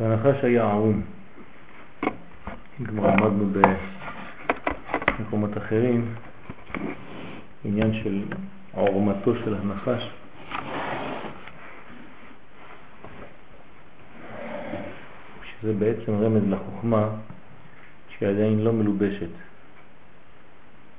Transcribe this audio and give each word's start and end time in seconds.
והנחש 0.00 0.44
היה 0.44 0.62
ערום. 0.62 1.02
כבר 2.84 3.08
עמדנו 3.08 3.52
במקומות 5.18 5.56
אחרים, 5.56 6.14
עניין 7.64 7.92
של 8.02 8.24
עורמתו 8.74 9.34
של 9.44 9.54
הנחש. 9.54 10.10
שזה 15.60 15.72
בעצם 15.72 16.14
רמז 16.14 16.42
לחוכמה 16.48 17.08
שהיא 18.08 18.28
עדיין 18.28 18.58
לא 18.58 18.72
מלובשת. 18.72 19.30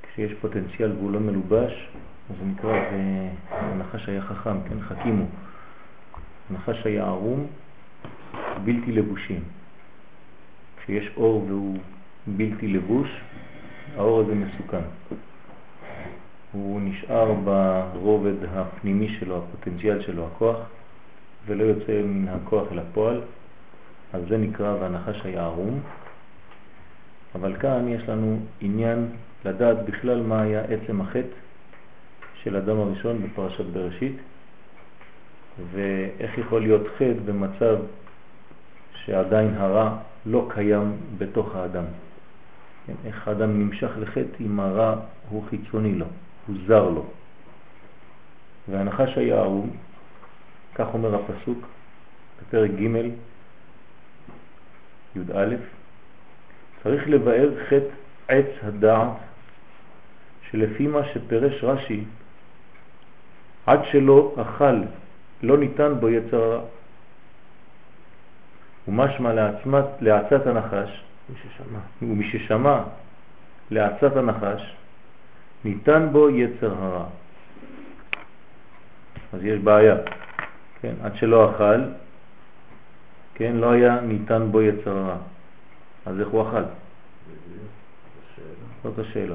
כשיש 0.02 0.32
פוטנציאל 0.40 0.92
והוא 0.92 1.12
לא 1.12 1.20
מלובש, 1.20 1.88
זה 2.28 2.44
נקרא, 2.44 2.78
הנחש 3.50 4.08
היה 4.08 4.22
חכם, 4.22 4.56
כן, 4.68 4.80
חכימו. 4.80 5.24
הנחש 6.50 6.86
היה 6.86 7.04
ערום, 7.04 7.46
בלתי 8.64 8.92
לבושים. 8.92 9.40
כשיש 10.76 11.10
אור 11.16 11.44
והוא 11.48 11.78
בלתי 12.26 12.68
לבוש, 12.68 13.08
האור 13.96 14.20
הזה 14.20 14.34
מסוכן. 14.34 14.82
הוא 16.52 16.80
נשאר 16.84 17.32
ברובד 17.32 18.44
הפנימי 18.54 19.16
שלו, 19.20 19.36
הפוטנציאל 19.38 20.02
שלו, 20.02 20.26
הכוח, 20.26 20.56
ולא 21.46 21.64
יוצא 21.64 22.02
מן 22.02 22.28
הכוח 22.28 22.72
אל 22.72 22.78
הפועל, 22.78 23.20
אז 24.12 24.22
זה 24.28 24.38
נקרא 24.38 24.76
והנחש 24.80 25.20
היה 25.24 25.44
ערום. 25.44 25.80
אבל 27.34 27.56
כאן 27.56 27.88
יש 27.88 28.08
לנו 28.08 28.38
עניין 28.60 29.08
לדעת 29.44 29.76
בכלל 29.86 30.22
מה 30.22 30.42
היה 30.42 30.60
עצם 30.60 31.00
החטא 31.00 31.41
של 32.44 32.56
אדם 32.56 32.80
הראשון 32.80 33.22
בפרשת 33.22 33.64
בראשית, 33.64 34.16
ואיך 35.72 36.38
יכול 36.38 36.60
להיות 36.60 36.82
חטא 36.96 37.20
במצב 37.24 37.76
שעדיין 38.94 39.54
הרע 39.54 39.96
לא 40.26 40.48
קיים 40.54 40.96
בתוך 41.18 41.54
האדם. 41.56 41.84
איך 43.04 43.28
האדם 43.28 43.60
נמשך 43.60 43.90
לחטא 43.98 44.36
אם 44.40 44.60
הרע 44.60 44.96
הוא 45.28 45.44
חיצוני 45.50 45.94
לו, 45.94 46.06
הוא 46.46 46.56
זר 46.66 46.88
לו. 46.88 47.04
והנחש 48.68 49.18
היה 49.18 49.36
ערום, 49.36 49.70
כך 50.74 50.86
אומר 50.94 51.14
הפסוק 51.14 51.58
בפרק 52.40 52.70
ג' 52.70 53.10
י"א, 55.16 55.54
צריך 56.82 57.08
לבאר 57.08 57.50
חטא 57.66 57.94
עץ 58.28 58.46
הדעת 58.62 59.16
שלפי 60.50 60.86
מה 60.86 61.00
שפרש 61.04 61.64
רש"י, 61.64 62.04
עד 63.66 63.80
שלא 63.90 64.34
אכל 64.42 64.82
לא 65.42 65.58
ניתן 65.58 65.92
בו 66.00 66.08
יצר 66.08 66.42
הרע. 66.42 66.60
ומשמע 68.88 69.32
לעצמת, 69.32 69.84
לעצת 70.00 70.46
הנחש, 70.46 71.04
ומי 72.02 72.30
ששמע 72.30 72.82
לעצת 73.70 74.16
הנחש, 74.16 74.74
ניתן 75.64 76.08
בו 76.12 76.30
יצר 76.30 76.74
הרע. 76.74 77.04
אז 79.32 79.44
יש 79.44 79.58
בעיה, 79.58 79.96
כן? 80.80 80.94
עד 81.02 81.16
שלא 81.16 81.50
אכל, 81.50 81.80
כן, 83.34 83.52
לא 83.56 83.70
היה 83.70 84.00
ניתן 84.00 84.48
בו 84.50 84.62
יצר 84.62 84.98
הרע. 84.98 85.16
אז 86.06 86.20
איך 86.20 86.28
הוא 86.28 86.48
אכל? 86.48 86.62
זאת 88.82 88.98
השאלה. 88.98 89.34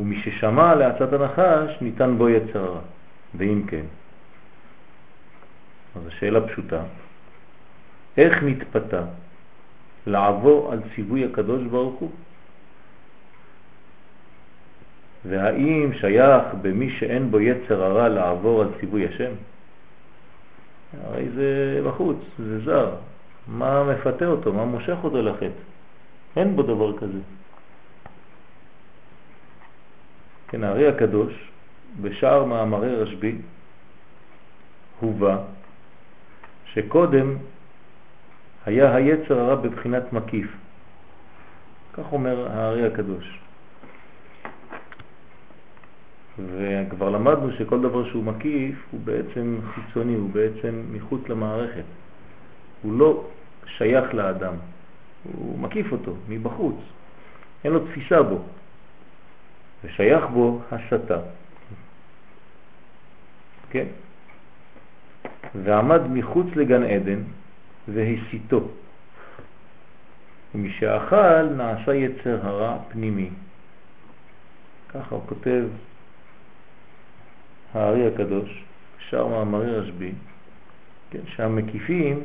ומי 0.00 0.22
ששמע 0.22 0.74
לעצת 0.74 1.12
הנחש, 1.12 1.80
ניתן 1.80 2.18
בו 2.18 2.28
יצר 2.28 2.64
הרע. 2.64 2.80
ואם 3.36 3.62
כן, 3.66 3.84
אז 5.96 6.06
השאלה 6.06 6.48
פשוטה, 6.48 6.82
איך 8.16 8.42
נתפתה 8.42 9.02
לעבור 10.06 10.72
על 10.72 10.80
ציווי 10.94 11.24
הקדוש 11.24 11.62
ברוך 11.62 12.00
הוא? 12.00 12.10
והאם 15.28 15.90
שייך 16.00 16.44
במי 16.62 16.90
שאין 16.90 17.30
בו 17.30 17.40
יצר 17.40 17.82
הרע 17.82 18.08
לעבור 18.08 18.62
על 18.62 18.68
ציווי 18.80 19.06
השם? 19.06 19.32
הרי 21.02 21.28
זה 21.30 21.80
בחוץ, 21.86 22.16
זה 22.38 22.60
זר. 22.60 22.94
מה 23.48 23.84
מפתה 23.84 24.26
אותו? 24.26 24.52
מה 24.52 24.64
מושך 24.64 24.96
אותו 25.04 25.22
לחטא? 25.22 25.46
אין 26.36 26.56
בו 26.56 26.62
דבר 26.62 26.98
כזה. 26.98 27.18
כן, 30.48 30.64
הארי 30.64 30.88
הקדוש, 30.88 31.32
בשאר 32.02 32.44
מאמרי 32.44 32.96
רשב"י, 32.96 33.34
הובא 35.00 35.38
שקודם 36.72 37.36
היה 38.66 38.94
היצר 38.94 39.40
הרע 39.40 39.54
בבחינת 39.54 40.12
מקיף. 40.12 40.56
כך 41.92 42.12
אומר 42.12 42.48
הארי 42.50 42.86
הקדוש. 42.86 43.38
וכבר 46.38 47.10
למדנו 47.10 47.52
שכל 47.52 47.80
דבר 47.80 48.10
שהוא 48.10 48.24
מקיף 48.24 48.74
הוא 48.90 49.00
בעצם 49.04 49.58
חיצוני, 49.74 50.14
הוא 50.14 50.30
בעצם 50.30 50.82
מחוץ 50.92 51.28
למערכת. 51.28 51.84
הוא 52.82 52.98
לא 52.98 53.24
שייך 53.66 54.14
לאדם, 54.14 54.54
הוא 55.32 55.58
מקיף 55.58 55.92
אותו 55.92 56.14
מבחוץ, 56.28 56.76
אין 57.64 57.72
לו 57.72 57.86
תפיסה 57.86 58.22
בו, 58.22 58.38
ושייך 59.84 60.24
בו 60.32 60.60
הסתה. 60.72 61.18
כן? 63.74 63.86
ועמד 65.54 66.00
מחוץ 66.06 66.46
לגן 66.56 66.82
עדן 66.82 67.22
והסיתו. 67.88 68.68
ומשאכל 70.54 71.42
נעשה 71.42 71.94
יצר 71.94 72.46
הרע 72.46 72.78
פנימי. 72.88 73.30
ככה 74.88 75.14
הוא 75.14 75.22
כותב 75.26 75.64
הארי 77.74 78.06
הקדוש, 78.06 78.64
שר 79.10 79.26
מאמרי 79.26 79.76
רשב"י, 79.76 80.12
כן, 81.10 81.20
שהמקיפים 81.26 82.22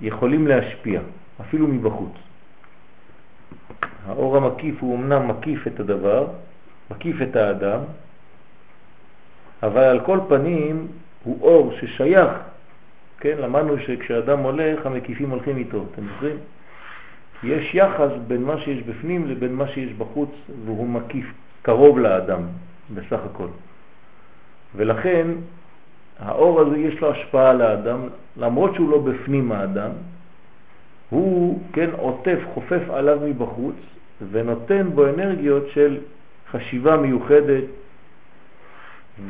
יכולים 0.00 0.46
להשפיע, 0.46 1.00
אפילו 1.40 1.66
מבחוץ. 1.66 2.12
האור 4.06 4.36
המקיף 4.36 4.74
הוא 4.80 4.96
אמנם 4.96 5.28
מקיף 5.28 5.66
את 5.66 5.80
הדבר, 5.80 6.26
מקיף 6.90 7.16
את 7.22 7.36
האדם, 7.36 7.80
אבל 9.62 9.82
על 9.82 10.00
כל 10.00 10.18
פנים 10.28 10.86
הוא 11.24 11.38
אור 11.42 11.72
ששייך, 11.80 12.30
כן, 13.20 13.34
למדנו 13.38 13.78
שכשאדם 13.78 14.38
הולך 14.38 14.86
המקיפים 14.86 15.30
הולכים 15.30 15.56
איתו, 15.56 15.84
אתם 15.92 16.02
זוכרים? 16.08 16.36
יש 17.44 17.74
יחס 17.74 18.10
בין 18.26 18.42
מה 18.42 18.58
שיש 18.58 18.82
בפנים 18.82 19.26
לבין 19.26 19.54
מה 19.54 19.68
שיש 19.68 19.92
בחוץ 19.92 20.30
והוא 20.64 20.88
מקיף 20.88 21.26
קרוב 21.62 21.98
לאדם 21.98 22.40
בסך 22.94 23.20
הכל. 23.32 23.46
ולכן 24.76 25.26
האור 26.18 26.60
הזה 26.60 26.78
יש 26.78 27.00
לו 27.00 27.10
השפעה 27.10 27.50
על 27.50 27.62
האדם, 27.62 28.08
למרות 28.36 28.74
שהוא 28.74 28.90
לא 28.90 28.98
בפנים 28.98 29.52
האדם, 29.52 29.90
הוא 31.10 31.62
כן 31.72 31.90
עוטף, 31.98 32.38
חופף 32.54 32.90
עליו 32.90 33.18
מבחוץ 33.24 33.76
ונותן 34.30 34.90
בו 34.94 35.06
אנרגיות 35.06 35.68
של 35.68 35.98
חשיבה 36.50 36.96
מיוחדת 36.96 37.64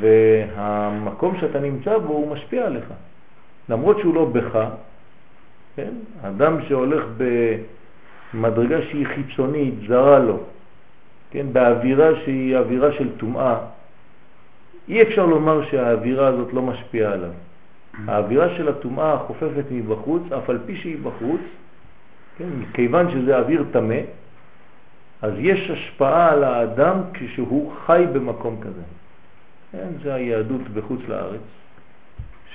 והמקום 0.00 1.37
שאתה 1.41 1.60
נמצא 1.60 1.99
בו 1.99 2.12
הוא 2.12 2.32
משפיע 2.32 2.66
עליך. 2.66 2.84
למרות 3.69 3.99
שהוא 3.99 4.15
לא 4.15 4.25
בך, 4.25 4.59
כן? 5.76 5.93
אדם 6.22 6.56
שהולך 6.69 7.04
במדרגה 8.35 8.82
שהיא 8.82 9.06
חיצונית, 9.06 9.75
זרה 9.88 10.19
לו, 10.19 10.38
כן? 11.31 11.46
באווירה 11.52 12.08
שהיא 12.25 12.56
אווירה 12.56 12.93
של 12.93 13.17
טומאה, 13.17 13.58
אי 14.88 15.02
אפשר 15.02 15.26
לומר 15.26 15.64
שהאווירה 15.70 16.26
הזאת 16.26 16.52
לא 16.52 16.62
משפיעה 16.62 17.12
עליו. 17.12 17.31
האווירה 18.06 18.56
של 18.56 18.69
הטומאה 18.69 19.19
חופפת 19.19 19.64
מבחוץ, 19.70 20.23
אף 20.32 20.50
על 20.50 20.58
פי 20.67 20.76
שהיא 20.76 20.96
בחוץ, 21.02 21.41
כן? 22.38 22.49
כיוון 22.75 23.11
שזה 23.11 23.38
אוויר 23.38 23.64
תמה, 23.70 24.00
אז 25.23 25.32
יש 25.38 25.70
השפעה 25.70 26.32
על 26.32 26.44
האדם 26.44 26.96
כשהוא 27.14 27.73
חי 27.87 28.05
במקום 28.12 28.56
כזה. 28.61 28.82
כן? 29.73 29.88
זה 30.03 30.15
היהדות 30.15 30.69
בחוץ 30.69 31.00
לארץ, 31.09 31.41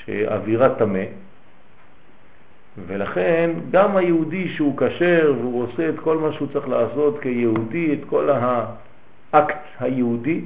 שאווירה 0.05 0.75
תמה, 0.75 1.03
ולכן 2.87 3.51
גם 3.71 3.97
היהודי 3.97 4.49
שהוא 4.49 4.77
כשר 4.77 5.33
והוא 5.39 5.63
עושה 5.63 5.89
את 5.89 5.99
כל 5.99 6.17
מה 6.17 6.33
שהוא 6.33 6.47
צריך 6.53 6.67
לעשות 6.67 7.19
כיהודי, 7.21 7.93
את 7.93 7.99
כל 8.09 8.29
האקט 8.29 9.63
היהודי, 9.79 10.41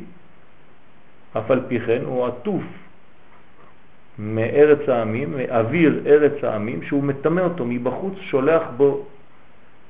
אף 1.38 1.52
על 1.52 1.62
פי 1.68 1.80
כן 1.80 2.02
הוא 2.06 2.28
עטוף 2.28 2.64
מארץ 4.20 4.90
העמים, 4.90 5.38
מאוויר 5.38 6.02
ארץ 6.06 6.44
העמים, 6.44 6.84
שהוא 6.84 7.04
מטמא 7.04 7.42
אותו 7.42 7.66
מבחוץ, 7.66 8.14
שולח 8.20 8.64
בו 8.78 9.06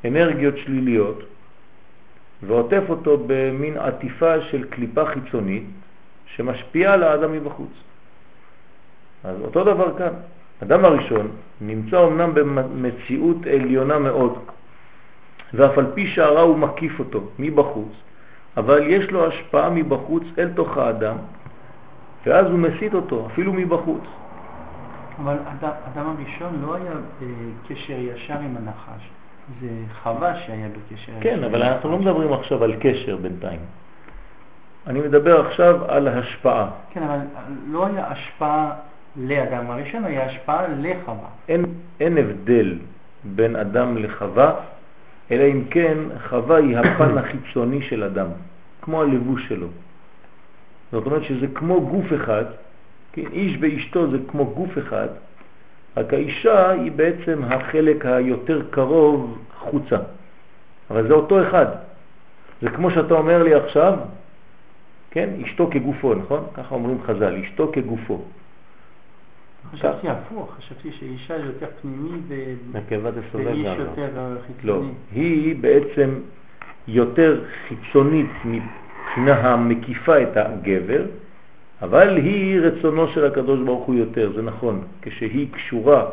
אנרגיות 0.05 0.57
שליליות 0.57 1.23
ועוטף 2.43 2.83
אותו 2.89 3.23
במין 3.27 3.77
עטיפה 3.77 4.41
של 4.41 4.63
קליפה 4.63 5.05
חיצונית 5.05 5.63
שמשפיע 6.35 6.93
על 6.93 7.03
האדם 7.03 7.31
מבחוץ. 7.31 7.71
אז 9.23 9.41
אותו 9.41 9.63
דבר 9.63 9.97
כאן. 9.97 10.13
אדם 10.63 10.85
הראשון 10.85 11.27
נמצא 11.61 12.05
אמנם 12.07 12.33
במציאות 12.33 13.37
עליונה 13.53 13.99
מאוד, 13.99 14.37
ואף 15.53 15.77
על 15.77 15.85
פי 15.93 16.07
שהרע 16.07 16.41
הוא 16.41 16.57
מקיף 16.57 16.99
אותו 16.99 17.21
מבחוץ, 17.39 17.91
אבל 18.57 18.87
יש 18.87 19.11
לו 19.11 19.27
השפעה 19.27 19.69
מבחוץ 19.69 20.23
אל 20.37 20.49
תוך 20.55 20.77
האדם, 20.77 21.15
ואז 22.25 22.45
הוא 22.45 22.59
מסית 22.59 22.93
אותו, 22.93 23.27
אפילו 23.31 23.53
מבחוץ. 23.53 24.03
אבל 25.23 25.37
אדם 25.93 26.15
הראשון 26.17 26.61
לא 26.61 26.75
היה 26.75 26.91
בקשר 27.21 27.93
ישר 27.93 28.39
עם 28.39 28.57
הנחש, 28.57 29.09
זה 29.61 29.69
חווה 30.03 30.35
שהיה 30.35 30.67
בקשר 30.69 31.11
ישר. 31.11 31.21
כן, 31.21 31.43
אבל 31.43 31.63
אנחנו 31.63 31.91
לא 31.91 31.97
מדברים 31.99 32.33
עכשיו 32.33 32.63
על 32.63 32.75
קשר 32.79 33.17
בינתיים. 33.17 33.59
אני 34.87 34.99
מדבר 34.99 35.47
עכשיו 35.47 35.85
על 35.87 36.07
השפעה. 36.07 36.69
כן, 36.93 37.03
אבל 37.03 37.19
לא 37.67 37.85
היה 37.85 38.07
השפעה 38.07 38.71
לאדם 39.15 39.71
הראשון, 39.71 40.05
היה 40.05 40.25
השפעה 40.25 40.67
לחווה. 40.67 41.29
אין, 41.49 41.65
אין 41.99 42.17
הבדל 42.17 42.77
בין 43.23 43.55
אדם 43.55 43.97
לחווה, 43.97 44.53
אלא 45.31 45.43
אם 45.43 45.63
כן 45.69 45.97
חווה 46.29 46.57
היא 46.57 46.77
הפן 46.77 47.17
החיצוני 47.19 47.81
של 47.81 48.03
אדם, 48.03 48.27
כמו 48.81 49.01
הלבוש 49.01 49.47
שלו. 49.47 49.67
זאת 50.91 51.05
אומרת 51.05 51.23
שזה 51.23 51.47
כמו 51.53 51.81
גוף 51.81 52.05
אחד, 52.15 52.45
כן, 53.11 53.21
איש 53.31 53.57
ואשתו 53.59 54.11
זה 54.11 54.17
כמו 54.27 54.45
גוף 54.45 54.77
אחד, 54.77 55.07
רק 55.97 56.13
האישה 56.13 56.69
היא 56.69 56.91
בעצם 56.91 57.43
החלק 57.43 58.05
היותר 58.05 58.61
קרוב 58.69 59.37
חוצה. 59.57 59.97
אבל 60.91 61.07
זה 61.07 61.13
אותו 61.13 61.47
אחד. 61.47 61.65
זה 62.61 62.69
כמו 62.69 62.91
שאתה 62.91 63.13
אומר 63.13 63.43
לי 63.43 63.53
עכשיו, 63.53 63.93
כן, 65.17 65.29
אשתו 65.45 65.69
כגופו, 65.71 66.13
נכון? 66.13 66.43
ככה 66.53 66.75
אומרים 66.75 66.97
חז"ל, 67.05 67.35
אשתו 67.35 67.71
כגופו. 67.73 68.21
חשבתי 69.71 70.09
הפוך, 70.09 70.53
חשבתי 70.57 70.91
שאישה 70.91 71.37
יותר 71.37 71.67
פנימי 71.81 72.19
ואיש 73.45 73.79
יותר 73.79 74.37
חיצוני. 74.47 74.63
לא, 74.63 74.81
היא 75.11 75.55
בעצם 75.55 76.19
יותר 76.87 77.43
חיצונית 77.67 78.29
מבחינה 78.45 79.33
המקיפה 79.33 80.21
את 80.21 80.37
הגבר, 80.37 81.05
אבל 81.81 82.17
היא 82.17 82.59
רצונו 82.59 83.07
של 83.07 83.25
הקדוש 83.25 83.59
ברוך 83.59 83.85
הוא 83.85 83.95
יותר, 83.95 84.31
זה 84.35 84.41
נכון. 84.41 84.81
כשהיא 85.01 85.47
קשורה 85.51 86.05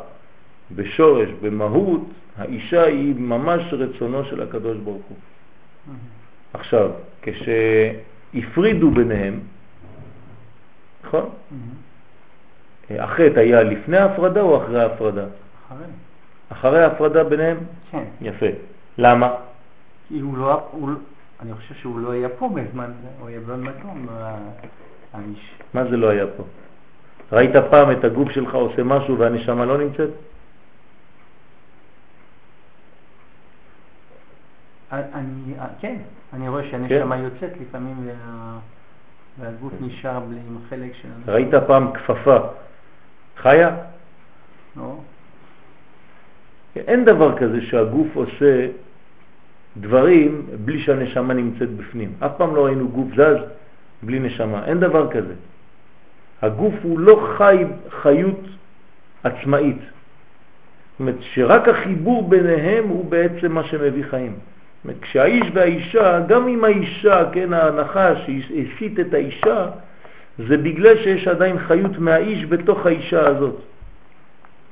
בשורש, 0.74 1.28
במהות, 1.42 2.02
האישה 2.36 2.82
היא 2.82 3.14
ממש 3.18 3.62
רצונו 3.72 4.24
של 4.24 4.42
הקדוש 4.42 4.76
ברוך 4.76 5.02
הוא. 5.08 5.16
עכשיו, 6.54 6.90
כשהפרידו 8.34 8.90
ביניהם, 8.90 9.40
נכון? 11.04 11.28
החטא 12.90 13.38
היה 13.40 13.62
לפני 13.62 13.96
ההפרדה 13.96 14.40
או 14.40 14.64
אחרי 14.64 14.82
ההפרדה? 14.82 15.25
אחרי. 15.69 15.86
אחרי 16.48 16.84
ההפרדה 16.84 17.25
ביניהם? 17.25 17.58
כן. 17.90 18.04
יפה. 18.20 18.46
למה? 18.98 19.34
כי 20.08 20.20
הוא 20.20 20.38
לא, 20.38 20.69
הוא, 20.70 20.90
אני 21.42 21.54
חושב 21.54 21.75
שהוא 21.75 22.00
לא 22.00 22.10
היה 22.12 22.28
פה 22.28 22.48
בזמן 22.54 22.90
הוא 23.20 23.28
היה 23.28 23.40
במקום, 23.40 24.06
האיש. 25.12 25.54
מה 25.75 25.84
זה 25.84 25.96
לא 25.96 26.08
היה 26.08 26.26
פה? 26.37 26.42
ראית 27.32 27.56
פעם 27.70 27.90
את 27.90 28.04
הגוף 28.04 28.30
שלך 28.30 28.54
עושה 28.54 28.82
משהו 28.82 29.19
והנשמה 29.19 29.64
לא 29.64 29.78
נמצאת? 29.78 30.10
אני, 35.14 35.55
כן, 35.81 35.96
אני 36.32 36.49
רואה 36.49 36.62
שהנשמה 36.70 37.17
כן. 37.17 37.23
יוצאת 37.23 37.50
לפעמים 37.61 38.06
וה, 38.06 38.58
והגוף 39.38 39.73
נשאר 39.81 40.20
בלי, 40.20 40.38
עם 40.49 40.56
חלק 40.70 40.93
של... 41.02 41.08
ראית 41.32 41.55
פעם 41.67 41.93
כפפה 41.93 42.38
חיה? 43.37 43.76
לא. 44.76 44.96
אין 46.76 47.05
דבר 47.05 47.38
כזה 47.38 47.61
שהגוף 47.61 48.08
עושה 48.14 48.67
דברים 49.76 50.46
בלי 50.64 50.82
שהנשמה 50.82 51.35
נמצאת 51.35 51.70
בפנים. 51.70 52.12
אף 52.19 52.31
פעם 52.37 52.55
לא 52.55 52.64
ראינו 52.64 52.88
גוף 52.88 53.08
זז 53.14 53.37
בלי 54.02 54.19
נשמה, 54.19 54.64
אין 54.64 54.81
דבר 54.81 55.11
כזה. 55.11 55.35
הגוף 56.43 56.75
הוא 56.82 56.99
לא 56.99 57.35
חי 57.37 57.64
חיות 57.90 58.40
עצמאית. 59.25 59.79
זאת 59.79 61.00
אומרת 61.00 61.14
שרק 61.20 61.69
החיבור 61.69 62.29
ביניהם 62.29 62.88
הוא 62.88 63.05
בעצם 63.05 63.52
מה 63.52 63.64
שמביא 63.64 64.05
חיים. 64.11 64.35
כשהאיש 65.00 65.46
והאישה, 65.54 66.20
גם 66.28 66.48
אם 66.48 66.64
האישה, 66.64 67.25
כן, 67.32 67.52
ההנחה 67.52 68.16
שהסית 68.16 69.00
את 69.00 69.14
האישה, 69.14 69.66
זה 70.38 70.56
בגלל 70.56 70.96
שיש 70.96 71.28
עדיין 71.28 71.58
חיות 71.58 71.98
מהאיש 71.98 72.44
בתוך 72.44 72.86
האישה 72.86 73.26
הזאת. 73.26 73.56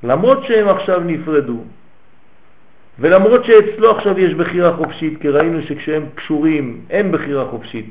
למרות 0.03 0.45
שהם 0.45 0.69
עכשיו 0.69 1.01
נפרדו, 1.01 1.59
ולמרות 2.99 3.45
שאצלו 3.45 3.91
עכשיו 3.91 4.19
יש 4.19 4.35
בחירה 4.35 4.77
חופשית, 4.77 5.21
כי 5.21 5.29
ראינו 5.29 5.63
שכשהם 5.63 6.07
קשורים 6.15 6.81
אין 6.91 7.13
בחירה 7.13 7.45
חופשית, 7.45 7.91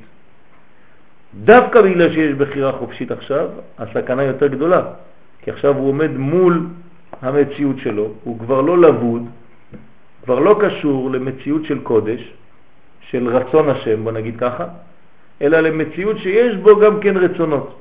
דווקא 1.44 1.82
בגלל 1.82 2.14
שיש 2.14 2.34
בחירה 2.34 2.72
חופשית 2.72 3.12
עכשיו, 3.12 3.50
הסכנה 3.80 4.24
יותר 4.24 4.48
גדולה, 4.48 4.82
כי 5.42 5.52
עכשיו 5.52 5.78
הוא 5.78 5.90
עומד 5.90 6.12
מול 6.18 6.68
המציאות 7.22 7.78
שלו, 7.78 8.08
הוא 8.24 8.40
כבר 8.40 8.62
לא 8.62 8.82
לבוד, 8.82 9.26
כבר 10.24 10.40
לא 10.40 10.60
קשור 10.62 11.12
למציאות 11.12 11.66
של 11.66 11.80
קודש, 11.80 12.34
של 13.10 13.28
רצון 13.28 13.70
השם, 13.70 14.04
בוא 14.04 14.12
נגיד 14.12 14.40
ככה, 14.40 14.66
אלא 15.42 15.60
למציאות 15.60 16.18
שיש 16.18 16.56
בו 16.56 16.80
גם 16.80 17.00
כן 17.00 17.18
רצונות. 17.18 17.78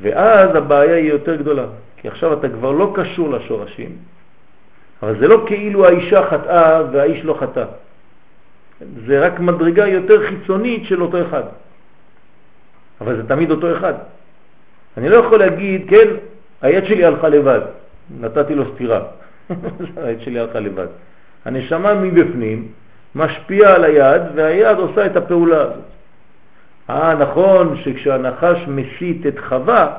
ואז 0.00 0.56
הבעיה 0.56 0.96
היא 0.96 1.08
יותר 1.10 1.36
גדולה, 1.36 1.66
כי 1.96 2.08
עכשיו 2.08 2.32
אתה 2.32 2.48
כבר 2.48 2.70
לא 2.70 2.92
קשור 2.94 3.30
לשורשים, 3.30 3.96
אבל 5.02 5.18
זה 5.18 5.28
לא 5.28 5.44
כאילו 5.46 5.86
האישה 5.86 6.30
חטאה 6.30 6.82
והאיש 6.92 7.24
לא 7.24 7.36
חטא. 7.40 7.64
זה 9.06 9.26
רק 9.26 9.40
מדרגה 9.40 9.86
יותר 9.88 10.26
חיצונית 10.28 10.84
של 10.86 11.02
אותו 11.02 11.22
אחד. 11.22 11.42
אבל 13.00 13.16
זה 13.16 13.28
תמיד 13.28 13.50
אותו 13.50 13.76
אחד. 13.76 13.94
אני 14.96 15.08
לא 15.08 15.16
יכול 15.16 15.38
להגיד, 15.38 15.90
כן, 15.90 16.08
היד 16.62 16.84
שלי 16.84 17.04
הלכה 17.04 17.28
לבד, 17.28 17.60
נתתי 18.20 18.54
לו 18.54 18.64
סתירה, 18.74 19.00
היד 19.96 20.20
שלי 20.20 20.40
הלכה 20.40 20.60
לבד. 20.60 20.86
הנשמה 21.44 21.94
מבפנים 21.94 22.68
משפיע 23.14 23.74
על 23.74 23.84
היד 23.84 24.22
והיד 24.34 24.78
עושה 24.78 25.06
את 25.06 25.16
הפעולה 25.16 25.60
הזאת. 25.60 25.84
אה, 26.90 27.14
נכון 27.14 27.76
שכשהנחש 27.76 28.58
מסית 28.68 29.26
את 29.26 29.38
חווה, 29.38 29.96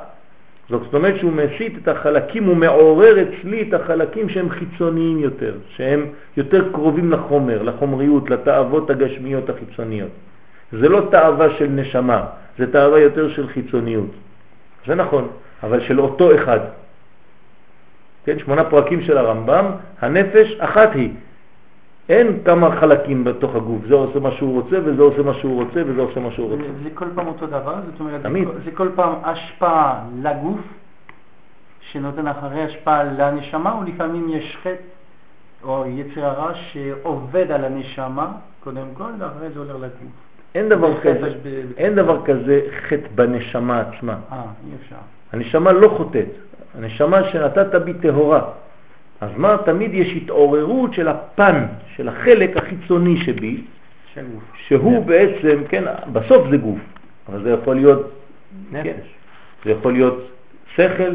זאת 0.69 0.93
אומרת 0.93 1.15
שהוא 1.19 1.31
מסית 1.31 1.77
את 1.83 1.87
החלקים, 1.87 2.43
הוא 2.43 2.57
מעורר 2.57 3.15
אצלי 3.21 3.61
את 3.61 3.73
החלקים 3.73 4.29
שהם 4.29 4.49
חיצוניים 4.49 5.19
יותר, 5.19 5.53
שהם 5.69 6.05
יותר 6.37 6.71
קרובים 6.71 7.11
לחומר, 7.11 7.61
לחומריות, 7.61 8.29
לתאוות 8.29 8.89
הגשמיות 8.89 9.49
החיצוניות. 9.49 10.09
זה 10.71 10.89
לא 10.89 11.07
תאווה 11.11 11.47
של 11.57 11.67
נשמה, 11.67 12.25
זה 12.57 12.71
תאווה 12.71 12.99
יותר 12.99 13.29
של 13.29 13.47
חיצוניות. 13.47 14.09
זה 14.87 14.95
נכון, 14.95 15.27
אבל 15.63 15.81
של 15.81 15.99
אותו 15.99 16.35
אחד. 16.35 16.59
כן, 18.25 18.39
שמונה 18.39 18.63
פרקים 18.63 19.01
של 19.01 19.17
הרמב"ם, 19.17 19.65
הנפש 20.01 20.55
אחת 20.59 20.89
היא, 20.93 21.09
אין 22.09 22.39
כמה 22.45 22.75
חלקים 22.79 23.23
בתוך 23.23 23.55
הגוף, 23.55 23.85
זה 23.87 23.95
עושה 23.95 24.19
מה 24.19 24.31
שהוא 24.31 24.61
רוצה 24.61 24.77
וזה 24.85 25.01
עושה 25.01 25.21
מה 25.21 25.33
שהוא 25.33 25.63
רוצה 25.63 25.81
וזה 25.87 26.01
עושה 26.01 26.19
מה 26.19 26.31
שהוא 26.31 26.49
רוצה. 26.51 26.63
זה 26.83 26.89
כל 26.93 27.05
פעם 27.15 27.27
אותו 27.27 27.47
דבר? 27.47 27.75
זאת 27.91 27.99
אומרת, 27.99 28.21
תמיד. 28.21 28.47
זה 28.65 28.71
כל 28.71 28.89
פעם 28.95 29.13
השפעה 29.23 30.03
לגוף 30.21 30.59
שנותן 31.91 32.27
אחרי 32.27 32.63
השפעה 32.63 33.03
לנשמה, 33.03 33.71
או 33.71 33.83
לפעמים 33.83 34.29
יש 34.29 34.57
חטא 34.61 34.83
או 35.63 35.85
יצר 35.87 36.25
הרע 36.25 36.53
שעובד 36.53 37.51
על 37.51 37.65
הנשמה 37.65 38.31
קודם 38.63 38.87
כל, 38.93 39.09
ואחרי 39.19 39.49
זה 39.49 39.59
עובר 39.59 39.77
לגוף. 39.77 40.11
אין 40.55 40.69
דבר 40.69 41.01
כזה, 41.01 41.33
אין 41.77 41.95
דבר 41.95 42.25
כזה 42.25 42.61
חטא 42.87 43.07
בנשמה 43.15 43.79
עצמה. 43.81 44.15
אה, 44.31 44.41
אי 44.67 44.75
אפשר. 44.81 44.95
הנשמה 45.33 45.71
לא 45.71 45.87
חוטאת, 45.97 46.25
הנשמה 46.77 47.23
שנתת 47.31 47.75
בי 47.75 47.93
טהורה. 47.93 48.41
אז 49.21 49.29
מה? 49.37 49.57
תמיד 49.65 49.93
יש 49.93 50.07
התעוררות 50.07 50.93
של 50.93 51.07
הפן, 51.07 51.65
של 51.95 52.07
החלק 52.09 52.57
החיצוני 52.57 53.17
שבי, 53.17 53.61
שהוא. 54.67 55.05
בעצם, 55.05 55.63
כן, 55.69 55.83
בסוף 56.11 56.47
זה 56.49 56.57
גוף, 56.57 56.79
אבל 57.29 57.43
זה 57.43 57.51
יכול 57.51 57.75
להיות 57.75 58.11
נפש, 58.71 58.83
כן, 58.83 58.97
זה 59.65 59.71
יכול 59.71 59.93
להיות 59.93 60.27
שכל, 60.75 61.13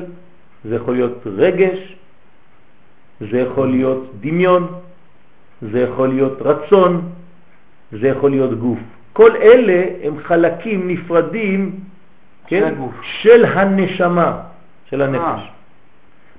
זה 0.64 0.76
יכול 0.76 0.95
להיות 0.95 1.26
רגש, 1.26 1.97
זה 3.21 3.38
יכול 3.38 3.71
להיות 3.71 4.12
דמיון, 4.21 4.67
זה 5.62 5.81
יכול 5.81 6.09
להיות 6.09 6.43
רצון, 6.43 7.09
זה 7.93 8.09
יכול 8.09 8.31
להיות 8.31 8.59
גוף. 8.59 8.79
כל 9.12 9.37
אלה 9.37 9.85
הם 10.02 10.19
חלקים 10.19 10.88
נפרדים 10.88 11.81
כן, 12.47 12.75
של 13.02 13.45
הנשמה, 13.45 14.43
של 14.90 15.02
הנפש. 15.02 15.23
אה. 15.23 15.47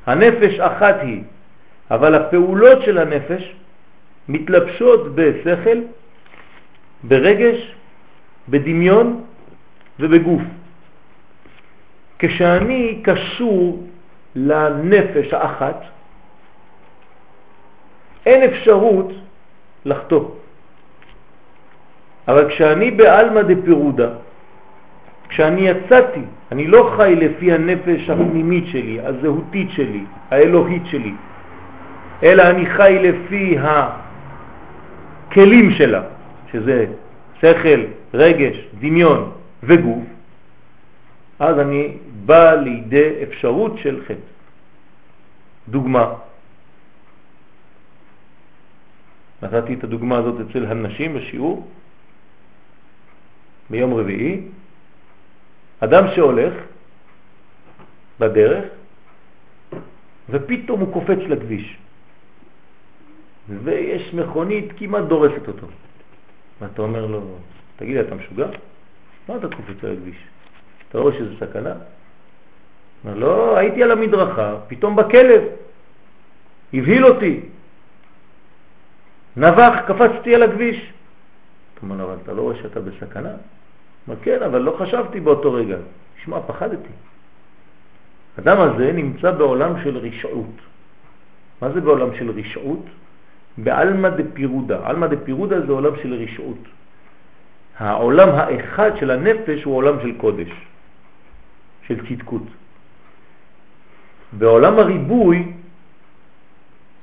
הנפש 0.05 0.59
אחת 0.59 0.95
היא, 1.01 1.23
אבל 1.91 2.15
הפעולות 2.15 2.81
של 2.81 2.97
הנפש 2.97 3.55
מתלבשות 4.27 5.15
בשכל, 5.15 5.77
ברגש, 7.03 7.75
בדמיון 8.49 9.23
ובגוף. 9.99 10.41
כשאני 12.19 13.01
קשור 13.03 13.83
לנפש 14.35 15.33
האחת, 15.33 15.81
אין 18.25 18.43
אפשרות 18.43 19.11
לחטוא. 19.85 20.29
אבל 22.27 22.49
כשאני 22.49 22.91
בעלמא 22.91 23.41
דפירודה, 23.41 24.09
כשאני 25.29 25.61
יצאתי, 25.61 26.21
אני 26.51 26.67
לא 26.67 26.93
חי 26.97 27.15
לפי 27.15 27.51
הנפש 27.51 28.09
הפנימית 28.09 28.63
שלי, 28.67 28.99
הזהותית 29.01 29.71
שלי, 29.71 30.03
האלוהית 30.29 30.83
שלי, 30.85 31.13
אלא 32.23 32.43
אני 32.49 32.65
חי 32.65 32.97
לפי 33.01 33.57
הכלים 35.29 35.71
שלה, 35.71 36.03
שזה 36.51 36.85
שכל, 37.39 37.81
רגש, 38.13 38.67
דמיון 38.79 39.31
וגוף, 39.63 40.03
אז 41.39 41.59
אני 41.59 41.97
בא 42.25 42.53
לידי 42.53 43.23
אפשרות 43.23 43.77
של 43.77 44.01
חטא. 44.03 44.31
דוגמה, 45.69 46.13
נתתי 49.43 49.73
את 49.73 49.83
הדוגמה 49.83 50.17
הזאת 50.17 50.49
אצל 50.49 50.65
הנשים 50.65 51.13
בשיעור 51.13 51.67
ביום 53.69 53.93
רביעי, 53.93 54.41
אדם 55.83 56.03
שהולך 56.15 56.53
בדרך 58.19 58.65
ופתאום 60.29 60.79
הוא 60.79 60.93
קופץ 60.93 61.17
לכביש 61.27 61.77
ויש 63.63 64.13
מכונית 64.13 64.73
כמעט 64.77 65.03
דורסת 65.03 65.47
אותו 65.47 65.67
ואתה 66.61 66.81
אומר 66.81 67.05
לו, 67.05 67.37
תגיד 67.75 67.95
לי, 67.95 68.01
אתה 68.01 68.15
משוגע? 68.15 68.47
מה 69.29 69.35
אתה 69.35 69.47
קופץ 69.47 69.83
על 69.83 69.91
הכביש? 69.91 70.17
אתה 70.89 70.97
רואה 70.97 71.13
שזה 71.13 71.33
סכנה? 71.39 71.73
אומר, 73.05 73.15
לא, 73.17 73.57
הייתי 73.57 73.83
על 73.83 73.91
המדרכה, 73.91 74.55
פתאום 74.67 74.95
בכלב, 74.95 75.41
הבהיל 76.73 77.05
אותי, 77.05 77.39
נבח, 79.37 79.73
קפצתי 79.87 80.35
על 80.35 80.43
הכביש. 80.43 80.77
אתה 81.73 81.81
אומר, 81.83 82.03
אבל 82.03 82.15
אתה 82.23 82.33
לא 82.33 82.41
רואה 82.41 82.55
שאתה 82.55 82.79
בסכנה? 82.79 83.33
אומר, 84.07 84.19
כן, 84.23 84.43
אבל 84.43 84.61
לא 84.61 84.75
חשבתי 84.79 85.19
באותו 85.19 85.53
רגע. 85.53 85.77
שמע, 86.23 86.39
פחדתי. 86.47 86.93
אדם 88.39 88.59
הזה 88.59 88.91
נמצא 88.91 89.31
בעולם 89.31 89.83
של 89.83 89.97
רשעות. 89.97 90.55
מה 91.61 91.71
זה 91.71 91.81
בעולם 91.81 92.15
של 92.15 92.31
רשעות? 92.31 92.85
בעלמא 93.57 94.09
דפירודה. 94.09 94.79
עלמא 94.83 95.07
דפירודה 95.07 95.65
זה 95.65 95.71
עולם 95.71 95.93
של 96.03 96.13
רשעות. 96.13 96.63
העולם 97.77 98.29
האחד 98.29 98.91
של 98.97 99.11
הנפש 99.11 99.63
הוא 99.63 99.75
עולם 99.75 99.95
של 100.01 100.17
קודש, 100.17 100.51
של 101.87 102.07
צדקות. 102.07 102.47
בעולם 104.33 104.79
הריבוי 104.79 105.51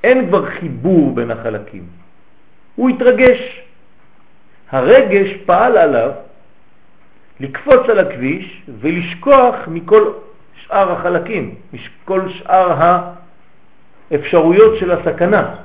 אין 0.03 0.27
כבר 0.27 0.45
חיבור 0.49 1.15
בין 1.15 1.31
החלקים. 1.31 1.85
הוא 2.75 2.89
התרגש. 2.89 3.61
הרגש 4.69 5.29
פעל 5.45 5.77
עליו 5.77 6.11
לקפוץ 7.39 7.89
על 7.89 7.99
הכביש 7.99 8.61
ולשכוח 8.81 9.55
מכל 9.67 10.11
שאר 10.55 10.91
החלקים, 10.91 11.55
מכל 11.73 12.29
שאר 12.29 13.01
האפשרויות 14.11 14.77
של 14.79 14.91
הסכנה. 14.91 15.55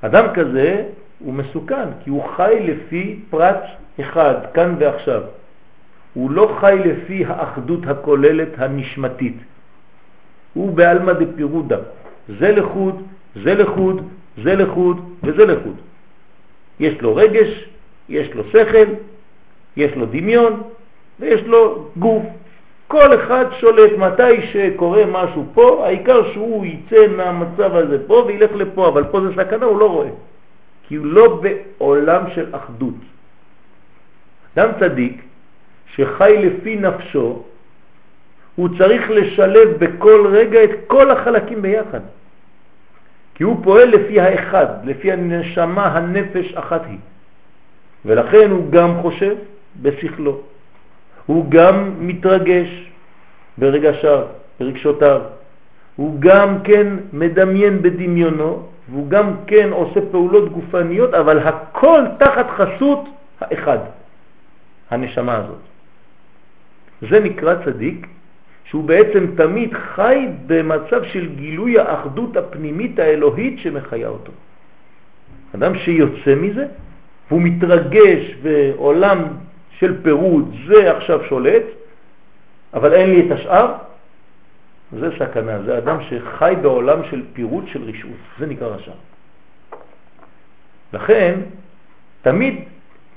אדם 0.00 0.26
כזה 0.34 0.84
הוא 1.18 1.34
מסוכן, 1.34 1.88
כי 2.04 2.10
הוא 2.10 2.24
חי 2.36 2.54
לפי 2.60 3.20
פרט 3.30 3.64
אחד, 4.00 4.34
כאן 4.54 4.74
ועכשיו. 4.78 5.22
הוא 6.14 6.30
לא 6.30 6.56
חי 6.60 6.76
לפי 6.84 7.24
האחדות 7.24 7.86
הכוללת 7.86 8.48
הנשמתית. 8.58 9.36
הוא 10.54 10.74
בעלמא 10.74 11.12
דפירודה. 11.12 11.76
זה 12.28 12.52
לחוד, 12.52 13.02
זה 13.44 13.54
לחוד, 13.54 14.08
זה 14.44 14.54
לחוד 14.54 15.10
וזה 15.22 15.44
לחוד. 15.44 15.76
יש 16.80 17.00
לו 17.00 17.16
רגש, 17.16 17.68
יש 18.08 18.34
לו 18.34 18.44
שכל, 18.44 18.92
יש 19.76 19.92
לו 19.96 20.06
דמיון 20.06 20.62
ויש 21.20 21.40
לו 21.42 21.88
גוף. 21.96 22.22
כל 22.88 23.14
אחד 23.14 23.44
שולט 23.60 23.92
מתי 23.98 24.46
שקורה 24.46 25.06
משהו 25.06 25.46
פה, 25.54 25.82
העיקר 25.86 26.32
שהוא 26.32 26.66
יצא 26.66 27.06
מהמצב 27.16 27.76
הזה 27.76 28.06
פה 28.06 28.24
וילך 28.26 28.50
לפה, 28.54 28.88
אבל 28.88 29.04
פה 29.04 29.20
זה 29.20 29.32
סכנה, 29.36 29.66
הוא 29.66 29.78
לא 29.78 29.90
רואה. 29.90 30.08
כי 30.88 30.94
הוא 30.94 31.06
לא 31.06 31.42
בעולם 31.42 32.22
של 32.34 32.54
אחדות. 32.54 32.94
אדם 34.56 34.68
צדיק 34.80 35.22
שחי 35.94 36.36
לפי 36.42 36.76
נפשו, 36.76 37.42
הוא 38.56 38.68
צריך 38.78 39.10
לשלב 39.10 39.68
בכל 39.78 40.26
רגע 40.32 40.64
את 40.64 40.70
כל 40.86 41.10
החלקים 41.10 41.62
ביחד. 41.62 42.00
כי 43.34 43.44
הוא 43.44 43.56
פועל 43.62 43.88
לפי 43.88 44.20
האחד, 44.20 44.66
לפי 44.84 45.12
הנשמה, 45.12 45.86
הנפש 45.86 46.54
אחת 46.54 46.82
היא. 46.86 46.98
ולכן 48.04 48.50
הוא 48.50 48.70
גם 48.70 49.02
חושב 49.02 49.34
בשכלו, 49.82 50.40
הוא 51.26 51.50
גם 51.50 51.94
מתרגש 51.98 52.90
ברגשיו, 53.58 54.22
ברגשותיו, 54.60 55.20
הוא 55.96 56.16
גם 56.20 56.62
כן 56.64 56.86
מדמיין 57.12 57.82
בדמיונו, 57.82 58.62
והוא 58.90 59.08
גם 59.10 59.32
כן 59.46 59.68
עושה 59.72 60.00
פעולות 60.10 60.52
גופניות, 60.52 61.14
אבל 61.14 61.38
הכל 61.38 62.02
תחת 62.18 62.46
חסות 62.50 63.04
האחד, 63.40 63.78
הנשמה 64.90 65.36
הזאת. 65.36 65.58
זה 67.10 67.20
נקרא 67.20 67.54
צדיק, 67.64 68.06
שהוא 68.64 68.84
בעצם 68.84 69.26
תמיד 69.36 69.74
חי 69.74 70.26
במצב 70.46 71.04
של 71.04 71.34
גילוי 71.34 71.78
האחדות 71.78 72.36
הפנימית 72.36 72.98
האלוהית 72.98 73.58
שמחיה 73.58 74.08
אותו. 74.08 74.32
אדם 75.54 75.78
שיוצא 75.78 76.34
מזה, 76.34 76.66
והוא 77.28 77.42
מתרגש 77.42 78.34
בעולם 78.42 79.18
של 79.78 80.02
פירוד, 80.02 80.54
זה 80.66 80.96
עכשיו 80.96 81.24
שולט, 81.28 81.62
אבל 82.74 82.92
אין 82.92 83.10
לי 83.10 83.26
את 83.26 83.30
השאר, 83.32 83.74
זה 84.92 85.10
סכנה, 85.18 85.62
זה 85.62 85.78
אדם 85.78 85.98
שחי 86.02 86.54
בעולם 86.62 86.98
של 87.10 87.22
פירוד 87.32 87.64
של 87.72 87.82
רשעות, 87.82 88.20
זה 88.38 88.46
נקרא 88.46 88.68
רשע. 88.68 88.92
לכן, 90.92 91.40
תמיד 92.22 92.54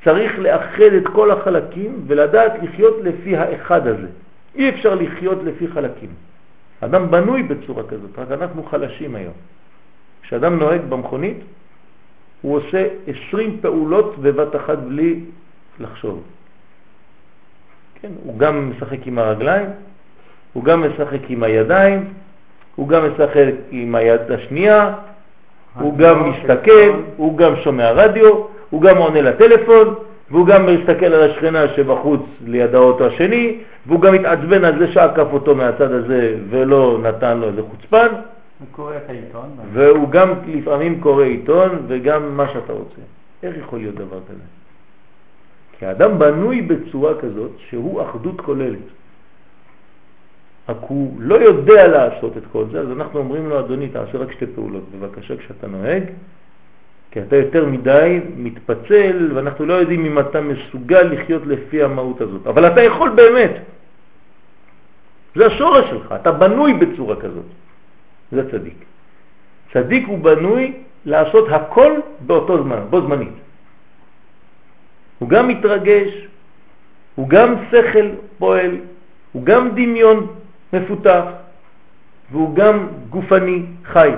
צריך 0.03 0.39
לאחד 0.39 0.93
את 0.97 1.07
כל 1.13 1.31
החלקים 1.31 2.03
ולדעת 2.07 2.53
לחיות 2.63 2.95
לפי 3.03 3.37
האחד 3.37 3.87
הזה. 3.87 4.07
אי 4.55 4.69
אפשר 4.69 4.95
לחיות 4.95 5.37
לפי 5.43 5.67
חלקים. 5.67 6.09
אדם 6.81 7.11
בנוי 7.11 7.43
בצורה 7.43 7.83
כזאת, 7.83 8.19
רק 8.19 8.31
אנחנו 8.31 8.63
חלשים 8.63 9.15
היום. 9.15 9.33
כשאדם 10.21 10.59
נוהג 10.59 10.81
במכונית, 10.89 11.37
הוא 12.41 12.57
עושה 12.57 12.87
20 13.07 13.57
פעולות 13.61 14.17
בבת 14.17 14.55
אחת 14.55 14.77
בלי 14.77 15.19
לחשוב. 15.79 16.23
כן, 18.01 18.09
הוא 18.23 18.39
גם 18.39 18.71
משחק 18.71 19.07
עם 19.07 19.19
הרגליים, 19.19 19.65
הוא 20.53 20.63
גם 20.63 20.83
משחק 20.89 21.29
עם 21.29 21.43
הידיים, 21.43 22.05
הוא 22.75 22.87
גם 22.87 23.11
משחק 23.11 23.53
עם 23.71 23.95
היד 23.95 24.31
השנייה, 24.31 24.93
הוא 25.79 25.97
גם 25.97 26.29
מסתכל, 26.29 26.91
הוא 27.17 27.37
גם 27.37 27.55
שומע 27.55 27.91
רדיו, 27.91 28.43
הוא 28.69 28.81
גם 28.81 28.97
עונה 28.97 29.21
לטלפון, 29.21 29.95
והוא 30.31 30.47
גם 30.47 30.65
מסתכל 30.65 31.05
על 31.05 31.31
השכנה 31.31 31.67
שבחוץ 31.75 32.21
ליד 32.45 32.75
האוטו 32.75 33.05
השני, 33.05 33.57
והוא 33.85 34.01
גם 34.01 34.13
מתעצבן 34.13 34.63
על 34.63 34.79
זה 34.79 34.91
שעקף 34.91 35.27
אותו 35.33 35.55
מהצד 35.55 35.91
הזה 35.91 36.35
ולא 36.49 36.99
נתן 37.03 37.37
לו 37.37 37.47
איזה 37.47 37.61
חוצפן. 37.69 38.07
הוא 38.07 38.67
קורא 38.71 38.91
את 38.95 39.09
העיתון. 39.09 39.49
והוא 39.73 40.09
גם 40.09 40.33
לפעמים 40.47 41.01
קורא 41.01 41.23
עיתון 41.23 41.69
וגם 41.87 42.37
מה 42.37 42.47
שאתה 42.47 42.73
רוצה. 42.73 43.01
איך 43.43 43.57
יכול 43.57 43.79
להיות 43.79 43.95
דבר 43.95 44.19
כזה? 44.29 44.58
כי 45.79 45.85
האדם 45.85 46.19
בנוי 46.19 46.61
בצורה 46.61 47.13
כזאת 47.21 47.51
שהוא 47.69 48.01
אחדות 48.01 48.41
כוללת. 48.41 48.87
רק 50.69 50.77
הוא 50.79 51.13
לא 51.19 51.35
יודע 51.35 51.87
לעשות 51.87 52.37
את 52.37 52.43
כל 52.51 52.65
זה, 52.71 52.79
אז 52.79 52.91
אנחנו 52.91 53.19
אומרים 53.19 53.49
לו, 53.49 53.59
אדוני, 53.59 53.87
תעשה 53.87 54.17
רק 54.17 54.31
שתי 54.31 54.45
פעולות. 54.55 54.83
בבקשה, 54.91 55.37
כשאתה 55.37 55.67
נוהג, 55.67 56.03
כי 57.11 57.21
אתה 57.21 57.35
יותר 57.35 57.65
מדי 57.65 58.19
מתפצל, 58.37 59.31
ואנחנו 59.33 59.65
לא 59.65 59.73
יודעים 59.73 60.05
אם 60.05 60.19
אתה 60.19 60.41
מסוגל 60.41 61.01
לחיות 61.01 61.41
לפי 61.45 61.83
המהות 61.83 62.21
הזאת. 62.21 62.47
אבל 62.47 62.67
אתה 62.67 62.81
יכול 62.81 63.09
באמת. 63.09 63.51
זה 65.35 65.45
השורש 65.45 65.89
שלך, 65.89 66.13
אתה 66.21 66.31
בנוי 66.31 66.73
בצורה 66.73 67.15
כזאת. 67.15 67.49
זה 68.31 68.51
צדיק. 68.51 68.77
צדיק 69.73 70.07
הוא 70.07 70.19
בנוי 70.19 70.73
לעשות 71.05 71.47
הכל 71.49 71.91
באותו 72.19 72.63
זמן, 72.63 72.79
בו 72.89 73.01
זמנית. 73.01 73.48
הוא 75.19 75.29
גם 75.29 75.47
מתרגש, 75.47 76.27
הוא 77.15 77.29
גם 77.29 77.55
שכל 77.71 78.07
פועל, 78.37 78.77
הוא 79.31 79.43
גם 79.45 79.69
דמיון 79.69 80.27
מפותח, 80.73 81.23
והוא 82.31 82.55
גם 82.55 82.87
גופני 83.09 83.63
חי. 83.85 84.11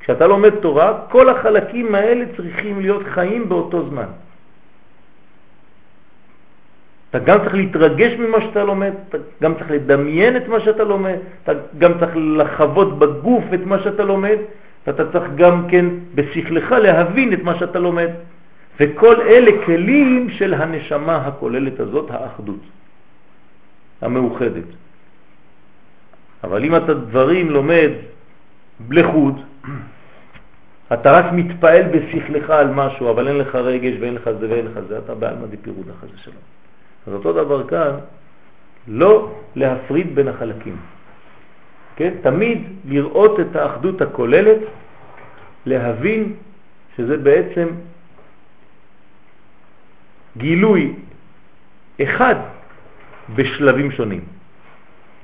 כשאתה 0.00 0.26
לומד 0.26 0.50
תורה, 0.50 0.98
כל 1.08 1.28
החלקים 1.28 1.94
האלה 1.94 2.24
צריכים 2.36 2.80
להיות 2.80 3.02
חיים 3.14 3.48
באותו 3.48 3.88
זמן. 3.88 4.06
אתה 7.10 7.18
גם 7.18 7.38
צריך 7.38 7.54
להתרגש 7.54 8.12
ממה 8.12 8.40
שאתה 8.40 8.64
לומד, 8.64 8.92
אתה 9.08 9.18
גם 9.42 9.54
צריך 9.54 9.70
לדמיין 9.70 10.36
את 10.36 10.48
מה 10.48 10.60
שאתה 10.60 10.84
לומד, 10.84 11.18
אתה 11.42 11.52
גם 11.78 11.92
צריך 12.00 12.12
לחוות 12.16 12.98
בגוף 12.98 13.44
את 13.54 13.60
מה 13.64 13.78
שאתה 13.82 14.02
לומד, 14.02 14.38
ואתה 14.86 15.12
צריך 15.12 15.24
גם 15.34 15.68
כן 15.68 15.86
בשכלך 16.14 16.72
להבין 16.72 17.32
את 17.32 17.42
מה 17.42 17.58
שאתה 17.58 17.78
לומד. 17.78 18.10
וכל 18.80 19.20
אלה 19.20 19.64
כלים 19.66 20.30
של 20.30 20.54
הנשמה 20.54 21.16
הכוללת 21.16 21.80
הזאת, 21.80 22.10
האחדות, 22.10 22.60
המאוחדת. 24.00 24.68
אבל 26.44 26.64
אם 26.64 26.76
אתה 26.76 26.94
דברים 26.94 27.50
לומד 27.50 27.90
לחוד, 28.90 29.40
אתה 30.92 31.12
רק 31.12 31.32
מתפעל 31.32 31.82
בשכלך 31.82 32.50
על 32.50 32.70
משהו, 32.74 33.10
אבל 33.10 33.28
אין 33.28 33.38
לך 33.38 33.54
רגש 33.54 33.94
ואין 34.00 34.14
לך 34.14 34.30
זה 34.40 34.50
ואין 34.50 34.66
לך 34.66 34.80
זה, 34.88 34.98
אתה 34.98 35.14
בעלמא 35.14 35.46
דפירוד 35.50 35.86
החזה 35.90 36.18
שלו. 36.18 36.40
אז 37.06 37.12
אותו 37.12 37.32
דבר 37.32 37.68
כאן, 37.68 37.90
לא 38.88 39.32
להפריד 39.56 40.14
בין 40.14 40.28
החלקים. 40.28 40.76
כן? 41.96 42.14
תמיד 42.22 42.62
לראות 42.84 43.40
את 43.40 43.56
האחדות 43.56 44.00
הכוללת, 44.00 44.58
להבין 45.66 46.32
שזה 46.96 47.16
בעצם 47.16 47.68
גילוי 50.36 50.92
אחד 52.02 52.34
בשלבים 53.34 53.90
שונים. 53.90 54.20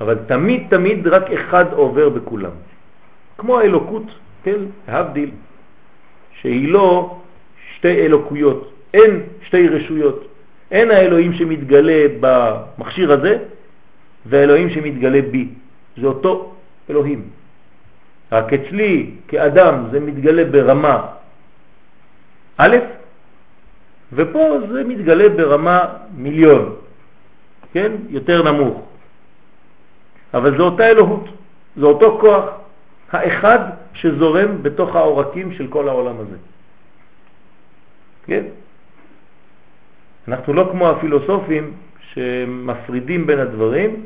אבל 0.00 0.18
תמיד 0.26 0.66
תמיד 0.70 1.06
רק 1.06 1.30
אחד 1.30 1.72
עובר 1.72 2.08
בכולם. 2.08 2.50
כמו 3.38 3.58
האלוקות, 3.58 4.06
כן, 4.44 4.60
להבדיל, 4.88 5.30
שהיא 6.40 6.68
לא 6.68 7.16
שתי 7.76 8.06
אלוקויות, 8.06 8.72
אין 8.94 9.20
שתי 9.42 9.68
רשויות. 9.68 10.26
אין 10.70 10.90
האלוהים 10.90 11.32
שמתגלה 11.32 12.02
במכשיר 12.20 13.12
הזה 13.12 13.38
והאלוהים 14.26 14.70
שמתגלה 14.70 15.20
בי. 15.30 15.48
זה 15.96 16.06
אותו 16.06 16.54
אלוהים. 16.90 17.22
רק 18.32 18.52
אצלי 18.52 19.10
כאדם 19.28 19.74
זה 19.90 20.00
מתגלה 20.00 20.44
ברמה 20.44 21.06
א', 22.56 22.76
ופה 24.12 24.58
זה 24.72 24.84
מתגלה 24.84 25.28
ברמה 25.28 25.84
מיליון, 26.16 26.74
כן? 27.72 27.92
יותר 28.08 28.52
נמוך. 28.52 28.82
אבל 30.34 30.56
זה 30.56 30.62
אותה 30.62 30.86
אלוהות, 30.88 31.24
זה 31.76 31.86
אותו 31.86 32.18
כוח, 32.20 32.44
האחד 33.12 33.58
שזורם 33.94 34.62
בתוך 34.62 34.96
העורקים 34.96 35.52
של 35.52 35.66
כל 35.66 35.88
העולם 35.88 36.16
הזה. 36.20 36.36
כן? 38.26 38.44
אנחנו 40.28 40.52
לא 40.52 40.68
כמו 40.72 40.90
הפילוסופים 40.90 41.72
שמפרידים 42.12 43.26
בין 43.26 43.38
הדברים, 43.38 44.04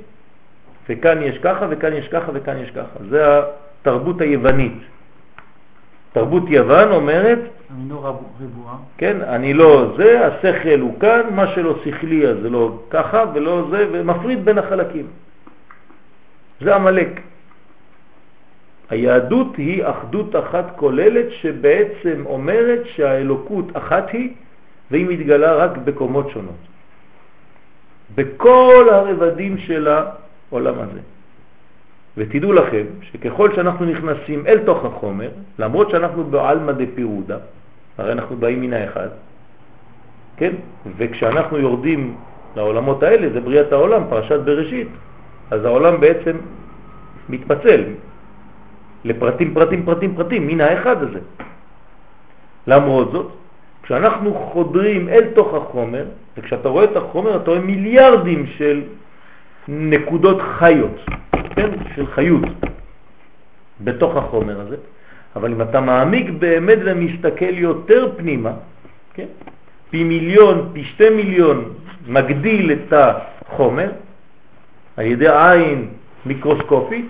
וכאן 0.89 1.23
יש 1.23 1.39
ככה 1.39 1.67
וכאן 1.71 1.93
יש 1.93 2.09
ככה 2.09 2.33
וכאן 2.35 2.57
יש 2.57 2.71
ככה. 2.71 2.99
זה 3.11 3.41
התרבות 3.81 4.21
היוונית. 4.21 4.79
תרבות 6.13 6.43
יוון 6.49 6.93
אומרת, 6.93 7.39
אני 7.75 7.91
לא 7.91 8.21
ריבוע. 8.41 8.77
כן, 8.99 9.23
אני 9.23 9.55
לא 9.55 9.95
זה, 9.97 10.27
השכל 10.27 10.81
הוא 10.81 11.01
כאן, 11.01 11.21
מה 11.35 11.47
שלא 11.47 11.79
שכלי 11.85 12.29
אז 12.29 12.37
זה 12.43 12.51
לא 12.51 12.79
ככה 12.91 13.25
ולא 13.35 13.67
זה, 13.71 13.87
ומפריד 13.93 14.45
בין 14.45 14.59
החלקים. 14.59 15.07
זה 16.61 16.75
המלאק. 16.75 17.21
היהדות 18.91 19.57
היא 19.57 19.85
אחדות 19.85 20.37
אחת 20.37 20.77
כוללת 20.77 21.27
שבעצם 21.31 22.23
אומרת 22.27 22.81
שהאלוקות 22.87 23.77
אחת 23.77 24.11
היא 24.11 24.35
והיא 24.91 25.07
מתגלה 25.07 25.55
רק 25.55 25.77
בקומות 25.85 26.31
שונות. 26.31 26.63
בכל 28.15 28.87
הרבדים 28.93 29.59
של 29.59 29.89
העולם 29.89 30.75
הזה. 30.79 31.01
ותדעו 32.17 32.53
לכם 32.53 32.85
שככל 33.03 33.55
שאנחנו 33.55 33.87
נכנסים 33.87 34.47
אל 34.47 34.59
תוך 34.59 34.85
החומר, 34.85 35.31
למרות 35.59 35.91
שאנחנו 35.91 36.25
בעלמא 36.25 36.73
דפירודה, 36.73 37.39
הרי 37.99 38.13
אנחנו 38.13 38.37
באים 38.37 38.61
מן 38.61 38.73
האחד, 38.73 39.09
כן? 40.37 40.53
וכשאנחנו 40.97 41.59
יורדים 41.59 42.17
לעולמות 42.57 43.03
האלה, 43.03 43.33
זה 43.33 43.41
בריאת 43.41 43.73
העולם, 43.73 44.03
פרשת 44.09 44.41
בראשית, 44.41 44.89
אז 45.51 45.65
העולם 45.65 46.01
בעצם 46.01 46.37
מתפצל 47.29 47.85
לפרטים, 49.05 49.55
פרטים, 49.55 49.85
פרטים, 49.85 50.15
פרטים, 50.17 50.47
מן 50.47 50.61
האחד 50.61 51.03
הזה. 51.03 51.21
למרות 52.67 53.13
זאת, 53.13 53.33
כשאנחנו 53.83 54.35
חודרים 54.35 55.09
אל 55.09 55.25
תוך 55.35 55.55
החומר, 55.55 56.05
וכשאתה 56.37 56.69
רואה 56.69 56.85
את 56.85 56.97
החומר 56.97 57.37
אתה 57.37 57.51
רואה 57.51 57.61
מיליארדים 57.61 58.47
של 58.47 58.83
נקודות 59.69 60.43
חיות, 60.59 60.97
כן? 61.57 61.71
של 61.95 62.07
חיות 62.07 62.45
בתוך 63.81 64.17
החומר 64.17 64.61
הזה, 64.61 64.77
אבל 65.37 65.53
אם 65.53 65.63
אתה 65.63 65.81
מעמיק 65.81 66.31
באמת 66.31 66.79
ומסתכל 66.85 67.59
יותר 67.59 68.13
פנימה, 68.17 68.53
כן? 69.15 69.27
פי 69.91 70.05
מיליון, 70.05 70.71
פי 70.73 70.85
שתי 70.85 71.11
מיליון, 71.11 71.75
מגדיל 72.07 72.73
את 72.73 72.93
החומר 72.93 73.91
על 74.97 75.05
ידי 75.07 75.29
עין 75.29 75.89
מיקרוסקופית, 76.27 77.07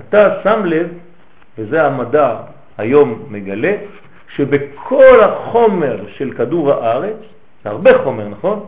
אתה 0.00 0.40
שם 0.42 0.64
לב, 0.64 0.88
וזה 1.58 1.86
המדע 1.86 2.36
היום 2.78 3.26
מגלה, 3.30 3.76
שבכל 4.28 5.20
החומר 5.20 6.04
של 6.08 6.32
כדור 6.32 6.72
הארץ, 6.72 7.16
זה 7.64 7.70
הרבה 7.70 7.98
חומר, 8.02 8.28
נכון? 8.28 8.66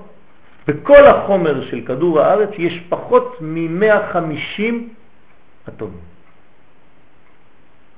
בכל 0.69 1.05
החומר 1.07 1.65
של 1.65 1.81
כדור 1.87 2.21
הארץ 2.21 2.51
יש 2.59 2.81
פחות 2.89 3.37
מ-150 3.41 4.62
אטומים. 5.69 6.16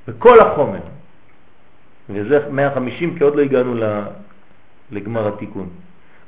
בכל 0.09 0.41
החומר. 0.41 0.81
וזה 2.11 2.49
150 2.51 3.19
כי 3.19 3.25
עוד 3.25 3.37
לא 3.37 3.43
הגענו 3.43 3.75
לגמר 4.91 5.29
התיקון. 5.29 5.69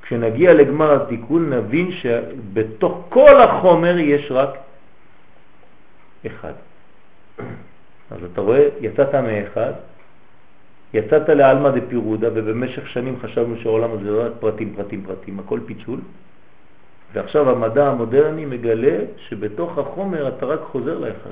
כשנגיע 0.02 0.54
לגמר 0.54 1.02
התיקון 1.02 1.52
נבין 1.52 1.92
שבתוך 1.92 3.06
כל 3.08 3.42
החומר 3.42 3.98
יש 3.98 4.30
רק 4.30 4.50
אחד. 6.26 6.52
אז 8.10 8.24
אתה 8.32 8.40
רואה, 8.40 8.68
יצאת 8.80 9.14
מאחד, 9.14 9.72
יצאת 10.94 11.28
לעלמא 11.28 11.70
דפירודה, 11.70 12.28
ובמשך 12.34 12.88
שנים 12.88 13.16
חשבנו 13.22 13.56
שהעולם 13.56 13.90
הזה 13.92 14.10
רק 14.10 14.32
פרטים, 14.40 14.74
פרטים, 14.76 15.02
פרטים, 15.06 15.38
הכל 15.38 15.60
פיצול, 15.66 16.00
ועכשיו 17.12 17.50
המדע 17.50 17.86
המודרני 17.86 18.44
מגלה 18.44 18.98
שבתוך 19.28 19.78
החומר 19.78 20.28
אתה 20.28 20.46
רק 20.46 20.60
חוזר 20.60 20.98
לאחד. 20.98 21.30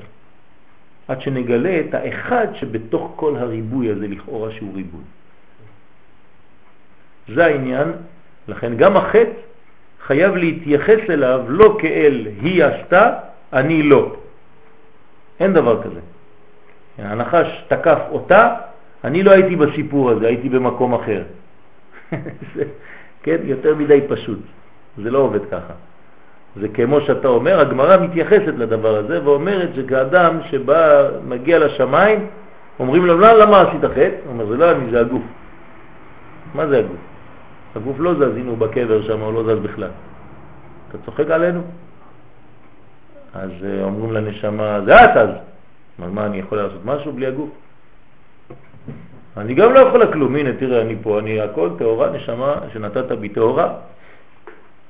עד 1.09 1.21
שנגלה 1.21 1.79
את 1.79 1.93
האחד 1.93 2.47
שבתוך 2.53 3.13
כל 3.15 3.35
הריבוי 3.35 3.91
הזה, 3.91 4.07
לכאורה 4.07 4.51
שהוא 4.51 4.75
ריבוי. 4.75 5.01
זה 7.33 7.45
העניין, 7.45 7.91
לכן 8.47 8.77
גם 8.77 8.97
החטא 8.97 9.31
חייב 10.05 10.35
להתייחס 10.35 10.99
אליו 11.09 11.45
לא 11.47 11.77
כאל 11.81 12.27
היא 12.41 12.63
עשתה, 12.63 13.13
אני 13.53 13.83
לא. 13.83 14.15
אין 15.39 15.53
דבר 15.53 15.83
כזה. 15.83 15.99
הנחש 16.97 17.63
תקף 17.67 17.99
אותה, 18.11 18.55
אני 19.03 19.23
לא 19.23 19.31
הייתי 19.31 19.55
בסיפור 19.55 20.09
הזה, 20.09 20.27
הייתי 20.27 20.49
במקום 20.49 20.93
אחר. 20.93 21.23
כן, 23.23 23.37
יותר 23.43 23.75
מדי 23.75 24.01
פשוט. 24.09 24.39
זה 24.97 25.11
לא 25.11 25.17
עובד 25.17 25.45
ככה. 25.51 25.73
זה 26.55 26.67
כמו 26.67 27.01
שאתה 27.01 27.27
אומר, 27.27 27.59
הגמרא 27.59 27.97
מתייחסת 27.97 28.53
לדבר 28.57 28.95
הזה 28.95 29.23
ואומרת 29.23 29.69
שכאדם 29.75 30.39
שבא, 30.49 31.09
מגיע 31.27 31.59
לשמיים, 31.59 32.27
אומרים 32.79 33.05
לו, 33.05 33.17
לא, 33.19 33.33
למה 33.33 33.61
עשית 33.61 33.85
חטא? 33.85 34.15
הוא 34.25 34.33
אומר, 34.33 34.45
זה 34.45 34.57
לא 34.57 34.71
אני, 34.71 34.91
זה 34.91 34.99
הגוף. 34.99 35.23
מה 36.55 36.67
זה 36.67 36.79
הגוף? 36.79 36.97
הגוף 37.75 37.95
לא 37.99 38.13
זז, 38.13 38.35
הנה 38.35 38.49
הוא 38.49 38.57
בקבר 38.57 39.01
שם, 39.01 39.19
הוא 39.19 39.33
לא 39.33 39.43
זז 39.43 39.59
בכלל. 39.63 39.89
אתה 40.89 40.97
צוחק 41.05 41.29
עלינו? 41.31 41.61
אז 43.33 43.51
אה, 43.65 43.83
אומרים 43.83 44.11
לנשמה, 44.11 44.79
זה 44.85 45.05
את 45.05 45.17
אז. 45.17 45.29
מה, 45.99 46.25
אני 46.25 46.37
יכול 46.37 46.57
לעשות 46.57 46.85
משהו 46.85 47.13
בלי 47.13 47.25
הגוף? 47.25 47.49
אני 49.37 49.53
גם 49.53 49.73
לא 49.73 49.79
יכול 49.79 50.01
לכלום, 50.03 50.35
הנה 50.35 50.53
תראה 50.53 50.81
אני 50.81 50.95
פה, 51.01 51.19
אני 51.19 51.41
הכל 51.41 51.69
תאורה, 51.77 52.09
נשמה 52.09 52.55
שנתת 52.73 53.11
בי 53.11 53.29
תאורה. 53.29 53.73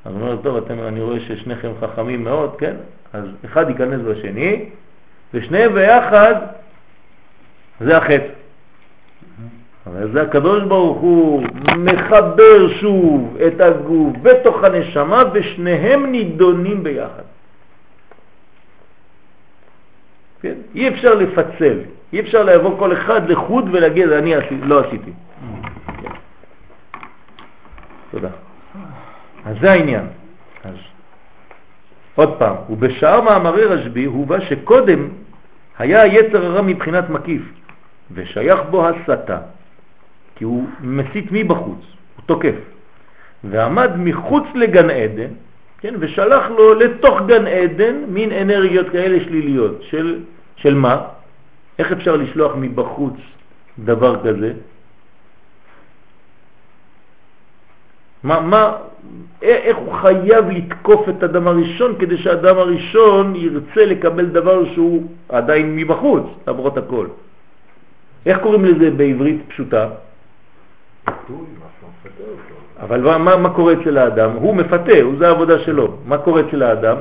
אז 0.06 0.14
הוא 0.14 0.22
אומר, 0.22 0.38
טוב, 0.42 0.58
אתם, 0.58 0.80
אני 0.88 1.02
רואה 1.02 1.20
ששניכם 1.20 1.72
חכמים 1.82 2.24
מאוד, 2.24 2.56
כן? 2.56 2.76
אז 3.14 3.24
אחד 3.46 3.70
ייכנס 3.70 4.02
בשני, 4.02 4.66
ושניהם 5.34 5.74
ביחד 5.74 6.36
זה 7.80 7.98
החטא. 7.98 8.34
אבל 9.88 10.12
זה 10.12 10.22
הקדוש 10.22 10.64
ברוך 10.64 10.98
הוא 10.98 11.44
מחבר 11.78 12.68
שוב 12.82 13.38
את 13.48 13.62
הגוף 13.62 14.16
בתוך 14.22 14.64
הנשמה 14.64 15.24
ושניהם 15.34 16.12
נידונים 16.12 16.84
ביחד. 16.84 17.24
כן? 20.42 20.54
אי 20.76 20.88
אפשר 20.88 21.14
לפצל, 21.14 21.80
אי 22.14 22.20
אפשר 22.20 22.44
לעבור 22.44 22.76
כל 22.80 22.94
אחד 22.94 23.30
לחוד 23.30 23.66
ולהגיד 23.72 24.10
אני 24.10 24.34
לא 24.62 24.80
עשיתי. 24.80 25.12
כן. 26.02 26.10
תודה. 28.12 28.30
אז 29.45 29.56
זה 29.62 29.71
העניין. 29.71 30.06
אז 30.63 30.75
עוד 32.15 32.39
פעם, 32.39 32.56
ובשאר 32.69 33.21
מאמרי 33.21 33.65
רשב"י 33.65 34.06
הובא 34.06 34.39
שקודם 34.39 35.08
היה 35.78 36.06
יצר 36.06 36.45
הרע 36.45 36.62
מבחינת 36.62 37.10
מקיף, 37.10 37.41
ושייך 38.12 38.60
בו 38.69 38.88
הסתה, 38.88 39.38
כי 40.36 40.43
הוא 40.43 40.67
מסית 40.82 41.25
מבחוץ, 41.32 41.80
הוא 42.15 42.23
תוקף, 42.25 42.56
ועמד 43.43 43.91
מחוץ 43.97 44.43
לגן 44.56 44.89
עדן, 44.89 45.32
כן, 45.80 45.93
ושלח 45.99 46.49
לו 46.49 46.73
לתוך 46.73 47.21
גן 47.28 47.47
עדן 47.47 47.95
מין 48.08 48.32
אנרגיות 48.32 48.89
כאלה 48.89 49.23
שליליות. 49.23 49.82
של, 49.82 50.19
של 50.56 50.75
מה? 50.75 51.02
איך 51.80 51.91
אפשר 51.91 52.15
לשלוח 52.15 52.52
מבחוץ 52.56 53.15
דבר 53.80 54.23
כזה? 54.23 54.54
מה, 58.24 58.40
מה, 58.40 58.78
איך 59.42 59.78
הוא 59.78 59.94
חייב 59.94 60.50
לתקוף 60.50 61.10
את 61.10 61.24
האדם 61.24 61.48
הראשון 61.48 61.96
כדי 62.00 62.18
שהאדם 62.18 62.58
הראשון 62.58 63.36
ירצה 63.36 63.86
לקבל 63.86 64.26
דבר 64.26 64.74
שהוא 64.74 65.04
עדיין 65.30 65.76
מבחוץ, 65.76 66.24
למרות 66.48 66.78
הכל. 66.78 67.08
איך 68.26 68.40
קוראים 68.40 68.66
לזה 68.66 68.92
בעברית 68.92 69.42
פשוטה? 69.48 69.90
אבל 72.80 73.02
מה, 73.02 73.18
מה, 73.18 73.38
מה 73.38 73.50
קורה 73.54 73.74
אצל 73.74 73.98
האדם? 73.98 74.32
הוא 74.32 74.56
מפתה, 74.56 75.02
הוא 75.02 75.16
זה 75.20 75.28
העבודה 75.28 75.60
שלו. 75.60 75.98
מה 76.06 76.18
קורה 76.18 76.42
אצל 76.42 76.64
האדם? 76.64 76.98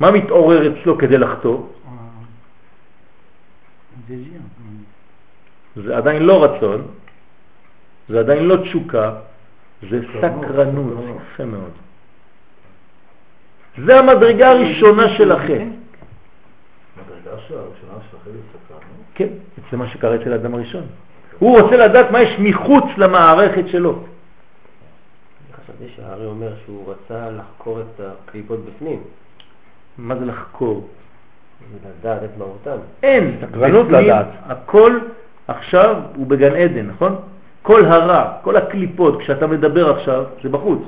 מה 0.00 0.10
מתעורר 0.10 0.72
אצלו 0.72 0.98
כדי 0.98 1.18
לחטוא? 1.18 1.58
זה 5.76 5.96
עדיין 5.96 6.22
לא 6.22 6.44
רצון, 6.44 6.82
זה 8.08 8.20
עדיין 8.20 8.44
לא 8.44 8.56
תשוקה, 8.56 9.12
זה 9.90 10.00
סקרנות, 10.18 11.04
יפה 11.32 11.44
מאוד. 11.44 11.70
זה 13.86 13.98
המדרגה 13.98 14.50
הראשונה 14.50 15.08
של 15.08 15.32
החטא. 15.32 15.52
המדרגה 15.52 17.30
הראשונה 17.30 17.92
סקרנות? 18.10 18.82
כן, 19.14 19.28
זה 19.70 19.76
מה 19.76 19.88
שקרה 19.88 20.14
אצל 20.14 20.32
האדם 20.32 20.54
הראשון. 20.54 20.82
הוא 21.38 21.60
רוצה 21.60 21.76
לדעת 21.76 22.10
מה 22.10 22.22
יש 22.22 22.36
מחוץ 22.38 22.84
למערכת 22.96 23.68
שלו. 23.68 24.04
חשבתי 25.56 25.84
שהארי 25.96 26.26
אומר 26.26 26.52
שהוא 26.64 26.92
רצה 26.92 27.30
לחקור 27.30 27.80
את 27.80 28.00
הקליפות 28.00 28.60
בפנים. 28.64 29.02
מה 29.98 30.16
זה 30.16 30.24
לחקור? 30.24 30.88
לדעת 31.84 32.24
את 32.24 32.30
מהותם. 32.38 32.76
אין, 33.02 33.38
סקרנות 33.40 33.88
לדעת. 33.88 34.26
הכל 34.46 34.98
עכשיו 35.48 35.96
הוא 36.14 36.26
בגן 36.26 36.56
עדן, 36.56 36.86
נכון? 36.86 37.16
כל 37.68 37.84
הרע, 37.84 38.32
כל 38.42 38.56
הקליפות, 38.56 39.20
כשאתה 39.20 39.46
מדבר 39.46 39.90
עכשיו, 39.96 40.24
זה 40.42 40.48
בחוץ. 40.48 40.78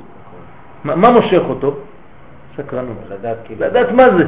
מה, 0.85 0.97
מה 0.97 1.11
מושך 1.11 1.43
אותו? 1.49 1.77
סקרנות. 2.57 2.97
לדעת, 3.11 3.37
כאילו... 3.45 3.67
לדעת 3.67 3.93
מה 3.93 4.05
זה. 4.17 4.25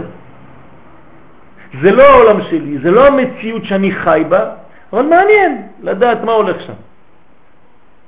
זה 1.82 1.90
לא 1.90 2.02
העולם 2.02 2.42
שלי, 2.42 2.78
זה 2.78 2.90
לא 2.90 3.06
המציאות 3.06 3.64
שאני 3.64 3.92
חי 3.92 4.24
בה, 4.28 4.54
אבל 4.92 5.02
מעניין 5.02 5.68
לדעת 5.82 6.24
מה 6.24 6.32
הולך 6.32 6.60
שם. 6.60 6.76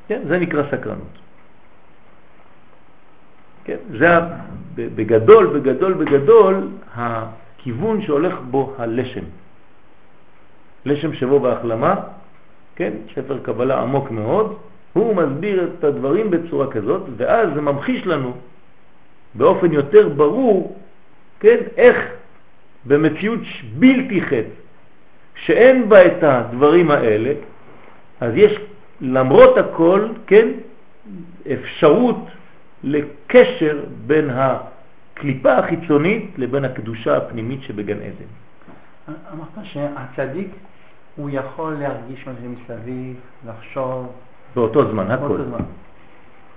כן? 0.09 0.21
זה 0.29 0.39
נקרא 0.39 0.63
סקרנות. 0.71 1.15
כן? 3.65 3.81
זה 3.97 4.09
בגדול, 4.77 5.47
בגדול, 5.57 5.93
בגדול, 5.93 6.69
הכיוון 6.97 8.03
שהולך 8.03 8.35
בו 8.51 8.75
הלשם. 8.79 9.25
לשם 10.85 11.13
שבו 11.13 11.41
בהחלמה, 11.41 11.95
כן? 12.77 12.93
ספר 13.15 13.39
קבלה 13.43 13.83
עמוק 13.83 14.11
מאוד, 14.11 14.57
הוא 14.93 15.17
מסביר 15.17 15.71
את 15.79 15.85
הדברים 15.85 16.31
בצורה 16.31 16.71
כזאת, 16.71 17.03
ואז 17.17 17.49
זה 17.55 17.61
ממחיש 17.61 18.07
לנו 18.07 18.33
באופן 19.35 19.73
יותר 19.73 20.09
ברור, 20.09 20.79
כן? 21.41 21.57
איך 21.77 21.97
במציאות 22.85 23.41
בלתי 23.79 24.23
חטא, 24.23 24.55
שאין 25.35 25.89
בה 25.89 26.07
את 26.07 26.23
הדברים 26.23 26.91
האלה, 26.91 27.33
אז 28.21 28.33
יש 28.37 28.59
למרות 29.01 29.59
הכל, 29.59 30.09
כן, 30.27 30.49
אפשרות 31.53 32.17
לקשר 32.85 33.85
בין 34.07 34.31
הקליפה 34.31 35.53
החיצונית 35.53 36.31
לבין 36.39 36.65
הקדושה 36.65 37.17
הפנימית 37.17 37.63
שבגן 37.63 37.97
עדן. 37.97 38.31
אמרת 39.33 39.67
שהצדיק 39.67 40.49
הוא 41.17 41.31
יכול 41.33 41.73
להרגיש 41.73 42.27
מה 42.27 42.33
שמסביב, 42.43 43.17
לחשוב. 43.49 44.13
באותו 44.55 44.91
זמן, 44.91 45.11
הכל. 45.11 45.29
באותו 45.29 45.45
זמן. 45.45 45.59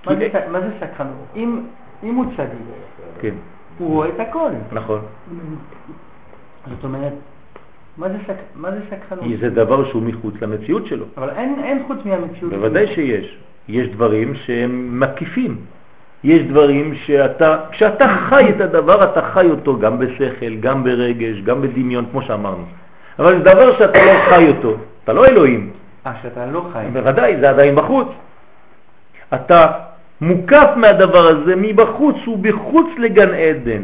מה 0.05 0.15
זה, 0.15 0.29
מה 0.51 0.61
זה 0.61 0.69
סקרנות? 0.79 1.27
אם, 1.35 1.61
אם 2.03 2.15
הוא 2.15 2.25
צדיק, 2.37 2.61
כן. 3.21 3.33
הוא 3.77 3.93
רואה 3.93 4.09
את 4.09 4.19
הכל. 4.19 4.49
נכון. 4.71 5.01
זאת 6.69 6.83
אומרת, 6.83 7.13
מה 7.97 8.09
זה, 8.09 8.17
סק... 8.27 8.35
מה 8.55 8.71
זה 8.71 8.79
סקרנות? 8.89 9.23
כי 9.25 9.37
זה 9.37 9.49
דבר 9.49 9.89
שהוא 9.89 10.01
מחוץ 10.01 10.33
למציאות 10.41 10.85
שלו. 10.85 11.05
אבל 11.17 11.29
אין, 11.29 11.59
אין 11.63 11.83
חוץ 11.87 11.97
מהמציאות. 12.05 12.53
בוודאי 12.53 12.87
שיש. 12.87 13.37
יש 13.67 13.87
דברים 13.87 14.35
שהם 14.35 14.99
מקיפים. 14.99 15.57
יש 16.23 16.41
דברים 16.41 16.95
שאתה, 16.95 17.57
כשאתה 17.71 18.07
חי 18.29 18.49
את 18.49 18.61
הדבר, 18.61 19.11
אתה 19.11 19.21
חי 19.21 19.49
אותו 19.49 19.79
גם 19.79 19.99
בשכל, 19.99 20.55
גם 20.55 20.83
ברגש, 20.83 21.41
גם 21.43 21.61
בדמיון, 21.61 22.05
כמו 22.11 22.21
שאמרנו. 22.21 22.65
אבל 23.19 23.37
זה 23.37 23.43
דבר 23.43 23.77
שאתה 23.77 24.05
לא 24.05 24.13
חי 24.29 24.47
אותו, 24.47 24.75
אתה 25.03 25.13
לא 25.13 25.25
אלוהים. 25.25 25.71
אה, 26.05 26.11
שאתה 26.21 26.45
לא 26.45 26.65
חי. 26.73 26.85
בוודאי, 26.93 27.37
זה 27.39 27.49
עדיין 27.49 27.75
בחוץ. 27.75 28.07
אתה 29.33 29.71
מוקף 30.21 30.69
מהדבר 30.75 31.27
הזה 31.27 31.55
מבחוץ, 31.55 32.15
הוא 32.25 32.37
בחוץ 32.37 32.87
לגן 32.97 33.33
עדן. 33.33 33.81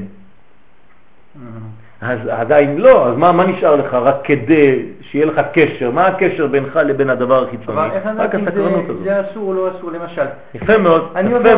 אז 2.01 2.19
עדיין 2.29 2.77
לא, 2.77 3.07
אז 3.07 3.17
מה, 3.17 3.31
מה 3.31 3.45
נשאר 3.45 3.75
לך 3.75 3.93
רק 3.93 4.15
כדי 4.23 4.85
שיהיה 5.01 5.25
לך 5.25 5.41
קשר? 5.53 5.91
מה 5.91 6.07
הקשר 6.07 6.47
בינך 6.47 6.75
לבין 6.75 7.09
הדבר 7.09 7.43
החיצוני? 7.43 7.77
רק 8.17 8.35
הסקרנות 8.35 8.89
הזאת. 8.89 9.03
זה 9.03 9.21
אסור 9.21 9.43
או 9.43 9.53
לא 9.53 9.71
אסור, 9.71 9.91
למשל. 9.91 10.25
יפה 10.53 10.77
מאוד, 10.77 11.11
אני 11.15 11.33
עובר 11.33 11.57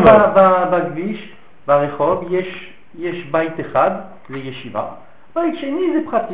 בכביש, 0.72 1.34
ברחוב, 1.68 2.28
יש, 2.30 2.74
יש 3.00 3.26
בית 3.32 3.60
אחד, 3.60 3.92
זה 4.30 4.38
ישיבה, 4.38 4.84
בית 5.36 5.56
שני 5.60 5.94
זה 5.94 6.12
פרטי. 6.12 6.34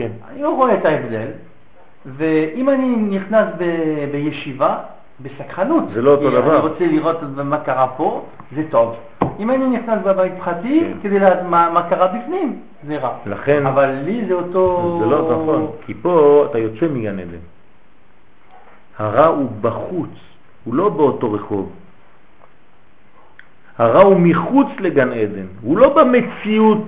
כן. 0.00 0.10
אני 0.32 0.42
לא 0.42 0.56
רואה 0.56 0.74
את 0.74 0.84
ההבדל, 0.84 1.26
ואם 2.06 2.68
אני 2.68 2.96
נכנס 2.96 3.46
ב, 3.58 3.64
בישיבה, 4.12 4.78
בסקרנות, 5.20 5.84
זה 5.94 6.02
לא 6.02 6.10
אותו 6.10 6.30
דבר. 6.30 6.58
אני 6.58 6.68
רוצה 6.68 6.86
לראות 6.86 7.16
מה 7.44 7.58
קרה 7.58 7.86
פה, 7.96 8.24
זה 8.56 8.62
טוב. 8.70 8.96
אם 9.38 9.50
אני 9.50 9.66
נכנס 9.66 9.98
בבית 10.04 10.32
פרטי, 10.44 10.80
כן. 10.80 10.98
כדי 11.02 11.18
לדעת 11.18 11.38
מה, 11.42 11.70
מה 11.70 11.82
קרה 11.82 12.06
בפנים, 12.06 12.60
זה 12.86 12.98
רע. 12.98 13.12
לכן... 13.26 13.66
אבל 13.66 13.90
לי 14.04 14.26
זה 14.28 14.34
אותו... 14.34 14.98
זה 15.00 15.06
לא 15.06 15.22
נכון, 15.22 15.70
כי 15.86 15.94
פה 15.94 16.46
אתה 16.50 16.58
יוצא 16.58 16.86
מגן 16.88 17.18
עדן. 17.18 17.44
הרע 18.98 19.26
הוא 19.26 19.50
בחוץ, 19.60 20.10
הוא 20.64 20.74
לא 20.74 20.88
באותו 20.88 21.32
רחוב. 21.32 21.72
הרע 23.78 24.02
הוא 24.02 24.16
מחוץ 24.20 24.68
לגן 24.78 25.12
עדן, 25.12 25.46
הוא 25.62 25.78
לא 25.78 25.94
במציאות 25.94 26.84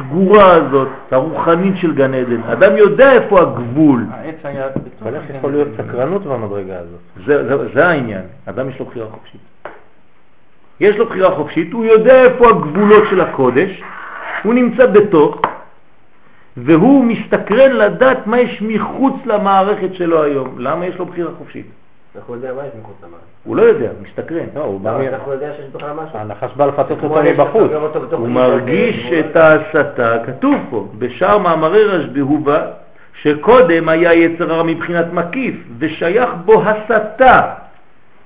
הסגורה 0.00 0.54
הזאת, 0.54 0.88
הרוחנית 1.10 1.76
של 1.76 1.94
גן 1.94 2.14
עדן. 2.14 2.42
אדם 2.42 2.76
יודע 2.76 3.12
איפה 3.12 3.40
הגבול. 3.40 4.06
העץ 4.10 4.36
היה 4.44 4.66
אבל 5.02 5.14
איך 5.14 5.22
יכול 5.38 5.52
להיות 5.52 5.68
סקרנות 5.76 6.22
במדרגה 6.22 6.78
הזאת? 6.78 7.00
זה, 7.26 7.48
זה, 7.48 7.68
זה 7.74 7.86
העניין, 7.86 8.22
אדם 8.46 8.68
יש 8.68 8.78
לו 8.78 8.84
בחירה 8.84 9.06
חופשית. 9.10 9.40
יש 10.80 10.96
לו 10.96 11.06
בחירה 11.06 11.34
חופשית, 11.34 11.72
הוא 11.72 11.84
יודע 11.84 12.24
איפה 12.24 12.48
הגבולות 12.48 13.04
של 13.10 13.20
הקודש, 13.20 13.82
הוא 14.42 14.54
נמצא 14.54 14.86
בתוך, 14.86 15.40
והוא 16.56 17.04
מסתקרן 17.04 17.72
לדעת 17.72 18.26
מה 18.26 18.40
יש 18.40 18.62
מחוץ 18.62 19.14
למערכת 19.26 19.94
שלו 19.94 20.22
היום. 20.22 20.54
למה 20.58 20.86
יש 20.86 20.96
לו 20.96 21.06
בחירה 21.06 21.30
חופשית? 21.38 21.66
אנחנו 22.16 22.34
יודע 22.34 22.52
מה 22.54 22.62
יש 22.66 22.72
מחוץ 22.80 22.96
למערכת. 23.02 23.26
הוא 23.44 23.56
לא 23.56 23.62
יודע, 23.62 23.88
מסתקרן. 24.02 24.46
לא, 24.54 24.64
הוא 24.64 24.80
בא... 24.80 25.00
אנחנו 25.08 25.32
יודע 25.32 25.52
שיש 25.56 25.66
בכלל 25.72 25.92
משהו. 25.92 26.18
הנחש 26.18 26.50
בא 26.56 26.66
לפצות 26.66 26.98
אותו 27.02 27.22
מבחוץ. 27.24 27.70
הוא 28.10 28.28
מרגיש 28.28 29.12
את 29.12 29.36
ההסתה, 29.36 30.16
כתוב 30.26 30.54
פה, 30.70 30.88
בשאר 30.98 31.38
מאמרי 31.38 31.84
רשב"י 31.84 32.20
הובא 32.20 32.66
שקודם 33.22 33.88
היה 33.88 34.14
יצר 34.14 34.52
הרע 34.52 34.62
מבחינת 34.62 35.06
מקיף, 35.12 35.54
ושייך 35.78 36.30
בו 36.44 36.62
הסתה. 36.62 37.40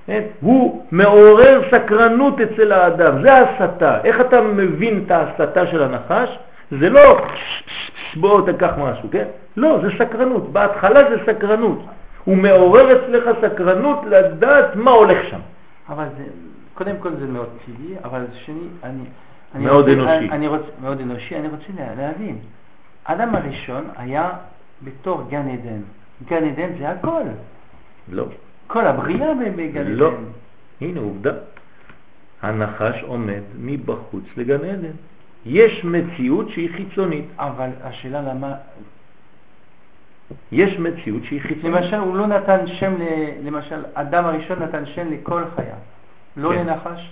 כן? 0.07 0.21
הוא 0.41 0.83
מעורר 0.91 1.61
סקרנות 1.71 2.41
אצל 2.41 2.71
האדם, 2.71 3.21
זה 3.21 3.33
הסתה. 3.37 3.97
איך 4.03 4.21
אתה 4.21 4.41
מבין 4.41 5.03
את 5.05 5.11
ההסתה 5.11 5.67
של 5.67 5.83
הנחש? 5.83 6.39
זה 6.71 6.89
לא 6.89 7.21
בוא 8.15 8.51
תקח 8.51 8.71
משהו, 8.77 9.09
כן? 9.11 9.25
לא, 9.57 9.77
זה 9.81 9.87
סקרנות. 9.97 10.53
בהתחלה 10.53 11.09
זה 11.09 11.15
סקרנות. 11.25 11.79
הוא 12.27 12.37
מעורר 12.37 12.87
אצלך 12.91 13.23
סקרנות 13.41 14.05
לדעת 14.05 14.75
מה 14.75 14.91
הולך 14.91 15.17
שם. 15.29 15.39
אבל 15.89 16.05
זה, 16.17 16.23
קודם 16.73 16.95
כל 16.99 17.09
זה 17.19 17.27
מאוד 17.27 17.49
טבעי, 17.65 17.95
אבל 18.03 18.25
שני, 18.33 18.67
אני... 18.83 19.03
אני 19.55 19.65
מאוד 19.65 19.89
רוצה, 19.89 19.93
אנושי. 19.93 20.17
אני, 20.17 20.29
אני 20.29 20.47
רוצה, 20.47 20.69
מאוד 20.81 21.01
אנושי, 21.01 21.35
אני 21.35 21.47
רוצה 21.47 21.65
להבין. 21.97 22.37
האדם 23.05 23.35
הראשון 23.35 23.83
היה 23.97 24.29
בתור 24.83 25.23
גן 25.29 25.47
עדן. 25.49 25.81
גן 26.29 26.43
עדן 26.43 26.69
זה 26.79 26.89
הכל. 26.89 27.21
לא. 28.11 28.25
כל 28.67 28.87
הבריאה 28.87 29.33
בגן 29.55 29.81
עדן. 29.81 29.91
לא. 29.91 30.11
הנה 30.81 30.99
עובדה. 30.99 31.31
הנחש 32.41 33.03
עומד 33.03 33.41
מבחוץ 33.59 34.23
לגן 34.37 34.65
עדן. 34.65 34.95
יש 35.45 35.85
מציאות 35.85 36.49
שהיא 36.49 36.69
חיצונית. 36.75 37.25
אבל 37.37 37.69
השאלה 37.83 38.21
למה... 38.21 38.55
יש 40.51 40.79
מציאות 40.79 41.23
שהיא 41.23 41.41
חיצונית. 41.41 41.75
למשל, 41.75 41.95
הוא 41.95 42.15
לא 42.15 42.27
נתן 42.27 42.67
שם, 42.67 42.93
ל... 42.99 43.03
למשל, 43.47 43.83
אדם 43.93 44.25
הראשון 44.25 44.63
נתן 44.63 44.85
שם 44.85 45.11
לכל 45.11 45.43
חיה, 45.55 45.75
לא 46.37 46.49
כן. 46.49 46.55
לנחש? 46.55 47.11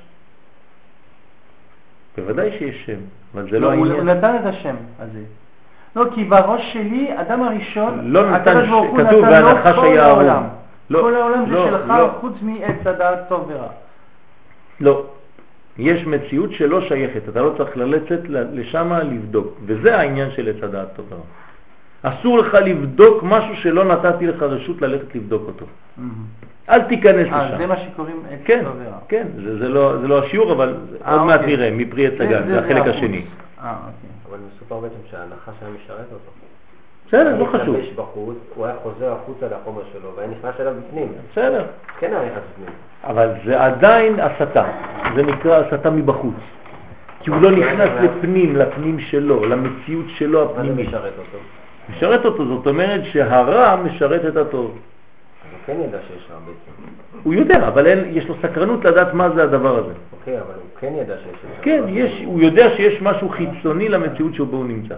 בוודאי 2.17 2.51
שיש 2.60 2.86
שם, 2.86 2.99
אבל 3.34 3.49
זה 3.51 3.60
לא, 3.60 3.67
לא 3.67 3.71
העניין. 3.71 3.91
הוא 3.91 4.04
נתן 4.04 4.36
את 4.36 4.45
השם 4.45 4.75
הזה. 4.99 5.23
לא, 5.95 6.06
כי 6.15 6.23
בראש 6.23 6.73
שלי, 6.73 7.21
אדם 7.21 7.43
הראשון, 7.43 7.99
לא 8.04 8.32
נתן, 8.32 8.65
כתוב 8.97 9.23
והנחש 9.23 9.78
היה 9.84 10.06
העולם. 10.06 10.43
לא, 10.89 11.01
כל 11.01 11.15
העולם 11.15 11.51
לא, 11.51 11.65
זה 11.65 11.69
שלך, 11.69 11.89
לא. 11.89 12.10
חוץ 12.21 12.34
מעץ 12.41 12.88
הדעת 12.88 13.19
טוב 13.30 13.51
ורע. 13.54 13.67
לא. 14.80 15.04
יש 15.78 16.08
מציאות 16.08 16.51
שלא 16.51 16.82
שייכת, 16.82 17.30
אתה 17.30 17.41
לא 17.41 17.54
צריך 17.58 17.78
ללצת 17.78 18.19
לשם 18.30 18.93
לבדוק, 18.93 19.47
וזה 19.65 19.97
העניין 19.97 20.32
של 20.32 20.49
עץ 20.49 20.63
הדעת 20.63 20.88
טוב 20.95 21.06
ורע. 21.10 21.21
אסור 22.08 22.38
לך 22.38 22.54
לבדוק 22.54 23.24
משהו 23.24 23.56
שלא 23.56 23.86
נתתי 23.86 24.28
לך 24.28 24.44
רשות 24.44 24.82
ללכת 24.82 25.15
לבדוק 25.15 25.44
אותו. 25.48 25.65
Mm-hmm. 25.65 26.46
אל 26.70 26.82
תיכנס 26.82 27.28
לשם. 27.28 27.58
זה 27.58 27.68
מה 27.68 27.76
שקוראים 27.78 28.22
עץ 28.30 28.39
כן. 28.46 28.65
כן, 29.08 29.28
זה, 29.44 29.58
זה, 29.60 29.70
לא, 29.70 29.98
זה 30.02 30.08
לא 30.08 30.24
השיעור, 30.24 30.52
אבל 30.52 30.76
아, 31.06 31.10
עוד 31.10 31.22
מעט 31.22 31.39
אוקיי. 31.39 31.56
נראה, 31.56 31.72
מפרי 31.72 32.08
עץ 32.08 32.13
הגן, 32.20 32.48
זה, 32.48 32.54
זה 32.54 32.60
החלק 32.60 32.88
השני. 32.88 33.26
אה, 33.62 33.76
אוקיי. 33.78 34.10
אבל 34.30 34.38
מסופר 34.48 34.80
בעצם 34.80 34.96
שההנחה 35.12 35.52
שהיה 35.60 35.72
משרת 35.72 36.06
אותו. 36.12 36.32
בסדר, 37.08 37.39
לא 37.39 37.46
חשוב. 37.46 37.76
הוא 37.76 37.84
בחוץ, 37.96 38.38
הוא 38.56 38.65
היה 38.65 38.76
חוזר 38.84 39.12
החוצה 39.12 39.46
לחומר 39.46 39.82
שלו, 39.94 40.10
והיה 40.15 40.30
נכנס 40.30 40.60
אליו 40.60 40.74
בפנים. 40.88 41.08
בסדר. 41.32 41.65
כן 42.00 42.13
היה 42.13 42.26
נכנס 42.26 42.44
בפנים. 42.54 42.76
אבל 43.04 43.30
זה 43.46 43.63
עדיין 43.63 44.20
הסתה, 44.20 44.63
זה 45.15 45.24
נקרא 45.24 45.56
הסתה 45.56 45.89
מבחוץ. 45.89 46.36
כי 47.20 47.30
הוא 47.30 47.41
לא 47.41 47.52
נכנס 47.52 47.89
לפנים, 48.04 48.56
לפנים 48.56 49.00
שלו, 49.00 49.46
למציאות 49.46 50.06
שלו 50.08 50.44
הפנימית. 50.44 50.86
מה 50.86 50.91
זה 50.91 50.98
משרת 50.98 51.13
אותו? 51.18 51.38
משרת 51.89 52.26
אותו, 52.26 52.45
זאת 52.45 52.67
אומרת 52.67 53.02
שהרע 53.06 53.76
משרת 53.76 54.26
את 54.26 54.38
הטוב. 54.38 54.71
אז 54.71 55.52
הוא 55.52 55.60
כן 55.65 55.82
ידע 55.82 55.98
שיש 56.08 56.28
רע 56.32 56.39
בעצם. 56.39 56.91
הוא 57.24 57.34
יודע, 57.34 57.67
אבל 57.67 57.88
אין, 57.88 58.17
יש 58.17 58.28
לו 58.28 58.36
סקרנות 58.41 58.86
לדעת 58.86 59.13
מה 59.13 59.30
זה 59.30 59.43
הדבר 59.43 59.78
הזה. 59.78 59.93
אוקיי, 60.19 60.39
אבל 60.41 60.54
הוא 60.54 60.80
כן 60.80 60.93
ידע 60.95 61.15
שיש... 61.17 61.60
כן, 61.62 61.84
יש, 61.88 62.21
הוא 62.26 62.41
יודע 62.41 62.76
שיש 62.76 63.02
משהו 63.02 63.30
חיצוני 63.30 63.89
למציאות 63.89 64.34
שבו 64.34 64.58
הוא 64.58 64.65
נמצא. 64.65 64.95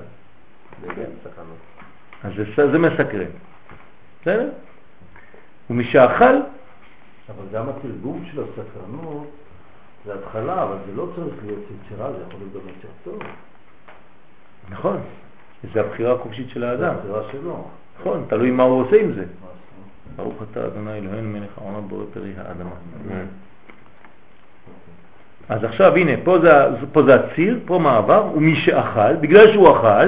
כן. 0.96 1.04
אז 2.24 2.32
זה, 2.56 2.72
זה 2.72 2.78
מסקרן. 2.80 3.32
בסדר? 4.22 4.50
ומשאכל... 5.70 6.36
אבל 7.30 7.46
גם 7.54 7.70
התרגום 7.70 8.24
של 8.32 8.42
הסקרנות 8.42 9.28
זה 10.06 10.14
התחלה, 10.14 10.64
אבל 10.64 10.76
זה 10.86 10.96
לא 10.96 11.08
צריך 11.16 11.36
להיות 11.46 11.60
יצירה, 11.60 12.12
זה 12.12 12.18
יכול 12.28 12.40
להיות 12.40 12.54
גם 12.54 12.70
יותר 12.70 12.88
טוב. 13.04 13.20
נכון, 14.70 15.00
זה 15.74 15.80
הבחירה 15.82 16.14
החופשית 16.14 16.50
של 16.50 16.64
האדם. 16.64 16.94
זה 17.08 17.18
הבחירה 17.18 17.22
שלו. 17.32 17.68
נכון, 18.00 18.26
תלוי 18.30 18.52
מה 18.52 18.64
הוא 18.64 18.82
עושה 18.82 19.02
עם 19.02 19.12
זה. 19.12 19.26
ברוך 20.16 20.44
אתה 20.52 20.66
אדוני 20.66 20.98
אלוהינו 20.98 21.30
מלך 21.30 21.58
העונות 21.58 21.88
בורא 21.88 22.04
פרי 22.14 22.34
האדמה. 22.38 22.70
אז 25.50 25.64
עכשיו 25.64 25.96
הנה, 25.96 26.12
פה 26.24 26.40
זה, 26.40 26.52
פה 26.92 27.04
זה 27.04 27.16
הציר, 27.16 27.60
פה 27.66 27.80
מעבר, 27.80 28.26
ומי 28.36 28.56
שאכל, 28.56 29.16
בגלל 29.16 29.54
שהוא 29.54 29.78
אכל, 29.78 30.08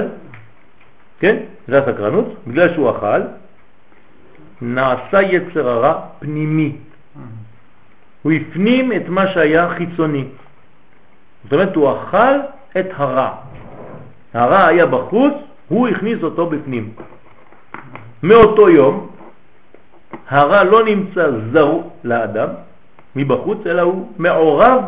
כן? 1.20 1.36
זה 1.68 1.78
הסקרנות, 1.78 2.34
בגלל 2.46 2.74
שהוא 2.74 2.90
אכל, 2.90 3.20
נעשה 4.60 5.22
יצר 5.22 5.68
הרע 5.68 6.00
פנימי. 6.18 6.76
הוא 8.22 8.32
הפנים 8.32 8.92
את 8.92 9.08
מה 9.08 9.26
שהיה 9.26 9.74
חיצוני. 9.76 10.24
זאת 11.44 11.52
אומרת, 11.52 11.76
הוא 11.76 11.92
אכל 11.92 12.38
את 12.80 12.86
הרע. 12.92 13.34
הרע 14.34 14.66
היה 14.66 14.86
בחוץ, 14.86 15.34
הוא 15.68 15.88
הכניס 15.88 16.22
אותו 16.22 16.46
בפנים. 16.46 16.94
מאותו 18.22 18.70
יום, 18.70 19.10
הרע 20.28 20.64
לא 20.64 20.84
נמצא 20.84 21.30
זר 21.52 21.78
לאדם 22.04 22.48
מבחוץ, 23.16 23.58
אלא 23.66 23.82
הוא 23.82 24.12
מעורב 24.18 24.82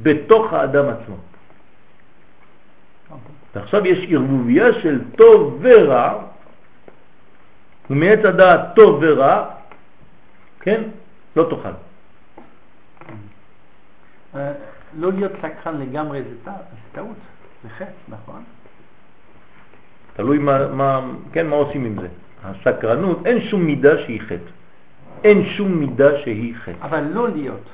בתוך 0.00 0.52
האדם 0.52 0.88
עצמו. 0.88 1.16
ועכשיו 3.54 3.86
יש 3.86 3.98
ערבוביה 4.10 4.72
של 4.72 5.00
טוב 5.16 5.58
ורע, 5.60 6.22
ומעץ 7.90 8.24
הדעת 8.24 8.60
טוב 8.74 8.98
ורע, 9.02 9.44
כן? 10.60 10.82
לא 11.36 11.46
תאכל. 11.50 11.76
אה, 14.36 14.52
לא 14.98 15.12
להיות 15.12 15.32
סקרן 15.42 15.80
לגמרי 15.80 16.22
זה 16.22 16.50
טעות, 16.92 17.16
זה 17.66 17.74
חטא, 17.74 17.90
נכון? 18.08 18.42
תלוי 20.14 20.38
מה, 20.38 20.68
מה, 20.68 21.00
כן, 21.32 21.46
מה 21.46 21.56
עושים 21.56 21.84
עם 21.84 21.96
זה. 22.00 22.08
הסקרנות, 22.44 23.26
אין 23.26 23.40
שום 23.40 23.62
מידה 23.62 23.98
שהיא 23.98 24.20
חטא. 24.20 24.50
אין 25.24 25.44
שום 25.56 25.72
מידה 25.72 26.18
שהיא 26.24 26.54
חטא. 26.54 26.86
אבל 26.86 27.04
לא 27.12 27.28
להיות. 27.28 27.66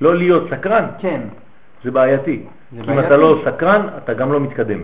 לא 0.00 0.16
להיות 0.16 0.50
סקרן? 0.50 0.86
כן. 0.98 1.20
זה 1.84 1.90
בעייתי. 1.90 2.42
זה 2.72 2.82
כי 2.82 2.92
אם 2.92 3.00
אתה 3.00 3.16
לא 3.16 3.42
סקרן, 3.44 3.86
אתה 3.98 4.14
גם 4.14 4.32
לא 4.32 4.40
מתקדם. 4.40 4.80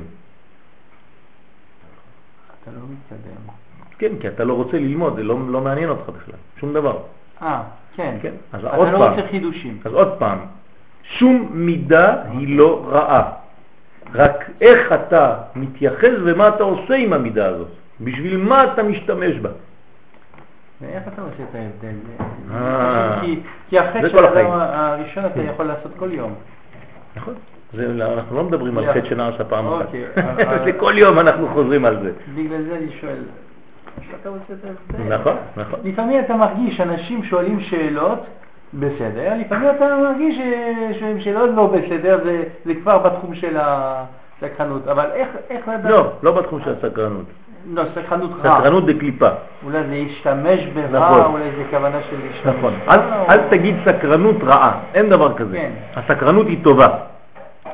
אתה 2.63 2.71
לא 2.71 2.83
מתקדם. 2.93 3.43
כן, 3.99 4.13
כי 4.21 4.29
אתה 4.29 4.45
לא 4.45 4.55
רוצה 4.55 4.79
ללמוד, 4.79 5.17
זה 5.17 5.23
לא, 5.23 5.39
לא 5.49 5.61
מעניין 5.61 5.89
אותך 5.89 6.09
בכלל, 6.09 6.41
שום 6.61 6.75
דבר. 6.75 6.99
אה, 7.43 7.63
כן. 7.97 8.17
כן. 8.23 8.33
אז 8.53 8.65
אתה 8.65 8.77
עוד 8.77 8.89
לא 8.89 8.99
פעם, 8.99 9.13
רוצה 9.13 9.29
חידושים. 9.29 9.79
אז 9.85 9.93
עוד 9.93 10.19
פעם, 10.19 10.39
שום 11.03 11.49
מידה 11.53 12.23
היא 12.31 12.57
לא 12.57 12.87
רעה. 12.89 13.40
רק 14.15 14.51
איך 14.61 14.93
אתה 14.93 15.35
מתייחס 15.57 16.15
ומה 16.25 16.49
אתה 16.49 16.63
עושה 16.63 16.95
עם 16.95 17.13
המידה 17.13 17.47
הזאת. 17.47 17.69
בשביל 18.01 18.37
מה 18.37 18.65
אתה 18.65 18.83
משתמש 18.83 19.37
בה. 19.37 19.51
ואיך 20.81 21.03
אתה 21.09 21.23
עושה 21.23 21.43
את 21.51 21.55
ההבדל? 21.55 21.99
אה. 22.55 23.21
כי 23.69 23.79
החטא 23.79 24.09
של 24.09 24.25
האדם 24.25 24.47
הראשון 24.51 25.27
אתה 25.27 25.43
יכול 25.43 25.65
לעשות 25.67 25.93
כל 25.99 26.13
יום. 26.13 26.35
נכון. 27.17 27.35
אנחנו 27.75 28.37
לא 28.37 28.45
מדברים 28.45 28.79
על 28.79 28.93
חטא 28.93 29.09
שנעשה 29.09 29.45
פעם 29.45 29.67
אחת. 29.67 29.87
אוקיי, 29.87 30.05
זה 30.65 30.73
כל 30.73 30.93
יום 30.97 31.19
אנחנו 31.19 31.49
חוזרים 31.49 31.85
על 31.85 32.03
זה. 32.03 32.13
בגלל 32.35 32.63
זה 32.63 32.77
אני 32.77 32.93
שואל. 33.01 33.23
נכון, 35.09 35.37
נכון. 35.57 35.81
לפעמים 35.85 36.21
אתה 36.21 36.37
מרגיש 36.37 36.81
אנשים 36.81 37.25
שואלים 37.25 37.61
שאלות 37.61 38.19
בסדר, 38.75 39.33
לפעמים 39.39 39.71
אתה 39.71 39.97
מרגיש 39.97 40.39
שאלות 41.19 41.51
לא 41.55 41.67
בסדר, 41.67 42.19
זה 42.65 42.75
כבר 42.75 42.99
בתחום 42.99 43.35
של 43.35 43.57
הסקרנות, 43.61 44.89
אבל 44.89 45.07
איך 45.51 45.69
לדעת? 45.69 45.91
לא, 45.91 46.13
לא 46.23 46.33
בתחום 46.33 46.61
של 46.65 46.75
הסקרנות. 46.79 47.25
לא, 47.75 47.83
סקרנות 47.95 48.31
רע. 48.45 48.59
סקרנות 48.61 48.87
דקליפה. 48.87 49.29
אולי 49.65 49.79
זה 49.83 49.89
להשתמש 49.91 50.67
ברע, 50.67 51.01
נכון. 51.01 51.33
אולי 51.33 51.51
זה 51.57 51.65
כוונה 51.71 51.99
של 52.11 52.17
להשתמש. 52.27 52.55
נכון. 52.57 52.75
אל, 52.89 52.99
אל 53.29 53.41
תגיד 53.51 53.75
סקרנות 53.85 54.37
רעה, 54.43 54.81
אין 54.95 55.09
דבר 55.09 55.35
כזה. 55.35 55.57
כן. 55.57 55.71
הסקרנות 55.97 56.47
היא 56.47 56.65
טובה. 56.65 56.89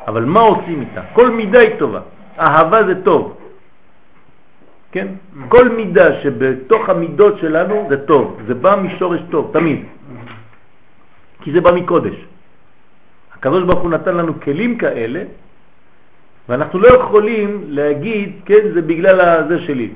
אבל 0.08 0.24
מה 0.24 0.40
עושים 0.40 0.80
איתה? 0.80 1.00
כל 1.12 1.30
מידה 1.30 1.58
היא 1.58 1.78
טובה. 1.78 2.00
אהבה 2.40 2.84
זה 2.84 3.04
טוב. 3.04 3.36
כן? 4.92 5.06
Mm. 5.06 5.40
כל 5.48 5.68
מידה 5.68 6.20
שבתוך 6.22 6.88
המידות 6.88 7.38
שלנו 7.38 7.86
זה 7.88 8.06
טוב. 8.06 8.40
זה 8.46 8.54
בא 8.54 8.76
משורש 8.82 9.20
טוב, 9.30 9.50
תמיד. 9.52 9.84
כי 11.46 11.52
זה 11.52 11.60
בא 11.60 11.72
מקודש. 11.72 12.14
הקדוש 13.34 13.64
ברוך 13.64 13.80
הוא 13.80 13.90
נתן 13.90 14.16
לנו 14.16 14.40
כלים 14.40 14.78
כאלה 14.78 15.22
ואנחנו 16.48 16.78
לא 16.78 16.88
יכולים 16.88 17.64
להגיד, 17.68 18.32
כן, 18.44 18.74
זה 18.74 18.82
בגלל 18.82 19.48
זה 19.48 19.58
שלי. 19.58 19.90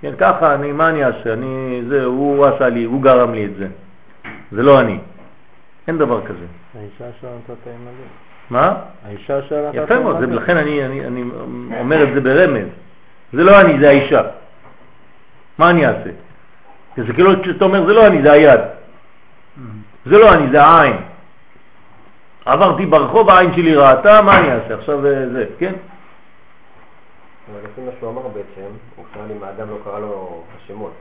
כן, 0.00 0.12
ככה, 0.18 0.54
אני, 0.54 0.72
מה 0.72 0.88
אני 0.88 1.04
אעשה? 1.04 1.32
אני, 1.32 1.82
זה, 1.88 2.04
הוא 2.04 2.46
עשה 2.46 2.68
לי, 2.68 2.84
הוא 2.84 3.02
גרם 3.02 3.34
לי 3.34 3.44
את 3.44 3.56
זה. 3.58 3.66
זה 4.52 4.62
לא 4.62 4.80
אני. 4.80 4.98
אין 5.88 5.98
דבר 5.98 6.26
כזה. 6.26 6.46
האישה 6.78 7.18
שלנו 7.20 7.34
נתת 7.34 7.66
מלא. 7.66 7.90
מה? 8.50 8.74
האישה 9.06 9.42
שלנו 9.42 9.68
נתת 9.68 9.76
יפה 9.84 10.00
מאוד, 10.00 10.22
לכן 10.22 10.56
אני, 10.56 10.84
אני, 10.84 11.06
אני 11.06 11.24
אומר 11.80 12.02
את 12.02 12.14
זה 12.14 12.20
ברמז. 12.20 12.68
זה 13.32 13.44
לא 13.44 13.60
אני, 13.60 13.80
זה 13.80 13.88
האישה. 13.88 14.22
מה 15.58 15.70
אני 15.70 15.86
אעשה? 15.86 16.10
זה 16.96 17.12
כאילו 17.12 17.44
שאתה 17.44 17.64
אומר, 17.64 17.86
זה 17.86 17.92
לא 17.92 18.06
אני, 18.06 18.22
זה 18.22 18.32
היד. 18.32 18.60
זה 20.06 20.18
לא 20.18 20.34
אני, 20.34 20.50
זה 20.50 20.62
העין. 20.62 20.96
עברתי 22.44 22.86
ברחוב, 22.86 23.30
העין 23.30 23.52
שלי 23.52 23.74
ראתה, 23.76 24.22
מה 24.22 24.38
אני 24.38 24.52
אעשה? 24.52 24.74
עכשיו 24.74 25.00
זה, 25.02 25.44
כן? 25.58 25.72
אבל 27.52 27.60
לפי 27.64 27.80
מה 27.80 27.90
שהוא 27.98 28.10
אמר 28.10 28.22
בעצם, 28.22 28.70
הוא 28.96 29.04
שאל 29.14 29.36
אם 29.36 29.44
האדם 29.44 29.70
לא 29.70 29.76
קרא 29.84 29.98
לו 29.98 30.42
השמות. 30.56 30.92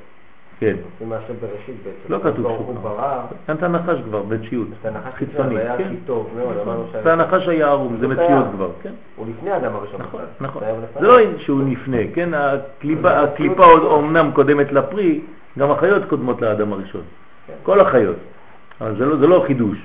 כן. 0.59 0.75
לפי 0.95 1.05
מה 1.05 1.17
בראשית 1.41 1.75
בעצם. 1.83 2.13
לא 2.13 2.19
כתוב 2.19 2.55
שהוא 2.55 2.75
ברא. 2.81 3.21
כאן 3.47 3.55
את 3.55 3.63
הנחש 3.63 3.97
כבר, 4.05 4.21
בציות. 4.21 4.67
את 4.81 4.85
הנחש 4.85 5.13
חיצוני, 5.15 5.59
היה 5.59 5.73
הכי 5.73 5.95
טוב 6.05 6.29
מאוד, 6.37 6.57
אמרנו 6.63 6.85
ש... 6.91 6.95
את 6.95 7.05
הנחש 7.05 7.47
היה 7.47 7.67
ערום, 7.67 7.97
זה 7.99 8.07
מציאות 8.07 8.45
כבר, 8.55 8.69
כן? 8.81 8.91
הוא 9.15 9.25
לפני 9.37 9.51
האדם 9.51 9.75
הראשון. 9.75 10.01
נכון, 10.01 10.21
נכון. 10.39 10.63
זה 10.99 11.07
לא 11.07 11.17
שהוא 11.37 11.61
לפני, 11.69 12.11
כן? 12.13 12.29
הקליפה 13.03 13.65
עוד 13.65 13.83
אומנם 13.83 14.31
קודמת 14.33 14.71
לפרי, 14.71 15.21
גם 15.59 15.71
החיות 15.71 16.03
קודמות 16.09 16.41
לאדם 16.41 16.73
הראשון. 16.73 17.01
כן. 17.47 17.53
כל 17.63 17.79
החיות. 17.79 18.15
זה 18.79 19.05
לא, 19.05 19.19
לא 19.19 19.43
חידוש. 19.47 19.77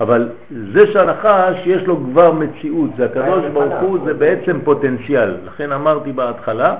אבל 0.00 0.28
זה 0.72 0.92
שהנחש 0.92 1.66
יש 1.66 1.82
לו 1.82 1.96
כבר 1.96 2.32
מציאות, 2.32 2.90
זה 2.96 3.04
הקדוש 3.04 3.44
ברוך 3.52 3.74
הוא, 3.80 3.98
זה 4.04 4.14
בעצם 4.14 4.58
פוטנציאל. 4.64 5.36
לכן 5.44 5.72
אמרתי 5.72 6.12
בהתחלה 6.12 6.76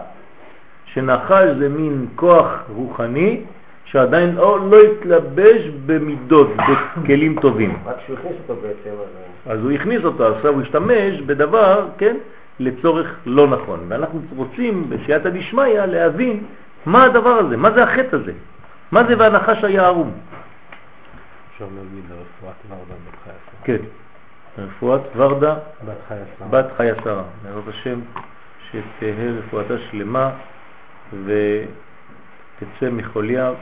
שנחש 0.87 1.49
זה 1.59 1.69
מין 1.69 2.07
כוח 2.17 2.63
רוחני 2.75 3.41
שעדיין 3.85 4.35
לא, 4.35 4.71
לא 4.71 4.77
התלבש 4.83 5.63
במידות, 5.87 6.51
בכלים 7.03 7.41
טובים. 7.41 7.77
רק 7.87 7.97
שהוא 8.07 8.17
הכניס 8.19 8.37
אותו 8.49 8.61
בעצם. 8.63 8.97
אז 9.47 9.61
הוא 9.61 9.71
הכניס 9.71 10.05
אותו, 10.05 10.27
עכשיו 10.27 10.53
הוא 10.53 10.63
השתמש 10.63 11.21
בדבר, 11.21 11.87
כן, 11.99 12.17
לצורך 12.61 13.15
לא 13.27 13.47
נכון. 13.47 13.81
ואנחנו 13.89 14.21
רוצים 14.37 14.91
בשייעתא 14.91 15.29
דשמיא 15.29 15.81
להבין 15.81 16.43
מה 16.87 17.05
הדבר 17.05 17.31
הזה, 17.31 17.57
מה 17.57 17.71
זה 17.71 17.83
החטא 17.83 18.17
הזה, 18.17 18.33
מה 18.93 19.05
זה 19.09 19.15
והנחש 19.19 19.65
היה 19.65 19.87
ערום. 19.87 20.11
אפשר 21.65 21.77
להגיד 21.77 22.05
לרפואת 22.11 22.55
ורדה 22.69 22.95
בת 22.95 23.19
חיה 23.25 23.33
שרה. 23.45 23.65
כן, 23.65 23.83
רפואת 24.59 25.01
ורדה 25.17 25.59
בת 26.51 26.67
חיה 26.77 26.95
שרה. 27.05 27.23
בעזרת 27.43 27.69
השם 27.69 28.01
שתהא 28.71 29.31
רפואתה 29.39 29.75
שלמה 29.91 30.31
ותצא 31.25 32.91
מחוליה 32.93 33.53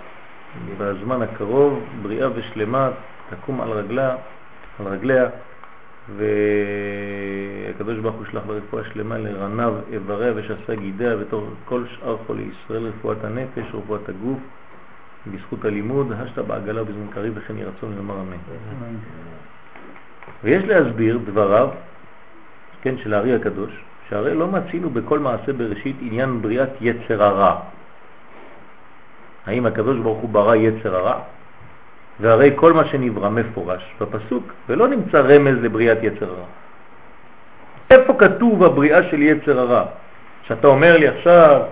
בזמן 0.79 1.23
הקרוב, 1.23 1.85
בריאה 2.03 2.29
ושלמה, 2.35 2.91
תקום 3.31 3.61
על 3.61 3.71
רגליה, 3.71 4.17
על 4.79 4.87
רגליה 4.87 5.29
והקדוש 6.17 7.99
ברוך 7.99 8.17
הוא 8.17 8.25
שלח 8.31 8.43
ברפואה 8.47 8.85
שלמה 8.85 9.19
לרניו 9.19 9.75
איבריה 9.93 10.33
ושסה 10.37 10.75
גידיה 10.75 11.17
בתור 11.17 11.51
כל 11.65 11.85
שאר 11.87 12.17
חולי 12.27 12.43
ישראל, 12.43 12.87
רפואת 12.87 13.25
הנפש, 13.25 13.75
רפואת 13.75 14.09
הגוף, 14.09 14.39
בזכות 15.27 15.65
הלימוד, 15.65 16.13
השתה 16.13 16.43
בעגלה 16.43 16.83
ובזמן 16.83 17.07
קריב 17.11 17.33
וכן 17.37 17.57
יהי 17.57 17.65
רצון 17.65 17.95
לומר 17.97 18.15
אמן. 18.15 18.37
ויש 20.45 20.65
להסביר 20.65 21.19
דבריו, 21.25 21.69
כן, 22.83 22.95
של 22.99 23.15
הארי 23.15 23.35
הקדוש, 23.35 23.71
שהרי 24.09 24.35
לא 24.35 24.47
מצינו 24.47 24.91
בכל 24.91 25.19
מעשה 25.19 25.53
בראשית 25.53 25.97
עניין 26.01 26.43
בריאת 26.43 26.71
יצר 26.81 27.23
הרע. 27.23 27.61
האם 29.47 29.67
הקדוש 29.67 29.99
ברוך 29.99 30.19
הוא 30.19 30.31
ברא 30.31 30.55
יצר 30.55 30.97
הרע? 30.97 31.19
והרי 32.21 32.53
כל 32.55 32.73
מה 32.73 32.85
שנברא 32.85 33.29
מפורש 33.29 33.95
בפסוק, 34.01 34.45
ולא 34.69 34.89
נמצא 34.89 35.21
רמז 35.21 35.59
לבריאת 35.63 35.99
יצר 36.03 36.31
הרע. 36.31 36.47
איפה 37.91 38.15
כתוב 38.19 38.65
הבריאה 38.65 39.03
של 39.11 39.23
יצר 39.23 39.61
הרע? 39.61 39.85
שאתה 40.43 40.67
אומר 40.67 40.97
לי 40.97 41.09
עכשיו 41.09 41.63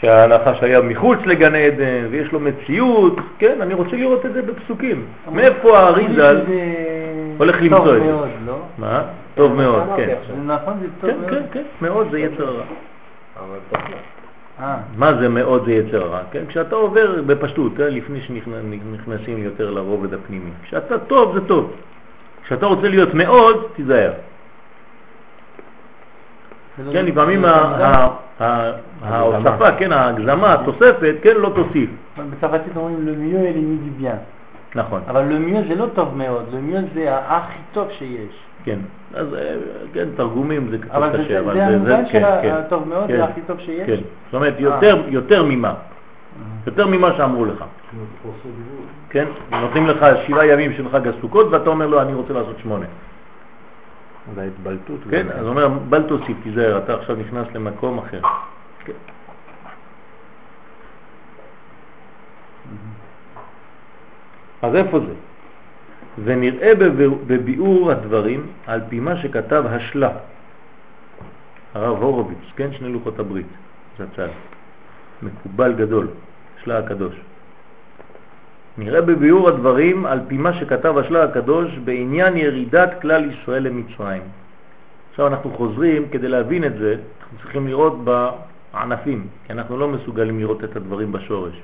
שהנחש 0.00 0.62
היה 0.62 0.80
מחוץ 0.80 1.18
לגן 1.26 1.54
עדן 1.54 2.06
ויש 2.10 2.32
לו 2.32 2.40
מציאות, 2.40 3.16
כן, 3.38 3.60
אני 3.60 3.74
רוצה 3.74 3.96
לראות 3.96 4.26
את 4.26 4.32
זה 4.32 4.42
בפסוקים. 4.42 5.04
מאיפה 5.32 5.78
האריזל 5.78 6.40
הולך 7.38 7.62
למצוא 7.62 7.96
את 7.96 8.02
זה? 8.02 8.06
טוב 8.06 8.06
מאוד, 8.06 8.28
לא? 8.46 8.58
מה? 8.78 9.02
טוב 9.34 9.52
מאוד, 9.52 9.82
כן. 9.96 10.14
זה 10.28 10.34
נכון, 10.46 10.74
זה 10.80 10.86
טוב 11.00 11.10
כן, 11.10 11.16
מאוד. 11.20 11.30
כן, 11.30 11.42
כן, 11.52 11.62
מאוד 11.80 12.08
זה 12.10 12.18
יצר 12.18 12.48
הרע. 12.48 12.64
אבל 13.36 13.58
טוב 13.70 13.80
לא. 13.90 13.96
אה, 14.60 14.76
מה 14.96 15.14
זה 15.14 15.28
מאוד 15.28 15.64
זה 15.64 15.72
יצר 15.72 16.02
הרע? 16.02 16.20
כן? 16.30 16.42
כשאתה 16.48 16.76
עובר 16.76 17.22
בפשטות, 17.26 17.80
אה, 17.80 17.88
לפני 17.88 18.20
שנכנסים 18.20 19.38
יותר 19.38 19.70
לרובד 19.70 20.14
הפנימי. 20.14 20.50
כשאתה 20.62 20.98
טוב 20.98 21.34
זה 21.34 21.46
טוב. 21.46 21.72
כשאתה 22.44 22.66
רוצה 22.66 22.88
להיות 22.88 23.14
מאוד, 23.14 23.66
תיזהר. 23.76 24.12
זה 26.78 26.84
לא- 26.84 26.92
כן, 26.92 27.04
זה 27.04 27.10
לפעמים 27.12 27.42
לא- 27.42 27.48
ה- 27.48 28.70
ההוספה, 29.02 29.72
כן, 29.78 29.92
ההגזמה, 29.92 30.52
התוספת, 30.54 31.14
כן, 31.22 31.36
לא 31.36 31.52
תוסיף. 31.54 31.90
בצרפתית 32.30 32.76
אומרים 32.76 32.96
le 32.96 33.10
mieux 33.10 33.46
est 33.46 33.56
l'ennemi 33.56 33.78
du 33.86 34.02
bien. 34.02 34.16
נכון, 34.74 35.00
אבל 35.08 35.22
le 35.28 35.48
mieux 35.50 35.68
זה 35.68 35.74
לא 35.74 35.86
טוב 35.94 36.16
מאוד, 36.16 36.44
le 36.52 36.72
mieux 36.72 36.94
זה 36.94 37.16
הכי 37.28 37.58
טוב 37.72 37.88
שיש. 37.90 38.42
כן. 38.64 38.78
אז 39.14 39.34
אה, 39.34 39.54
כן, 39.92 40.04
תרגומים 40.16 40.68
זה 40.70 40.78
קצת 40.78 40.90
אבל 40.94 41.12
זה- 41.12 41.18
קשה, 41.18 41.28
זה 41.28 41.40
אבל 41.40 41.54
זה 41.54 41.64
המובן 41.66 42.02
כן, 42.12 42.20
של 42.20 42.42
כן, 42.42 42.54
הטוב 42.54 42.88
מאוד, 42.88 43.06
כן, 43.08 43.16
זה 43.16 43.24
הכי 43.24 43.40
טוב 43.46 43.60
שיש? 43.60 43.86
כן. 43.86 43.96
זאת 44.26 44.34
אומרת, 44.34 44.54
יותר- 44.58 45.02
יותר 45.08 45.42
ממה. 45.42 45.74
יותר 46.66 46.86
ממה 46.86 47.12
שאמרו 47.16 47.44
לך. 47.44 47.64
כן? 49.10 49.24
נותנים 49.60 49.86
לך 49.86 50.06
שבעה 50.26 50.46
ימים 50.46 50.72
של 50.76 50.88
חג 50.88 51.08
הסוכות 51.08 51.46
ואתה 51.50 51.70
אומר 51.70 51.86
לו 51.86 52.02
אני 52.02 52.14
רוצה 52.14 52.32
לעשות 52.32 52.56
שמונה. 52.62 52.86
זה 54.34 54.42
ההתבלטות. 54.42 55.00
כן? 55.10 55.26
אז 55.30 55.46
אומר 55.46 55.68
בל 55.68 56.02
תוסיף, 56.02 56.36
תיזהר, 56.42 56.78
אתה 56.78 56.94
עכשיו 56.94 57.16
נכנס 57.16 57.46
למקום 57.54 57.98
אחר. 57.98 58.20
כן. 58.84 58.92
אז 64.62 64.74
איפה 64.74 65.00
זה? 65.00 65.12
ונראה 66.24 66.74
בביאור- 67.26 67.90
הדברים 67.90 68.46
על 68.66 68.80
פי 68.88 69.00
מה 69.00 69.16
שכתב 69.16 69.64
השלה, 69.66 70.10
הרב 71.74 72.02
הורוביץ, 72.02 72.38
כן? 72.56 72.72
שני 72.72 72.88
לוחות 72.88 73.18
הברית, 73.18 73.46
זצ"ל, 73.98 74.28
מקובל 75.22 75.72
גדול, 75.72 76.08
שלה 76.64 76.78
הקדוש. 76.78 77.14
נראה 78.78 79.00
בביאור 79.00 79.48
הדברים 79.48 80.06
על 80.06 80.20
פי 80.28 80.36
מה 80.36 80.52
שכתב 80.52 80.98
השלה 80.98 81.24
הקדוש 81.24 81.78
בעניין 81.84 82.36
ירידת 82.36 82.90
כלל 83.00 83.30
ישראל 83.30 83.62
למצרים. 83.62 84.22
עכשיו 85.10 85.26
אנחנו 85.26 85.50
חוזרים, 85.50 86.08
כדי 86.08 86.28
להבין 86.28 86.64
את 86.64 86.78
זה, 86.78 86.96
אנחנו 87.22 87.38
צריכים 87.38 87.66
לראות 87.66 87.96
בענפים, 88.04 89.26
כי 89.46 89.52
אנחנו 89.52 89.76
לא 89.76 89.88
מסוגלים 89.88 90.38
לראות 90.38 90.64
את 90.64 90.76
הדברים 90.76 91.12
בשורש. 91.12 91.62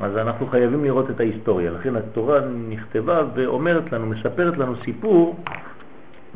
אז 0.00 0.16
אנחנו 0.16 0.46
חייבים 0.46 0.84
לראות 0.84 1.10
את 1.10 1.20
ההיסטוריה. 1.20 1.70
לכן 1.70 1.96
התורה 1.96 2.40
נכתבה 2.68 3.22
ואומרת 3.34 3.92
לנו, 3.92 4.06
מספרת 4.06 4.58
לנו 4.58 4.74
סיפור 4.84 5.36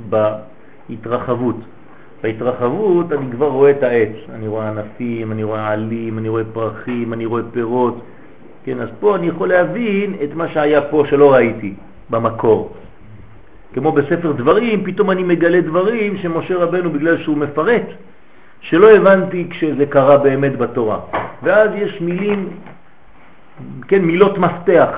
בהתרחבות. 0.09 1.57
בהתרחבות 2.22 3.12
אני 3.12 3.31
כבר 3.33 3.48
רואה 3.48 3.70
את 3.70 3.83
העץ, 3.83 4.16
אני 4.35 4.48
רואה 4.48 4.68
ענפים, 4.68 5.33
אני 5.33 5.44
רואה 5.44 5.68
עלים, 5.68 6.18
אני 6.18 6.29
רואה 6.29 6.42
פרחים, 6.53 7.12
אני 7.12 7.27
רואה 7.27 7.42
פירות. 7.53 8.00
כן, 8.64 8.81
אז 8.81 8.88
פה 9.00 9.16
אני 9.16 9.27
יכול 9.27 9.48
להבין 9.48 10.14
את 10.24 10.35
מה 10.35 10.48
שהיה 10.48 10.83
פה 10.83 11.05
שלא 11.11 11.33
ראיתי 11.35 11.74
במקור. 12.11 12.74
כמו 13.74 13.92
בספר 13.92 14.33
דברים, 14.33 14.85
פתאום 14.85 15.11
אני 15.11 15.22
מגלה 15.22 15.61
דברים 15.61 16.16
שמשה 16.18 16.57
רבנו, 16.57 16.90
בגלל 16.90 17.22
שהוא 17.22 17.37
מפרט, 17.37 17.87
שלא 18.61 18.90
הבנתי 18.90 19.46
כשזה 19.50 19.87
קרה 19.87 20.16
באמת 20.18 20.57
בתורה. 20.59 21.00
ואז 21.42 21.70
יש 21.74 22.00
מילים, 22.00 22.48
כן, 23.88 24.03
מילות 24.03 24.38
מפתח, 24.38 24.88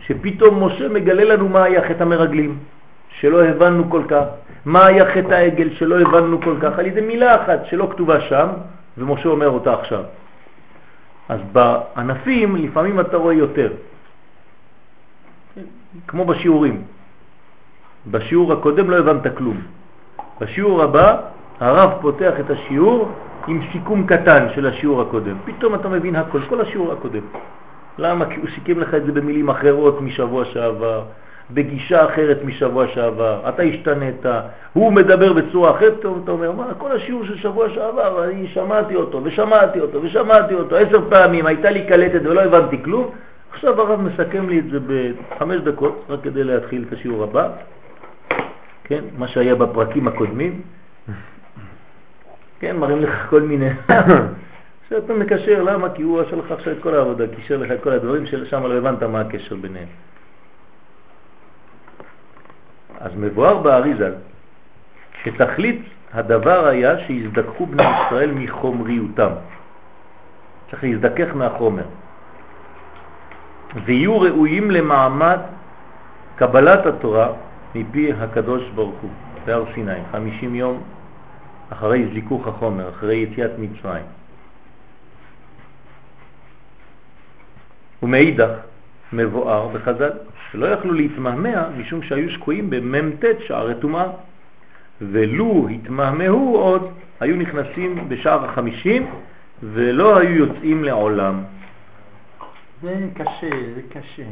שפתאום 0.00 0.64
משה 0.64 0.88
מגלה 0.88 1.24
לנו 1.24 1.48
מה 1.48 1.62
היה 1.64 1.88
חטא 1.88 2.02
המרגלים, 2.02 2.58
שלא 3.20 3.44
הבנו 3.44 3.90
כל 3.90 4.02
כך, 4.08 4.24
מה 4.64 4.86
היה 4.86 5.10
חטא 5.14 5.34
העגל, 5.34 5.68
שלא 5.74 6.00
הבנו 6.00 6.40
כל 6.40 6.56
כך, 6.60 6.78
על 6.78 6.86
ידי 6.86 7.00
מילה 7.00 7.42
אחת 7.42 7.66
שלא 7.66 7.88
כתובה 7.90 8.20
שם, 8.20 8.48
ומשה 8.98 9.28
אומר 9.28 9.48
אותה 9.48 9.74
עכשיו. 9.74 10.02
אז 11.32 11.40
בענפים 11.52 12.56
לפעמים 12.56 13.00
אתה 13.00 13.16
רואה 13.16 13.34
יותר, 13.34 13.72
כמו 16.06 16.24
בשיעורים. 16.24 16.82
בשיעור 18.10 18.52
הקודם 18.52 18.90
לא 18.90 18.98
הבנת 18.98 19.36
כלום. 19.36 19.56
בשיעור 20.40 20.82
הבא 20.82 21.16
הרב 21.60 21.90
פותח 22.00 22.32
את 22.40 22.50
השיעור 22.50 23.08
עם 23.46 23.60
סיכום 23.72 24.06
קטן 24.06 24.46
של 24.54 24.66
השיעור 24.66 25.02
הקודם. 25.02 25.36
פתאום 25.44 25.74
אתה 25.74 25.88
מבין 25.88 26.16
הכל, 26.16 26.40
כל 26.48 26.60
השיעור 26.60 26.92
הקודם. 26.92 27.22
למה? 27.98 28.24
כי 28.26 28.36
הוא 28.36 28.48
סיכם 28.54 28.80
לך 28.80 28.94
את 28.94 29.04
זה 29.06 29.12
במילים 29.12 29.50
אחרות 29.50 30.00
משבוע 30.00 30.44
שעבר, 30.44 31.02
בגישה 31.50 32.04
אחרת 32.04 32.38
משבוע 32.44 32.86
שעבר, 32.88 33.40
אתה 33.48 33.62
השתנית, 33.62 34.26
הוא 34.72 34.92
מדבר 34.92 35.32
בצורה 35.32 35.70
אחרת, 35.70 35.98
אתה 35.98 36.30
אומר, 36.30 36.52
מה, 36.52 36.74
כל 36.78 36.92
השיעור 36.92 37.24
של 37.24 37.36
שבוע 37.36 37.68
שעבר, 37.70 38.24
אני 38.24 38.48
שמעתי 38.48 38.96
אותו 38.96 39.20
ושמעתי 39.24 39.80
אותו 39.80 40.02
ושמעתי 40.02 40.54
אותו 40.54 40.76
עשר 40.76 41.10
פעמים, 41.10 41.46
הייתה 41.46 41.70
לי 41.70 41.86
קלטת 41.86 42.20
ולא 42.24 42.40
הבנתי 42.40 42.82
כלום, 42.82 43.10
עכשיו 43.52 43.80
הרב 43.80 44.00
מסכם 44.00 44.48
לי 44.48 44.58
את 44.58 44.64
זה 44.70 44.78
בחמש 44.86 45.56
דקות, 45.56 46.04
רק 46.08 46.18
כדי 46.22 46.44
להתחיל 46.44 46.84
את 46.88 46.92
השיעור 46.92 47.24
הבא, 47.24 47.48
כן, 48.84 49.04
מה 49.18 49.28
שהיה 49.28 49.54
בפרקים 49.54 50.08
הקודמים, 50.08 50.60
כן, 52.60 52.76
מראים 52.76 53.02
לך 53.02 53.26
כל 53.30 53.40
מיני... 53.42 53.68
עכשיו 54.84 54.98
אתה 55.04 55.14
מקשר, 55.14 55.62
למה? 55.62 55.88
כי 55.88 56.02
הוא 56.02 56.20
עשה 56.20 56.36
לך 56.36 56.50
עכשיו 56.50 56.72
את 56.72 56.78
כל 56.82 56.94
העבודה, 56.94 57.24
קישר 57.36 57.56
לך 57.56 57.70
את 57.70 57.82
כל 57.82 57.90
הדברים 57.90 58.26
ששם 58.26 58.66
לא 58.66 58.74
הבנת 58.74 59.02
מה 59.02 59.20
הקשר 59.20 59.56
ביניהם. 59.56 59.86
אז 63.02 63.10
מבואר 63.16 63.58
באריזל 63.58 64.14
שתכלית 65.22 65.82
הדבר 66.14 66.66
היה 66.66 66.98
שהזדככו 66.98 67.66
בני 67.66 67.82
ישראל 67.82 68.30
מחומריותם. 68.30 69.32
צריך 70.70 70.84
להזדכך 70.84 71.34
מהחומר. 71.34 71.84
ויהיו 73.84 74.20
ראויים 74.20 74.70
למעמד 74.70 75.38
קבלת 76.36 76.86
התורה 76.86 77.28
מפי 77.74 78.12
הקדוש 78.12 78.62
ברוך 78.74 79.00
הוא 79.00 79.10
בהר 79.44 79.64
סיני, 79.74 80.00
50 80.12 80.54
יום 80.54 80.82
אחרי 81.70 82.08
זיכוך 82.14 82.46
החומר, 82.46 82.88
אחרי 82.88 83.16
יציאת 83.16 83.50
מצרים. 83.58 84.04
ומאידך 88.02 88.50
מבואר 89.12 89.68
בחז"ל 89.68 90.10
שלא 90.52 90.66
יכלו 90.66 90.92
להתמהמה 90.92 91.68
משום 91.76 92.02
שהיו 92.02 92.30
שקועים 92.30 92.70
במ"ט 92.70 93.24
שערי 93.46 93.74
טומאה. 93.80 94.06
ולו 95.00 95.68
התמהמהו 95.68 96.56
עוד, 96.56 96.92
היו 97.20 97.36
נכנסים 97.36 98.08
בשער 98.08 98.44
החמישים 98.44 99.10
ולא 99.62 100.18
היו 100.18 100.46
יוצאים 100.46 100.84
לעולם. 100.84 101.42
זה 102.82 103.08
קשה, 103.14 103.50
זה 103.74 103.82
קשה. 103.90 104.22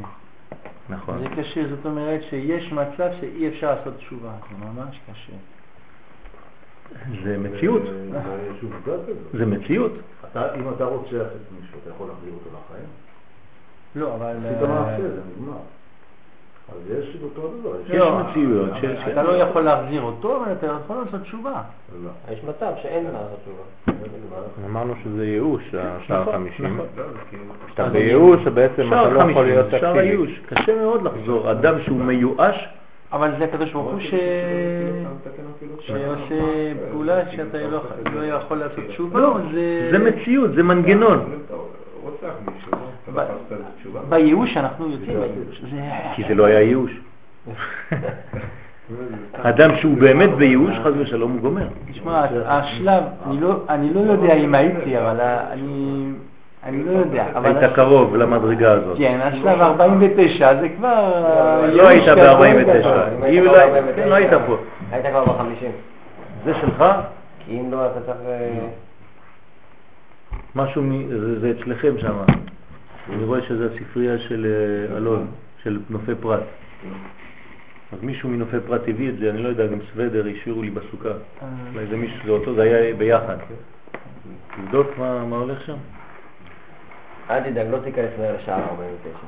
נכון. 0.89 1.19
זה 1.19 1.43
קשה, 1.43 1.69
זאת 1.69 1.87
אומרת 1.87 2.23
שיש 2.31 2.73
מצב 2.73 3.09
שאי 3.21 3.49
אפשר 3.49 3.75
לעשות 3.75 3.97
תשובה, 3.97 4.33
זה 4.51 4.65
ממש 4.67 5.01
קשה. 5.13 5.33
זה 7.25 7.39
מציאות. 7.39 7.83
זה 9.33 9.47
מציאות. 9.47 9.93
אם 10.37 10.69
אתה 10.77 10.85
רוצח 10.85 11.11
את 11.13 11.61
מישהו, 11.61 11.79
אתה 11.83 11.91
יכול 11.91 12.09
להחזיר 12.09 12.33
אותו 12.33 12.51
לחיים? 12.51 12.89
לא, 13.97 14.15
אבל... 14.15 14.37
עשית 14.47 14.69
מעשה, 14.69 15.03
זה 15.03 15.21
נגמר. 15.37 15.59
אז 16.73 16.99
יש 16.99 17.17
אותו 17.23 17.49
דבר. 17.61 17.71
יש 17.85 17.91
לא, 17.91 18.21
מציאויות 18.21 18.71
ש... 18.81 18.85
אתה 19.13 19.23
לא 19.23 19.33
יכול 19.33 19.63
להחזיר 19.63 20.03
אותו, 20.03 20.37
אבל 20.37 20.53
אתה 20.53 20.67
יכול 20.67 20.97
לעשות 20.97 21.21
תשובה. 21.23 21.63
לא. 22.05 22.11
יש 22.33 22.45
מצב 22.45 22.73
שאין 22.83 23.05
לעשות 23.05 23.39
תשובה. 23.43 24.39
אמרנו 24.67 24.95
שזה 25.05 25.27
ייאוש, 25.27 25.75
השער 25.75 26.23
נכון. 26.23 26.47
נכון. 26.61 26.87
כשאתה 27.67 27.89
בייאוש, 27.89 28.41
בעצם 28.47 28.89
אתה 28.89 29.11
לא 29.11 29.31
יכול 29.31 29.45
להיות 29.45 29.67
אקטיבי. 29.67 29.81
שער 29.81 29.99
הייאוש, 29.99 30.41
קשה 30.47 30.75
מאוד 30.75 31.03
לחזור. 31.03 31.51
אדם 31.51 31.75
שהוא 31.85 32.01
מיואש, 32.01 32.69
אבל 33.13 33.31
זה 33.39 33.45
הקדוש 33.45 33.73
ברוך 33.73 33.91
הוא 33.91 34.01
שעושה 35.81 36.73
פעולה 36.91 37.31
שאתה 37.31 37.59
לא, 37.59 37.81
לא 38.13 38.25
יכול 38.25 38.59
לעשות 38.59 38.85
תשובה, 38.89 39.21
לא, 39.21 39.37
זה 39.91 39.99
מציאות, 39.99 40.55
זה 40.55 40.63
מנגנון. 40.63 41.41
בייאוש 44.09 44.57
אנחנו 44.57 44.91
יוצאים 44.91 45.21
בייאוש. 45.21 45.63
כי 46.15 46.23
זה 46.29 46.35
לא 46.35 46.45
היה 46.45 46.61
ייאוש. 46.61 46.91
אדם 49.43 49.77
שהוא 49.77 49.97
באמת 49.99 50.31
בייאוש, 50.31 50.79
חס 50.85 50.93
ושלום, 50.99 51.33
הוא 51.33 51.41
גומר. 51.41 51.67
תשמע, 51.93 52.25
השלב, 52.47 53.03
אני 53.69 53.95
לא 53.95 54.01
יודע 54.01 54.35
אם 54.35 54.55
הייתי, 54.55 54.99
אבל 54.99 55.21
אני... 55.21 56.13
אני 56.65 56.85
לא 56.85 56.91
יודע. 56.91 57.25
היית 57.45 57.73
קרוב 57.75 58.17
למדרגה 58.17 58.73
הזאת. 58.73 58.99
כן, 58.99 59.21
השלב 59.23 59.61
49 59.61 60.61
זה 60.61 60.69
כבר... 60.69 61.67
לא 61.73 61.89
היית 61.89 62.09
ב-49. 62.09 62.89
לא 64.07 64.15
היית 64.15 64.31
פה. 64.47 64.57
היית 64.93 65.07
כבר 65.07 65.25
ב-50. 65.25 65.65
זה 66.45 66.53
שלך? 66.61 66.85
כי 67.39 67.61
אם 67.61 67.71
לא, 67.71 67.87
אתה 67.87 68.01
צריך... 68.01 68.19
אה, 68.27 68.67
משהו, 70.55 70.83
זה 71.41 71.53
אצלכם 71.61 71.93
שם. 71.99 72.15
אני 73.13 73.25
רואה 73.25 73.43
שזה 73.43 73.69
הספרייה 73.75 74.19
של 74.19 74.47
אה, 74.47 74.97
אלון, 74.97 75.27
של 75.63 75.81
נופי 75.91 76.13
פרט. 76.21 76.43
אז 77.93 77.99
מישהו 78.03 78.29
מנופי 78.29 78.57
פרט 78.67 78.81
הביא 78.89 79.09
את 79.09 79.19
זה, 79.19 79.31
אני 79.31 79.43
לא 79.43 79.49
יודע, 79.49 79.67
גם 79.67 79.79
סוודר 79.93 80.27
השאירו 80.37 80.63
לי 80.63 80.71
בסוכה. 80.71 81.09
אה. 81.09 81.49
אולי 81.75 81.87
זה 81.87 81.97
מישהו, 81.97 82.19
זה 82.25 82.31
אותו, 82.31 82.55
זה 82.55 82.63
היה 82.63 82.95
ביחד. 82.95 83.37
תבדוק 84.57 84.87
מה 84.99 85.37
הולך 85.37 85.67
שם. 85.67 85.77
אל 87.31 87.51
תדאג, 87.51 87.67
לא 87.71 87.79
תיכנס 87.85 88.11
מהר 88.19 88.37
לשעה 88.37 88.69
49. 88.69 89.19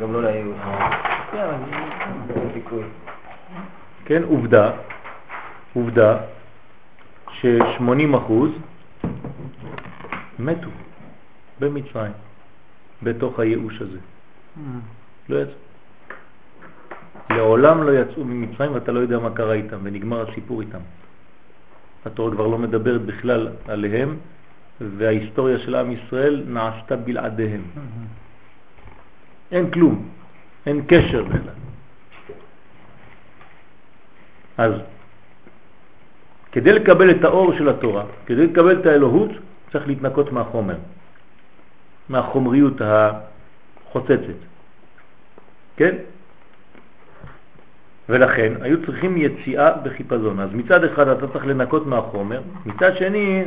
גם 0.00 0.12
לא 0.12 0.22
לייעוץ. 0.22 0.56
כן, 4.04 4.22
עובדה, 4.22 4.70
עובדה 5.74 6.18
ש-80 7.30 8.16
אחוז 8.16 8.50
מתו 10.38 10.68
במצרים, 11.60 12.12
בתוך 13.02 13.38
הייאוש 13.38 13.82
הזה. 13.82 13.98
לא 15.28 15.36
יצאו. 15.42 15.54
לעולם 17.30 17.82
לא 17.82 17.92
יצאו 17.98 18.24
ממצרים 18.24 18.72
ואתה 18.72 18.92
לא 18.92 19.00
יודע 19.00 19.18
מה 19.18 19.30
קרה 19.30 19.52
איתם, 19.52 19.78
ונגמר 19.82 20.30
הסיפור 20.30 20.60
איתם. 20.60 20.78
התורה 22.06 22.30
כבר 22.30 22.46
לא 22.46 22.58
מדברת 22.58 23.02
בכלל 23.02 23.48
עליהם, 23.68 24.16
וההיסטוריה 24.80 25.58
של 25.58 25.74
עם 25.74 25.92
ישראל 25.92 26.44
נעשתה 26.48 26.96
בלעדיהם. 26.96 27.62
אין 29.52 29.70
כלום, 29.70 30.08
אין 30.66 30.82
קשר 30.86 31.24
בכלל. 31.24 31.54
אז 34.58 34.72
כדי 36.52 36.72
לקבל 36.72 37.10
את 37.10 37.24
האור 37.24 37.52
של 37.58 37.68
התורה, 37.68 38.04
כדי 38.26 38.46
לקבל 38.46 38.80
את 38.80 38.86
האלוהות, 38.86 39.30
צריך 39.72 39.86
להתנקות 39.86 40.32
מהחומר, 40.32 40.76
מהחומריות 42.08 42.80
החוצצת. 42.80 44.38
כן? 45.76 45.94
ולכן 48.08 48.52
היו 48.60 48.86
צריכים 48.86 49.16
יציאה 49.16 49.72
בחיפזון. 49.72 50.40
אז 50.40 50.50
מצד 50.52 50.84
אחד 50.84 51.08
אתה 51.08 51.28
צריך 51.28 51.46
לנקות 51.46 51.86
מהחומר, 51.86 52.40
מצד 52.66 52.96
שני 52.96 53.44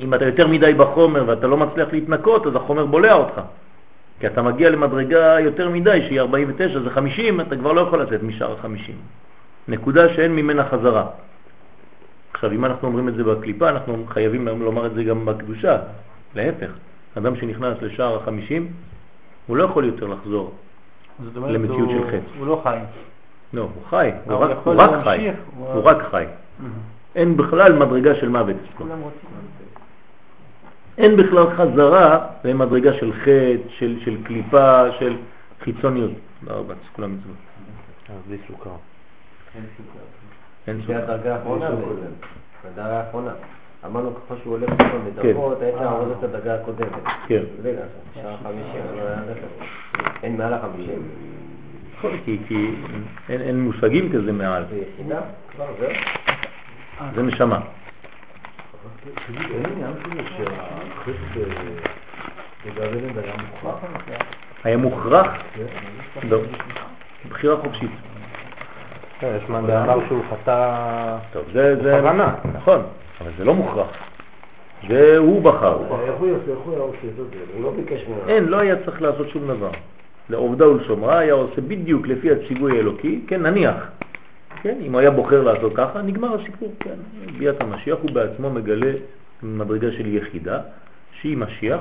אם 0.00 0.14
אתה 0.14 0.24
יותר 0.24 0.46
מדי 0.46 0.74
בחומר 0.74 1.24
ואתה 1.26 1.46
לא 1.46 1.56
מצליח 1.56 1.88
להתנקות, 1.92 2.46
אז 2.46 2.56
החומר 2.56 2.86
בולע 2.86 3.12
אותך. 3.12 3.40
כי 4.20 4.26
אתה 4.26 4.42
מגיע 4.42 4.70
למדרגה 4.70 5.40
יותר 5.40 5.70
מדי, 5.70 6.02
שהיא 6.06 6.20
49, 6.20 6.80
זה 6.80 6.90
50, 6.90 7.40
אתה 7.40 7.56
כבר 7.56 7.72
לא 7.72 7.80
יכול 7.80 8.02
לצאת 8.02 8.22
משאר 8.22 8.52
ה-50. 8.52 8.92
נקודה 9.68 10.14
שאין 10.14 10.36
ממנה 10.36 10.64
חזרה. 10.64 11.06
עכשיו, 12.32 12.52
אם 12.52 12.64
אנחנו 12.64 12.88
אומרים 12.88 13.08
את 13.08 13.14
זה 13.14 13.24
בקליפה, 13.24 13.68
אנחנו 13.68 14.04
חייבים 14.08 14.48
לומר 14.48 14.86
את 14.86 14.94
זה 14.94 15.04
גם 15.04 15.26
בקדושה. 15.26 15.78
להפך, 16.34 16.70
אדם 17.18 17.36
שנכנס 17.36 17.82
לשער 17.82 18.14
ה-50, 18.14 18.62
הוא 19.46 19.56
לא 19.56 19.64
יכול 19.64 19.84
יותר 19.84 20.06
לחזור 20.06 20.52
למציאות 21.34 21.90
של 21.90 22.10
חץ. 22.10 22.38
הוא 22.38 22.46
לא 22.46 22.60
חי. 22.64 22.78
לא, 23.52 23.62
הוא 23.62 23.82
חי, 23.90 24.10
הוא 24.24 24.36
רק, 24.36 24.50
הוא 24.64 24.74
רק 24.76 24.90
חי. 25.04 25.30
הוא, 25.56 25.68
הוא 25.68 25.82
רק 25.84 25.96
חי. 26.10 26.24
אין 27.14 27.36
בכלל 27.36 27.72
מדרגה 27.72 28.14
של 28.14 28.28
מוות. 28.28 28.56
כולם. 28.78 28.98
אין 30.98 31.16
בכלל 31.16 31.46
חזרה 31.56 32.26
למדרגה 32.44 32.92
של 32.92 33.12
חטא, 33.12 33.68
של, 33.68 33.98
של 34.04 34.24
קליפה, 34.24 34.92
של 34.98 35.16
חיצוניות. 35.60 36.10
בארבע, 36.42 36.74
כל 36.96 37.04
המצוות. 37.04 37.36
אז 38.08 38.14
בלי 38.28 38.38
סוכר. 38.48 38.70
אין 39.54 40.78
סוכר. 40.86 40.86
זה 40.86 41.02
הדרגה 41.02 41.36
האחרונה 41.36 41.68
הדרגה 42.64 43.00
האחרונה. 43.00 43.32
אמרנו 43.86 44.14
ככל 44.14 44.34
שהוא 44.42 44.54
עולה 44.54 44.66
בכל 44.66 44.98
מדרגות, 45.06 45.62
היית 45.62 45.74
עובד 45.74 46.10
את 46.18 46.24
הדרגה 46.24 46.54
הקודמת. 46.54 46.90
כן. 47.26 47.42
שעה 48.14 48.36
חמישים, 48.42 48.82
אין 50.22 50.36
מעל 50.36 50.54
החמישים. 50.54 51.02
נכון, 51.98 52.10
כי 52.24 52.74
אין 53.28 53.60
מושגים 53.60 54.12
כזה 54.12 54.32
מעל. 54.32 54.64
זה 54.70 54.82
יחידה? 54.94 55.20
זה 57.14 57.22
נשמה. 57.22 57.60
היה 64.64 64.76
מוכרח? 64.76 65.26
לא. 66.22 66.38
בחירה 67.28 67.56
חופשית. 67.56 67.90
כן, 69.18 69.36
יש 69.42 69.48
מאמר 69.48 69.98
שהוא 70.08 70.22
חטא 70.30 71.18
בכוונה. 71.54 72.34
נכון, 72.54 72.82
אבל 73.20 73.30
זה 73.38 73.44
לא 73.44 73.54
מוכרח. 73.54 73.86
זה 74.88 75.16
הוא 75.18 75.42
בחר. 75.42 75.78
איך 76.06 76.14
הוא 76.18 76.28
יעשה? 76.28 76.50
איך 76.50 76.58
הוא 76.64 76.74
זה? 77.16 77.22
הוא 77.54 77.62
לא 77.62 77.72
ביקש 77.76 78.04
ממנו. 78.08 78.28
אין, 78.28 78.44
לא 78.44 78.56
היה 78.56 78.76
צריך 78.84 79.02
לעשות 79.02 79.28
שום 79.28 79.48
דבר. 79.48 79.70
לעובדה 80.30 80.68
ולשומרה 80.68 81.18
היה 81.18 81.34
עושה 81.34 81.60
בדיוק 81.60 82.06
לפי 82.06 82.30
הציווי 82.30 82.76
האלוקי, 82.76 83.20
כן, 83.26 83.42
נניח. 83.42 83.74
כן, 84.62 84.76
אם 84.80 84.92
הוא 84.92 85.00
היה 85.00 85.10
בוחר 85.10 85.42
לעשות 85.42 85.72
ככה, 85.76 86.02
נגמר 86.02 86.40
הסיפור, 86.40 86.72
כן. 86.80 86.94
ביאת 87.38 87.60
המשיח 87.60 87.98
הוא 88.02 88.10
בעצמו 88.10 88.50
מגלה 88.50 88.92
מדרגה 89.42 89.92
של 89.92 90.14
יחידה, 90.14 90.60
שהיא 91.20 91.36
משיח, 91.36 91.80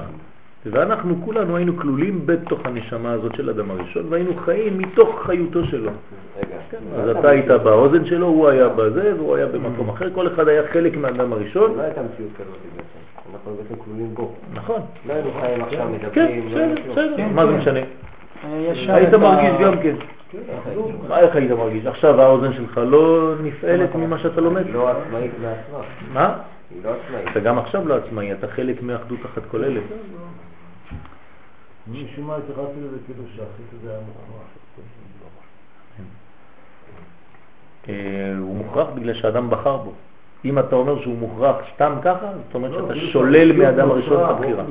ואנחנו 0.72 1.16
כולנו 1.26 1.58
היינו 1.58 1.78
כלולים 1.78 2.26
בתוך 2.26 2.60
הנשמה 2.66 3.12
הזאת 3.12 3.36
של 3.36 3.50
אדם 3.50 3.72
הראשון, 3.72 4.06
והיינו 4.10 4.36
חיים 4.36 4.78
מתוך 4.78 5.24
חיותו 5.26 5.66
שלו. 5.66 5.92
כן, 6.72 6.78
אז 6.96 7.10
אתה 7.10 7.30
היית 7.30 7.48
באוזן 7.48 8.06
שלו, 8.06 8.28
הוא 8.28 8.48
היה 8.48 8.70
בזה, 8.70 9.14
והוא 9.18 9.36
היה 9.36 9.46
במקום 9.46 9.90
אחר, 9.90 10.10
כל 10.14 10.28
אחד 10.28 10.48
היה 10.48 10.62
חלק 10.74 10.98
מהאדם 10.98 11.34
הראשון. 11.34 11.78
לא 11.78 11.82
הייתה 11.82 12.02
מציאות 12.02 12.32
כזאת 12.38 12.58
בעצם, 12.76 13.34
אנחנו 13.34 13.56
בעצם 13.56 13.84
כלולים 13.84 14.14
בו. 14.14 14.32
נכון. 14.54 14.82
לא 15.08 15.14
היינו 15.14 15.32
חיים 15.42 15.62
עכשיו 15.62 15.80
כן, 15.80 15.92
מדברים. 15.92 16.50
כן, 16.50 16.76
בסדר, 16.76 16.92
בסדר, 16.92 17.28
מה 17.34 17.46
זה 17.46 17.52
משנה? 17.52 17.80
היית 18.88 19.14
מרגיש 19.14 19.52
גם 19.62 19.78
כן. 19.82 19.96
מה 21.08 21.20
איך 21.20 21.36
היית 21.36 21.52
מרגיש? 21.52 21.86
עכשיו 21.86 22.22
האוזן 22.22 22.54
שלך 22.54 22.80
לא 22.88 23.34
נפעלת 23.44 23.96
ממה 23.96 24.20
שאתה 24.20 24.42
לומד? 24.42 24.64
לא 24.74 24.90
עצמאית 24.90 25.32
מעצמה. 25.42 25.86
מה? 26.14 26.38
היא 26.72 26.82
לא 26.84 26.90
עצמאית. 26.90 27.28
אתה 27.32 27.40
גם 27.40 27.58
עכשיו 27.58 27.88
לא 27.88 27.96
עצמאי, 27.96 28.32
אתה 28.32 28.48
חלק 28.48 28.82
מאחדות 28.82 29.20
אחת 29.26 29.42
כוללת. 29.52 29.84
משום 31.92 32.28
מה 32.28 32.36
התייחסתי 32.36 32.80
לזה 32.82 32.98
כאילו 33.06 33.24
שהחטא 33.36 33.76
הזה 33.80 33.90
היה 33.90 34.00
מוכרח. 34.00 34.48
אה, 37.90 38.36
הוא 38.40 38.56
מוכרח 38.56 38.88
בגלל 38.96 39.14
שאדם 39.14 39.50
בחר 39.50 39.78
בו. 39.78 39.92
אם 40.46 40.60
אתה 40.60 40.76
אומר 40.76 41.02
שהוא 41.02 41.18
מוכרח 41.18 41.56
סתם 41.76 41.94
ככה, 42.02 42.32
זאת 42.46 42.56
אומרת 42.56 42.72
שאתה 42.72 42.96
שולל 42.96 43.52
מאדם 43.52 43.92
הראשון 43.92 44.24
את 44.24 44.30
הבחירה. 44.30 44.64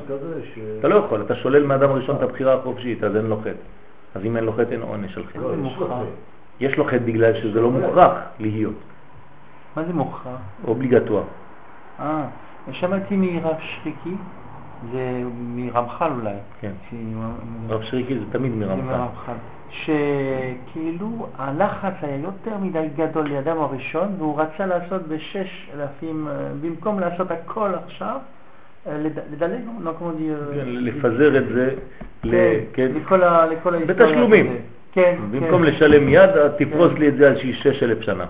אתה 0.78 0.88
לא 0.88 0.94
יכול, 0.94 1.22
אתה 1.22 1.34
שולל 1.34 1.66
מאדם 1.66 1.90
הראשון 1.90 2.16
את 2.16 2.22
הבחירה 2.22 2.54
החופשית, 2.54 3.04
אז 3.04 3.16
אין 3.16 3.26
לו 3.26 3.40
חטא. 3.40 3.50
אז 4.14 4.24
אם 4.24 4.36
אין 4.36 4.44
לו 4.44 4.52
חטא 4.52 4.72
אין 4.72 4.82
עונש 4.82 5.16
על 5.16 5.24
חטא. 5.26 5.38
לא, 5.38 5.52
יש 5.66 5.76
לו 5.78 5.86
חטא. 5.86 6.04
יש 6.60 6.76
לו 6.76 6.84
חטא 6.84 6.98
בגלל 6.98 7.34
שזה 7.42 7.60
לא 7.60 7.70
מוכרח 7.70 8.12
להיות. 8.40 8.74
מה 9.76 9.84
זה 9.84 9.92
מוכרח? 9.92 10.40
אובליגטואר. 10.66 11.22
אה, 12.00 12.26
שמעתי 12.72 13.16
מרב 13.16 13.56
שריקי, 13.58 14.14
זה 14.92 15.22
מרמח"ל 15.38 16.10
אולי. 16.20 16.34
כן. 16.60 16.72
רב 17.68 17.82
שריקי 17.82 18.18
זה 18.18 18.24
תמיד 18.32 18.52
מרמח"ל. 18.52 19.32
שכאילו 19.70 21.26
הלחץ 21.38 21.92
היה 22.02 22.16
יותר 22.16 22.58
מדי 22.62 22.88
גדול 22.96 23.26
לידם 23.28 23.56
הראשון 23.58 24.08
והוא 24.18 24.40
רצה 24.40 24.66
לעשות 24.66 25.08
בשש 25.08 25.70
אלפים, 25.74 26.28
אה, 26.28 26.48
במקום 26.60 27.00
לעשות 27.00 27.30
הכל 27.30 27.70
עכשיו, 27.84 28.16
אה, 28.86 28.98
לדלג, 29.32 29.60
לא 29.80 29.92
כמו 29.98 30.12
דיר... 30.12 30.52
כן, 30.54 30.68
לפזר 30.68 31.36
את 31.36 31.48
זה 31.48 31.74
כן, 32.72 32.92
לכל 32.94 33.22
ההיסטוריה. 33.22 33.86
בתשלומים. 33.86 34.56
כן, 34.92 35.16
במקום 35.30 35.62
כן. 35.62 35.68
לשלם 35.68 36.06
מיד, 36.06 36.30
תפרוס 36.58 36.92
לי 36.98 37.08
את 37.08 37.16
זה 37.16 37.28
על 37.28 37.36
שש 37.36 37.82
אלף 37.82 38.00
שנה. 38.00 38.24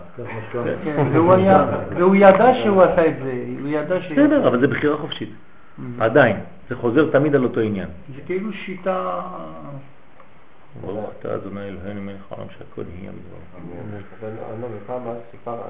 והוא 1.98 2.14
ידע 2.16 2.54
שהוא 2.54 2.82
עשה 2.82 3.06
את 3.06 3.14
זה, 3.24 3.44
הוא 3.60 3.68
ידע 3.68 4.00
ש... 4.00 4.12
בסדר, 4.12 4.48
אבל 4.48 4.60
זה 4.60 4.68
בחירה 4.68 4.96
חופשית. 4.96 5.30
עדיין, 6.00 6.36
זה 6.68 6.76
חוזר 6.76 7.10
תמיד 7.10 7.34
על 7.34 7.44
אותו 7.44 7.60
עניין. 7.60 7.88
זה 8.16 8.22
כאילו 8.26 8.52
שיטה... 8.52 9.20
ברוך 10.80 11.10
אתה 11.18 11.34
אדוני 11.34 11.68
אלוהינו 11.68 12.02
מלך 12.02 12.32
העולם 12.32 12.46
שהכל 12.58 12.82
יהיה 12.98 13.12
לא 14.60 14.68
מבין, 14.68 15.04
מה 15.04 15.14
סיפר 15.30 15.60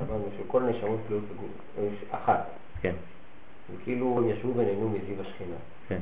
אמרנו 0.00 0.28
שכל 0.38 0.62
נשמות 0.62 1.00
תלויות 1.06 1.24
אחת. 2.10 2.46
כן. 2.80 2.94
וכאילו 3.74 4.18
הם 4.18 4.28
ישבו 4.28 4.52
ונהנו 4.56 4.88
מזיו 4.88 5.20
השכינה. 5.20 5.56
כן. 5.88 5.98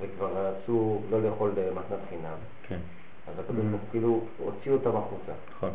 וכבר 0.00 0.52
רצו 0.52 1.00
לא 1.10 1.22
לאכול 1.22 1.50
מתנת 1.50 1.98
חינם. 2.08 2.36
כן. 2.68 2.78
אז 3.28 3.38
הקדוש 3.38 3.64
ברוך 3.64 3.82
כאילו 3.90 4.20
הוציאו 4.38 4.74
אותם 4.74 4.96
החוצה. 4.96 5.32
נכון. 5.56 5.70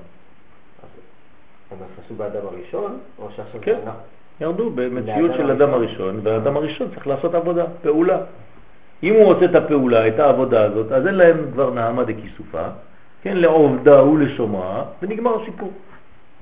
הם 1.72 1.78
נכנסו 1.78 2.16
באדם 2.16 2.46
הראשון, 2.48 3.00
או 3.20 3.30
שעכשיו 3.36 3.62
כן. 3.62 3.80
ירדו 4.42 4.70
במציאות 4.70 5.32
של 5.38 5.52
אדם 5.52 5.74
הראשון, 5.74 6.20
והאדם 6.24 6.58
הראשון 6.58 6.88
צריך 6.94 7.08
לעשות 7.08 7.36
עבודה, 7.36 7.64
פעולה. 7.82 8.18
אם 9.04 9.14
הוא 9.14 9.26
עושה 9.26 9.46
את 9.46 9.56
הפעולה, 9.56 10.08
את 10.08 10.20
העבודה 10.20 10.64
הזאת, 10.64 10.92
אז 10.92 11.08
אין 11.08 11.16
להם 11.16 11.38
כבר 11.54 11.70
נעמה 11.70 12.04
דכיסופה, 12.04 12.64
כן, 13.22 13.38
לעובדה 13.38 14.04
ולשומרה, 14.04 14.84
ונגמר 15.02 15.42
הסיפור. 15.42 15.72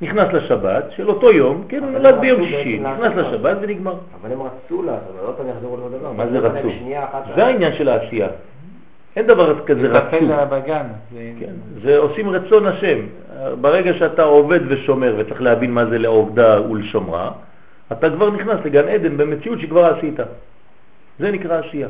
נכנס 0.01 0.33
לשבת 0.33 0.91
של 0.91 1.09
אותו 1.09 1.31
יום, 1.31 1.63
כן, 1.69 1.83
הוא 1.83 1.91
נולד 1.91 2.19
ביום 2.21 2.43
שישי, 2.43 2.79
נכנס 2.79 3.13
לשבת 3.15 3.57
ונגמר. 3.61 3.95
אבל 4.21 4.31
הם 4.31 4.41
רצו 4.41 4.83
לעשות, 4.83 5.15
אבל 5.19 5.27
לא 5.27 5.33
פעם 5.37 5.49
יחזרו 5.49 5.77
לאותו 5.77 5.97
דבר. 5.97 6.11
מה 6.11 6.27
זה 6.27 6.39
רצו? 6.39 6.69
זה 7.35 7.45
העניין 7.45 7.73
של 7.73 7.89
העשייה. 7.89 8.27
אין 9.15 9.27
דבר 9.27 9.65
כזה 9.65 9.87
רצו. 9.87 10.27
זה 10.27 10.45
בגן. 10.49 10.85
כן, 11.39 11.51
זה 11.83 11.97
עושים 11.97 12.29
רצון 12.29 12.67
השם. 12.67 12.97
ברגע 13.61 13.93
שאתה 13.93 14.23
עובד 14.23 14.59
ושומר 14.67 15.15
וצריך 15.17 15.41
להבין 15.41 15.71
מה 15.71 15.85
זה 15.85 15.97
לעובדה 15.97 16.71
ולשומרה, 16.71 17.31
אתה 17.91 18.09
כבר 18.09 18.29
נכנס 18.29 18.59
לגן 18.65 18.87
עדן 18.87 19.17
במציאות 19.17 19.59
שכבר 19.59 19.85
עשית. 19.85 20.19
זה 21.19 21.31
נקרא 21.31 21.59
עשייה. 21.59 21.87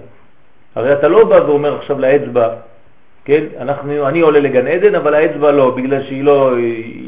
הרי 0.75 0.93
אתה 0.93 1.07
לא 1.07 1.23
בא 1.23 1.35
ואומר 1.35 1.77
עכשיו 1.77 1.99
לאצבע, 1.99 2.55
כן, 3.25 3.43
אנחנו, 3.57 4.07
אני 4.07 4.19
עולה 4.19 4.39
לגן 4.39 4.67
עדן, 4.67 4.95
אבל 4.95 5.13
האצבע 5.13 5.51
לא, 5.51 5.75
בגלל 5.75 6.03
שהיא 6.03 6.23
לא 6.23 6.55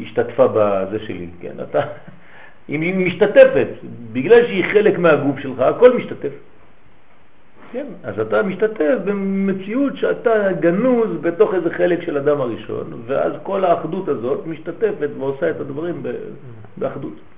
השתתפה 0.02 0.46
בזה 0.54 0.98
שלי, 1.06 1.26
כן, 1.40 1.52
אתה, 1.62 1.80
היא 2.68 2.94
משתתפת, 2.94 3.68
בגלל 4.12 4.46
שהיא 4.46 4.64
חלק 4.72 4.98
מהגוף 4.98 5.38
שלך, 5.38 5.60
הכל 5.60 5.96
משתתף. 5.96 6.32
כן, 7.72 7.86
אז 8.04 8.20
אתה 8.20 8.42
משתתף 8.42 8.94
במציאות 9.04 9.96
שאתה 9.96 10.52
גנוז 10.60 11.08
בתוך 11.20 11.54
איזה 11.54 11.70
חלק 11.70 12.02
של 12.02 12.18
אדם 12.18 12.40
הראשון, 12.40 13.02
ואז 13.06 13.32
כל 13.42 13.64
האחדות 13.64 14.08
הזאת 14.08 14.46
משתתפת 14.46 15.08
ועושה 15.18 15.50
את 15.50 15.60
הדברים 15.60 16.02
באחדות. 16.76 17.33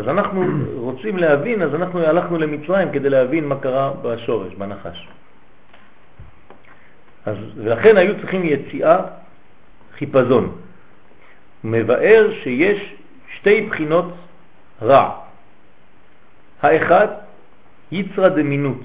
אז 0.00 0.08
אנחנו 0.08 0.44
רוצים 0.74 1.16
להבין, 1.16 1.62
אז 1.62 1.74
אנחנו 1.74 2.00
הלכנו 2.00 2.38
למצרים 2.38 2.92
כדי 2.92 3.10
להבין 3.10 3.44
מה 3.44 3.60
קרה 3.60 3.92
בשורש, 4.02 4.54
בנחש. 4.54 5.08
אז, 7.26 7.36
ולכן 7.56 7.96
היו 7.96 8.20
צריכים 8.20 8.42
יציאה 8.44 8.98
חיפזון. 9.98 10.56
מבאר 11.64 12.30
שיש 12.42 12.94
שתי 13.36 13.66
בחינות 13.66 14.14
רע. 14.82 15.20
האחד, 16.62 17.08
יצרה 17.92 18.28
דמינות 18.28 18.80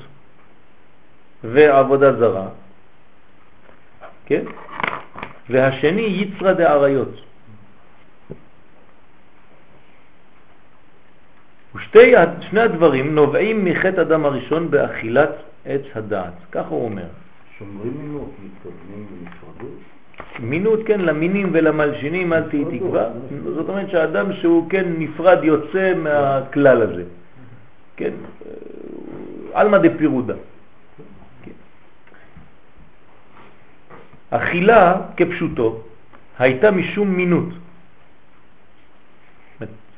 ועבודה 1.43 2.13
זרה, 2.13 2.47
כן? 4.25 4.43
והשני, 5.49 6.01
יצרה 6.01 6.53
דעריות. 6.53 7.21
ושתי 11.75 12.13
שני 12.49 12.61
הדברים 12.61 13.15
נובעים 13.15 13.65
מחטא 13.65 14.01
אדם 14.01 14.25
הראשון 14.25 14.71
באכילת 14.71 15.29
עץ 15.65 15.81
הדעת. 15.95 16.33
ככה 16.51 16.69
הוא 16.69 16.85
אומר. 16.85 17.07
שומרים 17.59 17.93
מינות, 18.01 18.31
מתכוונים 18.43 19.05
לנפרדות? 19.11 19.79
מינות, 20.39 20.79
כן, 20.85 21.01
למינים 21.01 21.49
ולמלשינים 21.53 22.33
אל 22.33 22.43
תהי 22.49 22.65
תקווה. 22.77 23.07
זאת 23.55 23.69
אומרת 23.69 23.89
שהאדם 23.89 24.33
שהוא 24.33 24.69
כן 24.69 24.85
נפרד 24.97 25.43
יוצא 25.43 25.93
מהכלל 25.95 26.81
הזה. 26.81 27.03
כן, 27.95 28.13
עלמא 29.53 29.77
דפירודה. 29.77 30.33
כן. 31.43 31.51
אכילה 34.29 34.95
כפשוטו 35.17 35.79
הייתה 36.39 36.71
משום 36.71 37.07
מינות. 37.09 37.49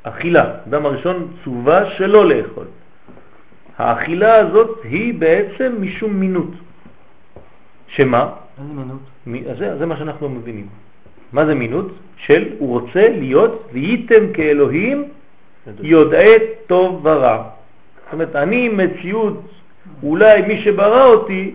אכילה, 0.08 0.46
אדם 0.68 0.86
הראשון 0.86 1.28
צובה 1.44 1.90
שלא 1.90 2.30
לאכול. 2.30 2.66
האכילה 3.78 4.36
הזאת 4.36 4.80
היא 4.84 5.14
בעצם 5.14 5.76
משום 5.80 6.14
מינות. 6.14 6.52
שמה? 7.88 8.30
איזה 8.62 8.74
מינות? 8.74 9.00
זה, 9.58 9.78
זה 9.78 9.86
מה 9.86 9.98
שאנחנו 9.98 10.30
מבינים. 10.30 10.68
מה 11.34 11.46
זה 11.46 11.56
מינות? 11.56 11.92
של 12.18 12.46
הוא 12.60 12.80
רוצה 12.80 13.10
להיות 13.10 13.70
והייתם 13.74 14.34
כאלוהים 14.34 15.04
יודעי 15.82 16.36
טוב 16.68 17.06
ורע. 17.06 17.44
זאת 18.06 18.14
אומרת, 18.14 18.36
אני 18.36 18.70
מציאות, 18.70 19.42
אולי 20.04 20.42
מי 20.42 20.62
שברא 20.62 21.06
אותי, 21.06 21.52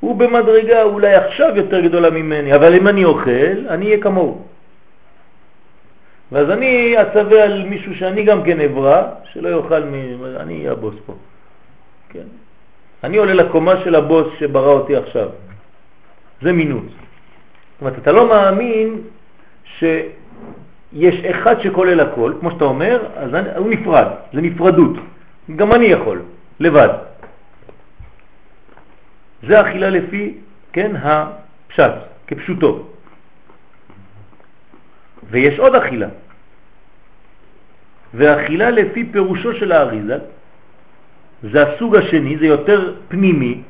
הוא 0.00 0.16
במדרגה 0.16 0.82
אולי 0.82 1.14
עכשיו 1.14 1.56
יותר 1.56 1.80
גדולה 1.80 2.10
ממני, 2.10 2.54
אבל 2.54 2.74
אם 2.74 2.88
אני 2.88 3.04
אוכל, 3.04 3.56
אני 3.68 3.86
אהיה 3.86 4.00
כמוהו. 4.00 4.42
ואז 6.32 6.50
אני 6.50 7.02
אצווה 7.02 7.44
על 7.44 7.64
מישהו 7.64 7.94
שאני 7.94 8.22
גם 8.22 8.42
כן 8.42 8.60
אברא, 8.60 9.02
שלא 9.32 9.48
יאכל, 9.48 9.84
מ... 9.84 9.94
אני 10.36 10.58
אהיה 10.58 10.72
הבוס 10.72 10.94
פה. 11.06 11.14
כן? 12.08 12.28
אני 13.04 13.16
עולה 13.16 13.34
לקומה 13.34 13.74
של 13.84 13.94
הבוס 13.94 14.26
שברא 14.38 14.72
אותי 14.72 14.96
עכשיו. 14.96 15.28
זה 16.42 16.52
מינות. 16.52 16.84
זאת 16.84 17.80
אומרת, 17.80 17.98
אתה 17.98 18.12
לא 18.12 18.28
מאמין 18.28 19.00
שיש 19.78 21.14
אחד 21.30 21.60
שכולל 21.60 22.00
הכל, 22.00 22.32
כמו 22.40 22.50
שאתה 22.50 22.64
אומר, 22.64 23.02
אז 23.16 23.34
אני, 23.34 23.48
הוא 23.56 23.70
נפרד, 23.70 24.06
זה 24.32 24.40
נפרדות. 24.40 24.96
גם 25.56 25.72
אני 25.72 25.86
יכול, 25.86 26.22
לבד. 26.60 26.88
זה 29.42 29.60
אכילה 29.60 29.90
לפי, 29.90 30.34
כן, 30.72 30.96
הפשט, 30.96 31.92
כפשוטו. 32.26 32.86
ויש 35.30 35.58
עוד 35.58 35.74
אכילה. 35.74 36.08
ואכילה 38.14 38.70
לפי 38.70 39.04
פירושו 39.12 39.54
של 39.54 39.72
האריזה, 39.72 40.18
זה 41.42 41.62
הסוג 41.62 41.96
השני, 41.96 42.38
זה 42.38 42.46
יותר 42.46 42.94
פנימי, 43.08 43.62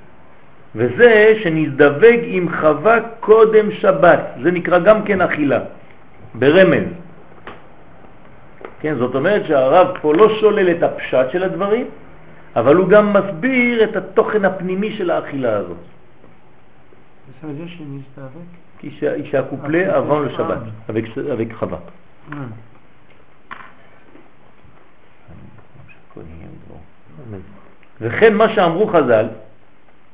וזה 0.74 1.34
שנזדווג 1.42 2.20
עם 2.22 2.48
חווה 2.60 2.98
קודם 3.20 3.72
שבת, 3.72 4.20
זה 4.42 4.50
נקרא 4.50 4.78
גם 4.78 5.02
כן 5.02 5.20
אכילה, 5.20 5.60
ברמז. 6.34 6.88
כן, 8.80 8.94
זאת 8.94 9.14
אומרת 9.14 9.46
שהרב 9.46 9.98
פה 10.00 10.14
לא 10.14 10.28
שולל 10.40 10.70
את 10.70 10.82
הפשט 10.82 11.30
של 11.32 11.42
הדברים, 11.42 11.86
אבל 12.56 12.76
הוא 12.76 12.88
גם 12.88 13.12
מסביר 13.12 13.84
את 13.84 13.96
התוכן 13.96 14.44
הפנימי 14.44 14.96
של 14.96 15.10
האכילה 15.10 15.56
הזאת. 15.56 15.76
זה 17.42 17.68
שנזדווג? 17.68 18.67
שהקופלה 19.30 19.96
עוון 19.96 20.28
לשבת, 20.28 20.58
avec 20.88 21.54
חווה. 21.58 21.78
וכן 28.00 28.34
מה 28.34 28.54
שאמרו 28.54 28.86
חז"ל, 28.86 29.28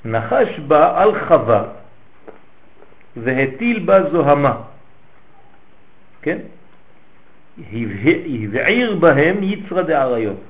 נחש 0.04 0.58
בה 0.58 1.02
על 1.02 1.26
חווה 1.28 1.64
והטיל 3.16 3.78
בה 3.84 4.10
זוהמה, 4.10 4.56
כן? 6.22 6.38
הבעיר 7.58 8.96
בהם 8.96 9.42
יצרה 9.42 9.82
דעריות. 9.82 10.40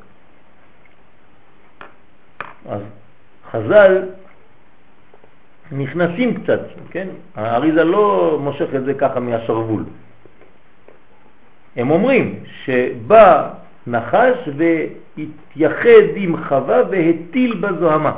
אז 2.68 2.80
חז"ל 3.50 4.02
נכנסים 5.72 6.34
קצת, 6.34 6.60
כן? 6.90 7.08
האריזה 7.34 7.84
לא 7.84 8.38
מושך 8.40 8.74
את 8.76 8.84
זה 8.84 8.94
ככה 8.94 9.20
מהשרוול. 9.20 9.84
הם 11.76 11.90
אומרים 11.90 12.44
שבא 12.64 13.50
נחש 13.86 14.48
והתייחד 14.56 16.06
עם 16.16 16.44
חווה 16.48 16.82
והטיל 16.90 17.54
בזוהמה. 17.60 18.12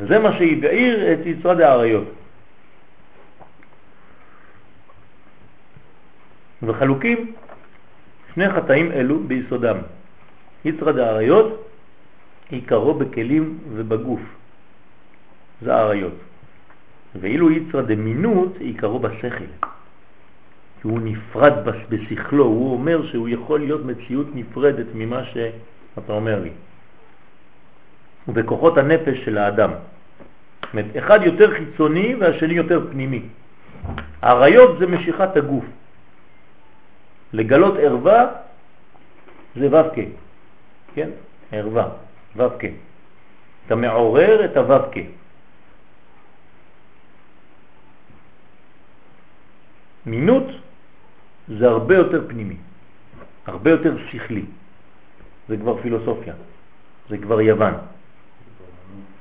וזה 0.00 0.18
מה 0.18 0.32
שהבעיר 0.32 1.12
את 1.12 1.26
יצרד 1.26 1.60
האריות. 1.60 2.08
וחלוקים 6.62 7.32
שני 8.34 8.50
חטאים 8.50 8.92
אלו 8.92 9.18
ביסודם. 9.18 9.76
יצרד 10.64 10.98
האריות 10.98 11.61
עיקרו 12.52 12.94
בכלים 12.94 13.58
ובגוף, 13.72 14.20
זה 15.62 15.74
האריות. 15.74 16.18
ואילו 17.20 17.50
יצרד 17.50 17.92
דמינות 17.92 18.52
עיקרו 18.58 18.98
בשכל. 18.98 19.44
כי 20.82 20.88
הוא 20.88 21.00
נפרד 21.04 21.52
בשכלו, 21.88 22.44
הוא 22.44 22.72
אומר 22.72 23.06
שהוא 23.06 23.28
יכול 23.28 23.60
להיות 23.60 23.84
מציאות 23.84 24.26
נפרדת 24.34 24.86
ממה 24.94 25.24
שאתה 25.24 26.12
אומר 26.12 26.40
לי. 26.42 26.50
ובכוחות 28.28 28.78
הנפש 28.78 29.24
של 29.24 29.38
האדם. 29.38 29.70
זאת 29.70 30.72
אומרת, 30.72 30.96
אחד 30.98 31.20
יותר 31.22 31.54
חיצוני 31.54 32.14
והשני 32.14 32.54
יותר 32.54 32.80
פנימי. 32.90 33.22
העריות 34.22 34.78
זה 34.78 34.86
משיכת 34.86 35.36
הגוף. 35.36 35.64
לגלות 37.32 37.74
ערווה 37.78 38.26
זה 39.56 39.68
ו"ק, 39.70 39.96
כן? 40.94 41.10
ערווה, 41.52 41.88
ו"ק. 42.36 42.64
אתה 43.66 43.74
מעורר 43.74 44.44
את 44.44 44.56
הו"ק. 44.56 44.94
מינות 50.06 50.46
זה 51.48 51.68
הרבה 51.68 51.94
יותר 51.96 52.28
פנימי, 52.28 52.56
הרבה 53.46 53.70
יותר 53.70 53.96
שכלי. 54.10 54.44
זה 55.48 55.56
כבר 55.56 55.82
פילוסופיה, 55.82 56.34
זה 57.08 57.18
כבר 57.18 57.40
יוון. 57.40 57.74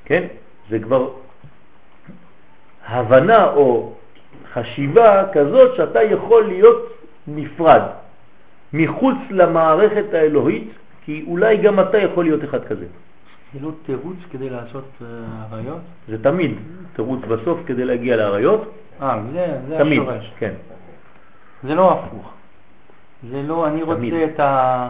כן? 0.06 0.28
זה 0.70 0.80
כבר 0.80 1.10
הבנה 2.86 3.52
או 3.52 3.94
חשיבה 4.54 5.24
כזאת 5.34 5.76
שאתה 5.76 6.04
יכול 6.04 6.44
להיות 6.48 6.94
נפרד 7.28 7.82
מחוץ 8.74 9.18
למערכת 9.30 10.14
האלוהית, 10.14 10.72
כי 11.06 11.24
אולי 11.28 11.58
גם 11.58 11.80
אתה 11.80 11.98
יכול 11.98 12.24
להיות 12.24 12.44
אחד 12.44 12.66
כזה. 12.66 12.86
זה 13.54 13.60
לא 13.62 13.72
תירוץ 13.86 14.18
כדי 14.32 14.50
לעשות 14.50 14.86
עריות? 15.52 15.78
אה, 15.78 15.82
זה 16.08 16.24
תמיד 16.24 16.52
תירוץ 16.96 17.20
בסוף 17.28 17.60
כדי 17.66 17.86
להגיע 17.86 18.16
לעריות. 18.16 18.72
אה, 19.02 19.20
זה, 19.34 19.60
זה 19.68 19.78
תמיד, 19.78 20.02
השורש. 20.02 20.34
כן. 20.38 20.54
זה 21.64 21.76
לא 21.76 21.92
הפוך. 21.92 22.32
זה 23.30 23.42
לא, 23.42 23.68
אני 23.68 23.84
רוצה 23.84 23.98
תמיד. 23.98 24.14
את 24.14 24.40
ה... 24.40 24.90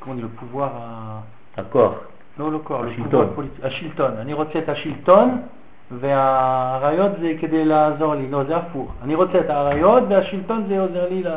כמו 0.00 0.14
זה, 0.14 0.22
לפובואר 0.22 0.70
ה... 0.72 1.20
הכוח. 1.56 1.94
לא, 2.38 2.52
לא 2.52 2.60
כוח, 2.64 2.84
השלטון. 2.86 3.28
השלטון. 3.62 4.10
אני 4.16 4.32
רוצה 4.32 4.58
את 4.58 4.68
השלטון 4.68 5.42
והעריות 5.90 7.12
זה 7.20 7.32
כדי 7.40 7.64
לעזור 7.64 8.14
לי. 8.14 8.30
לא, 8.30 8.44
זה 8.44 8.56
הפוך. 8.56 8.92
אני 9.02 9.14
רוצה 9.14 9.40
את 9.40 9.50
העריות 9.50 10.02
והשלטון 10.08 10.64
זה 10.68 10.80
עוזר 10.80 11.08
לי 11.08 11.22
ל... 11.22 11.28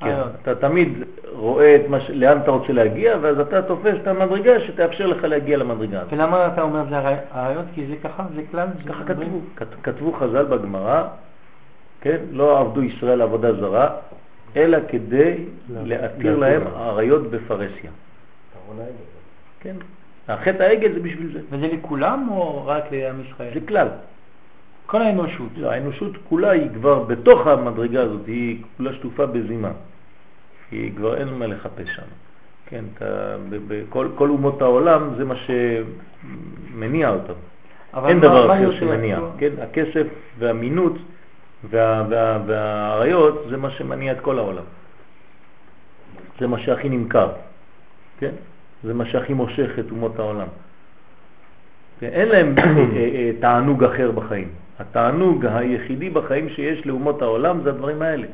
כן, 0.00 0.16
אתה 0.42 0.54
תמיד 0.54 0.88
רואה 1.32 1.76
את 1.76 1.80
מש... 1.88 2.10
לאן 2.10 2.38
אתה 2.38 2.50
רוצה 2.50 2.72
להגיע, 2.72 3.16
ואז 3.20 3.40
אתה 3.40 3.62
תופס 3.62 3.94
את 4.02 4.06
המדרגה 4.06 4.60
שתאפשר 4.60 5.06
לך 5.06 5.24
להגיע 5.24 5.56
למדרגה 5.56 6.00
הזאת. 6.00 6.12
ולמה 6.12 6.46
אתה 6.46 6.62
אומר 6.62 6.84
זה 6.90 6.98
הרעיון? 7.30 7.64
כי 7.74 7.86
זה 7.86 7.94
ככה, 8.04 8.24
זה 8.34 8.42
כלל. 8.50 8.68
ככה 8.88 9.04
כתבו, 9.04 9.40
כתבו 9.82 10.12
חז"ל 10.12 10.44
בגמרא, 10.44 11.04
כן? 12.00 12.16
לא 12.32 12.60
עבדו 12.60 12.82
ישראל 12.82 13.22
עבודה 13.22 13.52
זרה, 13.52 13.88
אלא 14.56 14.78
כדי 14.88 15.44
להתיר 15.68 16.36
להם 16.36 16.66
עריות 16.66 17.30
בפרסיה. 17.30 17.90
כן, 19.60 19.76
החטא 20.28 20.62
העגל 20.62 20.92
זה 20.92 21.00
בשביל 21.00 21.32
זה. 21.32 21.40
וזה 21.50 21.66
לכולם 21.66 22.28
או 22.30 22.66
רק 22.66 22.84
לעם 22.92 23.20
ישראל? 23.20 23.50
זה 23.54 23.60
כלל. 23.68 23.88
כל 24.86 25.02
האנושות. 25.02 25.48
לא, 25.56 25.70
האנושות 25.70 26.12
כולה 26.28 26.50
היא 26.50 26.68
כבר 26.74 27.02
בתוך 27.02 27.46
המדרגה 27.46 28.02
הזאת, 28.02 28.26
היא 28.26 28.62
כולה 28.76 28.92
שטופה 28.92 29.26
בזימה. 29.26 29.70
היא 30.70 30.92
כבר 30.96 31.16
אין 31.16 31.28
מה 31.28 31.46
לחפש 31.46 31.88
שם. 31.96 32.02
כן, 32.66 32.84
אתה, 32.94 33.36
בכל 33.68 34.08
כל 34.14 34.28
אומות 34.28 34.62
העולם 34.62 35.14
זה 35.16 35.24
מה 35.24 35.34
שמניע 35.36 37.10
אותם. 37.10 37.32
אין 38.08 38.16
מה, 38.16 38.22
דבר 38.22 38.46
מה 38.46 38.54
אחר 38.54 38.72
שמניע. 38.72 39.20
כן, 39.38 39.50
הכסף 39.62 40.06
והמינות 40.38 40.94
וה, 41.70 42.04
וה, 42.10 42.38
והעריות 42.46 43.46
זה 43.50 43.56
מה 43.56 43.70
שמניע 43.70 44.12
את 44.12 44.20
כל 44.20 44.38
העולם. 44.38 44.64
זה 46.40 46.46
מה 46.46 46.58
שהכי 46.58 46.88
נמכר. 46.88 47.28
כן? 48.18 48.32
זה 48.84 48.94
מה 48.94 49.06
שהכי 49.06 49.32
מושך 49.32 49.78
את 49.78 49.90
אומות 49.90 50.18
העולם. 50.18 50.48
כן, 52.00 52.08
אין 52.12 52.28
להם 52.28 52.54
אה, 52.58 52.64
אה, 52.98 53.30
תענוג 53.40 53.84
אחר 53.84 54.10
בחיים. 54.10 54.48
התענוג 54.78 55.46
היחידי 55.46 56.10
בחיים 56.10 56.48
שיש 56.48 56.86
לאומות 56.86 57.22
העולם 57.22 57.60
זה 57.62 57.70
הדברים 57.70 58.02
האלה. 58.02 58.26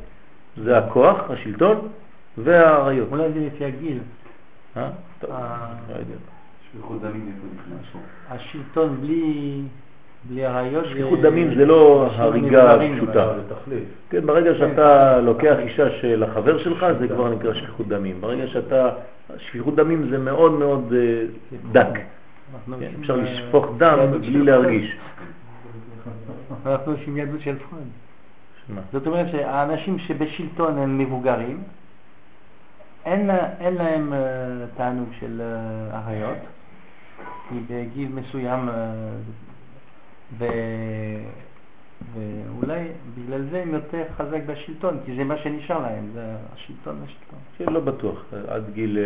זה 0.63 0.77
הכוח, 0.77 1.17
השלטון 1.29 1.87
והעריות. 2.37 3.07
אולי 3.11 3.31
זה 3.33 3.39
לפי 3.39 3.65
הגיל. 3.65 3.99
אה? 4.77 4.89
טוב, 5.19 5.29
לא 5.29 5.95
יודע. 5.95 6.15
השלטון 8.29 8.97
בלי... 9.01 9.61
בלי 10.29 10.45
עריות... 10.45 10.85
שפיכות 10.85 11.21
דמים 11.21 11.55
זה 11.55 11.65
לא 11.65 12.09
הריגה 12.15 12.77
פשוטה. 12.95 13.33
כן, 14.09 14.25
ברגע 14.25 14.55
שאתה 14.55 15.19
לוקח 15.19 15.55
אישה 15.59 15.89
של 15.89 16.23
החבר 16.23 16.57
שלך 16.57 16.85
זה 16.99 17.07
כבר 17.07 17.29
נקרא 17.29 17.53
שפיכות 17.53 17.87
דמים. 17.87 18.21
ברגע 18.21 18.47
שאתה... 18.47 18.89
שפיכות 19.37 19.75
דמים 19.75 20.09
זה 20.09 20.17
מאוד 20.17 20.51
מאוד 20.51 20.93
אה, 20.93 21.25
דק. 21.71 21.99
כן, 22.79 22.87
אפשר 22.99 23.15
לשפוך 23.15 23.67
דם 23.77 23.99
בלי 24.21 24.41
להרגיש. 24.41 24.95
אנחנו 26.65 26.91
עושים 26.91 27.17
יהדות 27.17 27.41
של 27.41 27.57
פרנד. 27.59 28.83
זאת 28.91 29.07
אומרת 29.07 29.31
שהאנשים 29.31 29.99
שבשלטון 29.99 30.77
הם 30.77 30.97
מבוגרים, 30.97 31.63
אין, 33.05 33.29
אין 33.59 33.73
להם 33.73 34.13
uh, 34.13 34.77
תענוג 34.77 35.09
של 35.19 35.41
uh, 35.41 35.95
אריות, 35.95 36.37
כי 37.49 37.55
בגיל 37.69 38.09
מסוים, 38.13 38.69
uh, 38.69 38.71
ו, 40.37 40.45
ואולי 42.13 42.87
בגלל 43.17 43.41
זה 43.51 43.61
הם 43.61 43.73
יותר 43.73 44.03
חזק 44.17 44.39
בשלטון, 44.45 44.99
כי 45.05 45.15
זה 45.15 45.23
מה 45.23 45.37
שנשאר 45.37 45.79
להם, 45.79 46.09
זה 46.13 46.35
השלטון 46.53 47.01
והשלטון. 47.01 47.39
כן, 47.57 47.73
לא 47.73 47.79
בטוח. 47.79 48.23
עד 48.47 48.63
גיל 48.73 48.97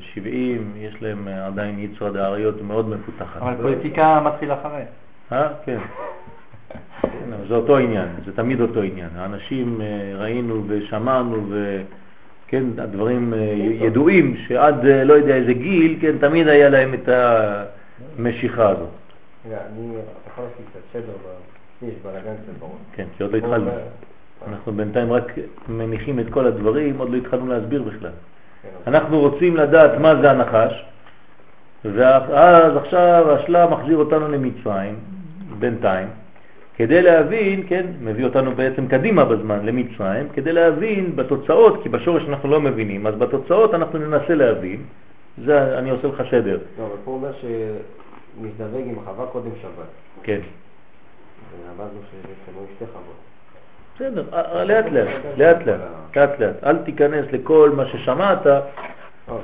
70 0.00 0.72
יש 0.76 1.02
להם 1.02 1.28
עדיין 1.28 1.78
יצרד 1.78 2.16
האריות 2.16 2.62
מאוד 2.62 2.88
מפותחת. 2.88 3.42
אבל 3.42 3.56
פוליטיקה 3.62 4.20
מתחילה 4.20 4.60
אחרי. 4.60 4.82
אה, 5.32 5.48
כן. 5.64 5.78
כן, 6.68 6.78
זה 7.48 7.54
אותו 7.54 7.78
עניין, 7.78 8.08
זה 8.26 8.32
תמיד 8.32 8.60
אותו 8.60 8.82
עניין. 8.82 9.08
האנשים 9.16 9.80
אה, 9.80 10.12
ראינו 10.18 10.62
ושמענו 10.66 11.46
וכן, 11.48 12.64
הדברים 12.78 13.34
אה, 13.34 13.38
ידועים 13.86 14.36
שעד 14.36 14.86
אה, 14.86 15.04
לא 15.04 15.14
יודע 15.14 15.34
איזה 15.34 15.52
גיל, 15.52 15.98
כן, 16.00 16.18
תמיד 16.18 16.48
היה 16.48 16.68
להם 16.68 16.94
את 16.94 17.08
המשיכה 17.08 18.68
הזאת. 18.68 18.88
רגע, 19.46 19.56
אני 19.72 19.94
יכול 20.32 20.44
לעשות 20.44 20.66
קצת 20.70 20.80
סדר 20.92 21.12
יש 21.82 21.94
בלגן 22.04 22.34
קצת 22.42 22.58
בראש. 22.58 22.72
כן, 22.92 23.06
כי 23.16 23.22
עוד 23.22 23.32
לא 23.32 23.38
התחלנו. 23.38 23.70
אנחנו 24.48 24.72
בינתיים 24.72 25.12
רק 25.12 25.32
מניחים 25.68 26.20
את 26.20 26.26
כל 26.30 26.46
הדברים, 26.46 26.98
עוד 26.98 27.10
לא 27.10 27.16
התחלנו 27.16 27.46
להסביר 27.46 27.82
בכלל. 27.82 28.10
כן, 28.62 28.68
אנחנו 28.86 29.20
רוצים 29.20 29.56
לדעת 29.56 29.98
מה 30.00 30.16
זה 30.22 30.30
הנחש, 30.30 30.84
ואז 31.84 32.76
עכשיו 32.76 33.32
השלב 33.32 33.70
מחזיר 33.70 33.96
אותנו 33.96 34.28
למצרים, 34.28 34.96
בינתיים. 35.58 36.08
כדי 36.78 37.02
להבין, 37.02 37.62
כן, 37.68 37.86
מביא 38.00 38.24
אותנו 38.24 38.54
בעצם 38.54 38.88
קדימה 38.88 39.24
בזמן 39.24 39.66
למצרים, 39.66 40.28
כדי 40.28 40.52
להבין 40.52 41.16
בתוצאות, 41.16 41.82
כי 41.82 41.88
בשורש 41.88 42.22
אנחנו 42.28 42.48
לא 42.48 42.60
מבינים, 42.60 43.06
אז 43.06 43.14
בתוצאות 43.14 43.74
אנחנו 43.74 43.98
ננסה 43.98 44.34
להבין, 44.34 44.82
זה 45.44 45.78
אני 45.78 45.90
עושה 45.90 46.08
לך 46.08 46.22
סדר. 46.30 46.58
לא, 46.78 46.84
אבל 46.86 46.96
פה 47.04 47.10
אומר 47.10 47.32
שמזדווג 47.40 48.88
עם 48.88 48.94
חווה 49.04 49.26
קודם 49.26 49.50
שבת. 49.62 49.90
כן. 50.22 50.40
ולמדנו 51.50 52.00
שיש 52.10 52.54
לנו 52.54 52.66
שתי 52.76 52.84
חוות. 52.92 53.18
בסדר, 53.96 54.24
לאט 54.64 54.84
לאט, 54.92 55.08
לאט 55.36 55.66
לאט, 55.66 55.80
לאט 56.16 56.40
לאט, 56.40 56.64
אל 56.64 56.76
תיכנס 56.76 57.26
לכל 57.32 57.70
מה 57.76 57.86
ששמעת. 57.86 58.46
לא, 58.46 58.60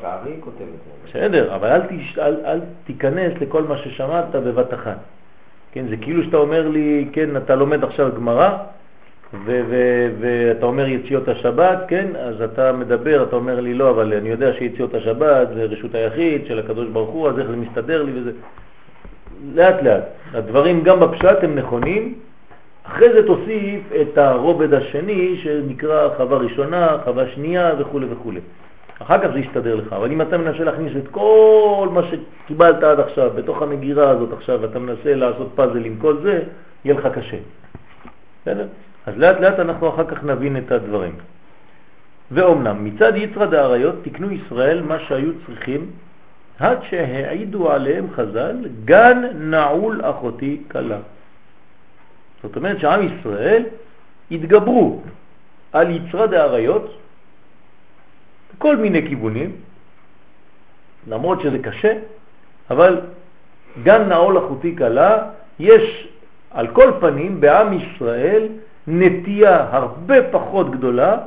הארי 0.03 0.37
כותב 0.41 0.61
את 0.61 1.12
זה. 1.12 1.18
בסדר, 1.18 1.55
אבל 1.55 1.80
אל 2.18 2.61
תיכנס 2.85 3.32
לכל 3.41 3.62
מה 3.62 3.78
ששמעת 3.78 4.30
בבת 4.30 4.74
אחת. 4.74 4.99
כן, 5.74 5.84
זה 5.88 5.96
כאילו 5.96 6.24
שאתה 6.24 6.36
אומר 6.36 6.68
לי, 6.68 7.08
כן, 7.12 7.36
אתה 7.36 7.54
לומד 7.54 7.84
עכשיו 7.84 8.10
גמרא, 8.16 8.50
ואתה 10.20 10.66
אומר 10.66 10.88
יציאות 10.88 11.28
השבת, 11.28 11.78
כן, 11.88 12.06
אז 12.16 12.42
אתה 12.42 12.72
מדבר, 12.72 13.22
אתה 13.22 13.36
אומר 13.36 13.60
לי 13.60 13.74
לא, 13.74 13.90
אבל 13.90 14.14
אני 14.14 14.28
יודע 14.28 14.52
שיציאות 14.58 14.94
השבת 14.94 15.48
זה 15.54 15.64
רשות 15.64 15.94
היחיד 15.94 16.46
של 16.46 16.58
הקדוש 16.58 16.88
ברוך 16.88 17.10
הוא, 17.10 17.28
אז 17.28 17.38
איך 17.38 17.46
זה 17.50 17.56
מסתדר 17.56 18.02
לי 18.02 18.12
וזה... 18.14 18.30
לאט 19.54 19.82
לאט. 19.82 20.02
הדברים 20.34 20.82
גם 20.82 21.00
בפשט 21.00 21.38
הם 21.42 21.54
נכונים, 21.54 22.14
אחרי 22.84 23.12
זה 23.12 23.26
תוסיף 23.26 23.80
את 24.00 24.18
הרובד 24.18 24.74
השני 24.74 25.36
שנקרא 25.42 26.08
חווה 26.16 26.38
ראשונה, 26.38 26.96
חווה 27.04 27.28
שנייה 27.28 27.72
וכו' 27.78 28.00
וכו'. 28.10 28.32
אחר 29.05 29.18
כך 29.18 29.32
זה 29.32 29.38
יסתדר 29.38 29.74
לך, 29.74 29.92
אבל 29.92 30.12
אם 30.12 30.22
אתה 30.22 30.38
מנסה 30.38 30.64
להכניס 30.64 30.92
את 30.96 31.09
כל 31.11 31.88
מה 31.92 32.00
שקיבלת 32.02 32.82
עד 32.82 33.00
עכשיו 33.00 33.30
בתוך 33.34 33.62
המגירה 33.62 34.11
הזאת 34.11 34.32
עכשיו, 34.32 34.64
אתה 34.64 34.78
מנסה 34.78 35.14
לעשות 35.14 35.52
פאזל 35.55 35.84
עם 35.84 35.96
כל 36.00 36.16
זה, 36.22 36.42
יהיה 36.84 36.98
לך 36.98 37.07
קשה. 37.14 37.36
בסדר? 38.42 38.66
אז 39.07 39.14
לאט 39.16 39.40
לאט 39.40 39.59
אנחנו 39.59 39.88
אחר 39.88 40.05
כך 40.05 40.24
נבין 40.24 40.57
את 40.57 40.72
הדברים. 40.72 41.12
ואומנם, 42.30 42.84
מצד 42.84 43.12
יצרא 43.16 43.46
דאריות 43.46 43.94
תקנו 44.02 44.30
ישראל 44.30 44.82
מה 44.82 44.98
שהיו 44.98 45.32
צריכים 45.46 45.90
עד 46.59 46.78
שהעידו 46.90 47.70
עליהם 47.70 48.07
חז"ל, 48.14 48.57
גן 48.84 49.22
נעול 49.34 50.00
אחותי 50.05 50.62
קלה. 50.68 50.98
זאת 52.42 52.57
אומרת 52.57 52.80
שעם 52.80 53.00
ישראל 53.09 53.62
התגברו 54.30 55.00
על 55.72 55.90
יצרא 55.90 56.26
דאריות 56.26 57.03
בכל 58.57 58.76
מיני 58.76 59.09
כיוונים, 59.09 59.52
למרות 61.09 61.40
שזה 61.40 61.59
קשה, 61.59 61.92
אבל 62.70 63.00
גן 63.82 64.09
נעול 64.09 64.38
אחותי 64.38 64.74
קלה, 64.74 65.18
יש 65.59 66.09
על 66.50 66.66
כל 66.66 66.92
פנים 67.00 67.40
בעם 67.40 67.72
ישראל 67.72 68.48
נטייה 68.86 69.66
הרבה 69.70 70.30
פחות 70.30 70.70
גדולה 70.70 71.18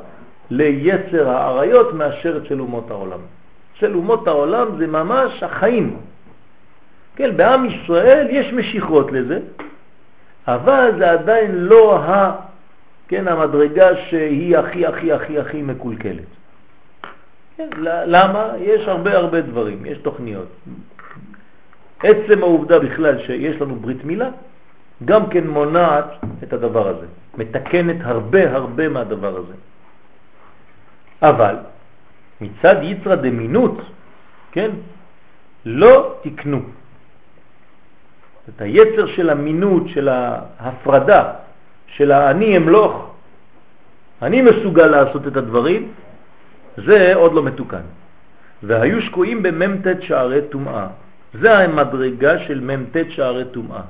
ליצר 0.50 1.28
העריות 1.28 1.94
מאשר 1.94 2.40
אצל 2.44 2.60
אומות 2.60 2.90
העולם. 2.90 3.18
אצל 3.76 3.94
אומות 3.94 4.28
העולם 4.28 4.66
זה 4.78 4.86
ממש 4.86 5.42
החיים. 5.42 5.96
כן, 7.16 7.36
בעם 7.36 7.64
ישראל 7.64 8.26
יש 8.30 8.52
משיכות 8.52 9.12
לזה, 9.12 9.38
אבל 10.46 10.90
זה 10.98 11.10
עדיין 11.10 11.50
לא 11.54 11.98
ה, 11.98 12.36
כן, 13.08 13.28
המדרגה 13.28 13.96
שהיא 13.96 14.58
הכי 14.58 14.86
הכי 14.86 15.12
הכי 15.12 15.38
הכי 15.38 15.62
מקולקלת. 15.62 16.37
כן, 17.58 17.68
למה? 17.82 18.52
יש 18.58 18.88
הרבה 18.88 19.16
הרבה 19.16 19.40
דברים, 19.40 19.86
יש 19.86 19.98
תוכניות. 19.98 20.48
עצם 22.02 22.42
העובדה 22.42 22.78
בכלל 22.78 23.18
שיש 23.26 23.60
לנו 23.60 23.76
ברית 23.76 24.04
מילה, 24.04 24.30
גם 25.04 25.26
כן 25.30 25.46
מונעת 25.46 26.04
את 26.42 26.52
הדבר 26.52 26.88
הזה, 26.88 27.06
מתקנת 27.38 27.96
הרבה 28.00 28.52
הרבה 28.54 28.88
מהדבר 28.88 29.36
הזה. 29.36 29.54
אבל 31.22 31.56
מצד 32.40 32.76
יצרא 32.82 33.14
דמינות, 33.14 33.76
כן, 34.52 34.70
לא 35.64 36.14
תקנו. 36.22 36.60
את 38.48 38.60
היצר 38.60 39.06
של 39.06 39.30
המינות, 39.30 39.88
של 39.88 40.08
ההפרדה, 40.08 41.22
של 41.86 42.12
האני 42.12 42.56
אמלוך, 42.56 43.14
אני 44.22 44.42
מסוגל 44.42 44.86
לעשות 44.86 45.26
את 45.26 45.36
הדברים, 45.36 45.92
זה 46.86 47.14
עוד 47.14 47.32
לא 47.32 47.42
מתוקן. 47.42 47.86
והיו 48.62 49.02
שקועים 49.02 49.42
במ"ט 49.42 49.86
שערי 50.00 50.42
טומאה. 50.50 50.86
זה 51.34 51.58
המדרגה 51.58 52.38
של 52.38 52.60
מ"ט 52.60 52.96
שערי 53.08 53.44
טומאה. 53.44 53.82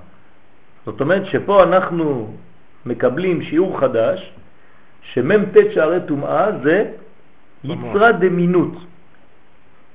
זאת 0.86 1.01
אומרת 1.01 1.26
שפה 1.26 1.62
אנחנו 1.62 2.34
מקבלים 2.86 3.43
שיעור 3.43 3.80
חדש, 3.80 4.32
שמ"ט 5.03 5.57
שערי 5.74 6.01
טומאה 6.07 6.47
זה 6.62 6.91
יצרה 7.64 8.12
דמינות. 8.12 8.74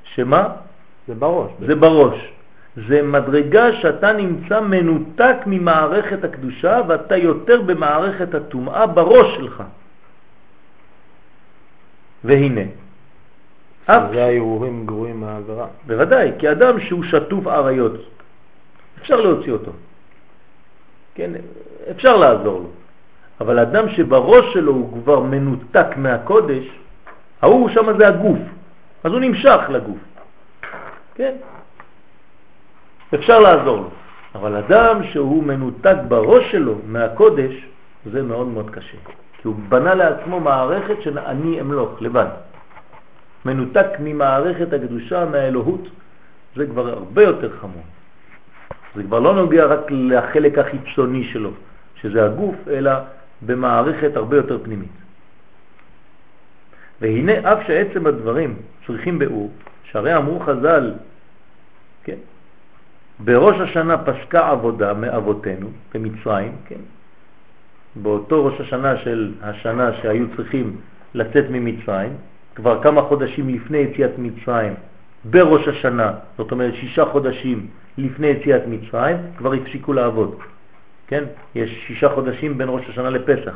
שמה? 0.04 0.50
זה 1.08 1.16
בראש. 1.16 1.52
זה 1.68 1.76
בראש. 1.76 2.34
זה 2.88 3.02
מדרגה 3.02 3.74
שאתה 3.74 4.14
נמצא 4.14 4.62
מנותק 4.62 5.36
ממערכת 5.46 6.24
הקדושה 6.24 6.82
ואתה 6.88 7.18
יותר 7.18 7.62
במערכת 7.62 8.34
הטומאה 8.34 8.88
בראש 8.88 9.36
שלך. 9.36 9.64
והנה. 12.24 12.83
זה 13.88 14.24
הערעורים 14.26 14.86
גרועים 14.86 15.20
מהעבירה. 15.20 15.68
בוודאי, 15.88 16.32
כי 16.40 16.52
אדם 16.52 16.80
שהוא 16.80 17.04
שטוף 17.04 17.48
עריות, 17.48 17.94
אפשר 19.02 19.22
להוציא 19.22 19.52
אותו. 19.52 19.72
כן, 21.16 21.32
אפשר 21.92 22.18
לעזור 22.18 22.60
לו. 22.60 22.70
אבל 23.42 23.60
אדם 23.60 23.90
שבראש 23.90 24.54
שלו 24.54 24.72
הוא 24.72 25.04
כבר 25.04 25.20
מנותק 25.20 25.88
מהקודש, 25.98 26.64
ההוא 27.42 27.70
שם 27.70 27.98
זה 27.98 28.08
הגוף, 28.08 28.40
אז 29.04 29.12
הוא 29.12 29.20
נמשך 29.20 29.60
לגוף. 29.70 29.98
כן? 31.16 31.36
אפשר 33.14 33.40
לעזור 33.40 33.78
לו. 33.78 33.90
אבל 34.36 34.56
אדם 34.56 35.04
שהוא 35.04 35.44
מנותק 35.44 35.96
בראש 36.08 36.52
שלו 36.52 36.76
מהקודש, 36.88 37.54
זה 38.06 38.24
מאוד 38.24 38.48
מאוד 38.48 38.70
קשה. 38.70 38.98
כי 39.42 39.48
הוא 39.48 39.56
בנה 39.70 39.96
לעצמו 39.96 40.40
מערכת 40.40 41.02
של 41.02 41.20
אני 41.20 41.62
אמלוך, 41.62 42.02
לבד. 42.02 42.28
מנותק 43.46 43.88
ממערכת 44.00 44.74
הקדושה, 44.74 45.26
מהאלוהות, 45.26 45.88
זה 46.56 46.66
כבר 46.66 46.89
הרבה 46.89 47.24
יותר 47.24 47.58
חמור. 47.58 47.84
זה 48.96 49.04
כבר 49.04 49.20
לא 49.20 49.36
נוגע 49.36 49.66
רק 49.66 49.82
לחלק 49.89 50.58
החיצוני 50.58 51.24
שלו, 51.24 51.52
שזה 52.02 52.26
הגוף, 52.26 52.56
אלא 52.68 52.91
במערכת 53.41 54.12
הרבה 54.16 54.38
יותר 54.38 54.64
פנימית. 54.64 54.91
והנה 57.02 57.54
אף 57.54 57.60
שעצם 57.68 58.08
הדברים 58.08 58.56
צריכים 58.88 59.20
באור, 59.20 59.52
שהרי 59.84 60.16
אמרו 60.16 60.39
חז"ל, 60.39 60.94
כן, 62.04 62.18
בראש 63.20 63.60
השנה 63.60 63.98
פסקה 63.98 64.50
עבודה 64.50 64.94
מאבותינו 64.94 65.68
במצרים, 65.94 66.52
כן, 66.66 66.84
באותו 67.96 68.46
ראש 68.46 68.62
השנה 68.62 68.98
של 68.98 69.34
השנה 69.41 69.94
שהיו 70.02 70.26
צריכים 70.36 70.78
לצאת 71.14 71.46
ממצרים, 71.50 72.14
כבר 72.56 72.84
כמה 72.84 73.01
חודשים 73.01 73.49
לפני 73.49 73.78
יציאת 73.78 74.12
מצרים, 74.18 74.74
בראש 75.26 75.68
השנה, 75.68 76.12
זאת 76.38 76.51
אומרת 76.51 76.74
שישה 76.76 77.06
חודשים 77.06 77.68
לפני 77.97 78.28
יציאת 78.28 78.62
מצרים, 78.68 79.18
כבר 79.38 79.54
הפסיקו 79.54 79.93
לעבוד. 79.93 80.36
כן? 81.08 81.24
יש 81.56 81.84
שישה 81.88 82.10
חודשים 82.10 82.58
בין 82.58 82.68
ראש 82.70 82.89
השנה 82.89 83.10
לפסח. 83.10 83.56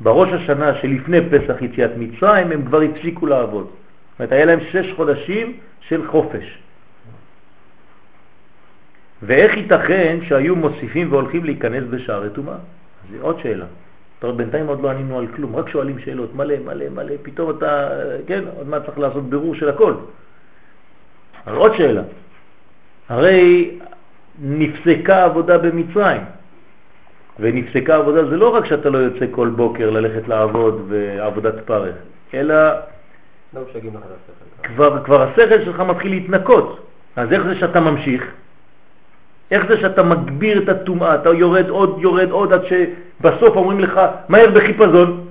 בראש 0.00 0.28
השנה 0.32 0.74
שלפני 0.74 1.18
פסח 1.30 1.62
יציאת 1.62 1.90
מצרים 1.98 2.52
הם 2.52 2.64
כבר 2.66 2.80
הפסיקו 2.80 3.26
לעבוד. 3.26 3.64
זאת 3.66 4.18
אומרת, 4.18 4.32
היה 4.32 4.44
להם 4.44 4.60
שש 4.70 4.92
חודשים 4.96 5.52
של 5.80 6.08
חופש. 6.08 6.58
ואיך 9.22 9.56
ייתכן 9.56 10.18
שהיו 10.28 10.56
מוסיפים 10.56 11.12
והולכים 11.12 11.44
להיכנס 11.44 11.84
בשערי 11.90 12.30
טומאה? 12.30 12.56
זו 13.10 13.16
עוד 13.20 13.40
שאלה. 13.42 13.66
אתה 14.18 14.26
רואה, 14.26 14.38
בינתיים 14.38 14.66
עוד 14.66 14.82
לא 14.82 14.90
ענינו 14.90 15.18
על 15.18 15.26
כלום, 15.36 15.56
רק 15.56 15.68
שואלים 15.68 15.98
שאלות, 15.98 16.34
מלא, 16.34 16.54
מלא, 16.64 16.88
מלא, 16.88 17.14
פתאום 17.22 17.50
אתה, 17.50 17.88
כן, 18.26 18.44
עוד 18.56 18.68
מעט 18.68 18.84
צריך 18.84 18.98
לעשות 18.98 19.24
בירור 19.24 19.54
של 19.54 19.68
הכל. 19.68 19.94
אבל 21.46 21.56
עוד 21.56 21.76
שאלה, 21.76 22.02
הרי 23.08 23.78
נפסקה 24.42 25.24
עבודה 25.24 25.58
במצרים, 25.58 26.22
ונפסקה 27.40 27.96
עבודה 27.96 28.28
זה 28.28 28.36
לא 28.36 28.54
רק 28.54 28.64
שאתה 28.64 28.90
לא 28.90 28.98
יוצא 28.98 29.26
כל 29.30 29.48
בוקר 29.48 29.90
ללכת 29.90 30.28
לעבוד 30.28 30.86
ועבודת 30.88 31.54
פרך, 31.64 31.94
אלא 32.34 32.54
לא. 33.54 33.60
כבר, 34.62 35.04
כבר 35.04 35.22
השכל 35.22 35.64
שלך 35.64 35.80
מתחיל 35.80 36.10
להתנקות. 36.10 36.86
אז 37.16 37.32
איך 37.32 37.42
זה 37.42 37.54
שאתה 37.54 37.80
ממשיך? 37.80 38.32
איך 39.50 39.66
זה 39.68 39.80
שאתה 39.80 40.02
מגביר 40.02 40.62
את 40.62 40.68
הטומאה, 40.68 41.14
אתה 41.14 41.28
יורד 41.28 41.68
עוד, 41.68 41.96
יורד 42.00 42.30
עוד, 42.30 42.52
עד 42.52 42.60
שבסוף 43.18 43.56
אומרים 43.56 43.80
לך, 43.80 44.00
מהר 44.28 44.50
בחיפזון. 44.50 45.26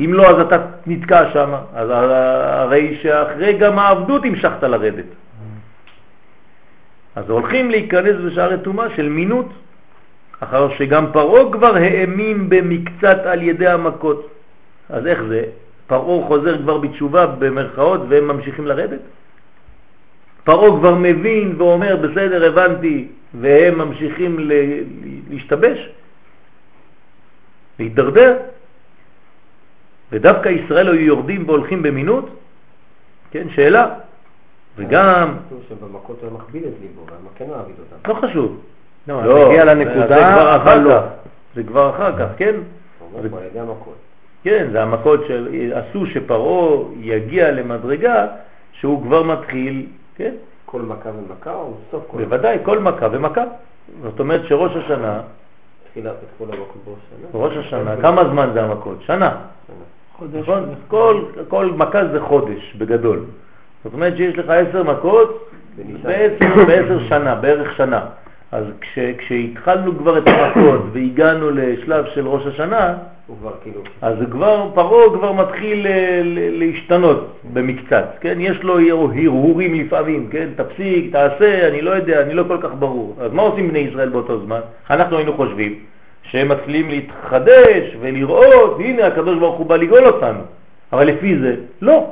אם 0.00 0.14
לא, 0.14 0.30
אז 0.30 0.40
אתה 0.46 0.56
נתקע 0.86 1.32
שם. 1.32 1.54
אז 1.74 1.90
הרי 1.90 2.98
שאחרי 3.02 3.52
גם 3.52 3.78
העבדות 3.78 4.24
המשכת 4.24 4.62
לרדת. 4.62 5.04
אז 7.16 7.30
הולכים 7.30 7.70
להיכנס 7.70 8.16
בשערי 8.26 8.56
טומאה 8.62 8.86
של 8.96 9.08
מינות, 9.08 9.48
אחר 10.40 10.74
שגם 10.74 11.06
פרעה 11.12 11.52
כבר 11.52 11.76
האמין 11.76 12.48
במקצת 12.48 13.18
על 13.24 13.42
ידי 13.42 13.68
המכות. 13.68 14.30
אז 14.88 15.06
איך 15.06 15.22
זה? 15.22 15.44
פרעה 15.86 16.26
חוזר 16.26 16.58
כבר 16.58 16.78
בתשובה 16.78 17.26
במרכאות 17.26 18.00
והם 18.08 18.28
ממשיכים 18.28 18.66
לרדת? 18.66 19.00
פרעה 20.44 20.78
כבר 20.78 20.94
מבין 20.94 21.54
ואומר, 21.58 21.96
בסדר, 21.96 22.44
הבנתי, 22.44 23.08
והם 23.34 23.78
ממשיכים 23.78 24.50
להשתבש, 25.30 25.88
להידרדר, 27.78 28.36
ודווקא 30.12 30.48
ישראל 30.48 30.88
היו 30.88 31.00
יורדים 31.00 31.48
והולכים 31.48 31.82
במינות? 31.82 32.28
כן, 33.30 33.48
שאלה. 33.54 33.94
וגם... 34.76 35.34
שבמכות 35.68 36.18
הוא 36.22 36.32
מכביד 36.32 36.62
את 36.64 36.72
ליבו, 36.80 37.06
והמה 37.06 37.28
כן 37.36 37.44
מעביד 37.50 37.74
אותם. 37.78 38.10
לא 38.10 38.28
חשוב. 38.28 38.60
לא, 39.08 39.24
לא 39.24 39.48
מגיע 39.48 39.64
לנקודה, 39.64 40.56
אבל 40.56 40.78
לא. 40.78 40.98
זה 41.54 41.62
כבר 41.62 41.90
אחר 41.90 42.18
כך, 42.18 42.26
כן? 42.36 42.54
זה 43.22 43.28
כבר 43.28 43.44
ידי 43.44 43.60
המכות. 43.60 43.94
כן, 44.44 44.68
זה 44.72 44.82
המכות 44.82 45.20
שעשו 45.28 46.06
שפרעה 46.06 46.84
יגיע 47.00 47.50
למדרגה 47.50 48.26
שהוא 48.72 49.02
כבר 49.02 49.22
מתחיל 49.22 49.86
כן? 50.22 50.34
כל 50.66 50.82
מכה 50.82 51.08
ומכה 51.08 51.54
או 51.54 51.74
סוף 51.90 52.04
כל 52.06 52.16
מכה? 52.16 52.26
בוודאי, 52.26 52.58
כל 52.62 52.78
מכה 52.78 53.08
ומכה. 53.12 53.44
זאת 54.02 54.20
אומרת 54.20 54.40
שראש 54.48 54.76
השנה... 54.76 55.20
תחילת 55.90 56.12
את 56.12 56.28
כל 56.38 56.44
המכות 56.44 56.82
בראש 56.84 56.98
השנה. 57.06 57.44
ראש 57.44 57.56
השנה, 57.56 58.02
כמה 58.02 58.24
זמן 58.24 58.50
זה 58.54 58.62
המכות? 58.62 58.98
שנה. 59.00 59.36
נכון? 60.40 60.74
כל, 60.88 61.22
כל 61.48 61.66
מכה 61.76 62.06
זה 62.06 62.20
חודש 62.20 62.74
בגדול. 62.78 63.24
זאת 63.84 63.94
אומרת 63.94 64.16
שיש 64.16 64.38
לך 64.38 64.48
עשר 64.48 64.82
מכות 64.82 65.50
בעשר, 66.02 66.64
בעשר 66.66 67.08
שנה, 67.08 67.34
בערך 67.34 67.76
שנה. 67.76 68.06
אז 68.52 68.64
כש, 68.80 68.98
כשהתחלנו 69.18 69.98
כבר 69.98 70.18
את 70.18 70.24
המכות 70.26 70.80
והגענו 70.92 71.50
לשלב 71.50 72.04
של 72.14 72.28
ראש 72.28 72.46
השנה, 72.46 72.94
כאילו... 73.62 73.80
אז 74.02 74.14
כבר, 74.30 74.70
פרעה 74.74 75.18
כבר 75.18 75.32
מתחיל 75.32 75.86
אה, 75.86 76.20
להשתנות 76.24 77.38
במקצת, 77.52 78.06
כן? 78.20 78.36
יש 78.40 78.62
לו 78.62 78.78
הרהורים 78.80 79.74
לפעמים, 79.74 80.28
כן? 80.30 80.48
תפסיק, 80.56 81.12
תעשה, 81.12 81.68
אני 81.68 81.80
לא 81.82 81.90
יודע, 81.90 82.22
אני 82.22 82.34
לא 82.34 82.44
כל 82.48 82.58
כך 82.62 82.70
ברור. 82.78 83.16
אז 83.20 83.32
מה 83.32 83.42
עושים 83.42 83.68
בני 83.68 83.78
ישראל 83.78 84.08
באותו 84.08 84.40
זמן? 84.40 84.60
אנחנו 84.90 85.16
היינו 85.16 85.32
חושבים 85.32 85.78
שהם 86.22 86.48
מתחילים 86.48 86.88
להתחדש 86.88 87.96
ולראות, 88.00 88.76
הנה 88.80 89.06
הקדוש 89.06 89.38
ברוך 89.38 89.58
הוא 89.58 89.66
בא 89.66 89.76
לגאול 89.76 90.06
אותנו. 90.06 90.40
אבל 90.92 91.06
לפי 91.06 91.38
זה, 91.38 91.54
לא. 91.82 92.10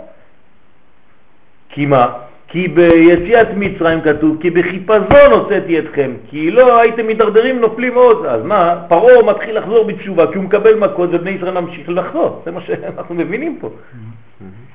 כי 1.69 1.87
מה? 1.87 2.13
כי 2.51 2.69
ביציאת 2.69 3.49
מצרים 3.57 4.01
כתוב, 4.01 4.37
כי 4.41 4.51
בחיפזון 4.51 5.31
הוצאתי 5.33 5.79
אתכם, 5.79 6.11
כי 6.31 6.51
לא 6.51 6.81
הייתם 6.81 7.07
מדרדרים 7.07 7.61
נופלים 7.61 7.95
עוד. 7.95 8.27
אז 8.27 8.43
מה? 8.45 8.83
פרעה 8.89 9.23
מתחיל 9.23 9.59
לחזור 9.59 9.85
בתשובה, 9.85 10.27
כי 10.33 10.39
הוא 10.39 10.45
מקבל 10.45 10.75
מכות 10.75 11.11
ובני 11.13 11.31
ישראל 11.31 11.61
ממשיך 11.61 11.89
לחזור. 11.89 12.43
זה 12.45 12.51
מה 12.51 12.61
שאנחנו 12.61 13.15
מבינים 13.15 13.59
פה. 13.61 13.71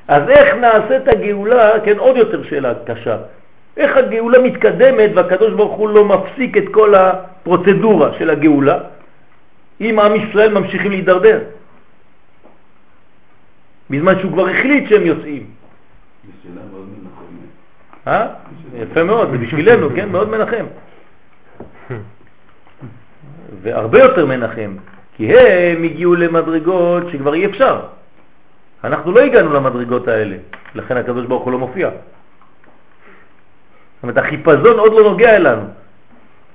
אז 0.07 0.29
איך 0.29 0.55
נעשית 0.55 1.07
הגאולה, 1.07 1.79
כן, 1.85 1.97
עוד 1.97 2.17
יותר 2.17 2.43
שאלה 2.43 2.73
קשה. 2.85 3.17
איך 3.77 3.97
הגאולה 3.97 4.39
מתקדמת 4.39 5.11
והקדוש 5.15 5.53
ברוך 5.53 5.77
הוא 5.77 5.89
לא 5.89 6.05
מפסיק 6.05 6.57
את 6.57 6.67
כל 6.71 6.95
הפרוצדורה 6.95 8.09
של 8.19 8.29
הגאולה, 8.29 8.77
אם 9.81 9.99
עם 9.99 10.15
ישראל 10.15 10.53
ממשיכים 10.53 10.91
להידרדר? 10.91 11.39
בזמן 13.89 14.19
שהוא 14.19 14.31
כבר 14.31 14.49
החליט 14.49 14.89
שהם 14.89 15.05
יוצאים. 15.05 15.54
אה? 18.07 18.27
יפה 18.73 19.03
מאוד, 19.03 19.31
זה 19.31 19.37
בשבילנו, 19.37 19.89
כן? 19.95 20.09
מאוד 20.09 20.29
מנחם. 20.29 20.65
והרבה 23.61 23.99
יותר 23.99 24.25
מנחם, 24.25 24.75
כי 25.15 25.37
הם 25.37 25.83
הגיעו 25.83 26.15
למדרגות 26.15 27.03
שכבר 27.11 27.33
אי 27.33 27.45
אפשר. 27.45 27.79
אנחנו 28.83 29.11
לא 29.11 29.21
הגענו 29.21 29.53
למדרגות 29.53 30.07
האלה, 30.07 30.35
לכן 30.75 30.97
הקדוש 30.97 31.25
ברוך 31.25 31.43
הוא 31.43 31.51
לא 31.51 31.59
מופיע. 31.59 31.89
זאת 31.89 34.03
אומרת, 34.03 34.17
החיפזון 34.17 34.79
עוד 34.79 34.93
לא 34.93 35.03
נוגע 35.03 35.35
אלינו, 35.35 35.61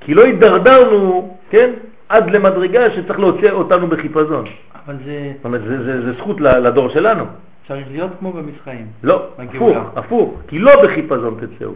כי 0.01 0.15
לא 0.15 0.25
הידרדרנו, 0.25 1.39
כן, 1.51 1.71
עד 2.09 2.31
למדרגה 2.31 2.91
שצריך 2.91 3.19
להוציא 3.19 3.51
אותנו 3.51 3.87
בחיפזון. 3.87 4.45
אבל 4.87 4.97
זה... 5.05 5.33
זאת 5.37 5.45
אומרת, 5.45 5.63
זה, 5.63 5.85
זה, 5.85 6.03
זה 6.03 6.13
זכות 6.13 6.41
לדור 6.41 6.89
שלנו. 6.89 7.25
צריך 7.71 7.89
להיות 7.91 8.11
כמו 8.19 8.33
במצרים. 8.33 8.87
לא, 9.03 9.29
הפוך, 9.39 9.77
הפוך, 9.97 10.41
כי 10.49 10.59
לא 10.59 10.83
בחיפזון 10.85 11.41
תצאו, 11.41 11.73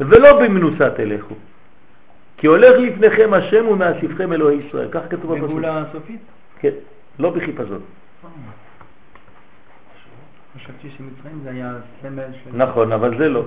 ולא 0.00 0.42
במנוסה 0.42 0.90
תלכו. 0.90 1.34
כי 2.36 2.46
הולך 2.46 2.72
לפניכם 2.78 3.34
השם 3.34 3.68
ומאסיפכם 3.68 4.32
אלוהי 4.32 4.56
ישראל, 4.56 4.88
כך 4.90 5.00
כתוב 5.10 5.32
בפסוק. 5.32 5.48
בגאולה 5.48 5.82
הסופית? 5.82 6.20
כן, 6.58 6.70
לא 7.18 7.30
בחיפזון. 7.30 7.80
חשבתי 10.56 10.88
שמצרים 10.96 11.40
זה 11.42 11.50
היה 11.50 11.72
סמל 12.02 12.22
של... 12.44 12.50
נכון, 12.52 12.92
אבל 12.92 13.18
זה 13.18 13.28
לא, 13.28 13.42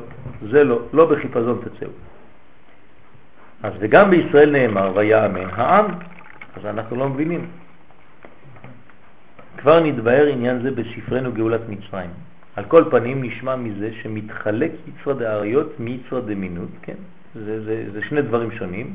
זה 0.52 0.64
לא, 0.64 0.80
לא 0.94 1.06
בחיפזון 1.06 1.62
תצאו. 1.64 1.90
אז 3.64 3.74
וגם 3.80 4.10
בישראל 4.10 4.52
נאמר 4.52 4.92
ויאמן 4.96 5.50
העם, 5.52 5.86
אז 6.58 6.66
אנחנו 6.66 6.96
לא 6.96 7.10
מבינים. 7.10 7.61
כבר 9.62 9.80
נתבהר 9.84 10.28
עניין 10.28 10.62
זה 10.62 10.72
בספרנו 10.72 11.32
גאולת 11.32 11.62
מצרים. 11.70 12.10
על 12.56 12.64
כל 12.66 12.84
פנים 12.92 13.24
נשמע 13.24 13.56
מזה 13.56 13.90
שמתחלק 14.02 14.72
יצרא 14.88 15.14
דאריות 15.14 15.80
מיצרא 15.80 16.20
דמינות, 16.20 16.70
כן? 16.82 16.96
זה, 17.36 17.64
זה, 17.64 17.84
זה 17.94 18.02
שני 18.10 18.22
דברים 18.22 18.52
שונים. 18.52 18.94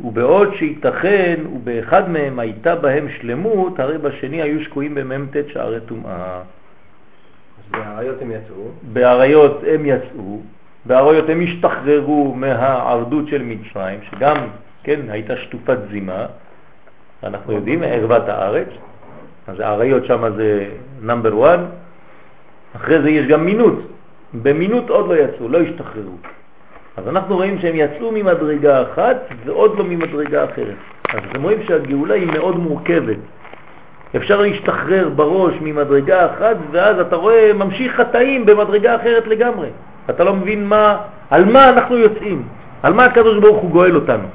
ובעוד 0.00 0.54
שייתכן 0.54 1.40
ובאחד 1.52 2.10
מהם 2.10 2.38
הייתה 2.38 2.74
בהם 2.74 3.08
שלמות, 3.20 3.80
הרי 3.80 3.98
בשני 3.98 4.42
היו 4.42 4.64
שקועים 4.64 4.94
במ"ט 4.94 5.36
שערי 5.48 5.80
טומאה. 5.80 6.38
אז 6.38 7.70
באריות 7.70 8.22
הם 8.22 8.30
יצאו? 8.30 8.70
באריות 8.92 9.60
הם 9.74 9.86
יצאו, 9.86 10.40
באריות 10.84 11.28
הם 11.28 11.40
השתחררו 11.40 12.34
מהעבדות 12.34 13.28
של 13.28 13.42
מצרים, 13.42 14.00
שגם, 14.10 14.36
כן, 14.82 15.00
הייתה 15.08 15.36
שטופת 15.36 15.78
זימה, 15.90 16.26
אנחנו 17.22 17.52
יודעים, 17.52 17.82
ערוות 17.82 18.28
הארץ, 18.28 18.68
אז 19.48 19.60
האריות 19.60 20.04
שם 20.04 20.24
זה 20.36 20.68
נאמבר 21.02 21.54
1, 21.54 21.60
אחרי 22.76 23.02
זה 23.02 23.10
יש 23.10 23.26
גם 23.26 23.44
מינות, 23.44 23.78
במינות 24.42 24.90
עוד 24.90 25.08
לא 25.08 25.14
יצאו, 25.14 25.48
לא 25.48 25.58
השתחררו. 25.60 26.16
אז 26.96 27.08
אנחנו 27.08 27.36
רואים 27.36 27.58
שהם 27.58 27.74
יצאו 27.76 28.12
ממדרגה 28.12 28.82
אחת 28.82 29.16
ועוד 29.44 29.78
לא 29.78 29.84
ממדרגה 29.84 30.44
אחרת. 30.44 30.76
אז 31.08 31.20
אתם 31.30 31.42
רואים 31.42 31.58
שהגאולה 31.66 32.14
היא 32.14 32.26
מאוד 32.32 32.56
מורכבת. 32.58 33.16
אפשר 34.16 34.40
להשתחרר 34.40 35.08
בראש 35.08 35.54
ממדרגה 35.60 36.26
אחת 36.26 36.56
ואז 36.70 36.98
אתה 36.98 37.16
רואה 37.16 37.52
ממשיך 37.52 37.96
חטאים 37.96 38.46
במדרגה 38.46 38.96
אחרת 38.96 39.26
לגמרי. 39.26 39.68
אתה 40.10 40.24
לא 40.24 40.34
מבין 40.34 40.66
מה, 40.68 40.96
על 41.30 41.44
מה 41.44 41.68
אנחנו 41.68 41.96
יוצאים, 41.96 42.42
על 42.82 42.92
מה 42.92 43.04
הקדוש 43.04 43.38
ברוך 43.38 43.62
הוא 43.62 43.70
גואל 43.70 43.96
אותנו. 43.96 44.28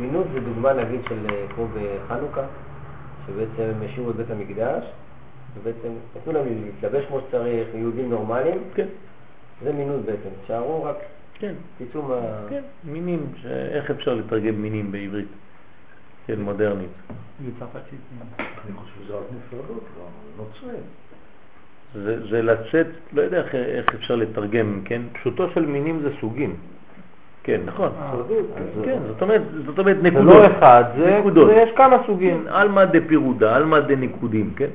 מינות 0.00 0.26
זה 0.34 0.40
דוגמה 0.40 0.72
נגיד 0.72 1.00
של 1.08 1.16
כמו 1.54 1.66
בחנוכה, 1.66 2.40
שבעצם 3.26 3.62
הם 3.62 3.82
השאירו 3.82 4.10
את 4.10 4.16
בית 4.16 4.30
המקדש, 4.30 4.84
ובעצם 5.54 5.88
נתנו 6.16 6.32
להם 6.32 6.46
להתלבש 6.64 7.04
כמו 7.06 7.20
שצריך, 7.28 7.68
יהודים 7.74 8.10
נורמליים. 8.10 8.58
כן. 8.74 8.86
זה 9.62 9.72
מינוס 9.72 10.00
בעצם, 10.06 10.28
שערו 10.46 10.84
רק, 10.84 10.96
כן. 11.34 11.54
תצאו 11.78 12.02
מה... 12.02 12.20
כן, 12.48 12.62
מינים, 12.84 13.26
איך 13.44 13.90
אפשר 13.90 14.14
לתרגם 14.14 14.62
מינים 14.62 14.92
בעברית? 14.92 15.28
כן, 16.26 16.40
מודרנית. 16.40 16.90
בצרפתית. 17.46 18.00
אני 18.38 18.76
חושב 18.76 18.94
שזה 19.04 19.14
רק 19.14 19.24
נפרדות, 19.36 19.84
לא 19.98 20.44
נוצרים. 20.44 20.82
זה, 21.94 22.30
זה 22.30 22.42
לצאת, 22.42 22.86
לא 23.12 23.22
יודע 23.22 23.38
איך, 23.38 23.54
איך 23.54 23.94
אפשר 23.94 24.16
לתרגם, 24.16 24.80
כן? 24.84 25.02
פשוטו 25.12 25.50
של 25.54 25.66
מינים 25.66 26.00
זה 26.02 26.08
סוגים. 26.20 26.56
כן, 27.42 27.60
נכון. 27.64 27.90
אה, 28.02 28.12
כן, 28.84 28.98
זאת 29.08 29.22
אומרת, 29.22 29.42
זאת 29.66 29.78
אומרת 29.78 29.96
נקודות. 30.02 30.32
זה 30.32 30.38
לא 30.38 30.46
אחד, 30.46 30.84
זה, 30.96 31.20
זה 31.46 31.52
יש 31.52 31.70
כמה 31.76 31.96
סוגים. 32.06 32.44
עלמא 32.48 32.84
דפירודה, 32.84 33.56
עלמא 33.56 33.80
דנקודים, 33.80 34.50
כן? 34.56 34.70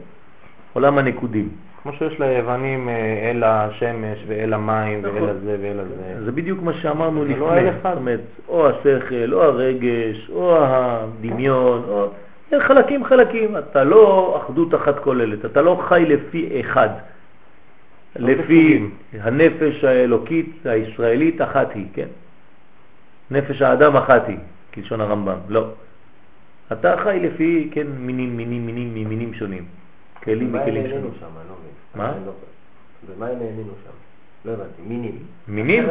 עולם 0.74 0.98
הנקודים. 0.98 1.50
כמו 1.84 1.94
שיש 1.94 2.20
ליוונים 2.20 2.90
אה, 2.90 3.32
אל 3.32 3.44
השמש 3.44 4.24
ואל 4.28 4.54
המים 4.54 5.00
נכון. 5.00 5.16
ואל 5.16 5.30
הזה 5.30 5.58
ואל 5.62 5.80
הזה. 5.80 6.26
זה 6.26 6.32
בדיוק 6.32 6.62
מה 6.62 6.74
שאמרנו 6.74 7.26
לפני. 7.26 7.40
לא 7.40 7.54
אל 7.54 7.70
אחד. 7.70 7.90
זאת 7.90 7.98
אומרת, 7.98 8.20
או 8.48 8.68
השכל, 8.68 9.34
או 9.34 9.44
הרגש, 9.44 10.30
או 10.34 10.58
הדמיון, 10.60 11.82
או... 11.88 12.10
חלקים 12.60 13.06
חלקים. 13.06 13.58
אתה 13.58 13.84
לא 13.84 14.38
אחדות 14.44 14.76
אחת 14.76 15.00
כוללת, 15.00 15.46
אתה 15.46 15.62
לא 15.62 15.82
חי 15.88 16.06
לפי 16.08 16.60
אחד. 16.60 16.90
לא 18.16 18.30
לפי 18.30 18.86
הנפש 19.22 19.84
האלוקית 19.84 20.66
הישראלית 20.66 21.42
אחת 21.42 21.74
היא, 21.76 21.86
כן? 21.94 22.08
נפש 23.32 23.62
האדם 23.62 23.96
אחת 23.96 24.28
היא, 24.28 24.38
כלשון 24.74 25.02
הרמב"ם, 25.02 25.38
לא. 25.50 25.68
אתה 26.72 26.96
חי 27.04 27.20
לפי, 27.24 27.70
כן, 27.72 27.88
מינים, 27.98 28.38
מינים, 28.38 28.66
מינים, 28.66 29.10
מינים 29.10 29.34
שונים. 29.34 29.66
כלים 30.24 30.56
וכלים 30.56 30.84
שונים. 30.90 31.04
לא. 31.04 31.56
מה? 31.96 32.14
במה 33.08 33.28
הם 33.28 33.36
האמינו 33.42 33.74
שם? 33.84 33.96
לא 34.46 34.52
הבנתי, 34.52 34.82
מינים. 34.88 35.18
מינים? 35.48 35.84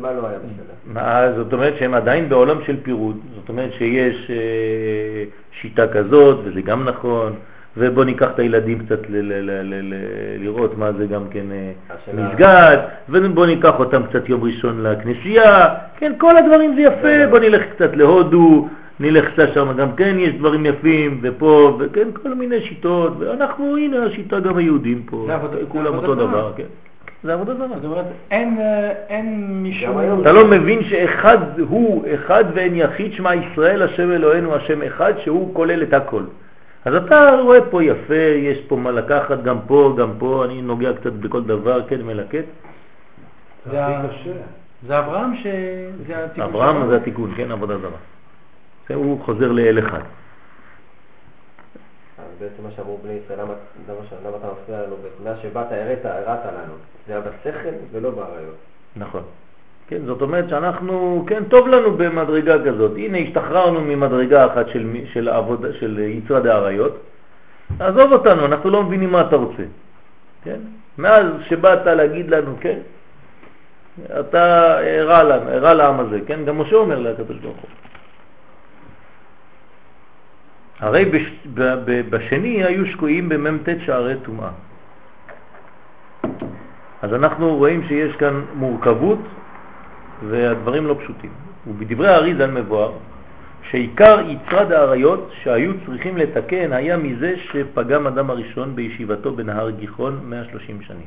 מה 0.00 0.12
לא 0.12 0.26
היה 0.26 0.38
בסדר? 0.38 1.42
זאת 1.42 1.52
אומרת 1.52 1.74
שהם 1.78 1.94
עדיין 1.94 2.28
בעולם 2.28 2.64
של 2.64 2.82
פירוד, 2.82 3.20
זאת 3.34 3.48
אומרת 3.48 3.72
שיש 3.72 4.30
אה, 4.30 5.24
שיטה 5.60 5.88
כזאת, 5.88 6.38
וזה 6.44 6.60
גם 6.60 6.84
נכון, 6.84 7.32
ובוא 7.76 8.04
ניקח 8.04 8.28
את 8.34 8.38
הילדים 8.38 8.78
קצת 8.78 9.00
לראות 10.38 10.78
מה 10.78 10.92
זה 10.92 11.06
גם 11.06 11.22
כן 11.30 11.44
אה, 11.52 11.72
מסגד, 12.14 12.76
ובוא 13.08 13.46
ניקח 13.46 13.78
אותם 13.78 14.02
קצת 14.02 14.28
יום 14.28 14.44
ראשון 14.44 14.82
לכנסייה, 14.82 15.68
כן, 15.96 16.12
כל 16.18 16.36
הדברים 16.36 16.74
זה 16.74 16.80
יפה, 16.80 17.26
בוא 17.30 17.38
נלך 17.38 17.62
קצת 17.74 17.96
להודו, 17.96 18.68
נלך 19.00 19.32
קצת 19.32 19.48
שם, 19.54 19.72
גם 19.76 19.92
כן 19.92 20.16
יש 20.18 20.34
דברים 20.34 20.66
יפים, 20.66 21.18
ופה, 21.22 21.78
וכן, 21.80 22.08
כל 22.22 22.34
מיני 22.34 22.60
שיטות, 22.60 23.12
ואנחנו, 23.18 23.76
הנה 23.76 24.04
השיטה 24.04 24.40
גם 24.40 24.56
היהודים 24.56 25.02
פה, 25.06 25.26
כולם 25.68 25.94
אותו 25.94 26.14
דבר, 26.14 26.52
כן. 26.56 26.64
זה 27.22 27.34
עבודה 27.34 27.54
זרה. 27.54 27.66
זאת 27.68 27.84
אומרת, 27.84 28.04
אין, 28.30 28.58
אה, 28.60 28.92
אין 29.08 29.46
מישהו... 29.62 30.20
אתה 30.20 30.32
לא 30.32 30.46
מבין 30.46 30.84
שאחד 30.84 31.38
הוא, 31.58 32.04
אחד 32.14 32.44
ואין 32.54 32.76
יחיד, 32.76 33.12
שמע 33.12 33.34
ישראל, 33.34 33.82
השם 33.82 34.12
אלוהינו, 34.12 34.54
השם 34.54 34.82
אחד, 34.82 35.12
שהוא 35.18 35.54
כולל 35.54 35.82
את 35.82 35.94
הכל. 35.94 36.22
אז 36.88 36.94
אתה 36.94 37.40
רואה 37.42 37.70
פה 37.70 37.84
יפה, 37.84 38.14
יש 38.14 38.58
פה 38.68 38.76
מה 38.76 38.90
לקחת, 38.90 39.42
גם 39.42 39.58
פה, 39.66 39.94
גם 39.98 40.12
פה, 40.18 40.44
אני 40.44 40.62
נוגע 40.62 40.92
קצת 40.92 41.12
בכל 41.12 41.44
דבר, 41.44 41.88
כן, 41.88 42.02
מלקט. 42.02 42.44
זה 43.70 43.86
הכי 43.86 44.08
קשה. 44.08 44.32
זה 44.86 44.98
אברהם 44.98 45.36
ש... 45.36 45.46
זה 46.06 46.24
התיקון 46.24 46.44
אברהם 46.44 46.88
זה 46.88 46.96
התיקון, 46.96 47.34
כן, 47.36 47.50
עבודה 47.52 47.78
זרה. 47.78 47.98
הוא 48.94 49.24
חוזר 49.24 49.52
לאל 49.52 49.78
אחד. 49.78 50.00
בעצם 52.38 52.62
מה 52.62 52.68
שאמרו 52.76 52.98
בני 53.02 53.12
ישראל, 53.12 53.40
למה, 53.40 53.52
למה 54.26 54.36
אתה 54.36 54.46
מפריע 54.62 54.82
לנו? 54.82 54.96
מאז 55.24 55.36
שבאת 55.42 55.72
הראת, 55.72 56.04
הראת 56.04 56.46
לנו. 56.46 56.74
זה 57.06 57.12
היה 57.12 57.20
בשכל 57.20 57.74
ולא 57.92 58.10
באריות. 58.10 58.56
נכון. 58.96 59.22
כן, 59.88 60.04
זאת 60.06 60.22
אומרת 60.22 60.48
שאנחנו, 60.48 61.24
כן, 61.26 61.44
טוב 61.44 61.68
לנו 61.68 61.96
במדרגה 61.96 62.64
כזאת. 62.64 62.92
הנה, 62.96 63.18
השתחררנו 63.18 63.80
ממדרגה 63.80 64.46
אחת 64.46 64.68
של, 64.68 64.96
של, 65.12 65.28
עבוד, 65.28 65.66
של 65.80 65.98
יצרד 65.98 66.46
האריות. 66.46 66.98
עזוב 67.80 68.12
אותנו, 68.12 68.46
אנחנו 68.46 68.70
לא 68.70 68.82
מבינים 68.82 69.12
מה 69.12 69.20
אתה 69.20 69.36
רוצה. 69.36 69.62
כן? 70.44 70.60
מאז 70.98 71.26
שבאת 71.48 71.86
להגיד 71.86 72.30
לנו, 72.30 72.56
כן, 72.60 72.78
אתה 74.20 74.76
הרע 74.78 75.22
לנו, 75.22 75.50
הרע 75.50 75.74
לעם 75.74 76.00
הזה, 76.00 76.20
כן? 76.26 76.44
גם 76.44 76.58
משה 76.58 76.76
אומר 76.76 76.98
לקדוש 76.98 77.36
ברוך 77.36 77.56
הוא. 77.56 77.70
הרי 80.80 81.04
בש, 81.04 81.22
ב, 81.54 81.62
ב, 81.84 82.10
בשני 82.10 82.64
היו 82.64 82.86
שקועים 82.86 83.28
במ"ט 83.28 83.68
שערי 83.86 84.16
טומאה. 84.24 84.50
אז 87.02 87.14
אנחנו 87.14 87.56
רואים 87.56 87.82
שיש 87.88 88.16
כאן 88.16 88.42
מורכבות 88.54 89.18
והדברים 90.28 90.86
לא 90.86 90.96
פשוטים. 91.02 91.30
ובדברי 91.66 92.08
האריזל 92.08 92.50
מבואר 92.50 92.92
שעיקר 93.70 94.20
יצרד 94.26 94.72
האריות 94.72 95.30
שהיו 95.42 95.72
צריכים 95.86 96.16
לתקן 96.16 96.72
היה 96.72 96.96
מזה 96.96 97.34
שפגם 97.52 98.06
אדם 98.06 98.30
הראשון 98.30 98.76
בישיבתו 98.76 99.32
בנהר 99.32 99.70
גיחון 99.70 100.20
130 100.24 100.82
שנים. 100.82 101.06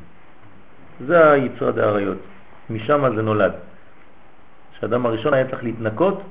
זה 1.08 1.32
היצרד 1.32 1.80
האריות, 1.80 2.18
משם 2.70 3.16
זה 3.16 3.22
נולד. 3.22 3.52
שאדם 4.80 5.06
הראשון 5.06 5.34
היה 5.34 5.48
צריך 5.48 5.64
להתנקות, 5.64 6.22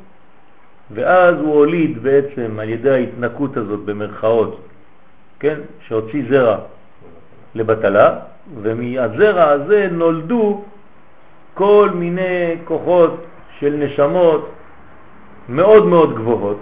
ואז 0.90 1.34
הוא 1.34 1.54
הוליד 1.54 2.02
בעצם 2.02 2.58
על 2.60 2.68
ידי 2.68 2.90
ההתנקות 2.90 3.56
הזאת 3.56 3.80
במרכאות, 3.80 4.68
כן, 5.40 5.58
שהוציא 5.88 6.22
זרע 6.30 6.58
לבטלה, 7.54 8.18
ומהזרע 8.62 9.48
הזה 9.48 9.88
נולדו 9.92 10.64
כל 11.54 11.90
מיני 11.94 12.56
כוחות 12.64 13.24
של 13.58 13.72
נשמות 13.76 14.50
מאוד 15.48 15.86
מאוד 15.86 16.14
גבוהות, 16.14 16.60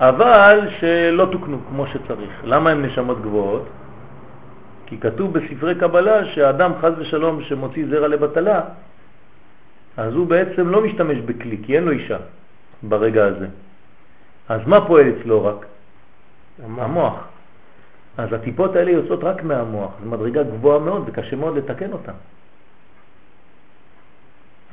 אבל 0.00 0.68
שלא 0.80 1.26
תוקנו 1.32 1.58
כמו 1.68 1.86
שצריך. 1.86 2.30
למה 2.44 2.70
הן 2.70 2.84
נשמות 2.84 3.22
גבוהות? 3.22 3.66
כי 4.86 4.98
כתוב 4.98 5.38
בספרי 5.38 5.74
קבלה 5.74 6.24
שהאדם 6.24 6.72
חז 6.80 6.92
ושלום 6.98 7.42
שמוציא 7.42 7.86
זרע 7.90 8.08
לבטלה, 8.08 8.60
אז 9.96 10.14
הוא 10.14 10.26
בעצם 10.26 10.68
לא 10.68 10.80
משתמש 10.80 11.18
בכלי, 11.18 11.58
כי 11.62 11.76
אין 11.76 11.84
לו 11.84 11.92
אישה 11.92 12.18
ברגע 12.82 13.24
הזה. 13.24 13.46
אז 14.48 14.60
מה 14.66 14.86
פועל 14.86 15.06
אצלו 15.08 15.44
רק? 15.44 15.66
המוח. 16.64 16.84
המוח. 16.84 17.14
אז 18.18 18.32
הטיפות 18.32 18.76
האלה 18.76 18.90
יוצאות 18.90 19.24
רק 19.24 19.42
מהמוח, 19.42 19.90
זו 20.04 20.10
מדרגה 20.10 20.42
גבוהה 20.42 20.78
מאוד 20.78 21.02
וקשה 21.06 21.36
מאוד 21.36 21.56
לתקן 21.56 21.92
אותה. 21.92 22.12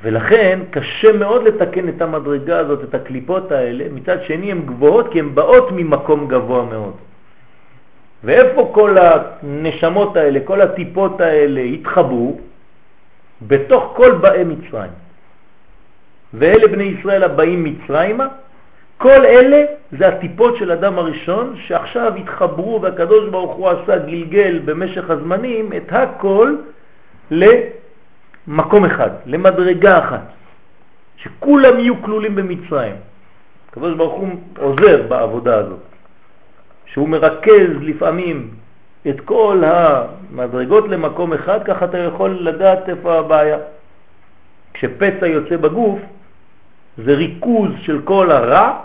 ולכן 0.02 0.60
קשה 0.70 1.12
מאוד 1.12 1.44
לתקן 1.44 1.88
את 1.88 2.02
המדרגה 2.02 2.58
הזאת, 2.58 2.84
את 2.84 2.94
הקליפות 2.94 3.52
האלה, 3.52 3.84
מצד 3.92 4.22
שני 4.22 4.52
הן 4.52 4.60
גבוהות 4.66 5.12
כי 5.12 5.18
הן 5.20 5.34
באות 5.34 5.72
ממקום 5.72 6.28
גבוה 6.28 6.64
מאוד. 6.64 6.94
ואיפה 8.24 8.70
כל 8.74 8.96
הנשמות 8.98 10.16
האלה, 10.16 10.40
כל 10.44 10.60
הטיפות 10.60 11.20
האלה 11.20 11.60
התחברו? 11.60 12.40
בתוך 13.42 13.92
כל 13.96 14.12
באי 14.12 14.44
מצרים. 14.44 14.90
ואלה 16.34 16.68
בני 16.68 16.84
ישראל 16.84 17.22
הבאים 17.22 17.64
מצרימה, 17.64 18.28
כל 18.98 19.24
אלה 19.24 19.64
זה 19.98 20.08
הטיפות 20.08 20.56
של 20.56 20.72
אדם 20.72 20.98
הראשון 20.98 21.56
שעכשיו 21.66 22.14
התחברו 22.14 22.82
והקדוש 22.82 23.28
ברוך 23.28 23.54
הוא 23.54 23.68
עשה 23.68 23.98
גלגל 23.98 24.60
במשך 24.64 25.10
הזמנים 25.10 25.72
את 25.76 25.92
הכל 25.92 26.56
למקום 28.48 28.84
אחד, 28.84 29.10
למדרגה 29.26 29.98
אחת, 29.98 30.22
שכולם 31.16 31.78
יהיו 31.78 32.02
כלולים 32.02 32.34
במצרים. 32.34 32.94
הקדוש 33.70 33.94
ברוך 33.94 34.14
הוא 34.14 34.28
עוזר 34.58 35.02
בעבודה 35.08 35.56
הזאת, 35.56 35.78
שהוא 36.86 37.08
מרכז 37.08 37.70
לפעמים 37.80 38.50
את 39.08 39.20
כל 39.20 39.62
המדרגות 39.66 40.88
למקום 40.88 41.32
אחד, 41.32 41.64
ככה 41.64 41.84
אתה 41.84 41.98
יכול 41.98 42.30
לדעת 42.40 42.88
איפה 42.88 43.18
הבעיה. 43.18 43.58
כשפצע 44.74 45.26
יוצא 45.26 45.56
בגוף, 45.56 45.98
זה 47.04 47.14
ריכוז 47.14 47.70
של 47.80 48.00
כל 48.04 48.30
הרע 48.30 48.78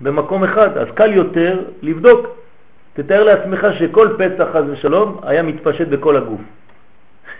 במקום 0.00 0.44
אחד, 0.44 0.78
אז 0.78 0.88
קל 0.94 1.12
יותר 1.12 1.64
לבדוק. 1.82 2.26
תתאר 2.92 3.24
לעצמך 3.24 3.66
שכל 3.78 4.08
פצע 4.18 4.52
חז 4.52 4.64
ושלום 4.70 5.20
היה 5.22 5.42
מתפשט 5.42 5.88
בכל 5.88 6.16
הגוף. 6.16 6.40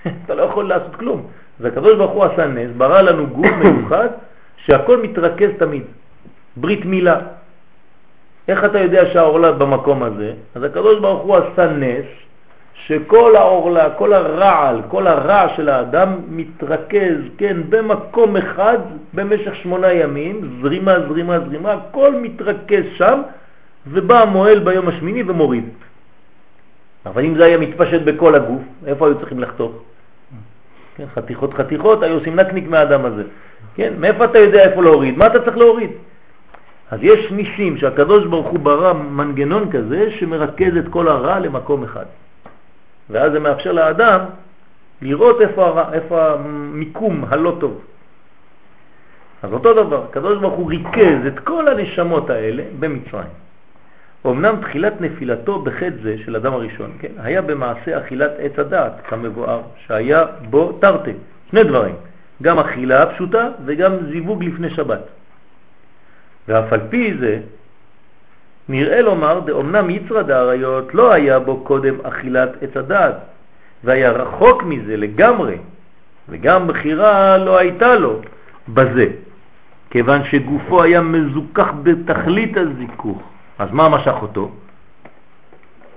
אתה 0.24 0.34
לא 0.34 0.42
יכול 0.42 0.68
לעשות 0.68 0.96
כלום. 0.96 1.26
והקדוש 1.62 1.96
ברוך 1.96 2.12
הוא 2.12 2.24
עשה 2.24 2.46
נס, 2.46 2.70
ברא 2.76 3.00
לנו 3.00 3.26
גוף 3.26 3.46
מיוחד 3.62 4.08
שהכל 4.56 5.02
מתרכז 5.02 5.50
תמיד. 5.58 5.82
ברית 6.56 6.84
מילה. 6.84 7.20
איך 8.48 8.64
אתה 8.64 8.78
יודע 8.78 9.06
שהעורלה 9.12 9.52
במקום 9.52 10.02
הזה? 10.02 10.32
אז 10.54 10.62
הקדוש 10.62 11.00
ברוך 11.00 11.22
הוא 11.22 11.36
עשה 11.36 11.66
נס 11.66 12.06
שכל 12.86 13.36
העורלה, 13.36 13.90
כל 13.90 14.12
הרעל, 14.12 14.80
כל 14.88 15.06
הרע 15.06 15.48
של 15.56 15.68
האדם 15.68 16.16
מתרכז, 16.28 17.18
כן, 17.38 17.56
במקום 17.68 18.36
אחד 18.36 18.78
במשך 19.14 19.54
שמונה 19.56 19.92
ימים, 19.92 20.58
זרימה, 20.62 20.94
זרימה, 21.08 21.40
זרימה, 21.40 21.72
הכל 21.72 22.14
מתרכז 22.14 22.84
שם, 22.94 23.22
ובא 23.86 24.22
המועל 24.22 24.58
ביום 24.58 24.88
השמיני 24.88 25.22
ומוריד. 25.26 25.68
אבל 27.06 27.24
אם 27.24 27.34
זה 27.34 27.44
היה 27.44 27.58
מתפשט 27.58 28.02
בכל 28.02 28.34
הגוף, 28.34 28.62
איפה 28.86 29.06
היו 29.06 29.18
צריכים 29.18 29.40
לחתוך? 29.40 29.72
כן, 30.96 31.04
חתיכות 31.14 31.54
חתיכות, 31.54 32.02
היו 32.02 32.14
עושים 32.14 32.36
נקניק 32.36 32.68
מהאדם 32.68 33.04
הזה. 33.04 33.22
כן, 33.74 33.92
מאיפה 33.98 34.24
אתה 34.24 34.38
יודע 34.38 34.62
איפה 34.62 34.82
להוריד? 34.82 35.18
מה 35.18 35.26
אתה 35.26 35.44
צריך 35.44 35.56
להוריד? 35.56 35.90
אז 36.90 36.98
יש 37.02 37.32
ניסים 37.32 37.76
שהקדוש 37.78 38.26
ברוך 38.26 38.46
הוא 38.46 38.58
ברא 38.58 38.92
מנגנון 38.92 39.70
כזה 39.70 40.10
שמרכז 40.10 40.76
את 40.76 40.88
כל 40.90 41.08
הרע 41.08 41.38
למקום 41.38 41.84
אחד. 41.84 42.04
ואז 43.10 43.32
זה 43.32 43.40
מאפשר 43.40 43.72
לאדם 43.72 44.20
לראות 45.02 45.40
איפה, 45.40 45.66
הרע, 45.66 45.92
איפה 45.92 46.32
המיקום 46.32 47.24
הלא 47.28 47.56
טוב. 47.60 47.80
אז 49.42 49.52
אותו 49.52 49.74
דבר, 49.74 50.04
הקדוש 50.10 50.38
ברוך 50.38 50.54
הוא 50.54 50.70
ריכז 50.70 51.26
את 51.26 51.38
כל 51.38 51.68
הנשמות 51.68 52.30
האלה 52.30 52.62
במצרים. 52.78 53.32
אמנם 54.26 54.54
תחילת 54.60 55.00
נפילתו 55.00 55.58
בחטא 55.58 56.02
זה 56.02 56.16
של 56.24 56.36
אדם 56.36 56.52
הראשון, 56.52 56.92
כן, 56.98 57.08
היה 57.18 57.42
במעשה 57.42 57.98
אכילת 57.98 58.30
עץ 58.38 58.58
הדעת, 58.58 58.92
כמבואר, 59.08 59.60
שהיה 59.86 60.24
בו 60.50 60.72
תרתי, 60.72 61.12
שני 61.50 61.64
דברים, 61.64 61.94
גם 62.42 62.58
אכילה 62.58 63.06
פשוטה 63.06 63.48
וגם 63.64 63.92
זיווג 64.10 64.44
לפני 64.44 64.70
שבת. 64.70 65.00
ואף 66.48 66.72
על 66.72 66.80
פי 66.90 67.14
זה, 67.20 67.38
נראה 68.68 69.00
לומר, 69.00 69.40
דאמנם 69.40 69.90
יצרד 69.90 70.30
האריות 70.30 70.94
לא 70.94 71.12
היה 71.12 71.38
בו 71.38 71.60
קודם 71.64 71.94
אכילת 72.02 72.62
עץ 72.62 72.76
הדעת, 72.76 73.14
והיה 73.84 74.10
רחוק 74.10 74.62
מזה 74.62 74.96
לגמרי, 74.96 75.56
וגם 76.28 76.66
בחירה 76.66 77.38
לא 77.38 77.58
הייתה 77.58 77.94
לו 77.94 78.20
בזה, 78.68 79.06
כיוון 79.90 80.24
שגופו 80.24 80.82
היה 80.82 81.00
מזוכח 81.00 81.68
בתכלית 81.82 82.56
הזיכוך. 82.56 83.31
אז 83.58 83.68
מה 83.72 83.88
משך 83.88 84.14
אותו? 84.22 84.50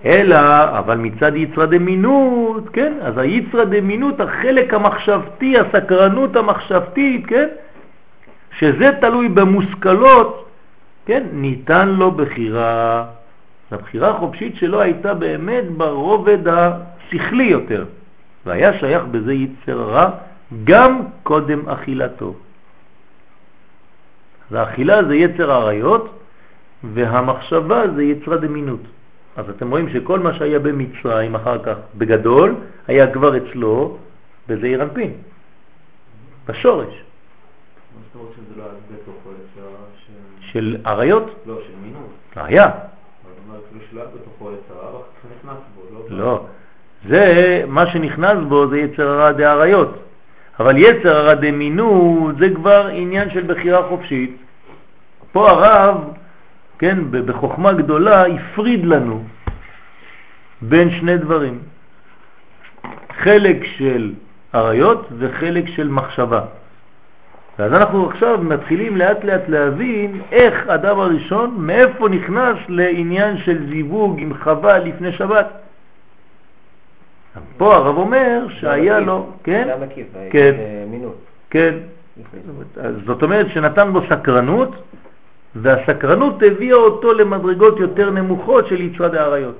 אלא, 0.05 0.37
אבל 0.79 0.97
מצד 0.97 1.35
יצרא 1.35 1.65
דמינות, 1.65 2.69
כן? 2.73 2.93
אז 3.01 3.17
היצרא 3.17 3.63
דמינות, 3.63 4.19
החלק 4.19 4.73
המחשבתי, 4.73 5.59
הסקרנות 5.59 6.35
המחשבתית, 6.35 7.25
כן? 7.27 7.47
שזה 8.57 8.91
תלוי 9.01 9.29
במושכלות, 9.29 10.49
כן? 11.05 11.23
ניתן 11.31 11.89
לו 11.89 12.11
בחירה. 12.11 13.05
הבחירה 13.71 14.09
החופשית 14.09 14.55
שלו 14.55 14.81
הייתה 14.81 15.13
באמת 15.13 15.65
ברובד 15.77 16.47
השכלי 16.47 17.43
יותר, 17.43 17.85
והיה 18.45 18.79
שייך 18.79 19.03
בזה 19.11 19.33
יצר 19.33 19.81
רע 19.81 20.09
גם 20.63 21.01
קודם 21.23 21.69
אכילתו. 21.69 22.33
אז 24.51 24.55
האכילה 24.57 25.03
זה 25.03 25.15
יצר 25.15 25.51
עריות, 25.51 26.19
והמחשבה 26.93 27.83
זה 27.95 28.03
יצרה 28.03 28.37
דמינות. 28.37 28.79
אז 29.35 29.49
אתם 29.49 29.71
רואים 29.71 29.89
שכל 29.89 30.19
מה 30.19 30.33
שהיה 30.33 30.59
במצרים 30.59 31.35
אחר 31.35 31.63
כך 31.63 31.75
בגדול 31.97 32.55
היה 32.87 33.13
כבר 33.13 33.37
אצלו 33.37 33.97
בזעיר 34.47 34.83
אנפין, 34.83 35.13
בשורש. 36.47 36.87
לא 36.87 38.21
של 40.39 40.77
עריות? 40.83 41.35
לא, 41.45 41.55
של 41.67 41.73
מינות. 41.81 42.09
היה. 42.35 42.71
לא, 46.09 46.45
זה, 47.09 47.63
מה 47.67 47.87
שנכנס 47.87 48.37
בו 48.47 48.67
זה 48.67 48.79
יצר 48.79 49.07
הרע 49.07 49.31
דעריות. 49.31 49.97
אבל 50.59 50.77
יצר 50.77 51.15
הרע 51.17 51.33
דמינות 51.33 52.35
זה 52.39 52.49
כבר 52.55 52.87
עניין 52.91 53.29
של 53.29 53.43
בחירה 53.47 53.87
חופשית. 53.87 54.37
פה 55.31 55.49
הרב, 55.49 55.97
כן, 56.79 56.97
בחוכמה 57.11 57.73
גדולה, 57.73 58.25
הפריד 58.25 58.85
לנו 58.85 59.23
בין 60.61 60.91
שני 60.91 61.17
דברים. 61.17 61.59
חלק 63.17 63.63
של 63.63 64.13
עריות 64.53 65.07
וחלק 65.17 65.67
של 65.67 65.87
מחשבה. 65.87 66.41
ואז 67.59 67.73
אנחנו 67.73 68.09
עכשיו 68.09 68.39
מתחילים 68.43 68.97
לאט 68.97 69.23
לאט 69.23 69.49
להבין 69.49 70.21
איך 70.31 70.67
אדם 70.67 70.99
הראשון, 70.99 71.55
מאיפה 71.57 72.09
נכנס 72.09 72.57
לעניין 72.67 73.37
של 73.37 73.69
זיווג 73.69 74.19
עם 74.19 74.33
חווה 74.43 74.79
לפני 74.79 75.11
שבת. 75.11 75.47
פה 77.57 77.75
הרב 77.75 77.97
אומר 77.97 78.47
שהיה 78.49 78.99
לו, 78.99 79.29
כן? 79.43 79.67
המקיף, 79.73 80.07
כן, 80.29 80.55
מינות. 80.87 81.17
כן. 81.49 81.73
זאת 83.05 83.23
אומרת 83.23 83.49
שנתן 83.49 83.89
בו 83.93 84.01
סקרנות, 84.09 84.75
והסקרנות 85.55 86.43
הביאה 86.47 86.75
אותו 86.75 87.13
למדרגות 87.13 87.79
יותר 87.79 88.09
נמוכות 88.09 88.67
של 88.67 88.81
יצרד 88.81 89.15
העריות. 89.15 89.55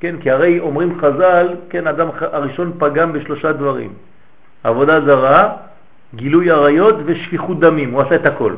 כן, 0.00 0.14
כי 0.20 0.30
הרי 0.30 0.60
אומרים 0.60 1.00
חז"ל, 1.00 1.48
כן, 1.70 1.86
אדם 1.86 2.08
הראשון 2.20 2.72
פגם 2.78 3.12
בשלושה 3.12 3.52
דברים. 3.52 3.92
עבודה 4.64 5.00
זרה, 5.00 5.52
גילוי 6.14 6.50
עריות 6.50 6.94
ושפיכות 7.04 7.60
דמים, 7.60 7.90
הוא 7.90 8.02
עשה 8.02 8.14
את 8.14 8.26
הכל. 8.26 8.54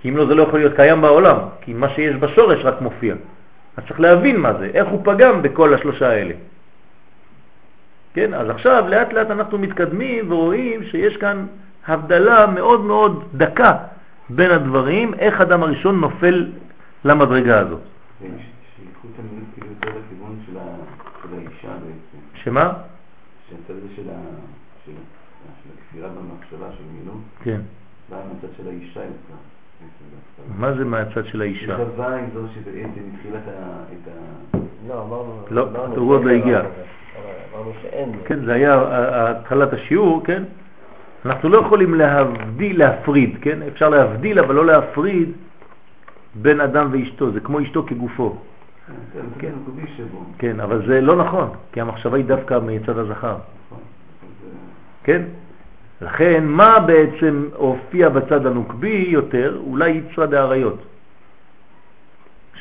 כי 0.00 0.08
אם 0.08 0.16
לא 0.16 0.26
זה 0.26 0.34
לא 0.34 0.42
יכול 0.42 0.58
להיות 0.58 0.76
קיים 0.76 1.00
בעולם, 1.00 1.38
כי 1.60 1.74
מה 1.74 1.88
שיש 1.88 2.16
בשורש 2.16 2.64
רק 2.64 2.80
מופיע. 2.80 3.14
אז 3.76 3.84
צריך 3.88 4.00
להבין 4.00 4.36
מה 4.36 4.52
זה, 4.52 4.70
איך 4.74 4.88
הוא 4.88 5.00
פגם 5.04 5.42
בכל 5.42 5.74
השלושה 5.74 6.10
האלה. 6.10 6.34
כן, 8.14 8.34
אז 8.34 8.50
עכשיו 8.50 8.84
לאט 8.88 9.12
לאט 9.12 9.30
אנחנו 9.30 9.58
מתקדמים 9.58 10.32
ורואים 10.32 10.84
שיש 10.84 11.16
כאן 11.16 11.46
הבדלה 11.86 12.46
מאוד 12.46 12.80
מאוד 12.80 13.24
דקה 13.34 13.74
בין 14.30 14.50
הדברים, 14.50 15.14
איך 15.14 15.40
אדם 15.40 15.62
הראשון 15.62 16.00
נופל 16.00 16.52
למדרגה 17.04 17.58
הזאת. 17.58 17.80
שיקחו 18.20 19.08
את 19.14 19.20
המילים 19.20 19.44
כאילו 19.54 19.66
יותר 19.68 19.88
לכיוון 19.88 20.38
של 20.46 20.56
האישה 21.34 21.68
בעצם. 21.68 22.18
שמה? 22.34 22.72
שהצד 23.48 23.74
הזה 23.78 23.88
של 23.96 24.02
הכפירה 25.78 26.08
במחשבה 26.08 26.72
של 26.72 26.84
מילון, 26.98 27.22
כן. 27.42 27.60
בא 28.10 28.16
מהצד 28.16 28.54
של 28.56 28.68
האישה 28.68 29.00
יותר. 29.00 29.34
מה 30.58 30.72
זה 30.72 30.84
מהצד 30.84 31.26
של 31.26 31.40
האישה? 31.40 31.76
היא 31.76 32.04
עם 32.06 32.30
זו 32.34 32.40
שבעצם 32.54 33.00
התחילה 33.14 33.38
את 33.38 34.08
ה... 34.08 34.58
לא, 34.88 35.02
אמרנו... 35.02 35.42
לא, 35.50 35.86
הוא 35.96 36.14
עוד 36.14 36.24
לא 36.24 36.30
הגיע. 36.30 36.60
אמרנו 37.54 37.72
שאין. 37.82 38.12
כן, 38.24 38.44
זה 38.44 38.52
היה 38.52 38.80
התחלת 39.30 39.72
השיעור, 39.72 40.24
כן? 40.24 40.42
אנחנו 41.26 41.48
לא 41.48 41.58
יכולים 41.58 41.94
להבדיל, 41.94 42.78
להפריד, 42.78 43.36
כן? 43.40 43.62
אפשר 43.62 43.88
להבדיל, 43.88 44.38
אבל 44.38 44.54
לא 44.54 44.66
להפריד 44.66 45.32
בין 46.34 46.60
אדם 46.60 46.88
ואשתו, 46.92 47.30
זה 47.30 47.40
כמו 47.40 47.62
אשתו 47.62 47.82
כגופו. 47.86 48.36
כן, 49.38 49.52
כן, 50.38 50.60
אבל 50.60 50.86
זה 50.86 51.00
לא 51.00 51.16
נכון, 51.16 51.48
כי 51.72 51.80
המחשבה 51.80 52.16
היא 52.16 52.24
דווקא 52.24 52.58
מצד 52.62 52.98
הזכר. 52.98 53.36
נכון, 53.66 53.82
כן? 55.04 55.22
לכן, 56.00 56.44
מה 56.46 56.78
בעצם 56.78 57.48
הופיע 57.54 58.08
בצד 58.08 58.46
הנוקבי 58.46 59.06
יותר? 59.08 59.60
אולי 59.66 59.90
יצרה 59.90 60.26
דאריות, 60.26 60.78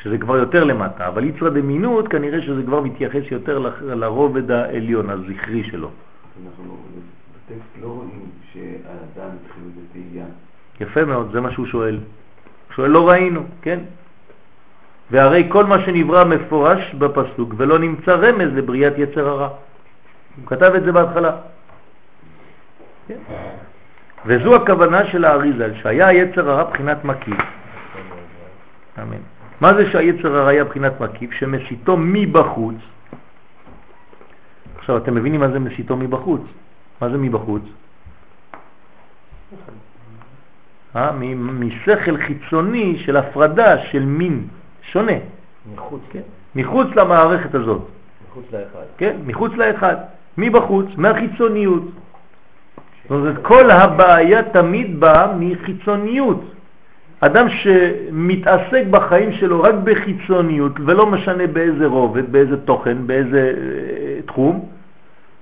שזה 0.01 0.17
כבר 0.17 0.37
יותר 0.37 0.63
למטה, 0.63 1.07
אבל 1.07 1.23
יצרה 1.23 1.49
דמינות 1.49 2.07
כנראה 2.07 2.41
שזה 2.41 2.63
כבר 2.63 2.81
מתייחס 2.81 3.23
יותר 3.31 3.69
לרובד 3.81 4.51
העליון, 4.51 5.09
הזכרי 5.09 5.63
שלו. 5.63 5.89
בטקסט 7.45 7.81
לא 7.81 7.87
רואים 7.87 8.29
שהאדם 8.53 9.29
התחיל 9.35 9.63
בתהייה. 9.75 10.25
יפה 10.79 11.05
מאוד, 11.05 11.29
זה 11.31 11.41
מה 11.41 11.51
שהוא 11.51 11.65
שואל. 11.65 11.95
הוא 11.95 12.75
שואל 12.75 12.91
לא 12.91 13.09
ראינו, 13.09 13.43
כן? 13.61 13.79
והרי 15.11 15.47
כל 15.49 15.65
מה 15.65 15.81
שנברא 15.85 16.23
מפורש 16.23 16.93
בפסוק 16.93 17.53
ולא 17.57 17.79
נמצא 17.79 18.15
רמז 18.15 18.53
לבריאת 18.53 18.93
יצר 18.97 19.27
הרע. 19.27 19.49
הוא 20.35 20.47
כתב 20.47 20.71
את 20.75 20.83
זה 20.83 20.91
בהתחלה. 20.91 21.31
כן? 23.07 23.17
וזו 24.25 24.55
הכוונה 24.55 25.05
של 25.05 25.25
האריזל, 25.25 25.71
שהיה 25.81 26.07
היצר 26.07 26.49
הרע 26.49 26.63
בחינת 26.63 27.05
מקיף. 27.05 27.37
אמן. 29.01 29.21
מה 29.61 29.73
זה 29.73 29.91
שהיצר 29.91 30.37
הרע 30.37 30.49
היה 30.49 30.63
בחינת 30.63 31.01
מקיף? 31.01 31.31
שמסיתו 31.31 31.97
מבחוץ. 31.97 32.75
עכשיו, 34.77 34.97
אתם 34.97 35.15
מבינים 35.15 35.39
מה 35.39 35.47
זה 35.47 35.59
מסיתו 35.59 35.97
מבחוץ? 35.97 36.41
מה 37.01 37.09
זה 37.09 37.17
מבחוץ? 37.17 37.61
אה? 40.95 41.11
משכל 41.35 42.17
חיצוני 42.17 42.97
של 42.97 43.17
הפרדה 43.17 43.77
של 43.77 44.05
מין 44.05 44.47
שונה. 44.81 45.17
מחוץ. 45.73 46.01
כן? 46.11 46.21
מחוץ 46.55 46.87
למערכת 46.95 47.55
הזאת. 47.55 47.81
מחוץ 48.29 48.45
לאחד. 48.51 48.85
כן, 48.97 49.15
מחוץ 49.25 49.51
לאחד. 49.53 49.95
מבחוץ, 50.37 50.85
מהחיצוניות. 50.97 51.83
זאת 53.03 53.11
אומרת, 53.11 53.35
כל 53.41 53.71
הבעיה 53.71 54.43
תמיד 54.43 54.99
באה 54.99 55.27
מחיצוניות. 55.39 56.41
אדם 57.19 57.49
שמתעסק 57.49 58.83
בחיים 58.89 59.31
שלו 59.31 59.61
רק 59.61 59.75
בחיצוניות, 59.83 60.71
ולא 60.85 61.05
משנה 61.05 61.47
באיזה 61.47 61.85
רובד, 61.85 62.31
באיזה 62.31 62.57
תוכן, 62.57 63.07
באיזה 63.07 63.53
אה, 63.57 64.21
תחום, 64.25 64.65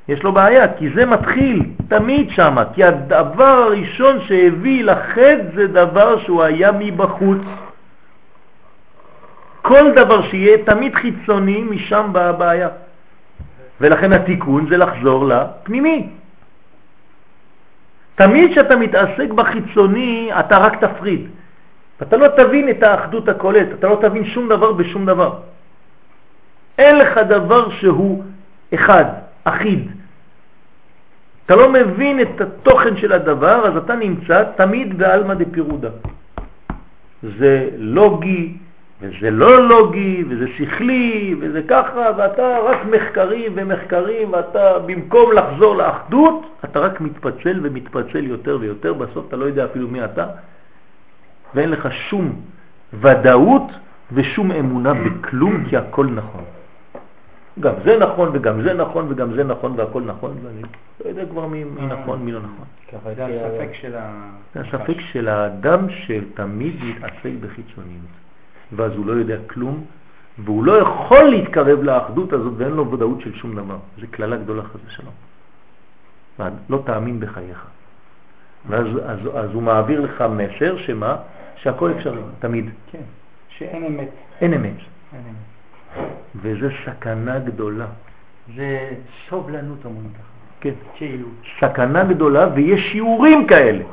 יש 0.07 0.23
לו 0.23 0.31
בעיה, 0.31 0.73
כי 0.73 0.89
זה 0.89 1.05
מתחיל 1.05 1.63
תמיד 1.87 2.29
שם, 2.29 2.55
כי 2.73 2.83
הדבר 2.83 3.43
הראשון 3.43 4.21
שהביא 4.21 4.83
לחד 4.83 5.37
זה 5.55 5.67
דבר 5.67 6.19
שהוא 6.19 6.43
היה 6.43 6.71
מבחוץ. 6.71 7.41
כל 9.61 9.91
דבר 9.95 10.21
שיהיה 10.21 10.57
תמיד 10.65 10.95
חיצוני, 10.95 11.63
משם 11.63 12.09
באה 12.11 12.29
הבעיה. 12.29 12.69
ולכן 13.81 14.13
התיקון 14.13 14.67
זה 14.69 14.77
לחזור 14.77 15.27
לפנימי. 15.27 16.09
תמיד 18.15 18.51
כשאתה 18.51 18.75
מתעסק 18.75 19.29
בחיצוני, 19.35 20.31
אתה 20.39 20.57
רק 20.57 20.83
תפריד. 20.83 21.27
אתה 22.01 22.17
לא 22.17 22.27
תבין 22.27 22.69
את 22.69 22.83
האחדות 22.83 23.29
הכוללת, 23.29 23.67
אתה 23.79 23.87
לא 23.87 23.97
תבין 24.01 24.25
שום 24.25 24.49
דבר 24.49 24.71
בשום 24.71 25.05
דבר. 25.05 25.33
אין 26.77 26.99
לך 26.99 27.17
דבר 27.17 27.69
שהוא 27.69 28.23
אחד, 28.73 29.05
אחיד. 29.43 29.91
אתה 31.45 31.55
לא 31.55 31.71
מבין 31.71 32.21
את 32.21 32.41
התוכן 32.41 32.97
של 32.97 33.11
הדבר, 33.11 33.67
אז 33.67 33.77
אתה 33.77 33.95
נמצא 33.95 34.43
תמיד 34.55 34.97
בעלמא 34.97 35.33
דפירודה. 35.33 35.89
זה 37.39 37.69
לוגי, 37.77 38.57
וזה 39.01 39.31
לא 39.31 39.67
לוגי, 39.67 40.23
וזה 40.29 40.45
שכלי, 40.57 41.35
וזה 41.39 41.61
ככה, 41.67 42.09
ואתה 42.17 42.59
רק 42.59 42.77
מחקרים 42.85 43.51
ומחקרים, 43.55 44.33
ואתה 44.33 44.79
במקום 44.79 45.31
לחזור 45.31 45.75
לאחדות, 45.75 46.45
אתה 46.65 46.79
רק 46.79 47.01
מתפצל 47.01 47.59
ומתפצל 47.63 48.23
יותר 48.23 48.57
ויותר, 48.61 48.93
בסוף 48.93 49.27
אתה 49.27 49.35
לא 49.35 49.45
יודע 49.45 49.65
אפילו 49.65 49.87
מי 49.87 50.05
אתה, 50.05 50.25
ואין 51.55 51.69
לך 51.69 51.87
שום 51.91 52.35
ודאות 52.93 53.71
ושום 54.11 54.51
אמונה 54.51 54.93
בכלום, 54.93 55.65
כי 55.69 55.77
הכל 55.77 56.05
נכון. 56.05 56.43
גם 57.59 57.73
זה 57.85 57.97
נכון 57.97 58.29
וגם 58.33 58.61
זה 58.61 58.73
נכון 58.73 59.05
וגם 59.09 59.33
זה 59.33 59.43
נכון 59.43 59.73
והכל 59.75 60.01
נכון, 60.01 60.37
ואני 60.43 60.61
לא 61.05 61.09
יודע 61.09 61.25
כבר 61.25 61.47
מי, 61.47 61.63
נכון, 61.87 62.25
מי 62.25 62.31
לא 62.31 62.39
נכון. 62.39 62.65
זה 63.15 63.25
הספק 63.25 63.73
של 63.73 63.95
ה... 63.95 64.29
זה 64.53 64.61
הספק 64.61 65.01
של 65.11 65.27
האדם 65.27 65.89
שתמיד 65.89 66.75
מתעסק 66.83 67.31
בחיצוניות. 67.41 68.05
ואז 68.71 68.91
הוא 68.91 69.05
לא 69.05 69.11
יודע 69.11 69.37
כלום, 69.47 69.85
והוא 70.39 70.65
לא 70.65 70.81
יכול 70.81 71.23
להתקרב 71.23 71.83
לאחדות 71.83 72.33
הזאת 72.33 72.53
ואין 72.57 72.71
לו 72.71 72.91
ודאות 72.91 73.21
של 73.21 73.33
שום 73.33 73.55
דבר. 73.55 73.77
זה 73.99 74.07
כללה 74.07 74.37
גדולה 74.37 74.63
חס 74.63 74.79
ושלום. 74.87 75.13
לא 76.69 76.81
תאמין 76.85 77.19
בחייך. 77.19 77.65
ואז 78.67 78.85
אז, 79.05 79.19
אז 79.35 79.53
הוא 79.53 79.63
מעביר 79.63 80.01
לך 80.01 80.23
מסר 80.29 80.77
שמה? 80.77 81.15
שהכל 81.55 81.91
אפשרי, 81.91 82.21
תמיד. 82.39 82.69
כן, 82.91 83.01
שאין 83.49 83.85
אמת. 83.85 84.09
אין 84.41 84.53
אמת. 84.53 84.77
אין 85.13 85.21
אמת. 85.29 85.52
וזה 86.35 86.69
סכנה 86.85 87.39
גדולה. 87.39 87.85
זה 88.55 88.89
סובלנות 89.29 89.79
ככה. 89.81 90.23
כן. 90.61 90.73
כאילו. 90.95 91.27
סכנה 91.59 92.03
גדולה 92.03 92.47
ויש 92.55 92.91
שיעורים 92.91 93.47
כאלה. 93.47 93.83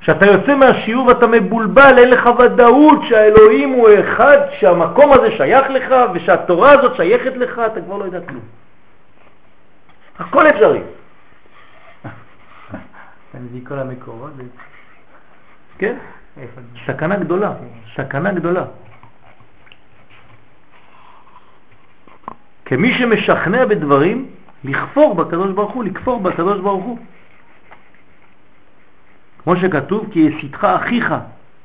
כשאתה 0.00 0.26
יוצא 0.26 0.54
מהשיעור 0.54 1.06
ואתה 1.06 1.26
מבולבל, 1.26 1.98
אין 1.98 2.10
לך 2.10 2.28
ודאות 2.38 2.98
שהאלוהים 3.08 3.70
הוא 3.70 3.88
אחד, 4.00 4.38
שהמקום 4.58 5.12
הזה 5.12 5.30
שייך 5.30 5.70
לך 5.70 5.94
ושהתורה 6.14 6.72
הזאת 6.72 6.96
שייכת 6.96 7.36
לך, 7.36 7.60
אתה 7.72 7.80
כבר 7.80 7.96
לא 7.96 8.04
יודע 8.04 8.20
כלום. 8.20 8.42
הכל 10.18 10.46
אפשרי. 10.46 10.82
אתה 12.02 13.38
מביא 13.38 13.60
כל 13.66 13.78
המקורות. 13.78 14.30
כן, 15.78 15.96
סכנה 16.86 17.16
גדולה, 17.16 17.52
סכנה 17.96 18.32
גדולה. 18.32 18.64
כמי 22.68 22.94
שמשכנע 22.98 23.66
בדברים, 23.66 24.30
לכפור 24.64 25.14
בקדוש 25.14 25.52
ברוך 25.52 25.72
הוא, 25.72 25.84
לכפור 25.84 26.20
בקדוש 26.20 26.60
ברוך 26.60 26.84
הוא. 26.84 26.98
כמו 29.42 29.56
שכתוב, 29.56 30.08
כי 30.12 30.18
יסיתך 30.18 30.64
אחיך 30.64 31.14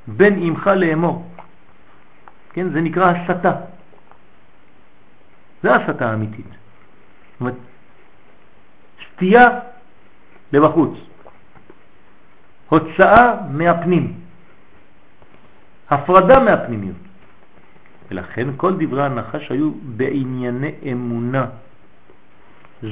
בין 0.07 0.43
אמך 0.43 0.67
לאמור. 0.67 1.31
כן, 2.53 2.69
זה 2.69 2.81
נקרא 2.81 3.11
הסתה. 3.11 3.51
זה 5.63 5.75
הסתה 5.75 6.11
האמיתית. 6.11 6.45
זאת 6.45 7.39
אומרת, 7.39 7.55
סטייה 9.13 9.49
לבחוץ, 10.53 10.93
הוצאה 12.69 13.33
מהפנים, 13.51 14.13
הפרדה 15.89 16.39
מהפנימיות. 16.39 17.02
ולכן 18.13 18.47
כל 18.57 18.73
דברי 18.79 19.05
הנחש 19.05 19.51
היו 19.51 19.71
בענייני 19.83 20.71
אמונה. 20.91 21.45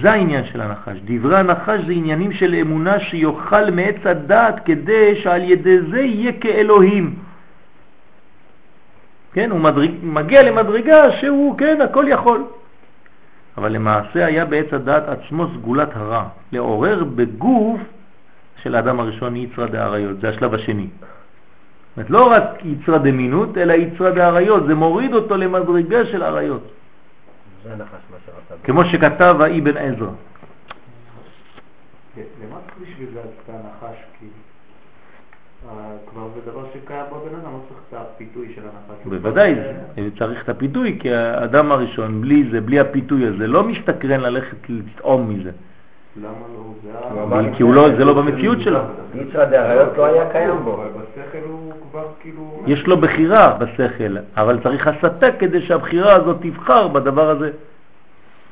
זה 0.02 0.12
העניין 0.12 0.46
של 0.46 0.62
הנחש. 0.62 0.98
דברי 1.06 1.40
הנחש 1.40 1.80
זה 1.86 1.92
עניינים 1.92 2.34
של 2.34 2.56
אמונה 2.56 3.00
שיוכל 3.00 3.72
מעץ 3.72 4.06
הדעת 4.06 4.56
כדי 4.66 5.16
שעל 5.24 5.44
ידי 5.44 5.82
זה 5.92 6.02
יהיה 6.02 6.32
כאלוהים. 6.42 7.16
כן, 9.34 9.52
הוא 9.52 9.60
מדרג, 9.60 9.92
מגיע 10.04 10.44
למדרגה 10.44 11.12
שהוא, 11.12 11.58
כן, 11.58 11.82
הכל 11.82 12.06
יכול. 12.08 12.44
אבל 13.58 13.72
למעשה 13.72 14.26
היה 14.26 14.46
בעץ 14.46 14.74
הדעת 14.74 15.04
עצמו 15.10 15.48
סגולת 15.54 15.90
הרע, 15.96 16.26
לעורר 16.52 17.04
בגוף 17.04 17.82
של 18.64 18.76
האדם 18.76 19.00
הראשון 19.00 19.36
יצרה 19.36 19.68
דאריות, 19.68 20.22
זה 20.22 20.30
השלב 20.30 20.54
השני. 20.54 20.88
אומרת, 21.98 22.10
לא 22.10 22.32
רק 22.32 22.66
יצרה 22.66 22.98
דמינות, 22.98 23.58
אלא 23.58 23.74
יצרה 23.74 24.12
דאריות, 24.12 24.68
זה 24.68 24.76
מוריד 24.76 25.14
אותו 25.14 25.38
למדרגה 25.38 26.06
של 26.06 26.24
אריות. 26.24 26.72
זה. 27.64 27.76
כמו 28.64 28.86
שכתב 28.86 29.36
האבן 29.40 29.78
עזרא. 29.78 30.08
למה 32.18 32.58
צריך 32.66 32.90
בשביל 32.90 33.08
זה 33.14 33.20
את 33.20 33.50
הנחש? 33.50 33.98
כאילו? 34.20 34.32
כבר 36.10 36.28
זה 36.36 36.52
דבר 36.52 36.66
שקיים 36.74 37.06
בבן 37.12 37.36
אדם, 37.36 37.54
לא 37.54 37.60
צריך 37.68 37.80
את 37.90 37.94
הפיתוי 37.94 38.54
של 38.56 38.62
הנחש. 38.62 39.06
בוודאי, 39.06 39.56
צריך 40.20 40.44
את 40.44 40.50
הפיתוי, 40.50 40.98
כי 41.00 41.14
האדם 41.14 41.72
הראשון, 41.72 42.22
בלי 42.22 42.50
זה, 42.52 42.62
בלי 42.62 42.80
הפיתוי 42.80 43.28
הזה, 43.28 43.48
לא 43.48 43.64
משתכרן 43.64 44.20
ללכת 44.20 44.70
לטעום 44.70 45.30
מזה. 45.30 45.52
למה 46.22 46.32
לא? 46.56 47.58
כי 47.58 47.64
הוא 47.64 47.74
לא, 47.74 47.96
זה 47.98 48.06
לא 48.06 48.14
במציאות 48.14 48.62
שלו. 48.62 48.80
יצרא 49.16 49.46
דאריות 49.46 49.98
לא 49.98 50.06
היה 50.06 50.32
קיים 50.32 50.58
בו. 50.64 50.74
אבל 50.74 50.88
בשכל 50.88 51.38
הוא 51.50 51.61
כאילו... 52.20 52.64
יש 52.68 52.88
לו 52.88 52.98
בחירה 52.98 53.58
בשכל, 53.60 54.18
אבל 54.38 54.60
צריך 54.64 54.88
הסתה 54.88 55.32
כדי 55.40 55.62
שהבחירה 55.62 56.14
הזאת 56.14 56.38
תבחר 56.42 56.88
בדבר 56.88 57.30
הזה. 57.30 57.52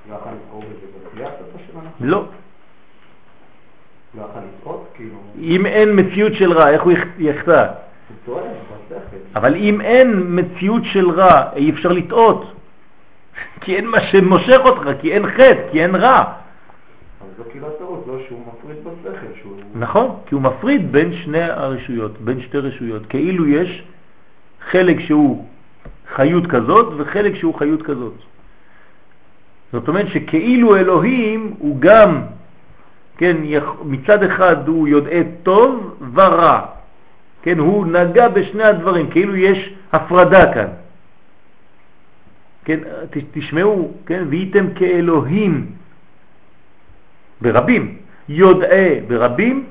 לא 0.09 0.15
יכול 0.15 0.31
בזה? 0.59 2.07
לא. 2.07 2.23
לא 4.17 4.23
יכול 4.23 4.41
לטעות? 4.41 4.87
כאילו... 4.95 5.15
אם 5.39 5.65
אין 5.65 5.99
מציאות 5.99 6.33
של 6.33 6.53
רע, 6.53 6.69
איך 6.69 6.81
הוא 6.81 6.93
יחטא? 7.17 7.67
אבל 9.35 9.55
אם 9.55 9.81
אין 9.81 10.23
מציאות 10.27 10.81
של 10.85 11.11
רע, 11.11 11.49
אי 11.55 11.69
אפשר 11.69 11.89
לטעות. 11.89 12.53
כי 13.61 13.75
אין 13.75 13.87
מה 13.87 14.01
שמושך 14.01 14.59
אותך, 14.65 14.89
כי 15.01 15.13
אין 15.13 15.27
חטא, 15.27 15.71
כי 15.71 15.83
אין 15.83 15.95
רע. 15.95 16.23
אז 17.21 17.27
זו 17.37 17.43
כאילו 17.51 17.67
הטעות, 17.67 18.03
לא 18.07 18.19
שהוא 18.27 18.39
מפריד 18.47 18.77
בשכל, 18.83 19.39
שהוא... 19.41 19.59
נכון, 19.79 20.15
כי 20.25 20.35
הוא 20.35 20.41
מפריד 20.41 20.91
בין 20.91 21.13
שני 21.13 21.41
הרשויות, 21.41 22.21
בין 22.21 22.41
שתי 22.41 22.57
רשויות. 22.57 23.05
כאילו 23.05 23.47
יש 23.47 23.83
חלק 24.71 24.99
שהוא 24.99 25.45
חיות 26.15 26.47
כזאת 26.47 26.93
וחלק 26.97 27.35
שהוא 27.35 27.55
חיות 27.55 27.81
כזאת. 27.81 28.13
זאת 29.71 29.87
אומרת 29.87 30.07
שכאילו 30.07 30.75
אלוהים 30.77 31.53
הוא 31.59 31.77
גם, 31.79 32.21
כן, 33.17 33.37
מצד 33.85 34.23
אחד 34.23 34.67
הוא 34.67 34.87
יודע 34.87 35.21
טוב 35.43 35.97
ורע. 36.13 36.65
כן, 37.41 37.59
הוא 37.59 37.85
נגע 37.85 38.27
בשני 38.27 38.63
הדברים, 38.63 39.09
כאילו 39.09 39.35
יש 39.35 39.73
הפרדה 39.93 40.53
כאן. 40.53 40.67
כן, 42.65 42.79
תשמעו, 43.31 43.93
כן, 44.05 44.23
והייתם 44.29 44.73
כאלוהים 44.75 45.71
ברבים, 47.41 47.97
יודעי 48.29 49.01
ברבים, 49.07 49.65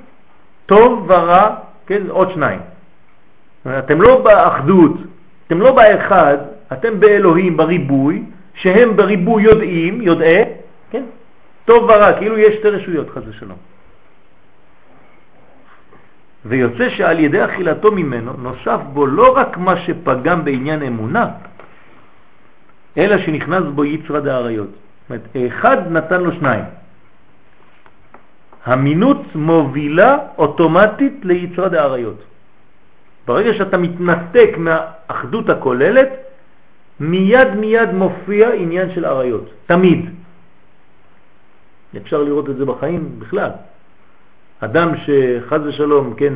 טוב 0.67 1.05
ורע, 1.09 1.55
כן, 1.87 2.03
עוד 2.09 2.31
שניים. 2.31 2.61
אתם 3.79 4.03
לא 4.03 4.21
באחדות, 4.23 4.97
אתם 5.47 5.61
לא 5.61 5.73
באחד, 5.73 6.37
אתם 6.73 7.01
באלוהים, 7.01 7.57
בריבוי, 7.57 8.23
שהם 8.55 8.97
בריבוי 8.97 9.43
יודעים, 9.43 10.03
יודעי, 10.03 10.45
כן, 10.91 11.03
טוב 11.65 11.85
ורע, 11.85 12.19
כאילו 12.19 12.39
יש 12.39 12.55
שתי 12.55 12.69
רשויות, 12.69 13.11
חס 13.11 13.23
ושלום. 13.29 13.59
ויוצא 16.45 16.91
שעל 16.91 17.21
ידי 17.21 17.45
אכילתו 17.45 17.93
ממנו 17.93 18.33
נוסף 18.33 18.81
בו 18.93 19.07
לא 19.07 19.37
רק 19.37 19.57
מה 19.57 19.77
שפגם 19.77 20.45
בעניין 20.45 20.83
אמונה, 20.83 21.27
אלא 22.99 23.19
שנכנס 23.19 23.65
בו 23.75 23.85
יצרה 23.85 24.21
דאריות. 24.21 24.69
זאת 24.69 25.11
אומרת, 25.11 25.53
אחד 25.53 25.93
נתן 25.93 26.21
לו 26.21 26.33
שניים. 26.33 26.65
המינות 28.69 29.35
מובילה 29.35 30.19
אוטומטית 30.39 31.25
ליצרה 31.25 31.69
דאריות. 31.69 32.21
ברגע 33.27 33.55
שאתה 33.55 33.77
מתנתק 33.79 34.51
מהאחדות 34.57 35.51
הכוללת, 35.51 36.09
מיד 37.01 37.49
מיד 37.57 37.91
מופיע 37.93 38.53
עניין 38.53 38.95
של 38.95 39.05
אריות, 39.07 39.51
תמיד. 39.67 40.11
אפשר 41.97 42.23
לראות 42.23 42.51
את 42.51 42.57
זה 42.57 42.65
בחיים 42.65 43.19
בכלל. 43.19 43.51
אדם 44.61 44.89
שחז 44.97 45.61
ושלום, 45.67 46.15
כן, 46.15 46.35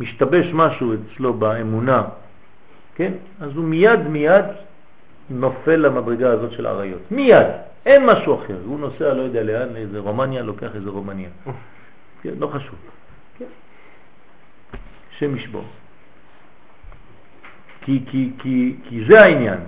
משתבש 0.00 0.46
משהו 0.52 0.94
אצלו 0.94 1.34
באמונה, 1.34 2.02
כן, 2.94 3.12
אז 3.40 3.50
הוא 3.56 3.64
מיד 3.64 4.00
מיד 4.08 4.44
נופל 5.30 5.76
למדרגה 5.76 6.30
הזאת 6.30 6.52
של 6.52 6.66
אריות. 6.66 7.00
מיד, 7.10 7.46
אין 7.86 8.06
משהו 8.06 8.34
אחר. 8.34 8.56
הוא 8.66 8.80
נוסע 8.80 9.14
לא 9.14 9.22
יודע 9.22 9.42
לאן, 9.42 9.76
איזה 9.76 9.98
רומניה, 9.98 10.42
לוקח 10.42 10.74
איזה 10.74 10.90
רומניה. 10.90 11.28
כן, 12.22 12.30
לא 12.38 12.46
חשוב. 12.46 12.78
כן. 13.38 13.44
שם 15.18 15.36
ישבור. 15.36 15.64
כי, 17.80 18.04
כי, 18.10 18.30
כי, 18.38 18.76
כי 18.84 19.04
זה 19.08 19.20
העניין. 19.20 19.58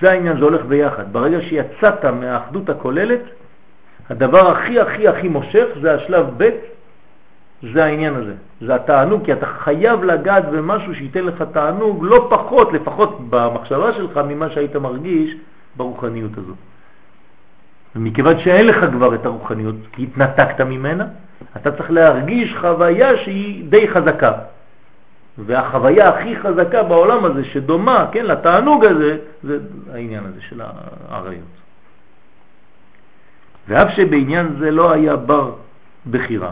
זה 0.00 0.10
העניין, 0.10 0.38
זה 0.38 0.44
הולך 0.44 0.64
ביחד. 0.64 1.12
ברגע 1.12 1.40
שיצאת 1.40 2.04
מהאחדות 2.04 2.68
הכוללת, 2.68 3.20
הדבר 4.10 4.50
הכי 4.50 4.80
הכי 4.80 5.08
הכי 5.08 5.28
מושך 5.28 5.66
זה 5.80 5.94
השלב 5.94 6.26
ב', 6.36 6.50
זה 7.72 7.84
העניין 7.84 8.14
הזה. 8.14 8.34
זה 8.60 8.74
התענוג, 8.74 9.24
כי 9.24 9.32
אתה 9.32 9.46
חייב 9.46 10.04
לגעת 10.04 10.44
במשהו 10.44 10.94
שייתן 10.94 11.24
לך 11.24 11.44
תענוג 11.52 12.04
לא 12.04 12.26
פחות, 12.30 12.72
לפחות 12.72 13.18
במחשבה 13.30 13.92
שלך, 13.92 14.20
ממה 14.28 14.50
שהיית 14.50 14.76
מרגיש 14.76 15.36
ברוחניות 15.76 16.38
הזאת. 16.38 16.56
ומכיוון 17.96 18.38
שאין 18.38 18.66
לך 18.66 18.84
כבר 18.92 19.14
את 19.14 19.26
הרוחניות, 19.26 19.74
כי 19.92 20.02
התנתקת 20.02 20.60
ממנה, 20.60 21.04
אתה 21.56 21.72
צריך 21.72 21.90
להרגיש 21.90 22.54
חוויה 22.60 23.16
שהיא 23.16 23.64
די 23.70 23.88
חזקה. 23.88 24.32
והחוויה 25.38 26.08
הכי 26.08 26.36
חזקה 26.36 26.82
בעולם 26.82 27.24
הזה, 27.24 27.44
שדומה, 27.44 28.06
כן, 28.12 28.26
לתענוג 28.26 28.84
הזה, 28.84 29.18
זה 29.42 29.58
העניין 29.92 30.24
הזה 30.24 30.40
של 30.48 30.60
העריות. 30.60 31.54
ואף 33.68 33.90
שבעניין 33.90 34.56
זה 34.58 34.70
לא 34.70 34.92
היה 34.92 35.16
בר 35.16 35.52
בחירה, 36.10 36.50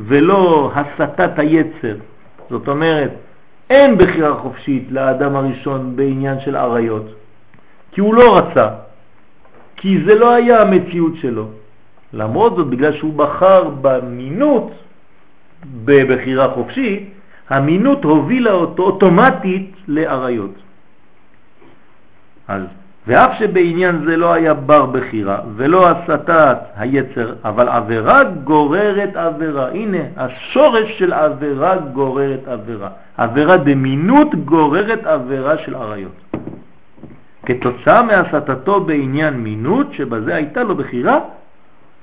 ולא 0.00 0.72
הסתת 0.74 1.38
היצר, 1.38 1.96
זאת 2.50 2.68
אומרת, 2.68 3.10
אין 3.70 3.98
בחירה 3.98 4.34
חופשית 4.34 4.86
לאדם 4.90 5.36
הראשון 5.36 5.96
בעניין 5.96 6.40
של 6.40 6.56
עריות, 6.56 7.06
כי 7.92 8.00
הוא 8.00 8.14
לא 8.14 8.38
רצה, 8.38 8.68
כי 9.78 10.04
זה 10.04 10.14
לא 10.14 10.34
היה 10.34 10.62
המציאות 10.62 11.16
שלו. 11.16 11.48
למרות 12.12 12.56
זאת, 12.56 12.66
בגלל 12.66 12.92
שהוא 12.92 13.14
בחר 13.14 13.70
במינות, 13.80 14.72
בבחירה 15.84 16.48
חופשית, 16.48 17.10
המינות 17.48 18.04
הובילה 18.04 18.52
אותו 18.52 18.82
אוטומטית 18.82 19.74
לעריות. 19.88 20.54
אז 22.48 22.62
ואף 23.06 23.30
שבעניין 23.38 24.04
זה 24.06 24.16
לא 24.16 24.32
היה 24.32 24.54
בר 24.54 24.86
בחירה 24.86 25.40
ולא 25.56 25.88
הסתת 25.88 26.56
היצר, 26.76 27.34
אבל 27.44 27.68
עבירה 27.68 28.24
גוררת 28.24 29.16
עבירה. 29.16 29.68
הנה, 29.68 29.98
השורש 30.16 30.98
של 30.98 31.12
עבירה 31.12 31.76
גוררת 31.76 32.48
עבירה. 32.48 32.88
עבירה 33.16 33.56
דמינות 33.56 34.34
גוררת 34.34 35.06
עבירה 35.06 35.58
של 35.58 35.74
עריות. 35.74 36.27
כתוצאה 37.48 38.02
מהסתתו 38.02 38.80
בעניין 38.84 39.34
מינות, 39.34 39.92
שבזה 39.92 40.34
הייתה 40.36 40.62
לו 40.62 40.76
בחירה, 40.76 41.18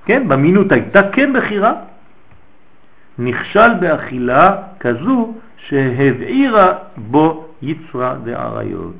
כן, 0.06 0.28
במינות 0.28 0.72
הייתה 0.72 1.02
כן 1.12 1.34
בחירה, 1.34 1.74
נכשל 3.20 3.74
באכילה 3.80 4.58
כזו 4.80 5.34
שהבעירה 5.58 6.78
בו 6.98 7.48
יצרה 7.62 8.16
דעריות. 8.24 8.96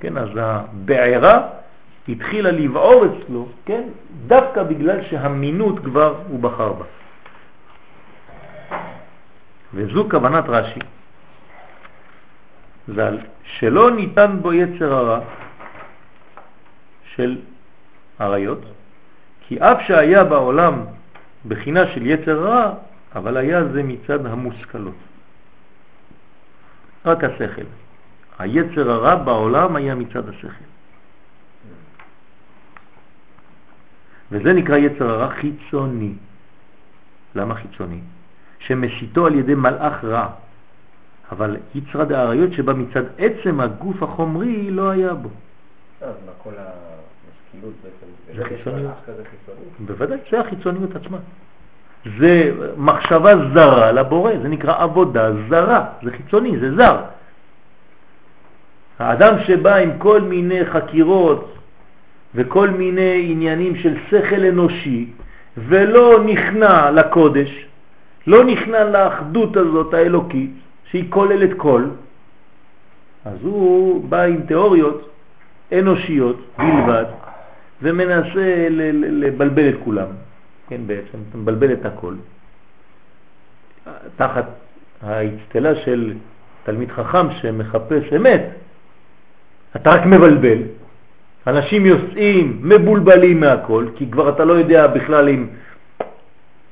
כן, 0.00 0.16
אז 0.16 0.28
הבעירה 0.36 1.48
התחילה 2.08 2.50
לבעור 2.50 3.04
אצלו, 3.06 3.48
כן, 3.66 3.82
דווקא 4.26 4.62
בגלל 4.62 5.02
שהמינות 5.10 5.78
כבר 5.84 6.14
הוא 6.28 6.40
בחר 6.40 6.72
בה. 6.72 6.84
וזו 9.74 10.08
כוונת 10.10 10.44
רש"י, 10.48 10.80
ז"ל, 12.88 13.18
שלא 13.58 13.90
ניתן 13.90 14.38
בו 14.42 14.52
יצר 14.52 14.94
הרע 14.94 15.20
של 17.14 17.38
עריות, 18.18 18.60
כי 19.40 19.58
אף 19.60 19.78
שהיה 19.86 20.24
בעולם 20.24 20.84
בחינה 21.48 21.86
של 21.94 22.06
יצר 22.06 22.40
רע, 22.44 22.74
אבל 23.14 23.36
היה 23.36 23.64
זה 23.64 23.82
מצד 23.82 24.26
המושכלות. 24.26 24.94
רק 27.06 27.24
השכל. 27.24 27.68
היצר 28.38 28.90
הרע 28.90 29.14
בעולם 29.14 29.76
היה 29.76 29.94
מצד 29.94 30.28
השכל. 30.28 30.68
וזה 34.32 34.52
נקרא 34.52 34.76
יצר 34.76 35.10
הרע 35.10 35.28
חיצוני. 35.28 36.12
למה 37.34 37.54
חיצוני? 37.54 38.00
שמסיתו 38.58 39.26
על 39.26 39.34
ידי 39.34 39.54
מלאך 39.54 40.04
רע. 40.04 40.28
אבל 41.32 41.56
יצרה 41.74 42.04
דאריות 42.04 42.52
שבא 42.52 42.72
מצד 42.72 43.02
עצם 43.18 43.60
הגוף 43.60 44.02
החומרי 44.02 44.70
לא 44.70 44.90
היה 44.90 45.14
בו. 45.14 45.28
אז 46.00 46.14
מה 46.26 46.32
כל 46.42 46.50
המשכילות 46.50 47.74
בעצם? 47.82 48.36
זה 48.36 48.44
חיצוניות. 48.44 48.92
בוודאי, 49.80 50.18
זה 50.30 50.40
החיצוניות 50.40 50.96
עצמה. 50.96 51.18
זה 52.18 52.52
מחשבה 52.76 53.32
זרה 53.54 53.92
לבורא, 53.92 54.32
זה 54.42 54.48
נקרא 54.48 54.82
עבודה 54.82 55.30
זרה, 55.48 55.84
זה 56.02 56.10
חיצוני, 56.10 56.58
זה 56.58 56.76
זר. 56.76 56.96
האדם 58.98 59.34
שבא 59.46 59.74
עם 59.74 59.90
כל 59.98 60.20
מיני 60.20 60.64
חקירות 60.64 61.54
וכל 62.34 62.70
מיני 62.70 63.26
עניינים 63.30 63.76
של 63.76 63.94
שכל 64.10 64.44
אנושי 64.44 65.06
ולא 65.56 66.24
נכנע 66.24 66.90
לקודש, 66.90 67.66
לא 68.26 68.44
נכנע 68.44 68.84
לאחדות 68.84 69.56
הזאת 69.56 69.94
האלוקית 69.94 70.50
שהיא 70.90 71.04
כוללת 71.10 71.50
כל, 71.56 71.84
אז 73.24 73.38
הוא 73.42 74.04
בא 74.08 74.22
עם 74.22 74.40
תיאוריות 74.46 75.10
אנושיות 75.72 76.36
בלבד 76.58 77.04
ומנסה 77.82 78.66
לבלבל 79.00 79.68
את 79.68 79.74
כולם. 79.84 80.06
כן, 80.68 80.80
בעצם, 80.86 81.18
מבלבל 81.34 81.72
את 81.72 81.86
הכל. 81.86 82.14
תחת 84.16 84.44
האצטלה 85.02 85.74
של 85.74 86.14
תלמיד 86.64 86.90
חכם 86.90 87.30
שמחפש 87.30 88.12
אמת, 88.16 88.42
אתה 89.76 89.90
רק 89.90 90.06
מבלבל. 90.06 90.58
אנשים 91.46 91.86
יוצאים 91.86 92.60
מבולבלים 92.62 93.40
מהכל, 93.40 93.86
כי 93.96 94.10
כבר 94.10 94.28
אתה 94.28 94.44
לא 94.44 94.52
יודע 94.52 94.86
בכלל 94.86 95.28
אם 95.28 95.46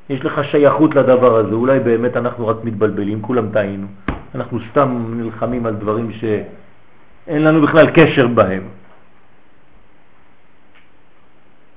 יש 0.09 0.25
לך 0.25 0.45
שייכות 0.45 0.95
לדבר 0.95 1.37
הזה, 1.37 1.55
אולי 1.55 1.81
באמת 1.81 2.17
אנחנו 2.17 2.47
רק 2.47 2.57
מתבלבלים, 2.65 3.23
כולם 3.23 3.53
טעינו. 3.53 3.87
אנחנו 4.35 4.59
סתם 4.71 5.15
נלחמים 5.17 5.67
על 5.67 5.75
דברים 5.75 6.13
שאין 6.13 7.43
לנו 7.45 7.63
בכלל 7.63 7.91
קשר 7.91 8.27
בהם. 8.27 8.63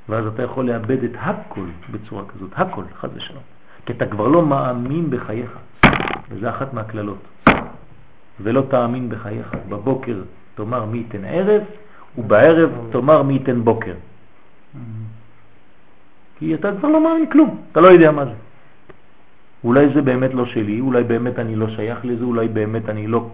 ואז 0.10 0.28
אתה 0.28 0.44
יכול 0.44 0.66
לאבד 0.66 1.04
את 1.04 1.16
הכל 1.20 1.66
בצורה 1.92 2.24
כזאת, 2.26 2.50
הכל, 2.56 2.84
חד 2.96 3.10
ושלום. 3.14 3.44
כי 3.86 3.94
אתה 3.94 4.06
כבר 4.06 4.28
לא 4.28 4.46
מאמין 4.46 5.10
בחייך, 5.10 5.58
וזה 6.30 6.50
אחת 6.50 6.74
מהכללות. 6.74 7.28
ולא 8.44 8.62
תאמין 8.70 9.10
בחייך. 9.10 9.56
בבוקר 9.70 10.16
תאמר 10.56 10.86
מי 10.86 10.98
ייתן 10.98 11.26
ערב, 11.26 11.62
ובערב 12.18 12.70
תאמר 12.92 13.24
מי 13.24 13.34
ייתן 13.34 13.64
בוקר. 13.64 13.94
כי 16.42 16.54
אתה 16.54 16.72
כבר 16.80 16.90
לא 16.90 17.04
מאמין 17.04 17.26
כלום, 17.30 17.62
אתה 17.72 17.82
לא 17.82 17.88
יודע 17.88 18.12
מה 18.12 18.26
זה. 18.26 18.32
אולי 19.64 19.90
זה 19.94 20.02
באמת 20.02 20.34
לא 20.34 20.46
שלי, 20.46 20.80
אולי 20.80 21.04
באמת 21.04 21.40
אני 21.40 21.56
לא 21.56 21.70
שייך 21.70 22.00
לזה, 22.04 22.24
אולי 22.26 22.48
באמת 22.48 22.90
אני 22.90 23.08
לא... 23.08 23.30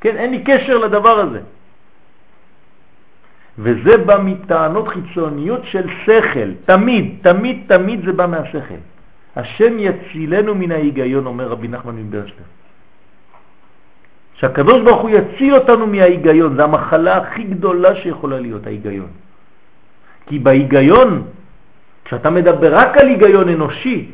כן, 0.00 0.16
אין 0.16 0.30
לי 0.30 0.42
קשר 0.46 0.78
לדבר 0.78 1.18
הזה. 1.18 1.40
וזה 3.58 3.96
בא 4.06 4.22
מטענות 4.22 4.88
חיצוניות 4.88 5.60
של 5.64 5.90
שכל, 6.06 6.54
תמיד, 6.64 7.18
תמיד, 7.22 7.56
תמיד 7.66 8.06
זה 8.06 8.12
בא 8.12 8.26
מהשכל. 8.26 8.82
השם 9.36 9.72
יצילנו 9.78 10.54
מן 10.54 10.72
ההיגיון, 10.72 11.26
אומר 11.26 11.48
רבי 11.48 11.68
נחמן 11.68 11.96
מברסלב. 11.96 12.46
שהקדוש 14.34 14.82
ברוך 14.82 15.02
הוא 15.02 15.10
יציל 15.10 15.54
אותנו 15.54 15.86
מההיגיון, 15.86 16.54
זה 16.54 16.64
המחלה 16.64 17.16
הכי 17.16 17.42
גדולה 17.58 17.96
שיכולה 17.96 18.38
להיות, 18.40 18.66
ההיגיון. 18.66 19.10
כי 20.26 20.38
בהיגיון, 20.38 21.22
כשאתה 22.08 22.30
מדבר 22.30 22.76
רק 22.76 22.96
על 22.96 23.06
היגיון 23.06 23.48
אנושי, 23.48 24.10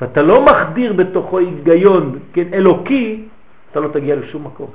ואתה 0.00 0.22
לא 0.22 0.44
מחדיר 0.44 0.92
בתוכו 0.92 1.38
היגיון 1.38 2.18
כן, 2.32 2.44
אלוקי, 2.52 3.24
אתה 3.70 3.80
לא 3.80 3.88
תגיע 3.88 4.16
לשום 4.16 4.44
מקום. 4.44 4.70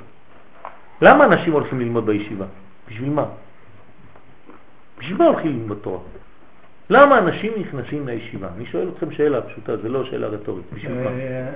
למה 1.02 1.24
אנשים 1.24 1.52
הולכים 1.52 1.80
ללמוד 1.80 2.06
בישיבה? 2.06 2.44
בשביל 2.88 3.10
מה? 3.10 3.24
בשביל 4.98 5.18
מה 5.18 5.24
הולכים 5.24 5.50
ללמוד 5.60 5.78
תורה? 5.82 5.98
למה 6.90 7.18
אנשים 7.18 7.52
נכנסים 7.56 8.06
לישיבה? 8.06 8.48
אני 8.56 8.66
שואל 8.66 8.88
אתכם 8.88 9.10
שאלה 9.10 9.42
פשוטה, 9.42 9.76
זה 9.76 9.88
לא 9.88 10.04
שאלה 10.04 10.26
רטורית. 10.26 10.64
בשביל 10.72 10.94
מה? 10.94 11.10
אה, 11.10 11.50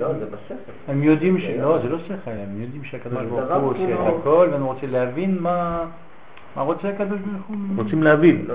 לא, 0.00 0.12
זה 0.12 0.26
בשכל. 0.26 0.54
הם 0.88 1.02
יודעים 1.02 1.40
ש... 1.40 1.44
לא, 1.44 1.78
זה 1.82 1.88
לא 1.88 1.98
שכל, 1.98 2.30
הם 2.30 2.62
יודעים 2.62 2.84
שהקדוש 2.84 3.24
ברוך 3.24 3.62
הוא 3.62 3.70
עושה 3.70 3.94
את 3.94 4.14
הכל, 4.20 4.48
ואני 4.52 4.64
רוצה 4.64 4.86
להבין 4.86 5.38
מה... 5.40 5.84
מה 6.58 6.64
רוצה 6.64 6.88
הקדוש 6.88 7.18
ברוך 7.20 7.46
הוא? 7.46 7.56
רוצים 7.76 8.02
להבין. 8.02 8.44
לא, 8.48 8.54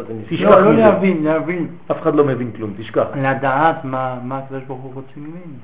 לא, 0.50 0.62
לא 0.62 0.74
להבין, 0.74 1.24
להבין. 1.24 1.68
אף 1.92 2.02
אחד 2.02 2.16
לא 2.16 2.24
מבין 2.24 2.52
כלום, 2.52 2.74
תשכח. 2.78 3.06
לדעת 3.16 3.86
מה 3.86 4.38
הקדוש 4.38 4.64
ברוך 4.68 4.82
הוא 4.82 4.94
רוצה 4.94 5.12
ממני. 5.18 5.56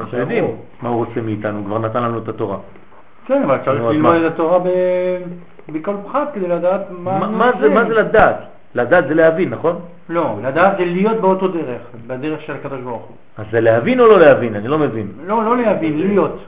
אנחנו 0.00 0.18
יודעים 0.18 0.44
מה 0.82 0.88
הוא 0.88 1.04
רוצה 1.04 1.20
מאיתנו, 1.20 1.64
כבר 1.64 1.78
נתן 1.78 2.02
לנו 2.02 2.18
את 2.18 2.28
התורה. 2.28 2.58
כן, 3.26 3.42
אבל 3.42 3.58
צריך 3.64 3.82
ללמוד 3.82 4.14
את 4.14 4.32
התורה 4.32 4.58
בכל 5.68 5.94
פחת 6.06 6.34
כדי 6.34 6.48
לדעת 6.48 6.80
מה... 6.90 7.26
מה 7.26 7.50
זה 7.60 7.94
לדעת? 7.94 8.36
לדעת 8.74 9.08
זה 9.08 9.14
להבין, 9.14 9.50
נכון? 9.50 9.80
לא, 10.08 10.36
לדעת 10.42 10.78
זה 10.78 10.84
להיות 10.84 11.20
באותו 11.20 11.48
דרך, 11.48 11.82
בדרך 12.06 12.40
של 12.40 12.52
הקדוש 12.52 12.80
ברוך 12.80 13.02
הוא. 13.02 13.16
אז 13.38 13.46
זה 13.52 13.60
להבין 13.60 14.00
או 14.00 14.06
לא 14.06 14.20
להבין? 14.20 14.54
אני 14.54 14.68
לא 14.68 14.78
מבין. 14.78 15.06
לא, 15.26 15.44
לא 15.44 15.56
להבין, 15.56 15.98
להיות. 15.98 16.38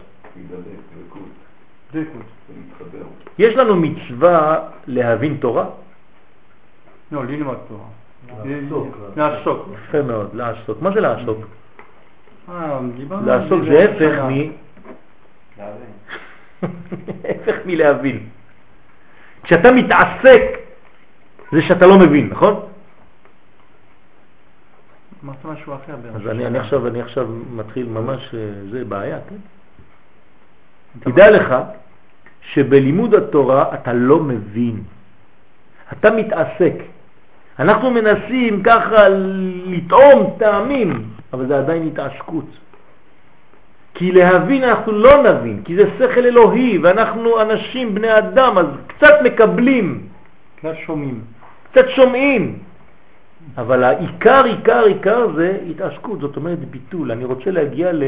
יש 3.42 3.54
לנו 3.54 3.76
מצווה 3.76 4.68
להבין 4.86 5.36
תורה? 5.36 5.66
לא, 7.12 7.24
ללמוד 7.26 7.58
תורה. 7.68 7.84
לעסוק. 9.16 9.68
יפה 9.74 10.02
מאוד, 10.02 10.34
לעסוק. 10.34 10.82
מה 10.82 10.90
זה 10.94 11.00
לעסוק? 11.00 11.38
אה, 12.48 12.78
לעסוק 13.26 13.60
זה 13.68 13.84
הפך 13.84 14.18
מ... 14.30 14.50
הפך 17.30 17.56
מלהבין. 17.66 18.26
כשאתה 19.42 19.72
מתעסק 19.72 20.42
זה 21.52 21.62
שאתה 21.62 21.86
לא 21.86 21.98
מבין, 21.98 22.28
נכון? 22.30 22.66
אמרת 25.24 25.44
משהו 25.44 25.74
אחר. 25.74 25.94
אז 26.14 26.26
אני, 26.26 26.46
אני, 26.46 26.58
עכשיו, 26.58 26.86
אני 26.86 27.00
עכשיו 27.00 27.28
מתחיל 27.50 27.86
ממש, 27.88 28.34
אה, 28.34 28.38
זה 28.70 28.84
בעיה, 28.84 29.18
כן? 29.28 29.36
תדע 31.00 31.30
לך 31.30 31.54
שבלימוד 32.42 33.14
התורה 33.14 33.74
אתה 33.74 33.92
לא 33.92 34.20
מבין, 34.20 34.82
אתה 35.92 36.10
מתעסק. 36.10 36.74
אנחנו 37.58 37.90
מנסים 37.90 38.62
ככה 38.62 39.08
לטעום 39.66 40.36
טעמים, 40.38 41.04
אבל 41.32 41.46
זה 41.46 41.58
עדיין 41.58 41.86
התעסקות. 41.86 42.44
כי 43.94 44.12
להבין 44.12 44.64
אנחנו 44.64 44.92
לא 44.92 45.22
נבין, 45.22 45.62
כי 45.64 45.76
זה 45.76 45.84
שכל 45.98 46.24
אלוהי, 46.24 46.78
ואנחנו 46.78 47.40
אנשים, 47.40 47.94
בני 47.94 48.18
אדם, 48.18 48.58
אז 48.58 48.66
קצת 48.86 49.14
מקבלים. 49.24 50.06
קצת 50.56 50.74
שומעים. 50.86 51.20
קצת 51.70 51.88
שומעים. 51.88 52.58
אבל 53.58 53.84
העיקר, 53.84 54.44
עיקר, 54.44 54.84
עיקר 54.84 55.26
זה 55.36 55.58
התעסקות, 55.70 56.20
זאת 56.20 56.36
אומרת 56.36 56.58
ביטול. 56.58 57.12
אני 57.12 57.24
רוצה 57.24 57.50
להגיע 57.50 57.92
ל... 57.92 58.02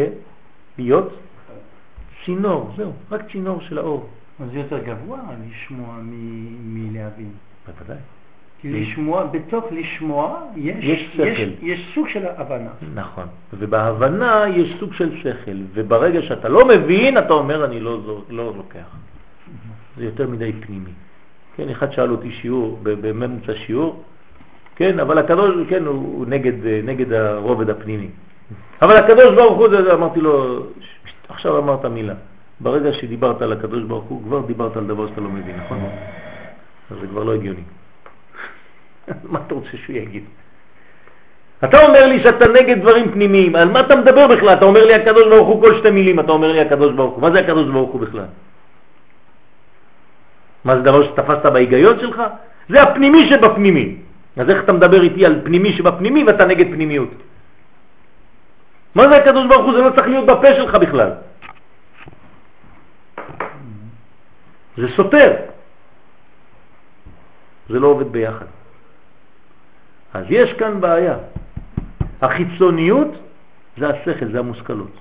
להיות 0.78 1.12
צינור, 2.24 2.70
זהו, 2.76 2.92
רק 3.10 3.22
צינור 3.32 3.60
של 3.60 3.78
האור. 3.78 4.08
אז 4.40 4.50
זה 4.52 4.58
יותר 4.58 4.78
גבוה 4.78 5.18
לשמוע 5.46 5.98
מלהבין. 6.64 7.30
בוודאי. 7.66 7.96
כי 8.60 8.70
לשמוע, 8.70 9.24
בתוך 9.26 9.64
לשמוע 9.70 10.40
יש, 10.56 10.84
יש, 10.84 11.10
שכל. 11.12 11.22
יש, 11.22 11.48
יש 11.62 11.90
סוג 11.94 12.08
של 12.08 12.26
הבנה. 12.36 12.70
נכון, 12.94 13.26
ובהבנה 13.52 14.44
יש 14.56 14.76
סוג 14.80 14.94
של 14.94 15.20
שכל, 15.20 15.56
וברגע 15.74 16.22
שאתה 16.22 16.48
לא 16.48 16.68
מבין, 16.68 17.18
אתה 17.18 17.32
אומר 17.32 17.64
אני 17.64 17.80
לא, 17.80 17.98
לא, 18.06 18.22
לא 18.30 18.52
לוקח. 18.56 18.96
זה 19.96 20.04
יותר 20.04 20.28
מדי 20.28 20.52
פנימי. 20.52 20.90
כן, 21.56 21.68
אחד 21.68 21.92
שאל 21.92 22.10
אותי 22.10 22.30
שיעור, 22.30 22.78
בממצא 22.82 23.54
שיעור, 23.54 24.02
כן, 24.76 25.00
אבל 25.00 25.18
הקדוש, 25.18 25.54
כן, 25.68 25.84
הוא, 25.84 25.94
הוא 25.94 26.26
נגד, 26.26 26.66
נגד 26.84 27.12
הרובד 27.12 27.70
הפנימי. 27.70 28.08
אבל 28.82 28.96
הקדוש 28.96 29.34
ברוך 29.34 29.58
הוא, 29.58 29.68
אמרתי 29.92 30.20
לו, 30.20 30.66
עכשיו 31.28 31.58
אמרת 31.58 31.84
מילה. 31.84 32.14
ברגע 32.60 32.92
שדיברת 32.92 33.42
על 33.42 33.52
הקדוש 33.52 33.82
ברוך 33.82 34.04
הוא, 34.04 34.22
כבר 34.22 34.40
דיברת 34.46 34.76
על 34.76 34.86
דבר 34.86 35.08
שאתה 35.08 35.20
לא 35.20 35.28
מבין, 35.28 35.56
נכון? 35.64 35.78
אז 36.90 36.96
זה 37.00 37.06
כבר 37.06 37.24
לא 37.24 37.34
הגיוני. 37.34 37.64
מה 39.32 39.38
אתה 39.46 39.54
רוצה 39.54 39.76
שהוא 39.84 39.96
יגיד? 39.96 40.24
אתה 41.64 41.86
אומר 41.86 42.06
לי 42.06 42.22
שאתה 42.22 42.48
נגד 42.48 42.80
דברים 42.80 43.12
פנימיים, 43.12 43.56
על 43.56 43.68
מה 43.70 43.80
אתה 43.80 43.96
מדבר 43.96 44.26
בכלל? 44.26 44.54
אתה 44.54 44.64
אומר 44.64 44.84
לי 44.84 44.94
הקדוש 44.94 45.26
ברוך 45.28 45.48
הוא 45.48 45.60
כל 45.60 45.78
שתי 45.78 45.90
מילים, 45.90 46.20
אתה 46.20 46.32
אומר 46.32 46.52
לי 46.52 46.60
הקדוש 46.60 46.92
ברוך 46.92 47.14
הוא. 47.14 47.22
מה 47.22 47.30
זה 47.30 47.40
הקדוש 47.40 47.66
ברוך 47.68 47.90
הוא 47.90 48.00
בכלל? 48.00 48.28
מה 50.64 50.76
זה 50.76 50.82
דבר 50.82 51.02
שתפסת 51.04 51.46
בהיגיון 51.46 52.00
שלך? 52.00 52.22
זה 52.68 52.82
הפנימי 52.82 53.28
שבפנימי. 53.28 53.96
אז 54.36 54.50
איך 54.50 54.64
אתה 54.64 54.72
מדבר 54.72 55.02
איתי 55.02 55.26
על 55.26 55.40
פנימי 55.44 55.72
שבפנימי 55.72 56.24
ואתה 56.24 56.44
נגד 56.44 56.66
פנימיות? 56.66 57.10
מה 58.94 59.08
זה 59.08 59.16
הקדוש 59.16 59.46
ברוך 59.46 59.64
הוא? 59.64 59.72
זה 59.72 59.80
לא 59.80 59.90
צריך 59.90 60.06
להיות 60.06 60.26
בפה 60.26 60.54
שלך 60.54 60.74
בכלל. 60.74 61.10
זה 64.76 64.86
סותר. 64.96 65.36
זה 67.68 67.78
לא 67.80 67.86
עובד 67.86 68.12
ביחד. 68.12 68.46
אז 70.14 70.24
יש 70.28 70.52
כאן 70.52 70.80
בעיה. 70.80 71.16
החיצוניות 72.22 73.08
זה 73.76 73.88
השכל, 73.88 74.32
זה 74.32 74.38
המושכלות. 74.38 75.00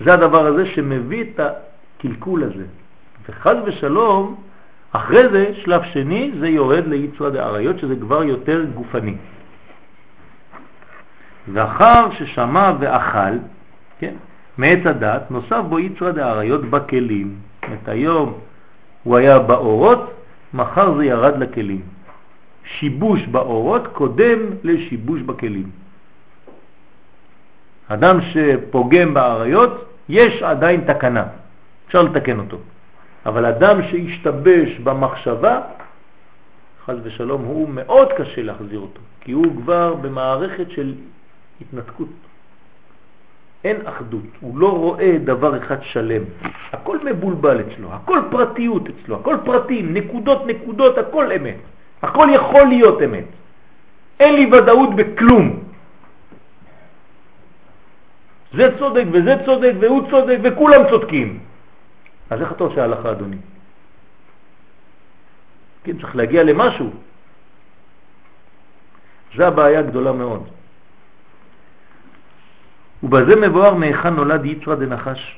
זה 0.00 0.14
הדבר 0.14 0.46
הזה 0.46 0.66
שמביא 0.66 1.24
את 1.24 1.40
הקלקול 1.40 2.44
הזה. 2.44 2.64
וחז 3.28 3.56
ושלום, 3.64 4.36
אחרי 4.92 5.28
זה, 5.28 5.54
שלב 5.54 5.82
שני, 5.92 6.32
זה 6.40 6.48
יורד 6.48 6.86
ליצרה 6.86 7.30
דעריות, 7.30 7.78
שזה 7.78 7.96
כבר 7.96 8.24
יותר 8.24 8.64
גופני. 8.74 9.16
ואחר 11.52 12.10
ששמע 12.10 12.72
ואכל, 12.80 13.36
כן, 13.98 14.14
מעץ 14.58 14.78
הדת, 14.86 15.30
נוסף 15.30 15.60
בו 15.68 15.78
יצרה 15.78 16.12
דעריות 16.12 16.64
בכלים. 16.64 17.36
את 17.72 17.88
היום 17.88 18.38
הוא 19.02 19.16
היה 19.16 19.38
באורות, 19.38 20.12
מחר 20.54 20.96
זה 20.96 21.04
ירד 21.04 21.38
לכלים. 21.38 21.82
שיבוש 22.64 23.26
באורות 23.26 23.86
קודם 23.86 24.38
לשיבוש 24.62 25.20
בכלים. 25.20 25.70
אדם 27.88 28.18
שפוגם 28.20 29.14
בעריות, 29.14 29.84
יש 30.08 30.42
עדיין 30.42 30.80
תקנה, 30.80 31.24
אפשר 31.86 32.02
לתקן 32.02 32.38
אותו. 32.38 32.58
אבל 33.26 33.46
אדם 33.46 33.82
שהשתבש 33.82 34.78
במחשבה, 34.78 35.60
חז 36.84 36.96
ושלום, 37.02 37.44
הוא 37.44 37.68
מאוד 37.68 38.08
קשה 38.16 38.42
להחזיר 38.42 38.80
אותו, 38.80 39.00
כי 39.20 39.32
הוא 39.32 39.46
כבר 39.56 39.94
במערכת 39.94 40.70
של 40.70 40.94
התנתקות. 41.60 42.08
אין 43.64 43.86
אחדות, 43.86 44.22
הוא 44.40 44.58
לא 44.58 44.68
רואה 44.68 45.16
דבר 45.24 45.58
אחד 45.58 45.82
שלם, 45.82 46.22
הכל 46.72 46.98
מבולבל 47.04 47.60
אצלו, 47.60 47.92
הכל 47.92 48.20
פרטיות 48.30 48.82
אצלו, 48.88 49.16
הכל 49.16 49.36
פרטים, 49.44 49.94
נקודות 49.94 50.46
נקודות, 50.46 50.98
הכל 50.98 51.32
אמת, 51.32 51.56
הכל 52.02 52.28
יכול 52.34 52.66
להיות 52.66 53.02
אמת. 53.02 53.24
אין 54.20 54.34
לי 54.34 54.46
ודאות 54.52 54.96
בכלום. 54.96 55.64
זה 58.54 58.78
צודק 58.78 59.04
וזה 59.12 59.34
צודק 59.44 59.72
והוא 59.80 60.10
צודק 60.10 60.38
וכולם 60.42 60.80
צודקים. 60.90 61.38
אז 62.30 62.40
איך 62.40 62.52
אתה 62.52 62.64
עושה 62.64 62.84
הלכה, 62.84 63.10
אדוני? 63.10 63.36
כן, 65.84 65.98
צריך 65.98 66.16
להגיע 66.16 66.42
למשהו. 66.42 66.90
זה 69.36 69.46
הבעיה 69.46 69.78
הגדולה 69.78 70.12
מאוד. 70.12 70.53
ובזה 73.04 73.36
מבואר 73.36 73.74
מהיכן 73.74 74.14
נולד 74.14 74.44
יצרה 74.44 74.74
דנחש, 74.76 75.36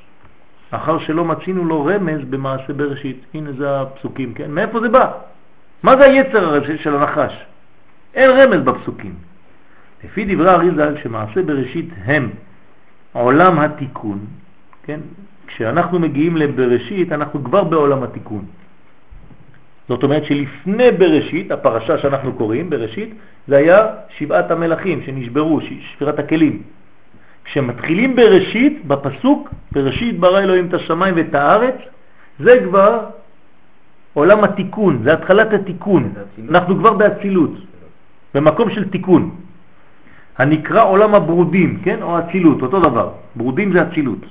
אחר 0.71 0.99
שלא 0.99 1.25
מצינו 1.25 1.65
לו 1.65 1.85
רמז 1.85 2.21
במעשה 2.31 2.73
בראשית. 2.73 3.25
הנה 3.35 3.53
זה 3.53 3.81
הפסוקים, 3.81 4.35
כן? 4.35 4.51
מאיפה 4.51 4.81
זה 4.81 4.89
בא? 4.89 5.11
מה 5.83 5.97
זה 5.97 6.05
היצר 6.05 6.45
הראשי 6.45 6.79
של 6.79 6.97
הנחש? 6.97 7.45
אין 8.15 8.31
רמז 8.31 8.65
בפסוקים. 8.65 9.15
לפי 10.05 10.35
דברי 10.35 10.51
אריזה, 10.51 10.95
שמעשה 11.03 11.43
בראשית 11.43 11.89
הם 12.05 12.31
עולם 13.13 13.59
התיקון, 13.59 14.19
כן? 14.83 15.01
כשאנחנו 15.47 15.99
מגיעים 15.99 16.37
לבראשית, 16.37 17.13
אנחנו 17.13 17.45
כבר 17.45 17.65
בעולם 17.65 18.03
התיקון. 18.03 18.45
זאת 19.89 20.03
אומרת 20.03 20.25
שלפני 20.25 20.91
בראשית, 20.93 21.51
הפרשה 21.51 21.99
שאנחנו 21.99 22.33
קוראים, 22.33 22.71
בראשית, 22.71 23.15
זה 23.49 23.57
היה 23.57 23.87
שבעת 24.09 24.51
המלאכים 24.51 25.03
שנשברו, 25.03 25.61
שבירת 25.61 26.19
הכלים. 26.19 26.63
כשמתחילים 27.57 28.17
בראשית, 28.17 28.85
בפסוק, 28.87 29.51
בראשית 29.73 30.21
ברא 30.21 30.41
אלוהים 30.41 30.67
את 30.67 30.75
השמיים 30.75 31.15
ואת 31.17 31.35
הארץ, 31.35 31.75
זה 32.39 32.61
כבר 32.65 33.01
עולם 34.15 34.45
התיקון, 34.45 35.01
זה 35.05 35.13
התחלת 35.13 35.53
התיקון. 35.53 36.13
אנחנו 36.51 36.77
כבר 36.79 36.93
באצילות, 36.93 37.51
במקום 38.35 38.71
של 38.71 38.89
תיקון. 38.89 39.31
הנקרא 40.39 40.85
עולם 40.85 41.15
הברודים, 41.15 41.81
כן? 41.85 42.03
או 42.03 42.19
אצילות, 42.19 42.63
אותו 42.63 42.81
דבר. 42.81 43.09
ברודים 43.37 43.73
זה 43.73 43.83
אצילות. 43.83 44.25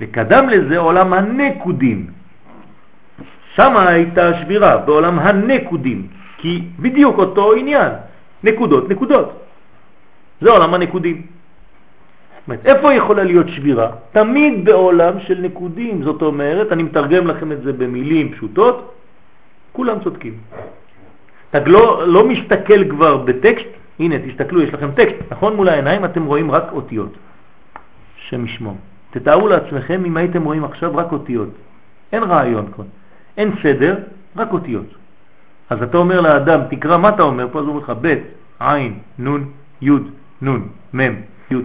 וקדם 0.00 0.48
לזה 0.48 0.78
עולם 0.78 1.12
הנקודים. 1.12 2.06
שם 3.54 3.76
הייתה 3.76 4.40
שבירה, 4.40 4.76
בעולם 4.88 5.18
הנקודים, 5.18 6.06
כי 6.38 6.64
בדיוק 6.80 7.18
אותו 7.18 7.52
עניין, 7.52 7.92
נקודות, 8.44 8.88
נקודות. 8.88 9.28
זה 10.40 10.50
עולם 10.50 10.74
הנקודים. 10.74 11.37
אומרת, 12.48 12.66
איפה 12.66 12.94
יכולה 12.94 13.24
להיות 13.24 13.48
שבירה? 13.48 13.90
תמיד 14.12 14.64
בעולם 14.64 15.20
של 15.20 15.38
נקודים. 15.40 16.02
זאת 16.02 16.22
אומרת, 16.22 16.72
אני 16.72 16.82
מתרגם 16.82 17.26
לכם 17.26 17.52
את 17.52 17.62
זה 17.62 17.72
במילים 17.72 18.32
פשוטות, 18.32 18.94
כולם 19.72 19.96
צודקים. 20.04 20.34
אתה 21.50 21.58
לא, 21.66 22.08
לא 22.08 22.28
מסתכל 22.28 22.88
כבר 22.88 23.16
בטקסט, 23.16 23.68
הנה 24.00 24.16
תסתכלו, 24.18 24.62
יש 24.62 24.74
לכם 24.74 24.90
טקסט, 24.90 25.16
נכון? 25.30 25.56
מול 25.56 25.68
העיניים 25.68 26.04
אתם 26.04 26.24
רואים 26.24 26.50
רק 26.50 26.72
אותיות, 26.72 27.12
שם 28.16 28.44
ישמו. 28.44 28.74
תתארו 29.10 29.48
לעצמכם 29.48 30.04
אם 30.04 30.16
הייתם 30.16 30.44
רואים 30.44 30.64
עכשיו 30.64 30.96
רק 30.96 31.12
אותיות. 31.12 31.48
אין 32.12 32.22
רעיון 32.22 32.66
כבר, 32.72 32.84
אין 33.36 33.50
סדר, 33.62 33.96
רק 34.36 34.52
אותיות. 34.52 34.86
אז 35.70 35.82
אתה 35.82 35.96
אומר 35.98 36.20
לאדם, 36.20 36.60
תקרא 36.70 36.98
מה 36.98 37.08
אתה 37.08 37.22
אומר, 37.22 37.46
פה 37.52 37.58
אז 37.58 37.64
הוא 37.64 37.74
אומר 37.74 37.82
לך 37.84 37.92
ב', 38.00 38.14
עין, 38.60 38.98
נון, 39.18 39.44
יוד, 39.80 40.10
נון, 40.42 40.68
מם, 40.92 41.14
יוד. 41.50 41.64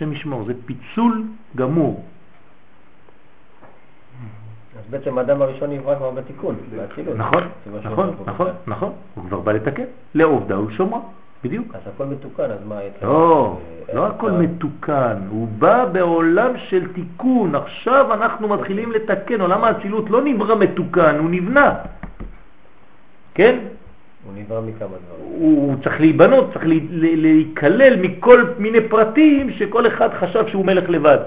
השם 0.00 0.12
ישמור, 0.12 0.44
זה 0.44 0.52
פיצול 0.66 1.24
גמור. 1.56 2.04
אז 4.78 4.90
בעצם 4.90 5.18
האדם 5.18 5.42
הראשון 5.42 5.70
נברא 5.70 5.96
כבר 5.96 6.10
בתיקון, 6.10 6.56
באצילות. 6.76 7.16
נכון, 7.16 7.42
נכון, 7.84 8.14
נכון, 8.26 8.48
נכון, 8.66 8.92
הוא 9.14 9.24
כבר 9.24 9.40
בא 9.40 9.52
לתקן, 9.52 9.84
לעובדה 10.14 10.60
ולשומרה, 10.60 11.00
בדיוק. 11.44 11.74
אז 11.74 11.80
הכל 11.94 12.06
מתוקן, 12.06 12.50
אז 12.50 12.58
מה? 12.68 12.78
לא, 13.02 13.58
לא 13.92 14.06
הכל 14.06 14.30
מתוקן, 14.30 15.16
הוא 15.30 15.48
בא 15.58 15.84
בעולם 15.84 16.52
של 16.56 16.92
תיקון, 16.92 17.54
עכשיו 17.54 18.14
אנחנו 18.14 18.48
מתחילים 18.48 18.92
לתקן, 18.92 19.40
עולם 19.40 19.64
האצילות 19.64 20.10
לא 20.10 20.22
נברא 20.24 20.56
מתוקן, 20.56 21.18
הוא 21.18 21.30
נבנה. 21.30 21.74
כן? 23.34 23.58
הוא 24.24 24.32
נברא 24.36 24.60
מכמה 24.60 24.88
דברים. 24.88 25.40
הוא 25.40 25.74
צריך 25.82 26.00
להיבנות, 26.00 26.50
צריך 26.52 26.64
להיכלל 26.92 27.96
מכל 28.00 28.44
מיני 28.58 28.80
פרטים 28.80 29.50
שכל 29.50 29.86
אחד 29.86 30.08
חשב 30.20 30.46
שהוא 30.48 30.66
מלך 30.66 30.90
לבד. 30.90 31.18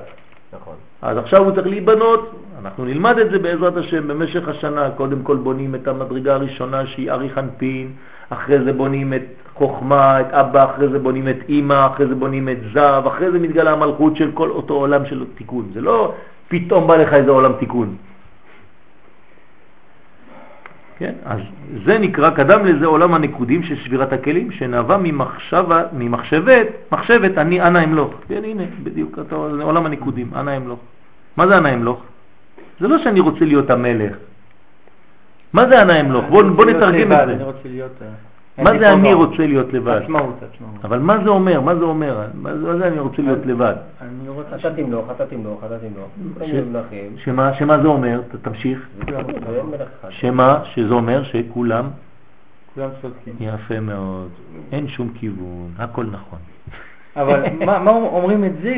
נכון. 0.53 0.75
אז 1.01 1.17
עכשיו 1.17 1.43
הוא 1.43 1.51
צריך 1.51 1.67
להיבנות, 1.67 2.31
אנחנו 2.61 2.85
נלמד 2.85 3.17
את 3.17 3.31
זה 3.31 3.39
בעזרת 3.39 3.77
השם 3.77 4.07
במשך 4.07 4.47
השנה, 4.47 4.89
קודם 4.91 5.23
כל 5.23 5.35
בונים 5.35 5.75
את 5.75 5.87
המדרגה 5.87 6.33
הראשונה 6.33 6.85
שהיא 6.85 7.11
ארי 7.11 7.29
חנפין, 7.29 7.91
אחרי 8.29 8.63
זה 8.63 8.73
בונים 8.73 9.13
את 9.13 9.21
חוכמה, 9.55 10.21
את 10.21 10.31
אבא, 10.31 10.65
אחרי 10.65 10.87
זה 10.87 10.99
בונים 10.99 11.27
את 11.27 11.37
אימא, 11.49 11.87
אחרי 11.87 12.07
זה 12.07 12.15
בונים 12.15 12.49
את 12.49 12.57
זב, 12.73 13.03
אחרי 13.07 13.31
זה 13.31 13.39
מתגלה 13.39 13.71
המלכות 13.71 14.15
של 14.15 14.31
כל 14.33 14.49
אותו 14.49 14.73
עולם 14.73 15.05
של 15.05 15.25
תיקון. 15.35 15.65
זה 15.73 15.81
לא 15.81 16.13
פתאום 16.47 16.87
בא 16.87 16.95
לך 16.95 17.13
איזה 17.13 17.31
עולם 17.31 17.53
תיקון. 17.59 17.95
כן? 20.97 21.13
אז 21.25 21.39
זה 21.85 21.97
נקרא, 21.99 22.29
קדם 22.29 22.65
לזה 22.65 22.85
עולם 22.85 23.13
הנקודים 23.13 23.63
של 23.63 23.75
שבירת 23.75 24.13
הכלים, 24.13 24.51
שנבע 24.51 24.97
ממחשבה, 24.97 25.83
ממחשבת, 25.93 26.67
מחשבת 26.91 27.37
אני 27.37 27.61
אנא 27.61 27.83
אמלוך. 27.83 28.13
כן, 28.27 28.43
הנה, 28.43 28.63
בדיוק, 28.83 29.19
אתה, 29.27 29.35
עולם 29.35 29.85
הנקודים, 29.85 30.29
אנא 30.35 30.57
אמלוך. 30.57 30.79
מה 31.37 31.47
זה 31.47 31.57
אנא 31.57 31.73
אמלוך? 31.73 32.01
זה 32.79 32.87
לא 32.87 32.97
שאני 32.97 33.19
רוצה 33.19 33.45
להיות 33.45 33.69
המלך. 33.69 34.15
מה 35.53 35.67
זה 35.69 35.81
אנא 35.81 35.99
אמלוך? 36.01 36.25
בוא, 36.29 36.43
בוא 36.43 36.65
נתרגם 36.65 37.11
את 37.11 37.27
זה. 37.27 37.43
מה 38.57 38.79
זה 38.79 38.93
אני 38.93 39.13
רוצה 39.13 39.47
להיות 39.47 39.73
לבד? 39.73 40.01
עצמאות, 40.03 40.35
עצמאות. 40.53 40.85
אבל 40.85 40.99
מה 40.99 41.23
זה 41.23 41.29
אומר? 41.29 41.61
מה 41.61 41.75
זה 41.75 41.83
אומר? 41.83 42.27
מה 42.33 42.77
זה 42.77 42.87
אני 42.87 42.99
רוצה 42.99 43.21
להיות 43.21 43.45
לבד? 43.45 43.75
אני 44.01 44.29
רוצה... 44.29 44.55
אתה 44.55 44.75
תמלוך, 44.75 45.11
אתה 45.11 45.25
תמלוך, 45.25 45.63
אתה 45.65 45.75
תמלוך. 45.79 46.85
שמה, 47.17 47.53
שמה 47.53 47.81
זה 47.81 47.87
אומר? 47.87 48.21
תמשיך. 48.41 48.87
שמה? 50.09 50.59
שזה 50.65 50.93
אומר 50.93 51.23
שכולם... 51.23 51.89
כולם 52.75 52.89
צודקים. 53.01 53.33
יפה 53.39 53.79
מאוד. 53.79 54.29
אין 54.71 54.87
שום 54.87 55.09
כיוון, 55.19 55.71
הכל 55.77 56.05
נכון. 56.05 56.39
אבל 57.15 57.43
מה 57.85 57.91
אומרים 57.91 58.43
את 58.43 58.51
זה 58.61 58.75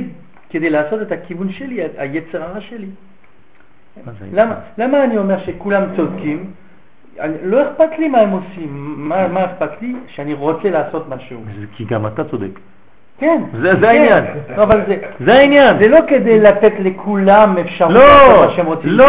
כדי 0.50 0.70
לעשות 0.70 1.02
את 1.02 1.12
הכיוון 1.12 1.52
שלי, 1.52 1.82
היצר 1.98 2.44
הרע 2.44 2.62
שלי? 2.62 2.88
למה 4.78 5.04
אני 5.04 5.18
אומר 5.18 5.40
שכולם 5.40 5.84
צודקים? 5.96 6.52
לא 7.44 7.72
אכפת 7.72 8.00
לי 8.00 8.08
מה 8.08 8.20
הם 8.20 8.30
עושים, 8.30 8.70
מה, 9.10 9.28
מה 9.28 9.46
אכפת 9.46 9.82
לי? 9.82 9.96
שאני 10.08 10.34
רוצה 10.34 10.70
לעשות 10.70 11.10
משהו. 11.10 11.42
כי 11.76 11.86
גם 11.86 12.08
אתה 12.08 12.24
צודק. 12.30 12.60
כן. 13.20 13.42
זה, 13.62 13.70
זה 13.76 13.78
כן. 13.82 13.86
העניין. 13.86 14.24
לא, 14.58 14.64
אבל 14.64 14.82
זה, 14.88 14.96
זה 15.20 15.34
העניין. 15.34 15.78
זה 15.80 15.88
לא 15.88 16.00
כדי 16.08 16.40
לתת 16.40 16.72
לכולם 16.80 17.56
אפשרות 17.62 17.92
לא, 17.94 18.00
לעשות 18.08 18.46
מה 18.50 18.54
שהם 18.56 18.66
רוצים. 18.66 18.90
לא, 18.90 19.06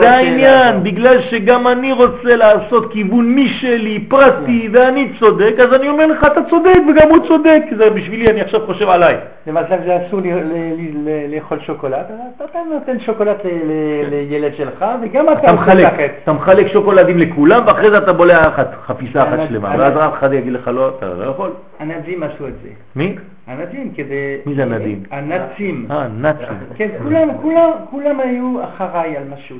זה 0.00 0.10
העניין, 0.10 0.66
לעשות. 0.66 0.82
בגלל 0.82 1.20
שגם 1.22 1.66
אני 1.66 1.92
רוצה 1.92 2.36
לעשות 2.36 2.92
כיוון 2.92 3.34
משלי, 3.34 4.04
פרטי, 4.08 4.68
ואני 4.72 5.08
צודק, 5.18 5.54
אז 5.62 5.74
אני 5.74 5.88
אומר 5.88 6.06
לך, 6.06 6.24
אתה 6.24 6.40
צודק 6.50 6.78
וגם 6.90 7.08
הוא 7.10 7.26
צודק, 7.28 7.62
זה 7.76 7.90
בשבילי, 7.90 8.30
אני 8.30 8.40
עכשיו 8.40 8.60
חושב 8.66 8.88
עליי. 8.88 9.16
למשל 9.46 9.74
זה 9.86 9.98
אסור 10.06 10.20
לי- 10.20 10.32
ל- 10.32 10.36
ל- 10.36 11.08
ל- 11.08 11.34
לאכול 11.34 11.58
שוקולד, 11.66 12.04
אתה 12.44 12.58
נותן 12.74 13.00
שוקולד 13.00 13.36
ל- 13.44 13.48
ל- 13.48 14.08
לילד 14.10 14.54
שלך, 14.56 14.84
וגם 15.02 15.26
אתה 15.32 15.52
מחלק. 15.52 15.92
אתה 16.22 16.32
מחלק 16.32 16.66
שוקולדים 16.66 17.18
לכולם, 17.18 17.62
ואחרי 17.66 17.90
זה 17.90 17.98
אתה 17.98 18.12
בולע 18.12 18.50
חפיסה 18.86 19.22
אחת 19.22 19.32
אני- 19.32 19.46
שלמה, 19.48 19.74
ואז 19.78 19.92
אף 19.96 20.12
אחד 20.18 20.32
יגיד 20.32 20.52
לך 20.52 20.68
לא, 20.74 20.90
אתה 20.98 21.06
לא 21.06 21.30
יכול. 21.30 21.50
הנאצים 21.78 22.22
עשו 22.22 22.48
את 22.48 22.54
זה. 22.62 22.68
מי? 22.96 23.16
הנאצים 23.46 23.94
כדי... 23.94 24.36
מי 24.46 24.54
זה 24.54 24.62
הנאצים? 24.62 25.02
הנאצים. 25.10 25.86
אה, 25.90 26.08
נאצים. 26.08 26.46
כן, 26.74 26.88
כולם, 27.02 27.28
כולם, 27.42 27.70
כולם 27.90 28.20
היו 28.20 28.64
אחריי 28.64 29.16
על 29.16 29.24
משהו. 29.28 29.56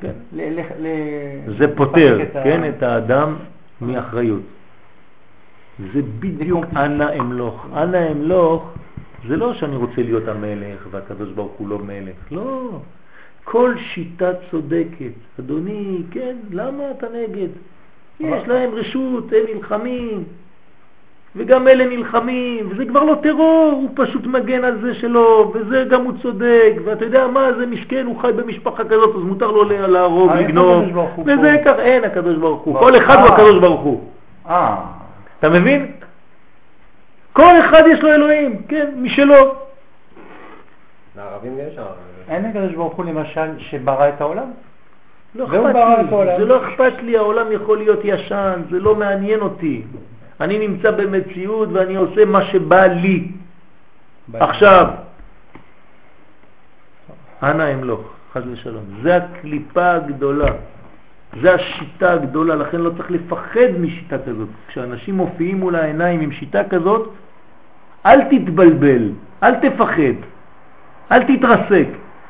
כן. 0.00 0.12
זה 1.58 1.76
פותר, 1.76 2.18
כן, 2.44 2.68
את 2.68 2.82
האדם 2.82 3.36
מאחריות. 3.80 4.42
זה 5.92 6.00
בדיוק 6.18 6.64
אנא 6.76 7.06
אמלוך. 7.18 7.66
אנא 7.76 8.10
אמלוך 8.12 8.72
זה 9.28 9.36
לא 9.36 9.54
שאני 9.54 9.76
רוצה 9.76 10.02
להיות 10.02 10.28
המלך 10.28 10.86
והקדוש 10.90 11.28
ברוך 11.30 11.52
הוא 11.52 11.68
לא 11.68 11.78
מלך, 11.78 12.16
לא. 12.30 12.80
כל 13.44 13.74
שיטה 13.78 14.30
צודקת. 14.50 15.12
אדוני, 15.40 16.02
כן, 16.10 16.36
למה 16.50 16.90
אתה 16.90 17.06
נגד? 17.08 17.48
יש 18.20 18.48
להם 18.48 18.70
רשות, 18.74 19.24
הם 19.32 19.54
נלחמים, 19.56 20.24
וגם 21.36 21.68
אלה 21.68 21.84
נלחמים, 21.84 22.68
וזה 22.70 22.84
כבר 22.84 23.04
לא 23.04 23.14
טרור, 23.22 23.72
הוא 23.72 23.90
פשוט 23.94 24.26
מגן 24.26 24.64
על 24.64 24.80
זה 24.80 24.94
שלו, 24.94 25.52
וזה 25.54 25.84
גם 25.90 26.04
הוא 26.04 26.12
צודק, 26.22 26.72
ואתה 26.84 27.04
יודע 27.04 27.26
מה, 27.26 27.52
זה 27.58 27.66
מסכן, 27.66 28.06
הוא 28.06 28.20
חי 28.20 28.32
במשפחה 28.36 28.84
כזאת, 28.84 29.16
אז 29.16 29.22
מותר 29.22 29.50
לו 29.50 29.64
לה- 29.64 29.86
להרוג, 29.86 30.30
אה, 30.30 30.40
לגנוב, 30.40 30.96
הוא 31.14 31.24
וזה? 31.26 31.56
כך, 31.64 31.74
אין 31.78 32.04
הקדוש 32.04 32.36
ברוך 32.36 32.62
הוא. 32.62 32.78
כל 32.78 32.96
אחד 32.96 33.14
הוא 33.18 33.28
אה. 33.28 33.34
הקדוש 33.34 33.58
ברוך 33.60 33.80
הוא, 33.80 34.04
אה, 34.48 34.76
אתה 35.38 35.48
מבין? 35.48 35.86
כל 37.32 37.52
אחד 37.60 37.82
יש 37.92 38.02
לו 38.02 38.08
אלוהים, 38.12 38.62
כן, 38.68 38.90
משלו. 38.96 39.54
לערבים 41.16 41.52
יש 41.58 41.78
ערבים. 41.78 41.94
אין 42.28 42.44
הקדוש 42.44 42.74
ברוך 42.74 42.94
הוא 42.94 43.04
למשל 43.04 43.48
שברא 43.58 44.08
את 44.08 44.20
העולם? 44.20 44.50
לא 45.34 45.44
אכפת 45.44 45.74
לי. 45.74 46.38
זה 46.38 46.44
לא 46.44 46.66
אכפת 46.66 47.02
לי, 47.02 47.16
העולם 47.16 47.52
יכול 47.52 47.78
להיות 47.78 48.00
ישן, 48.04 48.60
זה 48.70 48.80
לא 48.80 48.94
מעניין 48.94 49.40
אותי. 49.40 49.82
אני 50.40 50.68
נמצא 50.68 50.90
במציאות 50.90 51.68
ואני 51.72 51.96
עושה 51.96 52.24
מה 52.24 52.42
שבא 52.42 52.86
לי. 52.86 53.28
עכשיו, 54.34 54.86
אנא 57.42 57.72
אמלוך, 57.74 58.00
חס 58.32 58.42
ושלום. 58.52 58.84
זה 59.02 59.16
הקליפה 59.16 59.90
הגדולה, 59.92 60.52
זה 61.42 61.54
השיטה 61.54 62.12
הגדולה, 62.12 62.54
לכן 62.54 62.80
לא 62.80 62.90
צריך 62.96 63.10
לפחד 63.10 63.70
משיטה 63.80 64.18
כזאת. 64.18 64.48
כשאנשים 64.68 65.14
מופיעים 65.14 65.60
מול 65.60 65.74
העיניים 65.76 66.20
עם 66.20 66.32
שיטה 66.32 66.64
כזאת, 66.64 67.10
אל 68.06 68.20
תתבלבל, 68.24 69.08
אל 69.42 69.54
תפחד, 69.54 70.16
אל 71.12 71.22
תתרסק, 71.22 71.88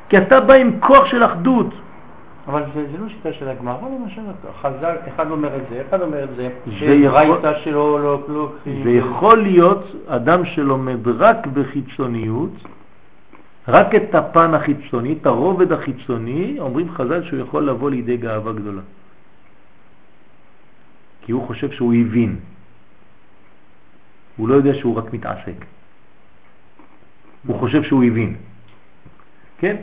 כי 0.09 0.19
אתה 0.19 0.41
בא 0.41 0.55
עם 0.55 0.81
כוח 0.81 1.07
של 1.07 1.25
אחדות. 1.25 1.75
אבל 2.51 2.63
זה, 2.75 2.87
זה 2.93 2.99
לא 2.99 3.09
שיטה 3.09 3.33
של 3.33 3.49
הגמרא, 3.49 3.89
למשל, 3.89 4.23
חז"ל, 4.63 4.97
אחד 5.15 5.31
אומר 5.31 5.57
את 5.57 5.63
זה, 5.71 5.83
אחד 5.89 6.01
אומר 6.03 6.25
את 6.25 6.29
זה, 6.37 6.49
יכול- 6.67 6.79
שברייתא 6.79 7.59
שלו 7.65 7.99
לא, 7.99 8.23
לא, 8.29 8.53
זה 8.85 8.91
יכול 8.91 9.43
להיות 9.43 9.85
אדם 10.07 10.45
שלומד 10.45 11.09
רק 11.09 11.47
בחיצוניות, 11.47 12.51
רק 13.69 13.95
את 13.95 14.15
הפן 14.15 14.55
החיצוני, 14.55 15.13
את 15.21 15.27
הרובד 15.27 15.73
החיצוני, 15.73 16.57
אומרים 16.59 16.91
חז"ל 16.91 17.23
שהוא 17.25 17.41
יכול 17.41 17.69
לבוא 17.69 17.91
לידי 17.91 18.17
גאווה 18.17 18.53
גדולה. 18.53 18.83
כי 21.23 21.33
הוא 21.33 21.47
חושב 21.47 21.71
שהוא 21.71 21.95
הבין. 21.95 22.37
הוא 24.37 24.49
לא 24.49 24.55
יודע 24.55 24.75
שהוא 24.75 24.97
רק 24.97 25.13
מתעסק. 25.13 25.59
הוא 27.47 27.59
חושב 27.59 27.83
שהוא 27.83 28.05
הבין. 28.05 28.35
כן? 29.59 29.77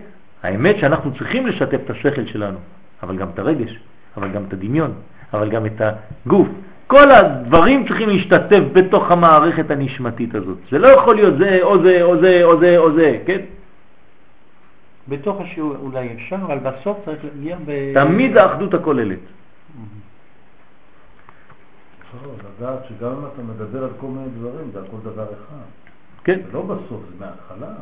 האמת 0.48 0.76
שאנחנו 0.80 1.14
צריכים 1.18 1.48
לשתף 1.48 1.80
את 1.86 1.90
השכל 1.90 2.26
שלנו, 2.26 2.58
אבל 3.04 3.18
גם 3.18 3.28
את 3.34 3.40
הרגש, 3.40 3.80
אבל 4.18 4.32
גם 4.32 4.44
את 4.48 4.54
הדמיון, 4.54 4.94
אבל 5.34 5.50
גם 5.50 5.66
את 5.66 5.82
הגוף. 5.82 6.48
כל 6.88 7.12
הדברים 7.12 7.88
צריכים 7.88 8.10
להשתתף 8.10 8.64
בתוך 8.74 9.12
המערכת 9.12 9.72
הנשמתית 9.72 10.36
הזאת. 10.36 10.58
זה 10.72 10.78
לא 10.78 10.88
יכול 10.88 11.16
להיות 11.16 11.38
זה 11.38 11.60
או 11.62 11.84
זה 11.84 12.02
או 12.04 12.22
זה 12.22 12.44
או 12.44 12.60
זה 12.60 12.78
או 12.78 12.94
זה, 12.96 13.20
כן? 13.26 13.42
בתוך 15.08 15.42
השיעור 15.42 15.76
אולי 15.82 16.14
אפשר, 16.14 16.36
אבל 16.36 16.60
בסוף 16.60 16.98
צריך 17.06 17.20
להגיע 17.24 17.58
ב... 17.66 17.94
תמיד 17.94 18.38
האחדות 18.38 18.74
הכוללת. 18.74 19.20
לדעת 22.60 22.80
שגם 22.90 23.12
אם 23.12 23.26
אתה 23.34 23.42
מדבר 23.42 23.84
על 23.84 23.90
כל 24.00 24.08
מיני 24.08 24.30
דברים, 24.40 24.72
זה 24.74 24.80
הכל 24.80 24.98
דבר 25.04 25.24
אחד. 25.24 25.68
כן? 26.24 26.40
זה 26.48 26.54
לא 26.54 26.62
בסוף, 26.62 27.02
זה 27.10 27.26
מההתחלה. 27.26 27.74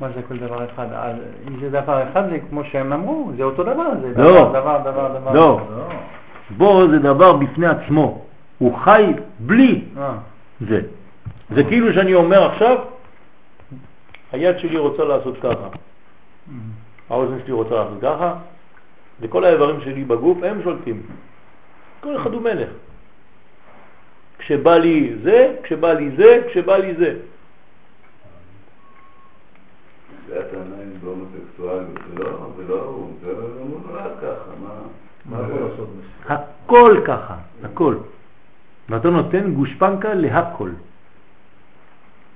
מה 0.00 0.08
זה 0.14 0.22
כל 0.28 0.36
דבר 0.36 0.64
אחד? 0.64 0.86
אז 0.92 1.16
אם 1.48 1.60
זה 1.60 1.70
דבר 1.70 2.02
אחד, 2.10 2.30
זה 2.30 2.38
כמו 2.50 2.64
שהם 2.64 2.92
אמרו, 2.92 3.30
זה 3.36 3.42
אותו 3.42 3.62
דבר, 3.62 3.90
זה 4.00 4.22
לא. 4.22 4.30
דבר, 4.32 4.50
דבר, 4.50 4.78
דבר, 4.90 5.18
דבר. 5.18 5.32
לא. 5.32 5.60
לא. 5.76 5.88
בו 6.56 6.88
זה 6.90 6.98
דבר 6.98 7.36
בפני 7.36 7.66
עצמו. 7.66 8.24
הוא 8.58 8.78
חי 8.78 9.12
בלי 9.38 9.84
אה, 9.98 10.14
זה. 10.60 10.80
זה 11.50 11.64
כאילו 11.64 11.92
שאני 11.92 12.14
אומר 12.14 12.50
עכשיו, 12.52 12.78
היד 14.32 14.58
שלי 14.58 14.78
רוצה 14.78 15.04
לעשות 15.04 15.36
ככה, 15.42 15.68
האוזן 17.10 17.38
שלי 17.44 17.52
רוצה 17.52 17.74
לעשות 17.74 17.98
ככה, 18.02 18.34
וכל 19.20 19.44
האיברים 19.44 19.80
שלי 19.80 20.04
בגוף 20.04 20.38
הם 20.42 20.62
שולטים. 20.62 21.02
כל 22.00 22.16
אחד 22.16 22.32
הוא 22.32 22.42
מלך. 22.42 22.68
כשבא 24.38 24.76
לי 24.76 25.14
זה, 25.22 25.54
כשבא 25.62 25.92
לי 25.92 26.10
זה, 26.16 26.42
כשבא 26.48 26.76
לי 26.76 26.94
זה. 26.94 27.14
הטענה 30.38 30.82
עם 30.82 30.90
בהומוסקסואליות, 31.04 31.98
זה 32.08 32.24
לא, 32.24 32.50
זה 32.56 32.68
לא 32.68 32.82
הוא, 32.82 33.12
זה 33.22 33.32
הוא 33.58 33.80
נולד 33.86 34.12
ככה, 34.18 34.50
מה? 34.62 34.74
מה 35.24 35.42
יכול 35.42 35.60
לעשות 35.60 35.88
בזה? 35.88 36.34
הכל 36.34 37.00
ככה, 37.04 37.36
הכל. 37.64 37.94
ואתה 38.88 39.10
נותן 39.10 39.54
גושפנקה 39.54 40.14
להכל. 40.14 40.70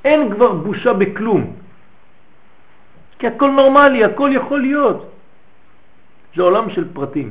אין 0.05 0.35
כבר 0.35 0.53
בושה 0.53 0.93
בכלום. 0.93 1.53
כי 3.19 3.27
הכל 3.27 3.51
נורמלי, 3.51 4.05
הכל 4.05 4.31
יכול 4.33 4.61
להיות. 4.61 5.11
זה 6.37 6.43
עולם 6.43 6.71
של 6.71 6.93
פרטים. 6.93 7.31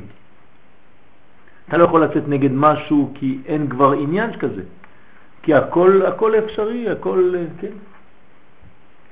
אתה 1.68 1.76
לא 1.76 1.84
יכול 1.84 2.04
לצאת 2.04 2.28
נגד 2.28 2.52
משהו 2.52 3.12
כי 3.14 3.38
אין 3.46 3.68
כבר 3.68 3.92
עניין 3.92 4.38
כזה. 4.38 4.62
כי 5.42 5.54
הכל, 5.54 6.06
הכל 6.06 6.34
אפשרי, 6.38 6.90
הכל, 6.90 7.34
אה, 7.36 7.44
כן. 7.60 7.72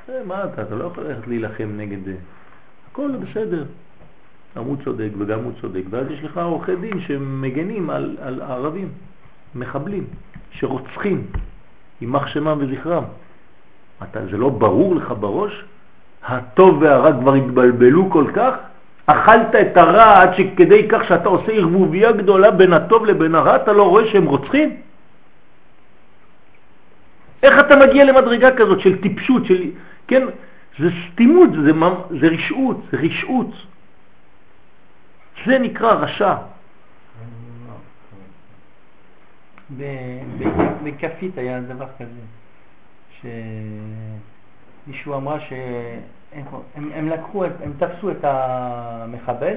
אה, 0.09 0.21
מה 0.27 0.45
אתה, 0.45 0.63
אתה 0.63 0.75
לא 0.75 0.85
יכול 0.85 1.05
ללכת 1.05 1.29
להילחם 1.29 1.69
נגד 1.77 2.05
זה. 2.05 2.15
הכל 2.91 3.11
בסדר. 3.17 3.65
גם 4.57 4.65
הוא 4.65 4.77
צודק 4.85 5.09
וגם 5.19 5.39
הוא 5.45 5.53
צודק, 5.61 5.83
ואז 5.91 6.07
יש 6.11 6.25
לך 6.25 6.39
עורכי 6.39 6.77
דין 6.77 7.01
שמגנים 7.01 7.91
על, 7.91 8.17
על 8.21 8.43
הערבים, 8.43 8.89
מחבלים, 9.55 10.05
שרוצחים, 10.51 11.27
יימח 12.01 12.27
שמם 12.27 12.59
וזכרם. 12.61 13.05
אתה, 14.03 14.27
זה 14.31 14.37
לא 14.37 14.49
ברור 14.49 14.97
לך 14.97 15.15
בראש? 15.21 15.65
הטוב 16.25 16.83
והרע 16.83 17.13
כבר 17.21 17.35
התבלבלו 17.35 18.11
כל 18.11 18.27
כך? 18.35 18.55
אכלת 19.07 19.55
את 19.55 19.77
הרע 19.77 20.23
עד 20.23 20.35
שכדי 20.35 20.89
כך 20.89 21.05
שאתה 21.09 21.29
עושה 21.29 21.53
ערבוביה 21.53 22.13
גדולה 22.13 22.51
בין 22.51 22.73
הטוב 22.73 23.07
לבין 23.07 23.35
הרע, 23.35 23.57
אתה 23.57 23.73
לא 23.73 23.89
רואה 23.89 24.07
שהם 24.07 24.27
רוצחים? 24.27 24.77
איך 27.43 27.59
אתה 27.59 27.77
מגיע 27.77 28.05
למדרגה 28.05 28.57
כזאת 28.57 28.81
של 28.81 29.01
טיפשות, 29.01 29.47
של, 29.47 29.71
כן, 30.09 30.23
זה 30.79 30.89
סתימות, 31.13 31.51
זה, 31.53 31.73
זה 32.21 32.27
רשעות, 32.27 32.77
זה 32.93 32.99
רשעות. 32.99 33.51
זה 35.47 35.59
נקרא 35.59 35.93
רשע. 35.93 36.35
בכפית 40.85 41.39
היה 41.39 41.61
דבר 41.61 41.87
כזה, 41.99 42.21
שמישהו 44.87 45.15
אמרה 45.15 45.41
שהם 45.41 46.45
הם, 46.75 46.91
הם 46.95 47.09
לקחו, 47.09 47.45
הם 47.45 47.73
תפסו 47.79 48.11
את 48.11 48.25
המחבל, 48.25 49.57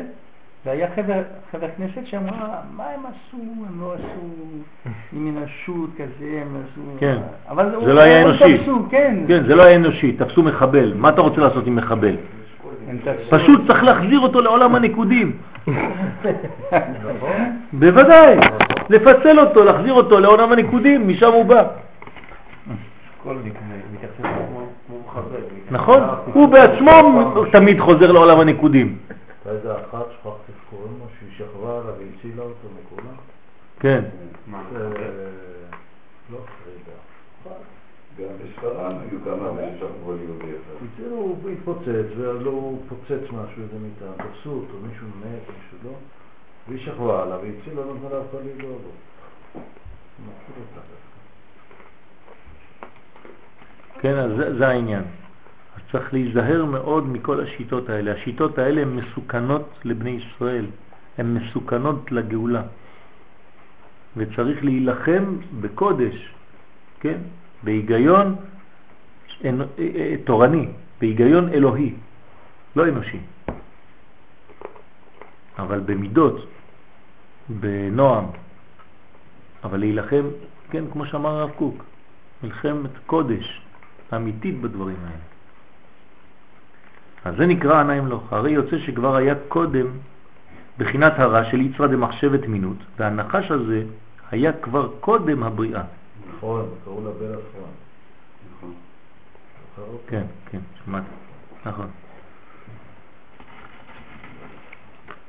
והיה 0.69 0.87
חבר, 0.95 1.21
חבר 1.51 1.67
כנסת 1.77 2.05
שאמרה, 2.05 2.59
מה 2.77 2.83
הם 2.83 2.99
עשו? 3.05 3.37
הם 3.67 3.81
לא 3.81 3.93
עשו 3.93 4.27
עם 5.13 5.37
אנושות 5.37 5.89
כזה, 5.95 6.41
הם 6.41 6.57
עשו... 6.63 6.81
כן. 6.99 7.17
אבל 7.49 7.71
זה 7.85 7.93
לא 7.93 8.01
היה 8.01 8.21
אנושי. 8.25 8.57
תפסו, 8.57 8.85
כן. 8.89 9.17
כן, 9.27 9.43
זה 9.47 9.55
לא 9.55 9.63
היה 9.63 9.75
אנושי, 9.75 10.11
תפסו 10.11 10.43
מחבל. 10.43 10.93
מה 10.95 11.09
אתה 11.09 11.21
רוצה 11.21 11.41
לעשות 11.41 11.67
עם 11.67 11.75
מחבל? 11.75 12.15
פשוט 13.29 13.67
צריך 13.67 13.83
להחזיר 13.83 14.19
אותו 14.19 14.41
לעולם 14.41 14.75
הנקודים. 14.75 15.31
בוודאי, 17.73 18.37
לפצל 18.89 19.39
אותו, 19.39 19.63
להחזיר 19.63 19.93
אותו 19.93 20.19
לעולם 20.19 20.51
הנקודים, 20.51 21.07
משם 21.07 21.31
הוא 21.31 21.45
בא. 21.45 21.63
נכון, 25.71 26.01
הוא 26.33 26.47
בעצמו 26.47 27.33
תמיד 27.51 27.79
חוזר 27.79 28.11
לעולם 28.11 28.39
הנקודים. 28.39 28.97
אתה 29.43 29.49
איזה 29.49 29.71
אחת 29.71 30.05
שכחתי 30.11 30.51
איך 30.51 30.57
קוראים 30.69 30.93
לו, 30.99 31.05
שהיא 31.19 31.29
שכבה 31.37 31.81
עליו 32.39 32.39
והצילה 32.39 32.43
אותו 32.43 32.67
מכולם? 32.81 33.15
כן. 33.79 34.03
לא 36.31 36.37
פרידה. 36.37 36.97
גם 38.17 38.35
בשפרעם 38.43 38.95
היו 38.99 39.19
כמה 39.23 39.51
מהם 39.51 39.73
שכבו 39.79 40.11
על 40.11 40.17
יהודי 40.19 40.45
אחד. 40.45 40.85
בקיצור, 40.85 41.37
הוא 41.43 41.49
התפוצץ, 41.49 42.17
ולא 42.17 42.51
הוא 42.51 42.81
פוצץ 42.89 43.23
משהו, 43.23 43.63
איזה 43.63 43.79
מיטה, 43.79 44.23
תפסו 44.23 44.49
אותו, 44.49 44.73
מישהו 44.87 45.07
מת, 45.07 45.23
מישהו 45.23 45.77
לא, 45.83 45.91
והיא 46.67 46.85
שכבה 46.85 47.23
עליו, 47.23 47.39
לא 47.75 47.95
נתנה 47.95 48.09
לאף 48.09 48.25
אחד 48.29 48.39
לגוע 48.45 48.71
בו. 48.71 48.89
כן, 53.99 54.17
אז 54.17 54.31
זה, 54.37 54.57
זה 54.57 54.67
העניין. 54.67 55.03
אז 55.75 55.81
צריך 55.91 56.13
להיזהר 56.13 56.65
מאוד 56.65 57.07
מכל 57.07 57.43
השיטות 57.43 57.89
האלה. 57.89 58.13
השיטות 58.13 58.57
האלה 58.57 58.81
הן 58.81 58.89
מסוכנות 58.89 59.69
לבני 59.83 60.09
ישראל, 60.09 60.65
הן 61.19 61.33
מסוכנות 61.33 62.11
לגאולה. 62.11 62.61
וצריך 64.17 64.63
להילחם 64.63 65.23
בקודש, 65.61 66.33
כן? 66.99 67.17
בהיגיון 67.63 68.35
אה, 69.45 69.51
אה, 69.79 70.15
תורני, 70.23 70.67
בהיגיון 71.01 71.49
אלוהי, 71.49 71.93
לא 72.75 72.87
אנושי. 72.87 73.19
אבל 75.59 75.79
במידות, 75.79 76.47
בנועם, 77.49 78.25
אבל 79.63 79.79
להילחם, 79.79 80.23
כן, 80.71 80.83
כמו 80.91 81.05
שאמר 81.05 81.29
הרב 81.29 81.49
קוק, 81.49 81.83
מלחמת 82.43 82.91
קודש 83.05 83.61
אמיתית 84.15 84.61
בדברים 84.61 84.97
האלה. 85.05 85.29
אז 87.25 87.35
זה 87.37 87.45
נקרא 87.45 87.79
עניים 87.79 88.07
לוך. 88.07 88.33
הרי 88.33 88.51
יוצא 88.51 88.77
שכבר 88.77 89.15
היה 89.15 89.35
קודם 89.47 89.85
בחינת 90.79 91.19
הרע 91.19 91.45
של 91.45 91.61
יצרה 91.61 91.87
דמחשבת 91.87 92.47
מינות, 92.47 92.77
והנחש 92.97 93.51
הזה 93.51 93.83
היה 94.31 94.51
כבר 94.53 94.89
קודם 94.99 95.43
הבריאה. 95.43 95.81
נכון, 96.37 96.65
קראו 96.83 97.03
לה 97.05 97.11
פרן. 97.19 97.71
נכון. 98.55 98.73
כן, 100.07 100.23
כן, 100.51 100.59
שמעתי. 100.85 101.07
נכון. 101.65 101.87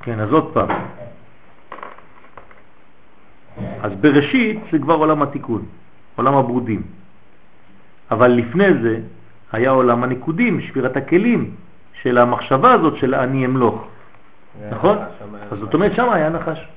כן, 0.01 0.19
אז 0.19 0.31
עוד 0.31 0.53
פעם. 0.53 0.69
אז 3.81 3.91
בראשית 4.01 4.59
זה 4.71 4.79
כבר 4.79 4.95
עולם 4.95 5.21
התיקון, 5.21 5.65
עולם 6.15 6.35
הברודים. 6.35 6.81
אבל 8.11 8.27
לפני 8.31 8.73
זה 8.81 8.99
היה 9.51 9.69
עולם 9.69 10.03
הנקודים, 10.03 10.61
שבירת 10.61 10.97
הכלים 10.97 11.55
של 12.01 12.17
המחשבה 12.17 12.73
הזאת 12.73 12.97
של 12.97 13.15
אני 13.15 13.45
אמלוך. 13.45 13.87
נכון? 14.71 14.97
אז 15.51 15.59
זאת 15.59 15.73
אומרת 15.73 15.95
שם 15.95 16.09
היה 16.09 16.29
נחש. 16.29 16.67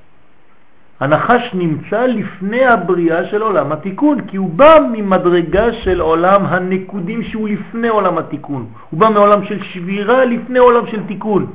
הנחש 0.99 1.51
נמצא 1.53 2.05
לפני 2.05 2.65
הבריאה 2.65 3.25
של 3.25 3.41
עולם 3.41 3.71
התיקון, 3.71 4.21
כי 4.21 4.37
הוא 4.37 4.49
בא 4.49 4.79
ממדרגה 4.91 5.73
של 5.73 6.01
עולם 6.01 6.45
הנקודים 6.45 7.23
שהוא 7.23 7.49
לפני 7.49 7.87
עולם 7.87 8.17
התיקון. 8.17 8.67
הוא 8.89 8.99
בא 8.99 9.09
מעולם 9.09 9.43
של 9.45 9.63
שבירה 9.63 10.25
לפני 10.25 10.59
עולם 10.59 10.87
של 10.87 11.03
תיקון. 11.07 11.45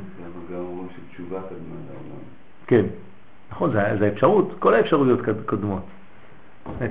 כן, 2.67 2.85
נכון, 3.53 3.73
זה, 3.73 4.07
האפשרות, 4.07 4.55
כל 4.59 4.75
האפשרויות 4.75 5.21
קודמות. 5.47 5.83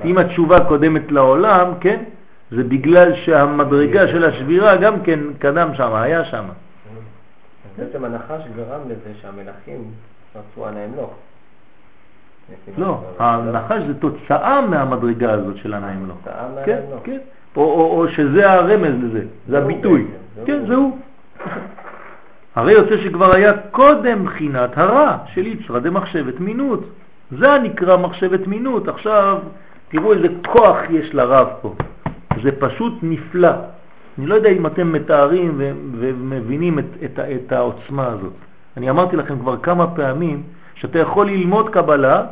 אם 0.05 0.17
התשובה 0.17 0.65
קודמת 0.65 1.11
לעולם, 1.11 1.67
כן, 1.79 2.03
זה 2.51 2.63
בגלל 2.63 3.15
שהמדרגה 3.15 4.07
של 4.07 4.25
השבירה 4.25 4.75
גם 4.77 5.01
כן 5.01 5.19
קדם 5.39 5.69
שם, 5.73 5.93
היה 5.93 6.25
שם. 6.25 6.43
בעצם 7.79 8.05
הנחש 8.05 8.41
גרם 8.55 8.81
לזה 8.85 9.13
שהמלכים 9.21 9.91
רצו 10.35 10.67
ענה 10.67 10.85
אמלוך. 10.85 11.13
לא, 12.77 13.01
הנחש 13.19 13.81
זה 13.87 13.99
תוצאה 13.99 14.61
מהמדרגה 14.61 15.31
הזאת 15.31 15.57
של 15.57 15.73
הנעים 15.73 16.07
לו. 16.07 16.13
תוצאה 16.13 16.65
כן, 16.65 16.79
לו. 16.91 16.97
כן. 17.03 17.17
או, 17.55 18.05
שזה 18.09 18.51
הרמז 18.51 19.03
לזה, 19.03 19.21
זה 19.47 19.57
הביטוי. 19.57 20.07
כן, 20.45 20.59
הוא. 20.59 20.67
זה 20.67 20.75
הוא. 20.75 20.97
הרי 22.55 22.71
יוצא 22.71 22.97
שכבר 22.97 23.35
היה 23.35 23.53
קודם 23.71 24.25
בחינת 24.25 24.77
הרע 24.77 25.17
של 25.33 25.47
יצרה 25.47 25.79
דמחשבת 25.79 26.39
מינות. 26.39 26.83
זה 27.31 27.59
נקרא 27.63 27.97
מחשבת 27.97 28.47
מינות. 28.47 28.87
עכשיו, 28.87 29.37
תראו 29.89 30.13
איזה 30.13 30.27
כוח 30.47 30.77
יש 30.89 31.15
לרב 31.15 31.47
פה. 31.61 31.75
זה 32.43 32.51
פשוט 32.59 32.93
נפלא. 33.01 33.51
אני 34.19 34.27
לא 34.27 34.35
יודע 34.35 34.49
אם 34.49 34.65
אתם 34.65 34.91
מתארים 34.91 35.53
ו- 35.57 35.71
ומבינים 35.99 36.79
את, 36.79 36.85
את, 37.05 37.19
את 37.19 37.51
העוצמה 37.51 38.07
הזאת. 38.07 38.33
אני 38.77 38.89
אמרתי 38.89 39.15
לכם 39.15 39.39
כבר 39.39 39.57
כמה 39.57 39.95
פעמים 39.95 40.43
שאתה 40.75 40.99
יכול 40.99 41.27
ללמוד 41.27 41.69
קבלה 41.69 42.25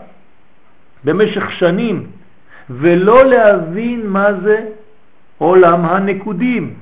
במשך 1.04 1.52
שנים 1.52 2.08
ולא 2.70 3.26
להבין 3.26 4.08
מה 4.08 4.34
זה 4.44 4.66
עולם 5.38 5.86
הנקודים 5.86 6.74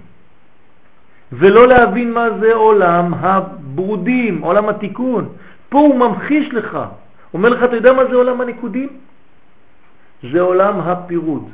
ולא 1.31 1.67
להבין 1.67 2.13
מה 2.13 2.27
זה 2.39 2.53
עולם 2.53 3.13
הברודים, 3.13 4.41
עולם 4.41 4.69
התיקון. 4.69 5.29
פה 5.69 5.79
הוא 5.79 5.95
ממחיש 5.95 6.53
לך, 6.53 6.79
אומר 7.33 7.49
לך, 7.49 7.63
אתה 7.63 7.75
יודע 7.75 7.93
מה 7.93 8.05
זה 8.05 8.15
עולם 8.15 8.41
הנקודים? 8.41 8.89
זה 10.31 10.41
עולם 10.41 10.79
הפירוד, 10.79 11.49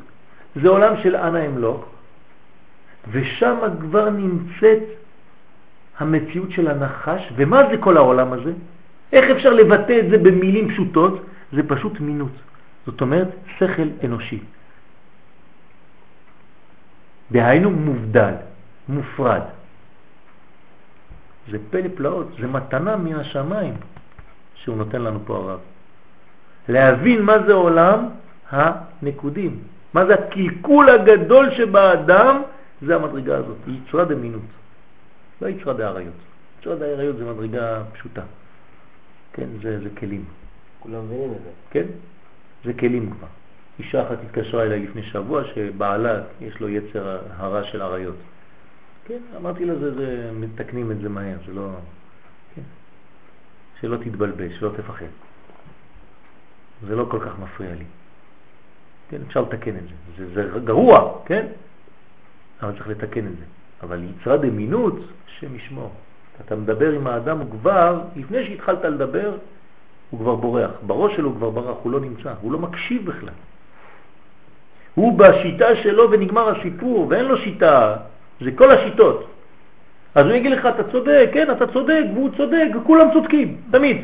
זה 0.56 0.70
עולם 0.70 0.94
של 1.04 1.16
אנא 1.16 1.46
אמלוך, 1.46 1.86
ושם 3.12 3.58
כבר 3.82 4.10
נמצאת 4.10 4.84
המציאות 6.00 6.52
של 6.52 6.68
הנחש, 6.68 7.34
ומה 7.36 7.62
זה 7.72 7.78
כל 7.78 7.98
העולם 7.98 8.34
הזה? 8.34 8.54
איך 9.14 9.26
אפשר 9.30 9.54
לבטא 9.54 10.00
את 10.00 10.10
זה 10.10 10.18
במילים 10.18 10.70
פשוטות? 10.70 11.26
זה 11.54 11.62
פשוט 11.68 12.00
מינות, 12.00 12.32
זאת 12.86 13.02
אומרת 13.02 13.28
שכל 13.58 13.88
אנושי. 14.04 14.40
דהיינו 17.32 17.72
מובדל, 17.72 18.34
מופרד. 18.90 19.42
זה 21.52 21.58
פלא 21.70 21.90
פלאות, 21.96 22.28
זה 22.40 22.48
מתנה 22.48 22.96
מן 22.96 23.16
השמיים 23.16 23.74
שהוא 24.56 24.78
נותן 24.78 25.02
לנו 25.02 25.20
פה 25.26 25.36
הרב. 25.36 25.60
להבין 26.70 27.22
מה 27.22 27.36
זה 27.48 27.54
עולם 27.54 28.10
הנקודים, 28.52 29.60
מה 29.94 30.06
זה 30.06 30.14
הקלקול 30.14 30.90
הגדול 30.90 31.52
שבאדם, 31.52 32.42
זה 32.82 32.96
המדרגה 32.96 33.38
הזאת, 33.38 33.58
היא 33.68 33.80
יצרה 33.88 34.06
דמינות, 34.06 34.42
לא 35.42 35.48
יצרה 35.48 35.74
דעריות. 35.74 36.14
יצרה 36.60 36.76
דעריות 36.76 37.18
זה 37.18 37.26
מדרגה 37.26 37.84
פשוטה, 37.94 38.24
כן, 39.34 39.48
זה, 39.62 39.80
זה 39.80 39.90
כלים, 39.98 40.26
כולם 40.80 41.06
מבינים 41.06 41.32
את 41.32 41.42
זה. 41.44 41.50
כן, 41.70 41.86
זה 42.66 42.74
כלים 42.74 43.12
כבר. 43.12 43.28
אישה 43.80 44.08
אחת 44.08 44.18
התקשרה 44.24 44.64
אליי 44.64 44.80
לפני 44.80 45.04
שבוע 45.04 45.44
שבעלה 45.44 46.22
יש 46.42 46.60
לו 46.60 46.70
יצר 46.70 47.20
הרע 47.38 47.64
של 47.64 47.82
עריות. 47.82 48.16
כן, 49.06 49.20
אמרתי 49.38 49.66
לה, 49.66 49.76
זה, 49.76 49.96
זה, 49.96 50.32
מתקנים 50.34 50.92
את 50.92 51.00
זה 51.02 51.10
מהר, 51.10 51.38
זה 51.46 51.54
לא... 51.54 51.70
כן. 52.56 52.62
שלא 53.82 53.98
תתבלבל, 53.98 54.60
שלא 54.60 54.72
תפחד. 54.78 55.06
זה 56.88 56.96
לא 56.96 57.08
כל 57.12 57.20
כך 57.20 57.40
מפריע 57.40 57.76
לי. 57.76 57.86
כן, 59.10 59.18
אפשר 59.28 59.42
לתקן 59.42 59.76
את 59.78 59.84
זה. 59.84 60.26
זה, 60.26 60.52
זה 60.52 60.60
גרוע, 60.60 61.22
כן? 61.26 61.46
אבל 62.62 62.72
צריך 62.72 62.88
לתקן 62.88 63.28
את 63.28 63.38
זה. 63.38 63.46
אבל 63.84 64.04
יצרה 64.04 64.38
דמינות, 64.38 64.96
השם 65.28 65.56
ישמור. 65.56 65.92
אתה 66.46 66.56
מדבר 66.56 66.92
עם 66.92 67.08
האדם, 67.08 67.38
הוא 67.40 67.52
כבר, 67.52 68.02
לפני 68.16 68.46
שהתחלת 68.46 68.84
לדבר, 68.86 69.32
הוא 70.10 70.20
כבר 70.20 70.36
בורח. 70.36 70.72
בראש 70.88 71.16
שלו 71.16 71.30
הוא 71.30 71.36
כבר 71.36 71.50
ברח, 71.50 71.78
הוא 71.84 71.92
לא 71.92 72.00
נמצא, 72.00 72.34
הוא 72.42 72.52
לא 72.52 72.60
מקשיב 72.60 73.06
בכלל. 73.06 73.34
הוא 74.96 75.20
בשיטה 75.20 75.76
שלו 75.76 76.12
ונגמר 76.12 76.50
הסיפור, 76.50 77.08
ואין 77.10 77.26
לו 77.26 77.38
שיטה, 77.38 77.96
זה 78.42 78.52
כל 78.56 78.72
השיטות. 78.72 79.28
אז 80.16 80.26
הוא 80.26 80.34
יגיד 80.36 80.52
לך, 80.52 80.66
אתה 80.66 80.92
צודק, 80.92 81.30
כן, 81.34 81.52
אתה 81.52 81.68
צודק, 81.68 82.04
והוא 82.14 82.30
צודק, 82.38 82.68
וכולם 82.76 83.08
צודקים, 83.14 83.58
תמיד. 83.72 83.98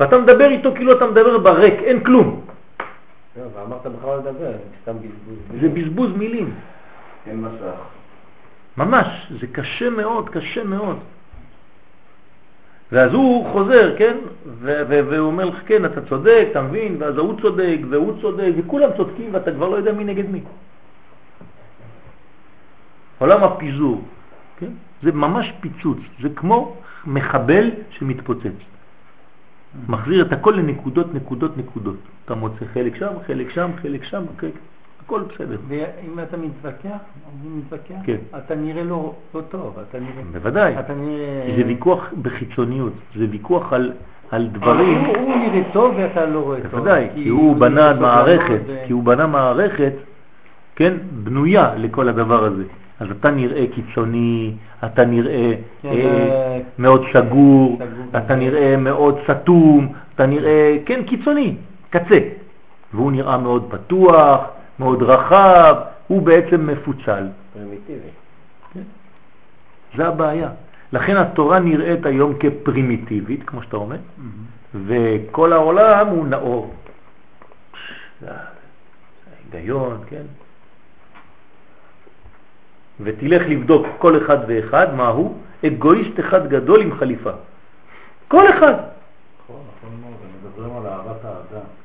ואתה 0.00 0.18
מדבר 0.18 0.50
איתו 0.50 0.74
כאילו 0.74 0.96
אתה 0.96 1.06
מדבר 1.06 1.38
בריק, 1.38 1.74
אין 1.74 2.04
כלום. 2.04 2.40
לא, 3.36 3.42
ואמרת 3.54 3.86
בכלל 3.86 4.18
לדבר. 4.18 4.52
זה 5.60 5.68
בזבוז 5.68 6.10
מילים. 6.16 6.54
אין 7.26 7.40
מסך. 7.40 7.80
ממש, 8.76 9.32
זה 9.40 9.46
קשה 9.46 9.90
מאוד, 9.90 10.28
קשה 10.28 10.64
מאוד. 10.64 10.98
ואז 12.92 13.12
הוא 13.12 13.52
חוזר, 13.52 13.94
כן? 13.98 14.16
והוא 14.60 15.26
אומר 15.26 15.44
לך, 15.44 15.58
כן, 15.66 15.84
אתה 15.84 16.06
צודק, 16.06 16.48
אתה 16.50 16.62
מבין? 16.62 16.96
ואז 16.98 17.16
הוא 17.16 17.40
צודק, 17.40 17.78
והוא 17.90 18.20
צודק, 18.20 18.50
וכולם 18.56 18.90
צודקים, 18.96 19.34
ואתה 19.34 19.52
כבר 19.52 19.68
לא 19.68 19.76
יודע 19.76 19.92
מי 19.92 20.04
נגד 20.04 20.30
מי. 20.30 20.40
עולם 23.18 23.44
הפיזור, 23.44 24.02
כן? 24.58 24.70
זה 25.02 25.12
ממש 25.12 25.52
פיצוץ, 25.60 25.98
זה 26.22 26.28
כמו 26.36 26.76
מחבל 27.06 27.70
שמתפוצץ. 27.90 28.58
מחזיר 29.88 30.26
את 30.26 30.32
הכל 30.32 30.54
לנקודות, 30.56 31.14
נקודות, 31.14 31.56
נקודות. 31.56 31.96
אתה 32.24 32.34
מוצא 32.34 32.64
חלק 32.74 32.96
שם, 32.96 33.12
חלק 33.26 33.50
שם, 33.50 33.70
חלק 33.82 34.04
שם, 34.04 34.24
חלק... 34.38 34.52
הכל 35.08 35.22
בסדר. 35.34 35.56
ואם 35.68 36.18
אתה 36.22 36.36
מתווכח, 36.36 36.98
אני 37.40 37.48
מתווכח, 37.56 37.94
כן. 38.04 38.16
אתה 38.38 38.54
נראה 38.54 38.84
לא, 38.84 39.12
לא 39.34 39.40
טוב, 39.40 39.78
אתה 39.88 39.98
נראה... 39.98 40.22
בוודאי. 40.32 40.78
אתה 40.78 40.94
נראה... 40.94 41.54
זה 41.56 41.66
ויכוח 41.66 42.04
בחיצוניות, 42.22 42.92
זה 43.16 43.26
ויכוח 43.30 43.72
על, 43.72 43.92
על 44.30 44.46
דברים... 44.52 44.98
הוא, 45.04 45.16
הוא 45.16 45.36
נראה 45.36 45.62
טוב 45.72 45.94
ואתה 45.96 46.26
לא 46.26 46.38
רואה 46.40 46.60
טוב. 46.60 46.70
בוודאי, 46.70 47.08
כי 47.14 47.28
הוא 47.28 47.56
בנה 47.56 47.94
מערכת, 47.94 48.60
כי 48.86 48.92
הוא 48.92 49.02
בנה 49.02 49.26
מערכת, 49.26 49.92
כן, 50.76 50.94
בנויה 51.24 51.74
לכל 51.76 52.08
הדבר 52.08 52.44
הזה. 52.44 52.64
אז 53.00 53.10
אתה 53.10 53.30
נראה 53.30 53.64
קיצוני, 53.74 54.52
אתה 54.84 55.04
נראה 55.04 55.52
כן, 55.82 55.88
אה, 55.88 56.58
מאוד 56.78 57.04
סגור, 57.12 57.76
סגור. 57.76 58.20
אתה 58.24 58.34
נראה 58.34 58.76
מאוד 58.76 59.18
סתום, 59.30 59.88
אתה 60.14 60.26
נראה, 60.26 60.76
כן, 60.86 61.02
קיצוני, 61.02 61.54
קצה. 61.90 62.18
והוא 62.94 63.12
נראה 63.12 63.38
מאוד 63.38 63.64
פתוח, 63.70 64.40
מאוד 64.78 65.02
רחב, 65.02 65.76
הוא 66.06 66.22
בעצם 66.22 66.66
מפוצל. 66.66 67.26
פרימיטיבי. 67.52 68.08
זה 69.96 70.08
הבעיה. 70.08 70.48
לכן 70.92 71.16
התורה 71.16 71.58
נראית 71.58 72.06
היום 72.06 72.34
כפרימיטיבית, 72.40 73.42
כמו 73.46 73.62
שאתה 73.62 73.76
אומר, 73.76 73.96
וכל 74.86 75.52
העולם 75.52 76.06
הוא 76.06 76.26
נאור. 76.26 76.74
זה 78.20 78.26
ההיגיון, 79.52 79.98
כן? 80.08 80.22
ותלך 83.00 83.42
לבדוק 83.48 83.86
כל 83.98 84.18
אחד 84.24 84.38
ואחד, 84.48 84.94
מה 84.94 85.08
הוא? 85.08 85.36
אגואיסט 85.66 86.20
אחד 86.20 86.48
גדול 86.48 86.82
עם 86.82 86.94
חליפה. 86.98 87.30
כל 88.28 88.50
אחד. 88.50 88.74
נכון, 89.44 89.62
נכון. 89.78 90.86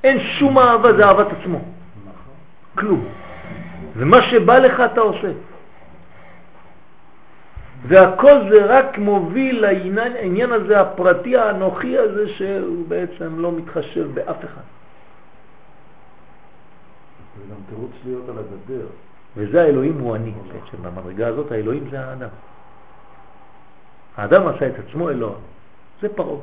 אין 0.04 0.20
שום 0.20 0.60
אהבה, 0.60 0.94
זה 0.94 1.06
אהבת 1.06 1.28
עצמו. 1.40 1.60
כלום. 2.76 3.08
ומה 3.96 4.22
שבא 4.22 4.58
לך 4.58 4.80
אתה 4.80 5.02
עושה. 5.02 5.32
והכל 7.88 8.34
זה 8.50 8.66
רק 8.66 8.98
מוביל 8.98 9.62
לעניין 9.62 10.52
הזה 10.52 10.82
הפרטי 10.82 11.38
האנוכי 11.38 11.98
הזה 11.98 12.30
שהוא 12.30 12.88
בעצם 12.88 13.40
לא 13.40 13.52
מתחשב 13.52 14.14
באף 14.14 14.46
אחד. 14.46 14.62
זה 17.38 17.54
גם 17.54 17.62
תירוץ 17.70 17.92
להיות 18.06 18.30
על 18.30 18.36
הגדר. 18.38 18.86
וזה 19.38 19.62
האלוהים 19.62 20.00
הוא 20.00 20.16
אני. 20.16 20.32
בעצם 20.48 20.84
במדרגה 20.84 21.28
הזאת 21.28 21.52
האלוהים 21.52 21.88
זה 21.92 22.00
האדם. 22.06 22.30
האדם 24.18 24.48
עשה 24.48 24.68
את 24.68 24.74
עצמו 24.88 25.10
אלוה. 25.10 25.34
זה 26.02 26.10
פרעה. 26.10 26.38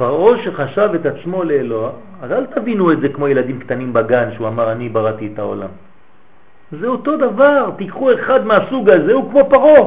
פרעה 0.00 0.42
שחשב 0.44 0.90
את 0.94 1.06
עצמו 1.06 1.44
לאלוה, 1.44 1.90
אז 2.22 2.32
אל 2.32 2.46
תבינו 2.46 2.92
את 2.92 3.00
זה 3.00 3.08
כמו 3.08 3.28
ילדים 3.28 3.58
קטנים 3.60 3.92
בגן 3.92 4.28
שהוא 4.34 4.48
אמר 4.48 4.72
אני 4.72 4.88
בראתי 4.88 5.30
את 5.34 5.38
העולם. 5.38 5.68
זה 6.72 6.86
אותו 6.86 7.16
דבר, 7.16 7.70
תיקחו 7.76 8.14
אחד 8.14 8.46
מהסוג 8.46 8.90
הזה, 8.90 9.12
הוא 9.12 9.30
כמו 9.30 9.44
פרעה. 9.50 9.84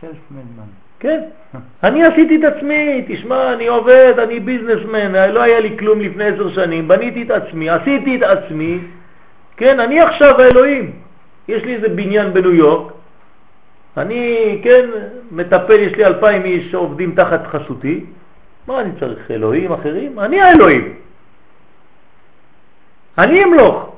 שלפמנמן. 0.00 0.70
כן, 1.00 1.20
אני 1.86 2.04
עשיתי 2.04 2.36
את 2.36 2.44
עצמי, 2.44 3.04
תשמע, 3.08 3.52
אני 3.52 3.66
עובד, 3.66 4.14
אני 4.18 4.40
ביזנסמן, 4.40 5.12
לא 5.12 5.42
היה 5.42 5.60
לי 5.60 5.78
כלום 5.78 6.00
לפני 6.00 6.24
עשר 6.24 6.48
שנים, 6.48 6.88
בניתי 6.88 7.22
את 7.22 7.30
עצמי, 7.30 7.70
עשיתי 7.70 8.16
את 8.16 8.22
עצמי, 8.22 8.78
כן, 9.56 9.80
אני 9.80 10.00
עכשיו 10.00 10.40
האלוהים. 10.40 10.90
יש 11.48 11.64
לי 11.64 11.74
איזה 11.74 11.88
בניין 11.88 12.32
בניו 12.32 12.54
יורק, 12.54 12.92
אני, 13.96 14.60
כן, 14.64 14.86
מטפל, 15.30 15.80
יש 15.80 15.92
לי 15.92 16.04
אלפיים 16.04 16.44
איש 16.44 16.70
שעובדים 16.70 17.14
תחת 17.14 17.46
חסותי, 17.46 18.04
מה 18.70 18.80
אני 18.80 18.90
צריך, 19.00 19.30
אלוהים 19.30 19.72
אחרים? 19.72 20.20
אני 20.20 20.40
האלוהים. 20.40 20.94
אני 23.18 23.44
אמלוך. 23.44 23.96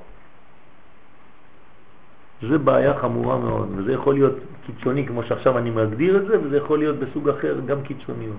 זה 2.43 2.59
בעיה 2.59 2.99
חמורה 2.99 3.39
מאוד, 3.39 3.69
וזה 3.77 3.93
יכול 3.93 4.15
להיות 4.15 4.35
קיצוני 4.67 5.07
כמו 5.07 5.23
שעכשיו 5.23 5.59
אני 5.59 5.71
מגדיר 5.71 6.17
את 6.17 6.27
זה, 6.27 6.41
וזה 6.41 6.57
יכול 6.57 6.79
להיות 6.79 6.97
בסוג 6.97 7.29
אחר 7.29 7.61
גם 7.67 7.83
קיצוניות. 7.83 8.37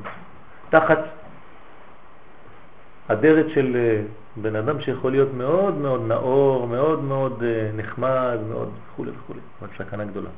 תחת 0.70 1.00
הדרת 3.10 3.46
של 3.50 3.76
אה, 3.76 4.02
בן 4.36 4.56
אדם 4.56 4.82
שיכול 4.82 5.12
להיות 5.12 5.30
מאוד 5.34 5.78
מאוד 5.78 6.02
נאור, 6.08 6.68
מאוד 6.68 7.04
מאוד 7.04 7.44
אה, 7.44 7.70
נחמד, 7.76 8.38
מאוד 8.50 8.70
וכו' 8.70 9.04
וכו', 9.04 9.34
אבל 9.62 9.70
סכנה 9.78 10.06
גדולה. 10.06 10.30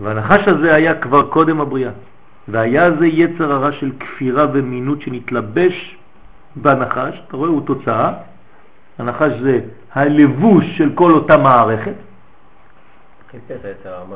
והנחש 0.00 0.48
הזה 0.48 0.74
היה 0.74 1.00
כבר 1.00 1.30
קודם 1.30 1.60
הבריאה, 1.60 1.90
והיה 2.48 2.90
זה 2.90 3.06
יצר 3.06 3.52
הרע 3.52 3.72
של 3.72 3.92
כפירה 4.00 4.46
ומינות 4.52 5.02
שנתלבש 5.02 5.96
בנחש, 6.56 7.22
אתה 7.28 7.36
רואה, 7.36 7.48
הוא 7.50 7.66
תוצאה, 7.66 8.12
הנחש 8.98 9.32
זה 9.42 9.60
הלבוש 9.94 10.64
של 10.78 10.92
כל 10.94 11.12
אותה 11.12 11.36
מערכת, 11.36 11.94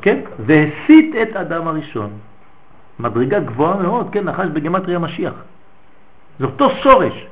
כן. 0.02 0.20
והסית 0.46 1.14
את 1.22 1.36
אדם 1.36 1.68
הראשון. 1.68 2.10
מדרגה 3.00 3.40
גבוהה 3.40 3.82
מאוד, 3.82 4.08
כן, 4.12 4.24
נחש 4.24 4.46
בגמטריה 4.52 4.98
משיח. 4.98 5.34
זה 6.38 6.44
אותו 6.44 6.70
שורש 6.70 7.26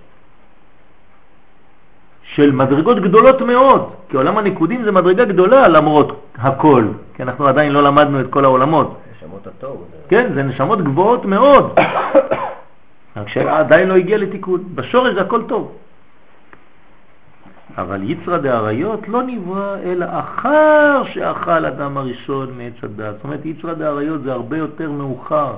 של 2.37 2.53
מדרגות 2.53 3.01
גדולות 3.01 3.41
מאוד, 3.41 3.91
כי 4.09 4.17
עולם 4.17 4.39
הנקודים 4.39 4.85
זה 4.85 4.93
מדרגה 4.93 5.25
גדולה 5.25 5.69
למרות 5.69 6.09
הכל, 6.39 6.85
כי 7.15 7.23
אנחנו 7.23 7.47
עדיין 7.47 7.73
לא 7.73 7.83
למדנו 7.83 8.21
את 8.21 8.27
כל 8.31 8.45
העולמות. 8.45 8.97
נשמות. 9.17 9.41
זה- 9.45 9.51
כן, 10.09 10.31
זה 10.35 10.43
נשמות 10.43 10.83
גבוהות 10.83 11.25
מאוד, 11.25 11.75
רק 13.17 13.29
שעדיין 13.29 13.89
לא 13.89 13.95
הגיע 13.97 14.19
לתיקון. 14.19 14.65
בשורש 14.75 15.15
זה 15.15 15.21
הכל 15.21 15.43
טוב. 15.49 15.73
אבל 17.79 18.01
יצרא 18.11 18.39
דאריות 18.39 19.09
לא 19.09 19.23
נברא 19.23 19.77
אלא 19.85 20.07
אחר 20.11 21.03
שאכל 21.13 21.65
אדם 21.65 21.97
הראשון 21.97 22.49
מעץ 22.59 22.73
הדת. 22.83 23.15
זאת 23.15 23.25
אומרת, 23.25 23.41
יצרא 23.47 23.75
דאריות 23.75 24.23
זה 24.23 24.33
הרבה 24.33 24.57
יותר 24.57 24.91
מאוחר. 24.91 25.53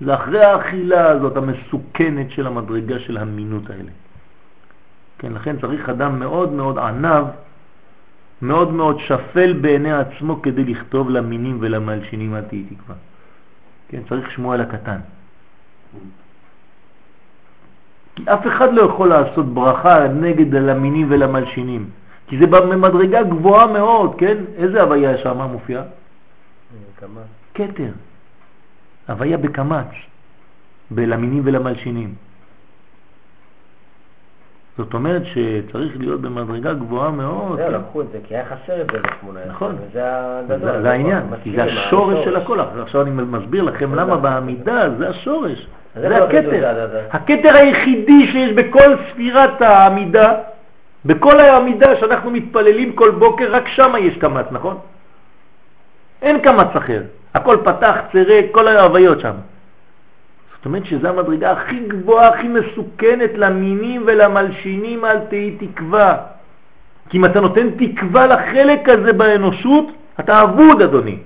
זה 0.00 0.14
אחרי 0.14 0.44
האכילה 0.44 1.08
הזאת 1.08 1.36
המסוכנת 1.36 2.30
של 2.30 2.46
המדרגה 2.46 2.98
של 2.98 3.16
המינות 3.16 3.70
האלה. 3.70 3.90
כן, 5.22 5.32
לכן 5.32 5.56
צריך 5.60 5.88
אדם 5.88 6.18
מאוד 6.18 6.52
מאוד 6.52 6.78
ענב, 6.78 7.24
מאוד 8.42 8.72
מאוד 8.72 8.98
שפל 8.98 9.52
בעיני 9.52 9.92
עצמו 9.92 10.42
כדי 10.42 10.64
לכתוב 10.64 11.10
למינים 11.10 11.56
ולמלשינים 11.60 12.34
אל 12.34 12.42
תהי 12.42 12.64
תקווה. 12.64 12.94
כן, 13.88 14.00
צריך 14.08 14.30
שמואל 14.30 14.60
הקטן. 14.60 14.98
כי 18.16 18.22
אף 18.24 18.46
אחד 18.46 18.74
לא 18.74 18.82
יכול 18.82 19.08
לעשות 19.08 19.54
ברכה 19.54 20.08
נגד 20.08 20.54
הלמינים 20.54 21.06
ולמלשינים. 21.10 21.90
כי 22.26 22.38
זה 22.38 22.46
במדרגה 22.46 23.22
גבוהה 23.22 23.66
מאוד, 23.66 24.14
כן? 24.18 24.36
איזה 24.56 24.82
הוויה 24.82 25.18
שם 25.18 25.40
מופיע? 25.40 25.82
כמה? 26.96 27.20
כתר. 27.54 27.92
הוויה 29.08 29.36
בקמץ, 29.36 29.86
בלמינים 30.90 31.42
ולמלשינים. 31.44 32.14
זאת 34.78 34.94
אומרת 34.94 35.22
שצריך 35.24 35.92
להיות 35.98 36.20
במדרגה 36.20 36.72
גבוהה 36.72 37.10
מאוד. 37.10 37.58
זהו, 37.58 37.68
כן? 37.68 37.74
לקחו 37.74 38.00
את 38.00 38.06
זה, 38.12 38.18
כי 38.24 38.34
היה 38.34 38.44
חסר 38.44 38.80
את 38.80 38.86
זה 38.92 38.98
ב-18. 38.98 39.48
נכון. 39.48 39.76
זה, 39.92 40.82
זה 40.82 40.90
העניין, 40.90 41.22
כי 41.42 41.52
זה 41.56 41.64
השורש 41.64 42.24
של 42.24 42.36
הכל. 42.36 42.60
עכשיו 42.60 43.02
אני 43.02 43.10
מסביר 43.10 43.62
לכם 43.62 43.94
למה 43.94 44.16
בעמידה 44.16 44.90
זה 44.98 45.08
השורש. 45.08 45.66
זה 45.94 46.08
לא 46.08 46.14
הכתר. 46.14 46.50
זה? 46.92 47.02
הכתר 47.10 47.56
היחידי 47.56 48.26
שיש 48.32 48.52
בכל 48.52 48.96
ספירת 49.10 49.62
העמידה, 49.62 50.32
בכל 51.04 51.40
העמידה 51.40 51.96
שאנחנו 51.96 52.30
מתפללים 52.30 52.92
כל 52.92 53.10
בוקר, 53.10 53.52
רק 53.52 53.68
שם 53.68 53.92
יש 53.98 54.16
קמץ, 54.16 54.46
נכון? 54.50 54.76
אין 56.22 56.38
קמץ 56.40 56.76
אחר. 56.76 57.02
הכל 57.34 57.56
פתח, 57.64 57.96
צירק, 58.12 58.44
כל 58.52 58.68
ההוויות 58.68 59.20
שם. 59.20 59.34
זאת 60.62 60.66
אומרת 60.66 60.86
שזו 60.86 61.08
המדרגה 61.08 61.52
הכי 61.52 61.80
גבוהה, 61.88 62.28
הכי 62.28 62.48
מסוכנת 62.48 63.30
למינים 63.34 64.02
ולמלשינים, 64.06 65.04
אל 65.04 65.18
תהי 65.18 65.56
תקווה. 65.58 66.16
כי 67.08 67.18
אם 67.18 67.24
אתה 67.24 67.40
נותן 67.40 67.66
תקווה 67.70 68.26
לחלק 68.26 68.88
הזה 68.88 69.12
באנושות, 69.12 69.86
אתה 70.20 70.42
אבוד, 70.42 70.82
אדוני. 70.82 71.18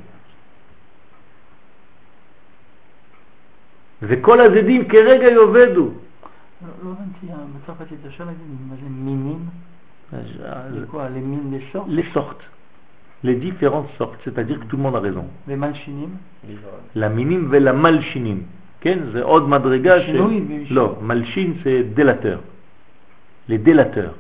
וכל 4.03 4.41
הזדים 4.41 4.89
כרגע 4.89 5.29
יאבדו. 5.29 5.85
לא 5.85 5.93
לא 6.85 6.91
הבנתי, 6.91 7.27
בצרפתית 7.63 7.99
אפשר 8.07 8.25
להגיד 8.25 8.47
מה 8.69 8.75
זה 8.81 8.89
מינים? 8.89 9.39
les 10.13 11.21
mines 11.21 11.51
des 11.51 11.63
sortes 11.73 11.89
Les 11.89 12.07
sortes. 12.15 12.45
Les 13.23 13.37
différentes 13.37 13.91
sortes, 13.99 14.21
c'est-à-dire 14.25 14.61
que 14.61 14.65
tout 14.65 14.79
le 14.79 14.83
monde 14.83 14.97
a 14.97 15.01
raison. 15.01 15.27
ומלשינים? 15.49 16.17
למינים 16.95 17.49
ולמלשינים. 17.51 18.56
כן, 18.81 18.99
זה 19.13 19.23
עוד 19.23 19.49
מדרגה 19.49 20.01
ש... 20.01 20.05
שינוי 20.07 20.41
ושינוי. 20.45 20.67
לא, 20.71 20.97
מלשין 21.01 21.55
זה 21.65 21.83
דלטר. 21.95 22.39
לדלטר. 23.49 24.11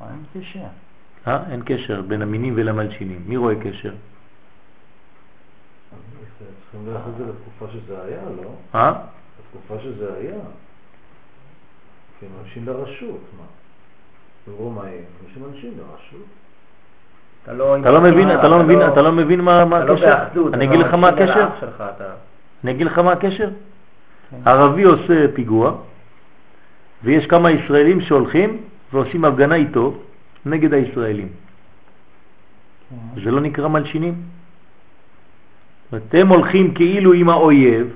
אה, 0.00 0.06
אין 0.10 0.42
קשר. 0.42 0.60
אה? 1.26 1.38
אין 1.50 1.62
קשר 1.64 2.02
בין 2.02 2.22
המינים 2.22 2.52
ולמלשינים. 2.56 3.20
מי 3.26 3.36
רואה 3.36 3.54
קשר? 3.54 3.92
צריכים 6.70 6.86
ללכת 6.86 7.08
את 7.08 7.16
זה 7.18 7.24
לתקופה 7.24 7.72
שזה 7.72 8.02
היה, 8.02 8.22
לא? 8.42 8.50
אה? 8.74 8.92
לתקופה 9.40 9.82
שזה 9.82 10.14
היה. 10.14 10.40
כי 12.18 12.26
הם 12.26 12.32
אנשים 12.44 12.66
לרשות, 12.66 13.20
מה? 13.38 13.44
ברומאים, 14.46 15.04
אנשים 15.26 15.44
אנשים 15.44 15.72
לרשות. 15.78 16.26
אתה 17.42 17.90
לא 17.90 18.00
מבין, 18.00 18.38
אתה 18.38 18.48
לא 18.48 18.58
מבין, 18.58 18.88
אתה 18.92 19.02
לא 19.02 19.12
מבין 19.12 19.40
מה 19.40 19.62
הקשר? 19.62 20.16
אני 20.52 20.64
אגיד 20.64 20.80
לך 20.80 20.94
מה 20.94 21.08
הקשר? 21.08 21.48
אני 22.64 22.70
אגיד 22.70 22.86
לך 22.86 22.98
מה 22.98 23.12
הקשר? 23.12 23.48
ערבי 24.44 24.82
עושה 24.82 25.26
פיגוע, 25.34 25.72
ויש 27.04 27.26
כמה 27.26 27.50
ישראלים 27.50 28.00
שהולכים 28.00 28.56
ועושים 28.92 29.24
הפגנה 29.24 29.54
איתו 29.54 29.94
נגד 30.46 30.74
הישראלים. 30.74 31.28
זה 33.24 33.30
לא 33.30 33.40
נקרא 33.40 33.68
מלשינים? 33.68 34.14
אתם 35.96 36.28
הולכים 36.28 36.74
כאילו 36.74 37.12
עם 37.12 37.28
האויב 37.28 37.94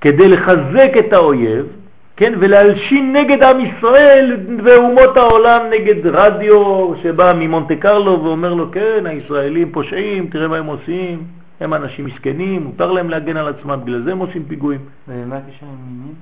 כדי 0.00 0.28
לחזק 0.28 0.92
את 0.98 1.12
האויב, 1.12 1.66
כן, 2.16 2.32
ולהלשין 2.40 3.12
נגד 3.16 3.42
עם 3.42 3.56
ישראל 3.60 4.36
ואומות 4.64 5.16
העולם 5.16 5.60
נגד 5.70 6.06
רדיו 6.06 6.92
שבא 7.02 7.32
ממונטה 7.38 7.76
קרלו 7.76 8.24
ואומר 8.24 8.54
לו, 8.54 8.70
כן, 8.72 9.06
הישראלים 9.06 9.72
פושעים, 9.72 10.26
תראה 10.26 10.48
מה 10.48 10.56
הם 10.56 10.66
עושים, 10.66 11.22
הם 11.62 11.74
אנשים 11.74 12.04
מסכנים, 12.04 12.62
מותר 12.62 12.92
להם 12.92 13.10
להגן 13.10 13.36
על 13.36 13.48
עצמם, 13.48 13.80
בגלל 13.84 14.02
זה 14.02 14.12
הם 14.12 14.18
עושים 14.18 14.44
פיגועים. 14.48 14.80
ומה 15.08 15.36
הקשר 15.36 15.66
עם 15.66 15.76
מינים? 15.88 16.14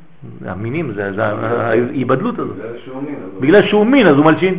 המינים, 0.46 0.92
זה 0.94 1.12
זה 1.12 1.24
ההיבדלות 1.26 2.38
הזאת. 2.38 2.56
בגלל 2.56 2.78
שהוא 2.84 3.02
מין, 3.02 3.14
אז 3.14 3.32
הוא- 3.34 3.40
בגלל 3.42 3.62
שהוא 3.62 3.86
מין, 3.86 4.06
אז 4.06 4.16
הוא 4.16 4.24
מלשין. 4.24 4.58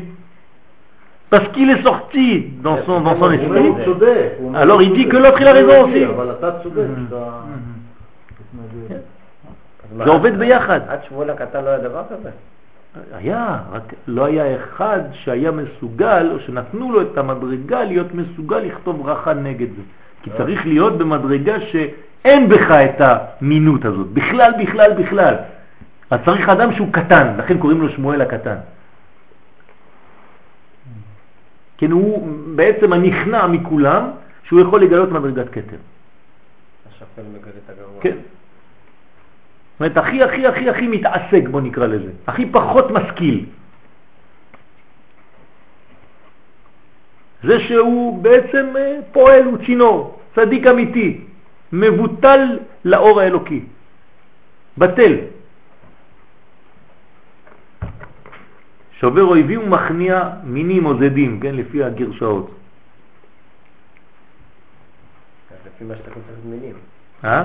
Parce 1.33 1.47
qu'il 1.53 1.69
est 1.69 1.83
sorti 1.87 2.27
dans 2.61 2.77
son, 2.85 2.99
dans 3.07 3.15
son 3.19 3.23
הוא 3.23 3.33
esprit. 3.33 3.57
הוא 3.67 3.85
צודק. 3.85 4.29
הוא 4.37 4.47
אומר 4.47 4.61
Alors, 4.63 4.81
il 4.81 4.91
dit 4.93 5.03
צודק. 5.05 5.11
que 5.11 5.17
l'autre, 5.17 5.41
il 5.41 5.47
a 5.47 5.53
raison 5.53 5.75
הוא 5.75 5.87
aussi. 5.87 6.05
אבל 6.15 6.31
אתה 6.31 6.51
צודק, 6.63 6.83
מה, 9.97 10.05
זה 10.05 10.11
עובד 10.11 10.39
ביחד. 10.39 10.79
עד 10.87 10.99
שמואל 11.09 11.29
הקטן 11.29 11.63
לא 11.63 11.69
היה 11.69 11.77
דבר 11.79 12.03
כזה? 12.09 12.29
היה, 13.13 13.57
רק 13.71 13.83
לא 14.07 14.25
היה 14.25 14.55
אחד 14.55 14.99
שהיה 15.13 15.51
מסוגל, 15.51 16.29
או 16.33 16.39
שנתנו 16.39 16.91
לו 16.91 17.01
את 17.01 17.17
המדרגה 17.17 17.83
להיות 17.83 18.07
מסוגל 18.15 18.57
לכתוב 18.57 19.03
ברכה 19.03 19.33
נגד 19.33 19.67
זה. 19.75 19.81
כי 20.23 20.29
צריך 20.37 20.65
להיות 20.65 20.97
במדרגה 20.97 21.61
שאין 21.61 22.49
בך 22.49 22.71
את 22.71 23.01
המינות 23.01 23.85
הזאת, 23.85 24.07
בכלל, 24.07 24.51
בכלל, 24.63 24.93
בכלל. 25.03 25.35
אז 26.09 26.19
צריך 26.25 26.49
אדם 26.49 26.73
שהוא 26.73 26.93
קטן, 26.93 27.35
לכן 27.37 27.57
קוראים 27.57 27.81
לו 27.81 27.89
שמואל 27.89 28.21
הקטן. 28.21 28.55
כן, 31.77 31.91
הוא 31.91 32.29
בעצם 32.55 32.93
הנכנע 32.93 33.47
מכולם, 33.47 34.11
שהוא 34.43 34.61
יכול 34.61 34.81
לגלות 34.81 35.11
מדרגת 35.11 35.49
כתר. 35.49 35.77
השפל 36.89 37.21
מגלה 37.21 37.53
את 37.65 37.69
הגרוע. 37.69 38.01
כן. 38.01 38.15
זאת 38.19 39.79
אומרת, 39.79 39.97
הכי 39.97 40.23
הכי 40.23 40.47
הכי 40.47 40.69
הכי 40.69 40.87
מתעסק, 40.87 41.47
בוא 41.51 41.61
נקרא 41.61 41.87
לזה. 41.87 42.11
הכי 42.27 42.45
פחות 42.45 42.91
משכיל. 42.91 43.45
זה 47.43 47.59
שהוא 47.59 48.23
בעצם 48.23 48.73
אה, 48.77 48.99
פועל, 49.11 49.43
הוא 49.43 49.57
צינור, 49.65 50.19
צדיק 50.35 50.67
אמיתי, 50.67 51.21
מבוטל 51.73 52.59
לאור 52.85 53.21
האלוקי, 53.21 53.61
בטל. 54.77 55.15
שובר 58.99 59.23
אויבים 59.23 59.61
ומכניע 59.63 60.29
מינים 60.43 60.85
או 60.85 60.97
זדים, 60.97 61.39
כן, 61.39 61.55
לפי 61.55 61.83
הגרשאות. 61.83 62.51
לפי 65.65 65.83
מה 65.83 65.95
שאתה 65.95 66.09
צריך 66.11 66.39
מינים. 66.45 66.75
אה? 67.23 67.43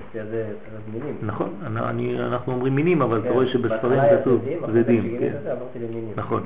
לפי 0.00 0.24
זה 0.30 0.52
צריך 0.64 0.82
מינים. 0.92 1.18
נכון, 1.22 1.54
אני, 1.76 2.22
אנחנו 2.22 2.52
אומרים 2.52 2.74
מינים, 2.74 3.02
אבל 3.02 3.18
אתה 3.18 3.28
כן, 3.28 3.34
רואה 3.34 3.46
שבספרים 3.46 4.00
כתוב 4.20 4.44
זדים. 4.72 5.02
כשגילית 5.02 5.32
כן. 5.42 5.54
נכון. 6.16 6.42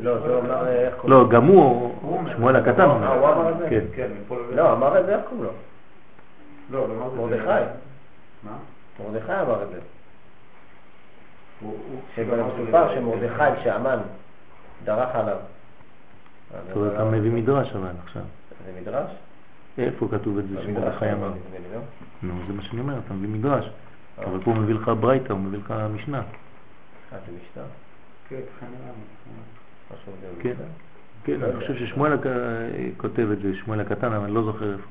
לא. 0.00 0.14
לא, 0.14 0.14
לא, 1.04 1.28
גם 1.28 1.44
הוא, 1.44 1.94
שמואל 2.36 2.56
הקטן 2.56 2.80
אה, 2.80 2.86
אומר. 2.86 3.12
הוא 3.12 3.28
אמר 3.28 3.50
את 3.50 3.58
זה? 3.58 3.66
כן. 3.70 3.84
כן. 3.94 4.08
לא, 4.54 4.72
אמר 4.72 5.00
את 5.00 5.06
זה, 5.06 5.16
איך 5.16 5.24
קוראים 5.28 5.44
לו? 5.44 5.50
לא, 6.70 6.88
לא 6.88 6.94
אמר 6.94 7.06
את 7.06 7.12
זה. 7.12 7.18
מרדכי. 7.18 7.64
מה? 8.44 8.56
מרדכי 9.00 9.32
אמר 9.32 9.62
את 9.62 9.68
זה. 9.68 9.80
שמרדכי, 12.94 13.62
שהמן, 13.64 13.98
דרך 14.84 15.14
עליו. 15.14 15.36
זאת 16.66 16.76
אומרת, 16.76 16.90
זה 16.90 16.96
אתה 16.96 17.04
מביא 17.04 17.30
מדרש 17.30 17.72
אבל 17.72 17.90
עכשיו. 18.04 18.22
זה 18.66 18.80
מדרש? 18.80 19.10
איפה 19.78 20.08
כתוב 20.10 20.38
את 20.38 20.48
זה 20.48 20.62
שמרדכי 20.62 21.12
אמר? 21.12 21.28
לא? 21.28 21.80
נו, 22.22 22.34
זה 22.46 22.52
מה 22.52 22.62
שאני 22.62 22.80
אומר, 22.80 22.98
אתה 23.06 23.14
מביא 23.14 23.28
מדרש. 23.28 23.64
אה. 24.18 24.24
אבל 24.24 24.40
פה 24.44 24.50
הוא 24.50 24.60
מביא 24.60 24.74
לך 24.74 24.90
ברייתא, 25.00 25.32
הוא 25.32 25.40
מביא 25.40 25.58
לך 25.58 25.74
משנה. 25.94 26.18
אה, 26.18 27.18
זה 27.26 27.32
משנה? 27.32 27.64
כן, 28.28 28.36
לי. 28.36 28.92
משהו 29.94 30.12
זה 30.20 30.42
כן. 30.42 30.54
כן, 31.24 31.42
אני. 31.42 31.60
חושב 31.60 31.74
ששמואל 31.74 32.12
כותב 32.96 33.28
את 33.32 33.38
זה, 33.42 33.54
שמואל 33.64 33.80
הקטן, 33.80 34.12
אבל 34.12 34.24
אני 34.24 34.34
לא 34.34 34.42
זוכר 34.42 34.72
איפה. 34.72 34.84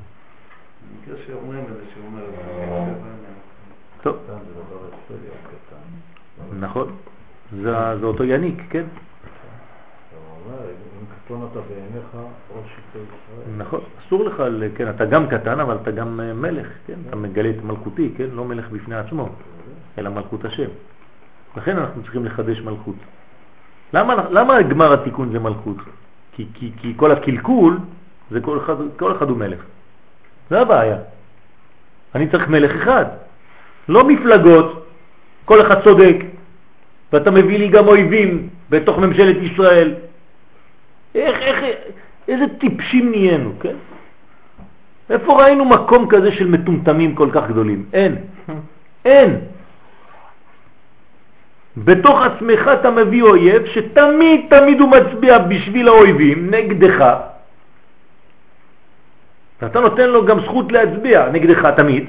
במקרה 0.92 1.26
שאומרים 1.28 1.64
את 1.64 1.74
זה, 1.74 1.84
שהוא 1.94 2.06
אומר 2.06 2.24
את 2.26 2.32
זה. 2.36 3.14
טוב. 4.02 4.18
נכון. 6.60 6.96
זה 7.62 8.04
אותו 8.04 8.24
יניק, 8.24 8.62
כן? 8.70 8.84
אומר, 10.46 10.62
אם 10.66 11.06
קטון 11.26 11.48
אתה 11.52 11.60
בעיניך, 11.60 12.06
ראש 12.56 12.66
שבטי 12.70 12.98
ישראל. 12.98 13.58
נכון, 13.58 13.80
אסור 14.00 14.24
לך, 14.24 14.44
כן, 14.76 14.90
אתה 14.90 15.06
גם 15.06 15.28
קטן, 15.28 15.60
אבל 15.60 15.78
אתה 15.82 15.92
גם 15.92 16.20
אה, 16.20 16.34
מלך, 16.34 16.68
כן? 16.88 16.94
אתה 17.08 17.16
מגלה 17.16 17.50
את 17.50 17.64
מלכותי, 17.64 18.10
כן? 18.18 18.28
לא 18.34 18.46
מלך 18.46 18.70
בפני 18.70 18.96
עצמו, 18.96 19.30
אלא 19.98 20.10
מלכות 20.10 20.46
השם. 20.46 20.70
לכן 21.58 21.78
אנחנו 21.78 22.02
צריכים 22.04 22.26
לחדש 22.26 22.62
מלכות. 22.62 22.96
למה, 23.94 24.16
למה 24.30 24.62
גמר 24.62 24.94
התיקון 24.94 25.32
זה 25.32 25.40
מלכות? 25.40 25.78
כי, 26.32 26.48
כי, 26.54 26.72
כי 26.78 26.94
כל 26.96 27.12
הקלקול 27.12 27.80
זה 28.32 28.42
כל 28.42 28.58
אחד, 28.58 28.76
כל 29.00 29.12
אחד 29.18 29.30
הוא 29.30 29.38
מלך. 29.38 29.60
זה 30.50 30.62
הבעיה. 30.62 30.98
אני 32.16 32.30
צריך 32.30 32.48
מלך 32.48 32.72
אחד, 32.72 33.06
לא 33.90 34.08
מפלגות, 34.08 34.88
כל 35.46 35.62
אחד 35.62 35.84
צודק, 35.84 36.16
ואתה 37.14 37.32
מביא 37.32 37.60
לי 37.60 37.68
גם 37.68 37.88
אויבים 37.88 38.50
בתוך 38.70 38.98
ממשלת 38.98 39.38
ישראל. 39.52 39.94
איך, 41.16 41.42
איך, 41.42 41.64
איזה 42.28 42.46
טיפשים 42.60 43.12
נהיינו, 43.12 43.52
כן? 43.60 43.76
איפה 45.10 45.44
ראינו 45.44 45.66
מקום 45.66 46.08
כזה 46.10 46.32
של 46.32 46.48
מטומטמים 46.48 47.16
כל 47.16 47.30
כך 47.34 47.50
גדולים? 47.50 47.86
אין. 47.94 48.16
אין. 49.06 49.40
בתוך 51.78 52.22
עצמך 52.22 52.72
אתה 52.80 52.92
מביא 52.92 53.24
אויב 53.24 53.66
שתמיד 53.66 54.42
תמיד 54.50 54.80
הוא 54.80 54.90
מצביע 54.90 55.38
בשביל 55.38 55.88
האויבים, 55.88 56.50
נגדך. 56.50 57.16
ואתה 59.62 59.80
נותן 59.80 60.10
לו 60.10 60.26
גם 60.26 60.40
זכות 60.40 60.72
להצביע 60.72 61.30
נגדך 61.30 61.66
תמיד, 61.76 62.06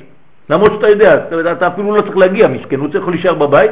למרות 0.50 0.72
שאתה 0.74 0.88
יודע, 0.88 1.14
אתה, 1.14 1.52
אתה 1.52 1.68
אפילו 1.68 1.96
לא 1.96 2.02
צריך 2.02 2.16
להגיע, 2.16 2.48
מסכן, 2.48 2.80
הוא 2.80 2.88
צריך 2.88 3.08
להישאר 3.08 3.34
בבית. 3.34 3.70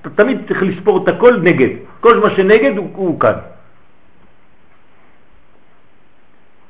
אתה 0.00 0.10
תמיד 0.10 0.38
צריך 0.48 0.62
לספור 0.62 1.02
את 1.02 1.08
הכל 1.08 1.36
נגד. 1.42 1.68
כל 2.00 2.20
מה 2.20 2.30
שנגד 2.30 2.76
הוא, 2.76 2.90
הוא 2.94 3.20
כאן. 3.20 3.32
זה 3.32 3.40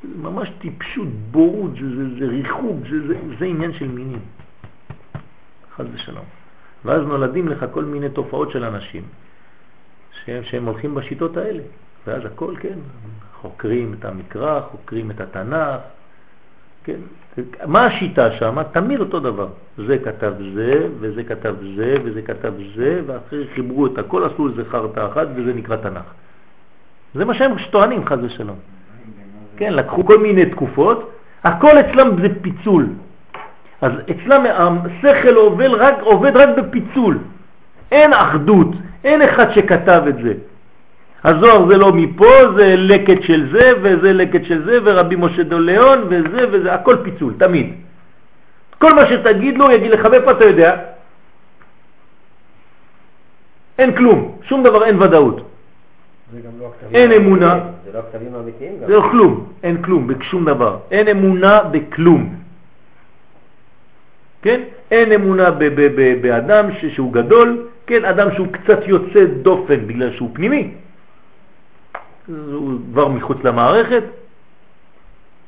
ממש 0.04 0.50
טיפשות, 0.58 1.08
בורות, 1.30 1.70
זה, 1.72 1.96
זה, 1.96 2.18
זה 2.18 2.26
ריחוק, 2.26 2.76
זה, 2.90 3.06
זה, 3.06 3.14
זה 3.38 3.44
עניין 3.44 3.72
של 3.72 3.88
מינים. 3.88 4.20
חד 5.76 5.84
ושלום. 5.94 6.24
ואז 6.84 7.02
נולדים 7.02 7.48
לך 7.48 7.66
כל 7.72 7.84
מיני 7.84 8.08
תופעות 8.08 8.50
של 8.50 8.64
אנשים 8.64 9.02
שהם, 10.24 10.44
שהם 10.44 10.64
הולכים 10.64 10.94
בשיטות 10.94 11.36
האלה. 11.36 11.62
ואז 12.06 12.24
הכל, 12.24 12.54
כן, 12.60 12.78
חוקרים 13.40 13.94
את 13.98 14.04
המקרא, 14.04 14.60
חוקרים 14.60 15.10
את 15.10 15.20
התנ"ך, 15.20 15.80
כן. 16.84 17.00
מה 17.66 17.86
השיטה 17.86 18.32
שם? 18.32 18.62
תמיד 18.72 19.00
אותו 19.00 19.20
דבר. 19.20 19.48
זה 19.76 19.98
כתב 19.98 20.32
זה, 20.54 20.88
וזה 21.00 21.24
כתב 21.24 21.54
זה, 21.76 21.94
וזה 22.04 22.22
כתב 22.22 22.52
זה, 22.76 23.02
ואחרי 23.06 23.46
חיברו 23.54 23.86
את 23.86 23.98
הכל, 23.98 24.24
עשו 24.24 24.48
איזה 24.48 24.64
חרטה 24.64 25.06
אחת, 25.06 25.26
וזה 25.36 25.52
נקרא 25.54 25.76
תנ"ך. 25.76 26.08
זה 27.14 27.24
מה 27.24 27.34
שהם 27.34 27.52
טוענים, 27.70 28.06
חז 28.06 28.18
ושלום. 28.22 28.58
כן, 29.58 29.72
לקחו 29.72 30.04
כל 30.04 30.18
מיני 30.18 30.46
תקופות, 30.46 31.10
הכל 31.44 31.80
אצלם 31.80 32.22
זה 32.22 32.28
פיצול. 32.42 32.86
אז 33.82 33.92
אצלם 34.10 34.46
השכל 34.46 35.34
עובד 35.34 35.70
רק, 35.70 35.94
עובד 36.00 36.36
רק 36.36 36.48
בפיצול. 36.56 37.18
אין 37.92 38.12
אחדות, 38.12 38.68
אין 39.04 39.22
אחד 39.22 39.50
שכתב 39.50 40.02
את 40.08 40.16
זה. 40.22 40.32
הזוהר 41.24 41.66
זה 41.66 41.76
לא 41.76 41.92
מפה, 41.92 42.32
זה 42.56 42.74
לקט 42.76 43.22
של 43.22 43.48
זה, 43.52 43.72
וזה 43.82 44.12
לקט 44.12 44.44
של 44.44 44.64
זה, 44.64 44.78
ורבי 44.84 45.16
משה 45.16 45.42
דוליאון, 45.42 45.98
וזה 46.08 46.46
וזה, 46.50 46.74
הכל 46.74 46.96
פיצול, 47.02 47.34
תמיד. 47.38 47.72
כל 48.78 48.94
מה 48.94 49.06
שתגיד 49.06 49.58
לו, 49.58 49.70
יגיד 49.70 49.90
לך, 49.90 50.06
מאיפה 50.06 50.30
אתה 50.30 50.44
יודע? 50.44 50.76
אין 53.78 53.96
כלום, 53.96 54.38
שום 54.42 54.62
דבר, 54.62 54.84
אין 54.84 55.02
ודאות. 55.02 55.40
אין 56.94 57.12
אמונה, 57.12 57.60
זה 57.84 57.92
לא 57.92 57.98
הכתבים 57.98 58.34
האמיתיים 58.34 58.72
גם. 58.80 58.86
זה 58.86 58.94
לא 58.96 59.08
כלום, 59.10 59.52
אין 59.62 59.82
כלום, 59.82 60.06
בשום 60.06 60.44
דבר. 60.44 60.78
אין 60.90 61.08
אמונה 61.08 61.62
בכלום. 61.62 62.34
כן? 64.42 64.60
אין 64.90 65.12
אמונה 65.12 65.50
באדם 66.22 66.66
שהוא 66.88 67.12
גדול, 67.12 67.68
כן? 67.86 68.04
אדם 68.04 68.28
שהוא 68.34 68.46
קצת 68.52 68.78
יוצא 68.86 69.24
דופן 69.42 69.86
בגלל 69.86 70.16
שהוא 70.16 70.30
פנימי. 70.32 70.74
הוא 72.26 72.78
כבר 72.92 73.08
מחוץ 73.08 73.38
למערכת, 73.44 74.02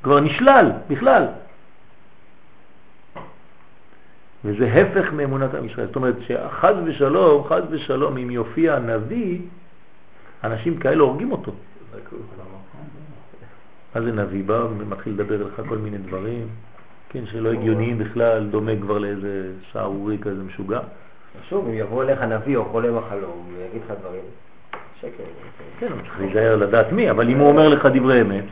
כבר 0.03 0.21
נשלל 0.21 0.73
בכלל. 0.89 1.27
וזה 4.45 4.73
הפך 4.73 5.13
מאמונת 5.13 5.55
עם 5.55 5.67
ישראל. 5.67 5.87
זאת 5.87 5.97
אומרת 5.97 6.15
שחז 6.27 6.75
ושלום, 6.85 7.45
חז 7.45 7.63
ושלום, 7.71 8.17
אם 8.17 8.31
יופיע 8.31 8.79
נביא, 8.79 9.39
אנשים 10.45 10.79
כאלה 10.79 11.03
הורגים 11.03 11.33
אותו. 11.33 11.53
מה 13.95 14.01
זה 14.01 14.13
נביא? 14.13 14.45
בא 14.45 14.67
ומתחיל 14.79 15.13
לדבר 15.13 15.47
לך 15.47 15.63
כל 15.69 15.79
מיני 15.79 15.99
דברים, 15.99 16.47
כן, 17.09 17.27
שלא 17.27 17.53
הגיוניים 17.53 17.99
בכלל, 17.99 18.47
דומה 18.51 18.73
כבר 18.81 18.99
לאיזה 18.99 19.53
שערורי 19.73 20.19
כזה 20.19 20.43
משוגע. 20.43 20.81
שוב, 21.49 21.69
אם 21.69 21.75
יבוא 21.75 22.03
אליך 22.03 22.23
נביא 22.23 22.57
או 22.57 22.65
חולה 22.65 22.91
מחלום, 22.91 23.47
הוא 23.47 23.65
יגיד 23.69 23.83
לך 23.87 23.93
דברים, 24.01 24.23
שקר. 25.01 25.25
כן, 25.79 25.87
צריך 25.87 26.21
להיזהר 26.21 26.57
לדעת 26.57 26.93
מי, 26.93 27.11
אבל 27.11 27.29
אם 27.29 27.39
הוא 27.39 27.49
אומר 27.49 27.69
לך 27.69 27.87
דברי 27.95 28.21
אמת, 28.21 28.45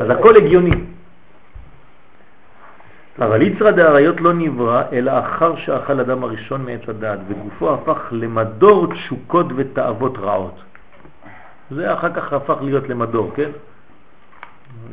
אז 0.00 0.10
הכל 0.10 0.36
הגיוני. 0.36 0.70
אבל 3.18 3.42
יצרא 3.42 3.70
דאריות 3.70 4.20
לא 4.20 4.32
נברא, 4.32 4.82
אלא 4.92 5.12
אחר 5.18 5.56
שאכל 5.56 6.00
אדם 6.00 6.24
הראשון 6.24 6.64
מעץ 6.64 6.88
הדעת, 6.88 7.18
וגופו 7.28 7.74
הפך 7.74 7.98
למדור 8.12 8.94
תשוקות 8.94 9.46
ותאוות 9.56 10.18
רעות. 10.18 10.60
זה 11.70 11.94
אחר 11.94 12.12
כך 12.14 12.32
הפך 12.32 12.56
להיות 12.62 12.88
למדור, 12.88 13.32
כן? 13.36 13.50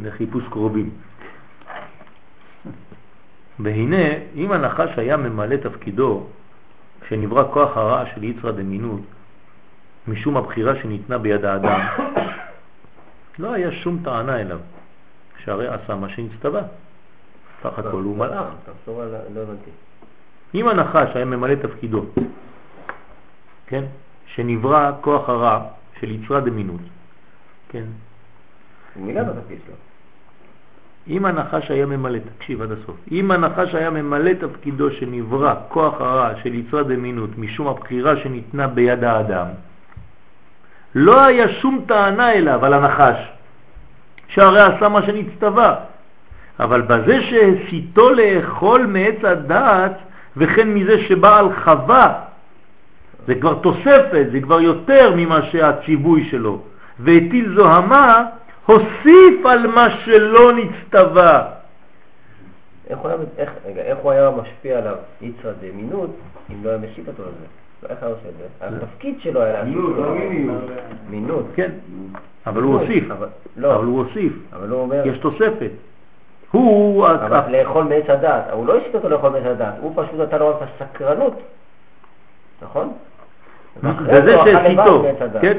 לחיפוש 0.04 0.44
קרובים. 0.50 0.90
והנה, 3.60 4.06
אם 4.36 4.52
הנחש 4.52 4.90
היה 4.98 5.18
ממלא 5.18 5.56
תפקידו, 5.56 6.28
כשנברא 7.02 7.44
כוח 7.54 7.78
הרע 7.78 8.04
של 8.16 8.24
יצרא 8.24 8.52
דמינות, 8.52 9.02
משום 10.08 10.38
הבחירה 10.38 10.76
שניתנה 10.82 11.18
ביד 11.18 11.46
האדם, 11.46 11.80
לא 13.40 13.54
היה 13.54 13.72
שום 13.72 14.00
טענה 14.04 14.42
אליו, 14.42 14.60
שהרי 15.44 15.68
עשה 15.68 15.96
מה 15.96 16.10
שנצטווה. 16.10 16.62
סך 17.66 17.80
הכל 17.80 18.02
הוא 18.04 18.18
מלאך. 18.18 18.46
תחזור 18.66 19.02
על... 19.02 19.16
לא 19.36 19.42
הבנתי. 19.42 19.72
אם 20.56 20.68
הנחש 20.68 21.16
היה 21.16 21.26
ממלא 21.26 21.56
תפקידו, 21.56 22.06
כן, 23.68 23.84
שנברא 24.26 24.92
כוח 25.02 25.30
הרע 25.30 25.60
של 26.00 26.12
יצרה 26.12 26.40
דמינות, 26.40 26.82
כן, 27.70 27.84
הוא 28.96 29.06
מילא 29.06 29.24
בתפקיד 29.24 29.58
שלו. 29.66 29.76
אם 31.08 31.26
הנחש 31.26 31.72
היה 31.72 31.86
ממלא, 31.86 32.20
תקשיב 32.38 32.62
עד 32.62 32.72
הסוף, 32.72 32.96
אם 33.12 33.32
הנחש 33.32 33.76
היה 33.76 33.90
ממלא 33.90 34.32
תפקידו 34.34 34.92
שנברא 34.92 35.56
כוח 35.68 36.02
הרע 36.02 36.30
של 36.44 36.54
יצרה 36.54 36.84
דמינות 36.84 37.38
משום 37.38 37.68
הבחירה 37.68 38.18
שניתנה 38.18 38.68
ביד 38.68 39.04
האדם, 39.04 39.48
לא 40.96 41.22
היה 41.22 41.50
שום 41.50 41.86
טענה 41.88 42.32
אליו 42.32 42.66
על 42.66 42.74
הנחש, 42.74 43.18
שהרי 44.28 44.62
עשה 44.62 44.90
מה 44.90 45.02
שנצטווה, 45.02 45.76
אבל 46.60 46.82
בזה 46.82 47.22
שהסיתו 47.22 48.10
לאכול 48.10 48.86
מעץ 48.86 49.24
הדעת 49.24 49.98
וכן 50.38 50.70
מזה 50.70 51.00
שבא 51.08 51.40
על 51.40 51.48
חווה, 51.64 52.22
זה 53.28 53.36
כבר 53.36 53.54
תוספת, 53.54 54.26
זה 54.32 54.42
כבר 54.42 54.62
יותר 54.62 55.14
ממה 55.16 55.42
שהציווי 55.42 56.28
שלו, 56.32 56.60
והטיל 57.00 57.56
זוהמה, 57.56 58.26
הוסיף 58.66 59.46
על 59.46 59.68
מה 59.68 59.90
שלא 59.90 60.52
נצטווה. 60.54 61.48
איך 62.90 63.00
הוא 63.00 63.10
היה, 63.10 63.18
איך, 63.38 63.52
רגע, 63.66 63.82
איך 63.82 63.98
הוא 63.98 64.12
היה 64.12 64.32
משפיע 64.42 64.78
עליו 64.78 64.96
יצרא 65.22 65.52
דמינות 65.62 66.10
אם 66.52 66.56
לא 66.64 66.70
היה 66.70 66.78
משית 66.78 67.08
אותו 67.08 67.24
על 67.24 67.30
זה? 67.30 67.46
לא, 67.84 67.90
איך 67.90 68.04
היה 68.04 68.12
עושה 68.12 68.30
את 68.30 68.34
זה? 68.38 68.78
התפקיד 68.78 69.16
שלו 69.20 69.42
היה 69.42 69.64
מינות, 69.64 69.90
אותו. 69.90 70.02
לא. 70.02 70.16
מינות. 71.10 71.46
כן, 71.56 71.72
אבל 72.48 72.62
הוא 72.62 72.80
הוסיף, 72.80 73.12
אבל, 73.12 73.28
לא, 73.58 73.76
אבל 73.76 73.86
הוא 73.86 74.04
הוסיף, 74.04 74.34
אבל 74.54 74.70
הוא 74.70 74.82
אומר, 74.82 75.08
יש 75.08 75.18
תוספת. 75.18 75.72
הוא, 76.56 77.08
אבל 77.08 77.42
לאכול 77.50 77.84
מעץ 77.84 78.10
הדעת, 78.10 78.44
הוא 78.52 78.68
לא 78.68 78.78
השית 78.78 78.96
אותו 78.96 79.10
לאכול 79.10 79.30
מעץ 79.30 79.46
הדעת, 79.46 79.74
הוא 79.80 79.94
פשוט 79.96 80.20
נתן 80.20 80.40
לו 80.40 80.52
את 80.52 80.56
הסקרנות, 80.62 81.34
נכון? 82.62 82.94
וזה 83.84 84.36
שהסיתו. 84.46 85.06
כן? 85.42 85.58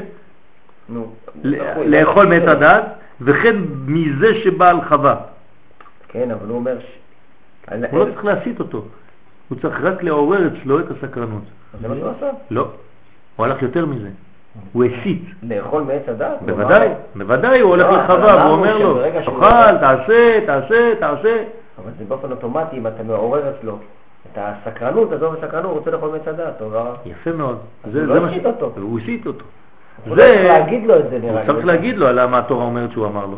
נו, 0.89 1.06
לאכול 1.85 2.27
מעץ 2.27 2.48
הדעת, 2.48 2.85
וכן 3.20 3.56
מזה 3.86 4.35
שבא 4.35 4.70
על 4.70 4.81
חווה. 4.89 5.16
כן, 6.09 6.31
אבל 6.31 6.48
הוא 6.48 6.56
אומר, 6.56 6.78
הוא 7.90 7.98
לא 7.98 8.05
צריך 8.05 8.24
להסיט 8.24 8.60
אותו, 8.60 8.85
הוא 9.48 9.59
צריך 9.62 9.81
רק 9.82 10.02
לעורר 10.02 10.40
אצלו 10.47 10.81
את 10.81 10.90
הסקרנות. 10.90 11.43
זה 11.81 11.89
מה 11.89 11.94
שהוא 11.94 12.10
עשה? 12.16 12.31
לא, 12.51 12.68
הוא 13.36 13.47
הלך 13.47 13.62
יותר 13.62 13.86
מזה, 13.86 14.09
הוא 14.72 14.84
הסית. 14.84 15.22
לאכול 15.42 15.82
מעץ? 15.82 16.02
הוא 16.08 16.46
בוודאי, 16.46 16.88
בוודאי, 17.16 17.60
הוא 17.60 17.70
הולך 17.70 17.86
לא, 17.86 17.98
לחווה 17.98 18.36
והוא 18.36 18.54
אמרנו 18.54 18.54
אומר 18.54 18.78
לו, 18.78 18.98
תאכל, 19.24 19.78
תעשה, 19.80 20.40
תעשה, 20.46 20.94
תעשה. 21.00 21.44
אבל 21.78 21.90
זה 21.98 22.04
באופן 22.08 22.30
אוטומטי, 22.30 22.76
אם 22.76 22.86
אתה 22.86 23.02
מעורר 23.02 23.50
אצלו 23.50 23.78
את 24.32 24.38
הסקרנות, 24.38 25.12
עזוב 25.12 25.34
הסקרנות, 25.34 25.64
הוא 25.64 25.78
רוצה 25.78 25.90
לאכול 25.90 26.10
מעץ 26.10 26.28
הדעת, 26.28 26.58
טוב, 26.58 26.74
אה? 26.74 26.94
יפה 27.06 27.32
מאוד. 27.32 27.58
הוא 27.84 27.92
לא 28.02 28.26
הסית 28.26 28.46
אותו. 28.46 28.70
הוא 28.80 28.98
הסית 28.98 29.26
אותו. 29.26 29.44
הוא 30.06 30.16
לא 30.16 30.22
צריך 30.22 30.44
להגיד 30.44 30.86
לו 30.86 30.98
את 30.98 31.10
זה 31.10 31.18
נראה 31.18 31.42
הוא 31.42 31.52
צריך 31.52 31.66
להגיד 31.66 31.96
לו 31.98 32.12
למה 32.12 32.38
התורה 32.38 32.64
אומרת 32.64 32.92
שהוא 32.92 33.06
אמר 33.06 33.26
לו. 33.26 33.36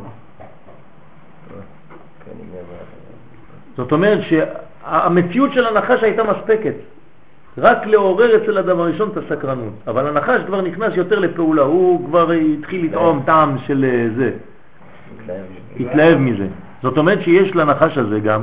כן, 2.25 2.33
זאת 3.77 3.93
אומרת 3.93 4.19
שהמציאות 4.23 5.53
של 5.53 5.67
הנחש 5.67 6.03
הייתה 6.03 6.23
מספקת. 6.25 6.75
רק 7.59 7.87
לעורר 7.87 8.37
אצל 8.37 8.59
אדם 8.59 8.81
הראשון 8.81 9.09
את 9.09 9.17
הסקרנות. 9.17 9.73
אבל 9.87 10.07
הנחש 10.07 10.41
כבר 10.47 10.61
נכנס 10.61 10.93
יותר 10.97 11.19
לפעולה, 11.19 11.63
הוא 11.63 12.07
כבר 12.07 12.31
התחיל 12.31 12.87
לטעום 12.87 13.23
טעם 13.27 13.59
של 13.67 13.85
אה, 13.85 14.09
זה. 14.17 14.33
התלהב 15.81 16.19
מזה. 16.19 16.47
זאת 16.83 16.99
אומרת 16.99 17.23
שיש 17.23 17.57
לנחש 17.57 17.99
הזה 17.99 18.21
גם 18.21 18.43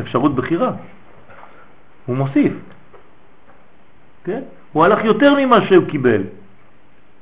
אפשרות 0.00 0.34
בחירה. 0.34 0.72
הוא 2.06 2.16
מוסיף. 2.16 2.52
כן? 4.24 4.42
הוא 4.72 4.84
הלך 4.84 5.04
יותר 5.04 5.34
ממה 5.38 5.66
שהוא 5.66 5.84
קיבל. 5.88 6.22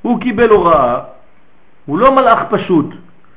הוא 0.03 0.21
קיבל 0.21 0.49
הוראה, 0.49 1.01
הוא 1.87 1.99
לא 1.99 2.15
מלאך 2.15 2.39
פשוט, 2.51 2.87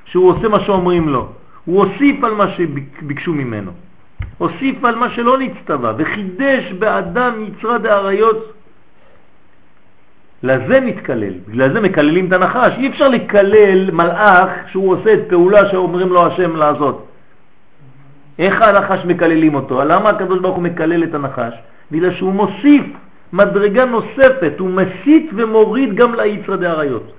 שהוא 0.06 0.32
עושה 0.32 0.48
מה 0.48 0.60
שאומרים 0.60 1.10
לו. 1.10 1.30
הוא 1.66 1.84
הוסיף 1.84 2.24
על 2.24 2.34
מה 2.34 2.52
שביקשו 2.52 3.34
ממנו. 3.34 3.72
הוסיף 4.38 4.86
על 4.86 4.96
מה 4.96 5.10
שלא 5.10 5.38
נצטווה, 5.38 5.94
וחידש 5.98 6.72
באדם 6.80 7.44
יצרה 7.44 7.78
דאריות. 7.78 8.54
לזה 10.44 10.80
מתקלל, 10.80 11.34
בגלל 11.48 11.74
זה 11.74 11.82
מקללים 11.82 12.28
את 12.28 12.34
הנחש. 12.34 12.74
אי 12.78 12.88
אפשר 12.88 13.08
לקלל 13.08 13.92
מלאך 13.92 14.50
שהוא 14.72 14.92
עושה 14.94 15.14
את 15.14 15.20
פעולה 15.30 15.70
שאומרים 15.70 16.10
לו 16.10 16.28
השם 16.28 16.56
לעשות. 16.56 17.08
איך 18.40 18.62
הנחש 18.62 19.06
מקללים 19.06 19.56
אותו? 19.56 19.84
למה 19.84 20.10
הקדוש 20.10 20.40
ברוך 20.40 20.56
הוא 20.56 20.64
מקלל 20.64 21.04
את 21.04 21.14
הנחש? 21.14 21.54
בגלל 21.92 22.14
שהוא 22.14 22.34
מוסיף 22.34 22.84
מדרגה 23.34 23.86
נוספת, 23.86 24.54
הוא 24.60 24.70
מסית 24.70 25.30
ומוריד 25.36 25.96
גם 25.96 26.16
ליצרא 26.16 26.56
דאריות. 26.56 27.12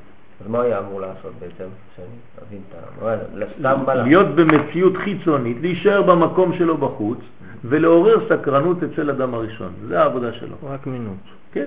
אז 0.45 0.51
מה 0.51 0.63
היה 0.63 0.79
אמור 0.79 1.01
לעשות 1.01 1.33
בעצם? 1.39 1.65
שאני 1.97 2.07
אבין 2.49 2.61
את 2.69 2.75
ה... 2.75 3.75
בא 3.85 3.95
לה. 3.95 4.03
להיות 4.03 4.27
במציאות 4.29 4.97
חיצונית, 4.97 5.57
להישאר 5.61 6.03
במקום 6.03 6.53
שלו 6.59 6.77
בחוץ, 6.77 7.19
ולעורר 7.65 8.17
סקרנות 8.29 8.77
אצל 8.83 9.11
אדם 9.11 9.35
הראשון. 9.35 9.73
זה 9.89 10.01
העבודה 10.01 10.33
שלו. 10.33 10.57
רק 10.63 10.87
מינות. 10.87 11.17
כן. 11.53 11.67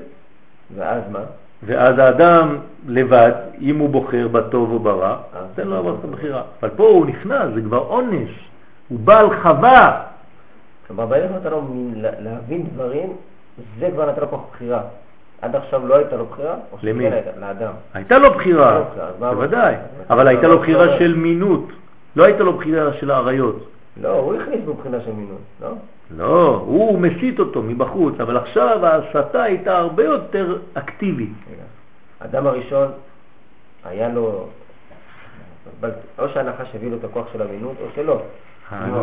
ואז 0.75 1.01
מה? 1.11 1.19
ואז 1.63 1.99
האדם 1.99 2.57
לבד, 2.87 3.31
אם 3.61 3.79
הוא 3.79 3.89
בוחר 3.89 4.27
בטוב 4.27 4.71
או 4.71 4.79
ברע, 4.79 5.17
אז 5.33 5.45
תן 5.55 5.67
לו 5.67 5.73
לעבור 5.73 5.91
לא 5.91 5.95
את. 5.99 6.03
הבחירה. 6.03 6.43
אבל 6.61 6.69
פה 6.69 6.83
הוא 6.83 7.05
נכנס, 7.05 7.53
זה 7.55 7.61
כבר 7.61 7.77
עונש. 7.77 8.29
הוא 8.87 8.99
בעל 8.99 9.41
חווה. 9.41 10.03
כלומר, 10.87 11.05
לו 11.49 11.61
מין 11.61 11.93
לה- 12.01 12.19
להבין 12.19 12.67
דברים, 12.73 13.13
זה 13.79 13.89
כבר 13.91 14.09
נתן 14.11 14.21
לו 14.21 14.29
כוח 14.29 14.41
בחירה. 14.53 14.81
עד 15.41 15.55
עכשיו 15.55 15.87
לא 15.87 15.95
הייתה 15.95 16.15
לו 16.15 16.25
בחירה? 16.25 16.55
למי? 16.83 17.07
הייתה? 17.07 17.29
לאדם. 17.39 17.71
הייתה 17.93 18.17
לו 18.17 18.33
בחירה, 18.33 18.83
בוודאי? 19.19 19.75
אבל 20.09 20.27
הייתה 20.27 20.47
לו 20.47 20.55
מה 20.55 20.61
בחירה? 20.61 20.99
של 20.99 21.15
מינות, 21.15 21.67
לא 22.15 22.23
הייתה 22.23 22.43
לו 22.43 22.53
בחירה 22.53 22.93
של 22.93 23.11
האריות. 23.11 23.67
לא, 24.01 24.09
הוא 24.19 24.35
הכניס 24.35 24.59
בו 24.65 24.73
בחינה 24.73 25.01
של 25.01 25.11
מינון, 25.11 25.37
לא? 25.61 25.69
לא, 26.17 26.63
הוא 26.65 26.99
מסית 26.99 27.39
אותו 27.39 27.61
מבחוץ, 27.61 28.19
אבל 28.19 28.37
עכשיו 28.37 28.85
ההסתה 28.85 29.43
הייתה 29.43 29.77
הרבה 29.77 30.03
יותר 30.03 30.57
אקטיבית. 30.73 31.33
האדם 32.21 32.47
הראשון, 32.47 32.87
היה 33.85 34.09
לו... 34.09 34.47
או 36.19 36.29
שהנחש 36.29 36.67
הביא 36.75 36.91
לו 36.91 36.97
את 36.97 37.03
הכוח 37.03 37.25
של 37.33 37.41
המינות, 37.41 37.75
או 37.81 37.85
שלא. 37.95 38.21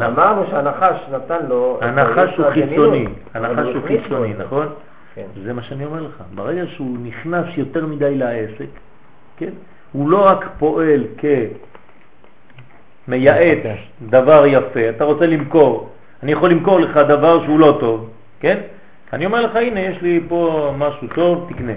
אמרנו 0.06 0.44
שהנחש 0.50 0.96
נתן 1.12 1.46
לו... 1.48 1.78
הנחש 1.82 2.36
הוא 2.36 2.50
חיצוני, 2.50 3.06
הנחש 3.34 3.74
הוא 3.74 3.82
חיצוני. 3.86 4.34
נכון? 4.38 4.68
כן. 5.18 5.40
זה 5.44 5.52
מה 5.52 5.62
שאני 5.62 5.84
אומר 5.84 6.02
לך. 6.02 6.22
ברגע 6.34 6.66
שהוא 6.66 6.98
נכנס 7.02 7.44
יותר 7.56 7.86
מדי 7.86 8.14
לעסק, 8.14 8.70
כן? 9.36 9.50
הוא 9.92 10.10
לא 10.10 10.26
רק 10.26 10.48
פועל 10.58 11.04
כמייעץ 13.06 13.78
דבר 14.08 14.46
יפה, 14.46 14.88
אתה 14.88 15.04
רוצה 15.04 15.26
למכור, 15.26 15.90
אני 16.22 16.32
יכול 16.32 16.50
למכור 16.50 16.80
לך 16.80 16.96
דבר 16.96 17.44
שהוא 17.44 17.60
לא 17.60 17.76
טוב, 17.80 18.10
כן? 18.40 18.60
אני 19.12 19.26
אומר 19.26 19.46
לך, 19.46 19.56
הנה, 19.56 19.80
יש 19.80 20.02
לי 20.02 20.20
פה 20.28 20.72
משהו 20.78 21.08
טוב, 21.14 21.50
תקנה. 21.52 21.72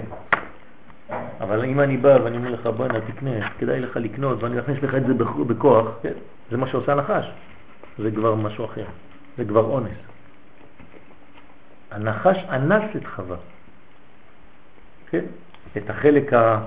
אבל 1.40 1.64
אם 1.64 1.80
אני 1.80 1.96
בא 1.96 2.18
ואני 2.24 2.36
אומר 2.36 2.50
לך, 2.50 2.66
בוא 2.66 2.84
הנה, 2.84 3.00
תקנה, 3.00 3.48
כדאי 3.58 3.80
לך 3.80 3.96
לקנות, 3.96 4.42
ואני 4.42 4.58
אכניס 4.58 4.82
לך 4.82 4.94
את 4.94 5.06
זה 5.06 5.14
בכוח, 5.46 5.86
כן? 6.02 6.12
זה 6.50 6.56
מה 6.56 6.66
שעושה 6.66 6.92
הנחש. 6.92 7.30
זה 7.98 8.10
כבר 8.10 8.34
משהו 8.34 8.64
אחר, 8.64 8.84
זה 9.38 9.44
כבר 9.44 9.64
אונס. 9.64 10.11
הנחש 11.94 12.36
אנס 12.50 12.82
את 12.96 13.06
חווה, 13.06 13.36
כן? 15.10 15.24
את 15.76 15.90
החלק 15.90 16.32
ה... 16.32 16.58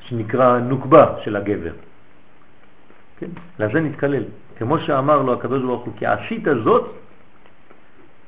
שנקרא 0.00 0.58
נוקבה 0.58 1.06
של 1.24 1.36
הגבר. 1.36 1.72
כן? 3.18 3.26
לזה 3.58 3.80
נתקלל. 3.80 4.24
כמו 4.58 4.78
שאמר 4.78 5.22
לו 5.22 5.32
הקדוש 5.32 5.62
ברוך 5.62 5.84
הוא, 5.84 5.92
כי 5.96 6.06
עשית 6.06 6.44
זאת, 6.64 6.90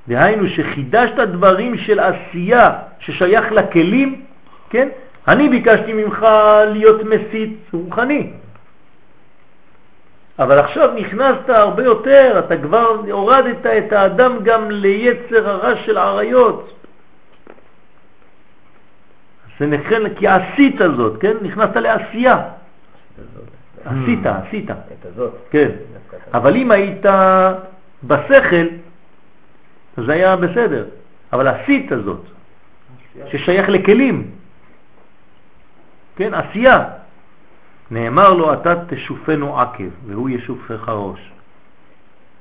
דהיינו 0.08 0.48
שחידשת 0.48 1.18
דברים 1.18 1.78
של 1.78 2.00
עשייה 2.00 2.70
ששייך 2.98 3.52
לכלים, 3.52 4.24
כן? 4.70 4.88
אני 5.28 5.48
ביקשתי 5.48 5.92
ממך 5.92 6.26
להיות 6.72 7.00
מסית 7.04 7.58
רוחני, 7.72 8.30
אבל 10.38 10.58
עכשיו 10.58 10.94
נכנסת 10.94 11.48
הרבה 11.48 11.84
יותר, 11.84 12.42
אתה 12.46 12.56
כבר 12.56 13.00
הורדת 13.10 13.66
את 13.66 13.92
האדם 13.92 14.38
גם 14.42 14.70
ליצר 14.70 15.48
הרע 15.48 15.76
של 15.76 15.98
עריות. 15.98 16.74
זה 19.58 19.66
נכן 19.66 20.14
כי 20.14 20.26
עשית 20.26 20.76
זאת, 20.96 21.20
כן? 21.20 21.32
נכנסת 21.42 21.76
לעשייה. 21.76 22.42
עשית, 23.84 24.26
עשית. 24.26 24.70
את 24.70 25.06
הזאת. 25.06 25.32
כן. 25.50 25.68
אבל 26.34 26.56
אם 26.56 26.70
היית 26.70 27.06
בשכל, 28.04 28.66
זה 29.96 30.12
היה 30.12 30.36
בסדר. 30.36 30.84
אבל 31.32 31.48
עשית 31.48 31.90
זאת, 32.04 32.20
ששייך 33.30 33.68
לכלים. 33.68 34.30
כן, 36.16 36.34
עשייה. 36.34 36.84
נאמר 37.90 38.32
לו, 38.32 38.52
אתה 38.52 38.74
תשופנו 38.88 39.60
עקב, 39.60 39.88
והוא 40.06 40.28
ישופך 40.28 40.88
ראש. 40.88 41.32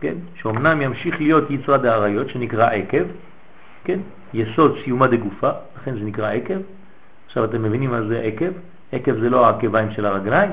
כן? 0.01 0.13
שאומנם 0.35 0.81
ימשיך 0.81 1.21
להיות 1.21 1.51
יצרה 1.51 1.77
דאריות, 1.77 2.29
שנקרא 2.29 2.69
עקב, 2.69 3.03
כן? 3.83 3.99
יסוד 4.33 4.77
סיומה 4.83 5.07
דגופה, 5.07 5.49
לכן 5.77 5.93
זה 5.93 6.05
נקרא 6.05 6.31
עקב. 6.31 6.59
עכשיו 7.25 7.45
אתם 7.45 7.63
מבינים 7.63 7.91
מה 7.91 8.01
זה 8.01 8.19
עקב? 8.19 8.51
עקב 8.91 9.19
זה 9.19 9.29
לא 9.29 9.45
העקביים 9.45 9.91
של 9.91 10.05
הרגליים, 10.05 10.51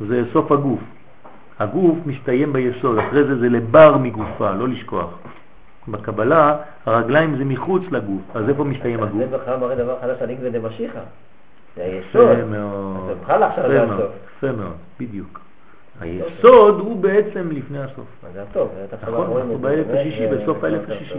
זה 0.00 0.22
סוף 0.32 0.52
הגוף. 0.52 0.80
הגוף 1.58 1.98
מסתיים 2.06 2.52
ביסוד, 2.52 2.98
אחרי 2.98 3.24
זה 3.24 3.38
זה 3.38 3.48
לבר 3.48 3.96
מגופה, 3.96 4.50
לא 4.50 4.68
לשכוח. 4.68 5.10
בקבלה 5.88 6.56
הרגליים 6.86 7.36
זה 7.36 7.44
מחוץ 7.44 7.82
לגוף, 7.90 8.22
אז 8.34 8.48
איפה 8.48 8.64
מסתיים 8.64 9.02
הגוף? 9.02 9.30
זה 9.30 9.38
בכלל 9.38 9.56
מראה 9.56 9.74
דבר 9.74 9.96
חדש 10.00 10.22
על 10.22 10.30
עקבי 10.30 10.50
דמשיחא. 10.50 11.00
זה 11.76 11.82
היסוד. 11.82 12.38
יפה 12.38 12.44
מאוד. 12.44 13.10
יפה 14.36 14.52
מאוד, 14.52 14.76
בדיוק. 15.00 15.40
היסוד 16.00 16.80
הוא 16.80 17.02
בעצם 17.02 17.48
לפני 17.52 17.78
הסוף. 17.78 18.06
זה 18.34 18.42
הטוב. 18.42 18.70
נכון, 19.02 19.36
אנחנו 19.36 19.58
באלף 19.58 19.86
השישי, 19.90 20.26
בסוף 20.26 20.64
האלף 20.64 20.90
השישי. 20.90 21.18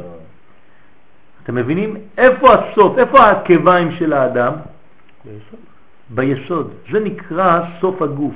אתם 1.43 1.55
מבינים? 1.55 1.97
איפה 2.17 2.53
הסוף? 2.53 2.97
איפה 2.97 3.19
העקביים 3.19 3.91
של 3.91 4.13
האדם? 4.13 4.53
ביסוד. 5.25 5.59
ביסוד. 6.09 6.73
זה 6.91 6.99
נקרא 6.99 7.61
סוף 7.81 8.01
הגוף. 8.01 8.33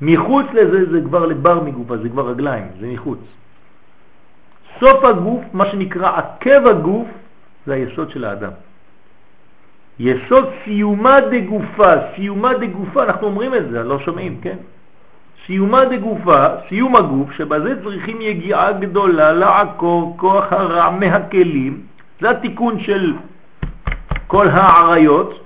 מחוץ 0.00 0.46
לזה 0.52 0.90
זה 0.90 1.00
כבר 1.04 1.26
לבר 1.26 1.60
מגופה, 1.60 1.96
זה 1.96 2.08
כבר 2.08 2.28
רגליים, 2.30 2.66
זה 2.80 2.86
מחוץ. 2.86 3.18
סוף 4.80 5.04
הגוף, 5.04 5.44
מה 5.52 5.70
שנקרא 5.70 6.18
עקב 6.18 6.66
הגוף, 6.66 7.08
זה 7.66 7.74
היסוד 7.74 8.10
של 8.10 8.24
האדם. 8.24 8.50
יסוד 9.98 10.48
סיומה 10.64 11.20
דגופה, 11.20 11.92
סיומה 12.16 12.54
דגופה, 12.54 13.02
אנחנו 13.02 13.26
אומרים 13.26 13.54
את 13.54 13.70
זה, 13.70 13.84
לא 13.84 13.98
שומעים, 13.98 14.40
כן? 14.40 14.56
סיומה 15.46 15.84
דגופה, 15.84 16.46
סיום 16.68 16.96
הגוף, 16.96 17.32
שבזה 17.32 17.82
צריכים 17.84 18.20
יגיעה 18.20 18.72
גדולה 18.72 19.32
לעקור 19.32 20.14
כוח 20.18 20.52
הרע 20.52 20.90
מהכלים, 20.90 21.82
זה 22.20 22.30
התיקון 22.30 22.80
של 22.80 23.14
כל 24.26 24.48
העריות, 24.48 25.44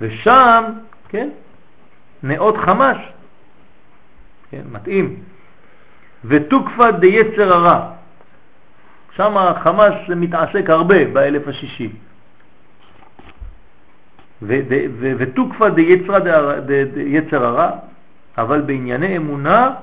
ושם, 0.00 0.64
כן, 1.08 1.28
נאות 2.22 2.56
חמש, 2.56 2.96
כן, 4.50 4.62
מתאים, 4.72 5.16
ותוקפה 6.24 6.90
דיצר 6.90 7.52
הרע, 7.52 7.90
שם 9.16 9.36
החמש 9.36 9.94
מתעסק 10.16 10.70
הרבה 10.70 11.04
באלף 11.04 11.48
השישי. 11.48 11.90
ותוקפה 14.42 15.70
דיצר 16.94 17.44
הרע, 17.44 17.70
אבל 18.38 18.60
בענייני 18.60 19.16
אמונה 19.16 19.74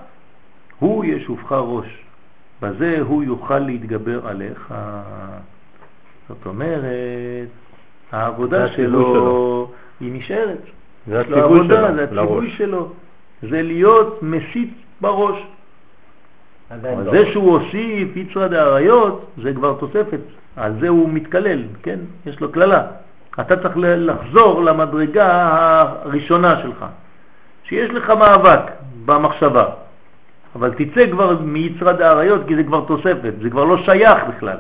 הוא 0.80 1.06
ישופך 1.06 1.52
ראש. 1.52 2.06
בזה 2.61 2.98
הוא 3.02 3.23
יוכל 3.23 3.60
להתגבר 3.60 4.27
עליך. 4.27 4.73
זאת 6.30 6.45
אומרת, 6.45 7.48
העבודה 8.11 8.68
שלו, 8.68 9.02
שלו 9.02 9.72
היא 9.99 10.11
נשארת. 10.14 10.61
זה 11.07 11.19
הציווי 11.19 11.68
שלו, 11.68 11.95
זה 11.95 12.03
הציווי 12.03 12.52
שלו. 12.52 12.91
זה 13.41 13.61
להיות 13.61 14.23
מסית 14.23 14.73
בראש. 15.02 15.48
לא. 16.84 17.11
זה 17.11 17.32
שהוא 17.32 17.60
הוסיף 17.60 18.15
יצרא 18.15 18.48
דאריות, 18.48 19.32
זה 19.44 19.53
כבר 19.53 19.73
תוספת. 19.80 20.19
על 20.56 20.73
זה 20.80 20.90
הוא 20.90 21.10
מתקלל, 21.10 21.64
כן? 21.84 21.99
יש 22.26 22.40
לו 22.40 22.52
כללה. 22.52 22.88
אתה 23.40 23.57
צריך 23.57 23.74
לחזור 23.78 24.64
למדרגה 24.64 25.28
הראשונה 26.03 26.62
שלך, 26.62 26.86
שיש 27.64 27.90
לך 27.90 28.10
מאבק 28.10 28.62
במחשבה, 29.06 29.66
אבל 30.56 30.72
תצא 30.78 31.12
כבר 31.12 31.40
מיצרד 31.41 32.02
האריות 32.02 32.41
כי 32.48 32.56
זה 32.56 32.64
כבר 32.64 32.86
תוספת, 32.88 33.34
זה 33.41 33.49
כבר 33.49 33.64
לא 33.64 33.78
שייך 33.78 34.24
בכלל. 34.36 34.57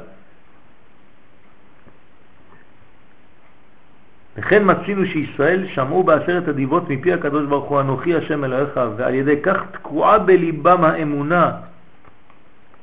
לכן 4.37 4.61
מצינו 4.65 5.05
שישראל 5.05 5.67
שמעו 5.67 6.03
בעשרת 6.03 6.47
הדיבות 6.47 6.89
מפי 6.89 7.13
הקדוש 7.13 7.45
ברוך 7.45 7.65
הוא 7.65 7.79
אנוכי 7.79 8.15
השם 8.15 8.43
אלוהיך 8.43 8.79
ועל 8.97 9.13
ידי 9.13 9.41
כך 9.43 9.57
תקועה 9.71 10.19
בליבם 10.19 10.83
האמונה. 10.83 11.51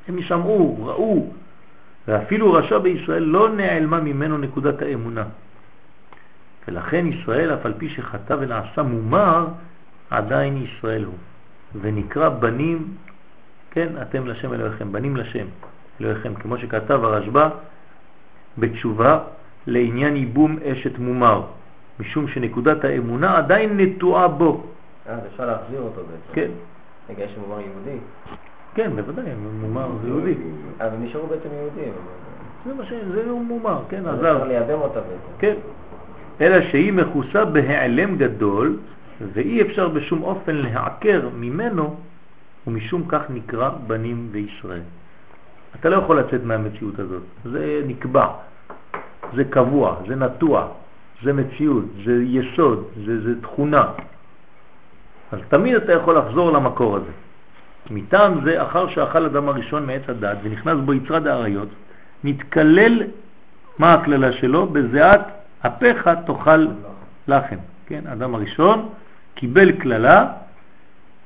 הם 0.07 0.21
שמעו, 0.21 0.85
ראו, 0.85 1.27
ואפילו 2.07 2.53
רשע 2.53 2.77
בישראל 2.77 3.23
לא 3.23 3.49
נעלמה 3.49 3.99
ממנו 3.99 4.37
נקודת 4.37 4.81
האמונה. 4.81 5.23
ולכן 6.67 7.07
ישראל, 7.07 7.53
אף 7.53 7.65
על 7.65 7.73
פי 7.77 7.89
שחטא 7.89 8.35
ונעשה 8.39 8.83
מומר, 8.83 9.47
עדיין 10.09 10.57
ישראל 10.57 11.03
הוא. 11.03 11.15
ונקרא 11.81 12.29
בנים, 12.29 12.87
כן, 13.71 13.89
אתם 14.01 14.27
לשם 14.27 14.53
אלוהיכם, 14.53 14.91
בנים 14.91 15.17
לשם 15.17 15.45
אלוהיכם, 16.01 16.33
כמו 16.33 16.57
שכתב 16.57 17.03
הרשב"א 17.03 17.49
בתשובה 18.57 19.19
לעניין 19.67 20.15
ייבום 20.15 20.57
אשת 20.63 20.97
מומר, 20.99 21.41
משום 21.99 22.27
שנקודת 22.27 22.85
האמונה 22.85 23.37
עדיין 23.37 23.79
נטועה 23.79 24.27
בו. 24.27 24.63
אה, 25.09 25.17
אפשר 25.31 25.45
להחזיר 25.45 25.81
אותו 25.81 26.01
בעצם. 26.01 26.33
כן. 26.33 26.51
רגע, 27.09 27.23
יש 27.23 27.31
מומר 27.37 27.61
יהודי? 27.61 27.97
כן, 28.75 28.95
בוודאי, 28.95 29.25
מומר 29.61 29.87
זה 30.01 30.07
יהודי. 30.07 30.33
אבל 30.79 30.97
נשארו 30.99 31.27
בעצם 31.27 31.49
יהודים. 31.53 31.93
זה 32.65 32.73
מה 32.73 32.85
ש... 32.85 32.93
זה 33.13 33.31
מומר, 33.31 33.81
כן, 33.89 34.07
עזב. 34.07 34.25
אפשר 34.25 34.43
לייבם 34.43 34.81
אותה 34.81 34.99
בעצם. 34.99 35.33
כן. 35.39 35.55
אלא 36.41 36.61
שהיא 36.71 36.93
מכוסה 36.93 37.45
בהיעלם 37.45 38.17
גדול 38.17 38.77
ואי 39.33 39.61
אפשר 39.61 39.89
בשום 39.89 40.23
אופן 40.23 40.55
להעקר 40.55 41.29
ממנו 41.35 41.95
ומשום 42.67 43.03
כך 43.07 43.21
נקרא 43.29 43.69
בנים 43.87 44.27
וישראל. 44.31 44.81
אתה 45.79 45.89
לא 45.89 45.95
יכול 45.95 46.19
לצאת 46.19 46.43
מהמציאות 46.43 46.99
הזאת, 46.99 47.23
זה 47.45 47.81
נקבע, 47.87 48.27
זה 49.35 49.43
קבוע, 49.43 49.95
זה 50.07 50.15
נטוע, 50.15 50.67
זה 51.23 51.33
מציאות, 51.33 51.85
זה 52.05 52.23
יסוד, 52.23 52.87
זה, 53.05 53.21
זה 53.21 53.41
תכונה. 53.41 53.85
אז 55.31 55.39
תמיד 55.49 55.75
אתה 55.75 55.93
יכול 55.93 56.17
לחזור 56.17 56.51
למקור 56.51 56.95
הזה. 56.95 57.11
מטעם 57.89 58.45
זה, 58.45 58.63
אחר 58.63 58.89
שאכל 58.89 59.25
אדם 59.25 59.49
הראשון 59.49 59.85
מעץ 59.85 60.01
הדת 60.07 60.37
ונכנס 60.43 60.77
בו 60.85 60.93
יצרד 60.93 61.27
האריות, 61.27 61.69
נתקלל, 62.23 63.03
מה 63.79 63.93
הכללה 63.93 64.31
שלו? 64.31 64.67
בזיעת 64.67 65.42
אפיך 65.67 66.09
תאכל 66.25 66.67
לחם. 67.27 67.57
כן, 67.85 68.07
אדם 68.07 68.35
הראשון 68.35 68.89
קיבל 69.35 69.71
כללה 69.81 70.27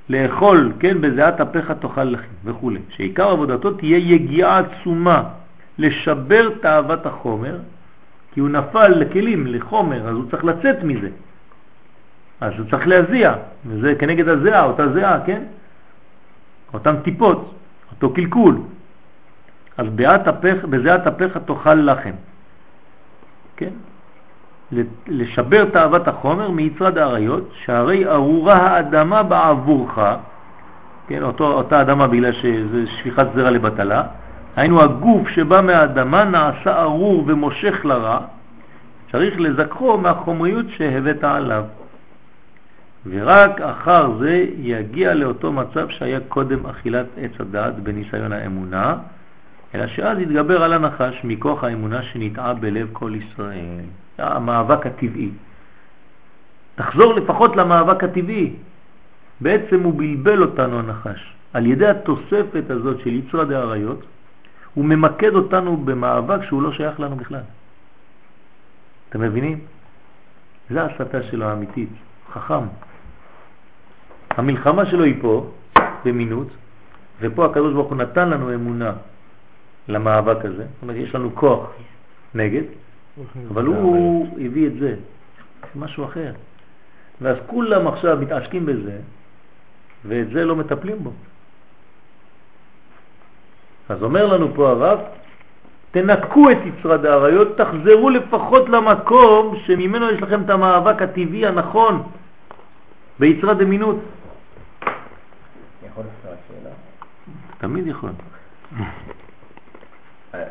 לאכול, 0.10 0.74
כן, 0.80 1.02
בזיעת 1.02 1.42
אפיך 1.42 1.72
תאכל 1.72 2.04
לחם 2.04 2.34
וכו'. 2.44 2.72
שעיקר 2.90 3.30
עבודתו 3.30 3.74
תהיה 3.74 3.98
יגיעה 3.98 4.60
עצומה 4.60 5.24
לשבר 5.78 6.50
תאוות 6.62 7.06
החומר, 7.06 7.58
כי 8.34 8.40
הוא 8.40 8.50
נפל 8.50 8.88
לכלים, 8.88 9.48
לחומר, 9.48 10.08
אז 10.08 10.16
הוא 10.16 10.30
צריך 10.32 10.44
לצאת 10.44 10.84
מזה. 10.84 11.10
אז 12.42 12.54
הוא 12.58 12.70
צריך 12.70 12.88
להזיע, 12.88 13.34
וזה 13.66 13.96
כנגד 13.96 14.28
הזיעה, 14.28 14.64
אותה 14.66 14.94
זיעה, 14.94 15.20
כן? 15.26 15.44
אותן 16.74 16.96
טיפות, 17.02 17.54
אותו 17.92 18.14
קלקול. 18.14 18.58
אז 19.78 19.88
בזיעת 20.70 21.08
אפיך 21.08 21.38
תאכל 21.38 21.74
לחם. 21.74 22.14
כן? 23.58 23.74
לשבר 25.08 25.66
תאוות 25.66 26.08
החומר 26.08 26.52
מיצרד 26.52 26.98
האריות, 26.98 27.50
שהרי 27.66 28.08
ארורה 28.08 28.56
האדמה 28.56 29.24
בעבורך, 29.24 30.00
כן, 31.08 31.24
אותו, 31.24 31.54
אותה 31.54 31.82
אדמה 31.82 32.08
בגלל 32.08 32.32
שזה 32.32 32.88
שפיכת 32.88 33.28
זרע 33.36 33.52
לבטלה, 33.52 34.04
היינו 34.56 34.82
הגוף 34.82 35.28
שבא 35.30 35.62
מהאדמה 35.62 36.24
נעשה 36.24 36.82
ארור 36.82 37.24
ומושך 37.28 37.86
לרע, 37.86 38.20
צריך 39.12 39.40
לזכרו 39.40 39.98
מהחומריות 39.98 40.66
שהבאת 40.70 41.24
עליו. 41.24 41.64
ורק 43.06 43.62
אחר 43.62 44.18
זה 44.20 44.46
יגיע 44.58 45.14
לאותו 45.14 45.52
מצב 45.52 45.90
שהיה 45.90 46.20
קודם 46.28 46.66
אכילת 46.66 47.06
עץ 47.18 47.32
הדעת 47.40 47.80
בניסיון 47.80 48.32
האמונה, 48.32 48.96
אלא 49.76 49.88
שאז 49.88 50.20
יתגבר 50.20 50.64
על 50.64 50.74
הנחש 50.74 51.22
מכוח 51.24 51.64
האמונה 51.64 52.04
שנטעה 52.04 52.54
בלב 52.54 52.88
כל 52.94 53.12
ישראל. 53.16 53.86
המאבק 54.18 54.86
הטבעי. 54.86 55.30
תחזור 56.76 57.14
לפחות 57.14 57.56
למאבק 57.56 58.04
הטבעי. 58.04 58.54
בעצם 59.42 59.84
הוא 59.84 59.94
בלבל 59.98 60.42
אותנו 60.42 60.80
הנחש. 60.80 61.34
על 61.54 61.66
ידי 61.66 61.88
התוספת 61.88 62.70
הזאת 62.70 63.00
של 63.00 63.14
יצרה 63.14 63.46
דאריות, 63.46 64.06
הוא 64.74 64.86
ממקד 64.86 65.36
אותנו 65.36 65.78
במאבק 65.78 66.44
שהוא 66.44 66.62
לא 66.62 66.72
שייך 66.72 67.00
לנו 67.00 67.16
בכלל. 67.16 67.42
אתם 69.10 69.22
מבינים? 69.22 69.60
זה 70.70 70.82
ההסתה 70.84 71.24
שלו 71.24 71.46
האמיתית, 71.46 71.90
חכם. 72.34 72.64
המלחמה 74.30 74.86
שלו 74.86 75.04
היא 75.04 75.16
פה, 75.22 75.52
במינות, 76.06 76.48
ופה 77.22 77.46
הקדוש 77.46 77.74
ברוך 77.74 77.90
הוא 77.90 77.98
נתן 77.98 78.30
לנו 78.30 78.54
אמונה 78.54 78.92
למאבק 79.88 80.46
הזה. 80.46 80.64
זאת 80.64 80.82
אומרת, 80.82 80.96
יש 80.96 81.16
לנו 81.16 81.36
כוח 81.36 81.70
נגד, 82.36 82.64
אבל 83.50 83.66
הוא 83.66 84.28
הביא 84.46 84.68
את 84.68 84.74
זה, 84.80 84.96
משהו 85.76 86.06
אחר. 86.06 86.34
ואז 87.22 87.38
כולם 87.48 87.88
עכשיו 87.88 88.18
מתעשקים 88.18 88.66
בזה, 88.66 88.98
ואת 90.06 90.30
זה 90.30 90.46
לא 90.46 90.56
מטפלים 90.56 91.04
בו. 91.04 91.12
אז 93.90 94.04
אומר 94.04 94.26
לנו 94.26 94.54
פה 94.56 94.70
הרב, 94.70 95.00
תנקו 95.92 96.52
את 96.52 96.58
יצרד 96.66 97.06
האריות, 97.06 97.58
תחזרו 97.58 98.10
לפחות 98.10 98.70
למקום 98.70 99.56
שממנו 99.66 100.10
יש 100.10 100.22
לכם 100.22 100.42
את 100.42 100.50
המאבק 100.50 101.02
הטבעי 101.02 101.46
הנכון 101.46 102.04
ביצרד 103.20 103.62
אמינות. 103.62 103.98
יכול 105.86 106.04
לפתור 106.04 106.34
שאלה? 106.48 106.74
תמיד 107.58 107.88
יכול. 107.88 108.10
אני 110.34 110.44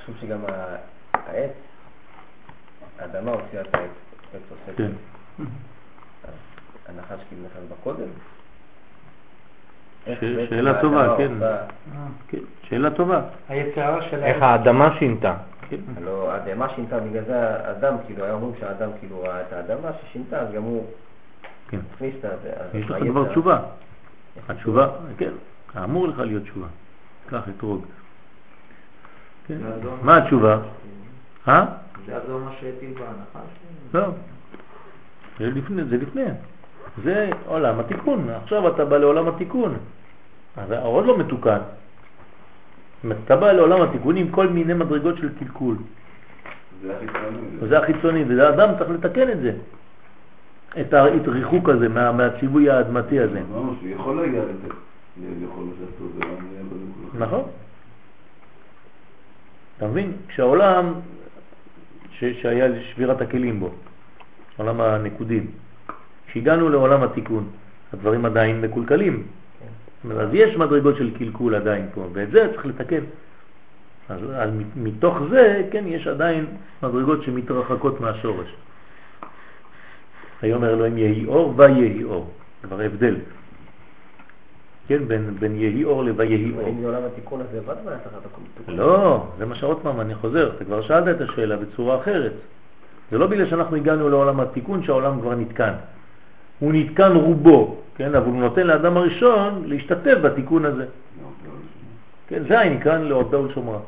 חושב 0.00 0.12
שגם 0.20 0.38
העץ 1.12 1.63
האדמה 2.98 3.30
הוציאה 3.30 3.62
את 3.62 3.74
העץ, 3.74 3.90
עץ 4.34 4.40
עושה 4.50 4.76
כן. 4.76 4.90
הנחש 6.88 7.24
כאילו 7.28 7.42
נכנס 7.44 7.62
בקודם? 7.70 8.08
שאלה 10.48 10.80
טובה, 10.80 11.14
כן. 11.18 11.32
כן. 12.28 12.38
שאלה 12.62 12.90
טובה. 12.90 13.22
היצירה 13.48 14.02
של 14.10 14.22
איך 14.22 14.42
האדמה 14.42 14.96
שינתה. 14.98 15.34
כן. 15.68 15.76
הלוא 15.96 16.32
האדמה 16.32 16.68
שינתה, 16.74 17.00
בגלל 17.00 17.24
זה 17.24 17.66
האדם, 17.66 17.94
כאילו, 18.06 18.24
היה 18.24 18.32
אומרים 18.32 18.54
שהאדם 18.60 18.90
כאילו 19.00 19.22
ראה 19.22 19.40
את 19.40 19.52
האדמה 19.52 19.90
ששינתה, 20.02 20.40
אז 20.40 20.48
גם 20.54 20.62
הוא 20.62 20.86
הכניס 21.68 22.14
את 22.16 22.30
זה. 22.42 22.78
יש 22.78 22.90
לך 22.90 22.96
כבר 23.02 23.30
תשובה. 23.30 23.60
התשובה, 24.48 24.88
כן, 25.18 25.30
אמור 25.84 26.08
לך 26.08 26.18
להיות 26.18 26.42
תשובה. 26.42 26.66
קח 27.26 27.42
אתרוג. 27.56 27.84
מה 30.02 30.16
התשובה? 30.16 30.58
אה? 31.48 31.64
זה 32.06 32.16
הזו 32.16 32.38
מה 32.38 32.50
שהטיל 32.60 32.90
בהנחה 32.92 33.40
שלי? 33.54 34.00
לא. 34.00 34.08
זה 35.38 35.46
לפני, 35.46 35.84
זה 35.84 35.96
לפני. 35.96 36.24
זה 37.04 37.30
עולם 37.46 37.80
התיקון. 37.80 38.30
עכשיו 38.30 38.68
אתה 38.68 38.84
בא 38.84 38.96
לעולם 38.96 39.28
התיקון. 39.28 39.74
אז 40.56 40.70
עוד 40.82 41.06
לא 41.06 41.18
מתוקן. 41.18 41.58
אתה 43.24 43.36
בא 43.36 43.52
לעולם 43.52 43.82
התיקון 43.82 44.16
עם 44.16 44.30
כל 44.30 44.48
מיני 44.48 44.74
מדרגות 44.74 45.16
של 45.16 45.28
קלקול. 45.38 45.76
זה 46.82 46.96
החיצוני. 46.96 47.68
זה 47.68 47.78
החיצוני, 47.78 48.24
וזה 48.28 48.48
האדם 48.48 48.68
צריך 48.78 48.90
לתקן 48.90 49.30
את 49.30 49.40
זה. 49.40 49.52
את 50.80 50.94
הריחוק 50.94 51.68
הזה 51.68 51.88
מה, 51.88 52.12
מהציווי 52.12 52.70
האדמתי 52.70 53.20
הזה. 53.20 53.42
הוא 53.54 53.74
יכול 53.84 54.16
להגיע 54.16 54.42
לזה. 54.42 54.74
נכון. 57.18 57.42
אתה 59.76 59.86
מבין? 59.86 60.12
כשהעולם 60.28 60.94
שהיה 62.42 62.66
שבירת 62.82 63.20
הכלים 63.20 63.60
בו, 63.60 63.70
עולם 64.56 64.80
הנקודים, 64.80 65.46
כשהגענו 66.26 66.68
לעולם 66.68 67.02
התיקון, 67.02 67.48
הדברים 67.92 68.24
עדיין 68.24 68.60
מקולקלים. 68.60 69.22
אז 70.10 70.28
יש 70.32 70.56
מדרגות 70.56 70.96
של 70.96 71.10
קלקול 71.18 71.54
עדיין 71.54 71.86
פה, 71.94 72.06
ואת 72.12 72.30
זה 72.30 72.48
צריך 72.52 72.66
לתקן. 72.66 73.04
אז, 74.08 74.20
אז 74.34 74.50
מתוך 74.76 75.18
זה, 75.30 75.62
כן, 75.70 75.84
יש 75.86 76.06
עדיין 76.06 76.46
מדרגות 76.82 77.22
שמתרחקות 77.22 78.00
מהשורש. 78.00 78.48
היום 80.42 80.62
אומר 80.62 80.74
אלוהים 80.74 80.98
יהי 80.98 81.26
אור 81.26 81.54
ויהי 81.56 82.04
אור, 82.04 82.30
כבר 82.62 82.80
הבדל. 82.80 83.16
כן, 84.88 85.08
בין, 85.08 85.34
בין 85.38 85.56
יהי 85.56 85.84
אור 85.84 86.04
לויהי 86.04 86.52
אור. 86.58 86.68
אם 86.68 86.80
זה 86.80 86.86
עולם 86.86 87.02
התיקון 87.12 87.40
הזה 87.40 87.58
לבד 87.58 87.74
מה 87.84 87.90
יצא 87.90 88.08
לך 88.16 88.68
לא, 88.68 89.26
זה 89.38 89.46
מה 89.46 89.54
שעוד 89.54 89.80
פעם 89.82 90.00
אני 90.00 90.14
חוזר, 90.14 90.50
אתה 90.56 90.64
כבר 90.64 90.82
שאלת 90.82 91.16
את 91.16 91.20
השאלה 91.20 91.56
בצורה 91.56 91.96
אחרת. 92.00 92.32
זה 93.10 93.18
לא 93.18 93.26
בגלל 93.26 93.50
שאנחנו 93.50 93.76
הגענו 93.76 94.08
לעולם 94.08 94.40
התיקון 94.40 94.82
שהעולם 94.82 95.20
כבר 95.20 95.34
נתקן. 95.34 95.72
הוא 96.58 96.72
נתקן 96.72 97.12
רובו, 97.12 97.76
כן, 97.96 98.14
אבל 98.14 98.26
הוא 98.26 98.40
נותן 98.40 98.66
לאדם 98.66 98.96
הראשון 98.96 99.62
להשתתף 99.66 100.16
בתיקון 100.22 100.64
הזה. 100.64 100.86
כן, 102.28 102.42
זה 102.48 102.58
העניין 102.58 103.02
לעובדה 103.02 103.38
ולשומרה. 103.38 103.78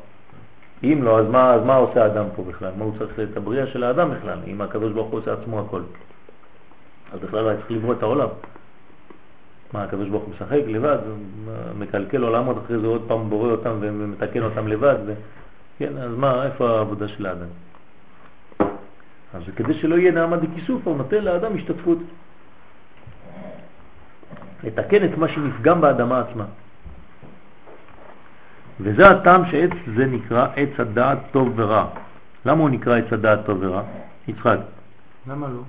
אם 0.83 0.99
לא, 1.03 1.19
אז 1.19 1.25
מה, 1.29 1.53
אז 1.53 1.63
מה 1.63 1.75
עושה 1.75 2.03
האדם 2.03 2.25
פה 2.35 2.43
בכלל? 2.43 2.71
מה 2.77 2.85
הוא 2.85 2.93
צריך 2.99 3.19
את 3.31 3.37
הבריאה 3.37 3.67
של 3.67 3.83
האדם 3.83 4.11
בכלל, 4.11 4.37
אם 4.47 4.61
הקדוש 4.61 4.93
ברוך 4.93 5.07
הוא 5.07 5.19
עושה 5.19 5.33
עצמו 5.33 5.59
הכל? 5.59 5.81
אז 7.13 7.19
בכלל 7.19 7.43
לא 7.43 7.55
צריך 7.55 7.71
לברוא 7.71 7.93
את 7.93 8.03
העולם. 8.03 8.27
מה, 9.73 9.83
הקדוש 9.83 10.09
ברוך 10.09 10.23
הוא 10.23 10.33
משחק 10.33 10.61
לבד, 10.67 10.97
מקלקל 11.77 12.23
עולמות, 12.23 12.57
אחרי 12.57 12.79
זה 12.79 12.87
עוד 12.87 13.03
פעם 13.07 13.29
בורא 13.29 13.51
אותם 13.51 13.77
ומתקן 13.79 14.43
אותם 14.43 14.67
לבד, 14.67 14.95
ו... 15.05 15.13
כן, 15.77 15.97
אז 15.97 16.11
מה, 16.17 16.45
איפה 16.45 16.69
העבודה 16.69 17.07
של 17.07 17.25
האדם? 17.25 17.47
אז 19.33 19.43
כדי 19.55 19.73
שלא 19.73 19.95
יהיה 19.95 20.11
נעמה 20.11 20.37
דכיסוף, 20.37 20.87
הוא 20.87 20.97
נותן 20.97 21.23
לאדם 21.23 21.55
השתתפות. 21.55 21.97
לתקן 24.63 25.05
את 25.05 25.17
מה 25.17 25.27
שנפגם 25.27 25.81
באדמה 25.81 26.19
עצמה. 26.19 26.45
וזה 28.79 29.09
הטעם 29.09 29.45
שעץ 29.45 29.71
זה 29.95 30.05
נקרא 30.05 30.47
עץ 30.55 30.79
הדעת 30.79 31.17
טוב 31.31 31.53
ורע. 31.55 31.87
למה 32.45 32.61
הוא 32.61 32.69
נקרא 32.69 32.97
עץ 32.97 33.13
הדעת 33.13 33.39
טוב 33.45 33.57
ורע? 33.61 33.83
יצחק. 34.27 34.57
למה 35.27 35.47
לא? 35.47 35.61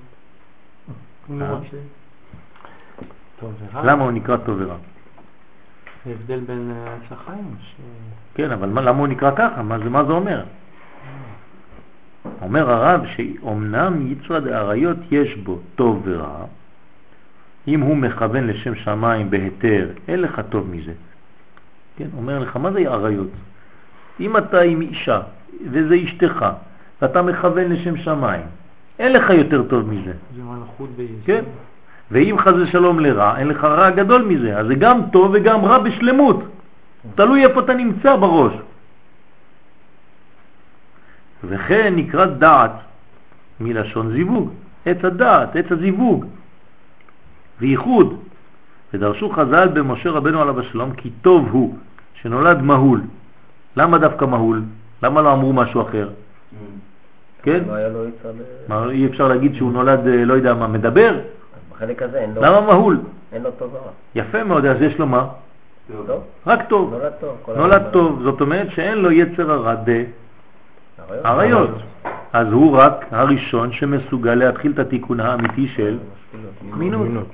אה? 3.43 3.85
למה 3.85 4.05
הוא 4.05 4.13
נקרא 4.13 4.37
טוב 4.37 4.57
ורע? 4.61 4.77
זה 6.07 6.13
הבדל 6.13 6.41
בין 6.41 6.73
אה, 6.77 6.95
עץ 6.95 7.13
החיים. 7.13 7.55
כן, 8.35 8.51
אבל 8.51 8.69
למה 8.69 8.99
הוא 8.99 9.09
נקרא 9.09 9.31
ככה? 9.37 9.63
מה 9.63 9.79
זה, 9.79 9.91
מה 9.91 10.05
זה 10.05 10.13
אומר? 10.13 10.45
אומר 12.43 12.71
הרב 12.71 13.01
שאומנם 13.17 14.13
יצרד 14.13 14.47
האריות 14.47 14.97
יש 15.11 15.37
בו 15.37 15.59
טוב 15.75 16.03
ורע, 16.05 16.45
אם 17.69 17.81
הוא 17.81 17.97
מכוון 17.97 18.47
לשם 18.47 18.75
שמיים 18.75 19.31
בהיתר, 19.31 19.89
אין 20.09 20.21
לך 20.21 20.41
טוב 20.49 20.71
מזה. 20.71 20.93
כן, 21.97 22.09
אומר 22.17 22.39
לך, 22.39 22.57
מה 22.57 22.73
זה 22.73 22.79
אריות? 22.79 23.31
אם 24.21 24.37
אתה 24.37 24.61
עם 24.61 24.81
אישה, 24.81 25.21
וזה 25.71 25.95
אשתך, 26.05 26.47
ואתה 27.03 27.23
מכוון 27.23 27.73
לשם 27.73 27.97
שמיים, 27.97 28.47
אין 28.99 29.13
לך 29.13 29.31
יותר 29.31 29.63
טוב 29.69 29.89
מזה. 29.89 30.13
זה 30.37 30.43
מלכות 30.43 30.91
ביסוד. 30.91 31.21
כן. 31.25 31.45
ואם 32.11 32.37
חז 32.39 32.55
שלום 32.73 33.01
לרע, 33.01 33.39
אין 33.39 33.49
לך 33.49 33.65
רע 33.65 33.91
גדול 33.91 34.23
מזה. 34.23 34.59
אז 34.59 34.67
זה 34.67 34.75
גם 34.75 35.01
טוב 35.13 35.31
וגם 35.35 35.65
רע 35.65 35.79
בשלמות. 35.79 36.45
תלוי 37.15 37.47
איפה 37.47 37.61
אתה 37.61 37.75
נמצא 37.75 38.17
בראש. 38.17 38.53
וכן 41.45 41.93
נקרא 41.97 42.25
דעת 42.25 42.73
מלשון 43.61 44.13
זיווג, 44.13 44.51
עץ 44.87 45.05
הדעת, 45.05 45.57
עץ 45.57 45.73
הזיווג, 45.73 46.25
וייחוד. 47.61 48.19
ודרשו 48.95 49.31
חז"ל 49.31 49.69
במשה 49.69 50.11
רבנו 50.11 50.43
עליו 50.43 50.61
השלום 50.61 50.93
כי 50.93 51.11
טוב 51.23 51.49
הוא 51.51 51.77
שנולד 52.15 52.63
מהול. 52.63 53.01
למה 53.77 53.99
דווקא 53.99 54.25
מהול? 54.25 54.63
למה 55.03 55.23
לא 55.23 55.33
אמרו 55.33 55.53
משהו 55.53 55.83
אחר? 55.83 56.09
כן? 57.43 57.63
לא 57.65 58.91
אי 58.91 59.07
אפשר 59.07 59.29
להגיד 59.29 59.55
שהוא 59.55 59.73
נולד, 59.73 60.07
אה, 60.07 60.25
לא 60.25 60.35
יודע 60.35 60.55
מה, 60.55 60.67
מדבר? 60.67 61.21
בחלק 61.79 62.03
הזה 62.03 62.19
אין 62.19 62.35
לו... 62.35 62.43
למה 62.43 62.61
מהול? 62.61 63.01
אין 63.33 63.43
לו 63.43 63.51
טוב 63.51 63.75
ורע. 63.75 63.91
יפה 64.15 64.45
מאוד, 64.45 64.65
אז 64.65 64.83
יש 64.83 64.99
לו 64.99 65.07
מה? 65.07 65.27
טוב? 66.07 66.23
רק 66.47 66.69
טוב. 66.69 66.91
נולד 66.95 67.13
טוב. 67.21 67.57
נולד. 67.57 67.83
טוב, 67.93 68.23
זאת 68.23 68.41
אומרת 68.41 68.71
שאין 68.71 68.99
לו 68.99 69.13
יצר 69.13 69.53
הרע 69.53 69.71
עריות. 69.71 70.07
בעריות. 71.23 71.71
אז 72.33 72.47
הוא 72.53 72.77
רק 72.77 73.05
הראשון 73.11 73.73
שמסוגל 73.73 74.35
להתחיל 74.35 74.73
את 74.73 74.79
התיקון 74.79 75.21
האמיתי 75.21 75.69
של 75.69 75.99
מינות. 76.63 77.33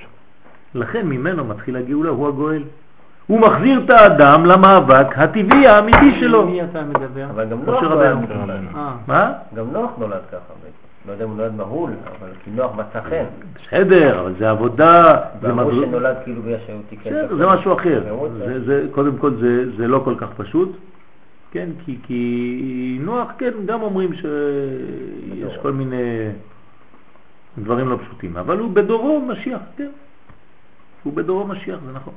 לכן 0.75 1.07
ממנו 1.07 1.45
מתחיל 1.45 1.77
הגאולה, 1.77 2.11
הוא 2.11 2.29
הגואל. 2.29 2.63
הוא 3.27 3.41
מחזיר 3.41 3.81
את 3.85 3.91
האדם 3.91 4.47
למאבק 4.47 5.19
הטבעי 5.19 5.67
האמיתי 5.67 6.21
שלו. 6.21 6.47
מי 6.47 6.65
אתה 6.65 6.83
מדבר? 6.83 7.27
אבל 7.31 7.49
גם 7.49 7.59
משה 7.63 7.71
נוח. 7.71 7.83
נולד 7.83 8.29
ככה. 8.29 8.79
אה, 8.79 8.95
מה? 9.07 9.33
גם 9.55 9.65
נוח 9.73 9.91
נולד 9.99 10.23
ככה. 10.33 10.55
לא 11.07 11.13
יודע 11.13 11.25
אם 11.25 11.29
הוא 11.31 11.37
נולד 11.37 11.55
מהול, 11.55 11.91
אבל 12.05 12.29
כי 12.45 12.51
נוח 12.51 12.75
מצא 12.75 13.01
חן. 13.01 13.25
בסדר, 13.55 14.21
אבל 14.21 14.35
זה 14.39 14.51
עבודה, 14.51 15.17
זה 15.41 15.49
ואמרו. 15.49 15.73
שנולד 15.73 16.17
כאילו 16.25 16.43
בגלל 16.43 16.59
שהוא 16.67 16.81
תיקן 16.89 17.11
בסדר, 17.11 17.37
זה. 17.37 17.47
משהו 17.47 17.75
אחר. 17.75 18.03
קודם 18.91 19.19
כל 19.19 19.35
זה, 19.35 19.77
זה 19.77 19.89
לא 19.89 20.01
כל 20.05 20.15
כך 20.19 20.29
פשוט, 20.37 20.77
כן, 21.51 21.69
כי, 21.85 21.99
כי 22.03 22.99
נוח, 23.01 23.29
כן, 23.39 23.51
גם 23.67 23.83
אומרים 23.83 24.15
שיש 24.15 25.57
כל 25.63 25.73
מיני 25.73 26.29
דברים 27.59 27.89
לא 27.89 27.99
פשוטים, 28.07 28.37
אבל 28.37 28.59
הוא 28.59 28.71
בדורו 28.73 29.21
משיח, 29.21 29.61
כן, 29.77 29.91
הוא 31.03 31.13
בדורו 31.13 31.47
משיח, 31.47 31.79
זה 31.87 31.93
נכון. 31.93 32.15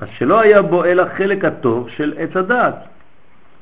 אז 0.00 0.08
שלא 0.18 0.40
היה 0.40 0.62
בו 0.62 0.84
אלא 0.84 1.04
חלק 1.16 1.44
הטוב 1.44 1.88
של 1.88 2.14
עץ 2.18 2.36
הדעת 2.36 2.74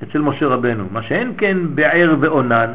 אצל 0.02 0.18
משה 0.18 0.46
רבנו, 0.46 0.84
מה 0.92 1.02
שאין 1.02 1.34
כן 1.38 1.56
בער 1.74 2.14
ועונן, 2.20 2.72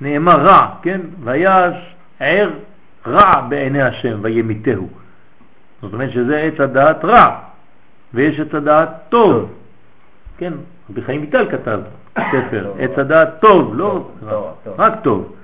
נאמר 0.00 0.40
רע, 0.40 0.74
כן, 0.82 1.00
והיה 1.24 1.70
ער 2.20 2.50
רע 3.06 3.40
בעיני 3.48 3.82
השם 3.82 4.18
וימיתהו. 4.22 4.88
זאת 5.82 5.92
אומרת 5.92 6.10
שזה 6.10 6.38
עץ 6.38 6.60
הדעת 6.60 7.04
רע, 7.04 7.38
ויש 8.14 8.40
עץ 8.40 8.54
הדעת 8.54 8.88
טוב. 9.08 9.54
כן, 10.38 10.52
רבי 10.90 11.02
חיים 11.02 11.20
ויטל 11.20 11.50
כתב 11.50 11.80
ספר, 12.18 12.72
עץ. 12.78 12.98
הדעת 12.98 13.40
טוב, 13.40 13.74
לא. 13.76 14.08
רק 14.78 14.92
טוב. 15.02 15.34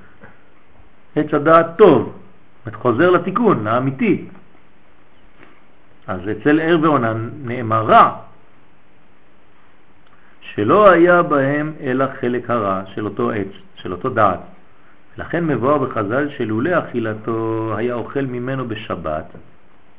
עץ 1.17 1.35
הדעת 1.35 1.67
טוב, 1.77 2.13
זאת 2.65 2.75
חוזר 2.75 3.11
לתיקון, 3.11 3.67
האמיתי. 3.67 4.25
אז 6.07 6.21
אצל 6.31 6.61
ער 6.61 6.79
ועונן 6.83 7.31
נאמר 7.45 7.85
רע, 7.85 8.17
שלא 10.41 10.91
היה 10.91 11.23
בהם 11.23 11.73
אלא 11.81 12.05
חלק 12.21 12.51
הרע 12.51 12.83
של 12.95 13.05
אותו 13.05 13.31
עץ, 13.31 13.49
של 13.85 13.93
אותו 13.93 14.09
דעת. 14.09 14.41
לכן 15.19 15.47
מבואר 15.47 15.79
בחז"ל 15.79 16.29
שלולא 16.37 16.79
אכילתו 16.79 17.73
היה 17.77 17.95
אוכל 17.95 18.21
ממנו 18.21 18.69
בשבת, 18.69 19.25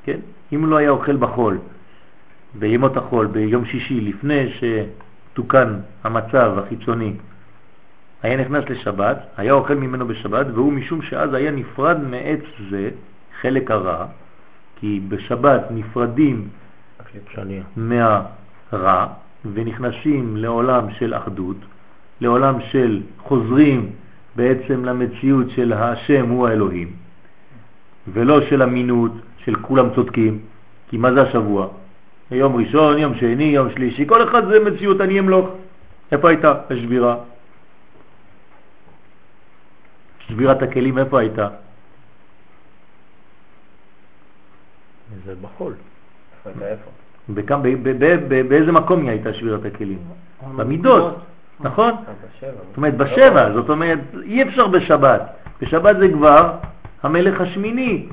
כן? 0.03 0.19
אם 0.53 0.65
לא 0.69 0.77
היה 0.77 0.89
אוכל 0.89 1.17
בחול, 1.17 1.57
בימות 2.53 2.97
החול, 2.97 3.27
ביום 3.27 3.65
שישי, 3.65 4.01
לפני 4.01 4.53
שתוקן 4.53 5.79
המצב 6.03 6.59
החיצוני, 6.59 7.13
היה 8.23 8.37
נכנס 8.37 8.69
לשבת, 8.69 9.17
היה 9.37 9.53
אוכל 9.53 9.75
ממנו 9.75 10.07
בשבת, 10.07 10.45
והוא 10.53 10.73
משום 10.73 11.01
שאז 11.01 11.33
היה 11.33 11.51
נפרד 11.51 11.97
מעץ 12.01 12.39
זה, 12.69 12.89
חלק 13.41 13.71
הרע, 13.71 14.05
כי 14.79 15.01
בשבת 15.09 15.61
נפרדים 15.71 16.47
מהרע 17.75 19.07
ונכנסים 19.53 20.37
לעולם 20.37 20.91
של 20.91 21.13
אחדות, 21.13 21.57
לעולם 22.21 22.61
של 22.71 23.01
חוזרים 23.17 23.91
בעצם 24.35 24.85
למציאות 24.85 25.49
של 25.49 25.73
השם 25.73 26.29
הוא 26.29 26.47
האלוהים, 26.47 26.91
ולא 28.13 28.41
של 28.49 28.63
אמינות, 28.63 29.11
של 29.37 29.55
כולם 29.55 29.87
צודקים, 29.95 30.39
כי 30.89 30.97
מה 30.97 31.13
זה 31.13 31.21
השבוע? 31.21 31.67
יום 32.31 32.55
ראשון, 32.55 32.97
יום 32.97 33.15
שני, 33.15 33.43
יום 33.43 33.69
שלישי, 33.71 34.05
כל 34.07 34.23
אחד 34.23 34.47
זה 34.47 34.59
מציאות, 34.59 35.01
אני 35.01 35.19
אמלוך. 35.19 35.49
איפה 36.11 36.29
הייתה 36.29 36.53
השבירה? 36.69 37.17
שבירת 40.27 40.61
הכלים, 40.61 40.97
איפה 40.97 41.19
הייתה? 41.19 41.47
זה 45.25 45.33
בחול. 45.41 45.73
באיזה 48.47 48.71
מקום 48.71 49.01
היא 49.01 49.09
הייתה 49.09 49.33
שבירת 49.33 49.65
הכלים? 49.65 49.99
במידות, 50.55 51.17
נכון? 51.59 51.91
אה. 51.91 52.49
זאת 52.67 52.77
אומרת 52.77 52.97
בשבע, 52.97 53.51
זאת 53.53 53.69
אומרת 53.69 53.99
אי 54.23 54.43
אפשר 54.43 54.67
בשבת. 54.67 55.21
בשבת 55.61 55.95
זה 55.99 56.07
כבר 56.13 56.51
המלך 57.03 57.41
השמיני, 57.41 58.05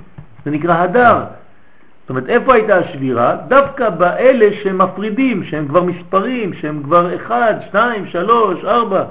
זה 0.45 0.51
נקרא 0.51 0.75
הדר. 0.75 1.25
זאת 2.03 2.11
אומרת 2.11 2.29
איפה 2.29 2.55
הייתה 2.55 2.77
השבירה? 2.77 3.37
דווקא 3.49 3.91
באלה 3.91 4.49
שמפרידים, 4.63 5.45
שהם 5.45 5.69
כבר 5.69 5.83
מספרים, 5.85 6.55
שהם 6.55 6.83
כבר 6.83 7.17
אחד, 7.17 7.55
שתיים, 7.69 8.07
שלוש, 8.07 8.65
ארבע. 8.65 9.05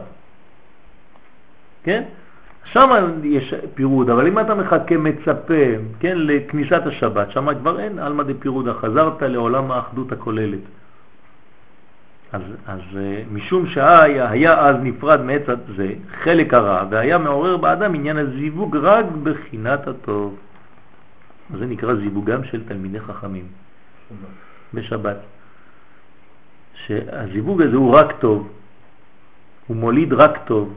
כן? 1.84 2.04
שם 2.66 2.90
יש 3.24 3.54
פירוד, 3.74 4.10
אבל 4.10 4.28
אם 4.28 4.40
אתה 4.40 4.56
מחכה 4.56 4.98
מצפה, 4.98 5.64
כן, 6.00 6.18
לכניסת 6.18 6.82
השבת, 6.86 7.32
שם 7.32 7.54
כבר 7.54 7.80
אין 7.80 8.00
עלמא 8.00 8.24
דפירודה, 8.24 8.74
חזרת 8.74 9.22
לעולם 9.22 9.72
האחדות 9.72 10.12
הכוללת. 10.12 10.60
אז, 12.32 12.42
אז 12.68 12.80
אה, 12.98 13.24
משום 13.32 13.68
שהיה 13.68 14.30
היה 14.30 14.60
אז 14.60 14.76
נפרד 14.84 15.22
מעץ 15.22 15.42
זה 15.76 15.94
חלק 16.24 16.54
הרע, 16.54 16.86
והיה 16.90 17.18
מעורר 17.18 17.58
באדם 17.58 17.96
עניין 17.96 18.18
הזיווג 18.18 18.78
רק 18.78 19.06
בחינת 19.24 19.88
הטוב. 19.88 20.38
זה 21.58 21.66
נקרא 21.66 21.96
זיווגם 21.96 22.44
של 22.44 22.68
תלמידי 22.68 23.00
חכמים 23.00 23.48
בשבת. 24.74 25.18
שהזיווג 26.74 27.62
הזה 27.62 27.76
הוא 27.76 27.96
רק 27.96 28.20
טוב, 28.20 28.50
הוא 29.68 29.78
מוליד 29.78 30.14
רק 30.14 30.40
טוב, 30.46 30.74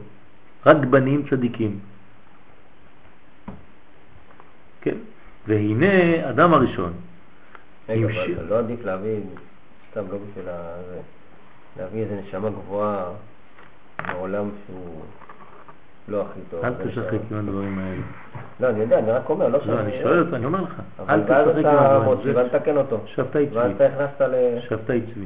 רק 0.65 0.77
בנים 0.77 1.23
צדיקים. 1.29 1.79
כן? 4.81 4.97
והנה 5.47 6.29
אדם 6.29 6.53
הראשון. 6.53 6.93
רגע, 7.89 8.07
אבל 8.07 8.45
לא 8.49 8.59
עדיף 8.59 8.85
להביא, 8.85 9.19
סתם 9.91 10.03
לא 10.11 10.17
בשביל 10.17 10.49
ה... 10.49 10.81
להביא 11.77 12.01
איזה 12.03 12.21
נשמה 12.27 12.49
גבוהה 12.49 13.05
מעולם 14.07 14.49
שהוא 14.65 15.01
לא 16.07 16.21
הכי 16.21 16.39
טוב. 16.49 16.65
אל 16.65 16.73
זה 16.73 16.91
תשחק 16.91 17.19
עם 17.31 17.37
הדברים 17.37 17.79
האלה. 17.79 18.01
לא, 18.59 18.69
אני 18.69 18.79
יודע, 18.79 18.99
אני 18.99 19.11
רק 19.11 19.29
אומר, 19.29 19.47
לא 19.47 19.59
לא, 19.65 19.79
אני 19.79 19.91
שואל 20.03 20.19
אותך, 20.19 20.33
אני 20.33 20.45
אומר 20.45 20.61
לך. 20.61 20.81
אבל 20.99 21.13
אל 21.13 21.19
ואז 21.27 21.47
תשחק 21.47 21.57
עם 21.57 21.59
אתה 21.59 21.95
הדברים 21.95 22.15
מוציא 22.15 22.29
האלה. 22.29 22.39
ואל 22.39 22.49
תתקן 22.49 22.77
אותו. 22.77 22.99
שבתאי 23.05 23.47
ואז 23.51 23.71
צבי. 23.71 23.75
אתה 23.75 23.85
הכנסת 23.85 24.21
ל... 24.21 24.59
שבתאי 24.69 25.01
צבי. 25.01 25.25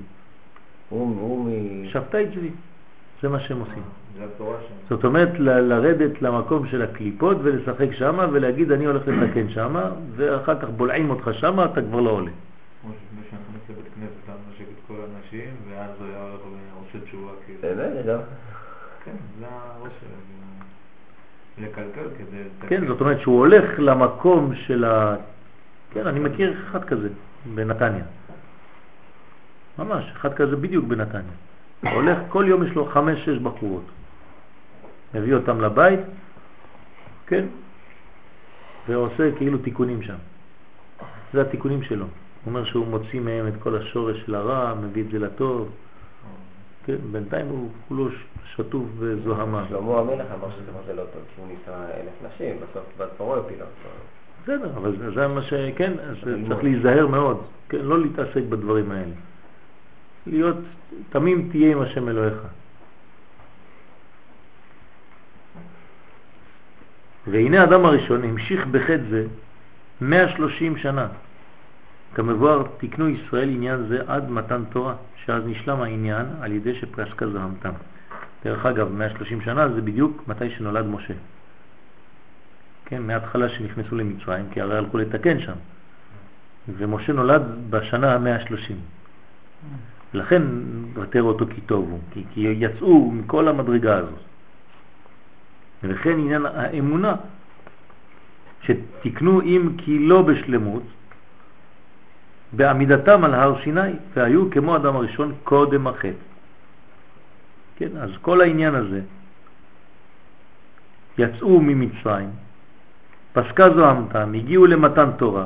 הוא 0.89 1.15
הוא 1.19 1.45
מ... 1.45 1.85
שבתאי 1.85 2.25
צבי. 2.35 2.49
זה 3.21 3.29
מה 3.29 3.39
שהם 3.39 3.59
עושים. 3.59 3.83
זה 4.17 4.25
התורה 4.25 4.57
שם. 4.67 4.95
זאת 4.95 5.05
אומרת, 5.05 5.39
לרדת 5.39 6.21
למקום 6.21 6.67
של 6.67 6.81
הקליפות 6.81 7.37
ולשחק 7.43 7.93
שמה 7.93 8.27
ולהגיד 8.31 8.71
אני 8.71 8.85
הולך 8.85 9.07
לתקן 9.07 9.49
שמה, 9.49 9.91
ואחר 10.15 10.59
כך 10.59 10.69
בולעים 10.69 11.09
אותך 11.09 11.29
שמה, 11.33 11.65
אתה 11.65 11.81
כבר 11.81 11.99
לא 11.99 12.09
עולה. 12.09 12.31
כמו 12.81 12.91
שמי 12.91 13.21
שנכנס 13.29 13.69
לבית 13.69 13.93
כנסת, 13.95 14.27
היה 14.27 14.37
מנשק 14.47 14.61
את 14.61 14.87
כל 14.87 14.93
הנשים, 14.93 15.49
ואז 15.69 15.91
הוא 15.99 16.07
היה 16.07 16.21
הולך 16.21 16.41
ועושה 16.93 17.05
יש 17.83 18.05
דבר. 18.05 18.21
כן, 19.05 19.15
זה 19.39 19.45
הראש 19.49 19.91
שלו. 19.99 20.29
לקלקל 21.65 22.09
כדי... 22.17 22.67
כן, 22.69 22.87
זאת 22.87 23.01
אומרת 23.01 23.19
שהוא 23.19 23.39
הולך 23.39 23.63
למקום 23.77 24.55
של 24.55 24.83
ה... 24.83 25.15
כן, 25.91 26.07
אני 26.07 26.19
מכיר 26.19 26.57
אחד 26.69 26.85
כזה 26.85 27.09
בנתניה. 27.55 28.03
ממש, 29.79 30.11
אחד 30.11 30.33
כזה 30.33 30.55
בדיוק 30.55 30.85
בנתניה. 30.85 31.33
הולך, 31.93 32.17
כל 32.29 32.45
יום 32.47 32.63
יש 32.63 32.71
לו 32.71 32.85
חמש, 32.85 33.19
שש 33.25 33.37
בחורות. 33.37 33.85
מביא 35.13 35.33
אותם 35.33 35.61
לבית, 35.61 35.99
כן, 37.27 37.45
ועושה 38.87 39.35
כאילו 39.37 39.57
תיקונים 39.57 40.01
שם. 40.01 40.15
זה 41.33 41.41
התיקונים 41.41 41.83
שלו. 41.83 42.05
הוא 42.05 42.11
אומר 42.45 42.65
שהוא 42.65 42.87
מוציא 42.87 43.19
מהם 43.19 43.47
את 43.47 43.53
כל 43.59 43.75
השורש 43.75 44.17
של 44.25 44.35
הרע, 44.35 44.73
מביא 44.73 45.03
את 45.03 45.11
זה 45.11 45.19
לטוב. 45.19 45.69
כן, 46.85 46.95
בינתיים 47.11 47.47
הוא 47.47 47.69
כולו 47.87 48.07
שטוף 48.55 48.83
וזוהמה. 48.97 49.65
שלמה 49.69 49.99
המלך 49.99 50.25
אמר 50.39 50.47
שזה 50.51 50.71
מה 50.71 50.79
זה 50.87 50.93
לא 50.93 51.03
טוב, 51.13 51.21
כי 51.35 51.41
הוא 51.41 51.47
ניסה 51.47 51.85
אלף 51.99 52.33
נשים, 52.35 52.55
בסוף 52.55 52.83
בת 52.97 53.09
פרעה 53.17 53.39
הפילה 53.39 53.63
אותו. 53.65 53.89
בסדר, 54.43 54.77
אבל 54.77 55.11
זה- 55.15 55.27
מה 55.27 55.41
ש... 55.41 55.53
כן, 55.75 55.93
אז. 56.09 56.15
צריך 56.47 56.63
להיזהר 56.63 57.07
מאוד, 57.07 57.41
כן, 57.69 57.77
לא 57.81 57.99
להתעסק 57.99 58.43
בדברים 58.49 58.91
האלה. 58.91 59.13
להיות 60.27 60.57
תמים 61.09 61.49
תהיה 61.51 61.71
עם 61.71 61.81
השם 61.81 62.09
אלוהיך. 62.09 62.33
והנה 67.27 67.61
האדם 67.61 67.85
הראשון 67.85 68.23
המשיך 68.23 68.67
בחטא 68.67 69.01
זה 69.09 69.25
130 70.01 70.77
שנה. 70.77 71.07
כמבואר 72.15 72.63
תקנו 72.77 73.09
ישראל 73.09 73.49
עניין 73.49 73.85
זה 73.87 73.99
עד 74.07 74.29
מתן 74.31 74.63
תורה, 74.69 74.93
שאז 75.29 75.43
נשלם 75.45 75.81
העניין 75.81 76.25
על 76.41 76.51
ידי 76.51 76.75
שפרסקה 76.75 77.29
זרמתם. 77.29 77.71
דרך 78.43 78.65
אגב, 78.65 78.91
130 78.91 79.41
שנה 79.41 79.69
זה 79.69 79.81
בדיוק 79.81 80.23
מתי 80.27 80.49
שנולד 80.49 80.85
משה. 80.85 81.13
כן, 82.85 83.01
מההתחלה 83.01 83.49
שנכנסו 83.49 83.95
למצרים, 83.95 84.45
כי 84.51 84.61
הרי 84.61 84.77
הלכו 84.77 84.97
לתקן 84.97 85.39
שם. 85.39 85.53
ומשה 86.77 87.13
נולד 87.13 87.41
בשנה 87.69 88.13
ה-130. 88.13 88.73
לכן 90.13 90.41
ותר 90.93 91.23
אותו 91.23 91.45
כי 91.55 91.61
טוב 91.61 91.89
הוא, 91.89 91.99
כי, 92.11 92.23
כי 92.33 92.55
יצאו 92.59 93.11
מכל 93.11 93.47
המדרגה 93.47 93.97
הזאת. 93.97 94.19
ולכן 95.83 96.11
עניין 96.11 96.45
האמונה, 96.45 97.15
שתקנו 98.61 99.41
אם 99.41 99.69
כי 99.77 99.99
לא 99.99 100.21
בשלמות, 100.21 100.83
בעמידתם 102.53 103.23
על 103.23 103.33
הר 103.33 103.63
סיני, 103.63 103.91
והיו 104.13 104.51
כמו 104.51 104.75
אדם 104.75 104.95
הראשון 104.95 105.33
קודם 105.43 105.87
החטא. 105.87 106.25
כן, 107.75 107.97
אז 108.01 108.09
כל 108.21 108.41
העניין 108.41 108.75
הזה, 108.75 109.01
יצאו 111.17 111.61
ממצרים, 111.61 112.29
פסקה 113.33 113.69
זוהמתם, 113.73 114.33
הגיעו 114.33 114.65
למתן 114.65 115.09
תורה, 115.17 115.45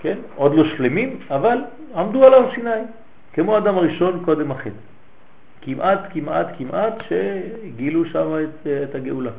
כן, 0.00 0.18
עוד 0.34 0.54
לא 0.54 0.64
שלמים, 0.64 1.18
אבל 1.30 1.58
עמדו 1.96 2.24
על 2.24 2.34
הר 2.34 2.54
סיני, 2.54 2.70
כמו 3.32 3.58
אדם 3.58 3.78
הראשון 3.78 4.22
קודם 4.24 4.50
החטא. 4.50 4.90
כמעט, 5.62 6.00
כמעט, 6.12 6.46
כמעט 6.58 6.94
שגילו 7.08 8.04
שם 8.04 8.28
את, 8.44 8.66
את 8.66 8.94
הגאולה. 8.94 9.30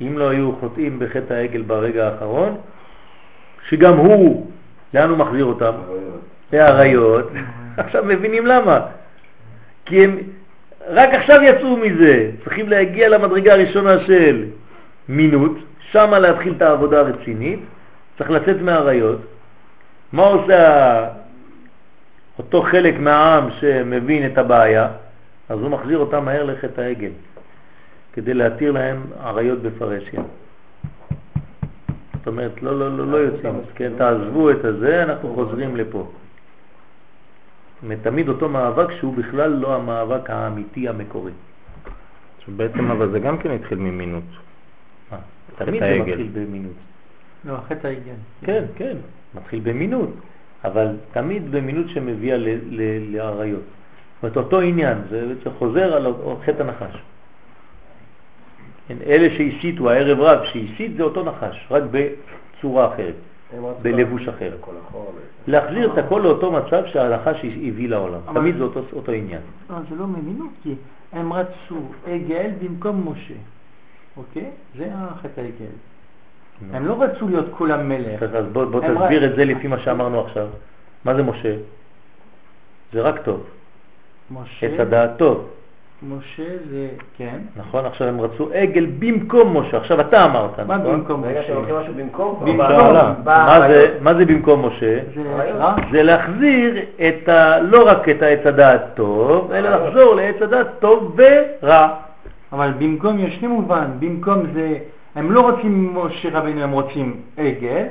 אם 0.00 0.18
לא 0.18 0.30
היו 0.30 0.56
חוטאים 0.56 0.98
בחטא 0.98 1.32
העגל 1.32 1.62
ברגע 1.62 2.08
האחרון, 2.08 2.56
שגם 3.68 3.96
הוא, 3.96 4.50
לאן 4.94 5.10
הוא 5.10 5.18
מחזיר 5.18 5.44
אותם? 5.44 5.72
לאריות. 6.52 7.30
עכשיו 7.76 8.04
מבינים 8.04 8.46
למה. 8.46 8.80
כי 9.84 10.04
הם 10.04 10.18
רק 10.88 11.14
עכשיו 11.14 11.42
יצאו 11.42 11.76
מזה, 11.76 12.30
צריכים 12.44 12.68
להגיע 12.68 13.08
למדרגה 13.08 13.52
הראשונה 13.52 14.00
של 14.06 14.44
מינות, 15.08 15.52
שמה 15.90 16.18
להתחיל 16.18 16.54
את 16.56 16.62
העבודה 16.62 17.00
הרצינית, 17.00 17.60
צריך 18.18 18.30
לצאת 18.30 18.56
מהאריות. 18.60 19.20
מה 20.12 20.22
עושה 20.22 21.08
אותו 22.38 22.62
חלק 22.62 22.94
מהעם 22.98 23.48
שמבין 23.60 24.26
את 24.26 24.38
הבעיה? 24.38 24.88
אז 25.48 25.58
הוא 25.58 25.70
מחזיר 25.70 25.98
אותם 25.98 26.24
מהר 26.24 26.44
לחטא 26.44 26.80
העגל, 26.80 27.10
כדי 28.12 28.34
להתיר 28.34 28.72
להם 28.72 29.02
עריות 29.24 29.62
בפרשיה. 29.62 30.20
זאת 32.22 32.26
אומרת, 32.26 32.62
לא, 32.62 32.78
לא, 32.78 32.98
לא, 32.98 33.06
לא 33.06 33.16
יוצאים, 33.16 33.54
כן, 33.74 33.92
תעזבו 33.98 34.50
את 34.50 34.64
הזה, 34.64 35.02
אנחנו 35.02 35.34
חוזרים 35.34 35.76
לפה. 35.76 36.10
תמיד 38.02 38.28
אותו 38.28 38.48
מאבק 38.48 38.92
שהוא 38.92 39.14
בכלל 39.14 39.50
לא 39.50 39.74
המאבק 39.74 40.30
האמיתי 40.30 40.88
המקורי. 40.88 41.32
בעצם 42.56 42.90
אבל 42.90 43.10
זה 43.10 43.18
גם 43.18 43.38
כן 43.38 43.50
התחיל 43.50 43.78
ממינות. 43.78 44.22
תמיד 45.56 45.82
זה 45.82 45.98
מתחיל 45.98 46.28
במינות. 46.32 46.72
לא, 47.44 47.52
החטא 47.52 47.86
העגל. 47.86 48.12
כן, 48.42 48.64
כן, 48.76 48.96
מתחיל 49.34 49.60
במינות, 49.62 50.10
אבל 50.64 50.96
תמיד 51.12 51.50
במינות 51.50 51.88
שמביאה 51.88 52.36
לעריות. 53.10 53.62
זאת 53.62 54.22
אומרת, 54.22 54.36
אותו 54.36 54.60
עניין, 54.60 54.98
זה 55.10 55.50
חוזר 55.58 55.94
על 55.94 56.06
חטא 56.46 56.62
הנחש. 56.62 57.02
כן, 58.88 58.96
אלה 59.06 59.28
שהסיתו, 59.36 59.90
הערב 59.90 60.20
רב 60.20 60.44
שהסית 60.44 60.96
זה 60.96 61.02
אותו 61.02 61.24
נחש, 61.24 61.66
רק 61.70 61.82
בצורה 61.90 62.94
אחרת, 62.94 63.14
בלבוש 63.82 64.28
אחר. 64.28 64.56
להחזיר 65.46 65.92
את 65.92 65.98
הכל 65.98 66.20
לאותו 66.24 66.52
מצב 66.52 66.82
שהנחש 66.86 67.44
הביא 67.44 67.88
לעולם. 67.88 68.20
תמיד 68.34 68.56
זה 68.56 68.64
אותו 68.92 69.12
עניין. 69.12 69.40
זה 69.68 69.96
לא 69.96 70.06
ממינות, 70.06 70.50
כי 70.62 70.74
הם 71.12 71.32
רצו 71.32 71.80
עגל 72.06 72.50
במקום 72.62 73.08
משה, 73.08 73.34
אוקיי? 74.16 74.50
זה 74.78 74.88
החטא 74.94 75.40
העגל. 75.40 75.72
הם 76.72 76.86
לא 76.86 77.02
רצו 77.02 77.28
להיות 77.28 77.46
כולם 77.50 77.88
מלך. 77.88 78.22
אז 78.22 78.44
בוא, 78.52 78.64
בוא 78.64 78.80
תסביר 78.80 79.24
את 79.24 79.36
זה 79.36 79.44
לפי 79.44 79.68
מה 79.68 79.78
שאמרנו 79.78 80.20
עכשיו. 80.20 80.48
מה 81.04 81.14
זה 81.14 81.22
משה? 81.22 81.56
זה 82.92 83.00
רק 83.00 83.22
טוב. 83.24 83.44
משה... 84.30 84.74
את 84.74 84.80
הדעת 84.80 85.10
טוב. 85.16 85.48
משה 86.08 86.48
זה, 86.70 86.88
כן. 87.18 87.38
נכון, 87.56 87.84
עכשיו 87.84 88.08
הם 88.08 88.20
רצו 88.20 88.48
עגל 88.54 88.86
במקום 88.98 89.56
משה, 89.56 89.76
עכשיו 89.76 90.00
אתה 90.00 90.24
אמרת, 90.24 90.60
מה 90.60 90.76
נכון? 90.76 90.92
במקום 90.98 91.20
משה? 91.20 91.30
רגע 91.30 91.42
שלוקחים 91.42 91.74
משהו 91.76 91.94
במקום? 91.94 92.40
במקום. 92.44 92.94
מה 93.24 93.68
זה, 93.68 93.94
מה 94.00 94.14
זה 94.14 94.24
במקום 94.24 94.66
משה? 94.66 94.98
זה 95.92 96.02
להחזיר 96.02 96.78
את 97.08 97.28
ה, 97.28 97.60
לא 97.60 97.88
רק 97.88 98.08
את 98.08 98.22
העץ 98.22 98.46
הדעת 98.46 98.82
טוב, 98.94 99.52
אלא 99.52 99.70
לחזור 99.70 100.14
לעץ 100.14 100.42
הדעת 100.42 100.66
טוב 100.78 101.16
ורע. 101.16 101.88
אבל 102.52 102.70
במקום 102.78 103.18
יש 103.18 103.34
שני 103.34 103.48
מובן, 103.48 103.86
במקום 103.98 104.42
זה, 104.54 104.76
הם 105.14 105.32
לא 105.32 105.40
רוצים 105.40 105.96
משה 105.96 106.28
רבינו, 106.32 106.62
הם 106.62 106.72
רוצים 106.72 107.16
עגל, 107.36 107.84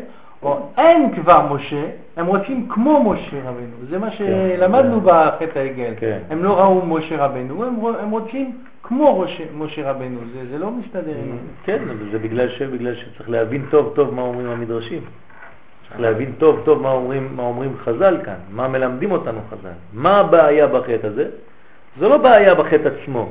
או 0.44 0.60
אין 0.78 1.16
כבר 1.16 1.54
משה, 1.54 1.84
הם 2.18 2.26
רוצים 2.26 2.68
כמו 2.70 3.04
משה 3.04 3.38
רבנו. 3.46 3.76
זה 3.90 4.00
מה 4.00 4.12
שלמדנו 4.12 5.02
בחטא 5.02 5.60
העגל. 5.60 5.94
כן. 5.98 6.20
הם 6.30 6.44
לא 6.44 6.60
ראו 6.60 6.86
משה 6.86 7.26
רבנו, 7.26 7.64
הם, 7.64 7.76
הם 8.00 8.12
רוצים 8.12 8.58
כמו 8.84 9.22
משה, 9.22 9.44
משה 9.58 9.92
רבנו. 9.92 10.20
זה, 10.34 10.50
זה 10.52 10.58
לא 10.58 10.72
מסתדר 10.72 11.16
עם 11.24 11.38
כן, 11.64 11.80
אבל 11.90 12.12
זה 12.12 12.20
בגלל 12.20 12.96
שצריך 12.96 13.30
להבין 13.30 13.66
טוב 13.70 13.92
טוב 13.96 14.14
מה 14.14 14.22
אומרים 14.22 14.50
המדרשים. 14.50 15.02
צריך 15.88 16.02
להבין 16.02 16.32
טוב 16.38 16.62
טוב 16.66 16.82
מה 16.82 16.92
אומרים, 16.92 17.30
מה 17.36 17.44
אומרים 17.44 17.76
חז"ל 17.84 18.18
כאן, 18.24 18.36
מה 18.52 18.68
מלמדים 18.68 19.12
אותנו 19.12 19.40
חז"ל. 19.50 19.70
מה 19.94 20.18
הבעיה 20.18 20.68
בחטא 20.68 21.08
הזה? 21.08 21.26
זה 22.00 22.08
לא 22.08 22.18
בעיה 22.18 22.56
בחטא 22.56 22.90
עצמו. 23.02 23.30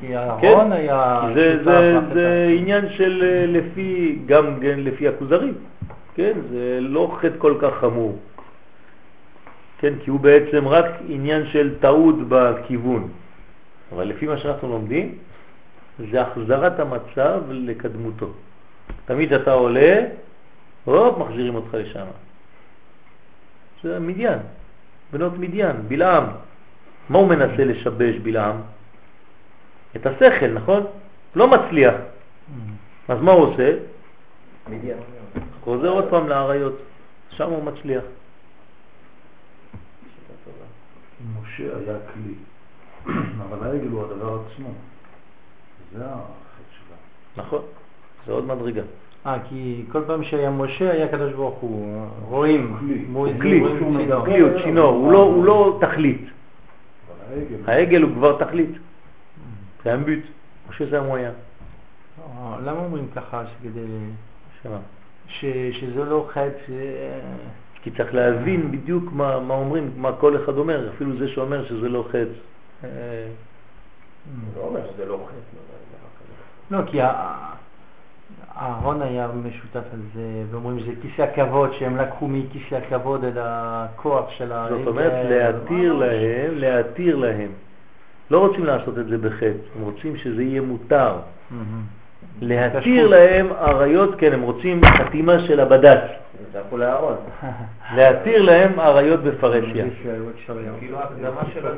כי 0.00 0.06
כן? 0.06 0.14
אהרון 0.16 0.72
היה... 0.72 1.20
זה, 1.34 1.64
זה, 1.64 1.98
לחטא. 1.98 2.14
זה 2.14 2.54
עניין 2.58 2.90
של 2.90 3.22
אה, 3.22 3.46
לפי, 3.46 4.18
גם 4.26 4.60
כן 4.60 4.80
לפי 4.80 5.08
הכוזרים, 5.08 5.54
כן? 6.14 6.32
זה 6.50 6.78
לא 6.80 7.16
חטא 7.20 7.38
כל 7.38 7.54
כך 7.60 7.74
חמור. 7.80 8.18
כן? 9.78 9.94
כי 10.04 10.10
הוא 10.10 10.20
בעצם 10.20 10.68
רק 10.68 10.84
עניין 11.08 11.46
של 11.46 11.74
טעות 11.80 12.16
בכיוון. 12.28 13.08
אבל 13.94 14.04
לפי 14.08 14.26
מה 14.26 14.38
שאנחנו 14.38 14.68
לומדים, 14.68 15.14
זה 16.10 16.22
החזרת 16.22 16.80
המצב 16.80 17.40
לקדמותו. 17.50 18.30
תמיד 19.04 19.32
אתה 19.32 19.52
עולה, 19.52 20.04
הופ, 20.84 21.18
מחזירים 21.18 21.54
אותך 21.54 21.74
לשם. 21.74 22.06
זה 23.82 23.98
מדיין, 23.98 24.38
בנות 25.12 25.38
מדיין, 25.38 25.76
בלעם. 25.88 26.24
מה 27.08 27.18
הוא 27.18 27.28
מנסה 27.28 27.64
לשבש 27.64 28.16
בלעם? 28.16 28.56
את 29.96 30.06
השכל, 30.06 30.48
נכון? 30.52 30.86
לא 31.34 31.48
מצליח. 31.48 31.94
אז 33.08 33.18
מה 33.20 33.32
הוא 33.32 33.42
עושה? 33.46 33.74
חוזר 35.64 35.88
עוד 35.88 36.04
פעם 36.10 36.28
לעריות, 36.28 36.78
שם 37.30 37.50
הוא 37.50 37.64
מצליח. 37.64 38.02
משה 41.42 41.62
היה 41.64 41.96
כלי, 42.14 42.34
אבל 43.48 43.66
העגל 43.68 43.88
הוא 43.88 44.04
הדבר 44.04 44.38
עצמו. 44.46 44.68
זה 45.96 46.04
החטא 46.04 46.22
שלה. 46.70 46.96
נכון, 47.44 47.62
זה 48.26 48.32
עוד 48.32 48.44
מדרגה. 48.46 48.82
אה, 49.26 49.36
כי 49.48 49.84
כל 49.92 50.02
פעם 50.06 50.24
שהיה 50.24 50.50
משה 50.50 50.90
היה 50.92 51.08
קדוש 51.08 51.32
ברוך 51.32 51.58
הוא, 51.58 52.06
רואים. 52.22 52.76
הוא 53.12 53.28
כלי, 54.24 54.40
הוא 54.40 54.50
צינור, 54.62 54.94
הוא 54.94 55.12
לא- 55.12 55.42
לא 55.44 55.78
תכלית. 55.80 56.22
העגל 57.66 58.02
הוא 58.02 58.10
כבר 58.14 58.44
תכלית. 58.44 58.70
זה 59.84 59.94
אמביט, 59.94 60.24
משה 60.70 60.86
זה 60.90 60.98
המויה. 60.98 61.30
אה, 62.20 62.56
למה 62.64 62.78
אומרים 62.78 63.08
ככה? 63.14 63.42
שכדי... 63.46 63.80
ש- 65.28 65.44
שזה 65.80 66.04
לא 66.04 66.26
חטא, 66.30 66.58
ש- 66.66 66.70
כי 67.82 67.90
צריך 67.90 68.14
להבין 68.14 68.72
בדיוק 68.72 69.04
מה, 69.12 69.40
מה 69.40 69.54
אומרים, 69.54 69.90
מה 69.96 70.12
כל 70.12 70.36
אחד 70.44 70.58
אומר, 70.58 70.88
אפילו 70.94 71.18
זה 71.18 71.28
שאומר 71.28 71.64
שזה 71.64 71.88
לא 71.88 72.04
חטא. 72.08 72.18
אה, 72.84 72.88
לא 74.56 74.62
אומר 74.62 74.80
שזה 74.92 75.04
לא 75.06 75.26
חטא. 75.26 75.34
לא, 76.70 76.78
לא, 76.78 76.84
לא, 76.84 76.90
כי 76.90 77.00
ה- 77.02 77.34
אהרון 78.56 79.02
היה 79.02 79.28
משותף 79.44 79.84
על 79.92 80.00
זה, 80.14 80.22
ואומרים 80.50 80.80
שזה 80.80 80.92
כיסא 81.02 81.22
הכבוד, 81.22 81.72
שהם 81.72 81.96
לקחו 81.96 82.28
מכיסא 82.28 82.74
הכבוד 82.74 83.24
את 83.24 83.32
הכוח 83.36 84.30
של 84.30 84.52
העגל. 84.52 84.78
זאת 84.78 84.86
אומרת, 84.86 85.12
להתיר 85.30 85.92
להם, 85.92 86.54
להתיר 86.54 87.16
להם. 87.16 87.48
לא 88.30 88.38
רוצים 88.38 88.64
לעשות 88.64 88.98
את 88.98 89.06
זה 89.06 89.18
בחטא, 89.18 89.46
הם 89.76 89.82
רוצים 89.82 90.16
שזה 90.16 90.42
יהיה 90.42 90.60
מותר. 90.60 91.12
להתיר 92.40 93.08
להם 93.08 93.52
עריות, 93.52 94.14
כן, 94.18 94.32
הם 94.32 94.42
רוצים 94.42 94.80
חתימה 94.84 95.38
של 95.38 95.60
הבד"ץ. 95.60 96.00
להתיר 97.96 98.42
להם 98.42 98.80
עריות 98.80 99.20
בפרשיה. 99.20 99.84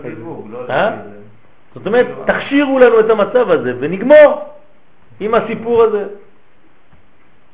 כאילו 0.02 0.44
לא 0.50 0.58
אה? 0.70 0.90
להגיד, 0.90 1.02
זאת 1.74 1.86
אומרת, 1.86 2.06
תכשירו 2.26 2.78
לנו 2.78 3.00
את 3.00 3.10
המצב 3.10 3.50
הזה 3.50 3.74
ונגמור 3.80 4.44
עם 5.20 5.34
הסיפור 5.34 5.82
הזה. 5.82 6.04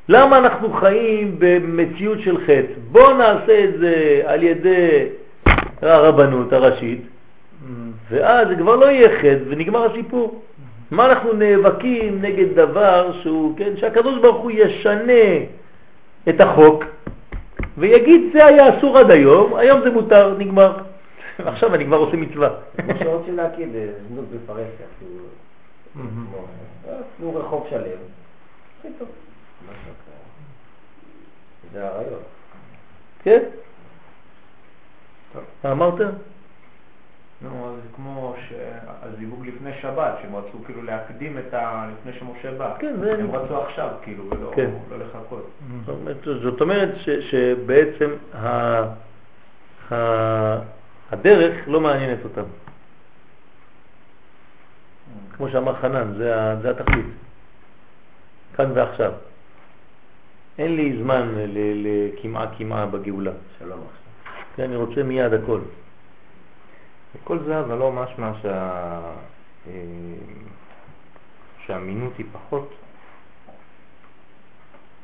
למה 0.09 0.39
אנחנו 0.39 0.73
חיים 0.73 1.37
במציאות 1.39 2.21
של 2.21 2.39
חטא? 2.41 2.73
בואו 2.93 3.17
נעשה 3.17 3.65
את 3.65 3.79
זה 3.79 4.23
על 4.27 4.43
ידי 4.43 5.09
הרבנות 5.83 6.53
הראשית, 6.53 7.01
ואז 8.11 8.49
זה 8.49 8.57
כבר 8.57 8.77
לא 8.77 8.87
יהיה 8.87 9.19
חטא 9.19 9.43
ונגמר 9.49 9.93
הסיפור. 9.93 10.43
מה 10.91 11.07
אנחנו 11.07 11.33
נאבקים 11.33 12.23
נגד 12.23 12.55
דבר 12.55 13.13
שהוא, 13.23 13.59
כן, 13.59 13.77
שהקדוש 13.77 14.19
ברוך 14.19 14.43
הוא 14.43 14.51
ישנה 14.51 15.13
את 16.29 16.41
החוק 16.41 16.85
ויגיד 17.79 18.21
זה 18.33 18.47
היה 18.47 18.79
אסור 18.79 18.99
עד 18.99 19.11
היום, 19.11 19.55
היום 19.55 19.81
זה 19.81 19.91
מותר, 19.91 20.39
נגמר. 20.39 20.79
עכשיו 21.39 21.75
אני 21.75 21.85
כבר 21.85 21.97
עושה 21.97 22.17
מצווה. 22.17 22.51
כמו 22.77 22.93
שרוצים 22.99 23.37
להקים 23.37 23.73
זנות 24.09 24.25
בפרסיה, 24.31 24.87
כאילו, 24.99 25.25
רחוב 27.41 27.67
שלם, 27.71 27.81
הכי 28.79 28.89
טוב. 28.99 29.09
זה 31.73 31.89
הרעיון. 31.89 32.21
כן? 33.23 33.43
אמרת? 35.65 36.01
נו, 37.43 37.69
אז 37.69 37.81
כמו 37.97 38.35
הזיווג 39.03 39.47
לפני 39.47 39.71
שבת, 39.81 40.15
שהם 40.23 40.37
רצו 40.37 40.65
כאילו 40.65 40.83
להקדים 40.83 41.39
את 41.39 41.55
ה... 41.55 41.87
לפני 41.93 42.13
שמשה 42.19 42.59
בא. 42.59 42.75
כן, 42.79 42.95
זה... 43.01 43.13
הם 43.13 43.31
רצו 43.31 43.63
עכשיו, 43.63 43.89
כאילו, 44.03 44.25
ולא 44.31 44.53
כן. 44.55 44.71
לא 44.91 44.99
לחכות. 44.99 45.51
זאת 46.43 46.61
אומרת 46.61 46.89
ש, 46.97 47.09
שבעצם 47.11 48.11
ה, 48.35 48.83
ה, 49.93 49.97
הדרך 51.13 51.55
לא 51.67 51.81
מעניינת 51.81 52.25
אותם. 52.25 52.43
כמו 55.37 55.49
שאמר 55.49 55.75
חנן, 55.75 56.13
זה, 56.17 56.35
זה 56.63 56.71
התכלית. 56.71 57.07
כאן 58.57 58.71
ועכשיו. 58.75 59.13
אין 60.59 60.77
לי 60.77 60.99
זמן 61.03 61.35
לקמעה 61.55 62.47
קמעה 62.59 62.87
בגאולה. 62.87 63.33
שלום 63.59 63.79
עכשיו. 63.79 64.13
כן, 64.57 64.63
אני 64.63 64.77
רוצה 64.77 65.03
מיד 65.03 65.33
הכל. 65.35 65.61
כל 67.25 67.39
זה 67.39 67.61
אבל 67.61 67.79
לא 67.79 67.93
משמע 67.93 68.33
שה... 68.43 69.01
אה, 69.67 69.73
שהאמינות 71.67 72.13
היא 72.19 72.27
פחות. 72.33 72.75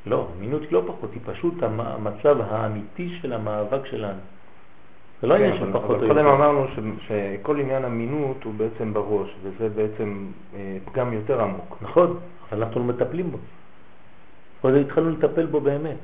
לא, 0.07 0.29
אמינות 0.39 0.63
היא 0.63 0.73
לא 0.73 0.83
פחות, 0.87 1.13
היא 1.13 1.21
פשוט 1.25 1.55
המצב 1.63 2.41
האמיתי 2.41 3.19
של 3.21 3.33
המאבק 3.33 3.87
שלנו. 3.87 4.21
זה 5.23 5.27
לא 5.29 5.35
עניין 5.35 5.53
כן, 5.53 5.59
של 5.59 5.73
פחות 5.73 5.91
או 5.91 5.95
יותר. 5.95 6.09
קודם 6.09 6.27
אמרנו 6.27 6.67
שכל 7.07 7.61
עניין 7.61 7.85
אמינות 7.85 8.45
הוא 8.45 8.55
בעצם 8.55 8.95
בראש, 8.95 9.29
וזה 9.43 9.69
בעצם 9.69 10.27
אה, 10.55 10.77
פגם 10.85 11.13
יותר 11.13 11.43
עמוק. 11.43 11.79
נכון, 11.83 12.17
אנחנו 12.53 12.81
לא 12.81 12.87
מטפלים 12.87 13.31
בו. 13.31 13.39
עוד 14.61 14.75
התחלנו 14.75 15.11
לטפל 15.11 15.47
בו 15.47 15.61
באמת. 15.61 15.97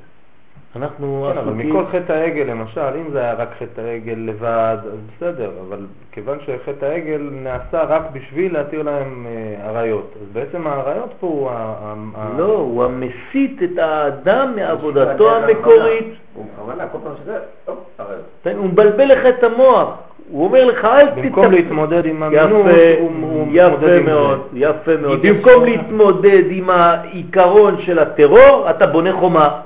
אנחנו 0.76 1.28
כן, 1.32 1.38
אבל 1.38 1.52
מכל 1.52 1.84
חטא 1.92 2.12
העגל 2.12 2.42
למשל, 2.42 2.80
אם 2.80 3.10
זה 3.12 3.20
היה 3.20 3.34
רק 3.34 3.48
חטא 3.58 3.80
העגל 3.80 4.18
לבד, 4.18 4.76
אז 4.84 4.98
בסדר, 5.16 5.50
אבל 5.68 5.78
כיוון 6.12 6.38
שחטא 6.46 6.84
העגל 6.84 7.28
נעשה 7.32 7.82
רק 7.82 8.02
בשביל 8.12 8.52
להתיר 8.52 8.82
להם 8.82 9.26
אה, 9.26 9.68
עריות, 9.68 10.14
אז 10.22 10.28
בעצם 10.32 10.66
העריות 10.66 11.14
פה 11.20 11.26
הוא 11.26 11.50
ה... 11.50 11.94
לא, 12.38 12.44
הוא 12.44 12.84
המסית 12.84 13.62
את 13.62 13.78
האדם 13.78 14.52
מעבודתו 14.56 15.36
המקורית. 15.36 16.14
הוא 16.34 16.46
בכוונה, 16.54 16.88
כל 16.88 16.98
פעם 17.04 17.12
שזה, 17.22 17.38
הופ, 17.64 17.78
עריות. 17.98 18.58
הוא 18.58 18.66
מבלבל 18.66 19.04
לך 19.04 19.26
את 19.26 19.44
המוח. 19.44 19.88
הוא 20.30 20.44
אומר 20.44 20.64
לך, 20.64 20.84
אל 20.84 21.06
תתאפק. 21.06 21.24
במקום 21.24 21.50
להתמודד 21.50 22.06
עם 22.06 22.22
המינות, 22.22 22.66
הוא 23.00 23.10
מתמודד 23.10 23.98
עם 23.98 24.06
מאוד, 24.06 24.40
זה. 24.52 24.58
יפה 24.58 24.96
מאוד. 24.96 25.26
במקום 25.26 25.64
להתמודד 25.64 26.42
עם 26.50 26.70
העיקרון 26.70 27.76
של 27.80 27.98
הטרור, 27.98 28.70
אתה 28.70 28.86
בונה 28.86 29.12
חומה. 29.12 29.60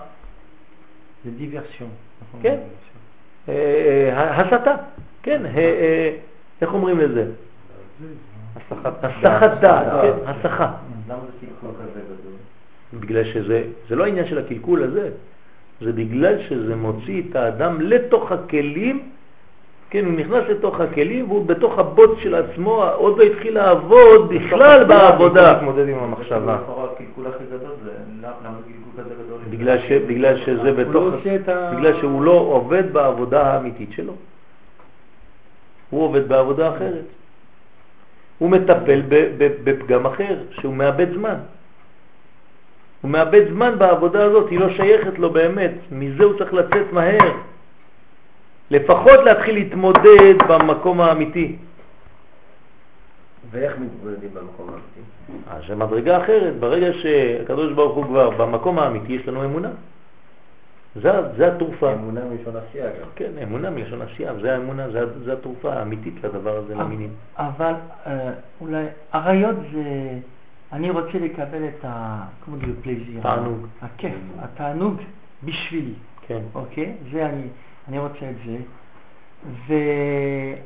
זה 1.24 1.30
דיברסיון. 1.30 1.90
כן. 2.42 2.58
אה, 3.48 3.54
אה, 3.54 4.40
הסתה, 4.40 4.74
כן. 5.22 5.46
אה, 5.46 6.16
איך 6.60 6.74
אומרים 6.74 7.00
לזה? 7.00 7.30
הסחת 8.82 9.60
דעת, 9.60 10.02
כן, 10.02 10.12
הסחה. 10.26 10.72
למה 11.08 11.18
זה 11.26 11.46
קלקול 11.46 11.70
כזה 11.82 12.00
גדול? 12.00 13.00
בגלל 13.00 13.24
שזה, 13.24 13.62
זה 13.88 13.96
לא 13.96 14.04
העניין 14.04 14.26
של 14.26 14.38
הקלקול 14.38 14.82
הזה, 14.82 15.10
זה 15.80 15.92
בגלל 15.92 16.42
שזה 16.48 16.76
מוציא 16.76 17.22
את 17.30 17.36
האדם 17.36 17.80
לתוך 17.80 18.32
הכלים 18.32 19.02
כן, 19.92 20.04
הוא 20.04 20.12
נכנס 20.12 20.44
לתוך 20.48 20.80
הכלים 20.80 21.30
והוא 21.30 21.46
בתוך 21.46 21.78
הבוט 21.78 22.18
של 22.18 22.34
עצמו, 22.34 22.84
עוד 22.84 23.18
לא 23.18 23.22
התחיל 23.22 23.54
לעבוד 23.54 24.28
בכלל 24.28 24.84
בעבודה. 24.84 25.52
להתמודד 25.52 25.88
עם 25.88 25.98
המחשבה. 25.98 26.58
בגלל 29.52 30.36
שזה 30.44 30.72
בתוך, 30.72 31.14
בגלל 31.76 32.00
שהוא 32.00 32.22
לא 32.22 32.32
עובד 32.32 32.92
בעבודה 32.92 33.42
האמיתית 33.42 33.92
שלו. 33.92 34.12
הוא 35.90 36.02
עובד 36.02 36.28
בעבודה 36.28 36.76
אחרת. 36.76 37.04
הוא 38.38 38.50
מטפל 38.50 39.02
בפגם 39.38 40.06
אחר, 40.06 40.36
שהוא 40.50 40.74
מאבד 40.74 41.12
זמן. 41.14 41.36
הוא 43.00 43.10
מאבד 43.10 43.48
זמן 43.50 43.78
בעבודה 43.78 44.24
הזאת, 44.24 44.50
היא 44.50 44.60
לא 44.60 44.70
שייכת 44.70 45.18
לו 45.18 45.30
באמת, 45.30 45.72
מזה 45.92 46.24
הוא 46.24 46.38
צריך 46.38 46.54
לצאת 46.54 46.92
מהר. 46.92 47.32
לפחות 48.70 49.20
להתחיל 49.24 49.54
להתמודד 49.54 50.34
במקום 50.48 51.00
האמיתי. 51.00 51.56
ואיך 53.52 53.72
מתמודדים 53.78 54.30
במקום 54.34 54.68
האמיתי? 54.68 55.00
אז 55.50 55.62
זה 55.68 55.74
מדרגה 55.74 56.24
אחרת. 56.24 56.56
ברגע 56.60 56.92
שהקדוש 56.92 57.72
ברוך 57.72 57.96
הוא 57.96 58.04
כבר 58.04 58.30
במקום 58.30 58.78
האמיתי, 58.78 59.12
יש 59.12 59.28
לנו 59.28 59.44
אמונה. 59.44 59.70
זה, 60.94 61.10
זה 61.36 61.54
התרופה. 61.54 61.92
אמונה 61.92 62.20
מלשון 62.24 62.54
עשייה 62.56 62.86
גם. 62.86 63.08
כן, 63.16 63.30
אמונה 63.42 63.70
מלשון 63.70 64.02
עשייה, 64.02 64.34
זה 64.40 64.52
האמונה, 64.54 64.90
זה, 64.90 65.24
זה 65.24 65.32
התרופה 65.32 65.72
האמיתית 65.72 66.14
לדבר 66.24 66.56
הזה, 66.56 66.74
למינים. 66.74 67.10
אבל 67.36 67.72
אה, 68.06 68.30
אולי, 68.60 68.84
עריות 69.12 69.56
זה, 69.72 69.82
אני 70.72 70.90
רוצה 70.90 71.18
לקבל 71.18 71.64
את 71.68 71.84
ה... 71.84 72.22
כמו 72.44 72.56
דיו 72.56 72.74
פלזיר. 72.82 73.20
תענוג. 73.22 73.66
הכיף, 73.82 74.14
התענוג 74.38 75.00
בשבילי. 75.44 75.94
כן. 76.26 76.40
אוקיי? 76.54 76.92
זה 77.12 77.26
אני... 77.26 77.42
אני 77.88 77.98
רוצה 77.98 78.30
את 78.30 78.34
זה. 78.46 78.56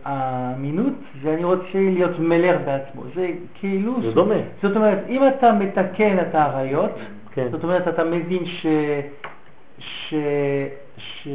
והאמינות 0.05 0.93
זה 1.23 1.35
אני 1.35 1.45
רוצה 1.45 1.69
להיות 1.75 2.19
מלך 2.19 2.61
בעצמו. 2.65 3.03
זה 3.15 3.31
כאילו... 3.55 4.03
זה 4.03 4.11
דומה. 4.13 4.35
זאת 4.63 4.77
אומרת, 4.77 4.99
אם 5.09 5.29
אתה 5.29 5.53
מתקן 5.53 6.19
את 6.19 6.35
האריות, 6.35 6.91
כן. 7.35 7.49
זאת 7.51 7.65
אומרת, 7.65 7.89
אתה 7.89 8.05
מבין 8.05 8.47
ש... 8.47 8.67
ש... 9.79 10.15
ש... 10.97 11.29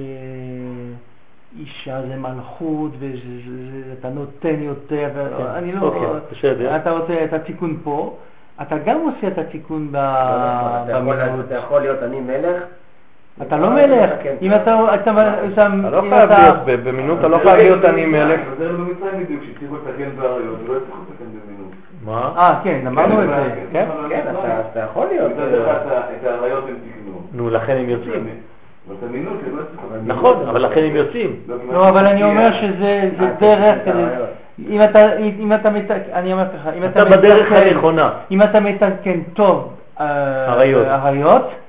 אישה 1.59 2.01
זה 2.07 2.15
מלכות 2.15 2.91
ואתה 2.99 4.09
נותן 4.09 4.61
יותר, 4.61 5.09
כן. 5.37 5.43
אני 5.45 5.71
לא... 5.71 5.81
אוקיי, 5.81 6.01
בסדר. 6.31 6.75
אתה 6.75 6.91
רוצה 6.91 7.23
את 7.23 7.33
התיקון 7.33 7.77
פה, 7.83 8.17
אתה 8.61 8.77
גם 8.77 8.99
עושה 8.99 9.27
את 9.27 9.37
התיקון 9.37 9.89
לא, 9.93 11.01
נכון, 11.01 11.39
אתה 11.39 11.55
יכול 11.55 11.81
להיות 11.81 12.03
אני 12.03 12.19
מלך 12.19 12.63
אתה 13.41 13.57
לא 13.57 13.69
מלך, 13.69 14.09
אם 14.41 14.53
אתה... 14.53 14.95
אתה 14.95 15.11
לא 15.91 16.01
חייב 16.09 16.31
להיות, 16.31 16.83
במינות 16.83 17.19
אתה 17.19 17.27
לא 17.27 17.37
חייב 17.37 17.57
להיות 17.57 17.85
אני 17.85 18.05
מלך. 18.05 18.39
זה 18.57 18.69
במצרים 18.69 19.23
בדיוק, 19.23 19.43
שהצליחו 19.43 19.75
לתקן 19.75 20.09
באריות, 20.19 20.57
ולא 20.65 20.77
הצליחו 20.77 21.01
לתקן 21.01 21.25
במינות. 21.25 21.71
מה? 22.05 22.31
אה, 22.37 22.59
כן, 22.63 22.87
אמרנו 22.87 23.23
את 23.23 23.27
זה. 23.27 23.49
כן, 23.71 23.85
כן, 24.09 24.21
אתה 24.71 24.79
יכול 24.79 25.07
להיות. 25.07 25.31
את 25.31 26.25
האריות 26.27 26.63
הם 26.67 26.75
תקנו. 26.75 27.21
נו, 27.33 27.49
לכן 27.49 27.77
הם 27.77 27.89
יוצאים. 27.89 28.27
לא 28.89 28.95
נכון, 30.05 30.47
אבל 30.49 30.65
לכן 30.65 30.83
הם 30.83 30.95
יוצאים. 30.95 31.35
לא, 31.71 31.89
אבל 31.89 32.05
אני 32.07 32.23
אומר 32.23 32.51
שזה 32.53 33.09
דרך 33.39 33.77
אם 34.69 34.83
אתה, 34.83 35.17
אם 35.17 35.53
אתה 35.53 35.69
מתקן, 35.69 35.95
אני 36.13 36.33
אומר 36.33 36.43
לך, 36.43 36.69
אם 36.77 36.83
אתה 36.85 37.05
בדרך 37.05 37.51
הנכונה. 37.51 38.09
אם 38.31 38.41
אתה 38.41 38.59
מתקן 38.59 39.21
טוב 39.33 39.73
אריות, 39.99 40.87
אה, 40.87 41.60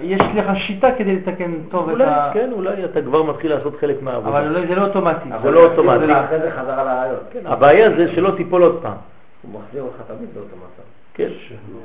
יש 0.00 0.20
לך 0.34 0.50
שיטה 0.56 0.88
כדי 0.98 1.16
לתקן 1.16 1.52
טוב 1.70 1.90
את 1.90 2.00
ה... 2.00 2.30
כן, 2.34 2.50
אולי 2.52 2.84
אתה 2.84 3.02
כבר 3.02 3.22
מתחיל 3.22 3.54
לעשות 3.54 3.76
חלק 3.80 4.02
מהעבודה. 4.02 4.38
אבל 4.38 4.66
זה 4.68 4.74
לא 4.74 4.86
אוטומטי. 4.86 5.28
זה 5.42 5.50
לא 5.50 5.64
אוטומטי. 5.64 6.12
אחרי 6.12 6.38
זה 6.40 6.50
חזרה 6.50 6.84
לרעיון. 6.84 7.16
כן, 7.32 7.40
הבעיה 7.44 7.90
זה 7.96 8.12
שלא 8.14 8.30
תיפול 8.36 8.62
עוד 8.62 8.78
פעם. 8.82 8.96
הוא 9.42 9.60
מחזיר 9.60 9.82
אותך 9.82 9.96
תמיד 10.06 10.28
לאותו 10.36 10.56
מצב. 10.56 10.82
כן. 11.14 11.28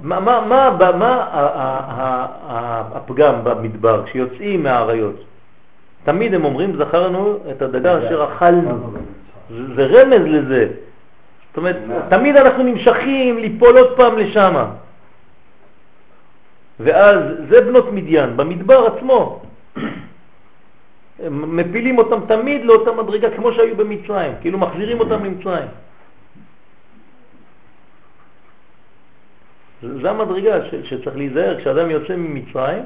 מה 0.02 0.68
הפגם 2.94 3.36
במדבר 3.44 4.06
כשיוצאים 4.06 4.64
מהעריות? 4.64 5.16
תמיד 6.04 6.34
הם 6.34 6.46
אומרים, 6.46 6.76
זכרנו 6.78 7.38
את 7.52 7.62
הדגה 7.62 7.98
אשר 7.98 8.24
אכלנו. 8.24 8.92
זה 9.76 9.86
רמז 9.86 10.22
לזה. 10.26 10.68
זאת 11.50 11.58
אומרת, 11.58 11.76
תמיד 12.10 12.36
אנחנו 12.36 12.64
נמשכים 12.64 13.38
ליפול 13.38 13.78
עוד 13.78 13.98
פעם 13.98 14.18
לשם. 14.18 14.66
ואז 16.80 17.20
זה 17.50 17.62
בנות 17.62 17.92
מדיין, 17.92 18.38
במדבר 18.38 18.88
עצמו. 18.88 19.42
מפילים 21.30 21.98
אותם 21.98 22.20
תמיד 22.28 22.66
לאותה 22.66 22.92
מדרגה 22.92 23.36
כמו 23.36 23.54
שהיו 23.54 23.78
במצרים, 23.78 24.32
כאילו 24.42 24.58
מחזירים 24.58 25.00
אותם 25.00 25.26
למצרים. 25.26 25.68
זה 29.82 30.10
המדרגה 30.10 30.66
ש, 30.66 30.76
שצריך 30.76 31.18
להיזהר 31.18 31.60
כשאדם 31.60 31.90
יוצא 31.90 32.16
ממצרים, 32.16 32.84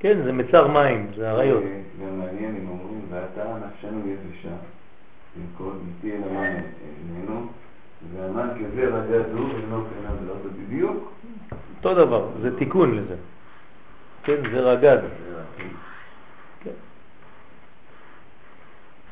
כן, 0.00 0.22
זה 0.24 0.32
מצר 0.32 0.66
מים, 0.66 1.10
זה 1.16 1.30
עריות. 1.30 1.62
גם 1.62 2.18
מעניין 2.18 2.56
אם 2.56 2.68
אומרים, 2.68 3.00
ואתה 3.10 3.42
נפשנו 3.66 4.00
יבשה, 4.06 4.54
כל 5.58 5.70
מתי 5.88 6.12
אל 6.12 6.22
המן 6.30 6.60
איננו, 7.16 7.46
והמן 8.12 8.48
כזה 8.54 8.82
רגע 8.82 9.28
זו 9.32 9.38
ואינו 9.38 9.84
קרינה 9.84 10.10
ולא 10.22 10.34
זה 10.42 10.48
בדיוק. 10.48 11.12
אותו 11.78 11.94
דבר, 11.94 12.26
זה 12.42 12.56
תיקון 12.56 12.96
לזה. 12.96 13.14
כן, 14.22 14.36
זה 14.52 14.60
רגד. 14.60 14.98
כן. 16.64 16.70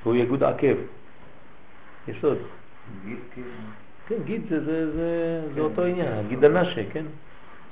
הוא 0.05 0.15
יגוד 0.15 0.43
עקב. 0.43 0.77
יסוד. 2.09 2.39
כן, 4.09 4.15
גיד 4.25 4.43
זה, 4.49 4.65
זה, 4.65 4.93
זה, 4.93 5.41
זה 5.55 5.61
אותו 5.61 5.85
עניין, 5.85 6.29
גיד 6.29 6.45
הנשה, 6.45 6.83
כן? 6.93 7.05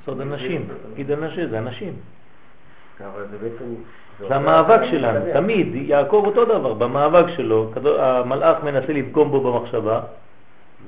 סוד 0.05 0.21
הנשים, 0.21 0.69
גיד 0.95 1.11
הנשה 1.11 1.47
זה 1.49 1.59
הנשים. 1.59 1.93
זה 4.19 4.37
המאבק 4.37 4.81
שלנו, 4.91 5.21
תמיד, 5.33 5.75
יעקב 5.75 6.23
אותו 6.27 6.45
דבר, 6.45 6.75
במאבק 6.75 7.25
שלו, 7.37 7.73
המלאך 7.99 8.65
מנסה 8.65 8.93
לפגום 8.93 9.31
בו 9.31 9.41
במחשבה, 9.41 10.01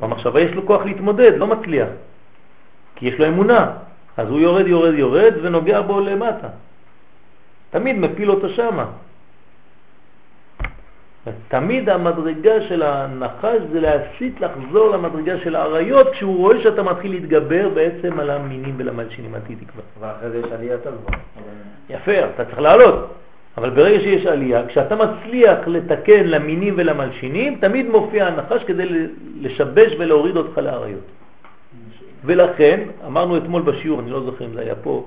במחשבה 0.00 0.40
יש 0.40 0.52
לו 0.52 0.66
כוח 0.66 0.84
להתמודד, 0.84 1.32
לא 1.36 1.46
מצליח, 1.46 1.88
כי 2.96 3.08
יש 3.08 3.18
לו 3.18 3.28
אמונה, 3.28 3.72
אז 4.16 4.28
הוא 4.28 4.40
יורד, 4.40 4.66
יורד, 4.66 4.94
יורד 4.94 5.32
ונוגע 5.42 5.80
בו 5.80 6.00
למטה. 6.00 6.48
תמיד 7.70 7.98
מפיל 7.98 8.30
אותו 8.30 8.48
שמה. 8.48 8.86
תמיד 11.48 11.88
המדרגה 11.88 12.60
של 12.68 12.82
הנחש 12.82 13.58
זה 13.72 13.80
להסיט 13.80 14.40
לחזור 14.40 14.90
למדרגה 14.90 15.38
של 15.38 15.56
האריות 15.56 16.10
כשהוא 16.12 16.36
רואה 16.36 16.62
שאתה 16.62 16.82
מתחיל 16.82 17.10
להתגבר 17.10 17.68
בעצם 17.68 18.20
על 18.20 18.30
המינים 18.30 18.74
ולמלשינים, 18.76 19.34
אל 19.34 19.40
תקווה. 19.40 19.82
אבל 20.00 20.10
אחרי 20.10 20.30
זה 20.30 20.38
יש 20.38 20.52
עלייה 20.52 20.76
גבוהה. 20.76 21.18
יפה, 21.90 22.12
אתה 22.34 22.44
צריך 22.44 22.58
לעלות. 22.58 23.08
אבל 23.58 23.70
ברגע 23.70 24.00
שיש 24.00 24.26
עלייה, 24.26 24.66
כשאתה 24.66 24.96
מצליח 24.96 25.58
לתקן 25.66 26.24
למינים 26.26 26.74
ולמלשינים, 26.76 27.58
תמיד 27.60 27.88
מופיע 27.88 28.26
הנחש 28.26 28.64
כדי 28.64 28.86
לשבש 29.40 29.92
ולהוריד 29.98 30.36
אותך 30.36 30.58
לאריות. 30.58 31.15
ולכן, 32.24 32.80
אמרנו 33.06 33.36
אתמול 33.36 33.62
בשיעור, 33.62 34.00
אני 34.00 34.10
לא 34.10 34.20
זוכר 34.20 34.44
אם 34.44 34.52
זה 34.54 34.60
היה 34.60 34.74
פה, 34.74 35.04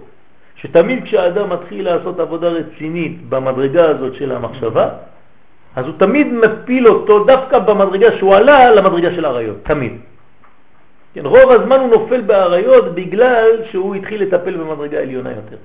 שתמיד 0.56 1.04
כשהאדם 1.04 1.50
מתחיל 1.50 1.86
לעשות 1.86 2.20
עבודה 2.20 2.48
רצינית 2.48 3.30
במדרגה 3.30 3.90
הזאת 3.90 4.16
של 4.16 4.32
המחשבה, 4.32 4.90
אז 5.76 5.86
הוא 5.86 5.94
תמיד 5.98 6.28
מפיל 6.34 6.88
אותו 6.88 7.24
דווקא 7.24 7.60
במדרגה 7.60 8.18
שהוא 8.18 8.36
עלה 8.36 8.72
למדרגה 8.72 9.16
של 9.16 9.26
האריות, 9.26 9.58
תמיד. 9.64 9.94
כן, 11.14 11.26
רוב 11.26 11.52
הזמן 11.52 11.80
הוא 11.80 11.90
נופל 11.90 12.22
באריות 12.22 12.96
בגלל 12.96 13.64
שהוא 13.72 13.96
התחיל 13.96 14.24
לטפל 14.24 14.58
במדרגה 14.58 15.00
עליונה 15.00 15.30
יותר. 15.30 15.58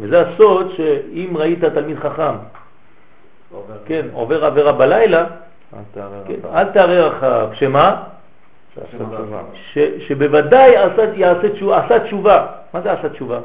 וזה 0.00 0.20
הסוד 0.20 0.72
שאם 0.76 1.36
ראית 1.36 1.64
תלמיד 1.64 1.98
חכם, 1.98 2.34
עובר. 3.52 3.74
כן, 3.86 4.06
עובר 4.12 4.44
עבירה 4.44 4.72
בלילה, 4.72 5.24
אל 6.54 6.64
תערער 6.72 7.10
כן, 7.10 7.16
אחריו, 7.16 7.48
שמה? 7.52 8.02
שבוודאי 9.98 10.76
עשה 10.76 11.98
תשובה. 12.04 12.46
מה 12.74 12.80
זה 12.80 12.92
עשה 12.92 13.08
תשובה? 13.08 13.40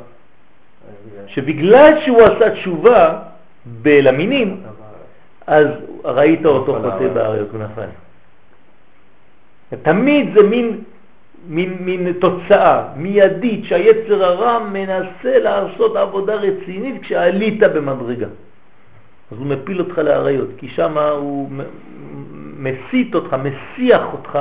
שבגלל 1.28 1.94
שהוא 2.06 2.22
עשה 2.22 2.50
תשובה 2.50 3.20
בלמינים, 3.66 4.62
אז 5.48 5.68
ראית 6.04 6.46
אותו 6.46 6.82
חוטא 6.82 7.08
באריות 7.14 7.48
ונפל. 7.54 7.90
תמיד 9.82 10.34
זה 10.34 10.44
מין, 10.44 10.84
מין, 11.48 11.78
מין 11.80 12.14
תוצאה 12.14 12.84
מיידית 12.96 13.66
שהיצר 13.66 14.24
הרע 14.24 14.60
מנסה 14.60 15.40
לעשות 15.40 15.96
עבודה 15.96 16.36
רצינית 16.36 17.02
כשעלית 17.02 17.60
במדרגה. 17.60 18.28
אז 19.32 19.38
הוא 19.38 19.48
מפיל 19.48 19.80
אותך 19.80 19.98
לאריות, 19.98 20.50
כי 20.58 20.68
שם 20.70 20.98
הוא 20.98 21.50
מסית 22.58 23.16
אותך, 23.16 23.36
מסיח 23.44 24.02
אותך 24.14 24.40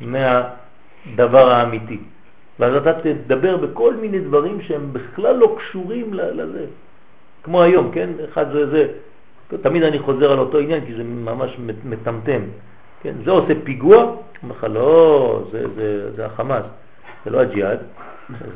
מהדבר 0.00 1.50
האמיתי. 1.50 1.98
ואז 2.58 2.74
אתה 2.76 2.92
תדבר 2.92 3.56
בכל 3.56 3.94
מיני 3.94 4.18
דברים 4.18 4.60
שהם 4.60 4.92
בכלל 4.92 5.36
לא 5.36 5.56
קשורים 5.58 6.14
לזה. 6.14 6.64
כמו 7.42 7.62
היום, 7.62 7.90
כן? 7.92 8.10
אחד 8.24 8.52
זה 8.52 8.66
זה. 8.70 8.86
תמיד 9.62 9.82
אני 9.82 9.98
חוזר 9.98 10.32
על 10.32 10.38
אותו 10.38 10.58
עניין 10.58 10.84
כי 10.86 10.94
זה 10.94 11.04
ממש 11.04 11.56
מטמטם. 11.84 12.40
כן? 13.02 13.12
זה 13.24 13.30
עושה 13.30 13.52
פיגוע, 13.64 13.96
אומר 14.42 14.54
לך, 14.54 14.66
לא, 14.70 15.42
זה, 15.52 15.64
זה, 15.74 16.10
זה 16.16 16.26
החמאס, 16.26 16.64
זה 17.24 17.30
לא 17.30 17.40
הג'יהאד, 17.40 17.78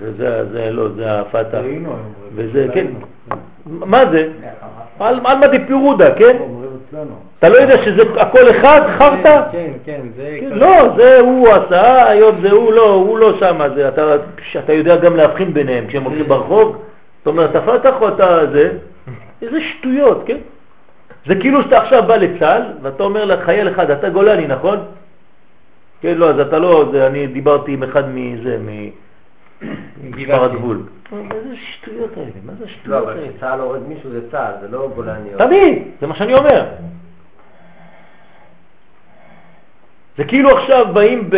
זה, 0.01 0.13
זה, 0.17 0.53
זה 0.53 0.71
לא, 0.71 0.89
זה 0.89 1.21
הפתח. 1.21 1.61
וזה, 2.35 2.67
כן, 2.75 2.87
מה 3.67 4.11
זה? 4.11 4.33
על 4.99 5.21
מה 5.21 5.47
דיפירודה, 5.47 6.15
כן? 6.15 6.37
אתה 7.39 7.49
לא 7.49 7.57
יודע 7.57 7.85
שזה 7.85 8.03
הכל 8.17 8.51
אחד, 8.51 8.81
חרטה? 8.99 9.43
כן, 9.53 9.71
כן, 9.85 10.01
זה... 10.17 10.37
כן, 10.41 10.49
לא, 10.51 10.97
זה 10.97 11.21
הוא 11.21 11.49
עשה, 11.49 12.09
היום 12.09 12.41
זה 12.43 12.51
הוא 12.51 12.73
לא, 12.73 12.91
הוא 12.91 13.19
לא 13.19 13.39
שם, 13.39 13.59
אתה 14.59 14.73
יודע 14.73 14.97
גם 14.97 15.17
להבחין 15.17 15.55
ביניהם 15.55 15.87
כשהם 15.87 16.03
הולכים 16.03 16.29
ברחוב, 16.29 16.83
זאת 17.19 17.27
אומרת, 17.27 17.51
אתה 17.51 17.61
פתח 17.61 17.95
או 18.01 18.09
אתה 18.09 18.47
זה, 18.53 18.71
איזה 19.43 19.61
שטויות, 19.61 20.23
כן? 20.27 20.37
זה 21.27 21.35
כאילו 21.35 21.63
שאתה 21.63 21.79
עכשיו 21.79 22.03
בא 22.03 22.17
לצה"ל 22.17 22.63
ואתה 22.83 23.03
אומר 23.03 23.25
לחייל 23.25 23.69
אחד, 23.69 23.91
אתה 23.91 24.09
גולני, 24.09 24.47
נכון? 24.47 24.79
כן, 26.01 26.15
לא, 26.19 26.31
אז 26.31 26.41
אתה 26.41 26.59
לא, 26.59 26.93
אני 27.07 27.27
דיברתי 27.27 27.73
עם 27.73 27.83
אחד 27.83 28.05
מזה, 28.15 28.59
משמר 30.11 30.45
הגבול. 30.45 30.83
איזה 31.35 31.57
שטויות 31.57 32.11
האלה, 32.17 32.31
מה 32.45 32.53
זה 32.59 32.65
השטויות 32.65 33.09
האלה? 33.09 33.21
לא, 33.21 33.23
אבל 33.23 33.33
כשצה"ל 33.33 33.61
הורד 33.61 33.89
מישהו 33.89 34.11
זה 34.11 34.31
צה"ל, 34.31 34.53
זה 34.61 34.69
לא 34.69 34.91
גולני. 34.95 35.31
תמיד, 35.39 35.83
זה 36.01 36.07
מה 36.07 36.15
שאני 36.15 36.35
אומר. 36.35 36.65
זה 40.19 40.25
כאילו 40.25 40.59
עכשיו 40.59 40.87
באים 40.93 41.31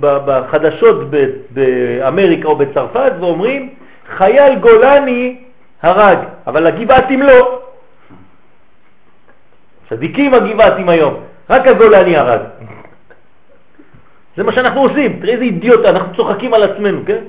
בחדשות 0.00 1.10
באמריקה 1.50 2.48
או 2.48 2.56
בצרפת 2.56 3.12
ואומרים 3.20 3.74
חייל 4.16 4.58
גולני 4.58 5.40
הרג, 5.82 6.18
אבל 6.46 6.66
הגבעתים 6.66 7.22
לא. 7.22 7.60
צדיקים 9.88 10.34
הגבעתים 10.34 10.88
היום, 10.88 11.14
רק 11.50 11.66
הגולני 11.66 12.16
הרג. 12.16 12.40
זה 14.36 14.42
מה 14.42 14.52
שאנחנו 14.52 14.80
עושים, 14.80 15.20
תראה 15.20 15.32
איזה 15.32 15.44
אידיוט, 15.44 15.84
אנחנו 15.84 16.16
צוחקים 16.16 16.54
על 16.54 16.62
עצמנו, 16.62 17.00
כן? 17.06 17.24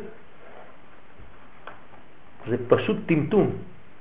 זה 2.49 2.57
פשוט 2.67 2.98
טמטום. 3.06 3.49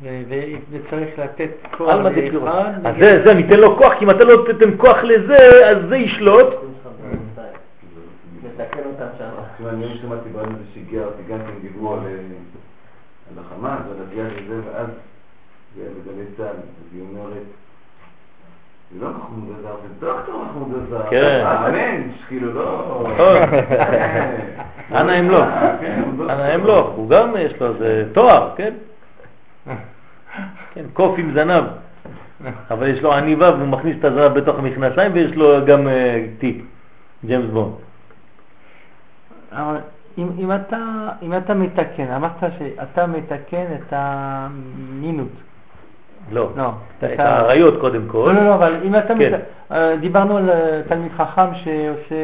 וצריך 0.02 1.18
לתת 1.18 1.50
כוח 1.76 1.89
לאחד. 1.89 2.86
אז 2.86 2.94
זה, 3.00 3.23
זה, 3.24 3.34
ניתן 3.34 3.60
לו 3.60 3.76
כוח, 3.76 3.92
כי 3.98 4.05
אם 4.05 4.10
אתה 4.10 4.24
לא 4.24 4.44
תיתן 4.47 4.70
כוח 4.76 4.97
לזה, 5.02 5.70
אז 5.70 5.78
זה 5.89 5.97
ישלוט. 5.97 6.55
לתקן 8.44 8.81
אותם 8.86 9.06
שם. 9.18 9.66
אני 9.68 9.98
שמעתי 10.02 10.28
בעיה 10.28 10.47
זה 10.48 10.64
שהגיע 10.74 11.05
אותי, 11.05 11.23
גם 11.28 11.39
כן 11.39 11.60
דיברו 11.62 11.94
על 11.94 12.00
החמאס 13.39 13.81
ועל 13.89 14.06
הג'יהאד 14.08 14.32
וזה, 14.32 14.60
ואז 14.66 14.86
בגלי 15.76 16.24
צה"ל, 16.36 16.47
אז 16.47 16.94
היא 16.94 17.02
אומרת, 17.02 17.47
לא 19.00 19.08
מחמוד 19.10 19.56
עזר, 19.58 19.74
זה 19.82 20.06
דוקטור 20.06 20.44
מחמוד 20.44 20.82
עזר. 20.86 21.10
כן. 21.10 21.42
המנש, 21.46 22.24
כאילו 22.28 22.52
לא... 22.52 23.06
אנא 25.00 25.18
אמלוך. 25.18 25.46
אנא 26.30 26.54
אמלוך, 26.54 26.90
הוא 26.90 27.10
גם 27.10 27.34
יש 27.38 27.60
לו 27.60 27.66
איזה 27.66 28.04
תואר, 28.12 28.50
כן? 28.56 28.74
כן, 30.74 30.84
קוף 30.92 31.18
עם 31.18 31.32
זנב. 31.34 31.64
אבל 32.70 32.86
יש 32.86 33.02
לו 33.02 33.14
עניבה 33.14 33.54
והוא 33.54 33.68
מכניס 33.68 33.96
את 33.98 34.04
הזנב 34.04 34.38
בתוך 34.38 34.58
המכנסיים 34.58 35.12
ויש 35.12 35.32
לו 35.32 35.66
גם 35.66 35.88
טיפ, 36.38 36.56
ג'יימס 37.24 37.50
בונד. 37.50 37.72
אבל 39.52 39.76
אם, 40.18 40.28
אם, 40.38 40.52
אתה, 40.52 41.08
אם 41.22 41.36
אתה 41.36 41.54
מתקן, 41.54 42.10
אמרת 42.10 42.44
שאתה 42.58 43.06
מתקן 43.06 43.64
את 43.74 43.92
המינות. 43.92 45.28
לא, 46.32 46.48
לא 46.56 46.70
את 47.12 47.20
האריות 47.20 47.80
קודם 47.80 48.02
כל. 48.06 48.32
לא, 48.34 48.40
לא, 48.40 48.48
לא, 48.48 48.54
אבל 48.54 48.74
אם 48.84 48.96
אתה... 48.96 49.14
כן. 49.18 49.38
אה, 49.72 49.96
דיברנו 49.96 50.36
על 50.36 50.50
אה, 50.50 50.80
תלמיד 50.88 51.12
חכם 51.16 51.54
שעושה 51.54 52.14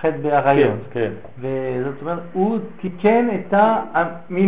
חטא 0.00 0.16
באריות. 0.22 0.70
כן, 0.92 1.10
כן. 1.42 1.46
וזאת 1.80 1.94
אומרת, 2.02 2.18
הוא 2.32 2.58
תיקן 2.80 3.28
את. 3.34 3.54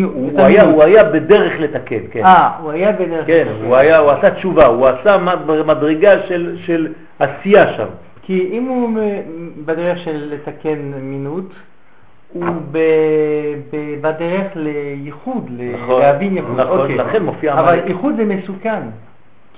הוא, 0.03 0.41
היה, 0.41 0.65
הוא 0.65 0.83
היה 0.83 1.05
בדרך 1.05 1.53
לתקן, 1.61 2.01
כן. 2.11 2.25
אה, 2.25 2.51
הוא 2.63 2.71
היה 2.71 2.93
בדרך 2.93 3.27
כן, 3.27 3.47
לתקן. 3.49 3.65
הוא, 3.65 3.77
היה, 3.77 3.99
הוא 3.99 4.11
עשה 4.11 4.31
תשובה, 4.31 4.67
הוא 4.67 4.89
עשה 4.89 5.19
מדרגה 5.67 6.23
של, 6.29 6.57
של 6.57 6.93
עשייה 7.19 7.73
שם. 7.73 7.87
כי 8.23 8.49
אם 8.53 8.65
הוא 8.65 8.91
בדרך 9.65 9.99
של 9.99 10.35
לתקן 10.35 10.79
מינות, 11.01 11.45
הוא 12.35 12.45
בדרך 14.01 14.47
לייחוד, 14.55 15.51
נכון, 15.83 16.01
להבין 16.01 16.37
ייחוד. 16.37 16.61
נכון, 16.61 16.79
אוקיי. 16.81 16.97
לכן 16.97 17.23
מופיע 17.23 17.55
אבל 17.61 17.79
ייחוד 17.87 18.15
זה 18.17 18.25
מסוכן, 18.25 18.81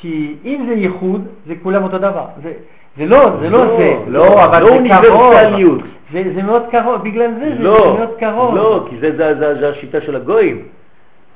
כי 0.00 0.34
אם 0.44 0.64
זה 0.68 0.74
ייחוד, 0.74 1.26
זה 1.46 1.54
כולם 1.62 1.82
אותו 1.82 1.98
דבר. 1.98 2.24
זה, 2.42 2.52
זה 2.98 3.06
לא, 3.06 3.30
זה 3.40 3.50
לא 3.50 3.66
לא, 3.66 3.76
זה. 3.78 3.94
לא, 4.06 4.44
אבל 4.44 4.62
לא 4.62 4.68
זה 4.68 4.74
אוניברסליות. 4.74 5.80
קרוב. 5.80 5.90
זה 6.12 6.22
זה 6.34 6.42
מאוד 6.42 6.62
קרוב, 6.70 7.02
בגלל 7.02 7.30
זה 7.34 7.54
זה 7.56 7.62
לא, 7.62 7.96
מאוד 7.98 8.10
קרוב. 8.18 8.54
לא, 8.54 8.86
כי 8.90 8.96
זה, 9.00 9.16
זה, 9.16 9.34
זה, 9.38 9.60
זה 9.60 9.68
השיטה 9.68 10.00
של 10.00 10.16
הגויים. 10.16 10.62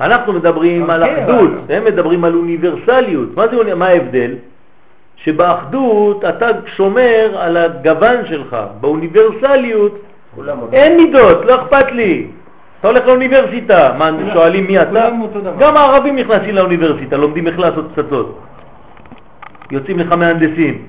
אנחנו 0.00 0.32
מדברים 0.32 0.90
על 0.90 1.02
אוקיי, 1.02 1.24
אחדות, 1.24 1.50
אבל- 1.66 1.74
הם 1.76 1.84
מדברים 1.84 2.24
על 2.24 2.34
אוניברסליות. 2.34 3.36
מה, 3.36 3.44
זה, 3.48 3.74
מה 3.74 3.86
ההבדל? 3.86 4.34
שבאחדות 5.16 6.24
אתה 6.24 6.46
שומר 6.66 7.36
על 7.38 7.56
הגוון 7.56 8.26
שלך, 8.26 8.56
באוניברסליות. 8.80 9.98
אין 10.72 10.96
מידות, 10.96 11.44
לא 11.44 11.62
אכפת 11.62 11.92
לי. 11.92 12.26
אתה 12.80 12.88
הולך 12.88 13.06
לאוניברסיטה, 13.06 13.94
מה, 13.98 14.10
שואלים 14.32 14.66
מי 14.66 14.82
אתה? 14.82 15.08
גם 15.58 15.76
הערבים 15.76 16.16
נכנסים 16.16 16.54
לאוניברסיטה, 16.54 17.16
לומדים 17.16 17.46
איך 17.46 17.58
לעשות 17.58 17.84
פצצות. 17.94 18.38
יוצאים 19.70 19.98
לך 19.98 20.12
מהנדסים. 20.12 20.86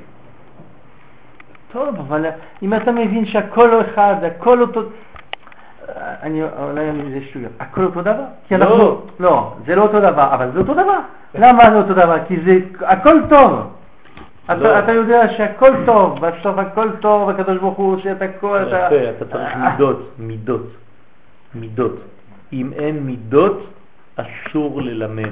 טוב, 1.71 1.95
אבל 2.07 2.25
אם 2.63 2.73
אתה 2.73 2.91
מבין 2.91 3.25
שהכל 3.25 3.65
לא 3.65 3.81
אחד, 3.81 4.15
הכל 4.23 4.61
אותו... 4.61 4.81
אני, 6.23 6.43
אולי 6.43 6.89
אני 6.89 7.11
זה 7.11 7.25
שטויות, 7.29 7.51
הכל 7.59 7.83
אותו 7.83 8.01
דבר? 8.01 8.23
כי 8.47 8.57
לא. 8.57 8.65
אנחנו, 8.65 9.01
לא, 9.19 9.53
זה 9.65 9.75
לא 9.75 9.81
אותו 9.81 9.99
דבר, 9.99 10.27
אבל 10.33 10.51
זה 10.53 10.59
אותו 10.59 10.73
דבר. 10.73 10.99
למה 11.35 11.63
זה 11.71 11.77
אותו 11.77 11.93
דבר? 11.93 12.17
כי 12.27 12.37
זה, 12.45 12.57
הכל 12.81 13.17
טוב. 13.29 13.67
לא. 14.49 14.53
אתה, 14.53 14.79
אתה 14.79 14.91
יודע 14.91 15.21
שהכל 15.37 15.73
טוב, 15.85 16.19
בסוף 16.25 16.57
הכל 16.57 16.89
טוב, 17.01 17.29
הקדוש 17.29 17.57
ברוך 17.57 17.77
הוא 17.77 17.95
עושה 17.95 18.11
את 18.11 18.21
הכל, 18.21 18.57
אתה... 18.67 19.09
אתה 19.09 19.25
צריך 19.25 19.55
מידות, 19.55 20.09
מידות, 20.19 20.67
מידות. 21.55 21.95
אם 22.53 22.73
אין 22.73 22.99
מידות, 22.99 23.67
אסור 24.15 24.81
ללמד. 24.81 25.31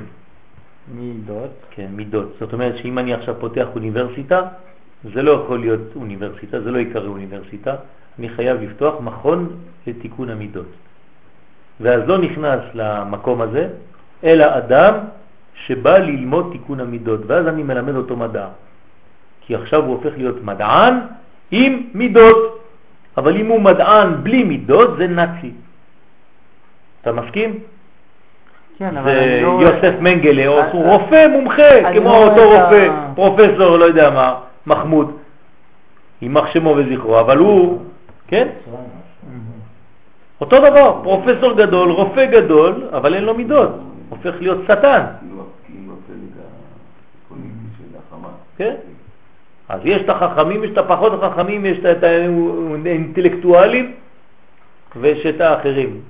מידות. 0.96 1.50
כן, 1.72 1.88
מידות. 1.92 2.36
זאת 2.40 2.54
אומרת 2.54 2.78
שאם 2.78 3.00
אני 3.00 3.14
עכשיו 3.14 3.36
פותח 3.40 3.68
אוניברסיטה, 3.76 4.42
זה 5.14 5.22
לא 5.22 5.32
יכול 5.32 5.60
להיות 5.60 5.82
אוניברסיטה, 5.96 6.62
זה 6.62 6.72
לא 6.72 6.78
יקרא 6.78 7.08
אוניברסיטה, 7.08 7.76
אני 8.20 8.30
חייב 8.30 8.62
לפתוח 8.62 8.96
מכון 9.02 9.50
לתיקון 9.88 10.30
המידות. 10.30 10.72
ואז 11.82 12.02
לא 12.08 12.18
נכנס 12.18 12.60
למקום 12.74 13.42
הזה, 13.42 13.70
אלא 14.24 14.58
אדם 14.58 14.94
שבא 15.54 15.98
ללמוד 15.98 16.50
תיקון 16.52 16.80
המידות, 16.80 17.22
ואז 17.28 17.48
אני 17.48 17.64
מלמד 17.64 17.96
אותו 17.96 18.16
מדע. 18.16 18.48
כי 19.50 19.56
עכשיו 19.56 19.86
הוא 19.86 19.96
הופך 19.96 20.10
להיות 20.18 20.44
מדען 20.44 21.00
עם 21.52 21.84
מידות, 21.94 22.60
אבל 23.18 23.36
אם 23.38 23.48
הוא 23.48 23.62
מדען 23.62 24.24
בלי 24.24 24.44
מידות 24.44 24.98
זה 24.98 25.08
נאצי. 25.08 25.52
אתה 27.02 27.12
מסכים? 27.12 27.60
כן, 28.78 28.98
אבל 28.98 29.12
זה 29.12 29.24
אני 29.24 29.42
לא... 29.42 29.60
יוסף 29.62 29.94
מנגלה, 30.00 30.46
הוא 30.72 30.86
רופא 30.86 31.28
מומחה, 31.28 31.94
כמו 31.94 32.10
לא 32.10 32.24
אותו 32.24 32.50
רופא, 32.50 32.90
פרופסור, 33.16 33.78
לא 33.78 33.86
יודע 33.86 34.10
מה, 34.10 34.36
מחמוד, 34.68 35.18
יימח 36.22 36.54
שמו 36.54 36.76
וזכרו, 36.78 37.20
אבל 37.20 37.38
הוא, 37.38 37.80
כן? 38.28 38.48
אותו 40.42 40.58
דבר, 40.60 41.00
פרופסור 41.04 41.54
גדול, 41.54 41.92
רופא 41.92 42.26
גדול, 42.26 42.88
אבל 42.94 43.16
אין 43.16 43.24
לו 43.24 43.34
מידות, 43.34 43.70
הופך 44.10 44.34
להיות 44.40 44.62
שטן, 44.64 45.02
החמאס. 48.12 48.34
כן? 48.58 48.76
אז 49.70 49.82
יש 49.84 50.02
את 50.02 50.10
החכמים, 50.10 50.64
יש 50.64 50.72
את 50.72 50.78
הפחות 50.78 51.24
החכמים, 51.24 51.66
יש 51.66 51.80
את 51.80 52.04
האינטלקטואלים 52.04 53.96
ויש 54.96 55.26
את 55.26 55.42
האחרים. 55.42 56.02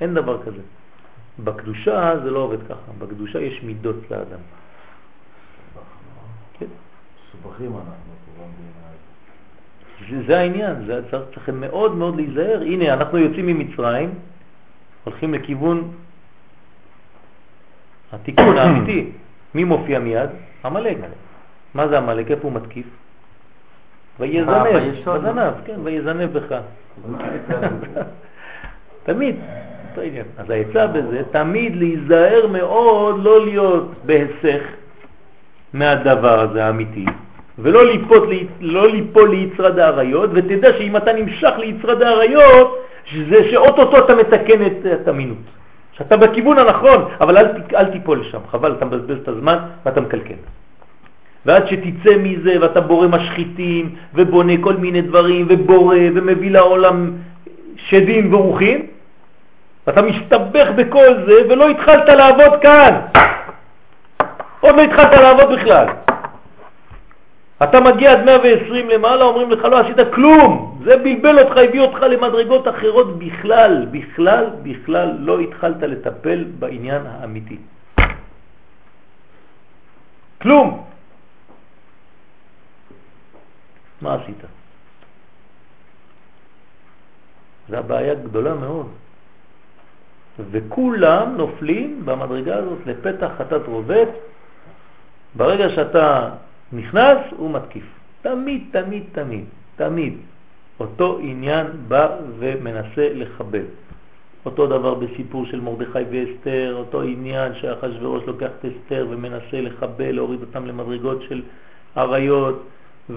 אין 0.00 0.14
דבר 0.14 0.42
כזה. 0.42 0.62
בקדושה 1.44 2.14
זה 2.24 2.30
לא 2.30 2.38
עובד 2.38 2.62
ככה, 2.62 2.92
בקדושה 2.98 3.40
יש 3.40 3.62
מידות 3.62 3.96
לאדם. 4.10 4.42
כן? 6.58 6.66
מסובכים 7.28 7.72
אנחנו. 7.76 8.10
זה, 10.26 10.38
העניין, 10.38 10.74
זה 10.86 11.00
צריך, 11.10 11.48
מאוד 11.48 11.94
מאוד 11.94 12.16
להיזהר. 12.16 12.62
הנה, 12.62 12.94
אנחנו 12.94 13.18
יוצאים 13.18 13.46
ממצרים, 13.46 14.14
הולכים 15.04 15.34
לכיוון 15.34 15.90
התיקון 18.12 18.58
האמיתי. 18.58 19.10
מי 19.54 19.64
מופיע 19.64 19.98
מיד? 19.98 20.30
עמלק. 20.64 20.96
מה 21.74 21.88
זה 21.88 21.98
עמלק? 21.98 22.30
איפה 22.30 22.42
הוא 22.42 22.52
מתקיף? 22.52 22.86
ויזנב? 24.20 24.66
בזנב, 25.06 25.52
כן, 25.66 25.76
ויזנב 25.82 26.38
בך. 26.38 26.54
תמיד, 29.06 29.36
אותו 29.90 30.00
עניין. 30.00 30.26
אז 30.38 30.50
העצה 30.50 30.86
בזה, 30.86 31.22
תמיד 31.30 31.76
להיזהר 31.76 32.46
מאוד 32.46 33.24
לא 33.24 33.44
להיות 33.44 33.92
בהסך 34.04 34.62
מהדבר 35.72 36.40
הזה 36.40 36.64
האמיתי, 36.64 37.04
ולא 37.58 37.84
ליפות, 37.84 38.28
לא 38.60 38.88
ליפול 38.88 39.30
ליצרד 39.30 39.78
האריות, 39.78 40.30
ותדע 40.34 40.72
שאם 40.72 40.96
אתה 40.96 41.12
נמשך 41.12 41.52
ליצרד 41.58 42.02
האריות, 42.02 42.78
זה 43.30 43.50
שאוטוטו 43.50 43.98
אתה 44.04 44.14
מתקן 44.14 44.66
את 44.66 44.86
את 45.02 45.08
האמונות. 45.08 45.38
שאתה 45.92 46.16
בכיוון 46.16 46.58
הנכון, 46.58 47.04
אבל 47.20 47.38
אל, 47.38 47.46
אל 47.74 47.84
תיפול 47.84 48.20
לשם, 48.20 48.38
חבל, 48.50 48.72
אתה 48.72 48.84
מבזבז 48.84 49.18
את 49.22 49.28
הזמן 49.28 49.58
ואתה 49.84 50.00
מקלקל. 50.00 50.34
ועד 51.46 51.66
שתצא 51.66 52.16
מזה 52.22 52.56
ואתה 52.60 52.80
בורא 52.80 53.06
משחיתים 53.06 53.94
ובונה 54.14 54.52
כל 54.60 54.76
מיני 54.76 55.02
דברים 55.02 55.46
ובורא 55.48 55.96
ומביא 56.14 56.50
לעולם 56.50 57.10
שדים 57.76 58.34
ורוחים, 58.34 58.86
ואתה 59.86 60.02
מסתבך 60.02 60.68
בכל 60.76 61.06
זה 61.26 61.34
ולא 61.48 61.68
התחלת 61.68 62.08
לעבוד 62.08 62.52
כאן. 62.62 63.00
עוד 64.60 64.76
לא 64.76 64.82
התחלת 64.82 65.12
לעבוד 65.12 65.58
בכלל. 65.58 65.86
אתה 67.62 67.80
מגיע 67.80 68.12
עד 68.12 68.24
120 68.24 68.88
למעלה, 68.88 69.24
אומרים 69.24 69.50
לך 69.50 69.64
לא 69.64 69.78
עשית 69.78 69.96
כלום, 70.14 70.80
זה 70.84 70.96
בלבל 70.96 71.38
אותך, 71.38 71.56
הביא 71.56 71.80
אותך 71.80 72.02
למדרגות 72.02 72.68
אחרות 72.68 73.18
בכלל, 73.18 73.86
בכלל, 73.90 74.46
בכלל 74.62 75.16
לא 75.18 75.38
התחלת 75.40 75.82
לטפל 75.82 76.44
בעניין 76.58 77.02
האמיתי. 77.06 77.56
כלום. 80.42 80.89
מה 84.02 84.14
עשית? 84.14 84.42
זו 87.68 87.76
הבעיה 87.76 88.14
גדולה 88.14 88.54
מאוד. 88.54 88.86
וכולם 90.50 91.36
נופלים 91.36 92.02
במדרגה 92.04 92.56
הזאת 92.56 92.78
לפתח 92.86 93.30
חטאת 93.38 93.66
רובת. 93.66 94.08
ברגע 95.36 95.68
שאתה 95.68 96.30
נכנס, 96.72 97.18
הוא 97.36 97.50
מתקיף. 97.50 97.84
תמיד, 98.22 98.64
תמיד, 98.70 99.02
תמיד, 99.12 99.44
תמיד. 99.76 100.14
אותו 100.80 101.18
עניין 101.22 101.66
בא 101.88 102.16
ומנסה 102.38 103.08
לחבל. 103.14 103.64
אותו 104.44 104.66
דבר 104.66 104.94
בסיפור 104.94 105.46
של 105.46 105.60
מרדכי 105.60 105.98
ואסתר, 106.10 106.74
אותו 106.78 107.02
עניין 107.02 107.54
שאחשוורוש 107.54 108.24
לוקח 108.26 108.50
את 108.58 108.64
אסתר 108.64 109.06
ומנסה 109.10 109.60
לחבל, 109.60 110.10
להוריד 110.10 110.40
אותם 110.40 110.66
למדרגות 110.66 111.22
של 111.28 111.42
עריות, 111.96 112.62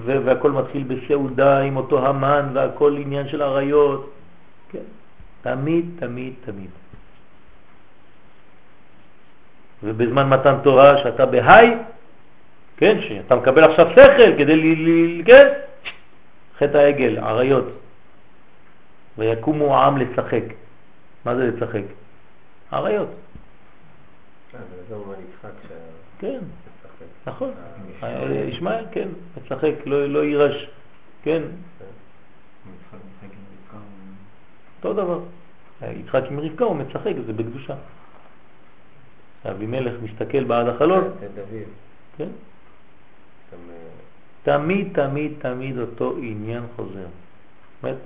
והכל 0.04 0.50
מתחיל 0.50 0.84
בסעודה 0.84 1.60
עם 1.60 1.76
אותו 1.76 2.06
המן 2.06 2.50
והכל 2.54 2.96
עניין 3.00 3.28
של 3.28 3.42
עריות. 3.42 4.12
כן. 4.70 4.86
תמיד, 5.42 5.84
תמיד, 5.98 6.32
תמיד. 6.44 6.70
ובזמן 9.82 10.28
מתן 10.28 10.54
תורה 10.62 10.98
שאתה 10.98 11.26
בהיי, 11.26 11.76
כן, 12.76 13.00
שאתה 13.00 13.36
מקבל 13.36 13.64
עכשיו 13.64 13.86
שכל 13.92 14.38
כדי 14.38 14.56
ל... 14.56 14.88
ל 14.88 15.22
כן, 15.24 15.48
חטא 16.58 16.76
העגל, 16.76 17.18
עריות. 17.18 17.68
ויקומו 19.18 19.76
העם 19.76 19.96
לשחק. 19.96 20.44
מה 21.24 21.34
זה 21.36 21.50
לשחק? 21.50 21.82
עריות. 22.70 23.08
אה, 24.54 24.60
שה... 25.42 25.48
כן. 26.18 26.38
נכון. 27.26 27.50
ישמעאל, 28.48 28.84
כן, 28.92 29.08
משחק, 29.44 29.74
לא, 29.86 30.06
לא 30.06 30.24
יירש, 30.24 30.68
כן, 31.22 31.42
אותו 34.84 34.92
דבר. 34.92 35.20
יצחק 35.82 36.22
עם 36.30 36.40
רבקה 36.40 36.64
הוא 36.64 36.76
משחק, 36.76 37.12
זה 37.26 37.32
בקדושה. 37.32 37.74
אבימלך 39.50 39.94
מסתכל 40.02 40.44
בעד 40.44 40.68
החלון. 40.68 41.04
כן? 42.16 42.28
אה, 43.52 43.58
תמיד, 44.42 44.88
תמיד, 44.94 45.32
תמיד 45.38 45.78
אותו 45.78 46.16
עניין 46.16 46.62
חוזר. 46.76 47.06
באמת? 47.82 47.96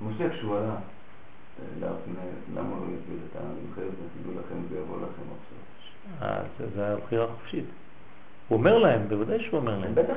משה 0.00 0.30
כשהוא 0.30 0.56
עלה, 0.56 0.74
אה, 0.74 1.90
למה 2.54 2.70
לא 2.70 2.84
יפיל 2.84 3.18
את 3.30 3.36
העם? 3.36 3.46
הוא 3.46 3.74
חייב 3.74 3.88
תדעו 4.22 4.32
לכם, 4.32 4.54
זה 4.70 4.78
יבוא 4.78 4.96
לכם 4.96 5.06
עכשיו. 5.06 5.58
זה- 6.58 6.66
זה 6.76 6.84
היה 6.86 6.96
בחירה 7.06 7.26
חופשית. 7.26 7.64
הוא 8.48 8.58
אומר 8.58 8.78
להם, 8.78 9.00
בוודאי 9.08 9.40
שהוא 9.40 9.60
אומר 9.60 9.78
להם. 9.78 9.94
בטח 9.94 10.14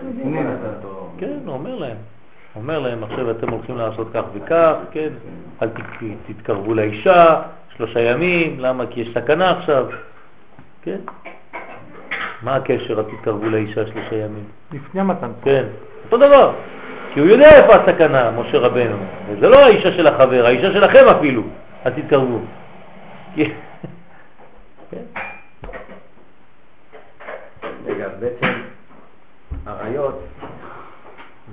תורה. 0.81 1.09
כן, 1.17 1.37
הוא 1.45 1.53
אומר 1.53 1.75
להם. 1.75 1.97
הוא 2.53 2.61
אומר 2.61 2.79
להם, 2.79 3.03
עכשיו 3.03 3.31
אתם 3.31 3.49
הולכים 3.49 3.77
לעשות 3.77 4.07
כך 4.13 4.23
וכך, 4.33 4.73
כן? 4.91 5.09
אל 5.61 5.69
תתקרבו 6.27 6.73
לאישה, 6.73 7.41
שלושה 7.77 7.99
ימים, 8.01 8.59
למה? 8.59 8.85
כי 8.89 9.01
יש 9.01 9.09
סכנה 9.13 9.51
עכשיו, 9.59 9.87
כן? 10.81 10.97
מה 12.41 12.55
הקשר? 12.55 12.99
אל 12.99 13.05
תתקרבו 13.17 13.45
לאישה 13.45 13.85
שלושה 13.87 14.15
ימים. 14.15 14.43
לפני 14.71 15.01
המתן 15.01 15.31
כן, 15.43 15.63
אותו 16.05 16.17
דבר. 16.17 16.53
כי 17.13 17.19
הוא 17.19 17.27
יודע 17.27 17.49
איפה 17.49 17.75
הסכנה, 17.75 18.31
משה 18.31 18.57
רבנו. 18.57 18.97
וזה 19.29 19.49
לא 19.49 19.59
האישה 19.65 19.91
של 19.91 20.07
החבר, 20.07 20.45
האישה 20.45 20.71
שלכם 20.73 21.05
אפילו. 21.17 21.43
אל 21.85 21.91
תתקרבו. 21.91 22.39
כן. 23.35 23.51
רגע, 27.85 28.07
בעצם 28.19 28.47
עריות, 29.81 30.19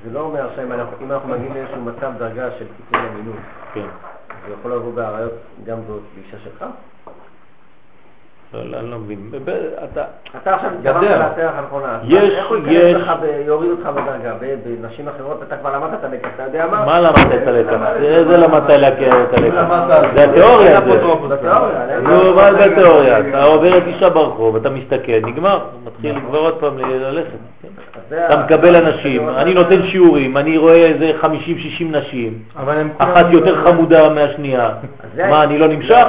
זה 0.04 0.10
לא 0.12 0.20
אומר 0.20 0.48
שאם 0.56 0.72
אנחנו, 0.72 1.14
אנחנו 1.14 1.28
מגיעים 1.28 1.54
לאיזשהו 1.54 1.80
מצב 1.80 2.12
דרגה 2.18 2.48
של 2.58 2.64
תיקון 2.76 3.06
אמינות, 3.06 3.36
כן. 3.74 3.86
זה 4.46 4.54
יכול 4.60 4.72
לבוא 4.72 4.92
בעריות 4.94 5.32
גם 5.64 5.78
זאת 5.88 6.02
באישה 6.14 6.36
שלך? 6.44 6.64
לא, 8.54 8.78
אני 8.78 8.90
לא 8.90 8.98
מבין. 8.98 9.30
אתה 9.86 10.54
עכשיו 10.54 10.70
גמרת 10.82 11.02
להצליח 11.02 11.52
הנכונה. 11.56 11.98
יש, 12.04 12.34
איך 12.34 12.48
הוא 12.48 12.56
ייכנס 12.56 13.02
לך, 13.02 13.12
יוריד 13.46 13.70
אותך 13.70 13.86
בדרגה? 13.86 14.34
בנשים 14.64 15.08
אחרות 15.08 15.42
אתה 15.42 15.56
כבר 15.56 15.72
למדת 15.76 15.98
את 15.98 16.04
הלקח, 16.04 16.28
אתה 16.34 16.42
יודע 16.42 16.66
מה? 16.66 16.86
מה 16.86 17.00
למדת 17.00 17.42
את 17.42 17.46
הלקח? 17.48 17.80
איזה 17.96 18.36
למדת 18.36 18.64
את 18.64 18.70
הלקח? 18.70 19.16
זה 20.14 20.24
התיאוריה. 20.24 20.80
נו, 22.00 22.34
מה 22.34 22.52
זה 22.52 22.64
התיאוריה? 22.64 23.18
אתה 23.28 23.44
עובר 23.44 23.78
את 23.78 23.82
אישה 23.86 24.10
ברחוב, 24.10 24.56
אתה 24.56 24.70
מסתכל, 24.70 25.20
נגמר. 25.22 25.64
מתחיל 25.84 26.20
כבר 26.20 26.38
עוד 26.38 26.60
פעם 26.60 26.78
ללכת. 26.78 27.38
אתה 28.12 28.36
מקבל 28.36 28.76
אנשים, 28.76 29.28
אני 29.28 29.54
נותן 29.54 29.82
שיעורים, 29.82 30.36
אני 30.36 30.58
רואה 30.58 30.86
איזה 30.86 31.12
50-60 31.22 31.26
נשים, 31.90 32.38
אחת 32.98 33.26
יותר 33.30 33.64
חמודה 33.64 34.08
מהשנייה. 34.08 34.70
מה, 35.16 35.42
אני 35.42 35.58
לא 35.58 35.68
נמשך? 35.68 36.06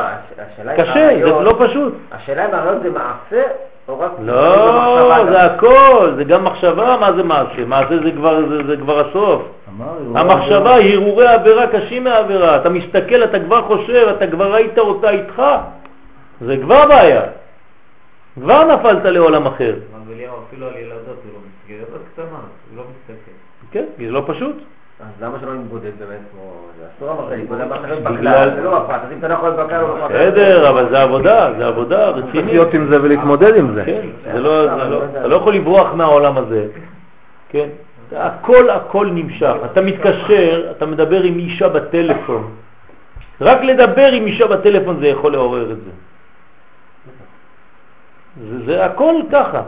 קשה, 0.78 1.10
זה 1.24 1.26
לא 1.26 1.56
פשוט. 1.60 1.94
השאלה 2.12 2.46
אם 2.46 2.54
הרעיון 2.54 2.80
זה 2.84 2.90
מעשה 2.90 3.44
או 3.88 4.00
רק... 4.00 4.12
לא, 4.22 5.26
זה 5.30 5.42
הכל, 5.42 6.12
זה 6.16 6.24
גם 6.24 6.44
מחשבה, 6.44 6.98
מה 7.00 7.14
זה 7.14 7.24
מעשה? 7.24 7.66
מעשה 7.68 7.98
זה 8.04 8.12
כבר, 8.12 8.42
זה, 8.50 8.68
זה 8.68 8.78
כבר 8.78 9.08
הסוף. 9.08 9.42
המחשבה, 10.16 10.76
הרהורי 10.76 11.28
עבירה 11.28 11.68
קשים 11.68 12.04
מהעבירה. 12.04 12.56
אתה 12.56 12.70
מסתכל, 12.70 13.24
אתה 13.24 13.40
כבר 13.40 13.62
חושב, 13.62 14.08
אתה 14.18 14.28
כבר 14.28 14.54
ראית 14.54 14.80
אותה 14.80 15.10
איתך. 15.10 15.44
זה 16.42 16.58
כבר 16.58 16.86
בעיה. 16.88 17.22
כבר 18.42 18.64
נפלת 18.64 19.06
לעולם 19.06 19.46
אחר. 19.46 19.74
אפילו 20.50 20.68
על 20.68 20.74
ילדות 20.76 21.18
זה 22.16 22.22
לא 22.22 22.28
קטנות, 22.28 22.42
הוא 22.70 22.78
לא 22.78 22.84
מסתכל. 22.84 23.32
כן, 23.72 23.86
זה 23.98 24.12
לא 24.12 24.24
פשוט. 24.28 24.56
אז 25.00 25.24
למה 25.24 25.38
שלא 25.42 25.54
נתבודד 25.54 25.92
באמת 26.00 26.20
כמו... 26.32 26.54
אסור 26.98 27.12
אמרת 27.12 27.32
להתבודד 27.32 27.70
באחרים 27.70 28.04
בכלל, 28.04 28.56
זה 28.56 28.62
לא 28.62 28.78
הפרט, 28.78 29.02
אז 29.06 29.12
אם 29.12 29.18
אתה 29.20 29.28
לא 29.28 29.34
יכול 29.34 29.50
להתבקר, 29.50 29.82
לא 29.82 30.08
בסדר, 30.08 30.70
אבל 30.70 30.90
זה 30.90 31.02
עבודה, 31.02 31.50
זה 31.58 31.68
עבודה 31.68 32.10
רצינית. 32.10 32.32
צריך 32.34 32.46
להיות 32.46 32.74
עם 32.74 32.88
זה 32.90 33.02
ולהתמודד 33.02 33.56
עם 33.56 33.74
זה. 33.74 33.84
כן, 33.86 34.08
לא- 34.36 34.66
לא- 34.90 35.04
אתה 35.12 35.28
לא 35.28 35.36
יכול 35.36 35.54
לברוח 35.56 35.94
מהעולם 35.94 36.38
הזה, 36.38 36.68
כן? 37.50 37.68
הכל 38.16 38.70
הכל 38.70 39.08
נמשך. 39.14 39.54
אתה 39.72 39.82
מתקשר, 39.82 40.72
אתה 40.78 40.86
מדבר 40.86 41.22
עם 41.24 41.40
אישה 41.40 41.70
בטלפון. 41.70 42.52
רק 43.42 43.62
לדבר 43.62 44.08
עם 44.08 44.26
אישה 44.26 44.48
בטלפון 44.48 45.00
זה 45.00 45.08
יכול 45.08 45.32
לעורר 45.32 45.72
את 45.72 45.78
זה. 45.78 45.92
זה, 48.50 48.66
זה 48.66 48.86
הכל 48.86 49.16
ככה. 49.32 49.62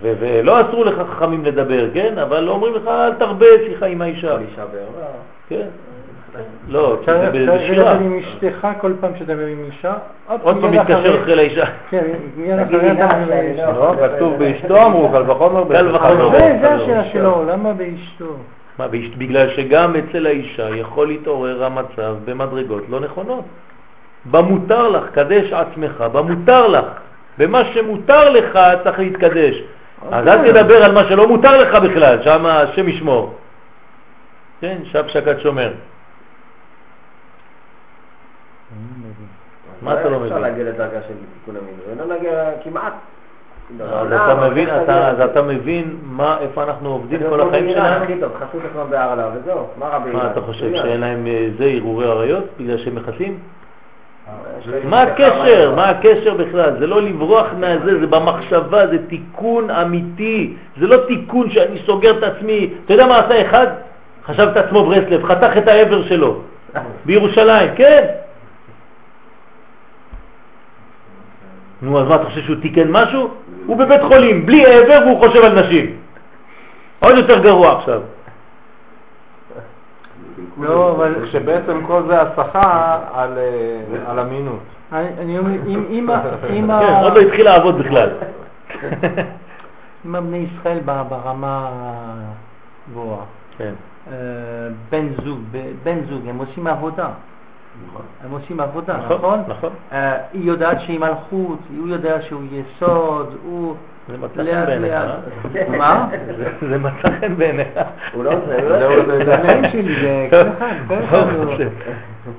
ולא 0.00 0.60
אסור 0.60 0.84
לך 0.84 0.94
חכמים 1.10 1.44
לדבר, 1.44 1.88
כן? 1.94 2.18
אבל 2.18 2.40
לא 2.40 2.50
אומרים 2.50 2.74
לך 2.74 2.86
אל 2.86 3.12
תרבה 3.12 3.46
שיחה 3.66 3.86
עם 3.86 4.02
האישה. 4.02 4.38
אישה 4.38 4.64
בערבה. 4.72 5.06
כן. 5.48 5.66
לא, 6.68 6.96
זה 7.06 7.30
בשירה. 7.30 7.84
צריך 7.84 8.00
עם 8.00 8.18
אשתך 8.18 8.68
כל 8.80 8.92
פעם 9.00 9.10
שתדבר 9.18 9.46
עם 9.46 9.64
אישה. 9.66 9.94
עוד 10.42 10.60
פעם 10.60 10.70
מתקשר 10.72 11.22
אחרי 11.22 11.36
לאישה. 11.36 11.64
כן, 11.90 12.04
מיד 12.36 12.58
אחרי 12.58 12.92
אתה 12.92 13.06
מדבר 13.06 13.34
עם 13.34 13.46
אישה. 13.52 13.72
לא, 13.72 13.94
כתוב 14.16 14.38
באשתו 14.38 14.86
אמרו, 14.86 15.08
קל 15.12 15.30
וחומר 15.30 15.64
קל 15.72 15.96
וחומר. 15.96 16.30
זה 16.60 16.74
השאלה 16.74 17.04
שלו, 17.04 17.44
למה 17.48 17.72
באשתו? 17.72 18.36
מה, 18.78 18.88
בגלל 19.18 19.48
שגם 19.48 19.94
אצל 19.96 20.26
האישה 20.26 20.68
יכול 20.68 21.06
להתעורר 21.06 21.64
המצב 21.64 22.16
במדרגות 22.24 22.82
לא 22.88 23.00
נכונות. 23.00 23.44
במותר 24.30 24.88
לך, 24.88 25.10
קדש 25.10 25.52
עצמך, 25.52 26.04
במותר 26.12 26.66
לך. 26.66 26.84
במה 27.38 27.64
שמותר 27.64 28.30
לך 28.30 28.58
צריך 28.84 28.98
להתקדש. 28.98 29.62
אז 30.12 30.26
אל 30.26 30.52
תדבר 30.52 30.84
על 30.84 30.92
מה 30.92 31.04
שלא 31.08 31.28
מותר 31.28 31.62
לך 31.62 31.82
בכלל, 31.82 32.22
שם 32.22 32.46
השם 32.46 32.88
ישמור. 32.88 33.34
כן, 34.60 34.78
שב 34.84 35.08
שקד 35.08 35.38
שומר. 35.38 35.72
מה 39.82 40.00
אתה 40.00 40.08
לא 40.08 40.18
מבין? 40.18 40.32
אפשר 40.32 40.38
להגיע 40.40 40.64
לדרגה 40.64 40.98
של 41.08 41.14
תיקון 41.34 41.56
המינוי, 41.56 41.98
לא 41.98 42.14
להגיע 42.14 42.50
כמעט. 42.64 42.92
אז 43.80 44.12
אתה 44.12 44.48
מבין, 44.50 44.70
אז 44.70 45.20
אתה 45.20 45.42
מבין 45.42 45.96
איפה 46.40 46.62
אנחנו 46.62 46.92
עובדים 46.92 47.20
כל 47.28 47.40
החיים 47.40 47.70
שלנו? 47.70 48.04
מה 49.78 49.98
מה 50.12 50.30
אתה 50.30 50.40
חושב, 50.40 50.74
שאין 50.74 51.00
להם 51.00 51.26
אה, 51.26 51.48
זה 51.58 51.64
הרהורי 51.64 52.06
עריות 52.06 52.44
בגלל 52.58 52.78
שהם 52.78 52.94
מכסים? 52.94 53.38
מה 54.84 55.02
הקשר? 55.02 55.72
מה 55.76 55.88
הקשר 55.88 56.34
בכלל? 56.34 56.78
זה 56.78 56.86
לא 56.86 57.02
לברוח 57.02 57.46
מהזה, 57.58 58.00
זה 58.00 58.06
במחשבה, 58.06 58.86
זה 58.86 58.98
תיקון 59.08 59.70
אמיתי. 59.70 60.54
זה 60.80 60.86
לא 60.86 60.96
תיקון 61.06 61.50
שאני 61.50 61.78
סוגר 61.86 62.18
את 62.18 62.22
עצמי. 62.22 62.70
אתה 62.84 62.94
יודע 62.94 63.06
מה 63.06 63.18
עשה 63.18 63.42
אחד? 63.46 63.66
חשב 64.26 64.48
את 64.52 64.56
עצמו 64.56 64.84
ברסלב, 64.84 65.24
חתך 65.24 65.56
את 65.58 65.68
העבר 65.68 66.02
שלו 66.02 66.40
בירושלים, 67.04 67.70
כן. 67.76 68.04
נו, 71.82 72.00
אז 72.00 72.08
מה, 72.08 72.14
אתה 72.14 72.24
חושב 72.24 72.42
שהוא 72.42 72.56
תיקן 72.62 72.90
משהו? 72.90 73.30
הוא 73.66 73.76
בבית 73.76 74.02
חולים, 74.02 74.46
בלי 74.46 74.66
עבר 74.66 75.00
והוא 75.06 75.18
חושב 75.18 75.44
על 75.44 75.60
נשים. 75.60 75.96
עוד 77.00 77.16
יותר 77.16 77.38
גרוע 77.38 77.78
עכשיו. 77.78 78.00
לא, 80.60 80.92
אבל 80.92 81.26
שבעצם 81.26 81.86
כל 81.86 82.02
זה 82.06 82.22
הסחה 82.22 82.98
על 83.14 83.38
אה, 83.38 84.22
אמינות. 84.22 84.62
אני 84.92 85.38
אומר, 85.38 85.50
אם... 85.68 86.06
כן, 86.42 86.70
עוד 87.02 87.14
לא 87.14 87.20
התחיל 87.20 87.44
לעבוד 87.44 87.78
בכלל. 87.78 88.10
אם 90.06 90.14
הבני 90.14 90.36
ישראל 90.36 90.78
ברמה 90.84 91.70
גבוהה, 92.90 93.24
כן. 93.58 93.72
אה, 94.10 94.14
בן 94.90 95.06
זוג, 95.24 95.38
בן 95.82 95.98
זוג, 96.08 96.28
הם 96.28 96.38
עושים 96.38 96.66
עבודה. 96.66 97.08
נכון. 97.86 98.02
הם 98.24 98.30
עושים 98.30 98.60
עבודה, 98.60 98.96
נכון? 98.96 99.16
נכון. 99.16 99.40
נכון. 99.48 99.70
אה, 99.92 100.16
היא 100.32 100.44
יודעת 100.44 100.80
שהיא 100.80 101.00
מלכות, 101.00 101.58
הוא 101.78 101.88
יודע 101.88 102.22
שהוא 102.22 102.42
יסוד, 102.52 103.36
הוא... 103.44 103.74
זה 104.08 104.18
מצא 104.18 104.34
חן 104.34 104.66
בעיניך. 104.66 104.92
אה? 104.92 105.78
מה? 105.78 106.08
זה 106.70 106.78
מצא 106.78 107.08
חן 107.20 107.34
בעיניך. 107.36 107.68
הוא 108.12 108.24
לא 108.24 108.30
עושה, 108.30 109.24
זה 109.24 109.34
החיים 109.34 109.64
שלי, 109.72 110.00
זה 110.00 110.28
כל 110.30 110.48
אחד, 110.58 110.74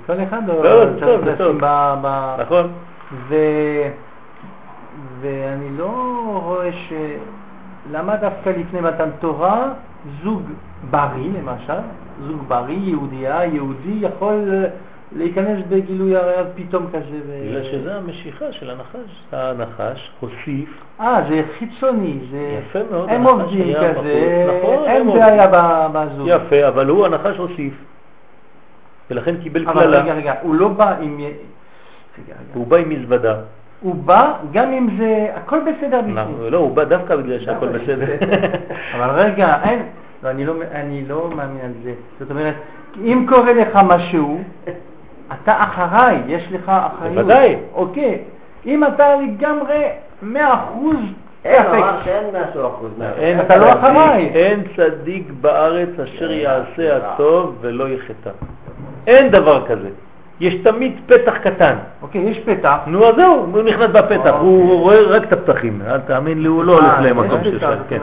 כל 0.06 0.14
אחד 0.24 0.42
לא, 0.48 0.86
צריך 1.00 1.22
לשים 1.26 1.58
ב... 1.62 2.36
נכון. 2.40 2.72
ואני 5.22 5.78
לא 5.78 6.22
רואה 6.46 6.72
ש... 6.72 6.94
למה 7.92 8.16
דווקא 8.16 8.50
לפני 8.50 8.82
מתן 8.82 9.10
תורה 9.20 9.70
זוג 10.24 10.42
בריא 10.90 11.30
למשל, 11.40 11.82
זוג 12.28 12.44
בריא, 12.48 12.78
יהודייה, 12.78 13.46
יהודי 13.46 13.98
יכול 14.00 14.66
להיכנס 15.16 15.60
בגילוי 15.70 16.16
עריות 16.16 16.48
פתאום 16.56 16.88
כזה. 16.88 17.46
בגלל 17.46 17.64
שזה 17.64 17.96
המשיכה 17.96 18.52
של 18.52 18.70
הנחש. 18.70 19.24
הנחש 19.32 20.12
הוסיף. 20.20 20.70
אה, 21.00 21.22
זה 21.30 21.42
חיצוני. 21.58 22.20
זה... 22.32 22.60
יפה 22.60 22.80
מאוד. 22.92 23.10
הם 23.10 23.24
עובדים 23.24 23.76
כזה, 23.76 24.46
נכון, 24.60 24.86
אין 24.86 25.08
בעיה 25.08 25.48
בזוג. 25.94 26.28
יפה, 26.28 26.68
אבל 26.68 26.88
הוא 26.88 27.06
הנחש 27.06 27.38
הוסיף. 27.38 27.74
ולכן 29.12 29.36
קיבל 29.38 29.66
קללה. 29.66 29.74
אבל 29.74 29.96
רגע, 29.96 30.14
רגע, 30.14 30.34
הוא 30.42 30.56
לא 30.56 30.68
בא 30.68 30.96
עם... 31.02 31.20
הוא 32.54 32.68
בא 32.68 32.78
עם 32.78 32.90
מזוודה. 32.90 33.36
הוא 33.82 33.96
בא 33.96 34.34
גם 34.52 34.74
אם 34.74 34.88
זה... 34.98 35.28
הכל 35.36 35.60
בסדר 35.60 36.02
בפנים. 36.02 36.18
לא, 36.52 36.58
הוא 36.58 36.76
בא 36.76 36.84
דווקא 36.84 37.16
בגלל 37.16 37.40
שהכל 37.40 37.68
בסדר. 37.68 38.06
אבל 38.96 39.10
רגע, 39.10 39.58
אין... 39.64 39.84
לא, 40.24 40.30
אני 40.30 40.46
לא, 40.46 40.54
אני 40.72 41.06
לא 41.08 41.30
מאמין 41.36 41.66
על 41.66 41.72
זה. 41.84 41.94
זאת 42.20 42.32
אומרת, 42.32 42.56
אם 42.98 43.26
קורה 43.30 43.54
לך 43.54 43.80
משהו, 43.84 44.44
אתה 45.34 45.64
אחריי, 45.64 46.22
יש 46.28 46.48
לך 46.52 46.70
אחריות. 46.70 47.14
בוודאי. 47.14 47.56
אוקיי. 47.74 48.18
אם 48.66 48.84
אתה 48.84 49.16
לגמרי 49.16 49.84
מאה 50.22 50.54
אחוז, 50.54 50.96
אין 51.46 51.62
משהו 52.34 52.68
אחוז 52.68 52.92
אתה 53.46 53.56
לא 53.58 53.74
אחריי. 53.74 54.30
אין 54.34 54.64
צדיק 54.76 55.32
בארץ 55.42 55.90
אשר 56.04 56.32
יעשה 56.32 56.98
הטוב 56.98 57.56
ולא 57.62 57.90
יחטא. 57.90 58.30
אין 59.08 59.32
דבר 59.32 59.66
כזה. 59.68 59.90
יש 60.40 60.56
תמיד 60.56 60.94
פתח 61.06 61.38
קטן. 61.44 61.76
אוקיי, 62.02 62.22
יש 62.22 62.40
פתח. 62.40 62.78
נו, 62.88 63.06
אז 63.06 63.16
זהו, 63.16 63.46
הוא 63.54 63.64
נכנס 63.64 63.90
בפתח, 63.90 64.34
הוא 64.40 64.80
רואה 64.80 65.02
רק 65.02 65.24
את 65.24 65.34
הפתחים. 65.34 65.82
אל 65.88 66.00
תאמין 66.00 66.42
לי, 66.42 66.48
הוא 66.48 66.64
לא 66.64 66.72
הולך 66.72 66.94
למקום 67.02 67.44
שלך. 67.44 67.66
כן. 67.90 67.98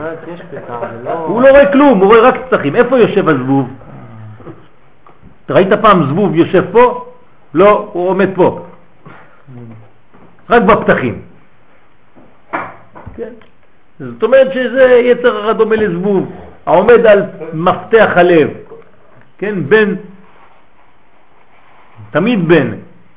לא- 1.03 1.11
הוא 1.11 1.41
לא 1.41 1.49
רואה 1.49 1.71
כלום, 1.71 1.99
הוא 1.99 2.07
רואה 2.07 2.21
רק 2.21 2.35
פתחים. 2.49 2.75
איפה 2.75 2.97
יושב 2.97 3.29
הזבוב? 3.29 3.69
ראית 5.49 5.73
פעם 5.73 6.03
זבוב 6.03 6.35
יושב 6.35 6.63
פה? 6.71 7.05
לא, 7.57 7.89
הוא 7.93 8.09
עומד 8.09 8.29
פה. 8.35 8.65
רק 10.49 10.61
בפתחים. 10.61 11.21
כן. 13.15 13.33
זאת 13.99 14.23
אומרת 14.23 14.53
שזה 14.53 15.01
יצר 15.03 15.37
הרע 15.37 15.53
דומה 15.53 15.75
לזבוב, 15.75 16.31
העומד 16.65 17.05
על 17.05 17.23
מפתח 17.53 18.11
הלב, 18.15 18.49
כן, 19.37 19.69
בן, 19.69 19.95
תמיד 22.11 22.47
בן, 22.47 22.67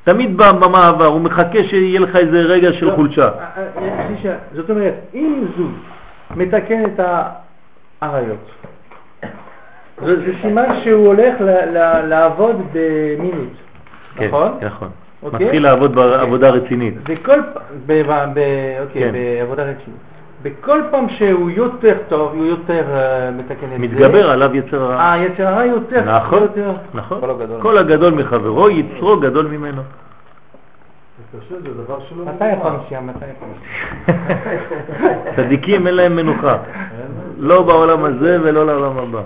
תמיד 0.03 0.37
במעבר, 0.37 1.05
הוא 1.05 1.21
מחכה 1.21 1.63
שיהיה 1.63 1.99
לך 1.99 2.15
איזה 2.15 2.39
רגע 2.39 2.73
של 2.73 2.85
לא, 2.85 2.95
חולשה. 2.95 3.29
אה, 3.29 3.67
אה, 4.25 4.37
זאת 4.53 4.69
אומרת, 4.69 4.93
אם 5.13 5.45
זוג 5.57 5.71
מתקן 6.35 6.85
את 6.85 6.99
האריות, 8.01 8.51
זה 10.05 10.33
סימן 10.41 10.81
שהוא 10.83 11.07
הולך 11.07 11.35
לעבוד 12.07 12.55
במינות, 12.73 13.53
כן, 14.15 14.27
נכון? 14.27 14.51
נכון. 14.61 14.89
אוקיי? 15.23 15.45
מתחיל 15.45 15.63
לעבוד 15.63 15.95
בעבודה 15.95 16.49
רצינית. 16.49 16.93
וכל 17.07 17.39
פעם, 18.05 18.29
אוקיי, 18.81 19.01
כן. 19.01 19.11
בעבודה 19.13 19.63
רצינית. 19.63 19.99
וכל 20.43 20.81
פעם 20.91 21.09
שהוא 21.09 21.49
יותר 21.49 21.97
טוב, 22.09 22.33
הוא 22.33 22.45
יותר 22.45 22.83
אה, 22.95 23.31
מתקן 23.31 23.65
את 23.65 23.69
זה. 23.69 23.77
מתגבר 23.77 24.29
עליו 24.31 24.55
יצר 24.55 24.83
הרע. 24.83 24.99
אה, 24.99 25.17
יצר 25.17 25.47
הרע 25.47 25.65
יותר. 25.65 26.17
נכון, 26.17 26.41
יותר. 26.41 26.71
נכון. 26.93 27.21
כל 27.21 27.29
הגדול. 27.29 27.61
כל 27.61 27.77
הגדול 27.77 28.13
מחברו, 28.13 28.69
יצרו 28.69 29.19
גדול 29.19 29.47
ממנו. 29.47 29.81
מתי 32.25 32.45
הפרשייה? 32.45 33.01
מתי 33.01 33.25
הפרשייה? 33.25 34.35
צדיקים 35.35 35.87
אין 35.87 35.95
להם 35.95 36.15
מנוחה, 36.15 36.57
לא 37.37 37.61
בעולם 37.61 38.03
הזה 38.03 38.37
ולא 38.43 38.65
לעולם 38.65 38.97
הבא. 38.97 39.21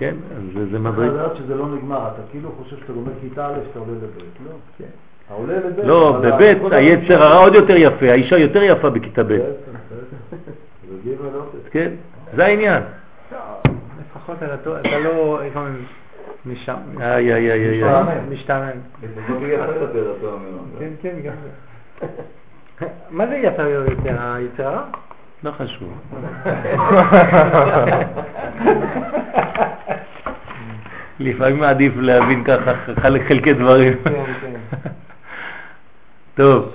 לא. 0.00 0.06
כן, 0.10 0.14
אז 0.36 0.42
זה- 0.54 0.64
זה 0.64 0.70
צריך 0.70 0.82
מדריג. 0.82 1.10
לדעת 1.12 1.36
שזה 1.36 1.54
לא 1.54 1.66
נגמר, 1.68 2.08
אתה 2.14 2.22
כאילו 2.30 2.50
חושב 2.58 2.76
שאתה 2.76 2.92
לומד 2.92 3.12
כיתה 3.20 3.46
א' 3.46 3.54
שאתה 3.68 3.78
עולה 3.78 3.92
לב', 3.92 4.00
לא. 4.46 4.52
אתה 4.76 4.84
לב'. 5.78 5.86
לא, 5.86 6.20
בבית 6.22 6.58
היצר 6.72 7.22
הרע 7.22 7.38
עוד 7.38 7.54
יותר 7.54 7.76
יפה, 7.76 8.10
האישה 8.10 8.38
יותר 8.38 8.62
יפה 8.62 8.90
בכיתה 8.90 9.22
ב', 9.24 9.30
אופס. 11.34 11.68
כן? 11.70 11.90
זה 12.36 12.44
העניין. 12.44 12.82
לפחות 14.10 14.36
אתה 14.42 14.54
אתה 14.54 14.98
לא 14.98 15.40
לפעמים 15.46 15.84
משם. 16.46 16.76
איי, 17.00 17.34
איי, 17.34 17.52
איי, 17.52 17.82
איי. 17.84 18.04
משתעמם. 18.30 18.70
כן, 20.78 20.90
כן, 21.02 21.16
גם. 21.24 21.32
מה 23.10 23.26
זה 23.26 23.36
יפה 23.36 23.62
יותר, 23.62 23.94
היצר 24.20 24.66
הרע? 24.66 24.84
לא 25.44 25.50
חשוב. 25.50 25.98
לפעמים 31.20 31.62
עדיף 31.62 31.92
להבין 31.96 32.44
ככה 32.44 32.72
חלק 33.00 33.28
חלקי 33.28 33.52
דברים. 33.52 33.94
כן, 34.04 34.24
כן. 34.40 34.78
טוב, 36.34 36.70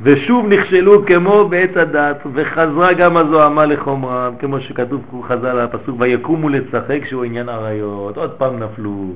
ושוב 0.00 0.46
נכשלו 0.46 1.06
כמו 1.06 1.48
בעץ 1.48 1.76
הדת, 1.76 2.16
וחזרה 2.32 2.92
גם 2.92 3.16
הזוהמה 3.16 3.66
לחומרם, 3.66 4.34
כמו 4.38 4.60
שכתוב 4.60 5.24
חז"ל 5.28 5.60
הפסוק, 5.60 5.96
ויקומו 6.00 6.48
לצחק 6.48 7.00
שהוא 7.08 7.24
עניין 7.24 7.48
עריות, 7.48 8.16
עוד 8.16 8.30
פעם 8.30 8.58
נפלו. 8.58 9.12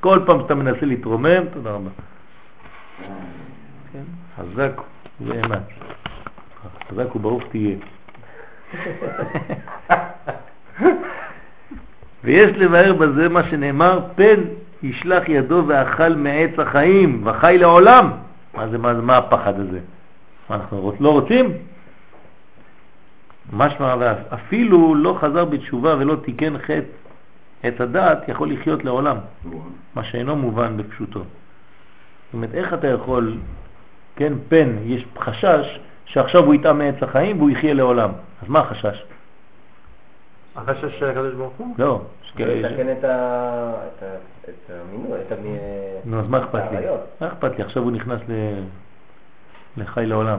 כל 0.00 0.20
פעם 0.26 0.40
שאתה 0.40 0.54
מנסה 0.54 0.86
להתרומם, 0.86 1.44
תודה 1.52 1.70
רבה. 1.70 1.90
כן, 3.92 4.02
חזק 4.36 4.80
ואמץ. 5.20 5.81
חזק 6.92 7.16
וברוך 7.16 7.42
תהיה. 7.50 7.76
ויש 12.24 12.50
לבאר 12.56 12.92
בזה 12.94 13.28
מה 13.28 13.44
שנאמר, 13.44 14.00
פן 14.14 14.40
ישלח 14.82 15.28
ידו 15.28 15.64
ואכל 15.66 16.14
מעץ 16.14 16.58
החיים 16.58 17.26
וחי 17.26 17.56
לעולם. 17.58 18.10
מה 18.54 18.68
זה, 18.68 18.78
מה, 18.78 18.92
מה 18.92 19.16
הפחד 19.16 19.60
הזה? 19.60 19.78
מה, 20.50 20.56
אנחנו 20.56 20.80
רוצ, 20.80 20.94
לא 21.00 21.12
רוצים? 21.12 21.52
משמע, 23.52 23.94
אפילו 24.34 24.94
לא 24.94 25.18
חזר 25.20 25.44
בתשובה 25.44 25.96
ולא 25.98 26.16
תיקן 26.24 26.58
חטא 26.58 26.80
עץ 27.62 27.80
הדעת, 27.80 28.28
יכול 28.28 28.52
לחיות 28.52 28.84
לעולם, 28.84 29.16
מה 29.94 30.04
שאינו 30.04 30.36
מובן 30.36 30.76
בפשוטו. 30.76 31.20
זאת 31.20 32.34
אומרת, 32.34 32.54
איך 32.54 32.74
אתה 32.74 32.88
יכול, 32.88 33.36
כן, 34.16 34.32
פן, 34.48 34.68
יש 34.84 35.04
חשש 35.18 35.78
שעכשיו 36.12 36.44
הוא 36.44 36.54
יטעה 36.54 36.72
מעץ 36.72 36.94
החיים 37.02 37.38
והוא 37.38 37.50
יחיה 37.50 37.74
לעולם. 37.74 38.10
אז 38.42 38.48
מה 38.48 38.58
החשש? 38.60 39.02
החשש 40.56 40.98
של 40.98 41.10
הקדוש 41.10 41.34
ברוך 41.34 41.52
הוא? 41.56 41.74
לא. 41.78 42.00
לתקן 42.38 42.88
את 42.92 43.04
המינוי, 44.70 45.18
את. 45.28 45.32
נו, 46.04 46.20
אז 46.20 46.28
מה 46.28 46.38
אכפת 46.38 46.62
לי? 46.72 46.86
מה 47.20 47.26
אכפת 47.26 47.58
לי? 47.58 47.64
עכשיו 47.64 47.82
הוא 47.82 47.90
נכנס 47.92 48.20
ל- 48.28 48.62
לחי 49.76 50.06
לעולם. 50.06 50.38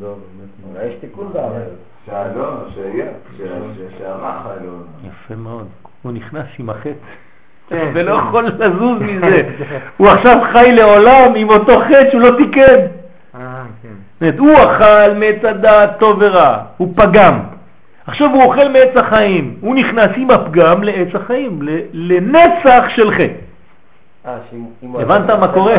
לא, 0.00 0.08
באמת. 0.08 0.74
אולי 0.76 0.86
יש 0.86 0.94
תיקון 1.00 1.30
בעריות. 1.32 1.72
שהלא, 2.06 2.50
שיהיה, 2.74 3.06
ש- 3.38 3.98
שהרע 3.98 4.42
חי 4.42 4.66
לו. 4.66 4.72
יפה 5.08 5.34
מאוד. 5.34 5.66
הוא 6.02 6.12
נכנס 6.12 6.46
עם 6.58 6.70
החטא. 6.70 6.90
כן. 7.68 7.90
ולא 7.94 8.12
יכול 8.14 8.46
לזוז 8.48 9.00
מזה. 9.02 9.48
הוא 9.96 10.08
עכשיו 10.08 10.36
חי 10.52 10.72
לעולם 10.72 11.34
עם 11.36 11.48
אותו 11.50 11.80
חטא 11.80 12.10
שהוא 12.10 12.20
לא 12.20 12.36
תיקן. 12.36 12.86
כן. 14.20 14.30
זאת 14.30 14.38
אומרת, 14.38 14.38
הוא 14.38 14.54
אכל 14.54 15.14
מעץ 15.14 15.44
הדעת 15.44 15.98
טוב 15.98 16.16
ורע, 16.20 16.58
הוא 16.76 16.92
פגם. 16.96 17.40
עכשיו 18.06 18.30
הוא 18.30 18.42
אוכל 18.42 18.68
מעץ 18.68 18.96
החיים, 18.96 19.56
הוא 19.60 19.74
נכנס 19.74 20.10
עם 20.16 20.30
הפגם 20.30 20.82
לעץ 20.82 21.14
החיים, 21.14 21.58
לנצח 21.92 22.84
של 22.88 23.10
חטא. 23.10 23.48
אה. 24.26 24.38
הבנת 24.94 25.30
מה 25.30 25.48
קורה? 25.48 25.76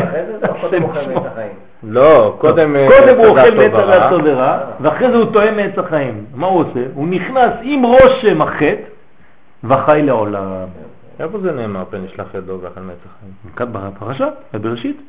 לא, 1.82 2.36
קודם 2.38 2.76
קודם 2.88 3.16
הוא 3.16 3.26
אוכל 3.26 3.54
מעץ. 3.56 3.72
הדעת 3.74 4.10
טוב 4.10 4.20
ורע, 4.24 4.58
ואחרי 4.80 5.10
זה 5.10 5.16
הוא 5.16 5.32
טועה 5.32 5.50
מעץ 5.50 5.78
החיים. 5.78 6.24
מה 6.34 6.46
הוא 6.46 6.60
עושה? 6.60 6.80
הוא 6.94 7.08
נכנס 7.08 7.52
עם 7.62 7.82
רושם 7.82 8.42
החטא 8.42 8.82
וחי 9.64 10.02
לעולם. 10.04 10.46
איפה 11.20 11.38
זה 11.38 11.52
נאמר 11.52 11.84
פן 11.90 12.04
ישלח 12.04 12.34
ידו 12.34 12.58
ואכל 12.62 12.80
מעץ 12.80 12.96
החיים? 13.06 13.32
כאן 13.56 13.66
בפרשה, 13.72 14.28
בבראשית. 14.54 15.02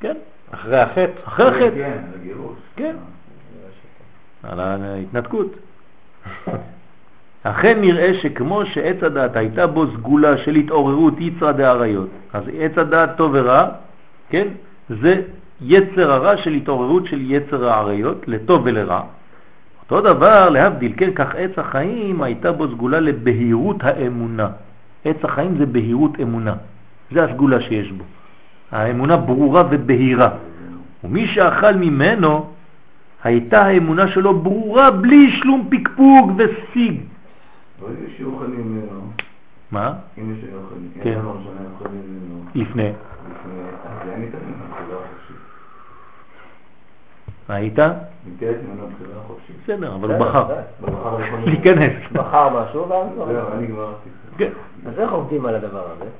כן, 0.00 0.14
אחרי 0.50 0.80
החטא? 0.80 1.10
אחרי 1.24 1.48
החטא. 1.48 1.74
כן, 1.74 1.98
הגירוש. 2.20 2.58
כן. 2.76 2.96
על 4.42 4.60
ההתנתקות. 4.60 5.56
אכן 7.42 7.80
נראה 7.80 8.14
שכמו 8.22 8.66
שעץ 8.66 9.02
הדעת 9.02 9.36
הייתה 9.36 9.66
בו 9.66 9.86
סגולה 9.86 10.38
של 10.38 10.54
התעוררות 10.54 11.14
יצרא 11.18 11.52
דאריות, 11.52 12.08
אז 12.32 12.42
עץ 12.58 12.78
הדעת 12.78 13.16
טוב 13.16 13.30
ורע, 13.34 13.68
כן, 14.30 14.48
זה 14.88 15.22
יצר 15.60 16.12
הרע 16.12 16.36
של 16.36 16.52
התעוררות 16.52 17.06
של 17.06 17.20
יצר 17.20 17.68
האריות, 17.68 18.28
לטוב 18.28 18.62
ולרע. 18.64 19.02
אותו 19.82 20.00
דבר, 20.00 20.48
להבדיל, 20.48 20.92
כן, 20.96 21.10
כך 21.14 21.34
עץ 21.34 21.58
החיים 21.58 22.22
הייתה 22.22 22.52
בו 22.52 22.68
סגולה 22.68 23.00
לבהירות 23.00 23.76
האמונה. 23.80 24.48
עץ 25.04 25.16
החיים 25.22 25.58
זה 25.58 25.66
בהירות 25.66 26.20
אמונה, 26.22 26.54
זה 27.12 27.24
הסגולה 27.24 27.60
שיש 27.60 27.92
בו. 27.92 28.04
האמונה 28.72 29.16
ברורה 29.16 29.62
ובהירה. 29.70 30.30
ומי 31.04 31.26
שאכל 31.26 31.72
ממנו, 31.72 32.50
הייתה 33.24 33.62
האמונה 33.62 34.08
שלו 34.08 34.38
ברורה 34.40 34.90
בלי 34.90 35.30
שלום 35.32 35.68
פקפוק 35.70 36.30
וסיג. 36.36 37.00
לא 37.82 37.86
יהיו 37.86 38.08
שאוכלים 38.18 38.72
ממנו. 38.72 39.00
מה? 39.70 39.94
אם 40.18 40.34
יש 40.34 40.38
שאוכלים. 40.40 40.90
כן. 41.02 41.20
אוכלים 41.80 42.02
ממנו. 42.06 42.44
לפני. 42.54 42.92
מה 47.48 47.54
היית? 47.54 47.78
בסדר, 49.64 49.94
אבל 49.94 50.10
הוא 50.14 50.18
בחר 50.18 50.54
להיכנס. 51.44 51.92
בחר 52.12 52.48
משהו 52.48 52.88
ואז 52.88 53.06
לא. 53.18 53.26
זהו, 53.26 53.52
אני 53.58 53.66
גמרתי. 53.66 54.08
כן. 54.38 54.50
אז 54.86 54.98
איך 54.98 55.12
עובדים 55.12 55.46
על 55.46 55.54
הדבר 55.54 55.84
הזה? 55.92 56.10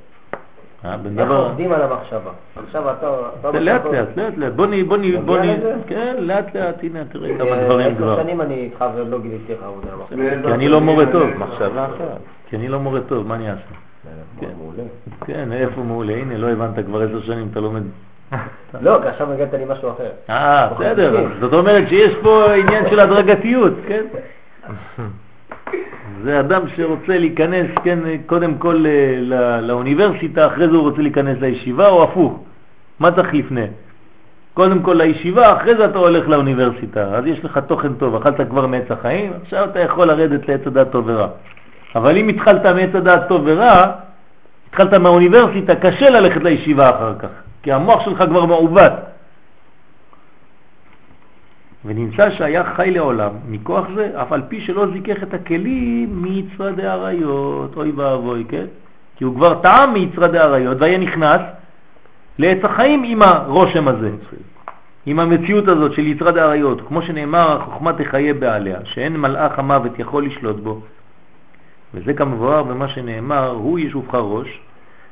אה, 0.86 0.94
איך 0.94 1.00
דבר... 1.14 1.36
עובדים 1.36 1.72
על 1.72 1.82
המחשבה? 1.82 2.30
עכשיו 2.66 2.90
אתה... 2.90 3.16
זה 3.52 3.60
לאט 3.60 3.84
לאט, 3.84 4.08
לאט 4.16 4.32
לאט. 4.36 4.52
בוא 4.52 4.66
נ... 4.66 4.88
בוא 4.88 4.96
נ... 4.96 5.26
בוא 5.26 5.38
נ... 5.38 5.46
כן, 5.86 6.16
לאט 6.18 6.56
לאט, 6.56 6.82
הנה, 6.82 7.04
תראה 7.04 7.38
כמה 7.38 7.50
אה, 7.50 7.64
דברים 7.64 7.86
עשר 7.86 7.96
כבר. 7.96 8.22
שנים 8.22 8.40
אני 8.40 8.54
איתך 8.54 8.84
ועוד 8.94 9.08
לא 9.08 9.20
גיליתי 9.20 9.52
לך 9.52 9.62
עבודה 9.62 9.88
על 9.92 9.98
המחשבה. 10.00 10.48
כי 10.48 10.54
אני 10.54 10.68
לא 10.68 10.80
מורה 10.80 11.04
טוב. 11.12 11.30
מחשבה 11.38 11.84
אחרת. 11.84 12.18
כי 12.48 12.56
אני 12.56 12.68
לא 12.68 12.80
מורה 12.80 13.00
טוב, 13.08 13.26
מה 13.26 13.34
אני 13.34 13.50
אעשה? 13.50 13.60
כן. 14.40 14.46
מעולה. 14.58 14.82
כן, 15.24 15.52
איפה 15.52 15.80
מעולה? 15.80 16.12
הנה, 16.12 16.38
לא 16.38 16.50
הבנת 16.50 16.86
כבר 16.86 17.02
עשר 17.02 17.20
שנים, 17.20 17.48
אתה 17.52 17.60
לומד. 17.60 17.82
לא, 18.80 18.98
כי 19.02 19.08
עכשיו 19.08 19.32
הגעת 19.32 19.54
לי 19.54 19.64
משהו 19.68 19.90
אחר. 19.90 20.10
אה, 20.30 20.68
בסדר. 20.68 21.26
זאת 21.40 21.52
אומרת 21.52 21.88
שיש 21.88 22.14
פה 22.22 22.52
עניין 22.54 22.84
של 22.90 23.00
הדרגתיות, 23.00 23.72
כן? 23.88 24.04
זה 26.22 26.40
אדם 26.40 26.62
שרוצה 26.76 27.18
להיכנס, 27.18 27.66
כן, 27.84 27.98
קודם 28.26 28.54
כל 28.54 28.86
אה, 28.86 29.14
ל- 29.20 29.60
לאוניברסיטה, 29.66 30.46
אחרי 30.46 30.68
זה 30.68 30.76
הוא 30.76 30.82
רוצה 30.90 31.02
להיכנס 31.02 31.38
לישיבה, 31.40 31.88
או 31.88 32.02
הפוך. 32.02 32.40
מה 33.00 33.10
צריך 33.10 33.34
לפני? 33.34 33.66
קודם 34.54 34.82
כל 34.82 34.94
לישיבה, 34.94 35.56
אחרי 35.56 35.76
זה 35.76 35.84
אתה 35.84 35.98
הולך 35.98 36.28
לאוניברסיטה. 36.28 37.02
אז 37.16 37.26
יש 37.26 37.44
לך 37.44 37.58
תוכן 37.58 37.94
טוב, 37.94 38.14
אכלת 38.14 38.40
כבר 38.50 38.66
מעץ 38.66 38.90
החיים, 38.90 39.32
עכשיו 39.42 39.64
אתה 39.64 39.80
יכול 39.80 40.06
לרדת 40.06 40.48
לעץ 40.48 40.60
הדעת 40.66 40.90
טוב 40.90 41.04
ורע. 41.08 41.28
אבל 41.94 42.16
אם 42.16 42.28
התחלת 42.28 42.66
מעץ 42.66 42.94
הדעת 42.94 43.28
טוב 43.28 43.42
ורע, 43.44 43.86
התחלת 44.70 44.94
מהאוניברסיטה, 44.94 45.74
קשה 45.74 46.10
ללכת 46.10 46.42
לישיבה 46.42 46.90
אחר 46.90 47.14
כך, 47.18 47.28
כי 47.62 47.72
המוח 47.72 48.04
שלך 48.04 48.24
כבר 48.28 48.44
מעוות. 48.44 48.92
ונמצא 51.86 52.30
שהיה 52.30 52.64
חי 52.76 52.90
לעולם 52.90 53.30
מכוח 53.48 53.84
זה, 53.94 54.22
אף 54.22 54.32
על 54.32 54.42
פי 54.48 54.60
שלא 54.60 54.86
זיכך 54.92 55.22
את 55.22 55.34
הכלים 55.34 56.22
מיצרדי 56.22 56.86
עריות, 56.86 57.76
אוי 57.76 57.90
ואבוי, 57.90 58.44
כן? 58.48 58.64
כי 59.16 59.24
הוא 59.24 59.34
כבר 59.34 59.60
טעם 59.62 59.92
מיצרדי 59.92 60.38
עריות 60.38 60.76
והיה 60.80 60.98
נכנס 60.98 61.40
לעץ 62.38 62.64
החיים 62.64 63.02
עם 63.06 63.22
הרושם 63.22 63.88
הזה, 63.88 64.10
עם 65.06 65.18
המציאות 65.18 65.68
הזאת 65.68 65.92
של 65.92 66.06
יצרד 66.06 66.36
העריות, 66.38 66.80
כמו 66.88 67.02
שנאמר, 67.02 67.52
החוכמה 67.52 67.92
תחיה 67.92 68.34
בעליה, 68.34 68.78
שאין 68.84 69.16
מלאך 69.16 69.58
המוות 69.58 69.98
יכול 69.98 70.26
לשלוט 70.26 70.56
בו. 70.56 70.80
וזה 71.94 72.14
כמבואר 72.14 72.62
במה 72.62 72.88
שנאמר, 72.88 73.50
הוא 73.50 73.78
ישובך 73.78 74.14
ראש, 74.14 74.60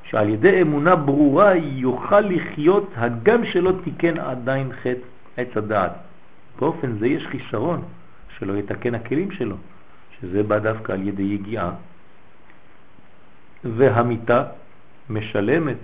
שעל 0.03 0.29
ידי 0.29 0.63
אמונה 0.63 0.97
ברורה 0.97 1.53
יוכל 1.57 2.21
לחיות 2.21 2.91
הגם 2.97 3.45
שלא 3.45 3.73
תיקן 3.85 4.19
עדיין 4.19 4.71
חטא 4.83 5.07
עץ 5.37 5.57
הדעת. 5.57 5.93
באופן 6.59 6.99
זה 6.99 7.07
יש 7.07 7.27
חיסרון 7.27 7.83
שלא 8.39 8.53
יתקן 8.53 8.95
הכלים 8.95 9.31
שלו, 9.31 9.57
שזה 10.21 10.43
בא 10.43 10.59
דווקא 10.59 10.93
על 10.93 11.09
ידי 11.09 11.23
יגיעה, 11.23 11.71
והמיטה 13.65 14.45
משלמת, 15.11 15.77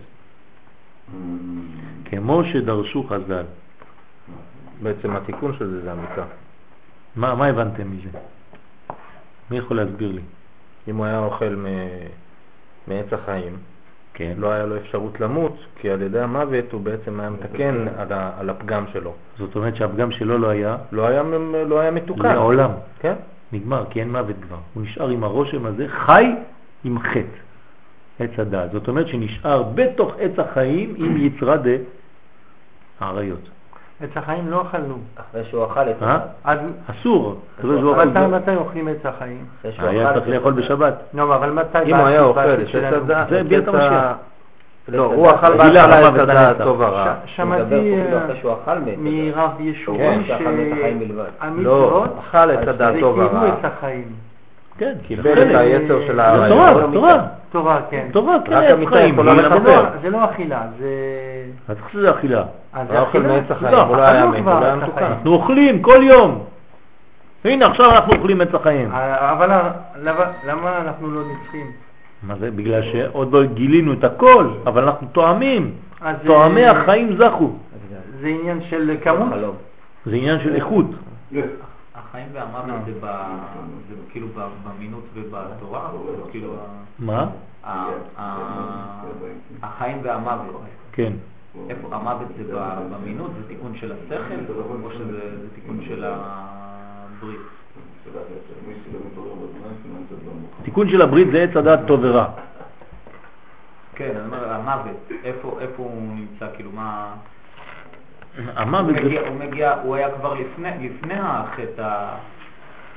כמו 2.04 2.44
שדרשו 2.44 3.04
חז"ל. 3.04 3.44
בעצם 4.82 5.16
התיקון 5.16 5.56
של 5.58 5.70
זה 5.70 5.82
זה 5.82 5.92
המיטה. 5.92 6.24
מה, 7.16 7.34
מה 7.34 7.46
הבנתם 7.46 7.90
מזה? 7.90 8.08
מי 9.50 9.58
יכול 9.58 9.76
להסביר 9.76 10.12
לי? 10.12 10.22
אם 10.88 10.96
הוא 10.96 11.04
היה 11.06 11.18
אוכל 11.18 11.64
מעץ 12.88 13.12
החיים, 13.12 13.56
כן. 14.14 14.32
לא 14.38 14.52
היה 14.52 14.66
לו 14.66 14.76
אפשרות 14.76 15.20
למות, 15.20 15.56
כי 15.76 15.90
על 15.90 16.02
ידי 16.02 16.20
המוות 16.20 16.72
הוא 16.72 16.80
בעצם 16.80 17.20
היה 17.20 17.30
מתקן 17.30 17.86
על, 17.98 18.12
ה, 18.12 18.30
על 18.38 18.50
הפגם 18.50 18.84
שלו. 18.92 19.14
זאת 19.38 19.56
אומרת 19.56 19.76
שהפגם 19.76 20.10
שלו 20.10 20.38
לא 20.38 20.48
היה? 20.48 20.76
לא 20.92 21.06
היה, 21.06 21.22
לא 21.66 21.80
היה 21.80 21.90
מתוקן. 21.90 22.34
לעולם. 22.34 22.70
כן. 23.00 23.14
נגמר, 23.52 23.84
כי 23.90 24.00
אין 24.00 24.12
מוות 24.12 24.36
כבר. 24.42 24.56
הוא 24.74 24.82
נשאר 24.82 25.08
עם 25.08 25.24
הרושם 25.24 25.66
הזה, 25.66 25.88
חי 25.88 26.34
עם 26.84 26.98
חטא, 26.98 27.38
עץ 28.18 28.30
הדעת. 28.38 28.72
זאת 28.72 28.88
אומרת 28.88 29.08
שנשאר 29.08 29.62
בתוך 29.62 30.14
עץ 30.18 30.38
החיים 30.38 30.94
עם 30.96 31.16
יצרה 31.16 31.56
דה 31.56 31.70
העריות. 33.00 33.48
עץ 34.02 34.10
החיים 34.16 34.48
לא 34.48 34.62
אכלנו. 34.62 34.98
אחרי 35.16 35.44
שהוא 35.44 35.64
אכל 35.64 35.80
את 35.80 36.02
אה? 36.02 36.18
זה. 36.44 36.60
אסור. 36.86 37.40
מתי 38.28 38.56
אוכלים 38.56 38.88
עץ 38.88 39.06
החיים? 39.06 39.44
היה 39.78 40.12
צריך 40.14 40.28
לאכול 40.28 40.52
בשבת. 40.52 40.94
לא, 41.14 41.34
אבל 41.34 41.50
מתי? 41.50 41.82
אם 41.86 41.96
הוא 41.96 42.06
היה 42.06 42.22
אוכל 42.22 42.40
את 42.40 42.58
עץ 42.74 42.92
הדעת, 42.92 43.28
זה 43.30 43.44
ביאת 43.44 43.68
המשיח. 43.68 44.16
לא, 44.88 45.04
הוא 45.04 45.30
אכל 45.30 45.56
בהתחלה 45.56 46.08
את 46.08 46.14
הדעת 46.14 46.56
טוב 46.58 46.82
הרע. 46.82 47.14
שמעתי 47.26 47.96
מרב 48.98 49.60
ישועי 49.60 50.24
שהמצוות, 50.26 51.26
לא, 51.56 52.06
אכל 52.20 52.50
את 52.50 52.68
הדעת 52.68 52.94
טוב 53.00 53.20
הרע. 53.20 53.54
כן, 54.80 54.92
קיבל 55.06 55.42
את 55.42 55.56
היצר 55.56 56.06
של 56.06 56.20
העריות. 56.20 56.48
תורה, 56.48 56.92
תורה. 56.92 57.26
תורה, 57.50 57.80
כן. 57.90 58.06
תורה, 58.12 58.36
כן, 58.44 58.52
רק 58.52 58.70
המיטה 58.70 59.00
יכולה 59.00 59.34
לכפר. 59.34 59.84
זה 60.02 60.10
לא 60.10 60.24
אכילה, 60.24 60.62
זה... 60.78 60.88
אז 61.68 61.76
איך 61.76 61.90
שזה 61.92 62.10
אכילה? 62.10 62.42
זה 62.88 63.00
אוכל 63.00 63.18
מעץ 63.18 63.50
החיים, 63.50 63.74
הוא 63.74 63.96
לא 63.96 64.02
היה 64.02 64.26
מת, 64.26 64.38
הוא 64.38 64.44
לא 64.46 64.64
היה 64.64 64.76
מתוקן. 64.76 65.04
אנחנו 65.04 65.32
אוכלים 65.32 65.82
כל 65.82 66.00
יום. 66.02 66.44
הנה, 67.44 67.66
עכשיו 67.66 67.90
אנחנו 67.90 68.12
אוכלים 68.12 68.40
עץ 68.40 68.54
החיים. 68.54 68.90
אבל 68.92 69.50
למה 70.46 70.78
אנחנו 70.80 71.10
לא 71.10 71.20
נצחים? 71.20 71.66
מה 72.22 72.34
זה? 72.40 72.50
בגלל 72.50 72.82
שעוד 72.82 73.32
לא 73.32 73.44
גילינו 73.44 73.92
את 73.92 74.04
הכל, 74.04 74.48
אבל 74.66 74.84
אנחנו 74.84 75.06
תואמים. 75.12 75.70
תואמי 76.24 76.66
החיים 76.66 77.16
זכו. 77.16 77.50
זה 78.20 78.26
עניין 78.26 78.60
של 78.70 78.96
כמות? 79.02 79.28
זה 80.06 80.16
עניין 80.16 80.40
של 80.40 80.54
איכות. 80.54 80.86
החיים 82.10 82.28
והמוות 82.32 82.84
זה 82.86 83.94
כאילו 84.10 84.26
במינות 84.64 85.04
ובתורה? 85.14 85.90
כאילו 86.30 86.56
מה? 86.98 87.26
החיים 89.62 89.98
והמוות. 90.02 90.60
כן. 90.92 91.12
איפה 91.68 91.88
המוות 91.92 92.28
זה 92.46 92.54
במינות? 92.92 93.30
זה 93.40 93.48
תיקון 93.48 93.76
של 93.76 93.92
השכל 93.92 94.52
או 94.84 94.90
שזה 94.90 95.48
תיקון 95.54 95.80
של 95.88 96.04
הברית? 96.04 97.40
תיקון 100.62 100.88
של 100.88 101.02
הברית 101.02 101.28
זה 101.32 101.42
עץ 101.42 101.56
הדעת 101.56 101.80
טוב 101.86 102.00
ורע. 102.02 102.26
כן, 103.94 104.16
אני 104.16 104.26
אומר, 104.26 104.52
המוות, 104.52 105.10
איפה 105.24 105.58
הוא 105.76 106.16
נמצא, 106.16 106.46
כאילו 106.56 106.70
מה... 106.72 107.14
המוות 108.56 108.94
זה... 108.94 109.28
הוא 109.28 109.36
מגיע, 109.38 109.74
הוא 109.82 109.94
היה 109.94 110.10
כבר 110.10 110.34
לפני 110.80 111.14
החטא, 111.14 112.06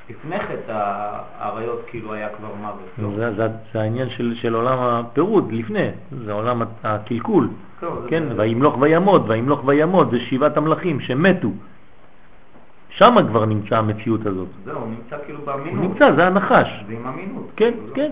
לפני 0.10 0.40
חטא 0.40 1.12
האריות, 1.40 1.82
כאילו 1.88 2.14
היה 2.14 2.30
כבר 2.30 2.50
מוות. 2.62 3.18
לא? 3.18 3.46
זה 3.74 3.82
העניין 3.82 4.10
של 4.34 4.54
עולם 4.56 4.78
הפירוד, 4.80 5.52
לפני, 5.52 5.90
זה 6.26 6.32
עולם 6.32 6.62
הקלקול. 6.84 7.50
כן, 8.08 8.24
וימלוך 8.38 8.78
וימות, 8.80 9.22
וימלוך 9.28 9.62
וימות, 9.66 10.12
זה 10.12 10.20
שבעת 10.20 10.58
המלכים 10.58 11.00
שמתו. 11.00 11.50
שם 12.90 13.16
כבר 13.28 13.46
נמצא 13.46 13.78
המציאות 13.78 14.26
הזאת. 14.26 14.48
זהו, 14.66 14.78
הוא 14.78 14.88
נמצא 14.88 15.18
כאילו 15.26 15.40
באמינות. 15.46 15.84
הוא 15.84 15.90
נמצא, 15.90 16.16
זה 16.16 16.28
הנחש. 16.28 16.84
זה 16.88 16.94
עם 16.94 17.08
אמינות. 17.08 17.52
כן, 17.56 17.72
כאילו, 17.72 17.94
כן. 17.96 18.12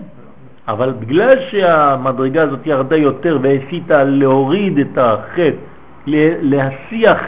אבל 0.68 0.92
בגלל 0.92 1.36
שהמדרגה 1.50 2.42
הזאת 2.42 2.66
ירדה 2.66 2.96
יותר 2.96 3.38
והסיתה 3.42 4.04
להוריד 4.04 4.78
את 4.78 4.98
החטא, 4.98 5.71
להסיח 6.06 7.20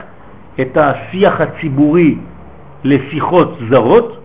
את 0.61 0.77
השיח 0.77 1.41
הציבורי 1.41 2.15
לשיחות 2.85 3.59
זרות, 3.71 4.21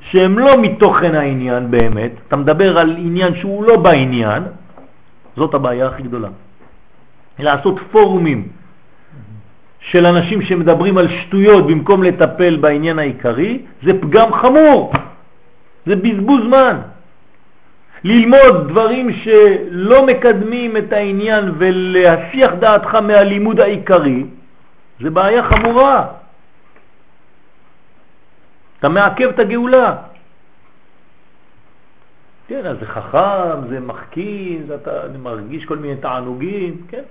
שהן 0.00 0.32
לא 0.34 0.62
מתוכן 0.62 1.14
העניין 1.14 1.70
באמת, 1.70 2.12
אתה 2.28 2.36
מדבר 2.36 2.78
על 2.78 2.96
עניין 2.98 3.34
שהוא 3.34 3.64
לא 3.64 3.76
בעניין, 3.76 4.42
זאת 5.36 5.54
הבעיה 5.54 5.86
הכי 5.86 6.02
גדולה. 6.02 6.28
לעשות 7.38 7.76
פורומים 7.90 8.48
של 9.80 10.06
אנשים 10.06 10.42
שמדברים 10.42 10.98
על 10.98 11.08
שטויות 11.08 11.66
במקום 11.66 12.02
לטפל 12.02 12.56
בעניין 12.56 12.98
העיקרי, 12.98 13.58
זה 13.82 14.00
פגם 14.00 14.32
חמור, 14.32 14.92
זה 15.86 15.96
בזבוז 15.96 16.40
זמן. 16.46 16.76
ללמוד 18.04 18.68
דברים 18.68 19.12
שלא 19.12 20.06
מקדמים 20.06 20.76
את 20.76 20.92
העניין 20.92 21.52
ולהסיח 21.58 22.52
דעתך 22.60 22.94
מהלימוד 22.94 23.60
העיקרי, 23.60 24.24
זה 25.00 25.10
בעיה 25.10 25.42
חמורה. 25.42 26.06
אתה 28.78 28.88
מעכב 28.88 29.28
את 29.28 29.38
הגאולה. 29.38 29.96
כן, 32.48 32.66
אז 32.66 32.76
זה 32.80 32.86
חכם, 32.86 33.68
זה 33.68 33.80
מחכין, 33.80 34.66
אתה 34.74 34.90
מרגיש 35.18 35.64
כל 35.64 35.76
מיני 35.76 35.96
תענוגים, 35.96 36.86
כן. 36.88 37.02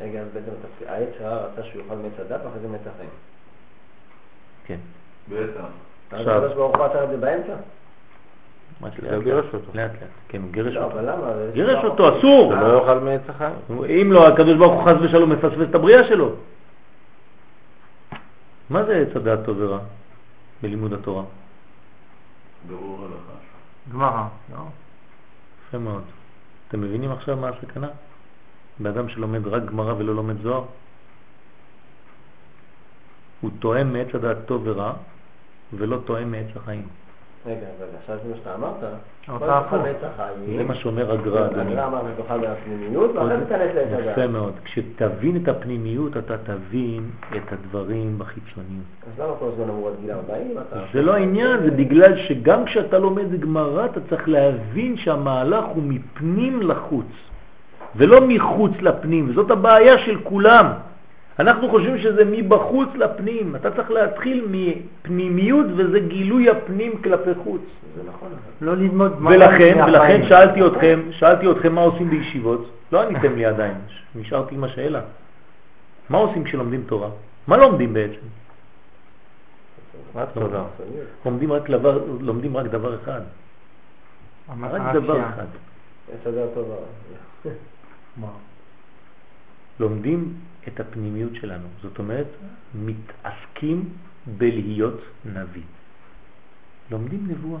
רגע, 0.00 0.20
אז 0.20 0.26
בעצם 0.34 0.50
העץ 0.86 1.08
הרע 1.20 1.46
רצה 1.46 1.62
שהוא 1.62 1.82
יאכל 1.82 1.94
מעץ 1.94 2.12
הדת 2.18 2.40
ואחרי 2.44 2.60
זה 2.60 2.68
מעץ 2.68 2.80
החיים. 2.94 3.10
כן. 4.66 4.78
בטח. 5.28 5.64
אז 6.10 6.26
הקדוש 6.26 6.52
ברוך 6.52 6.76
הוא 6.76 6.84
עצר 6.84 7.04
את 7.04 7.08
זה 7.08 7.16
באמצע? 7.16 7.54
הוא 8.80 9.22
גירש 9.22 9.44
אותו. 9.54 9.70
לאט 9.74 9.90
לאט, 9.92 10.10
כן, 10.28 10.42
הוא 10.42 10.52
גירש 10.52 10.74
לא, 10.74 10.84
אותו. 10.84 10.94
אבל 10.94 11.10
למה? 11.10 11.26
גירש 11.52 11.84
אותו, 11.84 12.18
אסור. 12.18 12.52
זה 12.54 12.60
לא 12.60 12.78
יאכל 12.78 12.98
מעץ 12.98 13.20
החיים. 13.28 13.54
אם 13.70 14.12
לא, 14.12 14.28
הקדוש 14.28 14.56
ברוך 14.58 14.72
הוא 14.72 14.84
חס 14.84 14.96
ושלום 15.02 15.30
מפספס 15.32 15.68
את 15.70 15.74
הבריאה 15.74 16.04
שלו. 16.04 16.32
מה 18.70 18.84
זה 18.84 18.96
עץ 18.96 19.16
הדעת 19.16 19.38
טוב 19.44 19.56
ורע 19.60 19.78
בלימוד 20.62 20.92
התורה? 20.92 21.22
ברור 22.68 23.04
הלכה. 23.04 23.38
גמרא, 23.92 24.26
לא? 24.52 24.58
יפה 25.68 25.78
מאוד. 25.78 26.02
אתם 26.68 26.80
מבינים 26.80 27.12
עכשיו 27.12 27.36
מה 27.36 27.48
הסכנה? 27.48 27.88
באדם 28.78 29.08
שלומד 29.08 29.46
רק 29.46 29.64
גמרא 29.64 29.94
ולא 29.98 30.14
לומד 30.14 30.42
זוהר? 30.42 30.64
הוא 33.40 33.50
תואם 33.58 33.92
מעץ 33.92 34.14
הדעת 34.14 34.36
טוב 34.46 34.62
ורע 34.64 34.92
ולא 35.72 35.98
תואם 36.04 36.30
מעץ 36.30 36.46
החיים. 36.56 36.88
רגע, 37.46 37.56
אבל 37.78 37.86
עכשיו 38.00 38.16
זה 38.24 38.30
מה 38.30 38.36
שאתה 38.36 38.54
אמרת, 38.54 38.74
אתה 39.36 39.58
הפוך. 39.58 39.82
זה 40.56 40.64
מה 40.64 40.74
שאומר 40.74 41.12
הגר"א, 41.12 41.46
אדוני. 41.46 41.72
הגר"א 41.72 41.86
אמר 41.86 42.00
ותאכל 42.18 42.38
מהפנימיות, 42.38 43.10
ואחרי 43.14 43.36
זה 43.38 43.44
תיכנס 43.44 43.74
לעץ 43.74 43.88
הדעת. 43.92 44.18
יפה 44.18 44.26
מאוד. 44.26 44.52
כשתבין 44.64 45.36
את 45.36 45.48
הפנימיות, 45.48 46.16
אתה 46.16 46.34
תבין 46.38 47.10
את 47.36 47.52
הדברים 47.52 48.18
בחיצוניות. 48.18 48.84
אז 49.06 49.20
למה 49.20 49.32
כל 49.38 49.46
הזמן 49.52 49.68
אמרו 49.68 49.88
עד 49.88 49.94
גיל 50.00 50.10
40? 50.10 50.56
זה 50.92 51.02
לא 51.02 51.14
העניין, 51.14 51.60
זה 51.64 51.70
בגלל 51.70 52.16
שגם 52.16 52.64
כשאתה 52.64 52.98
לומד 52.98 53.40
גמרא, 53.40 53.84
אתה 53.84 54.00
צריך 54.10 54.28
להבין 54.28 54.96
שהמהלך 54.96 55.64
הוא 55.64 55.82
מפנים 55.82 56.62
לחוץ, 56.62 57.06
ולא 57.96 58.20
מחוץ 58.28 58.72
לפנים, 58.80 59.30
וזאת 59.30 59.50
הבעיה 59.50 59.98
של 59.98 60.20
כולם. 60.22 60.66
אנחנו 61.38 61.70
חושבים 61.70 61.98
שזה 61.98 62.24
מבחוץ 62.24 62.88
לפנים, 62.94 63.56
אתה 63.56 63.70
צריך 63.70 63.90
להתחיל 63.90 64.46
מפנימיות 64.50 65.66
וזה 65.76 66.00
גילוי 66.00 66.50
הפנים 66.50 67.02
כלפי 67.02 67.30
חוץ. 67.44 67.62
זה 67.96 68.02
נכון. 68.08 68.28
לא 68.60 68.76
ללמוד 68.76 69.12
ולכן, 69.22 69.78
ולכן 69.86 70.22
שאלתי 70.28 70.66
אתכם, 70.66 71.00
שאלתי 71.10 71.50
אתכם 71.50 71.74
מה 71.74 71.80
עושים 71.80 72.10
בישיבות, 72.10 72.70
לא 72.92 73.02
עניתם 73.02 73.36
לי 73.36 73.44
עדיין, 73.44 73.74
נשארתי 74.14 74.54
עם 74.54 74.64
השאלה. 74.64 75.00
מה 76.10 76.18
עושים 76.18 76.44
כשלומדים 76.44 76.82
תורה? 76.86 77.08
מה 77.46 77.56
לומדים 77.56 77.94
בעצם? 77.94 78.26
רק. 80.14 80.28
לומדים 81.24 81.52
רק 81.52 81.70
דבר, 81.70 82.04
לומדים 82.20 82.56
רק 82.56 82.66
דבר 82.66 82.94
אחד. 82.94 83.20
רק 84.62 84.94
דבר 84.94 85.20
אחד. 85.28 85.46
מה? 88.16 88.28
לומדים 89.80 90.34
את 90.68 90.80
הפנימיות 90.80 91.34
שלנו. 91.34 91.66
זאת 91.82 91.98
אומרת, 91.98 92.26
מתעסקים 92.74 93.88
בלהיות 94.38 95.00
נביא. 95.24 95.62
לומדים 96.90 97.26
נבואה. 97.28 97.60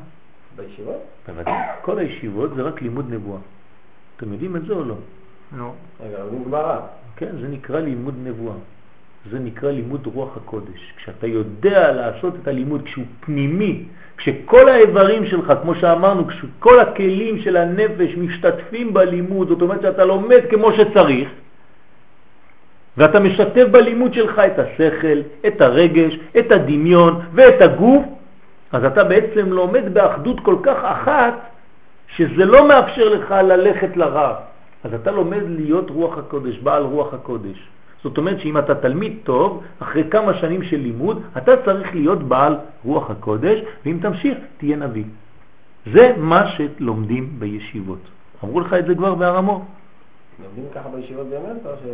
בישיבות? 0.56 1.02
בוודאי. 1.28 1.54
כל 1.82 1.98
הישיבות 1.98 2.54
זה 2.54 2.62
רק 2.62 2.82
לימוד 2.82 3.10
נבואה. 3.10 3.40
אתם 4.16 4.32
יודעים 4.32 4.56
את 4.56 4.64
זה 4.64 4.72
או 4.72 4.84
לא? 4.84 4.94
נו. 5.52 5.74
רגע, 6.00 6.18
לומדים 6.18 6.44
גמרא. 6.44 6.80
כן, 7.16 7.36
זה 7.40 7.48
נקרא 7.48 7.80
לימוד 7.80 8.14
נבואה. 8.24 8.56
זה 9.30 9.38
נקרא 9.38 9.70
לימוד 9.70 10.06
רוח 10.06 10.36
הקודש. 10.36 10.94
כשאתה 10.96 11.26
יודע 11.26 11.92
לעשות 11.92 12.34
את 12.42 12.48
הלימוד, 12.48 12.82
כשהוא 12.84 13.04
פנימי, 13.20 13.84
כשכל 14.16 14.68
האיברים 14.68 15.26
שלך, 15.26 15.52
כמו 15.62 15.74
שאמרנו, 15.74 16.26
כשכל 16.26 16.80
הכלים 16.80 17.38
של 17.38 17.56
הנפש 17.56 18.16
משתתפים 18.16 18.94
בלימוד, 18.94 19.48
זאת 19.48 19.62
אומרת 19.62 19.82
שאתה 19.82 20.04
לומד 20.04 20.40
כמו 20.50 20.72
שצריך, 20.72 21.28
ואתה 22.96 23.20
משתף 23.20 23.66
בלימוד 23.70 24.14
שלך 24.14 24.38
את 24.38 24.58
השכל, 24.58 25.18
את 25.46 25.60
הרגש, 25.60 26.18
את 26.38 26.52
הדמיון 26.52 27.20
ואת 27.32 27.62
הגוף, 27.62 28.04
אז 28.72 28.84
אתה 28.84 29.04
בעצם 29.04 29.52
לומד 29.52 29.94
באחדות 29.94 30.40
כל 30.40 30.56
כך 30.62 30.78
אחת, 30.84 31.34
שזה 32.16 32.44
לא 32.44 32.68
מאפשר 32.68 33.08
לך 33.08 33.30
ללכת 33.30 33.96
לרע. 33.96 34.34
אז 34.84 34.94
אתה 34.94 35.10
לומד 35.10 35.42
להיות 35.46 35.90
רוח 35.90 36.18
הקודש, 36.18 36.58
בעל 36.58 36.82
רוח 36.82 37.14
הקודש. 37.14 37.68
זאת 38.02 38.18
אומרת 38.18 38.40
שאם 38.40 38.58
אתה 38.58 38.74
תלמיד 38.74 39.16
טוב, 39.24 39.62
אחרי 39.78 40.04
כמה 40.10 40.34
שנים 40.34 40.62
של 40.62 40.76
לימוד, 40.76 41.22
אתה 41.36 41.56
צריך 41.64 41.94
להיות 41.94 42.22
בעל 42.22 42.56
רוח 42.84 43.10
הקודש, 43.10 43.60
ואם 43.86 43.98
תמשיך, 44.02 44.38
תהיה 44.58 44.76
נביא. 44.76 45.04
זה 45.92 46.12
מה 46.16 46.46
שלומדים 46.46 47.28
בישיבות. 47.38 48.00
אמרו 48.44 48.60
לך 48.60 48.72
את 48.74 48.86
זה 48.86 48.94
כבר 48.94 49.14
בהרמור. 49.14 49.64
לומדים 50.44 50.64
ככה 50.74 50.88
בישיבות 50.88 51.26
באמת 51.26 51.66
או 51.66 51.70
ש... 51.70 51.86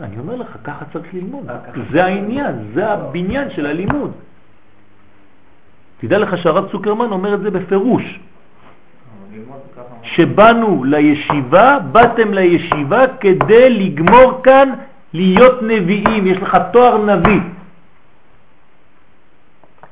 אני 0.00 0.18
אומר 0.18 0.36
לך, 0.36 0.56
ככה 0.64 0.84
צריך 0.92 1.14
ללמוד. 1.14 1.50
אה. 1.50 1.56
זה 1.92 2.04
העניין, 2.04 2.70
זה 2.74 2.92
הבניין 2.92 3.50
של 3.50 3.66
הלימוד. 3.66 4.12
תדע 6.00 6.18
לך 6.18 6.38
שהרב 6.38 6.70
צוקרמן 6.70 7.12
אומר 7.12 7.34
את 7.34 7.40
זה 7.40 7.50
בפירוש. 7.50 8.20
שבאנו 10.02 10.84
לישיבה, 10.84 11.78
באתם 11.92 12.34
לישיבה 12.34 13.04
כדי 13.20 13.70
לגמור 13.70 14.40
כאן 14.42 14.72
להיות 15.12 15.62
נביאים, 15.62 16.26
יש 16.26 16.38
לך 16.38 16.56
תואר 16.72 17.04
נביא. 17.04 17.40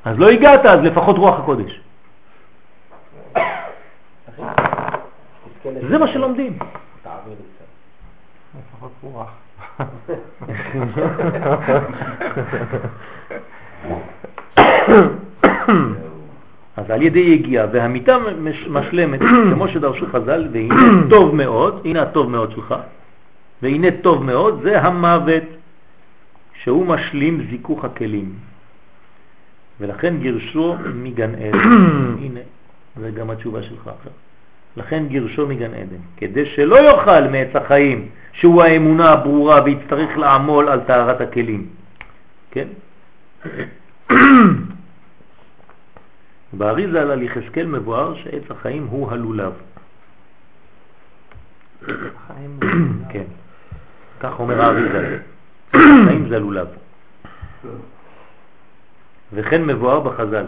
אז 0.05 0.19
לא 0.19 0.29
הגעת, 0.29 0.65
אז 0.65 0.79
לפחות 0.79 1.17
רוח 1.17 1.39
הקודש. 1.39 1.81
זה 5.89 5.97
מה 5.97 6.07
שלומדים. 6.07 6.59
לפחות 8.59 8.91
רוח. 9.01 9.29
אז 16.77 16.89
על 16.89 17.01
ידי 17.01 17.19
יגיעה 17.19 17.67
והמיטה 17.71 18.17
מש- 18.39 18.67
משלמת, 18.69 19.19
כמו 19.53 19.67
שדרשו 19.67 20.05
חז"ל, 20.11 20.47
והנה 20.51 21.09
טוב 21.09 21.35
מאוד, 21.35 21.81
הנה 21.85 22.01
הטוב 22.01 22.29
מאוד 22.29 22.51
שלך, 22.51 22.75
והנה 23.61 23.87
טוב 24.01 24.23
מאוד, 24.23 24.59
זה 24.63 24.81
המוות, 24.81 25.43
שהוא 26.63 26.85
משלים 26.85 27.47
זיכוך 27.49 27.85
הכלים. 27.85 28.33
ולכן 29.79 30.17
גירשו 30.17 30.75
מגן 30.95 31.35
עדן. 31.35 31.59
הנה, 32.23 32.39
זה 32.95 33.11
גם 33.11 33.29
התשובה 33.29 33.63
שלך 33.63 33.87
עכשיו. 33.97 34.11
לכן 34.77 35.07
גירשו 35.07 35.47
מגן 35.47 35.73
עדן, 35.73 36.01
כדי 36.17 36.45
שלא 36.45 36.75
יאכל 36.75 37.21
מעץ 37.31 37.55
החיים, 37.55 38.09
שהוא 38.33 38.63
האמונה 38.63 39.09
הברורה 39.09 39.63
ויצטרך 39.63 40.17
לעמול 40.17 40.69
על 40.69 40.79
טהרת 40.79 41.21
הכלים. 41.21 41.67
כן? 42.51 42.67
באריזה 46.53 47.01
על 47.01 47.23
יחזקאל 47.23 47.65
מבואר 47.65 48.15
שעץ 48.15 48.51
החיים 48.51 48.87
הוא 48.87 49.11
הלולב. 49.11 49.53
כן, 53.11 53.27
כך 54.19 54.39
אומר 54.39 54.61
האריזה. 54.61 55.17
החיים 55.73 56.29
זה 56.29 56.35
הלולב. 56.35 56.67
וכן 59.33 59.65
מבואר 59.65 59.99
בחז"ל, 59.99 60.45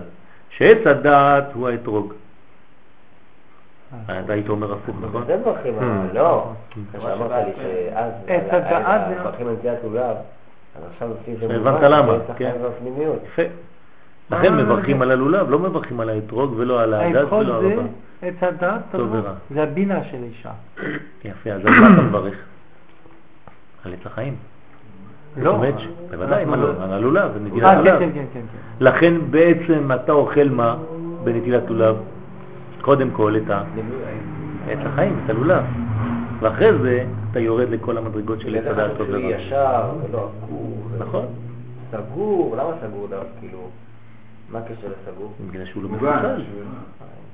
שעץ 0.49 0.88
הדעת 0.88 1.53
הוא 1.53 1.69
האתרוג. 1.69 2.14
אתה 4.24 4.34
היית 4.34 4.50
אומר 4.50 4.74
הפוך, 4.74 4.95
נכון? 5.01 5.24
זה 5.27 5.38
מברכים, 5.38 5.74
אבל 5.77 5.88
לא. 6.14 6.51
אחרי 6.95 7.01
שאמרת 7.01 7.32
לי 7.32 7.51
שאז... 7.56 8.11
עץ 8.27 8.43
הדעת 8.51 9.01
זה- 9.09 9.19
מברכים 9.19 9.48
על 9.48 9.53
נטיית 9.53 9.80
לולב, 9.84 10.16
אז 10.76 10.84
עכשיו 10.93 11.09
עושים 11.09 11.34
את 11.34 11.40
זה 11.40 11.56
הבנת 11.56 11.82
למה, 11.82 12.14
כן. 12.38 12.51
יפה. 13.26 13.42
לכן 14.32 14.56
מברכים 14.58 15.01
על 15.01 15.11
הלולב, 15.11 15.50
לא 15.50 15.59
מברכים 15.59 16.00
על 16.00 16.09
האתרוג 16.09 16.53
ולא 16.58 16.82
על 16.82 16.93
הדעת 16.93 17.16
האתרוג 17.16 17.42
ולא 17.42 17.56
על 17.58 17.61
זה 17.61 17.68
הרבה. 17.72 18.77
טוב 18.92 19.09
ורע. 19.11 19.34
זה 19.53 19.64
הבינה 19.64 20.03
של 20.03 20.24
אישה. 20.24 20.51
יפה, 21.26 21.50
אז 21.50 21.66
על 21.66 21.72
מה 21.80 21.93
אתה 21.93 22.01
מברך? 22.01 22.35
על 23.85 23.93
עץ 23.93 24.06
החיים. 24.06 24.35
לא. 25.38 25.61
בוודאי, 26.11 26.45
לא? 26.45 26.84
על 26.84 26.93
הלולב, 26.93 27.32
זה 27.34 27.40
נטילת 27.40 27.64
אה, 27.64 27.72
כן, 27.76 27.77
לולב. 27.77 28.00
כן, 28.00 28.09
כן, 28.14 28.24
כן. 28.34 28.40
כן. 28.53 28.85
לכן 28.85 29.14
בעצם 29.30 29.92
אתה 29.95 30.11
אוכל 30.11 30.50
מה 30.50 30.76
בנטילת 31.24 31.69
לולב? 31.69 31.95
קודם 32.82 33.11
כל 33.11 33.35
את 33.38 33.49
ה- 33.49 33.64
עץ 34.67 34.80
החיים, 34.85 35.19
את 35.25 35.30
הלולב. 35.30 35.64
ואחרי 36.40 36.77
זה 36.77 37.06
אתה 37.32 37.40
יורד 37.40 37.69
לכל 37.69 37.98
המדרגות 37.98 38.41
של 38.41 38.56
עץ 38.56 38.61
בדרך 38.64 38.77
הדעת 38.77 38.88
כלל 38.88 38.98
טוב 38.98 39.08
שהוא 39.08 39.17
ורע. 39.25 39.35
ישר 39.41 39.91
ולא 40.09 40.32
עקור. 40.43 40.88
נכון, 40.99 41.25
סגור, 41.91 42.56
למה 42.58 42.72
סגור 42.82 43.08
דווקא? 43.08 43.27
כאילו, 43.40 43.69
מה 44.51 44.59
הקשר 44.59 44.88
לסגור? 45.08 45.33
בגלל 45.49 45.66
שהוא 45.66 45.83
לא. 45.83 45.90
מפוצל. 45.90 46.41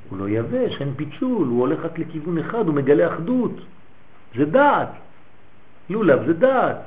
הוא 0.09 0.19
לא 0.19 0.29
יבש, 0.29 0.81
אין 0.81 0.93
פיצול, 0.95 1.47
הוא 1.47 1.59
הולך 1.61 1.79
רק 1.85 1.99
לכיוון 1.99 2.37
אחד, 2.37 2.67
הוא 2.67 2.73
מגלה 2.75 3.07
אחדות. 3.13 3.51
זה 4.35 4.45
דעת. 4.45 4.89
לולב 5.89 6.25
זה 6.25 6.33
דעת. 6.33 6.77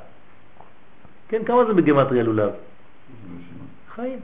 כן, 1.29 1.41
כמה 1.45 1.65
זה 1.65 1.73
בגמטריה 1.73 2.23
לולב? 2.23 2.51
חיים. 3.95 4.19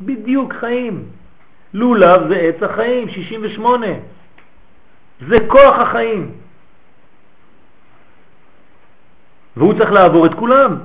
בדיוק 0.00 0.52
חיים. 0.52 1.04
לולב 1.74 2.28
זה 2.28 2.36
עץ 2.36 2.62
החיים, 2.62 3.08
68. 3.08 3.86
זה 5.28 5.36
כוח 5.48 5.78
החיים. 5.78 6.30
והוא 9.56 9.74
צריך 9.78 9.92
לעבור 9.92 10.26
את 10.26 10.34
כולם. 10.34 10.78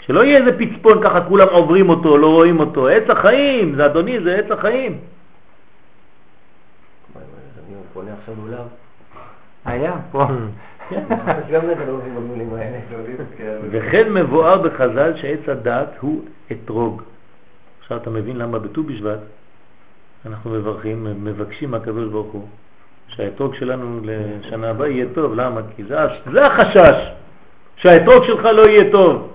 שלא 0.00 0.24
יהיה 0.24 0.38
איזה 0.38 0.58
פצפון 0.58 1.02
ככה 1.04 1.20
כולם 1.20 1.46
עוברים 1.50 1.88
אותו, 1.88 2.18
לא 2.18 2.32
רואים 2.32 2.60
אותו. 2.60 2.88
עץ 2.88 3.10
החיים, 3.10 3.74
זה 3.74 3.86
אדוני, 3.86 4.20
זה 4.20 4.36
עץ 4.36 4.50
החיים. 4.50 4.98
אני 8.02 8.10
עכשיו 8.20 8.34
לולב. 8.44 8.66
היה, 9.64 9.92
פה. 10.10 10.26
וכן 13.70 14.12
מבואר 14.12 14.62
בחז"ל 14.62 15.16
שעץ 15.16 15.48
הדת 15.48 15.88
הוא 16.00 16.24
אתרוג. 16.52 17.02
עכשיו 17.86 17.98
אתה 17.98 18.10
מבין 18.10 18.36
למה 18.36 18.58
בט"ו 18.58 18.82
בשבט 18.82 19.18
אנחנו 20.26 20.50
מברכים, 20.50 21.24
מבקשים 21.24 21.70
מהקדוש 21.70 22.08
ברוך 22.08 22.32
הוא 22.32 22.48
שהאתרוג 23.08 23.54
שלנו 23.54 24.00
לשנה 24.02 24.70
הבאה 24.70 24.88
יהיה 24.88 25.06
טוב. 25.14 25.34
למה? 25.34 25.60
כי 25.76 25.84
זה, 25.84 25.96
זה 26.32 26.46
החשש, 26.46 27.12
שהאתרוג 27.76 28.24
שלך 28.24 28.44
לא 28.44 28.68
יהיה 28.68 28.92
טוב. 28.92 29.32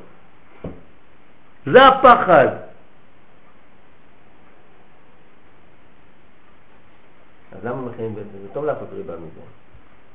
זה 1.65 1.88
הפחד. 1.88 2.47
אז 7.51 7.65
למה 7.65 7.81
מכינים 7.81 8.15
בעצם? 8.15 8.38
זה 8.41 8.47
טוב 8.53 8.65
לעשות 8.65 8.88
ריבה 8.93 9.13
מזה. 9.13 9.60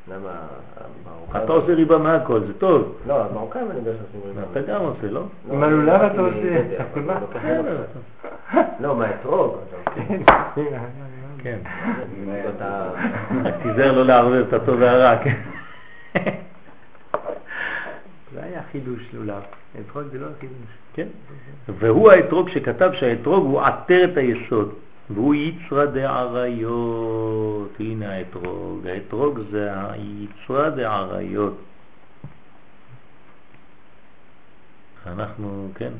למה 0.09 0.31
המרוקאים... 0.77 1.45
אתה 1.45 1.53
עושה 1.53 1.75
ריבה 1.75 1.99
מהכל, 1.99 2.41
זה 2.41 2.55
טוב. 2.59 2.99
לא, 3.07 3.25
המרוקאים 3.25 3.71
אני 3.71 3.79
יודע 3.79 3.93
שעושים 3.93 4.21
ריבה. 4.29 4.43
אתה 4.53 4.61
גם 4.61 4.81
עושה, 4.81 5.07
לא? 5.07 5.21
לא, 5.21 5.55
עם 5.55 5.63
הלולב 5.63 6.01
רק 6.01 6.13
אתה 6.13 6.21
עושה, 6.21 6.61
אתה 6.75 6.85
אבל 6.93 7.03
מה? 7.03 7.21
לא, 8.81 8.97
מהאתרוג. 8.97 9.57
כן. 11.39 11.59
רק 13.45 13.55
תיזהר 13.63 13.93
לא 13.93 14.05
לערבב 14.05 14.47
את 14.49 14.53
הטוב 14.53 14.81
והרע, 14.81 15.17
כן? 15.25 15.37
זה 18.35 18.43
היה 18.43 18.61
חידוש 18.73 19.15
לולב. 19.15 19.43
אתרוג 19.81 20.05
זה 20.13 20.19
לא 20.19 20.27
חידוש. 20.41 20.77
כן. 20.95 21.07
והוא 21.79 22.11
האתרוג 22.11 22.49
שכתב 22.49 22.91
שהאתרוג 22.95 23.45
הוא 23.45 23.61
עטרת 23.61 24.17
היסוד, 24.17 24.75
והוא 25.11 25.35
יצרא 25.35 25.85
דעריות. 25.85 27.73
הנה 27.81 28.13
האתרוג. 28.13 28.87
האתרוג 28.87 29.41
זה 29.51 29.71
היצרא 29.91 30.71
דעריות. 30.71 31.57
אנחנו, 35.07 35.69
כן, 35.75 35.93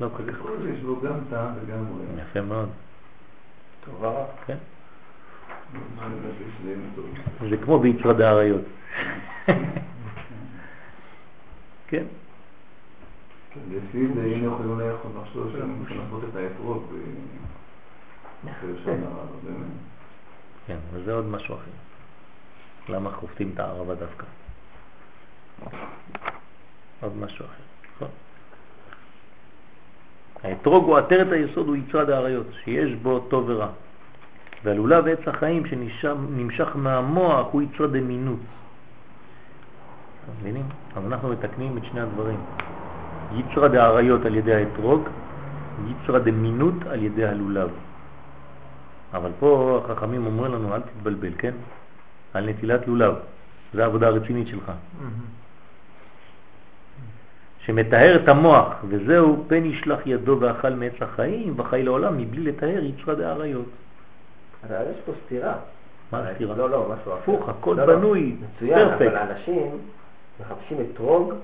לא 0.00 0.08
כל 0.16 0.32
כך. 0.32 0.38
יש 0.74 0.80
בו 0.80 1.00
גם 1.00 1.14
טעם 1.30 1.54
וגם 1.62 1.84
ריח. 1.98 2.28
יפה 2.30 2.40
מאוד. 2.40 2.68
טוב 3.84 4.04
הרע. 4.04 4.26
כן. 4.46 4.56
זה 7.50 7.56
כמו 7.64 7.78
ביצרד 7.78 8.20
האריות. 8.20 8.62
כן. 11.88 12.04
לפי 13.70 14.06
זה 14.14 14.22
היינו 14.22 14.46
יכולים 14.46 14.78
לחשוב 15.22 15.52
שהם 15.52 15.84
לעשות 15.90 16.24
את 16.30 16.36
האתרוג. 16.36 16.84
כן, 20.66 20.76
וזה 20.92 21.12
עוד 21.12 21.26
משהו 21.26 21.54
אחר. 21.54 21.70
למה 22.88 23.10
חופטים 23.10 23.50
את 23.54 23.60
הערבה 23.60 23.94
דווקא? 23.94 24.26
עוד 27.00 27.16
משהו 27.16 27.44
אחר, 27.44 27.62
נכון? 27.96 28.08
האתרוג 30.42 30.84
הוא 30.84 30.98
עטרת 30.98 31.32
היסוד, 31.32 31.68
הוא 31.68 31.76
יצרד 31.76 32.10
האריות, 32.10 32.46
שיש 32.64 32.94
בו 32.94 33.20
טוב 33.20 33.44
ורע. 33.48 33.68
והלולב 34.64 35.06
עץ 35.06 35.28
החיים 35.28 35.66
שנמשך 35.66 36.68
מהמוח 36.74 37.46
הוא 37.52 37.62
יצרד 37.62 37.96
אמינות. 37.96 38.38
מבינים? 40.40 40.64
אז 40.96 41.02
אנחנו 41.06 41.28
מתקנים 41.28 41.78
את 41.78 41.84
שני 41.84 42.00
הדברים. 42.00 42.40
יצרד 43.32 43.74
האריות 43.74 44.26
על 44.26 44.34
ידי 44.34 44.54
האתרוג, 44.54 45.08
יצרד 45.86 46.28
אמינות 46.28 46.74
על 46.90 47.02
ידי 47.02 47.24
הלולב. 47.24 47.70
אבל 49.14 49.30
פה 49.40 49.80
החכמים 49.84 50.26
אומרים 50.26 50.52
לנו, 50.52 50.74
אל 50.74 50.80
תתבלבל, 50.80 51.32
כן? 51.38 51.54
על 52.34 52.50
נטילת 52.50 52.86
לולב. 52.86 53.14
זו 53.74 53.82
העבודה 53.82 54.06
הרצינית 54.06 54.48
שלך. 54.48 54.72
שמתאר 57.64 58.22
את 58.22 58.28
המוח, 58.28 58.84
וזהו 58.88 59.44
פן 59.48 59.64
ישלח 59.64 59.98
ידו 60.06 60.36
ואכל 60.40 60.70
מעץ 60.70 60.92
החיים 61.00 61.54
וחי 61.56 61.82
לעולם 61.82 62.18
מבלי 62.18 62.40
לתאר 62.40 62.84
יצרד 62.84 63.20
האריות. 63.20 63.68
אבל 64.68 64.76
יש 64.90 64.96
פה 65.06 65.12
סתירה. 65.26 65.54
מה 66.12 66.28
הסתירה? 66.28 66.56
לא, 66.56 66.70
לא, 66.70 66.92
משהו. 66.92 67.12
הפוך, 67.12 67.48
הכל 67.48 67.74
לא, 67.78 67.86
לא. 67.86 67.96
בנוי, 67.96 68.36
מצוין. 68.40 68.88
אבל 68.88 69.16
אנשים 69.16 69.70
מחפשים 70.40 70.78
אתרוג 70.80 71.34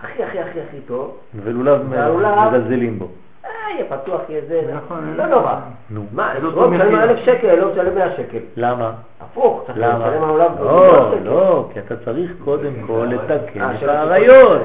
הכי 0.00 0.22
הכי 0.22 0.38
הכי 0.38 0.60
הכי 0.60 0.80
טוב. 0.86 1.18
ולולב 1.34 1.82
מזלזלים 1.86 2.98
בו. 2.98 3.08
אה, 3.44 3.50
יהיה 3.74 3.84
פתוח, 3.84 4.20
יהיה 4.28 4.40
זה, 4.48 4.74
נכון, 4.74 5.14
לא 5.16 5.26
נורא. 5.26 5.54
נו, 5.90 6.06
מה, 6.12 6.32
אתרוג 6.38 6.54
אותו 6.54 6.70
משלם 6.70 6.92
מחיר? 6.92 7.02
אלף 7.02 7.18
שקל, 7.24 7.54
לא 7.54 7.72
משלם 7.72 7.94
מאה 7.94 8.16
שקל. 8.16 8.38
למה? 8.56 8.92
הפוך, 9.20 9.62
צריך 9.66 9.78
למה? 9.78 10.08
לשלם 10.08 10.22
על 10.22 10.30
עולם 10.30 10.52
לא, 10.60 11.14
לא, 11.24 11.68
כי 11.72 11.78
אתה 11.78 11.96
צריך 11.96 12.30
קודם 12.44 12.72
כל 12.86 13.08
לתקן 13.10 13.60
אה, 13.60 13.74
את 13.74 13.80
שלא 13.80 13.92
האריות. 13.92 14.60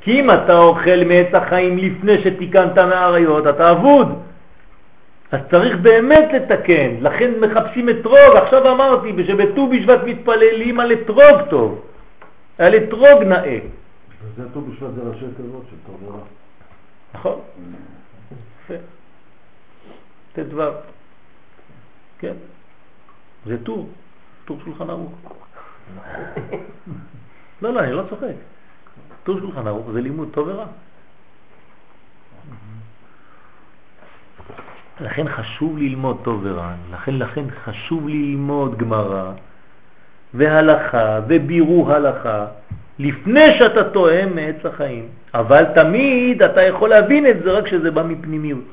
כי 0.00 0.20
אם 0.20 0.30
אתה 0.30 0.58
אוכל 0.58 1.04
מעץ 1.06 1.34
החיים 1.34 1.78
לפני 1.78 2.18
שתיקנת 2.18 2.78
מהאריות, 2.78 3.46
אתה 3.46 3.70
אבוד. 3.70 4.18
אז 5.32 5.40
צריך 5.50 5.76
באמת 5.76 6.28
לתקן, 6.32 6.90
לכן 7.00 7.30
מחפשים 7.40 7.88
אתרוג. 7.88 8.36
עכשיו 8.36 8.72
אמרתי 8.72 9.24
שבט"ו 9.26 9.68
בשבט 9.68 10.00
מתפללים 10.06 10.80
על 10.80 10.92
אתרוג 10.92 11.42
טוב, 11.50 11.80
על 12.58 12.76
אתרוג 12.76 13.22
נאה. 13.22 13.58
וזה 14.24 14.48
טוב 14.54 14.70
בשביל 14.70 14.90
זה 14.96 15.10
ראשי 15.10 15.24
תיבות 15.36 15.62
של 15.70 15.76
טוב 15.86 15.96
ורע. 16.08 16.18
נכון? 17.14 17.40
ט"ו. 20.32 20.62
כן. 22.18 22.34
זה 23.46 23.64
טור, 23.64 23.88
טור 24.44 24.60
שולחן 24.64 24.90
ערוך. 24.90 25.12
לא, 27.62 27.72
לא, 27.72 27.80
אני 27.80 27.92
לא 27.92 28.02
צוחק. 28.10 28.34
טור 29.24 29.40
שולחן 29.40 29.66
ערוך 29.66 29.90
זה 29.90 30.00
לימוד 30.00 30.28
טוב 30.32 30.48
ורע. 30.48 30.66
לכן 35.00 35.28
חשוב 35.28 35.78
ללמוד 35.78 36.20
טוב 36.24 36.40
ורע, 36.44 36.74
לכן, 36.92 37.14
לכן 37.14 37.44
חשוב 37.50 38.08
ללמוד 38.08 38.78
גמרא 38.78 39.32
והלכה 40.34 41.20
ובירור 41.28 41.92
הלכה 41.92 42.46
לפני 42.98 43.58
שאתה 43.58 43.90
תואם 43.90 44.34
מעץ 44.34 44.64
החיים. 44.64 45.08
אבל 45.34 45.64
תמיד 45.74 46.42
אתה 46.42 46.62
יכול 46.62 46.88
להבין 46.88 47.26
את 47.26 47.42
זה 47.44 47.52
רק 47.52 47.64
כשזה 47.64 47.90
בא 47.90 48.02
מפנימיות. 48.02 48.64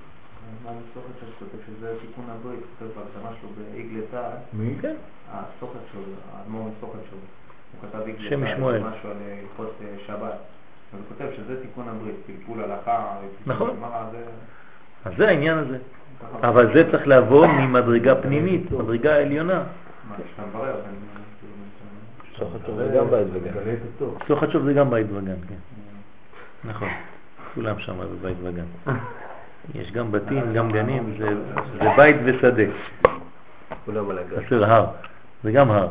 כן. 4.82 4.95
הסוכת 5.32 5.80
שלו, 5.92 6.02
האדמו"ר 6.34 6.70
מסוכת 6.70 7.00
שלו, 7.10 7.20
הוא 7.72 7.90
כתב 7.90 8.02
עגלתא, 8.02 8.30
שם 8.30 8.44
משמואל. 8.44 8.80
משהו 8.80 9.10
על 9.10 9.16
אה, 9.28 9.38
הלכות 9.42 9.74
אה, 9.82 9.88
שבת, 10.08 10.20
אז 10.24 11.00
הוא 11.00 11.02
כותב 11.08 11.26
שזה 11.38 11.62
תיקון 11.62 11.86
הברית, 11.90 12.16
פלפול 12.26 12.64
הלכה, 12.64 13.18
נכון. 13.45 13.78
אז 15.06 15.14
זה 15.18 15.28
העניין 15.28 15.58
הזה. 15.58 15.78
אבל 16.42 16.74
זה 16.74 16.92
צריך 16.92 17.08
לבוא 17.08 17.48
ממדרגה 17.48 18.16
פנימית, 18.16 18.72
מדרגה 18.72 19.16
עליונה. 19.16 19.64
מה, 20.10 20.16
כשאתה 20.16 20.42
מברר, 20.50 20.76
אז 22.42 22.48
אני... 22.70 22.76
זה 22.76 22.92
גם 22.98 23.08
בית 23.10 23.80
הטוב. 23.96 24.18
לא 24.30 24.36
חשוב, 24.36 24.66
זה 24.66 24.74
גם 24.74 24.90
בית 24.90 25.08
וגן, 25.12 25.36
כן. 25.48 25.56
נכון. 26.70 26.90
כולם 27.54 27.80
שם 27.80 27.94
בבית 28.00 28.38
וגן. 28.44 28.66
יש 29.76 29.92
גם 29.92 30.12
בתים, 30.12 30.54
גם 30.54 30.72
גנים, 30.72 31.16
זה, 31.20 31.28
זה 31.74 31.90
בית 31.98 32.16
ושדה. 32.26 32.64
כולם 33.86 34.10
על 34.10 34.18
הגג. 34.18 34.46
חסר 34.46 34.66
הר. 34.66 34.86
זה 35.44 35.52
גם 35.52 35.72
הר. 35.72 35.88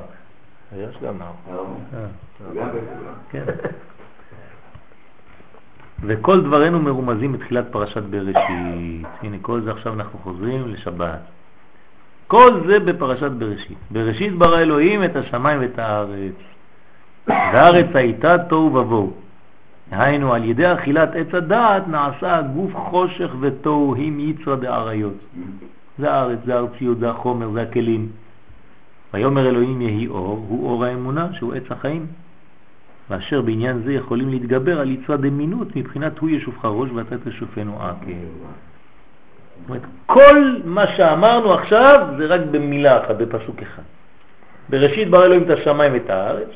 יש 0.77 0.97
גם 1.03 1.23
הר. 1.23 1.33
אה. 1.95 2.07
כן. 3.31 3.45
וכל 6.03 6.41
דברינו 6.41 6.81
מרומזים 6.81 7.33
בתחילת 7.33 7.65
פרשת 7.71 8.03
בראשית. 8.03 9.07
הנה, 9.23 9.37
כל 9.43 9.61
זה 9.61 9.71
עכשיו 9.71 9.93
אנחנו 9.95 10.19
חוזרים 10.19 10.69
לשבת. 10.69 11.21
כל 12.27 12.61
זה 12.67 12.81
בפרשת 12.81 13.31
בראשית. 13.31 13.79
בראשית 13.91 14.33
ברא 14.33 14.59
אלוהים 14.59 15.05
את 15.05 15.17
השמיים 15.17 15.61
ואת 15.61 15.79
הארץ. 15.79 16.35
והארץ 17.27 17.87
הייתה 17.95 18.39
תוהו 18.39 18.75
ובוהו. 18.75 19.13
היינו, 19.91 20.35
על 20.35 20.45
ידי 20.45 20.73
אכילת 20.73 21.09
עץ 21.15 21.35
הדעת 21.35 21.89
נעשה 21.89 22.37
הגוף 22.37 22.77
חושך 22.77 23.31
ותוהו 23.41 23.95
עם 23.95 24.21
יצרא 24.21 24.57
דאריות. 24.57 25.15
זה 25.99 26.13
הארץ, 26.13 26.39
זה 26.45 26.55
הארציות, 26.55 26.99
זה 26.99 27.11
החומר, 27.11 27.51
זה 27.51 27.63
הכלים. 27.63 28.09
ויאמר 29.15 29.49
אלוהים 29.49 29.81
יהי 29.81 30.09
אור, 30.09 30.47
הוא 30.49 30.71
אור 30.71 30.85
האמונה, 30.85 31.29
שהוא 31.33 31.55
עץ 31.55 31.71
החיים. 31.71 32.07
ואשר 33.11 33.43
בעניין 33.43 33.83
זה 33.85 33.93
יכולים 33.93 34.29
להתגבר 34.29 34.81
על 34.81 34.91
יצרה 34.91 35.17
דמינות 35.17 35.77
מבחינת 35.77 36.19
הוא 36.19 36.31
ישופך 36.31 36.65
ראש 36.65 36.91
ואתה 36.95 37.19
תשופנו 37.19 37.83
עקב. 37.83 38.11
זאת 39.61 39.69
אומרת, 39.69 39.83
כל 40.07 40.57
מה 40.65 40.87
שאמרנו 40.87 41.55
עכשיו 41.55 42.07
זה 42.19 42.27
רק 42.27 42.41
במילה 42.51 43.05
אחת, 43.05 43.15
בפסוק 43.17 43.63
אחד. 43.63 43.83
בראשית 44.69 45.11
ברא 45.11 45.25
אלוהים 45.25 45.43
את 45.43 45.51
השמיים 45.51 45.93
ואת 45.93 46.11
הארץ, 46.11 46.49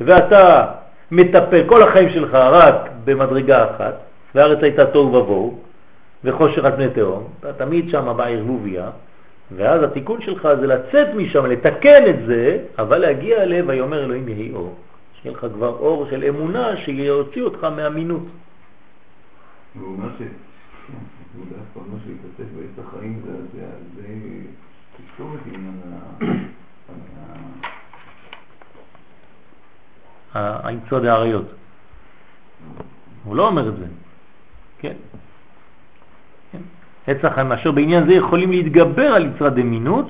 ואתה 0.00 0.66
מטפל 1.10 1.68
כל 1.68 1.82
החיים 1.82 2.10
שלך 2.10 2.34
רק 2.34 2.90
במדרגה 3.04 3.64
אחת, 3.70 3.94
והארץ 4.34 4.58
הייתה 4.62 4.86
תוהו 4.86 5.06
ובוהו, 5.06 5.58
וחושך 6.24 6.64
על 6.64 6.72
פני 6.72 6.88
תהום, 6.88 7.28
אתה 7.40 7.52
תמיד 7.52 7.90
שם 7.90 8.14
בערבוביה, 8.16 8.90
ואז 9.56 9.82
התיקון 9.82 10.22
שלך 10.22 10.48
זה 10.60 10.66
לצאת 10.66 11.08
משם, 11.14 11.46
לתקן 11.46 12.02
את 12.08 12.26
זה, 12.26 12.58
אבל 12.78 12.98
להגיע 12.98 13.42
אליהם, 13.42 13.64
ויאמר 13.68 14.04
אלוהים 14.04 14.28
יהי 14.28 14.52
אור. 14.54 14.74
שיהיה 15.22 15.34
לך 15.34 15.46
כבר 15.54 15.68
אור 15.68 16.06
של 16.10 16.24
אמונה 16.24 16.76
שיוציא 16.76 17.42
אותך 17.42 17.64
מהמינות. 17.64 18.22
והוא 19.76 19.96
אומר 19.96 20.08
ש... 20.18 20.22
הוא 21.36 21.44
דווקא 21.44 21.78
אומר 21.78 21.98
שיתעסק 22.04 22.52
בעץ 22.56 22.86
החיים 22.86 23.22
זה 23.26 23.32
זה 23.52 23.66
זה 23.96 24.02
תקשור 24.96 25.34
את 25.34 25.40
עניין 25.46 25.80
ה... 25.84 26.18
ה- 30.38 30.68
היצוד 30.68 31.04
האריות. 31.04 31.46
הוא 33.24 33.36
לא 33.36 33.46
אומר 33.48 33.68
את 33.68 33.76
זה. 33.76 33.86
כן. 34.78 34.92
כן. 36.52 36.58
עץ 37.06 37.24
החיים, 37.24 37.52
אשר 37.52 37.70
בעניין 37.70 38.06
זה 38.06 38.12
יכולים 38.12 38.50
להתגבר 38.50 39.14
על 39.14 39.26
יצרת 39.26 39.54
דמינות, 39.54 40.06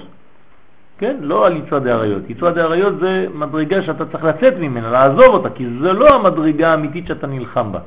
כן? 0.98 1.16
לא 1.20 1.46
על 1.46 1.56
יצרת 1.56 1.86
האריות. 1.86 2.30
יצרת 2.30 2.56
האריות 2.56 3.00
זה 3.00 3.26
מדרגה 3.34 3.82
שאתה 3.82 4.06
צריך 4.06 4.24
לצאת 4.24 4.54
ממנה, 4.58 4.90
לעזוב 4.90 5.34
אותה, 5.34 5.50
כי 5.50 5.66
זה 5.82 5.92
לא 5.92 6.14
המדרגה 6.14 6.70
האמיתית 6.70 7.06
שאתה 7.06 7.26
נלחם 7.26 7.72
בה. 7.72 7.80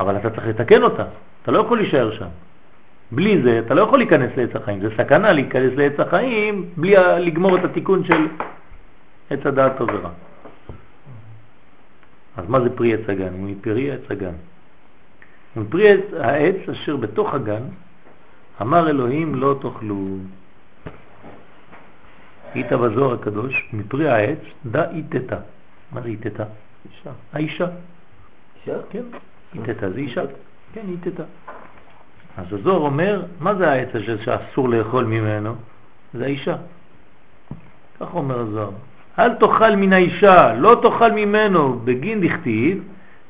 אבל 0.00 0.16
אתה 0.16 0.30
צריך 0.30 0.46
לתקן 0.46 0.82
אותה, 0.82 1.04
אתה 1.44 1.52
לא 1.52 1.58
יכול 1.58 1.78
להישאר 1.78 2.12
שם. 2.12 2.28
בלי 3.12 3.42
זה 3.42 3.58
אתה 3.66 3.74
לא 3.74 3.82
יכול 3.82 3.98
להיכנס 3.98 4.30
לעץ 4.36 4.56
החיים, 4.56 4.80
זה 4.80 4.88
סכנה 4.96 5.32
להיכנס 5.32 5.72
לעץ 5.76 6.00
החיים 6.00 6.68
בלי 6.76 6.94
לגמור 7.20 7.56
את 7.56 7.64
התיקון 7.64 8.04
של 8.04 8.28
עץ 9.30 9.46
הדעת 9.46 9.78
טוב 9.78 9.88
ורע. 9.92 10.10
אז 12.36 12.44
מה 12.48 12.60
זה 12.60 12.76
פרי 12.76 12.94
עץ 12.94 13.08
הגן? 13.08 13.32
הוא 13.32 13.50
מפרי 13.50 13.92
עץ 13.92 14.00
הגן. 14.10 14.32
ומפרי 15.56 15.92
עץ, 15.92 16.04
העץ 16.20 16.68
אשר 16.68 16.96
בתוך 16.96 17.34
הגן 17.34 17.62
אמר 18.62 18.90
אלוהים 18.90 19.34
לא 19.34 19.58
תאכלו. 19.62 20.16
היית 22.54 22.72
בזוהר 22.72 23.14
הקדוש, 23.14 23.68
מפרי 23.72 24.08
העץ 24.08 24.38
דה 24.66 24.90
איתתה. 24.90 25.36
מה 25.92 26.00
זה 26.00 26.08
איתתה? 26.08 26.44
אישה. 26.90 27.10
האישה. 27.32 27.66
אישה? 28.60 28.78
כן, 28.90 29.02
איתתה 29.54 29.90
זה 29.90 29.98
אישה. 29.98 30.22
כן, 30.74 30.80
איתתה. 30.88 31.22
אז 32.36 32.44
הזוהר 32.52 32.80
אומר, 32.80 33.22
מה 33.40 33.54
זה 33.54 33.70
העץ 33.70 33.88
הזה 33.94 34.22
שאסור 34.22 34.68
לאכול 34.68 35.04
ממנו? 35.04 35.54
זה 36.14 36.24
האישה. 36.24 36.56
כך 38.00 38.14
אומר 38.14 38.38
הזוהר. 38.40 38.70
אל 39.18 39.34
תאכל 39.34 39.76
מן 39.76 39.92
האישה, 39.92 40.54
לא 40.54 40.78
תאכל 40.82 41.12
ממנו, 41.12 41.78
בגין 41.84 42.20
דכתיב, 42.20 42.82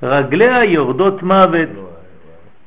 רגליה 0.03 0.65
יורדות 0.65 1.23
מוות. 1.23 1.69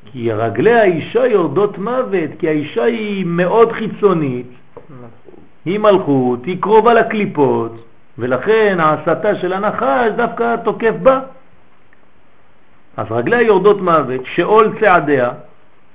כי 0.06 0.32
רגלי 0.32 0.74
האישה 0.74 1.28
יורדות 1.28 1.78
מוות, 1.78 2.30
כי 2.40 2.48
האישה 2.48 2.84
היא 2.84 3.26
מאוד 3.26 3.72
חיצונית, 3.72 4.48
היא 5.66 5.80
מלכות, 5.80 6.46
היא 6.46 6.62
קרובה 6.62 6.94
לקליפות, 6.94 7.72
ולכן 8.18 8.78
ההסתה 8.80 9.36
של 9.36 9.54
הנחש 9.54 10.12
דווקא 10.16 10.56
תוקף 10.64 10.94
בה. 11.04 11.20
אז 12.98 13.06
רגליה 13.12 13.42
יורדות 13.42 13.82
מוות, 13.82 14.22
שאול 14.26 14.76
צעדיה, 14.80 15.32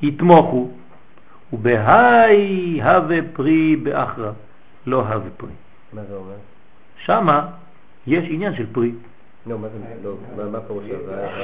יתמוכו, 0.03 0.71
ובהי 1.53 2.83
הווה 2.83 3.19
פרי 3.33 3.77
באחרא, 3.77 4.31
לא 4.87 5.01
הווה 5.01 5.31
פרי. 5.37 5.51
מה 5.93 6.03
זה 6.09 6.15
אומר? 6.17 6.35
שמה 7.05 7.47
יש 8.07 8.25
עניין 8.29 8.55
של 8.55 8.67
פרי. 8.73 8.93
לא, 9.47 9.59
מה 9.59 9.69
זה, 9.69 9.79
לא, 10.05 10.51
מה 10.51 10.61
פירוש? 10.61 10.85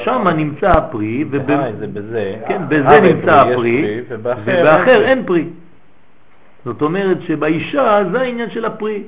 שמה 0.05 0.33
נמצא 0.33 0.71
הפרי, 0.71 1.25
ובזה, 1.31 1.73
זה 1.79 1.87
בזה, 1.87 2.35
כן, 2.49 2.63
נמצא 3.03 3.41
הפרי, 3.41 4.01
ובאחר 4.09 5.03
אין 5.05 5.27
פרי. 5.27 5.45
זאת 6.65 6.83
אומרת 6.83 7.23
שבאישה 7.23 8.03
זה 8.13 8.21
העניין 8.21 8.51
של 8.51 8.65
הפרי, 8.65 9.03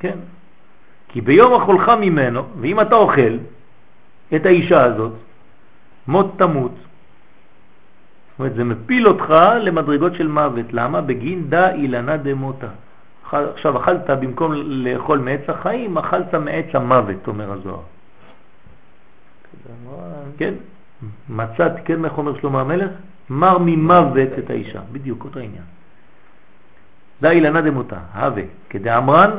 כן? 0.00 0.18
כי 1.08 1.20
ביום 1.20 1.62
אכולך 1.62 1.88
ממנו, 2.00 2.42
ואם 2.60 2.80
אתה 2.80 2.94
אוכל 2.94 3.36
את 4.34 4.46
האישה 4.46 4.84
הזאת, 4.84 5.12
מות 6.08 6.34
תמות. 6.38 6.72
זאת 6.72 8.38
אומרת, 8.38 8.54
זה 8.54 8.64
מפיל 8.64 9.08
אותך 9.08 9.34
למדרגות 9.60 10.14
של 10.14 10.28
מוות. 10.28 10.72
למה? 10.72 11.00
בגין 11.00 11.50
דה 11.50 11.72
אילנה 11.72 12.16
דמותה. 12.16 12.68
עכשיו 13.32 13.76
אכלת, 13.76 14.10
במקום 14.10 14.52
לאכול 14.54 15.18
מעץ 15.18 15.40
החיים, 15.48 15.98
אכלת 15.98 16.34
מעץ 16.34 16.66
המוות, 16.74 17.28
אומר 17.28 17.52
הזוהר. 17.52 17.80
כן, 20.38 20.54
מצאת, 21.28 21.72
כן, 21.84 22.04
איך 22.04 22.18
אומר 22.18 22.40
שלמה 22.40 22.60
המלך? 22.60 22.90
מר 23.30 23.58
ממוות 23.58 24.28
את 24.38 24.50
האישה. 24.50 24.80
בדיוק, 24.92 25.24
אותו 25.24 25.38
עניין. 25.40 25.64
דה 27.20 27.30
אילנה 27.30 27.60
דמותה, 27.60 27.98
הווה, 28.14 28.42
כדאמרן, 28.70 29.30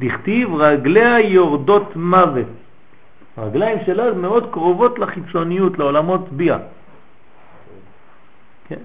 דכתיב 0.00 0.54
רגליה 0.54 1.20
יורדות 1.20 1.96
מוות. 1.96 2.46
הרגליים 3.36 3.78
שלה 3.86 4.12
מאוד 4.12 4.52
קרובות 4.52 4.98
לחיצוניות, 4.98 5.78
לעולמות 5.78 6.28
ביה. 6.32 6.58
כן. 8.68 8.78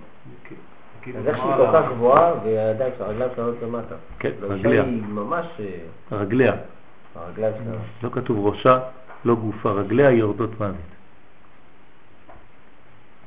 אז 1.18 1.28
איך 1.28 1.38
שהיא 1.38 1.56
כל 1.58 1.68
כך 1.74 1.86
גבוהה 1.92 2.34
והידיים 2.44 2.94
של 2.98 3.04
הרגליים 3.04 3.32
שלה 3.36 3.44
עולות 3.44 3.58
למטה. 3.64 3.96
כן, 4.20 4.32
רגליה. 4.42 4.84
היא 4.84 5.04
ממש... 5.04 5.46
אה, 5.60 6.18
רגליה. 6.18 6.54
הרגליים 7.16 7.54
שלה. 7.64 7.76
לא 8.04 8.10
כתוב 8.10 8.48
ראשה, 8.48 8.80
לא 9.26 9.36
גופה, 9.36 9.72
רגליה 9.72 10.12
יורדות 10.12 10.60
מוות. 10.60 10.76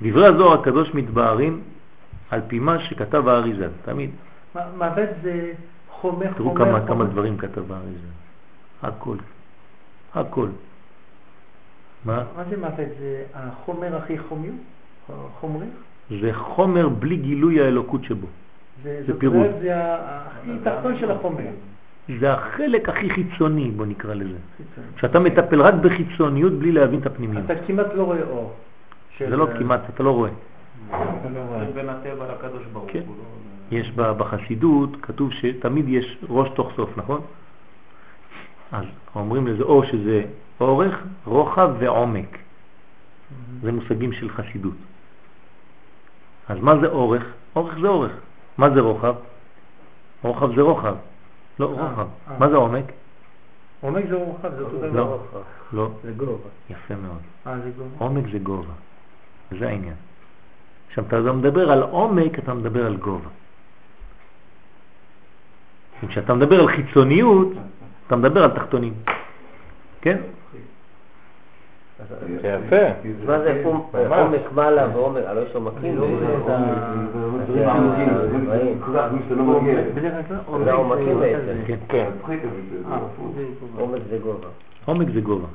דברי 0.02 0.26
הזוהר 0.26 0.60
הקדוש 0.60 0.94
מתבהרים 0.94 1.62
על 2.30 2.40
פי 2.48 2.58
מה 2.58 2.78
שכתב 2.78 3.28
האריזה, 3.28 3.68
תמיד. 3.84 4.10
מוות 4.55 5.08
זה 5.22 5.52
חומר, 5.90 6.16
חומר, 6.16 6.32
תראו 6.36 6.55
כמה, 6.55 6.86
כמה 6.86 7.05
דברים 7.05 7.38
כתב 7.38 7.72
האריזה. 7.72 8.08
הכל. 8.82 9.16
הכל. 10.14 10.48
מה? 12.04 12.24
מה 12.36 12.44
זה 12.50 12.56
מוות? 12.56 12.74
זה 12.98 13.22
החומר 13.34 13.96
הכי 13.96 14.18
חומי? 14.18 14.48
חומרי? 15.40 15.66
זה 16.20 16.30
חומר 16.32 16.88
בלי 16.88 17.16
גילוי 17.16 17.60
האלוקות 17.60 18.04
שבו. 18.04 18.26
זה, 18.82 19.02
זה 19.06 19.18
פירוט. 19.18 19.46
זה 19.62 19.72
הכי 19.76 20.50
תחתון 20.64 20.98
של 20.98 21.10
החומר. 21.10 21.44
זה 22.20 22.32
החלק 22.32 22.88
הכי 22.88 23.10
חיצוני, 23.10 23.70
בוא 23.70 23.86
נקרא 23.86 24.14
לזה. 24.14 24.36
כשאתה 24.96 25.20
מטפל 25.20 25.62
רק 25.62 25.74
בחיצוניות 25.74 26.52
בלי 26.52 26.72
להבין 26.72 27.00
את 27.00 27.06
הפנימיות. 27.06 27.44
אתה 27.44 27.54
כמעט 27.66 27.86
לא 27.94 28.02
רואה 28.02 28.22
אור. 28.22 28.52
זה 29.18 29.36
לא 29.36 29.46
כמעט, 29.58 29.80
אתה 29.94 30.02
לא 30.02 30.10
רואה. 30.10 30.30
בין 31.74 31.88
הטבע 31.88 32.32
לקדוש 32.34 32.62
ברוך 32.72 32.90
כן. 32.92 33.02
הוא. 33.06 33.16
לא- 33.16 33.76
יש 33.78 33.90
בחסידות, 33.96 34.96
כתוב 35.02 35.32
שתמיד 35.32 35.88
יש 35.88 36.18
ראש 36.28 36.48
תוך 36.54 36.72
סוף, 36.76 36.98
נכון? 36.98 37.20
אז 38.72 38.84
אומרים 39.14 39.47
לזה 39.47 39.62
או 39.62 39.84
שזה 39.84 40.22
אורך, 40.60 40.94
רוחב 41.24 41.70
ועומק. 41.78 42.38
זה 43.62 43.72
מושגים 43.72 44.12
של 44.12 44.30
חסידות. 44.30 44.74
אז 46.48 46.58
מה 46.60 46.78
זה 46.80 46.86
אורך? 46.86 47.22
אורך 47.56 47.78
זה 47.80 47.88
אורך. 47.88 48.12
מה 48.58 48.70
זה 48.70 48.80
רוחב? 48.80 49.14
רוחב 50.22 50.55
זה 50.55 50.62
רוחב. 50.62 50.94
לא 51.58 51.66
אה, 51.66 51.88
רוחב. 51.90 52.06
אה. 52.30 52.38
מה 52.38 52.48
זה 52.48 52.56
עומק? 52.56 52.84
עומק 53.80 54.05
זה 54.08 54.14
רוחב, 54.14 54.55
זה 54.55 54.62
אותו 54.62 54.78
דבר. 54.78 54.90
לא, 54.92 55.18
לא. 55.72 55.90
זה 56.02 56.12
גובה. 56.12 56.48
יפה 56.70 56.94
מאוד. 56.94 57.18
אה, 57.47 57.60
זה 57.60 57.70
גובה. 57.78 58.05
עומק 58.05 58.24
זה 58.32 58.38
גובה. 58.38 58.72
זה 59.58 59.68
העניין. 59.68 59.94
עכשיו, 60.88 61.05
אתה 61.06 61.32
מדבר 61.32 61.72
על 61.72 61.82
עומק, 61.82 62.38
אתה 62.38 62.55
מדבר 62.55 62.86
על 62.86 62.97
גובה. 62.97 63.28
כשאתה 66.08 66.34
מדבר 66.34 66.60
על 66.60 66.68
חיצוניות, 66.68 67.48
אתה 68.08 68.16
מדבר 68.16 68.44
על 68.44 68.50
תחתונים. 68.50 68.94
כן? 70.00 70.16
יפה. 72.42 72.76
מה 73.26 73.38
זה 73.38 73.62
עומק 73.64 74.52
מעלה 74.54 74.86
ועומק, 74.92 75.22
הלוא 75.26 75.42
יש 75.42 75.54
עומקים? 75.54 76.00
בעצם. 81.20 81.76
כן. 81.88 82.10
זה 84.10 84.18
גובה. 84.22 84.48
עומק 84.84 85.08
זה 85.14 85.20
גובה. 85.20 85.48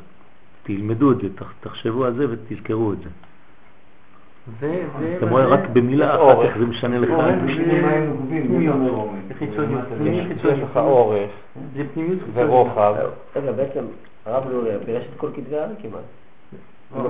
תלמדו 0.63 1.11
את 1.11 1.17
זה, 1.17 1.27
תחשבו 1.61 2.05
על 2.05 2.13
זה 2.13 2.25
ותזכרו 2.29 2.93
את 2.93 2.97
זה. 2.97 3.09
אתה 4.47 5.25
רואה 5.29 5.45
רק 5.45 5.69
במילה 5.73 6.15
אחת 6.15 6.37
איך 6.41 6.57
זה 6.57 6.65
משנה 6.65 6.99
לך. 6.99 7.09
יש 10.43 10.59
לך 10.59 10.77
אורך 10.77 11.29
ורוחב. 12.33 12.95
רגע, 13.35 13.51
בעצם 13.51 13.85
הרב 14.25 14.43
לורי 14.49 14.71
פירש 14.85 15.03
את 15.03 15.17
כל 15.17 15.29
כתבי 15.35 15.57
הארי 15.57 15.73
כמעט. 15.81 16.01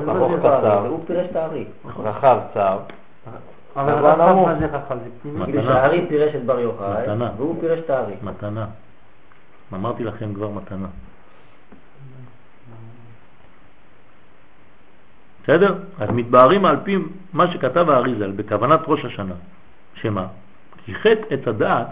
ארוך 0.08 0.40
קצר. 0.40 0.88
הוא 0.88 1.00
פירש 1.08 1.28
את 1.32 1.36
הארי. 1.36 1.66
רחב 2.04 2.40
צר. 2.54 2.78
אבל 3.76 3.94
רחב 3.94 4.36
מה 4.36 4.56
זה 4.60 4.66
רחב? 4.66 4.96
זה 5.04 5.10
פנימי. 5.22 5.46
כאילו 5.46 5.64
שהארי 5.64 6.06
פירש 6.10 6.36
את 6.36 6.46
בר 6.46 6.60
יוחאי, 6.60 7.06
והוא 7.38 7.56
פירש 7.62 7.80
את 7.80 7.90
הארי. 7.90 8.14
מתנה. 8.24 8.66
אמרתי 9.74 10.04
לכם 10.04 10.34
כבר 10.34 10.50
מתנה. 10.50 10.88
בסדר? 15.44 15.76
אז 16.00 16.10
מתבהרים 16.10 16.66
על 16.66 16.78
פי 16.84 16.98
מה 17.34 17.52
שכתב 17.52 17.90
האריזל 17.90 18.32
בכוונת 18.32 18.80
ראש 18.88 19.06
השנה, 19.06 19.34
שמה? 19.94 20.26
כי 20.86 20.96
חטא 20.96 21.34
את 21.34 21.48
הדעת, 21.48 21.88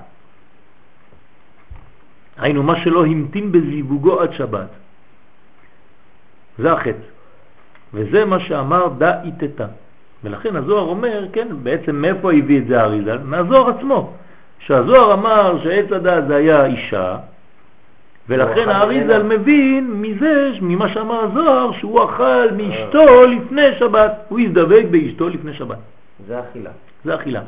היינו 2.38 2.64
מה 2.64 2.84
שלא 2.84 3.06
המתין 3.06 3.52
בזיווגו 3.52 4.22
עד 4.22 4.34
שבת. 4.34 4.70
זה 6.58 6.74
החטא. 6.74 7.12
וזה 7.94 8.26
מה 8.26 8.40
שאמר 8.40 8.88
דה 8.98 9.24
איתתה. 9.24 9.68
ולכן 10.24 10.56
הזוהר 10.56 10.90
אומר, 10.90 11.26
כן, 11.34 11.48
בעצם 11.64 11.96
מאיפה 11.96 12.34
הביא 12.34 12.60
את 12.60 12.68
זה 12.68 12.82
האריזל? 12.82 13.18
מהזוהר 13.18 13.70
עצמו. 13.70 14.14
שהזוהר 14.60 15.14
אמר 15.14 15.64
שעץ 15.64 15.92
הדעת 15.92 16.28
זה 16.28 16.36
היה 16.36 16.66
אישה, 16.66 17.18
ולכן 18.30 18.70
האריזל 18.70 19.24
מבין 19.24 19.92
מזה, 19.94 20.52
ממה 20.62 20.90
שאמר 20.90 21.20
הזוהר, 21.20 21.72
שהוא 21.72 22.04
אכל 22.04 22.48
מאשתו 22.58 23.26
לפני 23.26 23.76
שבת. 23.80 24.12
הוא 24.30 24.40
הזדבק 24.40 24.84
באשתו 24.92 25.30
לפני 25.30 25.54
שבת. 25.54 25.78
זה 26.28 26.40
אכילה. 26.40 26.70
זה 27.06 27.16
אכילה. 27.16 27.42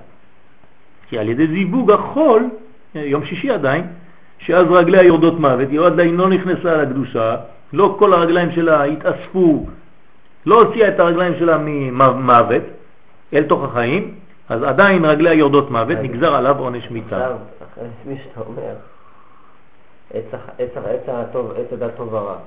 כי 1.07 1.19
על 1.19 1.29
ידי 1.29 1.47
זיווג 1.47 1.91
החול, 1.91 2.49
יום 2.95 3.25
שישי 3.25 3.51
עדיין, 3.51 3.83
שאז 4.39 4.67
רגליה 4.69 5.03
יורדות 5.03 5.39
מוות, 5.39 5.69
היא 5.69 5.79
עדיין 5.79 6.17
לא 6.17 6.29
נכנסה 6.29 6.77
לקדושה, 6.77 7.35
לא 7.73 7.95
כל 7.99 8.13
הרגליים 8.13 8.51
שלה 8.51 8.83
התאספו, 8.83 9.65
לא 10.45 10.61
הוציאה 10.61 10.87
את 10.87 10.99
הרגליים 10.99 11.33
שלה 11.39 11.57
ממוות 11.57 12.63
אל 13.33 13.43
תוך 13.43 13.63
החיים, 13.63 14.11
אז 14.49 14.63
עדיין 14.63 15.05
רגליה 15.05 15.33
יורדות 15.33 15.71
מוות, 15.71 15.97
נגזר 16.01 16.35
עליו 16.35 16.59
עונש 16.59 16.91
מיתה. 16.91 17.15
עכשיו, 17.15 17.37
אחרי 17.73 17.87
מי 18.05 18.15
שאתה 18.23 18.41
אומר, 18.41 18.73
עץ 20.13 21.07
הטוב, 21.07 21.51
עץ 21.51 21.73
הדת 21.73 21.91
טוב 21.97 22.13
ורע, 22.13 22.37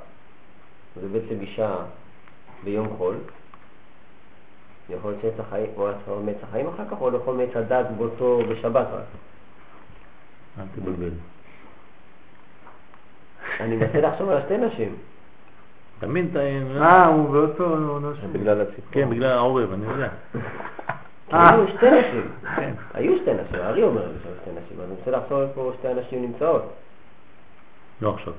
זה 1.00 1.08
בעצם 1.08 1.40
אישה 1.40 1.76
ביום 2.64 2.88
חול, 2.96 3.14
יכול 4.90 5.10
להיות 5.10 5.22
שעץ 5.22 5.40
החיים, 5.46 5.66
או 5.76 5.88
לאכול 5.88 6.22
מעץ 6.24 6.36
החיים 6.42 6.66
אחר 6.66 6.82
כך, 6.90 7.00
או 7.00 7.10
לאכול 7.10 7.36
מעץ 7.36 7.56
הדת 7.56 7.86
באותו, 7.96 8.40
בשבת 8.50 8.86
רק. 8.92 9.04
אל 10.58 10.64
תבלבל. 10.74 11.10
אני 13.60 13.76
מנסה 13.76 14.00
לחשוב 14.00 14.28
על 14.28 14.36
השתי 14.36 14.56
נשים. 14.58 14.96
תמיד 15.98 16.26
אתה... 16.30 16.40
אה, 16.80 17.06
הוא 17.06 17.30
באותו... 17.30 17.76
בגלל 18.32 18.60
הציפור. 18.60 18.84
כן, 18.90 19.10
בגלל 19.10 19.30
העורב, 19.30 19.72
אני 19.72 19.86
יודע. 19.86 20.08
היו 21.30 21.68
שתי 21.68 21.86
נשים. 21.90 22.30
היו 22.94 23.18
שתי 23.22 23.30
נשים, 23.34 23.60
הארי 23.60 23.82
אומר 23.82 24.08
לי 24.08 24.14
שתי 24.42 24.50
נשים, 24.50 24.80
אז 24.80 24.84
אני 24.84 24.94
רוצה 24.98 25.10
לחשוב 25.10 25.40
איפה 25.40 25.72
שתי 25.78 25.88
הנשים 25.88 26.22
נמצאות. 26.22 26.72
לא 28.02 28.14
עכשיו. 28.14 28.32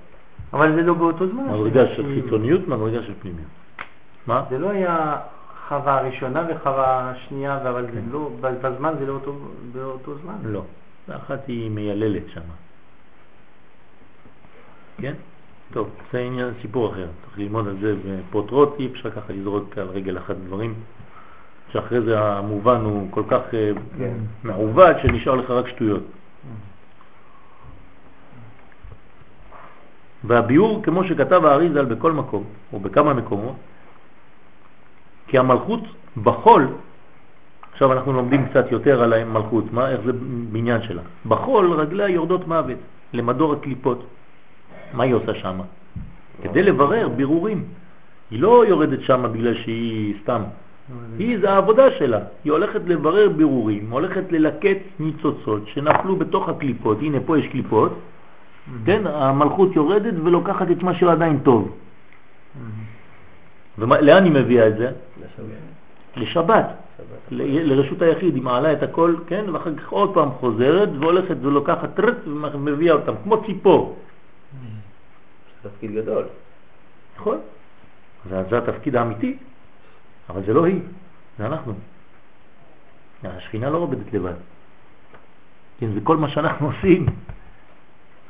אבל 0.53 0.75
זה 0.75 0.81
לא 0.81 0.93
באותו 0.93 1.27
זמן. 1.27 1.43
מדרגה 1.43 1.95
של 1.95 2.15
חיצוניות, 2.15 2.67
מדרגה 2.67 3.03
של 3.03 3.13
פנימיות. 3.21 3.47
מה? 4.27 4.43
זה 4.49 4.57
לא 4.57 4.69
היה 4.69 5.17
חווה 5.67 5.99
הראשונה 5.99 6.43
וחווה 6.49 7.11
השנייה, 7.11 7.69
אבל 7.69 7.85
זה 7.93 8.01
לא, 8.11 8.29
בזמן 8.41 8.93
זה 8.99 9.05
לא 9.05 9.13
אותו, 9.13 9.37
באותו 9.71 10.15
זמן. 10.23 10.35
לא. 10.43 10.63
אחת 11.09 11.47
היא 11.47 11.71
מייללת 11.71 12.23
שם. 12.33 12.41
כן? 14.97 15.13
טוב, 15.73 15.89
זה 16.11 16.19
עניין, 16.19 16.53
סיפור 16.61 16.91
אחר. 16.91 17.07
צריך 17.25 17.39
ללמוד 17.39 17.67
על 17.67 17.77
זה 17.81 17.95
בפרוטרוט, 18.05 18.79
אי 18.79 18.87
אפשר 18.87 19.11
ככה 19.11 19.33
לזרוק 19.33 19.77
על 19.77 19.87
רגל 19.87 20.17
אחת 20.17 20.35
דברים, 20.35 20.73
שאחרי 21.71 22.01
זה 22.01 22.19
המובן 22.19 22.81
הוא 22.81 23.07
כל 23.11 23.23
כך 23.27 23.41
אה, 23.53 23.71
כן. 23.97 24.13
מעובד 24.43 24.93
שנשאר 25.01 25.35
לך 25.35 25.49
רק 25.49 25.67
שטויות. 25.67 26.03
והביאור, 30.27 30.83
כמו 30.83 31.03
שכתב 31.03 31.45
האריזל 31.45 31.85
בכל 31.85 32.11
מקום, 32.11 32.43
או 32.73 32.79
בכמה 32.79 33.13
מקומות, 33.13 33.55
כי 35.27 35.37
המלכות 35.37 35.83
בחול, 36.23 36.67
עכשיו 37.71 37.93
אנחנו 37.93 38.13
לומדים 38.13 38.45
קצת 38.45 38.71
יותר 38.71 39.03
על 39.03 39.13
המלכות, 39.13 39.73
מה, 39.73 39.89
איך 39.89 40.01
זה 40.05 40.11
בניין 40.51 40.81
שלה. 40.81 41.01
בחול 41.25 41.73
רגליה 41.73 42.09
יורדות 42.09 42.47
מוות, 42.47 42.77
למדור 43.13 43.53
הקליפות. 43.53 44.03
מה 44.93 45.03
היא 45.03 45.13
עושה 45.13 45.33
שם? 45.33 45.59
כדי 46.41 46.63
לברר 46.63 47.09
בירורים. 47.09 47.63
היא 48.31 48.39
לא 48.41 48.65
יורדת 48.65 49.01
שם 49.01 49.25
בגלל 49.33 49.53
שהיא 49.53 50.15
סתם. 50.23 50.41
היא, 51.19 51.39
זה 51.39 51.51
העבודה 51.51 51.91
שלה. 51.91 52.19
היא 52.43 52.51
הולכת 52.51 52.81
לברר 52.85 53.29
בירורים, 53.29 53.91
הולכת 53.91 54.31
ללקט 54.31 54.99
ניצוצות 54.99 55.67
שנפלו 55.67 56.15
בתוך 56.15 56.49
הקליפות. 56.49 56.97
הנה, 57.01 57.17
פה 57.25 57.39
יש 57.39 57.47
קליפות. 57.47 57.91
כן, 58.85 59.07
המלכות 59.07 59.75
יורדת 59.75 60.13
ולוקחת 60.23 60.71
את 60.71 60.83
מה 60.83 60.93
שעדיין 60.93 61.39
טוב. 61.39 61.77
ולאן 63.77 64.23
היא 64.23 64.31
מביאה 64.31 64.67
את 64.67 64.77
זה? 64.77 64.91
לשבת. 66.17 66.65
לרשות 67.31 68.01
היחיד, 68.01 68.35
היא 68.35 68.43
מעלה 68.43 68.73
את 68.73 68.83
הכל, 68.83 69.15
כן, 69.27 69.45
ואחר 69.49 69.75
כך 69.75 69.89
עוד 69.89 70.13
פעם 70.13 70.31
חוזרת 70.31 70.89
והולכת 70.99 71.35
ולוקחת 71.41 71.95
טרט 71.95 72.17
ומביאה 72.25 72.93
אותם, 72.93 73.13
כמו 73.23 73.45
ציפור. 73.45 73.97
זה 75.63 75.69
תפקיד 75.69 75.91
גדול. 75.95 76.25
נכון? 77.17 77.37
זה, 78.29 78.43
זה 78.49 78.57
התפקיד 78.57 78.95
האמיתי, 78.95 79.37
אבל 80.29 80.41
זה 80.45 80.53
לא 80.53 80.65
היא, 80.65 80.81
זה 81.37 81.45
אנחנו. 81.45 81.73
השכינה 83.23 83.69
לא 83.69 83.77
עובדת 83.77 84.13
לבד. 84.13 84.33
כן, 85.79 85.93
זה 85.93 85.99
כל 86.03 86.17
מה 86.17 86.29
שאנחנו 86.29 86.67
עושים. 86.67 87.05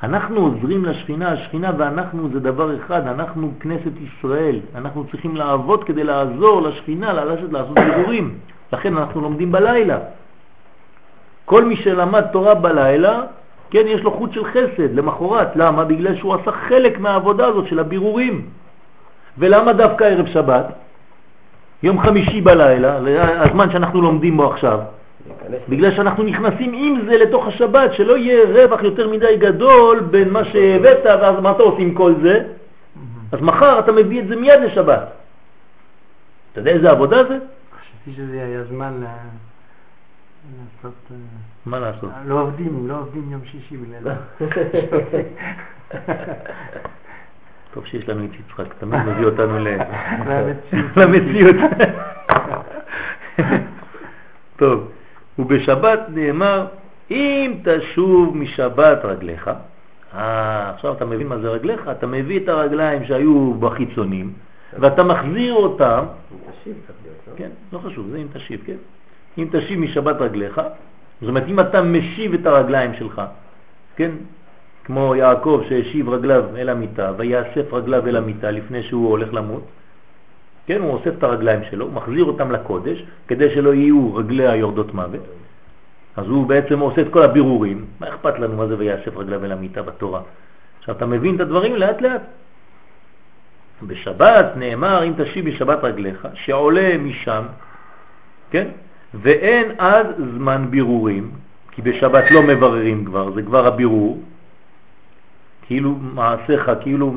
אנחנו 0.04 0.42
עוזרים 0.42 0.86
לשכינה, 0.86 1.32
השכינה 1.32 1.72
ואנחנו 1.78 2.30
זה 2.34 2.40
דבר 2.40 2.76
אחד, 2.78 3.08
אנחנו 3.08 3.52
כנסת 3.60 3.92
ישראל, 4.02 4.60
אנחנו 4.76 5.06
צריכים 5.12 5.36
לעבוד 5.36 5.84
כדי 5.84 6.04
לעזור 6.04 6.62
לשכינה 6.62 7.14
ללכת 7.14 7.52
לעשות 7.52 7.78
דיבורים, 7.80 8.38
לכן 8.74 8.98
אנחנו 8.98 9.22
לומדים 9.22 9.52
בלילה. 9.52 9.98
כל 11.46 11.66
מי 11.66 11.76
שלמד 11.76 12.22
תורה 12.22 12.56
בלילה, 12.56 13.22
כן, 13.70 13.84
יש 13.86 14.02
לו 14.02 14.12
חוט 14.12 14.34
של 14.34 14.46
חסד 14.46 14.94
למחרת, 14.96 15.56
למה? 15.56 15.86
בגלל 15.86 16.16
שהוא 16.16 16.36
עשה 16.36 16.52
חלק 16.52 17.00
מהעבודה 17.00 17.46
הזאת 17.46 17.68
של 17.68 17.80
הבירורים. 17.80 18.46
ולמה 19.38 19.74
דווקא 19.74 20.04
ערב 20.04 20.26
שבת? 20.26 20.66
יום 21.84 22.02
חמישי 22.02 22.42
בלילה, 22.42 23.00
הזמן 23.42 23.72
שאנחנו 23.72 24.02
לומדים 24.02 24.38
בו 24.38 24.54
עכשיו. 24.54 24.80
בגלל 25.70 25.92
שאנחנו 25.96 26.24
נכנסים 26.24 26.74
עם 26.74 27.06
זה 27.06 27.18
לתוך 27.18 27.48
השבת, 27.48 27.94
שלא 27.94 28.18
יהיה 28.18 28.44
רווח 28.46 28.84
יותר 28.84 29.10
מדי 29.10 29.38
גדול 29.38 30.00
בין 30.00 30.30
מה 30.30 30.46
שהבאת 30.46 31.06
ואז 31.06 31.40
מה 31.42 31.52
אתה 31.52 31.64
עושה 31.64 31.82
עם 31.82 31.94
כל 31.94 32.14
זה? 32.22 32.44
אז 33.32 33.42
מחר 33.42 33.80
אתה 33.80 33.92
מביא 33.92 34.22
את 34.22 34.28
זה 34.28 34.36
מיד 34.36 34.60
לשבת. 34.60 35.00
אתה 36.52 36.60
יודע 36.60 36.72
איזה 36.72 36.92
עבודה 36.92 37.24
זה? 37.24 37.38
חשבתי 37.80 38.12
שזה 38.16 38.44
היה 38.44 38.64
זמן 38.64 38.94
לעשות... 40.58 40.94
אה, 41.12 41.16
מה 41.66 41.80
לעשות? 41.80 42.10
לא 42.26 42.42
עובדים, 42.42 42.88
לא 42.88 42.94
עובדים 43.00 43.32
יום 43.32 43.42
שישי 43.46 43.78
בגלל 43.78 44.00
זה. 44.04 44.14
טוב 47.74 47.86
שיש 47.86 48.10
לנו 48.10 48.26
את 48.26 48.30
יצחק, 48.40 48.74
תמיד 48.80 49.00
מביא 49.02 49.26
אותנו. 49.26 49.58
למציאות. 50.98 51.56
טוב, 54.56 54.92
ובשבת 55.40 56.00
נאמר, 56.10 56.66
אם 57.12 57.54
תשוב 57.64 58.38
משבת 58.38 59.00
רגליך, 59.04 59.52
אה, 60.14 60.70
עכשיו 60.70 60.94
אתה 60.94 61.06
מבין 61.06 61.28
מה 61.28 61.38
זה 61.38 61.50
רגליך? 61.50 61.90
אתה 61.92 62.08
מביא 62.08 62.40
את 62.40 62.50
הרגליים 62.50 63.06
שהיו 63.06 63.54
בחיצונים, 63.54 64.34
ואתה 64.80 65.04
מחזיר 65.04 65.54
אותם, 65.54 66.04
תשיב 66.28 66.74
צריך 66.88 66.98
להיות, 67.04 67.18
לא? 67.28 67.34
כן, 67.38 67.50
לא 67.74 67.80
חשוב, 67.80 68.08
זה 68.12 68.18
אם 68.18 68.28
תשיב, 68.34 68.62
כן? 68.66 68.78
אם 69.38 69.48
תשיב 69.52 69.80
משבת 69.80 70.16
רגליך, 70.22 70.62
זאת 71.22 71.30
אומרת, 71.30 71.44
אם 71.48 71.60
אתה 71.60 71.82
משיב 71.82 72.34
את 72.34 72.46
הרגליים 72.46 72.94
שלך, 72.94 73.22
כן? 73.96 74.12
כמו 74.84 75.16
יעקב 75.16 75.62
שהשיב 75.70 76.10
רגליו 76.10 76.44
אל 76.58 76.70
המיטה, 76.70 77.12
ויאסף 77.18 77.74
רגליו 77.74 78.08
אל 78.08 78.16
המיטה 78.16 78.52
לפני 78.52 78.84
שהוא 78.84 79.10
הולך 79.10 79.34
למות, 79.34 79.64
כן, 80.68 80.82
הוא 80.82 80.92
אוסף 80.92 81.12
את 81.18 81.24
הרגליים 81.24 81.60
שלו, 81.72 81.92
מחזיר 81.92 82.26
אותם 82.26 82.52
לקודש, 82.52 83.04
כדי 83.28 83.56
שלא 83.56 83.74
יהיו 83.74 84.16
רגליה 84.16 84.56
יורדות 84.56 84.94
מוות. 84.94 85.22
אז 86.18 86.28
הוא 86.28 86.48
בעצם 86.48 86.80
עושה 86.80 87.02
את 87.02 87.08
כל 87.12 87.24
הבירורים, 87.24 87.86
מה 88.00 88.10
אכפת 88.10 88.40
לנו 88.40 88.56
מה 88.56 88.68
זה 88.68 88.76
ויאסף 88.78 89.18
רגליו 89.18 89.46
אל 89.46 89.52
המיטה 89.52 89.82
בתורה? 89.82 90.22
עכשיו 90.80 90.96
אתה 90.96 91.06
מבין 91.06 91.36
את 91.36 91.40
הדברים 91.40 91.76
לאט 91.76 92.02
לאט. 92.02 92.22
בשבת 93.84 94.46
נאמר 94.56 95.04
אם 95.04 95.14
תשיב 95.18 95.50
בשבת 95.50 95.84
רגליך, 95.84 96.28
שעולה 96.34 96.98
משם, 96.98 97.44
כן? 98.52 98.68
ואין 99.14 99.72
אז 99.78 100.08
זמן 100.36 100.68
בירורים, 100.70 101.32
כי 101.72 101.82
בשבת 101.82 102.32
לא 102.32 102.44
מבררים 102.44 103.06
כבר, 103.06 103.32
זה 103.32 103.42
כבר 103.42 103.68
הבירור, 103.68 104.24
כאילו 105.62 105.96
מעשיך, 105.96 106.72
כאילו 106.82 107.14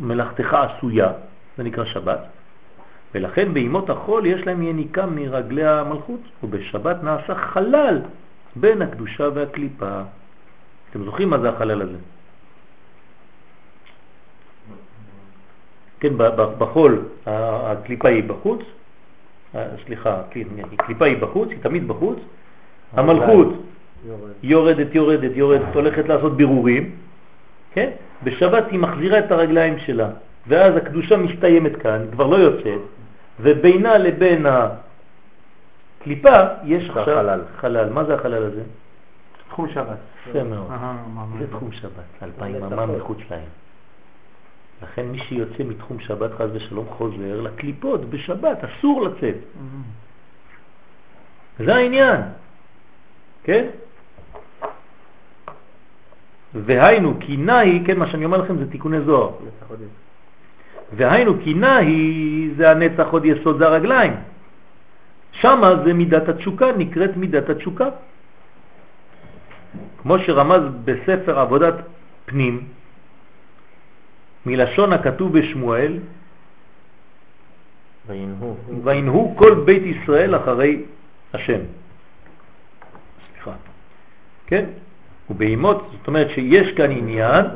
מלאכתך 0.00 0.54
עשויה, 0.54 1.08
זה 1.56 1.62
נקרא 1.62 1.84
שבת, 1.84 2.20
ולכן 3.14 3.54
בימות 3.54 3.90
החול 3.90 4.26
יש 4.26 4.46
להם 4.46 4.62
יניקה 4.62 5.06
מרגלי 5.06 5.64
המלכות, 5.64 6.20
ובשבת 6.42 7.02
נעשה 7.02 7.34
חלל 7.34 7.98
בין 8.56 8.82
הקדושה 8.82 9.28
והקליפה. 9.34 10.00
אתם 10.90 11.04
זוכרים 11.04 11.30
מה 11.30 11.38
זה 11.38 11.48
החלל 11.48 11.82
הזה? 11.82 11.98
כן, 16.00 16.12
בחול 16.58 17.04
הקליפה 17.26 18.08
היא 18.08 18.24
בחוץ, 18.24 18.60
אה, 19.54 19.66
סליחה, 19.86 20.20
הקליפה 20.78 21.04
היא 21.04 21.16
בחוץ, 21.16 21.48
היא 21.48 21.58
תמיד 21.62 21.88
בחוץ, 21.88 22.18
המלכות 22.92 23.48
יורדת, 24.42 24.94
יורדת, 24.94 25.36
יורדת, 25.36 25.74
הולכת 25.74 26.08
לעשות 26.08 26.36
בירורים, 26.36 26.90
כן? 27.72 27.90
בשבת 28.24 28.64
היא 28.70 28.78
מחזירה 28.78 29.18
את 29.18 29.30
הרגליים 29.30 29.78
שלה, 29.78 30.10
ואז 30.48 30.76
הקדושה 30.76 31.16
מסתיימת 31.16 31.76
כאן, 31.76 32.06
כבר 32.12 32.26
לא 32.26 32.36
יוצאת, 32.36 32.80
ובינה 33.40 33.98
לבין 33.98 34.46
הקליפה 34.46 36.40
יש 36.64 36.90
עכשיו 36.90 37.18
החלל. 37.18 37.40
חלל. 37.56 37.90
מה 37.90 38.04
זה 38.04 38.14
החלל 38.14 38.42
הזה? 38.42 38.62
תחום 39.48 39.68
שבת. 39.68 39.96
יפה 40.28 40.42
מאוד. 40.44 40.66
זה 41.38 41.46
תחום 41.50 41.72
שבת, 41.72 41.92
אלפיים 42.22 42.58
זה 42.58 42.66
אמה 42.66 42.84
נכון. 42.84 42.96
מחוץ 42.96 43.18
להם. 43.30 43.48
לכן 44.82 45.06
מי 45.06 45.18
שיוצא 45.18 45.62
מתחום 45.64 46.00
שבת 46.00 46.30
חז 46.34 46.48
ושלום 46.52 46.86
חוזר 46.90 47.40
לקליפות 47.40 48.10
בשבת, 48.10 48.58
אסור 48.64 49.02
לצאת. 49.02 49.34
זה 51.58 51.74
העניין, 51.74 52.20
כן? 53.44 53.66
והיינו 56.54 57.14
כי 57.20 57.36
נהי, 57.36 57.82
כן, 57.86 57.98
מה 57.98 58.06
שאני 58.06 58.24
אומר 58.24 58.38
לכם 58.38 58.58
זה 58.58 58.70
תיקוני 58.70 59.00
זוהר. 59.00 59.30
והיינו 60.96 61.32
כי 61.44 61.54
נהי 61.54 62.50
זה 62.56 62.70
הנצח 62.70 63.06
עוד 63.10 63.24
יסוד 63.24 63.58
זה 63.58 63.66
הרגליים. 63.66 64.12
שמה 65.32 65.84
זה 65.84 65.94
מידת 65.94 66.28
התשוקה, 66.28 66.66
נקראת 66.76 67.16
מידת 67.16 67.50
התשוקה. 67.50 67.88
כמו 70.02 70.18
שרמז 70.18 70.62
בספר 70.84 71.38
עבודת 71.38 71.74
פנים, 72.26 72.64
מלשון 74.46 74.92
הכתוב 74.92 75.38
בשמואל, 75.38 75.98
וינהו. 78.06 78.56
וינהו 78.84 79.34
כל 79.38 79.54
בית 79.64 79.82
ישראל 79.82 80.36
אחרי 80.36 80.82
השם. 81.32 81.60
סליחה. 83.32 83.52
כן? 84.46 84.64
ובאימות, 85.30 85.88
זאת 85.92 86.06
אומרת 86.06 86.30
שיש 86.30 86.72
כאן 86.72 86.90
עניין 86.90 87.46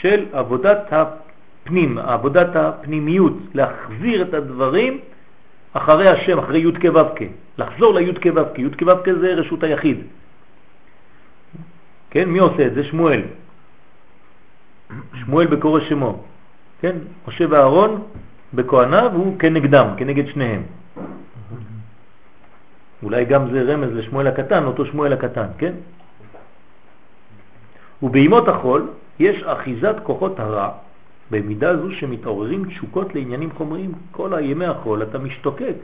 של 0.00 0.26
עבודת 0.32 0.78
הפנים, 1.66 1.98
עבודת 1.98 2.56
הפנימיות, 2.56 3.32
להחזיר 3.54 4.22
את 4.22 4.34
הדברים 4.34 5.00
אחרי 5.72 6.08
השם, 6.08 6.38
אחרי 6.38 6.58
י' 6.58 6.72
כו' 6.80 7.10
כ', 7.16 7.22
לחזור 7.58 7.94
לי' 7.94 8.14
כו' 8.14 8.54
כ', 8.54 8.58
י' 8.58 8.70
כו' 8.78 9.02
כ' 9.04 9.08
זה 9.20 9.34
רשות 9.34 9.62
היחיד. 9.62 9.98
כן, 12.10 12.28
מי 12.28 12.38
עושה 12.38 12.66
את 12.66 12.74
זה? 12.74 12.84
שמואל. 12.84 13.22
שמואל 15.14 15.46
בקורא 15.46 15.80
שמו. 15.80 16.22
כן, 16.80 16.96
משה 17.28 17.44
ואהרון 17.50 18.02
בכהניו 18.54 19.10
הוא 19.14 19.38
כנגדם, 19.38 19.86
כנגד 19.96 20.26
שניהם. 20.26 20.62
אולי 23.02 23.24
גם 23.24 23.50
זה 23.50 23.62
רמז 23.62 23.90
לשמואל 23.92 24.26
הקטן, 24.26 24.64
אותו 24.64 24.86
שמואל 24.86 25.12
הקטן, 25.12 25.46
כן? 25.58 25.72
ובימות 28.02 28.48
החול 28.48 28.88
יש 29.18 29.42
אחיזת 29.42 29.96
כוחות 30.02 30.40
הרע 30.40 30.85
במידה 31.30 31.76
זו 31.76 31.92
שמתעוררים 31.92 32.64
תשוקות 32.64 33.14
לעניינים 33.14 33.50
חומריים. 33.52 33.92
כל 34.10 34.34
הימי 34.34 34.66
החול 34.66 35.02
אתה 35.02 35.18
משתוקק. 35.18 35.74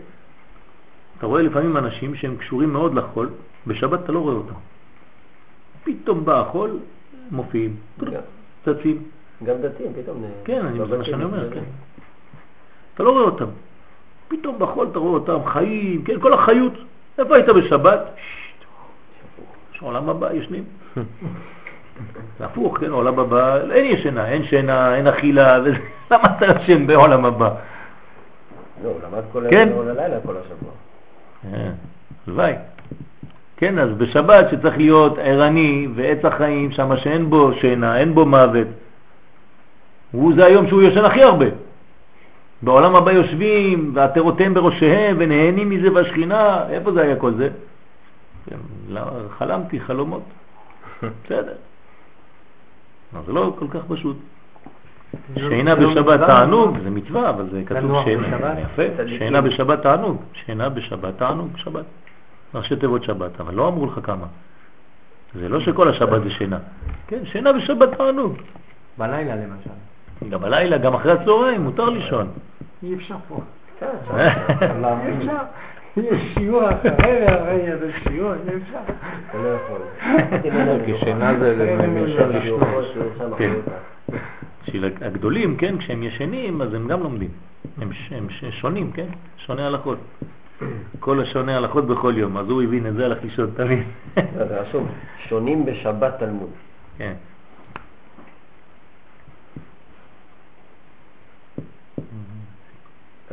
אתה 1.18 1.26
רואה 1.26 1.42
לפעמים 1.42 1.76
אנשים 1.76 2.14
שהם 2.14 2.36
קשורים 2.36 2.72
מאוד 2.72 2.94
לחול, 2.94 3.30
בשבת 3.66 4.04
אתה 4.04 4.12
לא 4.12 4.18
רואה 4.18 4.34
אותם. 4.34 4.54
פתאום 5.84 6.24
בא 6.24 6.40
החול, 6.40 6.78
מופיעים, 7.30 7.76
צצים. 8.64 9.02
גם 9.44 9.56
דתיים, 9.62 9.92
פתאום... 10.02 10.24
כן, 10.44 10.66
אני 10.66 10.78
זה 10.88 10.98
מה 10.98 11.04
שאני 11.04 11.24
אומר, 11.24 11.50
כן. 11.54 11.62
אתה 12.94 13.02
לא 13.02 13.10
רואה 13.10 13.24
אותם. 13.24 13.46
פתאום 14.28 14.58
בחול 14.58 14.88
אתה 14.90 14.98
רואה 14.98 15.12
אותם 15.12 15.44
חיים, 15.44 16.04
כן, 16.04 16.20
כל 16.20 16.32
החיות. 16.32 16.72
איפה 17.18 17.36
היית 17.36 17.48
בשבת? 17.48 18.00
יש 19.74 19.80
עולם 19.80 20.08
הבא, 20.08 20.32
ישנים. 20.32 20.64
זה 22.38 22.44
הפוך, 22.44 22.78
כן, 22.78 22.90
עולם 22.90 23.18
הבא, 23.18 23.56
אין 23.72 23.84
ישנה, 23.84 24.28
אין 24.28 24.44
שינה, 24.44 24.96
אין 24.96 25.06
אכילה, 25.06 25.58
למה 26.10 26.36
אתה 26.36 26.46
ישן 26.46 26.86
בעולם 26.86 27.24
הבא? 27.24 27.50
לא, 28.84 28.88
הוא 28.88 29.00
למד 29.02 29.22
כל 29.32 29.44
כן? 29.50 29.68
הלילה 29.78 30.20
כל 30.26 30.34
השבוע. 30.36 30.70
אה, 31.44 31.70
הלוואי. 32.26 32.52
כן, 33.56 33.78
אז 33.78 33.90
בשבת 33.90 34.50
שצריך 34.50 34.76
להיות 34.76 35.18
ערני 35.18 35.88
ועץ 35.94 36.24
החיים, 36.24 36.70
שם 36.70 36.96
שאין 36.96 37.30
בו 37.30 37.52
שינה, 37.60 37.98
אין 37.98 38.14
בו 38.14 38.26
מוות, 38.26 38.66
הוא 40.12 40.32
זה 40.36 40.44
היום 40.44 40.68
שהוא 40.68 40.82
יושן 40.82 41.04
הכי 41.04 41.22
הרבה. 41.22 41.46
בעולם 42.62 42.96
הבא 42.96 43.10
יושבים 43.12 43.90
ועטרותיהם 43.94 44.54
בראשיהם 44.54 45.16
ונהנים 45.18 45.70
מזה 45.70 45.90
בשכינה, 45.90 46.66
איפה 46.70 46.92
זה 46.92 47.02
היה 47.02 47.16
כל 47.16 47.34
זה? 47.34 47.48
כן, 48.46 48.56
חלמתי 49.38 49.80
חלומות, 49.80 50.22
בסדר. 51.24 51.54
זה 53.26 53.32
לא 53.32 53.54
כל 53.58 53.66
כך 53.70 53.80
פשוט. 53.88 54.16
שינה 55.34 55.74
בשבת 55.74 56.20
תענוג, 56.20 56.78
זה 56.82 56.90
מצווה, 56.90 57.30
אבל 57.30 57.48
זה 57.50 57.62
כתוב 57.66 58.04
שינה, 58.04 58.60
יפה, 58.60 58.82
שינה 59.18 59.40
בשבת 59.40 59.82
תענוג, 59.82 60.22
שינה 60.32 60.68
בשבת 60.68 61.18
תענוג, 61.18 61.56
שבת. 61.56 61.84
ראשי 62.54 62.76
תיבות 62.76 63.04
שבת, 63.04 63.40
אבל 63.40 63.54
לא 63.54 63.68
אמרו 63.68 63.86
לך 63.86 64.00
כמה. 64.02 64.26
זה 65.34 65.48
לא 65.48 65.60
שכל 65.60 65.88
השבת 65.88 66.22
זה 66.22 66.30
שינה. 66.30 66.58
כן, 67.06 67.24
שינה 67.24 67.52
בשבת 67.52 67.88
תענוג. 67.96 68.36
בלילה 68.98 69.36
למשל. 69.36 70.30
גם 70.30 70.40
בלילה, 70.40 70.78
גם 70.78 70.94
אחרי 70.94 71.12
הצהריים, 71.12 71.62
מותר 71.62 71.90
לישון. 71.90 72.28
אי 72.82 72.94
אפשר 72.94 73.16
פה. 73.28 73.40
אי 73.82 74.26
אפשר. 75.18 75.42
יש 75.96 76.34
שיעור 76.34 76.70
אחרי 76.70 77.24
ואחרי 77.26 77.88
יש 77.88 77.94
שיעור, 78.08 78.32
אי 78.32 78.56
אפשר. 78.56 78.78
לא 79.34 79.48
יכול. 79.48 79.80
כי 80.84 80.98
שינה 80.98 81.38
זה 81.38 81.86
מלשון 81.88 82.28
לשנות. 82.28 83.38
כן. 83.38 83.52
הגדולים, 85.00 85.56
כן, 85.56 85.78
כשהם 85.78 86.02
ישנים, 86.02 86.62
אז 86.62 86.74
הם 86.74 86.88
גם 86.88 87.02
לומדים. 87.02 87.30
הם 87.80 88.28
שונים, 88.50 88.92
כן? 88.92 89.06
שוני 89.36 89.62
הלכות. 89.62 89.98
כל 91.00 91.20
השונה 91.20 91.56
הלכות 91.56 91.86
בכל 91.86 92.14
יום, 92.16 92.36
אז 92.36 92.48
הוא 92.48 92.62
הבין 92.62 92.86
את 92.86 92.94
זה, 92.94 93.04
הלך 93.04 93.18
לישון, 93.22 93.50
תמיד. 93.56 93.82
זה 94.14 94.60
רשום, 94.60 94.86
שונים 95.28 95.64
בשבת 95.64 96.18
תלמוד. 96.18 96.50
כן. 96.98 97.12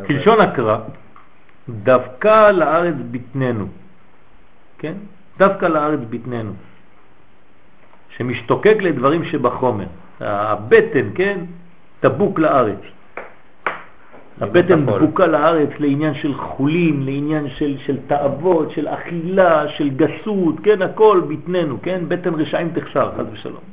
כלשון 0.08 0.42
הקרא, 0.42 0.78
דווקא 1.70 2.52
לארץ 2.52 2.96
ביטננו, 3.12 3.68
כן? 4.78 4.94
דווקא 5.38 5.66
לארץ 5.66 6.00
ביטננו, 6.10 6.54
שמשתוקק 8.18 8.78
לדברים 8.82 9.24
שבחומר. 9.24 9.86
הבטן, 10.20 11.10
כן? 11.16 11.40
דבוק 12.04 12.40
לארץ. 12.40 12.80
הבטן 14.42 14.86
דבוקה 14.86 15.28
לארץ 15.28 15.70
לעניין 15.80 16.14
של 16.14 16.34
חולים, 16.34 17.02
לעניין 17.06 17.50
של, 17.50 17.78
של 17.78 17.98
תאוות, 18.08 18.72
של 18.72 18.88
אכילה, 18.88 19.68
של 19.68 19.90
גסות, 19.90 20.56
כן, 20.64 20.82
הכל 20.82 21.22
ביטננו, 21.28 21.78
כן, 21.82 22.00
בטן 22.08 22.34
רשעים 22.34 22.70
תחסר, 22.70 23.12
חז 23.18 23.26
ושלום. 23.34 23.64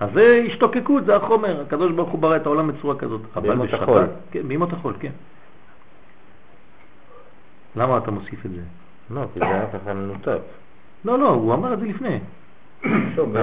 אז 0.00 0.08
זה 0.14 0.42
השתוקקות, 0.46 1.04
זה 1.06 1.16
החומר, 1.16 1.60
הקדוש 1.60 1.92
ברוך 1.92 2.10
הוא 2.10 2.20
ברא 2.20 2.36
את 2.36 2.46
העולם 2.46 2.68
בצורה 2.68 2.94
כזאת. 2.94 3.20
בימות 3.42 3.72
החול. 3.72 4.06
כן, 4.30 4.48
בימות 4.48 4.72
החול, 4.72 4.94
כן. 5.00 5.10
למה 7.76 7.98
אתה 7.98 8.10
מוסיף 8.10 8.46
את 8.46 8.50
זה? 8.50 8.60
לא, 9.10 9.20
כי 9.32 9.38
זה 9.38 9.44
היה 9.44 9.66
ככה 9.66 9.94
מנותק. 9.94 10.38
לא, 11.04 11.18
לא, 11.18 11.28
הוא 11.28 11.54
אמר 11.54 11.72
את 11.72 11.80
זה 11.80 11.86
לפני. 11.86 12.18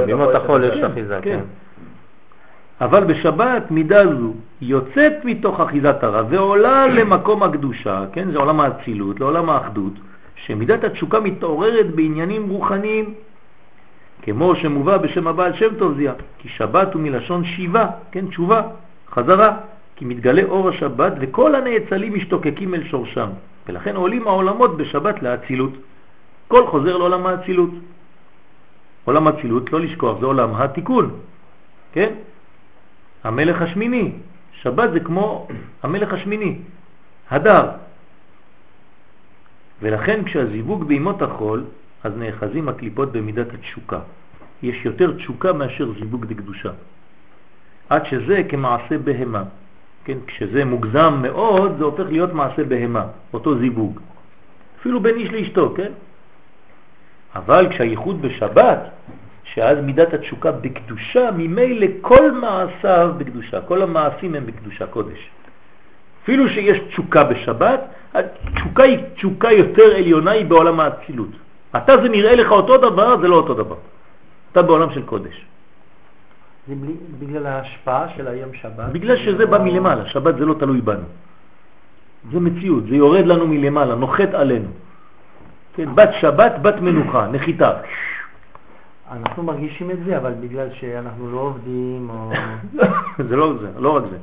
בימות 0.06 0.35
החול 0.35 0.64
יש 0.64 0.84
אחיזה, 0.84 1.19
כן. 1.22 1.40
אבל 2.82 3.03
בשבת 3.03 3.72
מידה 3.72 4.16
זו 4.18 4.34
יוצאת 4.61 5.14
מתוך 5.24 5.60
אחיזת 5.60 6.03
הרע 6.03 6.24
ועולה 6.30 6.88
למקום 6.88 7.43
הקדושה, 7.43 8.06
כן, 8.14 8.32
זה 8.32 8.38
עולם 8.38 8.60
האצילות, 8.60 9.19
לעולם 9.19 9.50
האחדות, 9.50 9.93
שמידת 10.35 10.84
התשוקה 10.84 11.19
מתעוררת 11.19 11.95
בעניינים 11.95 12.50
רוחניים, 12.50 13.14
כמו 14.22 14.56
שמובא 14.56 14.98
בשם 14.98 15.27
הבעל 15.27 15.53
שם 15.53 15.76
טוב 15.80 15.98
זיה, 15.98 16.14
כי 16.38 16.50
שבת 16.50 16.93
הוא 16.93 17.01
מלשון 17.01 17.45
שיבה, 17.45 17.88
כן, 18.11 18.27
תשובה, 18.27 18.61
חזרה, 19.11 19.58
כי 20.02 20.06
מתגלה 20.06 20.44
אור 20.44 20.70
השבת 20.70 21.14
וכל 21.22 21.56
הנאצלים 21.56 22.14
משתוקקים 22.14 22.74
אל 22.74 22.84
שורשם, 22.84 23.30
ולכן 23.68 23.96
עולים 23.96 24.28
העולמות 24.28 24.78
בשבת 24.78 25.22
לאצילות. 25.22 25.74
כל 26.48 26.68
חוזר 26.68 26.98
לעולם 26.98 27.26
האצילות. 27.26 27.70
עולם 29.06 29.28
האצילות, 29.28 29.72
לא 29.72 29.80
לשכוח, 29.80 30.20
זה 30.20 30.26
עולם 30.26 30.56
התיקון, 30.56 31.20
כן? 31.94 32.14
המלך 33.24 33.62
השמיני. 33.62 34.12
שבת 34.62 34.90
זה 34.94 35.00
כמו 35.00 35.48
המלך 35.84 36.14
השמיני, 36.14 36.58
הדר. 37.30 37.66
ולכן 39.82 40.24
כשהזיווג 40.24 40.84
בימות 40.84 41.22
החול, 41.22 41.66
אז 42.04 42.12
נאחזים 42.18 42.70
הקליפות 42.70 43.12
במידת 43.12 43.54
התשוקה. 43.54 44.00
יש 44.64 44.86
יותר 44.86 45.12
תשוקה 45.12 45.54
מאשר 45.54 45.94
זיווג 45.94 46.26
דקדושה. 46.26 46.72
עד 47.90 48.06
שזה 48.06 48.42
כמעשה 48.50 48.98
בהמה. 48.98 49.60
כן, 50.06 50.18
כשזה 50.28 50.66
מוגזם 50.66 51.20
מאוד, 51.22 51.76
זה 51.78 51.84
הופך 51.84 52.04
להיות 52.10 52.34
מעשה 52.34 52.64
בהמה, 52.64 53.06
אותו 53.34 53.58
זיווג. 53.58 54.00
אפילו 54.80 55.00
בין 55.00 55.16
איש 55.16 55.32
לאשתו, 55.32 55.74
כן? 55.76 55.92
אבל 57.36 57.68
כשהייחוד 57.70 58.22
בשבת, 58.22 58.80
שאז 59.44 59.78
מידת 59.84 60.14
התשוקה 60.14 60.52
בקדושה, 60.52 61.30
ממילא 61.38 61.88
כל 62.02 62.32
מעשיו 62.32 63.14
בקדושה, 63.18 63.62
כל 63.62 63.82
המעשים 63.82 64.36
הם 64.36 64.46
בקדושה 64.46 64.88
קודש. 64.88 65.30
אפילו 66.24 66.50
שיש 66.50 66.80
תשוקה 66.80 67.24
בשבת, 67.24 67.82
התשוקה 68.14 68.84
היא 68.84 68.98
תשוקה 69.16 69.52
יותר 69.52 69.96
עליונה, 69.96 70.32
היא 70.32 70.46
בעולם 70.46 70.80
האצילות. 70.80 71.30
אתה 71.78 71.98
זה 72.04 72.10
נראה 72.10 72.36
לך 72.36 72.52
אותו 72.52 72.78
דבר, 72.78 73.22
זה 73.22 73.28
לא 73.28 73.36
אותו 73.36 73.54
דבר. 73.54 73.76
אתה 74.52 74.62
בעולם 74.62 74.92
של 74.92 75.02
קודש. 75.02 75.46
זה 76.72 76.75
בגלל 77.19 77.45
ההשפעה 77.45 78.09
של 78.16 78.27
היום 78.27 78.53
שבת? 78.53 78.90
בגלל 78.91 79.17
שזה 79.17 79.45
בא 79.45 79.58
מלמעלה, 79.58 80.06
שבת 80.06 80.35
זה 80.38 80.45
לא 80.45 80.53
תלוי 80.53 80.82
בנו. 80.82 81.08
זה 82.32 82.40
מציאות, 82.40 82.83
זה 82.88 82.95
יורד 82.95 83.25
לנו 83.25 83.48
מלמעלה, 83.48 83.95
נוחת 83.95 84.33
עלינו. 84.33 84.69
כן, 85.75 85.95
בת 85.95 86.09
שבת, 86.22 86.51
בת 86.61 86.75
מנוחה, 86.75 87.27
נחיתה. 87.27 87.72
אנחנו 89.11 89.43
מרגישים 89.43 89.91
את 89.91 89.98
זה, 90.06 90.17
אבל 90.17 90.33
בגלל 90.41 90.67
שאנחנו 90.80 91.32
לא 91.32 91.40
עובדים 91.40 92.09
או... 92.09 92.32
זה 93.30 93.35
לא 93.35 93.53
זה, 93.61 93.67
לא 93.80 93.95
רק 93.95 94.03
זה. 94.11 94.17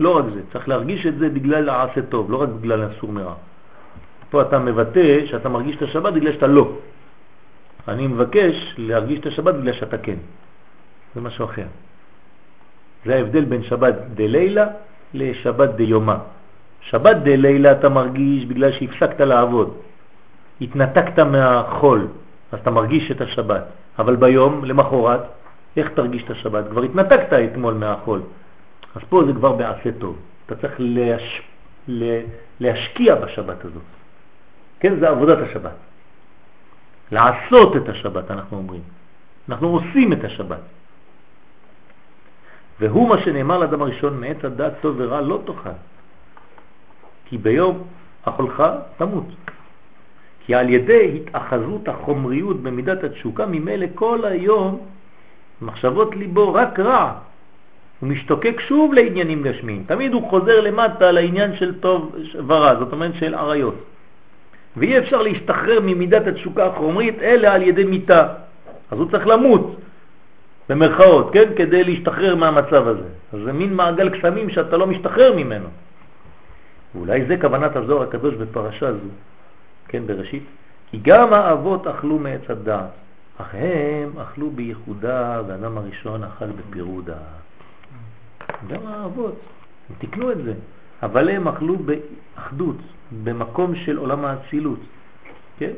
לא 0.00 0.18
רק 0.18 0.24
זה, 0.34 0.40
צריך 0.52 0.68
להרגיש 0.68 1.06
את 1.06 1.18
זה 1.18 1.28
בגלל 1.28 1.68
העשה 1.68 2.02
טוב, 2.02 2.30
לא 2.30 2.42
רק 2.42 2.48
בגלל 2.48 2.82
הסור 2.82 3.12
מרע. 3.12 3.34
פה 4.30 4.42
אתה 4.42 4.58
מבטא 4.58 5.26
שאתה 5.26 5.48
מרגיש 5.48 5.76
את 5.76 5.82
השבת 5.82 6.12
בגלל 6.12 6.32
שאתה 6.32 6.46
לא. 6.46 6.72
אני 7.88 8.06
מבקש 8.06 8.74
להרגיש 8.78 9.20
את 9.20 9.26
השבת 9.26 9.54
בגלל 9.54 9.72
שאתה 9.72 9.98
כן. 9.98 10.16
זה 11.14 11.20
משהו 11.20 11.44
אחר. 11.44 11.66
זה 13.04 13.14
ההבדל 13.14 13.44
בין 13.44 13.62
שבת 13.62 13.94
דלילה 14.14 14.66
לשבת 15.14 15.70
דיומה. 15.70 16.18
שבת 16.80 17.16
דלילה 17.16 17.72
אתה 17.72 17.88
מרגיש 17.88 18.46
בגלל 18.46 18.72
שהפסקת 18.72 19.20
לעבוד, 19.20 19.76
התנתקת 20.60 21.18
מהחול, 21.18 22.08
אז 22.52 22.58
אתה 22.58 22.70
מרגיש 22.70 23.10
את 23.10 23.20
השבת. 23.20 23.64
אבל 23.98 24.16
ביום, 24.16 24.64
למחרת, 24.64 25.20
איך 25.76 25.88
תרגיש 25.88 26.22
את 26.24 26.30
השבת? 26.30 26.64
כבר 26.70 26.82
התנתקת 26.82 27.32
אתמול 27.32 27.74
מהחול. 27.74 28.22
אז 28.94 29.02
פה 29.08 29.22
זה 29.26 29.32
כבר 29.32 29.52
בעשה 29.52 29.90
טוב. 29.98 30.18
אתה 30.46 30.54
צריך 30.54 30.74
להש... 30.78 31.42
להשקיע 32.60 33.14
בשבת 33.14 33.64
הזאת. 33.64 33.82
כן, 34.80 35.00
זה 35.00 35.08
עבודת 35.08 35.38
השבת. 35.50 35.76
לעשות 37.12 37.76
את 37.76 37.88
השבת, 37.88 38.30
אנחנו 38.30 38.56
אומרים. 38.56 38.80
אנחנו 39.48 39.68
עושים 39.68 40.12
את 40.12 40.24
השבת. 40.24 40.60
והוא 42.80 43.08
מה 43.08 43.18
שנאמר 43.18 43.58
לאדם 43.58 43.82
הראשון, 43.82 44.20
מעץ 44.20 44.44
הדת 44.44 44.72
טוב 44.80 44.94
ורע 44.98 45.20
לא 45.20 45.40
תאכל, 45.44 45.70
כי 47.24 47.38
ביום 47.38 47.82
אכולך 48.24 48.62
תמות. 48.96 49.26
כי 50.46 50.54
על 50.54 50.68
ידי 50.68 51.16
התאחזות 51.16 51.88
החומריות 51.88 52.62
במידת 52.62 53.04
התשוקה, 53.04 53.46
ממילא 53.46 53.86
כל 53.94 54.24
היום 54.24 54.78
מחשבות 55.62 56.16
ליבו 56.16 56.54
רק 56.54 56.78
רע. 56.78 57.12
הוא 58.00 58.08
משתוקק 58.08 58.60
שוב 58.60 58.94
לעניינים 58.94 59.42
גשמיים. 59.42 59.84
תמיד 59.86 60.12
הוא 60.12 60.30
חוזר 60.30 60.60
למטה 60.60 61.12
לעניין 61.12 61.56
של 61.56 61.80
טוב 61.80 62.16
ורע, 62.46 62.74
זאת 62.74 62.92
אומרת 62.92 63.14
של 63.14 63.34
עריות. 63.34 63.74
ואי 64.76 64.98
אפשר 64.98 65.22
להשתחרר 65.22 65.80
ממידת 65.80 66.26
התשוקה 66.26 66.66
החומרית 66.66 67.18
אלא 67.22 67.48
על 67.48 67.62
ידי 67.62 67.84
מיטה. 67.84 68.28
אז 68.90 68.98
הוא 68.98 69.10
צריך 69.10 69.26
למות, 69.26 69.76
במרכאות, 70.68 71.32
כן? 71.32 71.52
כדי 71.56 71.84
להשתחרר 71.84 72.36
מהמצב 72.36 72.88
הזה. 72.88 73.08
אז 73.32 73.40
זה 73.44 73.52
מין 73.52 73.74
מעגל 73.74 74.18
קסמים 74.18 74.50
שאתה 74.50 74.76
לא 74.76 74.86
משתחרר 74.86 75.36
ממנו. 75.36 75.68
ואולי 76.94 77.26
זה 77.26 77.36
כוונת 77.40 77.76
הזוהר 77.76 78.02
הקדוש 78.02 78.34
בפרשה 78.34 78.92
זו, 78.92 79.08
כן, 79.88 80.06
בראשית. 80.06 80.42
כי 80.90 80.98
גם 81.02 81.32
האבות 81.32 81.86
אכלו 81.86 82.18
מעץ 82.18 82.40
הדעת, 82.48 82.90
אך 83.38 83.54
הם 83.54 84.18
אכלו 84.18 84.50
בייחודה, 84.50 85.42
ואדם 85.46 85.78
הראשון 85.78 86.24
אכל 86.24 86.46
בפירודה. 86.46 87.16
גם 88.68 88.86
האבות, 88.86 89.40
הם 89.90 89.96
תקנו 89.98 90.32
את 90.32 90.44
זה, 90.44 90.52
אבל 91.02 91.28
הם 91.28 91.48
אכלו 91.48 91.76
באחדות, 91.76 92.76
במקום 93.24 93.74
של 93.74 93.96
עולם 93.96 94.24
האצילות, 94.24 94.80
כן? 95.58 95.70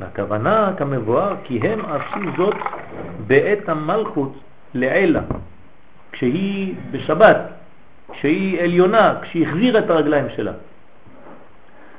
והכוונה 0.00 0.72
כמבואר 0.78 1.36
כי 1.44 1.58
הם 1.58 1.80
עשו 1.80 2.20
זאת 2.36 2.54
בעת 3.26 3.68
המלכות 3.68 4.32
לעילה, 4.74 5.20
כשהיא 6.12 6.74
בשבת, 6.90 7.36
כשהיא 8.12 8.60
עליונה, 8.60 9.14
כשהיא 9.22 9.46
החזירה 9.46 9.80
את 9.80 9.90
הרגליים 9.90 10.26
שלה. 10.36 10.52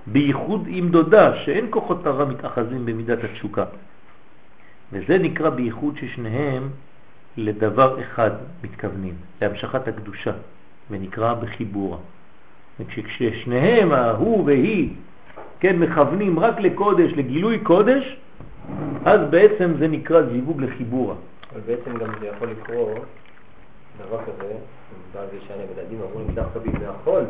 בייחוד 0.07 0.65
עם 0.67 0.89
דודה, 0.89 1.37
שאין 1.45 1.67
כוחות 1.69 2.05
הרע 2.05 2.25
מתאחזים 2.25 2.85
במידת 2.85 3.23
התשוקה. 3.23 3.65
וזה 4.93 5.17
נקרא 5.17 5.49
בייחוד 5.49 5.97
ששניהם 5.97 6.69
לדבר 7.37 8.01
אחד 8.01 8.31
מתכוונים, 8.63 9.13
להמשכת 9.41 9.87
הקדושה, 9.87 10.31
ונקרא 10.89 11.33
בחיבורה. 11.33 11.97
וכששניהם, 12.79 13.91
ההוא 13.91 14.45
והיא, 14.45 14.89
כן, 15.61 15.79
מכוונים 15.79 16.39
רק 16.39 16.59
לקודש, 16.59 17.11
לגילוי 17.15 17.59
קודש, 17.59 18.17
אז 19.05 19.19
בעצם 19.29 19.73
זה 19.79 19.87
נקרא 19.87 20.21
זיווג 20.21 20.61
לחיבורה. 20.61 21.15
אבל 21.51 21.61
בעצם 21.65 21.97
גם 21.97 22.09
זה 22.19 22.27
יכול 22.27 22.47
לקרוא 22.47 22.95
דבר 24.07 24.17
כזה, 24.17 24.53
בעל 25.13 25.25
וישנה 25.33 25.63
ילדים 25.77 25.99
אמרו 26.01 26.19
לי 26.27 26.33
דווקא 26.33 26.59
בימי 26.59 26.85
החול 26.85 27.23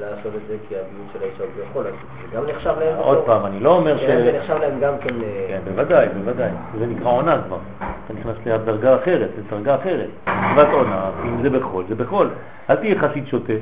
לעשות 0.00 0.32
את 0.34 0.40
זה, 0.48 0.56
כי 0.68 0.74
הביון 0.76 1.06
של 1.12 1.22
האישה 1.22 1.42
הוא 1.44 1.52
ביכול, 1.56 1.86
אז 1.86 1.92
זה 2.30 2.36
גם 2.36 2.46
נחשב 2.46 2.74
להם... 2.80 2.98
עוד 2.98 3.24
פעם, 3.26 3.46
אני 3.46 3.60
לא 3.60 3.76
אומר 3.76 3.98
ש... 3.98 4.00
כן, 4.00 4.24
זה 4.24 4.38
נחשב 4.38 4.56
להם 4.60 4.80
גם 4.80 4.98
כן... 4.98 5.22
אה, 5.22 5.46
כן, 5.48 5.60
בוודאי, 5.64 6.08
בוודאי. 6.08 6.50
זה 6.78 6.86
נקרא 6.86 7.10
עונה 7.10 7.42
כבר. 7.46 7.58
אתה 7.78 8.14
נכנס 8.14 8.36
לדרגה 8.46 8.96
אחרת, 8.96 9.30
לדרגה 9.38 9.74
אחרת. 9.74 10.10
מצוות 10.26 10.68
עונה, 10.72 11.10
אם 11.24 11.42
זה 11.42 11.50
בחול, 11.50 11.84
זה 11.88 11.94
בחול. 11.94 12.30
אל 12.70 12.76
תהיה 12.76 13.00
חסיד 13.00 13.26
שוטה. 13.26 13.52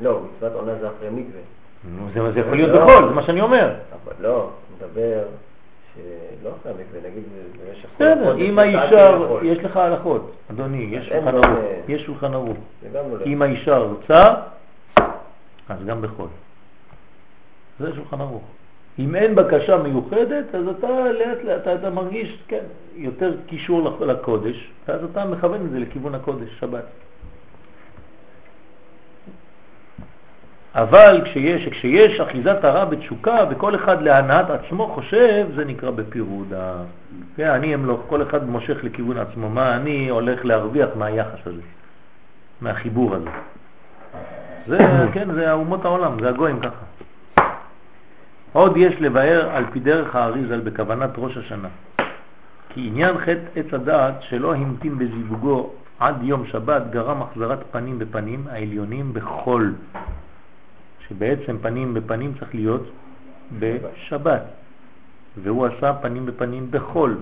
לא, 0.00 0.20
מצוות 0.36 0.52
עונה 0.52 0.72
זה 0.80 0.88
אחרי 0.88 1.10
מקווה. 1.10 1.40
נו, 1.88 2.06
זה 2.34 2.40
יכול 2.40 2.56
להיות 2.56 2.80
בחול, 2.80 3.08
זה 3.08 3.14
מה 3.14 3.22
שאני 3.22 3.40
אומר. 3.40 3.74
אבל 3.92 4.12
לא, 4.20 4.50
מדבר 4.76 5.22
שלא 5.94 6.50
אחרי 6.60 6.72
המקווה, 6.72 7.10
נגיד 7.10 7.22
במשך 7.52 7.88
כל 7.98 8.04
בסדר, 8.04 8.36
אם 8.36 8.58
האישה, 8.58 9.18
יש 9.42 9.58
לך 9.58 9.76
הלכות, 9.76 10.32
אדוני, 10.50 10.88
יש 10.90 11.08
שולחן 11.08 11.34
ערוך, 11.34 11.58
יש 11.88 12.02
שולחן 12.02 12.34
ערוך. 12.34 12.58
אם 13.26 13.42
האישה 13.42 13.78
רוצה, 13.78 14.34
אז 15.68 15.84
גם 15.86 16.02
בחול. 16.02 16.28
זה 17.80 17.94
שולחן 17.94 18.20
ערוך. 18.20 18.42
אם 18.98 19.14
אין 19.14 19.34
בקשה 19.34 19.76
מיוחדת, 19.76 20.54
אז 20.54 20.68
אתה 20.68 21.12
לאט 21.12 21.44
לאט 21.44 21.62
אתה, 21.62 21.74
אתה 21.74 21.90
מרגיש, 21.90 22.38
כן, 22.48 22.62
יותר 22.96 23.32
קישור 23.46 23.96
לקודש, 24.00 24.70
ואז 24.88 25.04
אתה 25.04 25.24
מכוון 25.24 25.66
את 25.66 25.70
זה 25.70 25.78
לכיוון 25.78 26.14
הקודש, 26.14 26.48
שבת. 26.60 26.84
אבל 30.74 31.20
כשיש, 31.24 31.68
כשיש 31.68 32.20
אחיזת 32.20 32.64
הרע 32.64 32.84
בתשוקה 32.84 33.44
וכל 33.50 33.74
אחד 33.74 34.02
להנעת 34.02 34.50
עצמו 34.50 34.86
חושב, 34.86 35.46
זה 35.56 35.64
נקרא 35.64 35.90
בפירוד. 35.90 36.52
כן, 37.36 37.50
אני 37.50 37.74
אמלוך, 37.74 38.00
כל 38.08 38.22
אחד 38.22 38.48
מושך 38.48 38.84
לכיוון 38.84 39.18
עצמו, 39.18 39.50
מה 39.50 39.76
אני 39.76 40.08
הולך 40.08 40.44
להרוויח 40.44 40.88
מהיחס 40.96 41.46
הזה, 41.46 41.60
מהחיבור 42.60 43.14
הזה. 43.14 43.30
זה, 44.66 44.78
כן, 45.12 45.34
זה 45.34 45.52
אומות 45.52 45.84
העולם, 45.84 46.20
זה 46.20 46.28
הגויים 46.28 46.60
ככה. 46.60 46.84
עוד 48.52 48.76
יש 48.76 48.94
לבאר 49.00 49.48
על 49.50 49.64
פי 49.72 49.80
דרך 49.80 50.16
האריזל 50.16 50.60
בכוונת 50.60 51.10
ראש 51.16 51.36
השנה. 51.36 51.68
כי 52.68 52.86
עניין 52.86 53.18
חטא 53.18 53.46
עץ 53.56 53.74
הדעת 53.74 54.22
שלא 54.22 54.54
המתין 54.54 54.98
בזיווגו 54.98 55.70
עד 55.98 56.16
יום 56.22 56.46
שבת 56.46 56.82
גרם 56.90 57.22
החזרת 57.22 57.58
פנים 57.70 57.98
בפנים 57.98 58.44
העליונים 58.50 59.14
בחול. 59.14 59.72
שבעצם 61.08 61.56
פנים 61.62 61.94
בפנים 61.94 62.34
צריך 62.38 62.54
להיות 62.54 62.90
בשבת, 63.58 64.42
והוא 65.42 65.66
עשה 65.66 65.92
פנים 65.92 66.26
בפנים 66.26 66.70
בחול. 66.70 67.16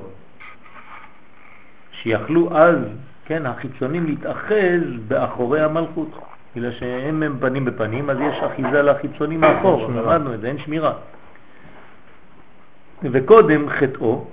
שיכלו 1.93 2.57
אז, 2.57 2.77
כן, 3.25 3.47
החיצונים 3.47 4.07
להתאחז 4.07 4.83
באחורי 5.09 5.61
המלכות. 5.61 6.09
בגלל 6.57 6.73
שהם 6.73 7.23
הם 7.23 7.37
פנים 7.41 7.65
בפנים, 7.65 8.11
אז 8.11 8.17
יש 8.21 8.37
אחיזה 8.43 8.83
לחיצונים 8.83 9.41
מאחור, 9.41 9.89
למדנו 9.89 10.35
את 10.35 10.41
זה, 10.41 10.49
אין 10.49 10.59
שמירה. 10.59 10.93
וקודם 13.03 13.69
חטאו 13.69 14.25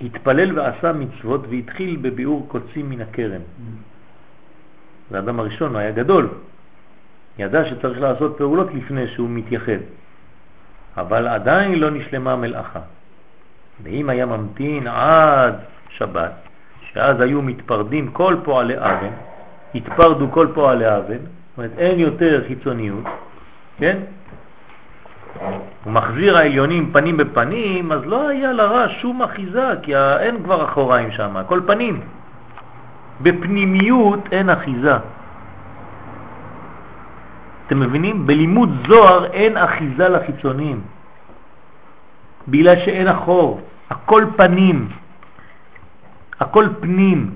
התפלל 0.00 0.58
ועשה 0.58 0.92
מצוות 0.92 1.40
והתחיל 1.50 1.98
בביאור 2.02 2.46
קוצים 2.48 2.90
מן 2.90 3.00
הכרם. 3.00 3.40
זה 5.10 5.16
האדם 5.16 5.40
הראשון, 5.40 5.70
הוא 5.70 5.78
היה 5.78 5.92
גדול, 5.92 6.28
ידע 7.38 7.64
שצריך 7.64 8.00
לעשות 8.00 8.38
פעולות 8.38 8.74
לפני 8.74 9.08
שהוא 9.08 9.28
מתייחד, 9.30 9.80
אבל 10.96 11.28
עדיין 11.28 11.78
לא 11.78 11.90
נשלמה 11.90 12.36
מלאכה. 12.36 12.80
ואם 13.82 14.08
היה 14.08 14.26
ממתין 14.26 14.86
עד 14.86 15.54
שבת, 15.88 16.32
שאז 16.92 17.20
היו 17.20 17.42
מתפרדים 17.42 18.10
כל 18.10 18.36
פועלי 18.44 18.78
אבן, 18.78 19.12
התפרדו 19.74 20.30
כל 20.30 20.46
פועלי 20.54 20.96
אבן, 20.96 21.18
זאת 21.18 21.58
אומרת 21.58 21.70
אין 21.78 21.98
יותר 21.98 22.44
חיצוניות, 22.48 23.04
כן? 23.78 23.98
הוא 25.84 25.92
מחזיר 25.92 26.36
העליונים 26.36 26.92
פנים 26.92 27.16
בפנים, 27.16 27.92
אז 27.92 28.00
לא 28.04 28.28
היה 28.28 28.52
לרע 28.52 28.88
שום 28.88 29.22
אחיזה, 29.22 29.68
כי 29.82 29.96
אין 29.96 30.42
כבר 30.42 30.64
אחוריים 30.64 31.10
שם, 31.12 31.36
כל 31.46 31.60
פנים. 31.66 32.00
בפנימיות 33.20 34.20
אין 34.32 34.50
אחיזה. 34.50 34.96
אתם 37.68 37.80
מבינים? 37.80 38.26
בלימוד 38.26 38.68
זוהר 38.88 39.24
אין 39.32 39.56
אחיזה 39.56 40.08
לחיצונים, 40.08 40.80
בגלל 42.48 42.76
שאין 42.84 43.08
אחור, 43.08 43.60
הכל 43.90 44.24
פנים, 44.36 44.88
הכל 46.40 46.66
פנים. 46.80 47.34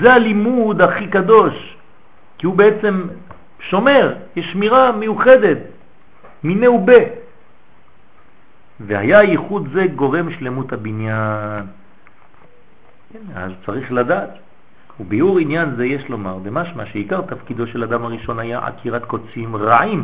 זה 0.00 0.12
הלימוד 0.12 0.80
הכי 0.80 1.06
קדוש, 1.06 1.76
כי 2.38 2.46
הוא 2.46 2.54
בעצם 2.54 3.06
שומר, 3.60 4.14
יש 4.36 4.52
שמירה 4.52 4.92
מיוחדת, 4.92 5.58
מיני 6.44 6.68
ובה. 6.68 7.02
והיה 8.80 9.22
ייחוד 9.22 9.68
זה 9.72 9.86
גורם 9.94 10.32
שלמות 10.32 10.72
הבניין. 10.72 11.62
כן, 13.12 13.18
אז 13.34 13.52
צריך 13.66 13.92
לדעת. 13.92 14.30
וביאור 15.00 15.38
עניין 15.38 15.74
זה 15.76 15.86
יש 15.86 16.08
לומר, 16.08 16.38
במשמע 16.38 16.86
שעיקר 16.86 17.20
תפקידו 17.20 17.66
של 17.66 17.84
אדם 17.84 18.04
הראשון 18.04 18.38
היה 18.38 18.66
עקירת 18.66 19.04
קוצים 19.04 19.56
רעים 19.56 20.02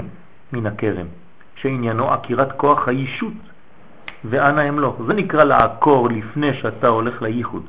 מן 0.52 0.67
הכרם, 0.67 1.07
שעניינו 1.55 2.12
עקירת 2.12 2.52
כוח 2.52 2.89
הישות, 2.89 3.33
ואנה 4.25 4.62
הם 4.62 4.78
לא. 4.78 4.97
זה 5.07 5.15
נקרא 5.15 5.44
לעקור 5.44 6.09
לפני 6.09 6.55
שאתה 6.55 6.89
הולך 6.89 7.23
לייחוד. 7.23 7.62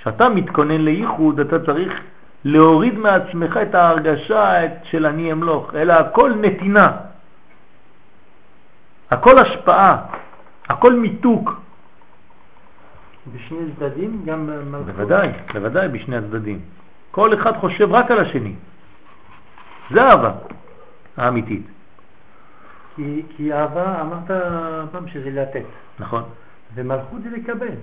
כשאתה 0.00 0.28
מתכונן 0.28 0.80
לייחוד 0.80 1.40
אתה 1.40 1.66
צריך 1.66 2.00
להוריד 2.44 2.98
מעצמך 2.98 3.56
את 3.62 3.74
ההרגשה 3.74 4.52
של 4.82 5.06
אני 5.06 5.32
אמלוך, 5.32 5.74
אלא 5.74 5.92
הכל 5.92 6.32
נתינה, 6.40 6.92
הכל 9.10 9.38
השפעה, 9.38 9.96
הכל 10.68 10.92
מיתוק. 10.92 11.60
בשני 13.34 13.58
צדדים 13.78 14.22
גם 14.24 14.46
במלכות? 14.46 14.86
בוודאי, 14.86 15.28
בוודאי 15.54 15.88
בשני 15.88 16.16
הצדדים. 16.16 16.58
כל 17.10 17.34
אחד 17.34 17.56
חושב 17.56 17.92
רק 17.92 18.10
על 18.10 18.18
השני. 18.18 18.54
זה 19.90 20.02
אהבה 20.02 20.32
האמיתית. 21.16 21.66
כי, 22.96 23.22
כי 23.36 23.52
אהבה, 23.52 24.00
אמרת 24.00 24.30
פעם 24.92 25.08
שזה 25.08 25.30
לתת. 25.30 25.64
נכון. 25.98 26.22
ומלכות 26.74 27.22
זה 27.22 27.30
לקבל. 27.36 27.74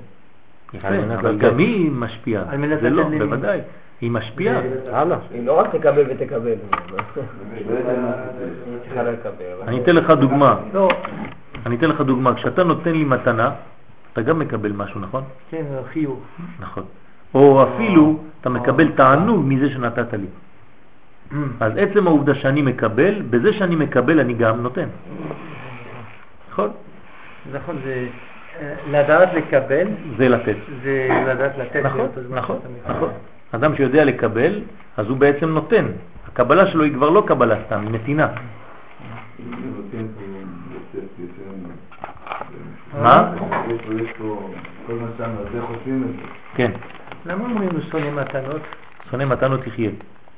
יפה, 0.73 0.87
אבל 1.19 1.37
גם 1.37 1.57
היא 1.57 1.91
משפיעה. 1.91 2.43
על 2.49 2.57
מנת 2.57 2.81
זה 2.81 2.89
לא, 2.89 3.01
לתת 3.01 3.11
למי? 3.11 3.19
בוודאי. 3.19 3.59
היא 4.01 4.11
משפיעה. 4.11 4.61
הלאה. 4.91 5.17
היא 5.31 5.45
לא 5.45 5.59
רק 5.59 5.75
תקבל 5.75 6.03
ותקבל. 6.09 6.53
אני 9.67 9.81
אתן 9.81 9.95
לך 9.95 10.09
דוגמה. 10.09 10.55
לא, 10.73 10.89
אני 11.65 11.75
אתן 11.75 11.89
לך 11.89 12.01
דוגמה. 12.01 12.35
כשאתה 12.35 12.63
נותן 12.63 12.91
לי 12.91 13.03
מתנה, 13.03 13.51
אתה 14.17 14.25
גם 14.25 14.39
מקבל 14.39 14.71
משהו, 14.71 14.99
נכון? 14.99 15.23
כן, 15.49 15.63
חיוב. 15.93 16.23
נכון. 16.59 16.83
או 17.33 17.63
אפילו 17.63 18.19
אתה 18.41 18.49
מקבל 18.49 18.91
תענוג 18.91 19.45
מזה 19.45 19.69
שנתת 19.69 20.13
לי. 20.13 20.27
אז 21.65 21.71
עצם 21.77 22.07
העובדה 22.07 22.35
שאני 22.35 22.61
מקבל, 22.61 23.21
בזה 23.21 23.53
שאני 23.53 23.75
מקבל 23.75 24.19
אני 24.19 24.33
גם 24.33 24.61
נותן. 24.61 24.87
נכון? 26.49 26.69
נכון, 27.53 27.75
זה 27.83 28.07
לדעת 28.91 29.33
לקבל, 29.33 29.87
זה 30.17 30.29
לתת. 30.29 30.57
זה 30.83 31.07
לדעת 31.27 31.57
לתת. 31.57 31.85
נכון, 31.85 32.07
נכון. 32.29 32.57
נכון. 32.87 33.09
אדם 33.51 33.75
שיודע 33.75 34.05
לקבל, 34.05 34.61
אז 34.97 35.07
הוא 35.07 35.17
בעצם 35.17 35.49
נותן. 35.49 35.85
הקבלה 36.27 36.67
שלו 36.67 36.83
היא 36.83 36.93
כבר 36.93 37.09
לא 37.09 37.23
קבלה 37.27 37.55
סתם, 37.65 37.81
היא 37.81 37.91
נתינה. 37.91 38.27
מה? 43.01 43.33
יש 43.67 43.81
פה, 43.81 43.93
יש 43.93 44.09
פה, 44.17 44.49
כל 44.87 44.93
מה 44.93 45.07
שאמרנו, 45.17 45.39
זה 45.53 45.61
חושבים 45.61 46.03
את 46.03 46.15
זה. 46.15 46.21
כן. 46.55 46.71
למה 47.25 47.43
אומרים 47.43 47.69
שונא 47.91 48.21
מתנות? 48.21 48.61
שונא 49.11 49.25
מתנות 49.25 49.63
תחיה. 49.63 49.89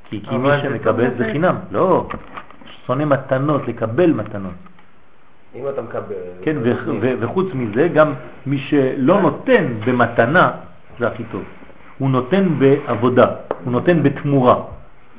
כי, 0.04 0.22
כי 0.28 0.36
מי 0.36 0.48
שמקבל 0.62 1.10
זה. 1.18 1.24
חינם. 1.24 1.56
לא. 1.70 2.08
שונא 2.86 3.04
מתנות, 3.04 3.68
לקבל 3.68 4.12
מתנות. 4.12 4.52
אם 5.54 5.68
אתה 5.68 5.82
מקבל... 5.82 6.14
כן, 6.42 6.56
וחוץ 7.20 7.46
מזה, 7.54 7.88
גם 7.88 8.12
מי 8.46 8.58
שלא 8.58 9.20
נותן 9.20 9.64
במתנה, 9.86 10.50
זה 10.98 11.06
הכי 11.08 11.24
טוב. 11.32 11.42
הוא 11.98 12.10
נותן 12.10 12.48
בעבודה, 12.58 13.26
הוא 13.64 13.72
נותן 13.72 14.02
בתמורה. 14.02 14.62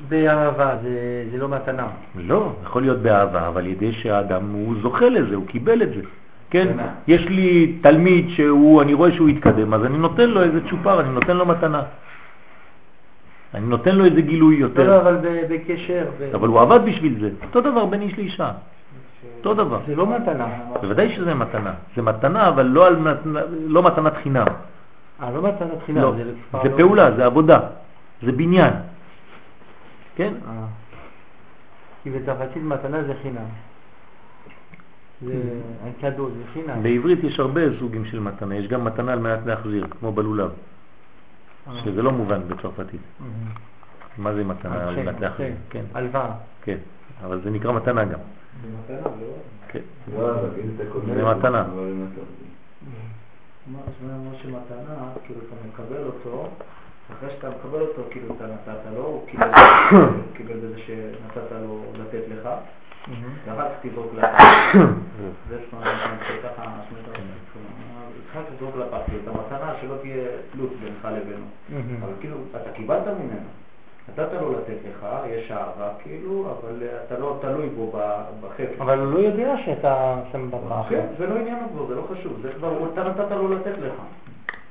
באהבה, 0.08 0.76
זה, 0.82 1.24
זה 1.32 1.38
לא 1.38 1.48
מתנה. 1.48 1.86
לא, 2.16 2.52
יכול 2.64 2.82
להיות 2.82 2.98
באהבה, 2.98 3.48
אבל 3.48 3.66
ידי 3.66 3.92
שהאדם 3.92 4.50
הוא 4.52 4.74
זוכה 4.82 5.08
לזה, 5.08 5.34
הוא 5.34 5.46
קיבל 5.46 5.82
את 5.82 5.88
זה. 5.88 6.00
כן, 6.52 6.68
יש 7.08 7.22
לי 7.22 7.78
תלמיד 7.80 8.28
שהוא, 8.28 8.82
אני 8.82 8.94
רואה 8.94 9.12
שהוא 9.12 9.28
התקדם, 9.28 9.74
אז 9.74 9.84
אני 9.84 9.98
נותן 9.98 10.30
לו 10.30 10.42
איזה 10.42 10.60
צ'ופר, 10.70 11.00
אני 11.00 11.08
נותן 11.08 11.36
לו 11.36 11.46
מתנה. 11.46 11.82
אני 13.54 13.66
נותן 13.66 13.96
לו 13.96 14.04
איזה 14.04 14.20
גילוי 14.20 14.60
לא, 14.60 14.60
לא, 14.60 14.66
יותר. 14.68 15.00
אבל 15.00 15.16
בקשר. 15.48 16.04
אבל 16.34 16.48
הוא 16.48 16.60
עבד 16.60 16.80
בשביל 16.84 17.20
זה. 17.20 17.30
אותו 17.46 17.60
דבר 17.60 17.86
בין 17.86 18.02
איש 18.02 18.18
לאישה. 18.18 18.50
אותו 19.38 19.54
דבר. 19.54 19.78
זה 19.86 19.96
לא 19.96 20.06
מתנה. 20.06 20.46
בוודאי 20.80 21.16
שזה 21.16 21.34
מתנה. 21.34 21.72
זה 21.96 22.02
מתנה, 22.02 22.48
אבל 22.48 22.66
לא, 22.66 22.88
לא 23.66 23.82
מתנת 23.82 24.12
חינם. 24.22 24.46
אה, 25.22 25.30
לא 25.30 25.42
מתנת 25.42 25.78
חינם. 25.86 26.02
לא, 26.02 26.14
זה 26.16 26.24
לא- 26.68 26.76
פעולה, 26.76 27.16
זה 27.16 27.26
עבודה, 27.26 27.58
זה 28.22 28.32
בניין. 28.32 28.72
כן? 30.16 30.32
אה. 30.48 30.66
כי 32.02 32.10
בצרפתית 32.10 32.62
מתנה 32.62 33.02
זה 33.02 33.12
חינם. 33.22 33.71
זה 35.24 35.60
un 35.84 36.02
cadeau, 36.02 36.28
זה 36.36 36.44
חינם. 36.52 36.82
בעברית 36.82 37.24
יש 37.24 37.40
הרבה 37.40 37.60
סוגים 37.78 38.04
של 38.04 38.20
מתנה, 38.20 38.56
יש 38.56 38.68
גם 38.68 38.84
מתנה 38.84 39.12
על 39.12 39.18
מנת 39.18 39.46
להחזיר, 39.46 39.86
כמו 39.90 40.12
בלולב, 40.12 40.50
אה. 41.68 41.80
שזה 41.84 42.02
לא 42.02 42.12
מובן 42.12 42.40
בצרפתית. 42.48 43.00
Mhm. 43.20 43.22
מה 44.18 44.34
זה 44.34 44.44
מתנה 44.44 44.88
על 44.88 44.94
כן, 44.94 45.06
מנת 45.06 45.20
להחזיר? 45.20 45.46
כן. 45.46 45.54
כן, 45.70 45.84
הלוואה. 45.94 46.30
כן, 46.62 46.78
אבל 47.24 47.40
זה 47.44 47.50
נקרא 47.50 47.72
מתנה 47.72 48.04
גם. 48.04 48.18
כן. 49.68 49.80
לא, 50.18 50.30
אבל 50.30 50.48
אם 50.64 50.70
אתה 50.76 50.84
קונה... 50.92 51.14
זה 51.14 51.24
מתנה. 51.24 51.64
מה 53.66 53.78
זה 54.00 54.38
שמתנה, 54.42 55.08
כאילו 55.24 55.40
אתה 55.40 55.54
מקבל 55.68 56.04
אותו, 56.04 56.48
אחרי 57.12 57.30
שאתה 57.30 57.50
מקבל 57.50 57.80
אותו, 57.80 58.02
כאילו 58.10 58.34
אתה 58.36 58.46
נתת 58.46 58.92
לו, 58.94 59.04
הוא 59.04 59.26
קיבל 60.34 60.56
בזה 60.62 60.78
שנתת 60.78 61.52
לו 61.52 61.82
לתת 61.94 62.22
לך, 62.28 62.48
כך 63.46 63.64
תזרוק 63.82 64.14
לפח. 64.14 64.38
זה 65.48 65.58
זאת 65.58 65.72
אומרת, 65.72 65.86
אתה 66.40 66.48
ככה, 66.48 66.62
זאת 66.90 67.16
אומרת, 67.16 67.28
אחר 68.30 68.42
כך 68.42 68.54
תזרוק 68.56 68.76
לפח, 68.76 68.98
כאילו 69.06 69.20
את 69.22 69.28
המתנה 69.28 69.74
שלא 69.80 69.94
תהיה 70.00 70.24
תלות 70.52 70.70
בינך 70.80 71.04
לבינו. 71.04 71.46
אבל 72.00 72.12
כאילו, 72.20 72.36
אתה 72.50 72.70
קיבלת 72.70 73.06
ממנו. 73.06 73.48
נתת 74.08 74.32
לו 74.40 74.52
לתת 74.52 74.76
לך, 74.90 75.06
יש 75.26 75.50
אהבה 75.50 75.88
כאילו, 76.02 76.46
אבל 76.50 76.82
אתה 77.06 77.18
לא 77.18 77.38
תלוי 77.40 77.68
בו 77.68 77.92
בחפץ. 78.40 78.80
אבל 78.80 78.98
הוא 78.98 79.12
לא 79.12 79.18
יודע 79.18 79.54
שאתה 79.64 80.20
שם 80.32 80.50
בפח. 80.50 80.88
כן, 80.88 81.06
זה 81.18 81.26
לא 81.26 81.34
עניין 81.34 81.58
כבר, 81.72 81.86
זה 81.86 81.94
לא 81.94 82.02
חשוב, 82.10 82.38
זה 82.42 82.52
כבר, 82.52 82.92
אתה 82.92 83.04
נתת 83.04 83.30
לו 83.30 83.54
לתת 83.54 83.78
לך. 83.78 83.94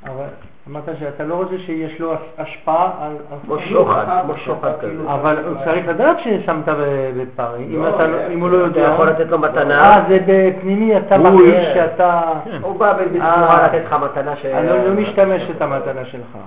אבל 0.06 0.26
אמרת 0.70 0.84
שאתה 1.00 1.24
לא 1.24 1.36
רוצה 1.36 1.58
שיש 1.66 2.00
לו 2.00 2.14
השפעה 2.38 2.92
על... 3.02 3.12
על- 3.32 3.38
כמו 3.46 3.60
שוחד, 3.60 4.22
כמו 4.24 4.38
שוחד 4.38 4.72
כזה. 4.78 4.88
כאילו, 4.88 5.14
אבל 5.14 5.46
הוא 5.46 5.56
צריך 5.66 5.88
לדעת 5.88 6.18
ששמת 6.20 6.70
ב- 6.70 7.12
בפר, 7.22 7.56
אם 7.58 7.82
לא, 7.84 7.96
אתה 7.96 8.08
לא- 8.08 8.28
אם 8.34 8.40
הוא 8.42 8.50
לא 8.50 8.68
אתה 8.68 8.80
יודע. 8.80 8.92
יכול 8.94 9.10
לתת 9.10 9.28
לו 9.30 9.40
מתנה. 9.40 9.96
אה, 9.96 10.04
זה 10.10 10.20
בפנימי, 10.28 10.98
אתה 10.98 11.18
מרגיש 11.18 11.66
שאתה... 11.74 12.22
כן. 12.46 12.58
הוא 12.62 12.80
בא 12.80 12.94
בתמורה 12.94 13.62
אה. 13.62 13.68
לתת 13.68 13.86
לך 13.86 13.94
מתנה 14.04 14.36
ש... 14.36 14.46
אני 14.46 14.68
לא- 14.68 14.84
לא 14.88 15.02
משתמש 15.02 15.42
את 15.56 15.62
המתנה 15.62 16.06
שלך. 16.06 16.38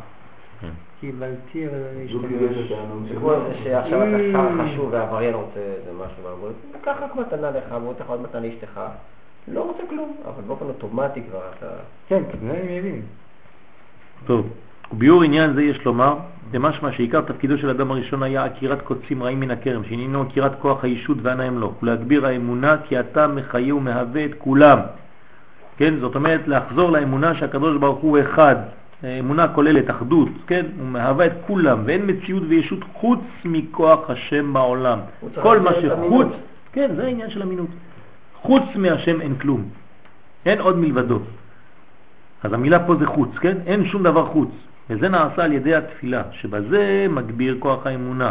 כן. 0.60 0.68
קיבלתי, 1.00 1.66
אבל 1.66 1.74
אני 1.96 2.06
אשתמש. 2.06 3.08
זה 3.08 3.16
כמו. 3.16 3.30
זה 3.30 3.54
שעכשיו 3.64 4.02
אתה. 4.02 4.16
שר 4.32 4.64
חשוב 4.64 4.88
והעבריין 4.92 5.34
רוצה 5.34 5.60
איזה 5.60 5.90
משהו 5.92 6.22
מהגבול, 6.30 6.50
קח 6.84 6.96
רק 7.02 7.16
מתנה 7.16 7.50
לך 7.50 7.64
והוא 7.82 7.94
לך 8.00 8.10
עוד 8.10 8.22
מתנה 8.22 8.40
לאשתך, 8.40 8.80
לא 9.48 9.60
רוצה 9.62 9.82
כלום, 9.90 10.16
אבל 10.24 10.42
באופן 10.46 10.64
אוטומטי 10.66 11.22
כבר 11.30 11.40
אתה... 11.58 11.66
כן, 12.08 12.22
זה 12.42 12.50
אני 12.50 12.78
מבין. 12.80 13.02
טוב, 14.26 14.48
וביאור 14.92 15.22
עניין 15.22 15.54
זה 15.54 15.62
יש 15.62 15.84
לומר, 15.84 16.16
למשמע 16.52 16.92
שעיקר 16.92 17.20
תפקידו 17.20 17.58
של 17.58 17.70
אדם 17.70 17.90
הראשון 17.90 18.22
היה 18.22 18.44
עקירת 18.44 18.82
קוצים 18.82 19.22
רעים 19.22 19.40
מן 19.40 19.50
הכרם, 19.50 19.84
שעניינו 19.84 20.22
עקירת 20.22 20.52
כוח 20.60 20.84
הישות 20.84 21.18
והנהם 21.22 21.58
לו, 21.58 21.72
ולהגביר 21.82 22.26
האמונה 22.26 22.76
כי 22.88 23.00
אתה 23.00 23.26
מחיה 23.28 23.74
ומהווה 23.74 24.24
את 24.24 24.30
כולם. 24.38 24.78
כן, 25.76 25.94
זאת 26.00 26.14
אומרת 26.14 26.48
לחזור 26.48 26.90
לאמונה 26.90 27.34
שהקדוש 27.34 27.76
ברוך 27.76 27.98
הוא 27.98 28.18
אחד, 28.20 28.56
אמונה 29.20 29.48
כוללת 29.48 29.90
אחדות, 29.90 30.28
כן, 30.46 30.66
הוא 30.78 30.88
מהווה 30.88 31.26
את 31.26 31.32
כולם, 31.46 31.78
ואין 31.84 32.02
מציאות 32.06 32.42
וישות 32.48 32.80
חוץ 32.92 33.20
מכוח 33.44 34.10
השם 34.10 34.52
בעולם. 34.52 34.98
כל 35.42 35.60
מה 35.60 35.70
שחוץ. 35.82 36.28
כן, 36.72 36.90
זה 36.96 37.04
העניין 37.04 37.30
של 37.30 37.42
אמינות. 37.42 37.68
חוץ 38.42 38.62
מהשם 38.74 39.20
אין 39.20 39.34
כלום, 39.34 39.64
אין 40.46 40.60
עוד 40.60 40.78
מלבדו. 40.78 41.18
אז 42.44 42.52
המילה 42.52 42.86
פה 42.86 42.96
זה 42.96 43.06
חוץ, 43.06 43.30
כן? 43.40 43.56
אין 43.66 43.86
שום 43.86 44.02
דבר 44.02 44.26
חוץ. 44.26 44.48
וזה 44.90 45.08
נעשה 45.08 45.44
על 45.44 45.52
ידי 45.52 45.74
התפילה, 45.74 46.22
שבזה 46.32 47.06
מגביר 47.10 47.56
כוח 47.58 47.86
האמונה. 47.86 48.30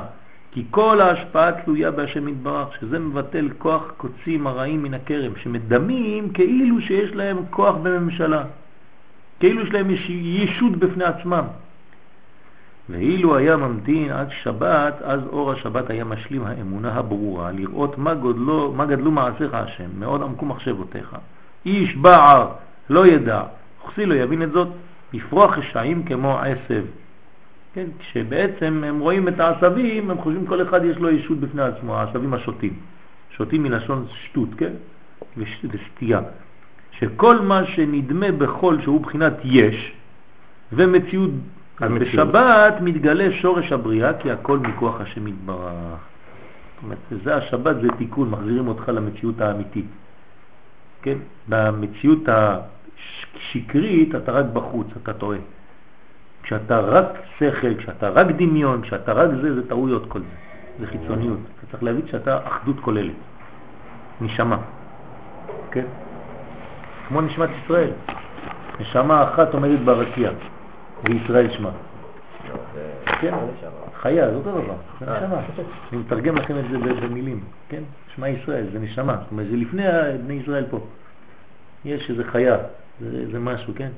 כי 0.51 0.65
כל 0.71 1.01
ההשפעה 1.01 1.51
תלויה 1.51 1.91
בהשם 1.91 2.27
יתברך, 2.27 2.67
שזה 2.81 2.99
מבטל 2.99 3.49
כוח 3.57 3.91
קוצים 3.97 4.47
הרעים 4.47 4.83
מן 4.83 4.93
הכרם, 4.93 5.31
שמדמים 5.43 6.29
כאילו 6.33 6.81
שיש 6.81 7.11
להם 7.15 7.37
כוח 7.49 7.75
בממשלה, 7.83 8.43
כאילו 9.39 9.61
יש 9.61 9.73
להם 9.73 9.89
יש- 9.89 10.09
ישות 10.09 10.75
בפני 10.75 11.03
עצמם. 11.03 11.43
ואילו 12.89 13.35
היה 13.37 13.57
ממתין 13.57 14.11
עד 14.11 14.27
שבת, 14.43 15.01
אז 15.01 15.19
אור 15.27 15.51
השבת 15.51 15.89
היה 15.89 16.03
משלים 16.03 16.45
האמונה 16.45 16.93
הברורה, 16.95 17.51
לראות 17.51 17.97
מה 17.97 18.13
גדלו, 18.13 18.73
מה 18.77 18.85
גדלו 18.85 19.11
מעשיך 19.11 19.53
השם, 19.53 19.89
מאוד 19.99 20.21
עמקו 20.21 20.45
מחשבותיך. 20.45 21.15
איש 21.65 21.95
בער 21.95 22.47
לא 22.89 23.07
ידע, 23.07 23.41
וכסי 23.87 24.05
לא 24.05 24.13
יבין 24.13 24.43
את 24.43 24.51
זאת, 24.51 24.67
יפרוח 25.13 25.57
רשעים 25.57 26.03
כמו 26.03 26.39
עשב. 26.39 26.85
כן, 27.73 27.85
כשבעצם 27.99 28.83
הם 28.87 28.99
רואים 28.99 29.27
את 29.27 29.39
העשבים, 29.39 30.09
הם 30.11 30.17
חושבים 30.17 30.45
כל 30.47 30.61
אחד 30.61 30.85
יש 30.85 30.97
לו 30.97 31.09
ישות 31.09 31.39
בפני 31.39 31.61
עצמו, 31.61 31.95
העשבים 31.95 32.33
השוטים. 32.33 32.73
שוטים 33.29 33.63
מלשון 33.63 34.05
שטות, 34.23 34.49
כן? 34.57 34.73
וש- 35.37 35.65
וסטייה. 35.71 36.21
שכל 36.91 37.39
מה 37.39 37.65
שנדמה 37.65 38.31
בכל 38.31 38.81
שהוא 38.81 39.01
בחינת 39.01 39.33
יש, 39.43 39.93
ומציאות, 40.73 41.31
אז. 41.81 41.91
בשבת 41.91 42.73
מתגלה 42.81 43.31
שורש 43.31 43.71
הבריאה, 43.71 44.13
כי 44.13 44.31
הכל 44.31 44.59
מכוח 44.59 45.01
השם 45.01 45.27
יתברך. 45.27 45.73
זאת 46.75 46.83
אומרת, 46.83 47.23
זה 47.23 47.35
השבת, 47.35 47.75
זה 47.81 47.87
תיקון, 47.97 48.29
מחזירים 48.29 48.67
אותך 48.67 48.89
למציאות 48.89 49.41
האמיתית. 49.41 49.85
כן? 51.01 51.17
במציאות 51.49 52.29
השקרית 53.35 54.15
אתה 54.15 54.31
רק 54.31 54.45
בחוץ, 54.53 54.87
אתה 55.03 55.13
טועה. 55.13 55.37
כשאתה 56.43 56.79
רק 56.79 57.07
שכל, 57.37 57.75
כשאתה 57.75 58.09
רק 58.09 58.27
דמיון, 58.27 58.81
כשאתה 58.81 59.13
רק 59.13 59.29
זה, 59.41 59.55
זה 59.55 59.69
טעויות 59.69 60.05
כל 60.07 60.19
זה. 60.19 60.25
זה 60.79 60.87
חיצוניות. 60.87 61.39
אתה 61.59 61.67
צריך 61.71 61.83
להבין 61.83 62.07
שאתה 62.07 62.47
אחדות 62.47 62.79
כוללת. 62.79 63.13
נשמה. 64.21 64.57
כן? 65.71 65.85
כמו 67.07 67.21
נשמת 67.21 67.49
ישראל. 67.63 67.91
נשמה 68.79 69.23
אחת 69.23 69.53
עומדת 69.53 69.79
ברקיע, 69.79 70.31
וישראל 71.03 71.51
שמה. 71.51 71.69
כן. 73.21 73.33
חיה, 74.01 74.29
זה 74.29 74.35
אותו 74.35 74.51
דבר, 74.51 74.75
זה 74.99 75.05
נשמה. 75.05 75.39
אני 75.91 75.99
מתרגם 75.99 76.35
לכם 76.35 76.59
את 76.59 76.65
זה 76.69 76.77
במילים, 76.77 77.43
כן? 77.69 77.83
שמע 78.15 78.29
ישראל, 78.29 78.65
זה 78.73 78.79
נשמה, 78.79 79.15
זאת 79.21 79.31
אומרת, 79.31 79.47
זה 79.47 79.57
לפני 79.57 79.83
בני 80.25 80.33
ישראל 80.33 80.65
פה. 80.69 80.79
יש 81.85 82.09
איזה 82.09 82.23
חיה, 82.23 82.57
זה, 83.01 83.31
זה 83.31 83.39
משהו, 83.39 83.73
כן? 83.75 83.89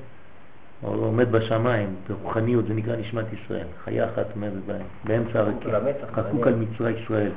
או 0.82 0.94
עומד 0.94 1.32
בשמיים, 1.32 1.94
ברוחניות, 2.08 2.66
זה 2.66 2.74
נקרא 2.74 2.96
נשמת 2.96 3.24
ישראל. 3.32 3.66
חיה 3.84 4.04
אחת 4.04 4.26
עומדת 4.34 4.62
באמצע 5.04 5.38
הרקיע, 5.38 5.78
חקוק 6.12 6.46
על 6.46 6.54
מצרי 6.54 6.92
ישראל. 7.00 7.30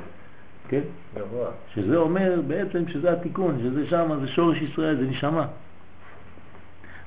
כן? 0.68 0.80
גבוה. 1.14 1.50
שזה 1.74 1.96
אומר 1.96 2.40
בעצם 2.46 2.88
שזה 2.88 3.12
התיקון, 3.12 3.58
שזה 3.62 3.86
שם, 3.86 4.18
זה 4.20 4.28
שורש 4.28 4.62
ישראל, 4.62 4.96
זה 4.96 5.02
נשמה. 5.02 5.46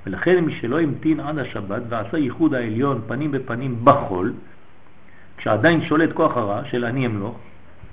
ולכן 0.06 0.46
מי 0.46 0.56
שלא 0.56 0.80
המתין 0.80 1.20
עד 1.20 1.38
השבת 1.38 1.82
ועשה 1.90 2.18
ייחוד 2.18 2.54
העליון 2.54 3.02
פנים 3.08 3.32
בפנים 3.32 3.80
בחול, 3.84 4.34
כשעדיין 5.38 5.82
שולט 5.82 6.14
כוח 6.14 6.38
הרע 6.38 6.66
של 6.66 6.86
אני 6.86 7.06
אמלוך, 7.06 7.38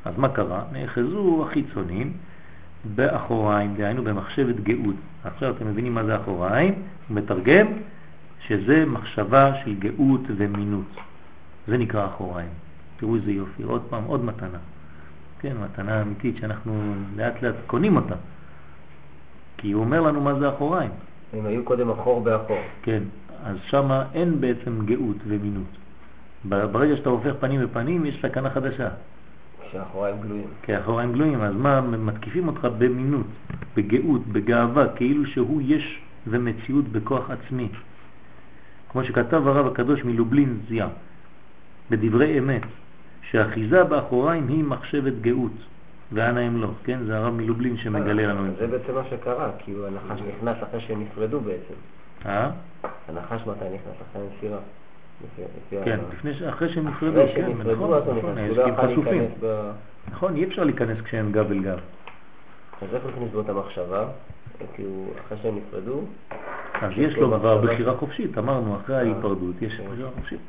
אז 0.04 0.18
מה 0.18 0.28
קרה? 0.28 0.62
נאחזו 0.72 1.46
החיצונים 1.48 2.12
באחוריים, 2.84 3.74
דהיינו 3.76 4.04
במחשבת 4.04 4.60
גאות. 4.60 4.94
עכשיו 5.24 5.56
אתם 5.56 5.66
מבינים 5.66 5.94
מה 5.94 6.04
זה 6.04 6.16
אחוריים? 6.16 6.74
הוא 7.08 7.16
מתרגם 7.16 7.66
שזה 8.46 8.84
מחשבה 8.86 9.52
של 9.64 9.74
גאות 9.74 10.20
ומינות. 10.36 10.96
זה 11.68 11.78
נקרא 11.78 12.06
אחוריים. 12.06 12.48
תראו 12.96 13.16
איזה 13.16 13.32
יופי, 13.32 13.62
עוד 13.62 13.82
פעם, 13.90 14.04
עוד 14.04 14.24
מתנה. 14.24 14.58
כן, 15.40 15.56
מתנה 15.64 16.02
אמיתית 16.02 16.36
שאנחנו 16.40 16.94
לאט 17.16 17.42
לאט 17.42 17.54
קונים 17.66 17.96
אותה. 17.96 18.14
כי 19.56 19.72
הוא 19.72 19.84
אומר 19.84 20.00
לנו 20.00 20.20
מה 20.20 20.34
זה 20.34 20.48
אחוריים. 20.48 20.90
הם 21.32 21.46
היו 21.46 21.64
קודם 21.64 21.90
אחור 21.90 22.20
באחור. 22.20 22.60
כן, 22.82 23.02
אז 23.44 23.56
שם 23.66 23.90
אין 24.14 24.40
בעצם 24.40 24.86
גאות 24.86 25.16
ומינות. 25.26 25.76
ברגע 26.44 26.96
שאתה 26.96 27.08
הופך 27.08 27.32
פנים 27.40 27.60
בפנים 27.60 28.06
יש 28.06 28.18
סכנה 28.22 28.50
חדשה. 28.50 28.88
כשאחוריים 29.70 30.20
גלויים. 30.20 30.48
כי 30.62 30.74
האחוריים 30.74 31.12
גלויים, 31.12 31.40
אז 31.42 31.54
מה, 31.54 31.80
מתקיפים 31.80 32.48
אותך 32.48 32.68
במינות, 32.78 33.26
בגאות, 33.76 34.26
בגאווה, 34.26 34.88
כאילו 34.96 35.26
שהוא 35.26 35.62
יש 35.64 36.00
ומציאות 36.26 36.88
בכוח 36.88 37.30
עצמי. 37.30 37.68
כמו 38.88 39.04
שכתב 39.04 39.48
הרב 39.48 39.66
הקדוש 39.66 40.04
מלובלין 40.04 40.58
זיה, 40.68 40.88
בדברי 41.90 42.38
אמת, 42.38 42.62
שאחיזה 43.30 43.84
באחוריים 43.84 44.48
היא 44.48 44.64
מחשבת 44.64 45.12
גאות, 45.20 45.52
ואנה 46.12 46.40
הם 46.40 46.60
לא, 46.60 46.68
כן? 46.84 46.98
זה 47.04 47.16
הרב 47.16 47.34
מלובלין 47.34 47.76
שמגלה 47.76 48.26
לנו 48.26 48.46
את 48.46 48.56
זה. 48.56 48.66
זה 48.66 48.78
בעצם 48.78 48.94
מה 48.94 49.02
שקרה, 49.10 49.50
כי 49.58 49.74
הנחש 49.86 50.22
נכנס 50.36 50.56
אחרי 50.62 50.80
שהם 50.80 51.02
נפרדו 51.02 51.40
בעצם. 51.40 51.74
אה? 52.26 52.50
הנחש 53.08 53.40
מתי 53.46 53.64
נכנס? 53.64 53.94
אחרי 54.10 54.22
הנסירה. 54.22 54.58
כן, 55.84 56.00
אחרי 56.48 56.72
שהם 56.72 56.88
נפרדו, 56.88 57.20
כן, 57.34 57.50
נכון, 57.50 58.18
נכון, 58.18 58.38
יש 58.38 58.56
לא 58.56 58.66
חשופים. 58.76 59.24
נכון, 60.10 60.36
אי 60.36 60.44
אפשר 60.44 60.64
להיכנס 60.64 61.00
כשהם 61.00 61.32
גב 61.32 61.50
אל 61.50 61.62
גב. 61.62 61.78
אז 62.82 62.94
איך 62.94 63.02
בו 63.32 63.40
את 63.40 63.48
המחשבה? 63.48 64.08
כאילו, 64.74 65.06
אחרי 65.26 65.38
שהם 65.42 65.56
נפרדו... 65.56 66.02
אז 66.80 66.92
יש 66.96 67.16
לו 67.16 67.28
כבר 67.28 67.60
בחירה 67.60 67.96
חופשית, 67.96 68.38
אמרנו, 68.38 68.76
אחרי 68.76 68.96
אה, 68.96 69.00
ההיפרדות 69.00 69.62
יש 69.62 69.74
כן. 69.74 69.84
בחירה 69.92 70.10
חופשית. 70.16 70.40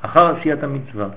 אחר 0.00 0.36
עשיית 0.36 0.62
המצווה, 0.62 1.08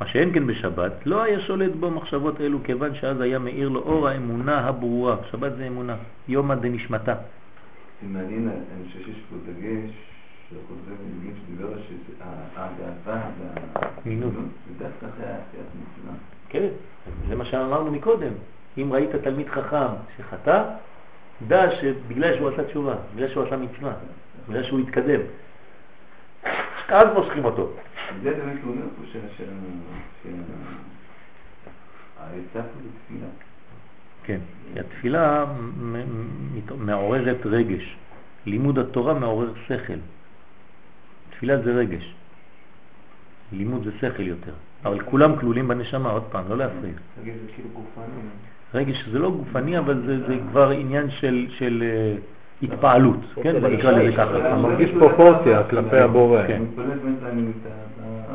מה 0.00 0.06
שאין 0.06 0.34
כן 0.34 0.46
בשבת, 0.46 0.92
לא 1.06 1.22
היה 1.22 1.40
שולט 1.40 1.72
בו 1.80 1.90
מחשבות 1.90 2.40
אלו, 2.40 2.58
כיוון 2.64 2.94
שאז 2.94 3.20
היה 3.20 3.38
מאיר 3.38 3.68
לו 3.68 3.80
אור 3.80 4.08
האמונה 4.08 4.58
הברורה. 4.58 5.16
שבת 5.30 5.52
זה 5.56 5.66
אמונה, 5.66 5.96
יומא 6.28 6.54
דנשמתה. 6.54 7.14
זה 7.14 8.08
מעניין, 8.08 8.48
אני 8.48 8.88
חושב 8.88 8.98
שיש 9.04 9.16
פה 9.30 9.36
דגש, 9.46 9.90
שדיבר 10.48 11.68
שהגאווה 11.86 13.30
והמינות, 13.38 14.32
זה 14.32 14.84
דווקא 14.84 15.06
אחרי 15.06 15.24
עשיית 15.24 15.66
מצווה. 15.74 16.14
כן, 16.48 16.68
זה 17.28 17.36
מה 17.36 17.44
שאמרנו 17.44 17.90
מקודם. 17.90 18.32
אם 18.78 18.92
ראית 18.92 19.10
תלמיד 19.10 19.48
חכם 19.48 19.86
שחטא, 20.16 20.64
דע 21.48 21.70
שבגלל 21.80 22.36
שהוא 22.36 22.48
עשה 22.48 22.64
תשובה, 22.64 22.94
בגלל 23.14 23.28
שהוא 23.28 23.44
עשה 23.44 23.56
מצווה, 23.56 23.92
בגלל 24.48 24.64
שהוא 24.64 24.80
התקדם. 24.80 25.20
אז 26.88 27.08
מושכים 27.16 27.44
אותו. 27.44 27.70
זה 28.22 28.30
באמת 28.30 28.62
הוא 28.64 28.72
אומר 28.72 28.86
פה 28.96 29.02
שהעצה 29.12 29.48
פה 32.52 32.78
זה 32.82 32.88
תפילה. 33.04 33.26
כן, 34.24 34.38
התפילה 34.76 35.44
מעוררת 36.78 37.46
רגש. 37.46 37.96
לימוד 38.46 38.78
התורה 38.78 39.14
מעורר 39.14 39.52
שכל. 39.66 39.98
תפילה 41.36 41.62
זה 41.62 41.72
רגש. 41.72 42.14
לימוד 43.52 43.84
זה 43.84 43.90
שכל 44.00 44.22
יותר. 44.22 44.52
אבל 44.84 45.00
כולם 45.00 45.36
כלולים 45.36 45.68
בנשמה, 45.68 46.10
עוד 46.10 46.22
פעם, 46.22 46.44
לא 46.48 46.58
להפריע. 46.58 46.92
רגש 47.22 47.34
זה 47.34 47.52
כאילו 47.54 47.68
גופני. 47.68 48.04
רגש 48.74 49.08
זה 49.12 49.18
לא 49.18 49.30
גופני, 49.30 49.78
אבל 49.78 50.02
זה, 50.06 50.26
זה 50.26 50.36
כבר 50.50 50.70
עניין 50.70 51.10
של, 51.10 51.46
של 51.50 51.82
uh, 51.82 52.64
התפעלות, 52.64 53.20
כן? 53.42 53.60
בוא 53.60 53.68
נקרא 53.68 53.90
לזה 53.90 54.16
ככה. 54.16 54.38
אתה 54.38 54.56
מרגיש 54.56 54.90
פרופורציה 54.98 55.62
כלפי 55.64 55.98
הבורא. 55.98 56.46
כן. 56.46 56.62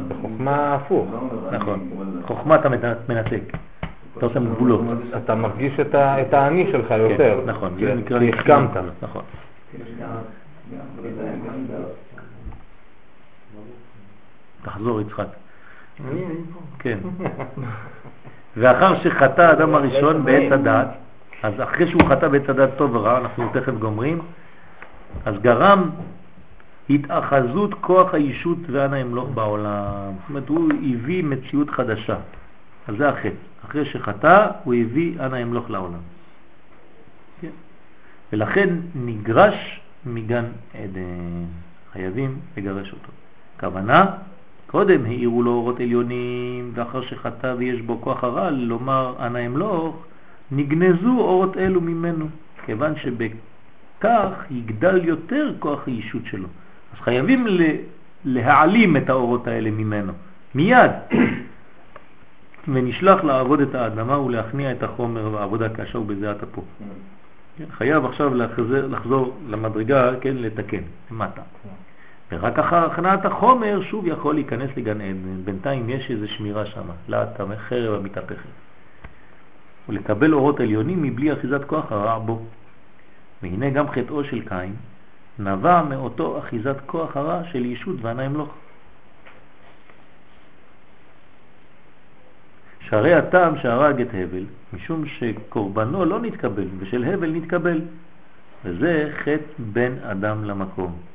בחוכמה 0.07 0.75
הפוך. 0.75 1.07
נכון. 1.51 1.89
חוכמה 2.25 2.55
אתה 2.55 2.69
מנתק. 3.09 3.41
אתה 4.17 4.25
עושה 4.25 4.39
גבולות. 4.39 4.81
אתה 5.17 5.35
מרגיש 5.35 5.79
את 5.99 6.33
האני 6.33 6.71
שלך 6.71 6.87
כן, 6.87 6.99
יותר. 6.99 7.41
נכון, 7.45 7.73
זה 7.79 7.95
נקרא... 7.95 8.19
כי 8.19 8.29
החכמת. 8.29 8.69
נכון. 9.01 9.23
תחזור 14.61 15.01
יצחק. 15.01 15.27
כן. 16.79 16.97
ואחר 18.57 19.03
שחטא 19.03 19.41
האדם 19.41 19.75
הראשון 19.75 20.15
בעץ 20.25 20.51
הדעת, 20.51 20.87
אז 21.43 21.53
אחרי 21.63 21.87
שהוא 21.87 22.01
חטא 22.09 22.27
בעץ 22.27 22.49
הדעת 22.49 22.69
טוב 22.77 22.95
ורע, 22.95 23.17
אנחנו 23.17 23.49
תכף 23.53 23.73
גומרים, 23.73 24.21
אז 25.25 25.35
גרם 25.41 25.89
התאחזות 26.89 27.73
כוח 27.81 28.13
הישות 28.13 28.57
ואנה 28.71 28.99
ימלוך 28.99 29.29
בעולם. 29.33 30.11
זאת 30.19 30.29
אומרת, 30.29 30.49
הוא 30.49 30.69
הביא 30.93 31.23
מציאות 31.23 31.69
חדשה. 31.69 32.15
אז 32.87 32.95
זה 32.97 33.09
החטא. 33.09 33.35
אחרי 33.65 33.85
שחטא, 33.85 34.47
הוא 34.63 34.73
הביא 34.73 35.19
אנה 35.19 35.39
ימלוך 35.39 35.69
לעולם. 35.69 35.99
כן. 37.41 37.49
ולכן 38.33 38.69
נגרש 38.95 39.81
מגן 40.05 40.45
עדן. 40.73 41.45
חייבים 41.93 42.39
לגרש 42.57 42.93
אותו. 42.93 43.11
כוונה, 43.59 44.05
קודם 44.71 45.05
העירו 45.05 45.43
לו 45.43 45.51
אורות 45.51 45.79
עליונים, 45.79 46.71
ואחר 46.73 47.01
שחטא 47.01 47.55
ויש 47.57 47.81
בו 47.81 48.01
כוח 48.01 48.23
הרע, 48.23 48.49
לומר 48.49 49.13
אנא 49.19 49.45
אמלוך, 49.45 50.05
נגנזו 50.51 51.19
אורות 51.19 51.57
אלו 51.57 51.81
ממנו, 51.81 52.25
כיוון 52.65 52.93
שבכך 52.95 54.45
יגדל 54.51 55.05
יותר 55.05 55.53
כוח 55.59 55.87
הישות 55.87 56.21
שלו. 56.25 56.47
אז 56.93 56.99
חייבים 56.99 57.47
להעלים 58.25 58.97
את 58.97 59.09
האורות 59.09 59.47
האלה 59.47 59.71
ממנו, 59.71 60.13
מיד. 60.55 60.91
ונשלח 62.67 63.23
לעבוד 63.23 63.61
את 63.61 63.75
האדמה 63.75 64.19
ולהכניע 64.19 64.71
את 64.71 64.83
החומר 64.83 65.29
בעבודה 65.29 65.69
קשה 65.69 65.99
ובזיעת 65.99 66.43
אפו. 66.43 66.61
כן, 67.57 67.65
חייב 67.71 68.05
עכשיו 68.05 68.35
לחזור, 68.35 68.77
לחזור 68.89 69.37
למדרגה, 69.49 70.11
כן, 70.21 70.35
לתקן, 70.37 70.81
למטה. 71.11 71.41
ורק 72.31 72.59
אחר 72.59 72.85
הכנעת 72.85 73.25
החומר 73.25 73.81
שוב 73.81 74.07
יכול 74.07 74.35
להיכנס 74.35 74.69
לגן 74.77 75.01
עדן. 75.01 75.43
בינתיים 75.45 75.89
יש 75.89 76.11
איזו 76.11 76.27
שמירה 76.27 76.65
שם, 76.65 76.85
לאט 77.09 77.39
החרב 77.39 77.99
המתהפכת. 77.99 78.49
ולקבל 79.89 80.33
אורות 80.33 80.59
עליונים 80.59 81.03
מבלי 81.03 81.33
אחיזת 81.33 81.63
כוח 81.67 81.91
הרע 81.91 82.19
בו. 82.19 82.41
והנה 83.43 83.69
גם 83.69 83.89
חטאו 83.89 84.23
של 84.23 84.41
קין 84.49 84.75
נבע 85.39 85.83
מאותו 85.83 86.39
אחיזת 86.39 86.75
כוח 86.85 87.17
הרע 87.17 87.41
של 87.51 87.65
ישות 87.65 87.95
וענה 88.01 88.25
אמלוך. 88.25 88.53
שהרי 92.79 93.13
הטעם 93.13 93.57
שהרג 93.57 94.01
את 94.01 94.07
הבל, 94.13 94.45
משום 94.73 95.05
שקורבנו 95.05 96.05
לא 96.05 96.19
נתקבל, 96.19 96.67
ושל 96.79 97.03
הבל 97.03 97.31
נתקבל. 97.31 97.81
וזה 98.65 99.11
חטא 99.23 99.53
בין 99.57 99.99
אדם 100.03 100.43
למקום. 100.43 101.10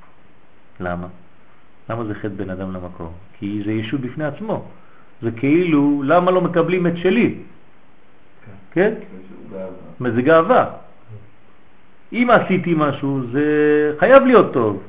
למה? 0.81 1.07
למה 1.91 2.05
זה 2.05 2.15
חטא 2.15 2.29
בין 2.29 2.51
אדם 2.51 2.73
למקום? 2.73 3.13
כי 3.39 3.63
זה 3.65 3.73
ישות 3.73 4.01
בפני 4.01 4.25
עצמו. 4.25 4.65
זה 5.23 5.31
כאילו, 5.31 6.03
למה 6.05 6.31
לא 6.31 6.41
מקבלים 6.41 6.87
את 6.87 6.97
שלי? 6.97 7.35
כן? 8.73 8.95
כן? 10.01 10.11
זה 10.15 10.23
גאווה. 10.23 10.71
אם 12.13 12.29
עשיתי 12.31 12.75
משהו, 12.77 13.21
זה 13.33 13.45
חייב 13.99 14.23
להיות 14.23 14.53
טוב. 14.53 14.83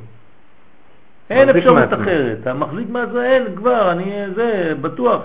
אין 1.29 1.49
אפשרות 1.49 1.93
אחרת. 1.93 2.37
אתה 2.41 2.53
מחזיק 2.53 2.89
מה 2.89 3.05
זה, 3.05 3.25
אין 3.25 3.55
כבר, 3.55 3.91
אני 3.91 4.11
זה, 4.35 4.73
בטוח. 4.81 5.21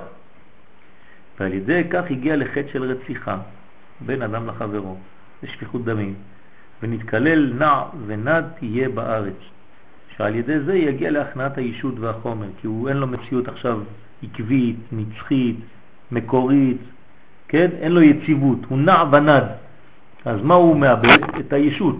ועל 1.40 1.54
ידי 1.54 1.82
כך 1.90 2.02
הגיע 2.10 2.36
לחטא 2.36 2.72
של 2.72 2.82
רציחה 2.82 3.38
בין 4.00 4.22
אדם 4.22 4.46
לחברו, 4.46 4.96
לשפיכות 5.42 5.84
דמים, 5.84 6.14
ונתקלל 6.82 7.52
נע 7.58 7.82
ונד 8.06 8.44
תהיה 8.58 8.88
בארץ. 8.88 9.40
שעל 10.16 10.34
ידי 10.34 10.60
זה 10.60 10.74
יגיע 10.74 11.10
להכנעת 11.10 11.58
הישות 11.58 11.94
והחומר, 11.98 12.46
כי 12.60 12.66
הוא 12.66 12.88
אין 12.88 12.96
לו 12.96 13.06
מציאות 13.06 13.48
עכשיו 13.48 13.80
עקבית, 14.22 14.76
נצחית, 14.92 15.56
מקורית, 16.12 16.78
כן? 17.48 17.70
אין 17.80 17.92
לו 17.92 18.02
יציבות, 18.02 18.58
הוא 18.68 18.78
נע 18.78 19.04
ונד. 19.12 19.44
אז 20.24 20.42
מה 20.42 20.54
הוא 20.54 20.76
מאבד? 20.76 21.18
את 21.40 21.52
הישות. 21.52 21.96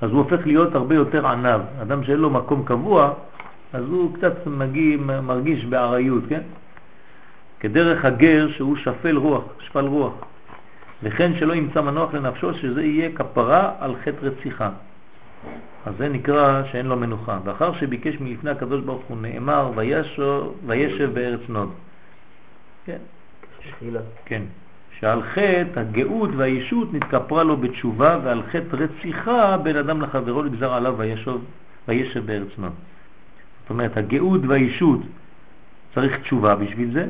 אז 0.00 0.10
הוא 0.10 0.18
הופך 0.18 0.46
להיות 0.46 0.74
הרבה 0.74 0.94
יותר 0.94 1.26
ענב. 1.26 1.60
אדם 1.82 2.04
שאין 2.04 2.18
לו 2.18 2.30
מקום 2.30 2.64
קבוע, 2.64 3.12
אז 3.72 3.84
הוא 3.84 4.14
קצת 4.14 4.46
מגיע, 4.46 4.96
מרגיש 5.22 5.64
בעריות, 5.64 6.24
כן? 6.28 6.40
כדרך 7.60 8.04
הגר 8.04 8.48
שהוא 8.56 8.76
שפל 8.76 9.16
רוח, 9.16 9.44
שפל 9.60 9.86
רוח. 9.86 10.12
וכן 11.02 11.32
שלא 11.38 11.52
ימצא 11.54 11.80
מנוח 11.80 12.14
לנפשו 12.14 12.54
שזה 12.54 12.82
יהיה 12.82 13.10
כפרה 13.14 13.72
על 13.80 13.94
חטא 14.04 14.26
רציחה. 14.26 14.70
אז 15.86 15.94
זה 15.98 16.08
נקרא 16.08 16.62
שאין 16.72 16.86
לו 16.86 16.96
מנוחה. 16.96 17.38
ואחר 17.44 17.72
שביקש 17.72 18.20
מלפני 18.20 18.50
הקדוש 18.50 18.80
ברוך 18.80 19.02
הוא 19.08 19.16
נאמר 19.20 19.72
וישב 20.66 21.10
בארץ 21.14 21.40
נוד. 21.48 21.72
כן. 22.86 22.98
כן. 24.24 24.42
שעל 25.00 25.22
חטא 25.22 25.80
הגאות 25.80 26.30
והישות 26.36 26.94
נתכפרה 26.94 27.42
לו 27.42 27.56
בתשובה 27.56 28.18
ועל 28.24 28.42
חטא 28.42 28.76
רציחה 28.76 29.56
בין 29.56 29.76
אדם 29.76 30.00
לחברו 30.02 30.42
נגזר 30.42 30.74
עליו 30.74 30.94
וישב, 30.98 31.36
וישב 31.88 32.26
בארץ 32.26 32.48
נוד. 32.58 32.72
זאת 33.62 33.70
אומרת 33.70 33.96
הגאות 33.96 34.40
והישות 34.48 35.00
צריך 35.94 36.20
תשובה 36.20 36.54
בשביל 36.54 36.92
זה 36.92 37.06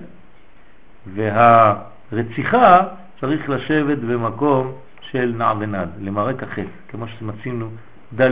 והרציחה 1.15 2.87
צריך 3.21 3.49
לשבת 3.51 3.99
במקום 3.99 4.73
של 5.01 5.35
נע 5.37 5.53
ונד, 5.59 5.89
למרק 6.01 6.43
החטא, 6.43 6.63
כמו 6.89 7.09
שמצינו 7.09 7.69
ד' 8.17 8.31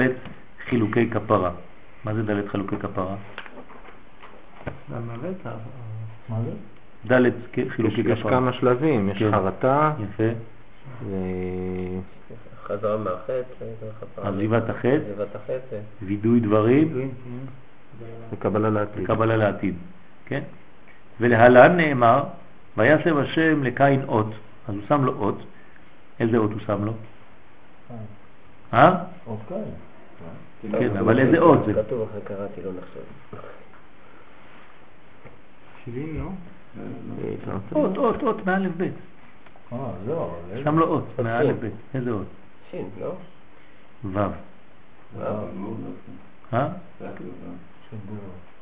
חילוקי 0.69 1.11
כפרה. 1.11 1.51
מה 2.05 2.15
זה 2.15 2.23
ד' 2.23 2.49
חילוקי 2.49 2.77
כפרה? 2.77 3.17
מה 6.29 6.37
זה? 6.45 6.51
ד' 7.13 7.31
חילוקי 7.69 8.03
כפרה. 8.03 8.13
יש 8.13 8.23
כמה 8.23 8.53
שלבים, 8.53 9.09
יש 9.09 9.19
כן. 9.19 9.31
חרטה. 9.31 9.93
יפה. 10.01 10.31
חזרה 12.67 12.97
מהחטא, 12.97 13.43
עזיבת 14.17 14.71
החטא, 14.71 15.77
וידוי 16.03 16.41
דברים, 16.41 16.95
כן. 16.95 17.09
וקבלה 18.33 18.71
לעתיד. 18.71 19.03
וקבלה 19.03 19.37
לעתיד, 19.37 19.75
כן? 20.27 20.43
ולהלן 21.21 21.77
נאמר, 21.77 22.25
וישב 22.77 23.19
השם 23.19 23.63
לקין 23.63 24.03
אות, 24.09 24.27
אז 24.69 24.75
הוא 24.75 24.83
שם 24.89 25.05
לו 25.05 25.15
אות, 25.19 25.39
איזה 26.21 26.37
אות 26.37 26.51
הוא 26.53 26.61
שם 26.67 26.85
לו? 26.85 26.93
אה? 28.75 28.95
אות 29.27 29.39
קין. 29.49 29.65
כן, 30.73 30.97
אבל 30.97 31.19
איזה 31.19 31.39
אות 31.39 31.59
זה? 31.67 31.73
כתוב 31.75 32.09
אחרי 32.11 32.21
קראתי, 32.25 32.61
לא 32.63 32.71
נחשוב. 32.71 33.03
70 35.85 36.19
לא? 36.19 36.29
אות, 37.75 37.97
אות, 37.97 38.23
אות, 38.23 38.47
מאלף 38.47 38.73
בית. 38.77 38.93
אה, 39.73 39.79
לא. 40.09 40.35
שם 40.65 40.79
לו 40.79 40.87
אות, 40.87 41.05
מאלף 41.25 41.57
בית. 41.61 41.73
איזה 41.95 42.11
אות? 42.11 42.27
שין, 42.71 42.89
לא? 43.01 43.13
וו. 44.05 44.21
אה? 46.53 46.69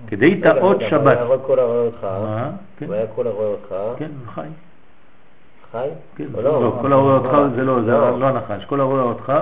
כדי 0.07 0.41
תאות 0.41 0.77
שבת. 0.91 1.19
והיה 1.19 1.39
כל 1.47 1.59
הרואה 1.59 1.81
אותך. 1.81 2.07
והיה 2.89 3.07
כל 3.15 3.27
הרואה 3.27 3.47
אותך. 3.47 3.75
כן, 3.99 4.11
חי. 4.35 4.49
חי? 5.73 5.89
כן, 6.17 6.25
לא, 6.43 6.79
כל 6.81 6.93
הרואה 6.93 7.15
אותך 7.15 7.55
זה 7.57 7.65
לא, 7.65 7.83
זה 7.83 7.91
לא 7.91 8.27
הנחש. 8.27 8.65
כל 8.65 8.81
הרואה 8.81 9.03
אותך 9.03 9.33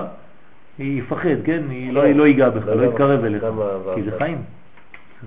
יפחד, 0.79 1.43
כן? 1.45 1.63
לא 1.91 2.27
ייגע 2.27 2.49
בך, 2.49 2.67
לא 2.67 2.83
יתקרב 2.83 3.23
אליך. 3.23 3.45
כי 3.95 4.03
זה 4.03 4.17
חיים. 4.17 4.41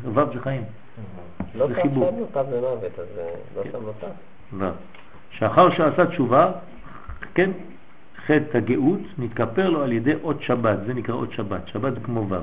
וו 0.05 0.21
זה 0.35 0.41
חיים. 0.41 0.63
לא 1.55 1.69
שם 1.69 1.95
לו 1.95 2.27
תו 2.33 2.41
למוות, 2.53 2.99
אז 2.99 3.07
לא 3.57 3.81
לו 3.81 3.93
תו. 4.01 4.07
לא. 4.59 4.69
שאחר 5.31 5.71
שעשה 5.71 6.07
תשובה, 6.07 6.53
כן, 7.35 7.51
חטא 8.27 8.59
הגאות 8.59 9.01
נתכפר 9.19 9.71
לו 9.71 9.83
על 9.83 9.93
ידי 9.93 10.13
עוד 10.23 10.43
שבת, 10.43 10.79
זה 10.87 10.95
נקרא 10.95 11.15
עוד 11.15 11.33
שבת, 11.33 11.69
שבת 11.69 11.95
זה 11.95 12.01
כמו 12.01 12.29
ו'. 12.29 12.35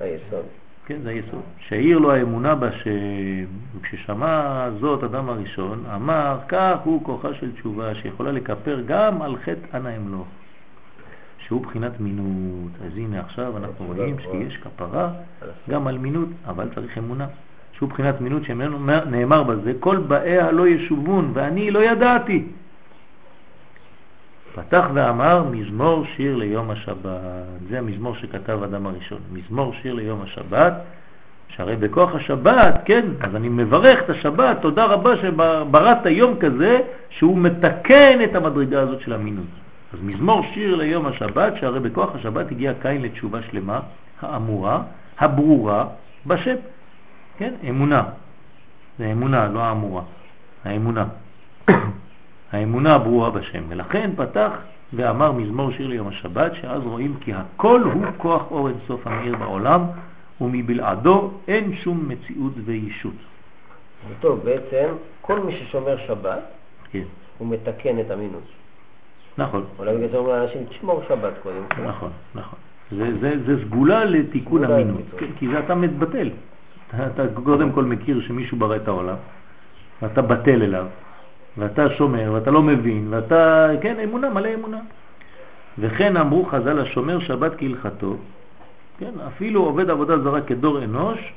היסוד. 0.00 0.44
כן, 0.86 1.00
זה 1.02 1.10
היסוד. 1.10 1.40
שהעיר 1.58 1.98
לו 1.98 2.12
האמונה 2.12 2.54
בשם, 2.54 2.90
וכששמע 3.76 4.68
זאת 4.80 5.04
אדם 5.04 5.28
הראשון, 5.28 5.84
אמר, 5.94 6.38
כך 6.48 6.76
הוא 6.84 7.04
כוחה 7.04 7.34
של 7.34 7.52
תשובה 7.52 7.94
שיכולה 7.94 8.32
לכפר 8.32 8.80
גם 8.86 9.22
על 9.22 9.36
חטא 9.36 9.76
אנא 9.76 9.96
אמלוך, 9.96 10.26
שהוא 11.46 11.62
בחינת 11.62 12.00
מינות. 12.00 12.70
אז 12.86 12.96
הנה 12.96 13.20
עכשיו 13.20 13.56
אנחנו 13.56 13.86
רואים 13.86 14.16
שיש 14.18 14.56
כפרה 14.56 15.10
גם 15.70 15.86
על 15.86 15.98
מינות, 15.98 16.28
אבל 16.46 16.68
צריך 16.74 16.98
אמונה. 16.98 17.26
שהוא 17.72 17.88
בחינת 17.88 18.20
מינות 18.20 18.44
שממנו 18.44 18.78
נאמר 19.10 19.42
בזה, 19.42 19.72
כל 19.80 19.96
באיה 19.96 20.52
לא 20.52 20.68
ישובון, 20.68 21.30
ואני 21.34 21.70
לא 21.70 21.84
ידעתי. 21.84 22.44
פתח 24.54 24.84
ואמר 24.94 25.44
מזמור 25.50 26.04
שיר 26.16 26.36
ליום 26.36 26.70
השבת. 26.70 27.10
זה 27.68 27.78
המזמור 27.78 28.14
שכתב 28.16 28.62
אדם 28.64 28.86
הראשון. 28.86 29.18
מזמור 29.32 29.74
שיר 29.82 29.94
ליום 29.94 30.22
השבת, 30.22 30.72
שהרי 31.48 31.76
בכוח 31.76 32.14
השבת, 32.14 32.74
כן, 32.84 33.06
אז 33.20 33.36
אני 33.36 33.48
מברך 33.48 34.02
את 34.04 34.10
השבת, 34.10 34.56
תודה 34.60 34.84
רבה 34.84 35.16
שבראת 35.16 36.06
יום 36.06 36.38
כזה 36.40 36.80
שהוא 37.10 37.38
מתקן 37.38 38.18
את 38.24 38.34
המדרגה 38.34 38.80
הזאת 38.80 39.00
של 39.00 39.12
המינות. 39.12 39.63
אז 39.94 39.98
מזמור 40.02 40.42
שיר 40.54 40.76
ליום 40.76 41.06
השבת, 41.06 41.52
שהרי 41.60 41.80
בכוח 41.80 42.14
השבת 42.14 42.50
הגיע 42.50 42.72
קין 42.82 43.02
לתשובה 43.02 43.42
שלמה, 43.42 43.80
האמורה, 44.20 44.82
הברורה, 45.18 45.86
בשם. 46.26 46.54
כן, 47.38 47.54
אמונה. 47.68 48.02
זה 48.98 49.12
אמונה, 49.12 49.48
לא 49.48 49.60
האמורה. 49.60 50.02
האמונה. 50.64 51.06
האמונה 52.52 52.94
הברורה 52.94 53.30
בשם. 53.30 53.62
ולכן 53.68 54.10
פתח 54.16 54.50
ואמר 54.92 55.32
מזמור 55.32 55.70
שיר 55.72 55.86
ליום 55.86 56.08
השבת, 56.08 56.54
שאז 56.54 56.82
רואים 56.82 57.16
כי 57.20 57.32
הכל 57.34 57.80
הוא 57.80 58.04
כוח 58.16 58.42
אור 58.50 58.68
אין 58.68 58.76
סוף 58.86 59.06
המאיר 59.06 59.36
בעולם, 59.36 59.84
ומבלעדו 60.40 61.30
אין 61.48 61.76
שום 61.76 62.08
מציאות 62.08 62.52
וישות. 62.64 63.14
טוב, 64.20 64.40
בעצם 64.44 64.88
כל 65.20 65.40
מי 65.40 65.52
ששומר 65.52 65.96
שבת, 66.06 66.42
כן. 66.90 67.04
הוא 67.38 67.48
מתקן 67.48 68.00
את 68.00 68.10
המינוס. 68.10 68.63
נכון. 69.38 69.64
אולי 69.78 69.96
בגלל 69.96 70.08
זה 70.08 70.16
אומרים 70.16 70.36
לאנשים, 70.36 70.64
תשמור 70.64 71.02
שבת 71.08 71.32
קודם. 71.42 71.86
נכון, 71.88 72.10
נכון. 72.34 72.58
זה, 72.90 73.18
זה, 73.20 73.34
זה 73.46 73.64
סגולה 73.64 74.04
לתיקון 74.04 74.64
המינוס, 74.64 75.02
כן, 75.18 75.26
כי 75.38 75.48
זה 75.48 75.58
אתה 75.58 75.74
מתבטל. 75.74 76.30
אתה 76.94 77.22
קודם 77.44 77.72
כל 77.72 77.84
מכיר 77.84 78.20
שמישהו 78.20 78.58
ברא 78.58 78.76
את 78.76 78.88
העולם, 78.88 79.16
ואתה 80.02 80.22
בטל 80.22 80.62
אליו, 80.62 80.86
ואתה 81.58 81.90
שומר, 81.90 82.30
ואתה 82.34 82.50
לא 82.50 82.62
מבין, 82.62 83.06
ואתה, 83.10 83.68
כן, 83.80 84.00
אמונה, 84.04 84.30
מלא 84.30 84.54
אמונה. 84.54 84.80
וכן 85.78 86.16
אמרו 86.16 86.44
חז"ל, 86.44 86.78
השומר 86.78 87.18
שבת 87.18 87.52
כהלכתו, 87.58 88.16
כן, 88.98 89.12
אפילו 89.26 89.64
עובד 89.64 89.90
עבודה 89.90 90.18
זרה 90.18 90.40
כדור 90.40 90.84
אנוש, 90.84 91.32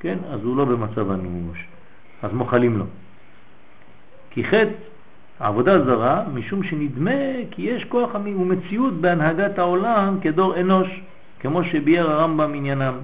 כן, 0.00 0.18
אז 0.30 0.44
הוא 0.44 0.56
לא 0.56 0.64
במצב 0.64 1.10
אנוש, 1.10 1.66
אז 2.22 2.32
מוכלים 2.32 2.78
לו. 2.78 2.84
כי 4.30 4.44
חטא 4.44 4.70
עבודה 5.40 5.84
זרה, 5.84 6.22
משום 6.34 6.62
שנדמה 6.62 7.10
כי 7.50 7.62
יש 7.62 7.84
כוח 7.84 8.14
ומציאות 8.14 8.94
בהנהגת 8.94 9.58
העולם 9.58 10.18
כדור 10.20 10.60
אנוש, 10.60 11.00
כמו 11.40 11.64
שביאר 11.64 12.10
הרמב"ם 12.10 12.54
עניינם. 12.54 12.94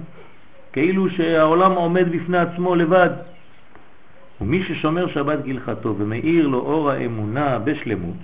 כאילו 0.73 1.09
שהעולם 1.09 1.71
עומד 1.71 2.11
בפני 2.11 2.37
עצמו 2.37 2.75
לבד. 2.75 3.09
ומי 4.41 4.63
ששומר 4.63 5.07
שבת 5.07 5.43
גלחתו 5.43 5.95
ומאיר 5.97 6.47
לו 6.47 6.59
אור 6.59 6.91
האמונה 6.91 7.59
בשלמות, 7.59 8.15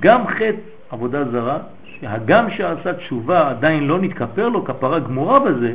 גם 0.00 0.26
חטא 0.26 0.60
עבודה 0.90 1.30
זרה, 1.30 1.58
שהגם 1.84 2.50
שעשה 2.50 2.94
תשובה 2.94 3.50
עדיין 3.50 3.84
לא 3.84 3.98
נתכפר 3.98 4.48
לו 4.48 4.64
כפרה 4.64 4.98
גמורה 4.98 5.38
בזה, 5.40 5.74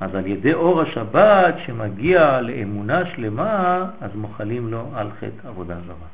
אז 0.00 0.14
על 0.14 0.26
ידי 0.26 0.54
אור 0.54 0.80
השבת 0.80 1.54
שמגיע 1.66 2.40
לאמונה 2.40 3.06
שלמה, 3.06 3.84
אז 4.00 4.10
מוכלים 4.14 4.70
לו 4.70 4.90
על 4.94 5.10
חטא 5.10 5.48
עבודה 5.48 5.74
זרה. 5.86 6.08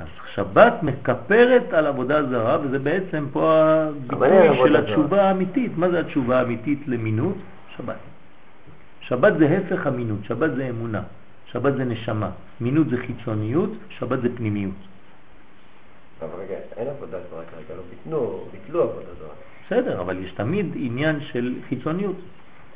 אז 0.00 0.06
שבת 0.34 0.82
מקפרת 0.82 1.72
על 1.72 1.86
עבודה 1.86 2.26
זרה, 2.26 2.58
וזה 2.62 2.78
בעצם 2.78 3.26
פה 3.32 3.62
הביטוי 4.10 4.58
של 4.64 4.76
התשובה 4.76 5.22
האמיתית. 5.22 5.72
מה 5.76 5.90
זה 5.90 6.00
התשובה 6.00 6.38
האמיתית 6.38 6.78
למינות? 6.86 7.36
שבת. 7.76 7.96
שבת 9.00 9.32
זה 9.38 9.58
הפך 9.58 9.86
המינות, 9.86 10.18
שבת 10.24 10.50
זה 10.56 10.68
אמונה, 10.68 11.02
שבת 11.52 11.74
זה 11.74 11.84
נשמה. 11.84 12.30
מינות 12.60 12.88
זה 12.88 12.96
חיצוניות, 12.96 13.70
שבת 13.88 14.22
זה 14.22 14.28
פנימיות. 14.36 14.74
אבל 16.20 16.28
רגע, 16.38 16.54
אין 16.76 16.88
עבודה 16.88 17.18
זרה 17.30 17.42
כרגע, 17.50 17.74
לא 17.76 17.82
ביטלו, 17.90 18.44
ביטלו 18.52 18.82
עבודה 18.82 19.14
זרה. 19.18 19.34
בסדר, 19.66 20.00
אבל 20.00 20.24
יש 20.24 20.32
תמיד 20.32 20.66
עניין 20.74 21.20
של 21.20 21.54
חיצוניות. 21.68 22.16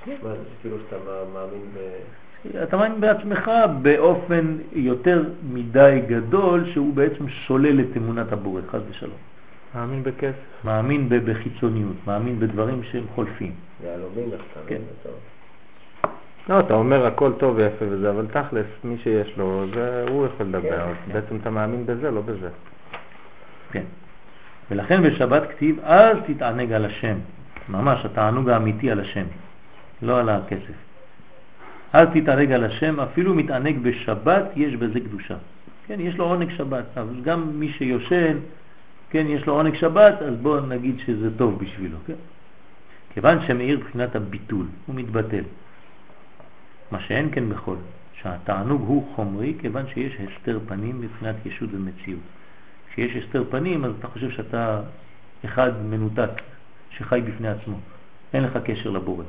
מה 0.07 0.31
זה 0.31 0.37
כאילו 0.61 0.77
שאתה 0.79 0.97
מאמין 1.35 1.63
ב... 1.75 1.79
אתה 2.63 2.77
מאמין 2.77 3.01
בעצמך 3.01 3.51
באופן 3.83 4.57
יותר 4.73 5.23
מדי 5.53 6.01
גדול 6.07 6.71
שהוא 6.73 6.95
בעצם 6.95 7.29
שולל 7.29 7.81
את 7.81 7.97
אמונת 7.97 8.33
הבורא, 8.33 8.61
חס 8.71 8.81
ושלום. 8.91 9.17
מאמין 9.75 10.03
בכסף. 10.03 10.65
מאמין 10.65 11.09
בחיצוניות, 11.09 11.97
מאמין 12.07 12.41
בדברים 12.41 12.83
שהם 12.83 13.05
חולפים. 13.15 13.53
יהלומים 13.85 14.31
כן. 14.67 14.81
לא, 16.49 16.61
אתה 16.61 16.75
אומר 16.75 17.07
הכל 17.07 17.33
טוב 17.39 17.57
ויפה 17.57 17.85
וזה, 17.89 18.11
אבל 18.11 18.27
תכלס, 18.27 18.67
מי 18.85 18.99
שיש 18.99 19.37
לו, 19.37 19.65
זה 19.75 20.05
הוא 20.09 20.27
יכול 20.27 20.47
לדבר. 20.47 20.63
כן, 20.63 20.93
כן. 21.07 21.13
בעצם 21.13 21.37
אתה 21.37 21.51
מאמין 21.51 21.87
בזה, 21.87 22.11
לא 22.11 22.21
בזה. 22.21 22.49
כן. 23.71 23.83
ולכן 24.71 25.03
בשבת 25.03 25.43
כתיב, 25.51 25.81
אל 25.85 26.21
תתענג 26.21 26.73
על 26.73 26.85
השם. 26.85 27.17
ממש, 27.69 28.05
התענוג 28.05 28.49
האמיתי 28.49 28.91
על 28.91 29.01
השם, 29.01 29.25
לא 30.03 30.21
על 30.21 30.29
הכסף. 30.29 30.79
אל 31.95 32.07
תתענג 32.07 32.53
על 32.53 32.65
השם, 32.65 33.01
אפילו 33.01 33.35
מתענג 33.35 33.79
בשבת, 33.79 34.45
יש 34.57 34.75
בזה 34.75 35.01
קדושה. 35.01 35.37
כן, 35.87 36.01
יש 36.01 36.17
לו 36.17 36.25
עונג 36.25 36.51
שבת, 36.57 36.85
אבל 36.99 37.21
גם 37.23 37.59
מי 37.59 37.73
שיושן, 37.73 38.37
כן, 39.11 39.27
יש 39.29 39.47
לו 39.47 39.53
עונג 39.53 39.75
שבת, 39.75 40.23
אז 40.23 40.35
בואו 40.37 40.67
נגיד 40.67 40.99
שזה 41.07 41.39
טוב 41.39 41.59
בשבילו, 41.59 41.97
כן? 42.07 42.15
כיוון 43.15 43.39
שמאיר 43.47 43.81
בחינת 43.81 44.17
הביטול, 44.17 44.67
הוא 44.87 44.97
מתבטל. 44.97 45.45
מה 46.91 47.01
שאין 47.01 47.29
כן 47.33 47.49
בכל, 47.49 47.77
שהתענוג 48.23 48.83
הוא 48.87 49.15
חומרי, 49.15 49.55
כיוון 49.61 49.85
שיש 49.95 50.17
הסתר 50.21 50.59
פנים 50.69 51.01
מבחינת 51.01 51.47
ישות 51.47 51.69
ומציאות. 51.73 52.21
כשיש 52.93 53.17
הסתר 53.17 53.45
פנים, 53.51 53.85
אז 53.85 53.93
אתה 53.99 54.09
חושב 54.09 54.31
שאתה 54.31 54.81
אחד 55.45 55.73
מנותק, 55.85 56.31
שחי 56.91 57.21
בפני 57.21 57.49
עצמו. 57.49 57.77
אין 58.35 58.45
לך 58.45 58.59
קשר 58.65 58.91
לבורא. 58.91 59.25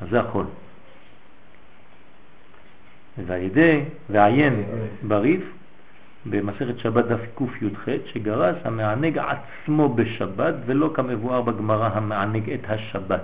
אז 0.00 0.08
זה 0.10 0.20
הכל. 0.20 0.44
והידי, 3.26 3.84
ועיין 4.10 4.62
בריף, 5.02 5.42
במסכת 6.26 6.78
שבת 6.78 7.04
דף 7.04 7.20
קי"ח, 7.38 7.88
שגרס 8.12 8.56
המענג 8.64 9.18
עצמו 9.18 9.94
בשבת 9.94 10.54
ולא 10.66 10.90
כמבואר 10.94 11.42
בגמרא 11.42 11.90
המענג 11.92 12.50
את 12.50 12.60
השבת. 12.68 13.22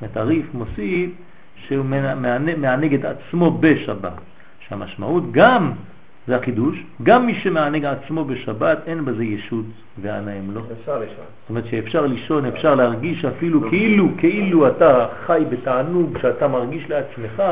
זאת 0.00 0.16
הריף 0.16 0.46
מוסיף 0.54 1.10
שהוא 1.56 1.84
מענג 2.56 2.94
את 2.94 3.04
עצמו 3.04 3.58
בשבת, 3.60 4.12
שהמשמעות 4.68 5.32
גם, 5.32 5.72
זה 6.26 6.36
החידוש, 6.36 6.84
גם 7.02 7.26
מי 7.26 7.34
שמענג 7.34 7.84
עצמו 7.84 8.24
בשבת 8.24 8.78
אין 8.86 9.04
בזה 9.04 9.24
ישות 9.24 9.64
והנאים 10.02 10.50
לו. 10.50 10.60
אפשר 10.80 10.98
לישון. 10.98 11.24
זאת 11.40 11.50
אומרת 11.50 11.66
שאפשר 11.66 12.06
לישון, 12.06 12.46
אפשר 12.46 12.74
להרגיש 12.74 13.24
אפילו 13.24 13.68
כאילו, 13.70 14.08
כאילו 14.18 14.68
אתה 14.68 15.06
חי 15.26 15.42
בתענוג 15.50 16.18
שאתה 16.22 16.48
מרגיש 16.48 16.90
לעצמך, 16.90 17.42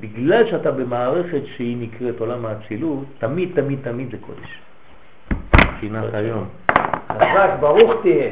בגלל 0.00 0.50
שאתה 0.50 0.70
במערכת 0.70 1.42
שהיא 1.56 1.76
נקראת 1.80 2.20
עולם 2.20 2.46
האצילות, 2.46 3.04
תמיד 3.18 3.50
תמיד 3.54 3.78
תמיד 3.82 4.10
זה 4.10 4.16
קודש. 4.20 4.60
פינת 5.80 6.14
היום. 6.14 6.44
חזק, 7.12 7.50
ברוך 7.60 7.92
תהיה. 8.02 8.30